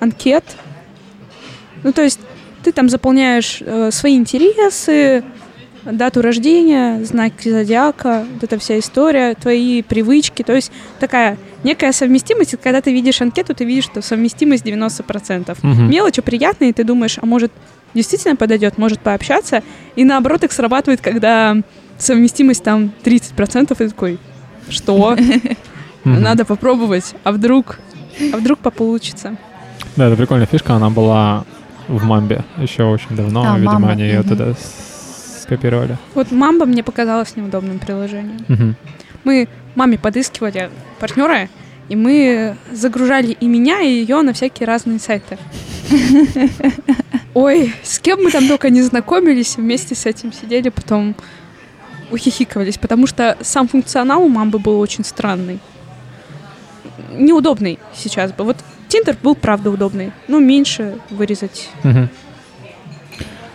анкет. 0.00 0.44
Ну, 1.84 1.92
то 1.92 2.02
есть 2.02 2.18
ты 2.64 2.72
там 2.72 2.88
заполняешь 2.88 3.58
э, 3.60 3.90
свои 3.92 4.16
интересы, 4.16 5.22
дату 5.84 6.22
рождения, 6.22 7.04
знаки 7.04 7.48
зодиака, 7.48 8.26
вот 8.34 8.42
эта 8.42 8.58
вся 8.58 8.78
история, 8.80 9.34
твои 9.34 9.82
привычки. 9.82 10.42
То 10.42 10.54
есть 10.54 10.72
такая 10.98 11.38
некая 11.64 11.92
совместимость. 11.92 12.56
Когда 12.62 12.80
ты 12.80 12.92
видишь 12.92 13.20
анкету, 13.20 13.54
ты 13.54 13.64
видишь, 13.64 13.84
что 13.84 14.02
совместимость 14.02 14.64
90%. 14.64 15.56
Мгм. 15.62 15.90
Мелочи 15.90 16.22
приятные, 16.22 16.72
ты 16.72 16.84
думаешь, 16.84 17.18
а 17.20 17.26
может 17.26 17.52
действительно 17.94 18.36
подойдет, 18.36 18.78
может 18.78 19.00
пообщаться. 19.00 19.62
И 19.96 20.04
наоборот, 20.04 20.44
их 20.44 20.52
срабатывает, 20.52 21.00
когда 21.00 21.56
совместимость 21.98 22.62
там 22.62 22.92
30%, 23.04 23.72
и 23.84 23.88
такой, 23.88 24.18
что? 24.68 25.16
Надо 26.04 26.44
попробовать, 26.44 27.14
а 27.24 27.32
вдруг, 27.32 27.78
а 28.32 28.36
вдруг 28.36 28.58
получится. 28.60 29.36
Да, 29.96 30.06
это 30.06 30.16
прикольная 30.16 30.46
фишка, 30.46 30.74
она 30.74 30.90
была 30.90 31.44
в 31.88 32.04
Мамбе 32.04 32.44
еще 32.58 32.84
очень 32.84 33.16
давно, 33.16 33.42
А, 33.54 33.56
видимо, 33.56 33.72
Мамба, 33.74 33.88
они 33.90 34.02
ее 34.04 34.22
туда 34.22 34.52
с- 34.52 35.42
скопировали. 35.42 35.96
Вот 36.14 36.30
Мамба 36.30 36.66
мне 36.66 36.82
показалась 36.82 37.34
неудобным 37.36 37.78
приложением. 37.78 38.44
Мгм. 38.48 38.76
Мы 39.24 39.48
маме 39.78 39.96
подыскивали 39.96 40.70
партнера, 40.98 41.48
и 41.88 41.96
мы 41.96 42.56
загружали 42.72 43.28
и 43.28 43.46
меня, 43.46 43.80
и 43.80 43.88
ее 43.88 44.20
на 44.22 44.32
всякие 44.32 44.66
разные 44.66 44.98
сайты. 44.98 45.38
Ой, 47.34 47.72
с 47.82 47.98
кем 48.00 48.24
мы 48.24 48.30
там 48.30 48.46
только 48.48 48.68
не 48.70 48.82
знакомились, 48.82 49.56
вместе 49.56 49.94
с 49.94 50.04
этим 50.04 50.32
сидели, 50.32 50.68
потом 50.68 51.14
ухихикывались, 52.10 52.76
потому 52.76 53.06
что 53.06 53.38
сам 53.40 53.68
функционал 53.68 54.22
у 54.22 54.28
мамбы 54.28 54.58
был 54.58 54.80
очень 54.80 55.04
странный. 55.04 55.60
Неудобный 57.12 57.78
сейчас 57.94 58.32
бы. 58.32 58.44
Вот 58.44 58.56
Тиндер 58.88 59.16
был, 59.22 59.34
правда, 59.34 59.70
удобный. 59.70 60.12
Ну, 60.26 60.40
меньше 60.40 60.98
вырезать. 61.10 61.68
Мгм. 61.84 62.08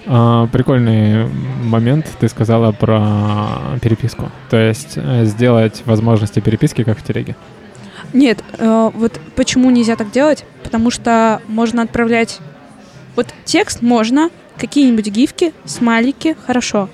А, 0.05 0.47
Прикольный 0.47 1.27
момент 1.63 2.07
ты 2.19 2.27
сказала 2.27 2.71
про 2.71 3.79
переписку. 3.81 4.31
То 4.49 4.57
есть 4.57 4.93
э, 4.95 5.25
сделать 5.25 5.83
возможности 5.85 6.39
переписки, 6.39 6.83
как 6.83 6.97
в 6.97 7.03
телеге. 7.03 7.35
Нет, 8.11 8.43
э, 8.57 8.91
вот 8.93 9.19
почему 9.35 9.69
нельзя 9.71 9.95
так 9.95 10.11
делать? 10.11 10.45
Потому 10.63 10.91
что 10.91 11.41
можно 11.47 11.81
отправлять... 11.81 12.39
Вот 13.15 13.27
текст 13.45 13.81
можно, 13.83 14.29
какие-нибудь 14.57 15.07
гифки, 15.07 15.53
смайлики, 15.65 16.35
хорошо. 16.45 16.89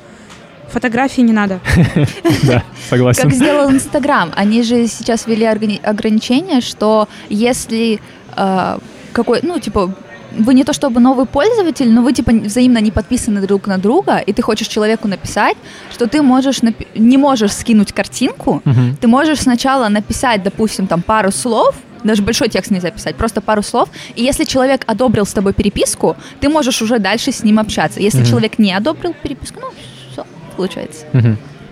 Фотографии 0.67 1.21
не 1.21 1.33
надо. 1.33 1.59
Да, 2.43 2.63
согласен. 2.89 3.23
Как 3.23 3.33
сделал 3.33 3.71
Инстаграм. 3.71 4.31
Они 4.35 4.63
же 4.63 4.87
сейчас 4.87 5.27
ввели 5.27 5.45
ограничение, 5.45 6.61
что 6.61 7.07
если 7.29 7.99
э, 8.35 8.79
какой, 9.13 9.39
ну, 9.43 9.59
типа, 9.59 9.93
вы 10.31 10.53
не 10.53 10.63
то 10.63 10.73
чтобы 10.73 10.99
новый 10.99 11.25
пользователь, 11.25 11.89
но 11.91 12.01
вы 12.01 12.13
типа 12.13 12.31
взаимно 12.31 12.79
не 12.79 12.91
подписаны 12.91 13.41
друг 13.47 13.67
на 13.67 13.77
друга, 13.77 14.17
и 14.17 14.33
ты 14.33 14.41
хочешь 14.41 14.67
человеку 14.67 15.07
написать, 15.07 15.57
что 15.91 16.05
ты 16.07 16.21
можешь 16.21 16.61
напи- 16.61 16.87
не 16.95 17.17
можешь 17.17 17.51
скинуть 17.53 17.91
картинку, 17.91 18.61
Мгм. 18.65 18.97
ты 19.01 19.07
можешь 19.07 19.39
сначала 19.41 19.89
написать, 19.89 20.43
допустим, 20.43 20.87
там 20.87 21.01
пару 21.01 21.31
слов, 21.31 21.75
даже 22.03 22.21
большой 22.21 22.47
текст 22.49 22.71
нельзя 22.71 22.91
писать, 22.91 23.15
просто 23.15 23.41
пару 23.41 23.61
слов. 23.63 23.89
И 24.15 24.23
если 24.23 24.45
человек 24.45 24.83
одобрил 24.87 25.25
с 25.25 25.33
тобой 25.33 25.53
переписку, 25.53 26.15
ты 26.39 26.47
можешь 26.49 26.81
уже 26.81 26.99
дальше 26.99 27.31
с 27.31 27.43
ним 27.43 27.59
общаться. 27.59 27.99
Если 27.99 28.19
Мгм. 28.21 28.29
человек 28.29 28.59
не 28.59 28.71
одобрил 28.73 29.13
переписку, 29.23 29.59
ну, 29.61 29.67
все, 30.11 30.25
получается. 30.55 31.05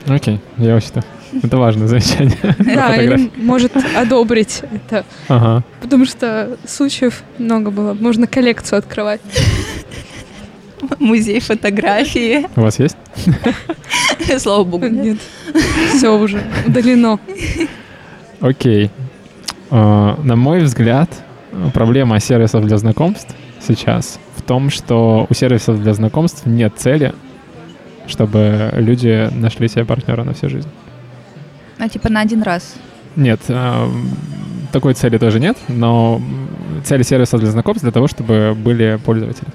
Окей, 0.07 0.39
я 0.57 0.75
учту. 0.75 1.01
Это 1.43 1.57
важное 1.57 1.87
замечание. 1.87 2.37
Да, 2.59 2.95
или 2.95 3.29
может 3.35 3.73
одобрить 3.95 4.61
это. 4.71 5.05
Ага. 5.27 5.63
Потому 5.81 6.05
что 6.05 6.57
случаев 6.65 7.23
много 7.37 7.71
было. 7.71 7.93
Можно 7.93 8.27
коллекцию 8.27 8.79
открывать. 8.79 9.21
Музей 10.99 11.39
фотографии. 11.39 12.47
У 12.55 12.61
вас 12.61 12.79
есть? 12.79 12.97
Слава 14.37 14.63
богу. 14.63 14.87
Нет. 14.87 15.17
Все 15.95 16.17
уже 16.17 16.41
удалено. 16.65 17.19
Окей. 18.39 18.91
А, 19.69 20.17
На 20.23 20.35
мой 20.35 20.59
взгляд, 20.61 21.09
проблема 21.73 22.19
сервисов 22.19 22.65
для 22.65 22.77
знакомств 22.77 23.33
сейчас 23.59 24.19
в 24.35 24.41
том, 24.43 24.69
что 24.69 25.25
у 25.29 25.33
сервисов 25.33 25.81
для 25.81 25.93
знакомств 25.93 26.45
нет 26.45 26.73
цели, 26.77 27.13
чтобы 28.05 28.69
люди 28.73 29.29
нашли 29.33 29.67
себе 29.67 29.83
партнера 29.83 30.23
на 30.23 30.33
всю 30.33 30.47
жизнь. 30.49 30.69
А 31.79 31.89
типа 31.89 32.09
на 32.09 32.21
один 32.21 32.41
раз. 32.43 32.75
Нет, 33.15 33.39
эм, 33.49 34.09
такой 34.71 34.93
цели 34.93 35.17
тоже 35.17 35.39
нет, 35.39 35.57
но 35.67 36.21
цель 36.83 37.03
сервиса 37.03 37.37
для 37.37 37.49
знакомств 37.51 37.83
для 37.83 37.91
того, 37.91 38.07
чтобы 38.07 38.55
были 38.55 38.99
пользователи. 39.03 39.47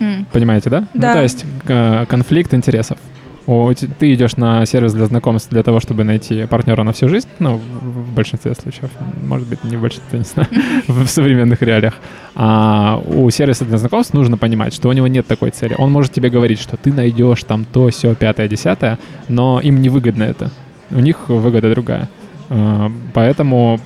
М. 0.00 0.26
Понимаете, 0.32 0.70
да? 0.70 0.80
Ну, 0.94 1.00
Да. 1.00 1.14
то 1.14 1.22
есть 1.22 1.44
к- 1.64 2.06
конфликт 2.08 2.52
интересов. 2.54 2.98
О, 3.46 3.72
ты 3.74 4.14
идешь 4.14 4.36
на 4.36 4.64
сервис 4.66 4.92
для 4.92 5.06
знакомств 5.06 5.50
для 5.50 5.64
того, 5.64 5.80
чтобы 5.80 6.04
найти 6.04 6.46
партнера 6.46 6.84
на 6.84 6.92
всю 6.92 7.08
жизнь, 7.08 7.26
ну, 7.40 7.56
в 7.56 8.12
большинстве 8.14 8.54
случаев, 8.54 8.90
может 9.26 9.48
быть, 9.48 9.64
не 9.64 9.76
в 9.76 9.80
большинстве, 9.80 10.20
не 10.20 10.24
знаю, 10.24 10.48
в 10.86 11.06
современных 11.08 11.60
реалиях. 11.60 11.94
А 12.36 13.02
у 13.04 13.28
сервиса 13.30 13.64
для 13.64 13.78
знакомств 13.78 14.14
нужно 14.14 14.36
понимать, 14.38 14.72
что 14.74 14.88
у 14.88 14.92
него 14.92 15.08
нет 15.08 15.26
такой 15.26 15.50
цели. 15.50 15.74
Он 15.76 15.90
может 15.90 16.12
тебе 16.12 16.30
говорить, 16.30 16.60
что 16.60 16.76
ты 16.76 16.92
найдешь 16.92 17.42
там 17.42 17.64
то, 17.64 17.88
все, 17.90 18.14
пятое, 18.14 18.46
десятое, 18.46 18.98
но 19.28 19.60
им 19.60 19.82
не 19.82 19.88
выгодно 19.88 20.22
это. 20.22 20.50
У 20.92 21.00
них 21.00 21.28
выгода 21.28 21.70
другая. 21.70 22.08
А, 22.48 22.90
Поэтому 23.14 23.80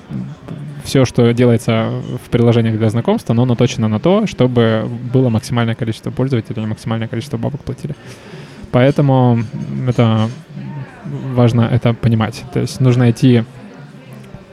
все, 0.83 1.05
что 1.05 1.31
делается 1.33 1.89
в 2.25 2.29
приложениях 2.29 2.77
для 2.77 2.89
знакомств, 2.89 3.29
оно 3.29 3.45
наточено 3.45 3.87
на 3.87 3.99
то, 3.99 4.25
чтобы 4.25 4.87
было 5.13 5.29
максимальное 5.29 5.75
количество 5.75 6.11
пользователей, 6.11 6.65
максимальное 6.65 7.07
количество 7.07 7.37
бабок 7.37 7.61
платили. 7.61 7.95
Поэтому 8.71 9.39
это 9.87 10.29
важно 11.33 11.61
это 11.61 11.93
понимать. 11.93 12.43
То 12.53 12.61
есть 12.61 12.79
нужно 12.79 13.11
идти 13.11 13.43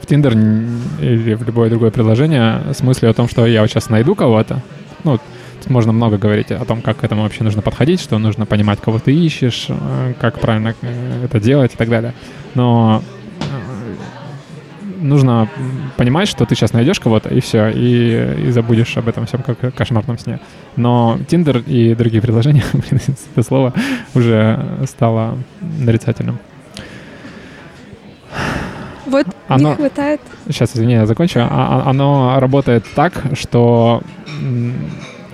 в 0.01 0.05
Tinder 0.05 0.33
или 1.01 1.33
в 1.35 1.43
любое 1.43 1.69
другое 1.69 1.91
приложение 1.91 2.61
с 2.73 2.81
мыслью 2.83 3.11
о 3.11 3.13
том, 3.13 3.29
что 3.29 3.45
я 3.45 3.61
вот 3.61 3.69
сейчас 3.69 3.89
найду 3.89 4.15
кого-то. 4.15 4.61
Ну, 5.03 5.19
тут 5.65 5.71
можно 5.71 5.91
много 5.91 6.17
говорить 6.17 6.51
о 6.51 6.63
том, 6.65 6.81
как 6.81 6.97
к 6.97 7.03
этому 7.03 7.23
вообще 7.23 7.43
нужно 7.43 7.61
подходить, 7.61 7.99
что 7.99 8.17
нужно 8.19 8.45
понимать, 8.45 8.79
кого 8.79 8.99
ты 8.99 9.13
ищешь, 9.13 9.65
э, 9.69 10.13
как 10.19 10.39
правильно 10.39 10.75
э, 10.81 11.25
это 11.25 11.39
делать 11.39 11.73
и 11.73 11.77
так 11.77 11.89
далее. 11.89 12.13
Но 12.53 13.01
э, 13.41 13.45
нужно 15.01 15.49
понимать, 15.97 16.27
что 16.27 16.45
ты 16.45 16.55
сейчас 16.55 16.73
найдешь 16.73 16.99
кого-то, 16.99 17.29
и 17.29 17.39
все, 17.39 17.69
и, 17.69 18.47
и 18.47 18.51
забудешь 18.51 18.95
об 18.97 19.07
этом 19.07 19.25
всем 19.25 19.41
как 19.41 19.63
о 19.63 19.71
кошмарном 19.71 20.19
сне. 20.19 20.39
Но 20.75 21.17
Tinder 21.27 21.63
и 21.65 21.95
другие 21.95 22.21
приложения, 22.21 22.63
блин, 22.73 23.01
это 23.35 23.43
слово 23.43 23.73
уже 24.13 24.59
стало 24.85 25.37
нарицательным. 25.61 26.37
Вот 29.07 29.27
Оно- 29.47 29.69
не 29.69 29.75
хватает. 29.75 30.21
Сейчас, 30.47 30.75
извини, 30.75 30.93
я 30.93 31.05
закончу. 31.05 31.39
А- 31.39 31.47
а- 31.49 31.89
Оно 31.89 32.39
работает 32.39 32.85
так, 32.95 33.13
что 33.33 34.01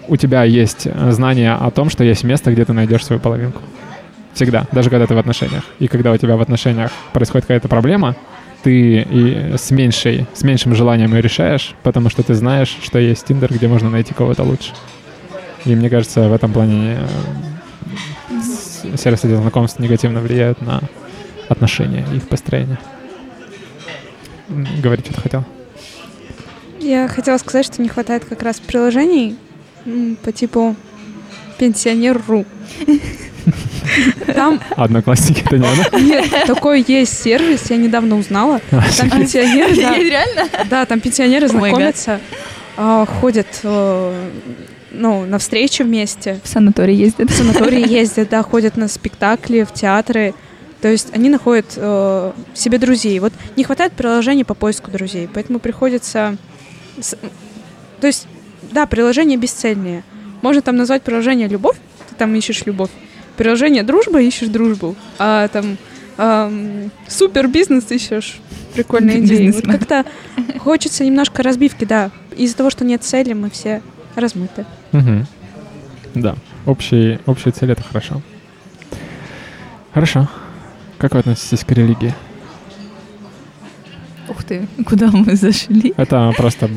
у 0.07 0.15
тебя 0.15 0.43
есть 0.43 0.85
э, 0.85 1.11
знание 1.11 1.53
о 1.53 1.71
том, 1.71 1.89
что 1.89 2.03
есть 2.03 2.23
место, 2.23 2.51
где 2.51 2.65
ты 2.65 2.73
найдешь 2.73 3.05
свою 3.05 3.19
половинку. 3.19 3.61
Всегда, 4.33 4.65
даже 4.71 4.89
когда 4.89 5.07
ты 5.07 5.13
в 5.13 5.17
отношениях. 5.17 5.63
И 5.79 5.87
когда 5.87 6.11
у 6.11 6.17
тебя 6.17 6.37
в 6.37 6.41
отношениях 6.41 6.91
происходит 7.13 7.45
какая-то 7.45 7.67
проблема, 7.67 8.15
ты 8.63 9.01
и 9.01 9.55
с, 9.57 9.71
меньшей, 9.71 10.27
с 10.33 10.43
меньшим 10.43 10.75
желанием 10.75 11.13
ее 11.13 11.21
решаешь, 11.21 11.75
потому 11.83 12.09
что 12.09 12.23
ты 12.23 12.33
знаешь, 12.33 12.77
что 12.81 12.99
есть 12.99 13.25
Тиндер, 13.25 13.51
где 13.53 13.67
можно 13.67 13.89
найти 13.89 14.13
кого-то 14.13 14.43
лучше. 14.43 14.73
И 15.65 15.75
мне 15.75 15.89
кажется, 15.89 16.29
в 16.29 16.33
этом 16.33 16.53
плане 16.53 16.99
э, 18.31 18.97
сервисы 18.97 19.27
для 19.27 19.37
знакомств 19.37 19.79
негативно 19.79 20.21
влияют 20.21 20.61
на 20.61 20.81
отношения 21.49 22.05
и 22.13 22.17
их 22.17 22.27
построение. 22.27 22.77
Говорить 24.81 25.05
что-то 25.05 25.21
хотел. 25.21 25.45
Я 26.79 27.07
хотела 27.07 27.37
сказать, 27.37 27.65
что 27.65 27.81
не 27.81 27.89
хватает 27.89 28.25
как 28.25 28.41
раз 28.41 28.59
приложений 28.59 29.37
по 30.23 30.31
типу 30.31 30.75
пенсионер.ру. 31.57 32.45
Там 34.33 34.59
Одноклассники 34.77 35.41
это 35.45 35.57
не 35.57 35.67
оно? 35.67 35.99
нет, 35.99 36.25
такой 36.47 36.83
есть 36.87 37.21
сервис, 37.21 37.69
я 37.69 37.77
недавно 37.77 38.17
узнала. 38.17 38.61
Там 38.69 39.09
пенсионеры, 39.09 39.75
да, 39.75 39.95
Реально? 39.97 40.47
да, 40.69 40.85
там 40.85 40.99
пенсионеры 40.99 41.47
знакомятся, 41.47 42.19
а, 42.77 43.05
ходят 43.05 43.47
э, 43.63 44.29
ну, 44.91 45.25
на 45.25 45.39
встречи 45.39 45.81
вместе, 45.81 46.39
В 46.43 46.47
санаторий 46.47 46.95
ездят. 46.95 47.29
в 47.29 47.33
санатории 47.33 47.87
ездят, 47.87 48.29
да, 48.29 48.43
ходят 48.43 48.77
на 48.77 48.87
спектакли, 48.87 49.63
в 49.63 49.73
театры. 49.73 50.33
То 50.81 50.87
есть 50.87 51.09
они 51.13 51.29
находят 51.29 51.65
э, 51.75 52.31
себе 52.53 52.77
друзей. 52.77 53.19
Вот 53.19 53.33
не 53.55 53.63
хватает 53.63 53.91
приложений 53.93 54.45
по 54.45 54.53
поиску 54.53 54.89
друзей, 54.89 55.27
поэтому 55.31 55.59
приходится... 55.59 56.37
с- 56.99 57.17
То 57.99 58.07
есть, 58.07 58.27
да, 58.71 58.85
приложения 58.85 59.37
бесцельные. 59.37 60.03
Можно 60.41 60.61
там 60.61 60.75
назвать 60.75 61.03
приложение 61.03 61.47
«Любовь», 61.47 61.77
ты 62.09 62.15
там 62.15 62.33
ищешь 62.35 62.65
любовь, 62.65 62.89
приложение 63.37 63.83
дружба 63.83 64.21
ищешь 64.21 64.47
дружбу, 64.47 64.95
а 65.19 65.47
там 65.47 65.77
эм, 66.17 66.91
супер 67.07 67.47
бизнес 67.47 67.91
ищешь 67.91 68.39
прикольные 68.73 69.19
идеи. 69.19 69.51
Вот 69.51 69.65
как-то 69.65 70.05
хочется 70.59 71.05
немножко 71.05 71.43
разбивки, 71.43 71.85
да. 71.85 72.11
Из-за 72.35 72.57
того, 72.57 72.69
что 72.69 72.85
нет 72.85 73.03
цели, 73.03 73.33
мы 73.33 73.49
все 73.49 73.81
размыты. 74.15 74.65
Мгм. 74.91 75.27
Да, 76.15 76.35
общий, 76.65 77.19
общая 77.25 77.51
цель— 77.51 77.71
это 77.73 77.83
хорошо. 77.83 78.21
Хорошо. 79.93 80.29
Как 80.97 81.13
вы 81.13 81.19
относитесь 81.19 81.63
к 81.63 81.71
религии? 81.71 82.13
Ух 84.31 84.43
ты, 84.45 84.65
куда 84.85 85.07
мы 85.11 85.35
зашли? 85.35 85.93
Это 85.97 86.33
просто 86.37 86.69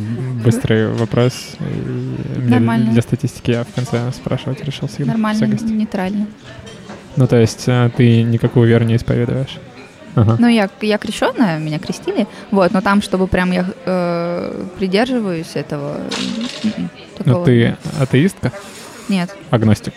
быстрый 0.44 0.92
вопрос. 0.92 1.56
мне 1.60 2.50
Нормально. 2.50 2.90
Для 2.92 3.02
статистики 3.02 3.52
я 3.52 3.62
в 3.62 3.72
конце 3.72 4.10
спрашивать 4.12 4.64
решил 4.64 4.88
всегда. 4.88 5.12
Нормально, 5.12 5.46
нейтрально. 5.46 6.26
Ну, 7.16 7.26
то 7.28 7.36
есть 7.36 7.64
э, 7.68 7.90
ты 7.96 8.22
никакую 8.22 8.66
веру 8.68 8.84
не 8.84 8.96
исповедуешь? 8.96 9.58
Ага. 10.16 10.36
Ну, 10.38 10.48
я, 10.48 10.68
я 10.80 10.98
крещенная, 10.98 11.58
меня 11.58 11.78
крестили, 11.78 12.26
вот, 12.50 12.72
но 12.72 12.80
там, 12.80 13.02
чтобы 13.02 13.28
прям 13.28 13.52
я 13.52 13.66
э, 13.84 14.64
придерживаюсь 14.78 15.54
этого, 15.54 15.96
м-м, 16.64 16.90
Ну, 17.18 17.24
такого 17.24 17.44
ты 17.46 17.76
атеистка? 18.00 18.52
нет, 19.08 19.30
Агностик? 19.50 19.94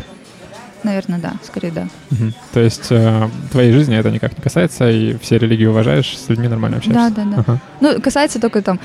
Наверное, 0.87 1.19
да, 1.19 1.33
скорее 1.43 1.71
да. 1.71 1.87
Мгм. 2.09 2.33
То 2.53 2.59
есть 2.59 2.87
э, 2.89 3.29
твоей 3.51 3.71
жизни 3.71 3.95
это 3.97 4.09
никак 4.11 4.37
не 4.37 4.41
касается, 4.41 4.89
и 4.89 5.17
все 5.19 5.37
религии 5.37 5.65
уважаешь, 5.65 6.17
с 6.17 6.29
людьми 6.29 6.47
нормально 6.47 6.77
общаешься? 6.77 7.09
Да, 7.15 7.23
да, 7.23 7.29
да. 7.31 7.37
Ага. 7.45 7.61
Ну, 7.81 8.01
касается 8.01 8.39
только 8.39 8.61
там, 8.61 8.79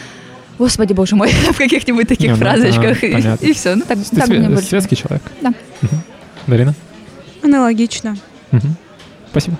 Господи, 0.59 0.93
боже 0.93 1.17
мой, 1.17 1.29
в 1.53 1.57
каких-нибудь 1.57 2.09
таких 2.09 2.27
Не, 2.27 2.35
ну, 2.35 2.37
фразочках, 2.37 3.03
а, 3.03 3.07
и, 3.07 3.13
понятно. 3.13 3.55
все. 3.55 3.75
Ну, 3.75 3.83
так, 3.89 3.99
Ты 3.99 4.17
так 4.17 4.29
све- 4.29 4.39
мне 4.39 4.49
больше. 4.49 4.69
светский 4.69 4.97
человек? 4.97 5.23
Да. 5.41 5.53
Мгм. 5.83 6.03
Дарина? 6.47 6.75
Аналогично. 7.43 8.17
Мгм. 8.51 8.77
Спасибо. 9.31 9.57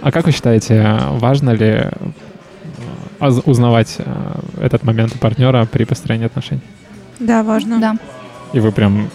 А 0.00 0.10
как 0.10 0.26
вы 0.26 0.32
считаете, 0.32 0.98
важно 1.12 1.50
ли 1.50 1.86
э, 3.20 3.30
узнавать 3.44 3.96
э, 3.98 4.04
этот 4.60 4.82
момент 4.84 5.14
у 5.14 5.18
партнера 5.18 5.64
при 5.64 5.84
построении 5.84 6.26
отношений? 6.26 6.60
Да, 7.20 7.42
важно. 7.44 7.78
Да. 7.78 7.96
И 8.52 8.58
вы 8.60 8.72
прям 8.72 9.08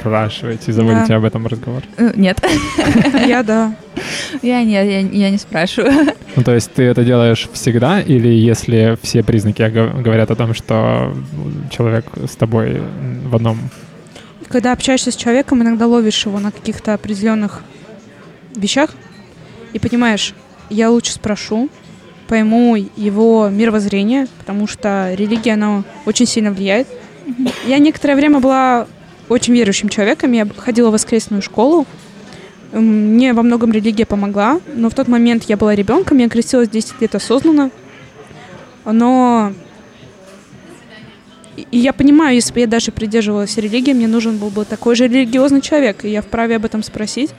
спрашиваете, 0.00 0.72
заводите 0.72 1.08
Да. 1.08 1.16
об 1.16 1.24
этом 1.24 1.46
разговор. 1.46 1.82
Э, 1.98 2.12
Нет, 2.16 2.40
Я 3.26 3.42
да. 3.42 3.74
я 4.42 4.62
не, 4.64 4.72
я, 4.72 5.00
я 5.00 5.30
не 5.30 5.38
спрашиваю. 5.38 6.14
Ну, 6.36 6.42
то 6.42 6.54
есть 6.54 6.72
ты 6.72 6.84
это 6.84 7.04
делаешь 7.04 7.48
всегда, 7.52 8.00
или 8.00 8.28
если 8.28 8.98
все 9.02 9.22
признаки 9.22 9.62
го- 9.68 10.02
говорят 10.02 10.30
о 10.30 10.34
том, 10.36 10.54
что 10.54 11.14
человек 11.70 12.04
с 12.30 12.36
тобой 12.36 12.80
в 13.24 13.34
одном... 13.36 13.58
Когда 14.48 14.72
общаешься 14.72 15.10
с 15.12 15.16
человеком, 15.16 15.62
иногда 15.62 15.86
ловишь 15.86 16.26
его 16.26 16.38
на 16.40 16.50
каких-то 16.50 16.94
определенных 16.94 17.62
вещах 18.56 18.90
и 19.72 19.78
понимаешь, 19.78 20.34
я 20.70 20.90
лучше 20.90 21.12
спрошу, 21.12 21.68
пойму 22.26 22.76
его 22.96 23.48
мировоззрение, 23.48 24.26
потому 24.38 24.66
что 24.66 25.14
религия, 25.14 25.54
она 25.54 25.84
очень 26.06 26.26
сильно 26.26 26.50
влияет. 26.52 26.88
Я 27.66 27.78
некоторое 27.78 28.16
время 28.16 28.40
была 28.40 28.86
очень 29.30 29.54
верующим 29.54 29.88
человеком, 29.88 30.32
я 30.32 30.46
ходила 30.56 30.90
в 30.90 30.92
воскресную 30.92 31.40
школу, 31.42 31.86
мне 32.72 33.32
во 33.32 33.42
многом 33.42 33.72
религия 33.72 34.04
помогла, 34.06 34.60
но 34.74 34.90
в 34.90 34.94
тот 34.94 35.08
момент 35.08 35.44
я 35.44 35.56
была 35.56 35.74
ребенком, 35.74 36.18
я 36.18 36.28
крестилась 36.28 36.68
10 36.68 37.00
лет 37.00 37.14
осознанно, 37.14 37.70
но 38.84 39.52
и- 41.56 41.66
я 41.78 41.92
понимаю, 41.92 42.34
если 42.34 42.52
бы 42.52 42.60
я 42.60 42.66
даже 42.66 42.92
придерживалась 42.92 43.56
религии, 43.56 43.92
мне 43.92 44.06
нужен 44.08 44.38
был 44.38 44.50
бы 44.50 44.64
такой 44.64 44.94
же 44.96 45.08
религиозный 45.08 45.60
человек, 45.60 46.04
и 46.04 46.08
я 46.10 46.22
вправе 46.22 46.56
об 46.56 46.64
этом 46.64 46.82
спросить, 46.82 47.30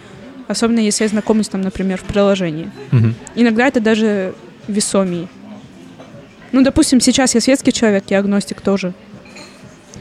особенно 0.47 0.79
если 0.79 1.03
я 1.05 1.09
знакомлюсь 1.09 1.47
там, 1.49 1.61
например, 1.61 1.97
в 1.97 2.03
приложении. 2.03 2.69
Мгм. 2.91 3.15
Иногда 3.35 3.67
это 3.67 3.79
даже 3.79 4.33
весомее. 4.67 5.27
Ну, 6.51 6.61
допустим, 6.61 6.99
сейчас 6.99 7.35
я 7.35 7.41
светский 7.41 7.71
человек, 7.71 8.03
я 8.09 8.19
агностик 8.19 8.59
тоже. 8.61 8.93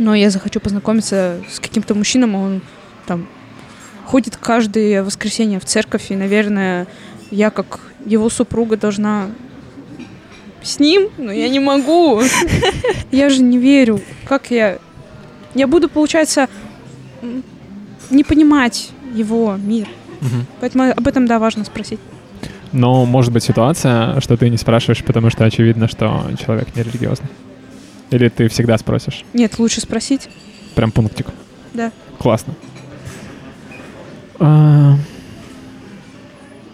Но 0.01 0.15
я 0.15 0.31
захочу 0.31 0.61
познакомиться 0.61 1.43
с 1.47 1.61
каким-то 1.61 1.95
мужчином, 1.95 2.35
он 2.35 2.63
там 3.07 3.27
ходит 4.07 4.35
каждое 4.39 5.05
воскресенье 5.05 5.61
в 5.61 5.67
церковь, 5.67 6.11
и, 6.11 6.17
наверное, 6.17 6.87
я 7.31 7.51
как 7.51 7.81
его 8.07 8.31
супруга 8.31 8.79
должна 8.79 9.29
с 10.63 10.79
ним, 10.79 11.11
но 11.19 11.31
я 11.31 11.51
не 11.51 11.61
могу. 11.61 12.23
Я 13.11 13.29
же 13.29 13.43
не 13.43 13.59
верю. 13.59 14.01
Как 14.25 14.51
я... 14.51 14.79
Я 15.55 15.67
буду, 15.67 15.89
получается, 15.89 16.49
не 18.11 18.25
понимать 18.25 18.91
его 19.15 19.57
мир. 19.57 19.87
Мгм. 20.21 20.47
Поэтому 20.61 20.93
об 20.93 21.07
этом, 21.07 21.27
да, 21.27 21.39
важно 21.39 21.65
спросить. 21.65 22.01
Но 22.73 23.05
может 23.05 23.33
быть 23.33 23.43
ситуация, 23.43 24.19
что 24.21 24.39
ты 24.39 24.49
не 24.49 24.57
спрашиваешь, 24.57 25.05
потому 25.05 25.29
что 25.29 25.45
очевидно, 25.45 25.89
что 25.89 26.25
человек 26.43 26.75
не 26.75 26.85
религиозный. 26.85 27.29
Или 28.11 28.29
ты 28.29 28.49
всегда 28.49 28.77
спросишь? 28.79 29.25
Нет, 29.33 29.59
лучше 29.59 29.81
спросить. 29.81 30.29
Прям 30.75 30.91
пунктик. 30.91 31.27
Да. 31.75 31.93
Классно. 32.19 32.55
А, 34.39 34.95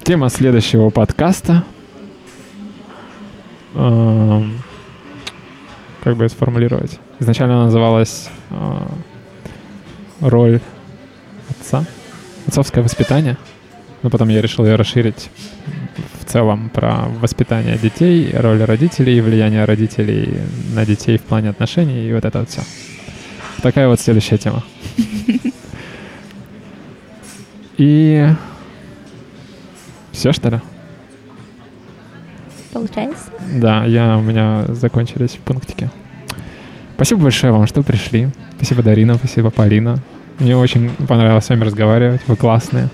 Тема 0.04 0.28
следующего 0.30 0.90
подкаста. 0.90 1.64
Ам, 3.74 4.58
Как 6.02 6.16
бы 6.16 6.24
это 6.24 6.34
сформулировать? 6.34 6.98
Изначально 7.18 7.54
она 7.56 7.64
называлась 7.64 8.28
а, 8.50 8.88
роль 10.20 10.60
отца, 11.50 11.84
отцовское 12.46 12.82
воспитание. 12.84 13.36
Но 14.06 14.10
потом 14.10 14.28
я 14.28 14.40
решил 14.40 14.64
ее 14.64 14.76
расширить 14.76 15.30
в 16.20 16.26
целом 16.26 16.70
про 16.70 17.06
воспитание 17.20 17.76
детей, 17.76 18.30
роль 18.36 18.62
родителей, 18.62 19.20
влияние 19.20 19.64
родителей 19.64 20.42
на 20.76 20.86
детей 20.86 21.18
в 21.18 21.22
плане 21.22 21.50
отношений 21.50 22.08
и 22.08 22.12
вот 22.12 22.24
это 22.24 22.38
вот 22.38 22.48
все. 22.48 22.60
Такая 23.62 23.88
вот 23.88 23.98
следующая 23.98 24.38
тема. 24.38 24.62
И 27.78 28.28
все, 30.12 30.32
что 30.32 30.50
ли? 30.50 30.60
Получается? 32.72 33.24
Да, 33.56 33.84
я, 33.86 34.18
у 34.18 34.22
меня 34.22 34.66
закончились 34.68 35.36
пунктики. 35.44 35.90
Спасибо 36.94 37.22
большое 37.22 37.52
вам, 37.52 37.66
что 37.66 37.82
пришли. 37.82 38.28
Спасибо, 38.54 38.84
Дарина, 38.84 39.16
спасибо, 39.16 39.50
Полина. 39.50 39.98
Мне 40.38 40.56
очень 40.56 40.90
понравилось 41.08 41.46
с 41.46 41.48
вами 41.48 41.64
разговаривать. 41.64 42.20
Вы 42.28 42.36
классные. 42.36 42.88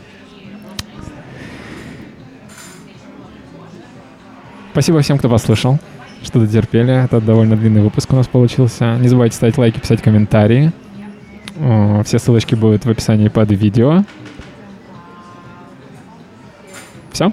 Спасибо 4.73 5.01
всем, 5.01 5.19
кто 5.19 5.29
послушал, 5.29 5.79
что 6.23 6.41
дотерпели. 6.41 7.05
Это 7.05 7.21
довольно 7.21 7.57
длинный 7.57 7.83
выпуск 7.83 8.13
у 8.13 8.17
нас 8.17 8.27
получился. 8.27 8.97
Не 8.97 9.09
забывайте 9.09 9.37
ставить 9.37 9.59
лайки, 9.59 9.79
писать 9.79 10.03
комментарии. 10.03 10.73
Все 12.05 12.19
ссылочки 12.19 12.55
будут 12.55 12.85
в 12.85 12.91
описании 12.91 13.29
под 13.29 13.51
видео. 13.53 14.05
Все? 17.13 17.31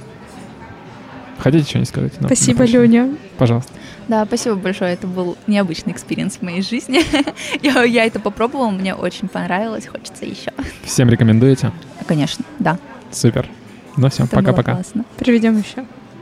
Хотите 1.38 1.64
что-нибудь 1.70 1.88
сказать? 1.90 2.22
на- 2.22 2.28
Спасибо, 2.28 2.52
на 2.52 2.58
прощание? 2.66 3.04
Леня. 3.04 3.18
Пожалуйста. 3.38 3.72
Да, 4.10 4.26
спасибо 4.26 4.56
большое. 4.56 4.94
Это 4.94 5.08
был 5.08 5.38
необычный 5.48 5.94
experience 5.94 6.38
в 6.38 6.42
моей 6.42 6.62
жизни. 6.62 7.00
я, 7.64 7.84
я 7.84 8.06
это 8.06 8.20
попробовала, 8.20 8.72
мне 8.72 8.94
очень 8.94 9.30
понравилось, 9.30 9.88
хочется 9.88 10.26
еще. 10.26 10.52
Всем 10.84 11.10
рекомендуете? 11.10 11.72
Конечно, 12.08 12.44
да. 12.60 12.78
Супер. 13.12 13.48
Ну 13.96 14.10
все, 14.10 14.28
пока-пока. 14.28 14.82
Приведем 15.18 15.58
еще. 15.58 15.86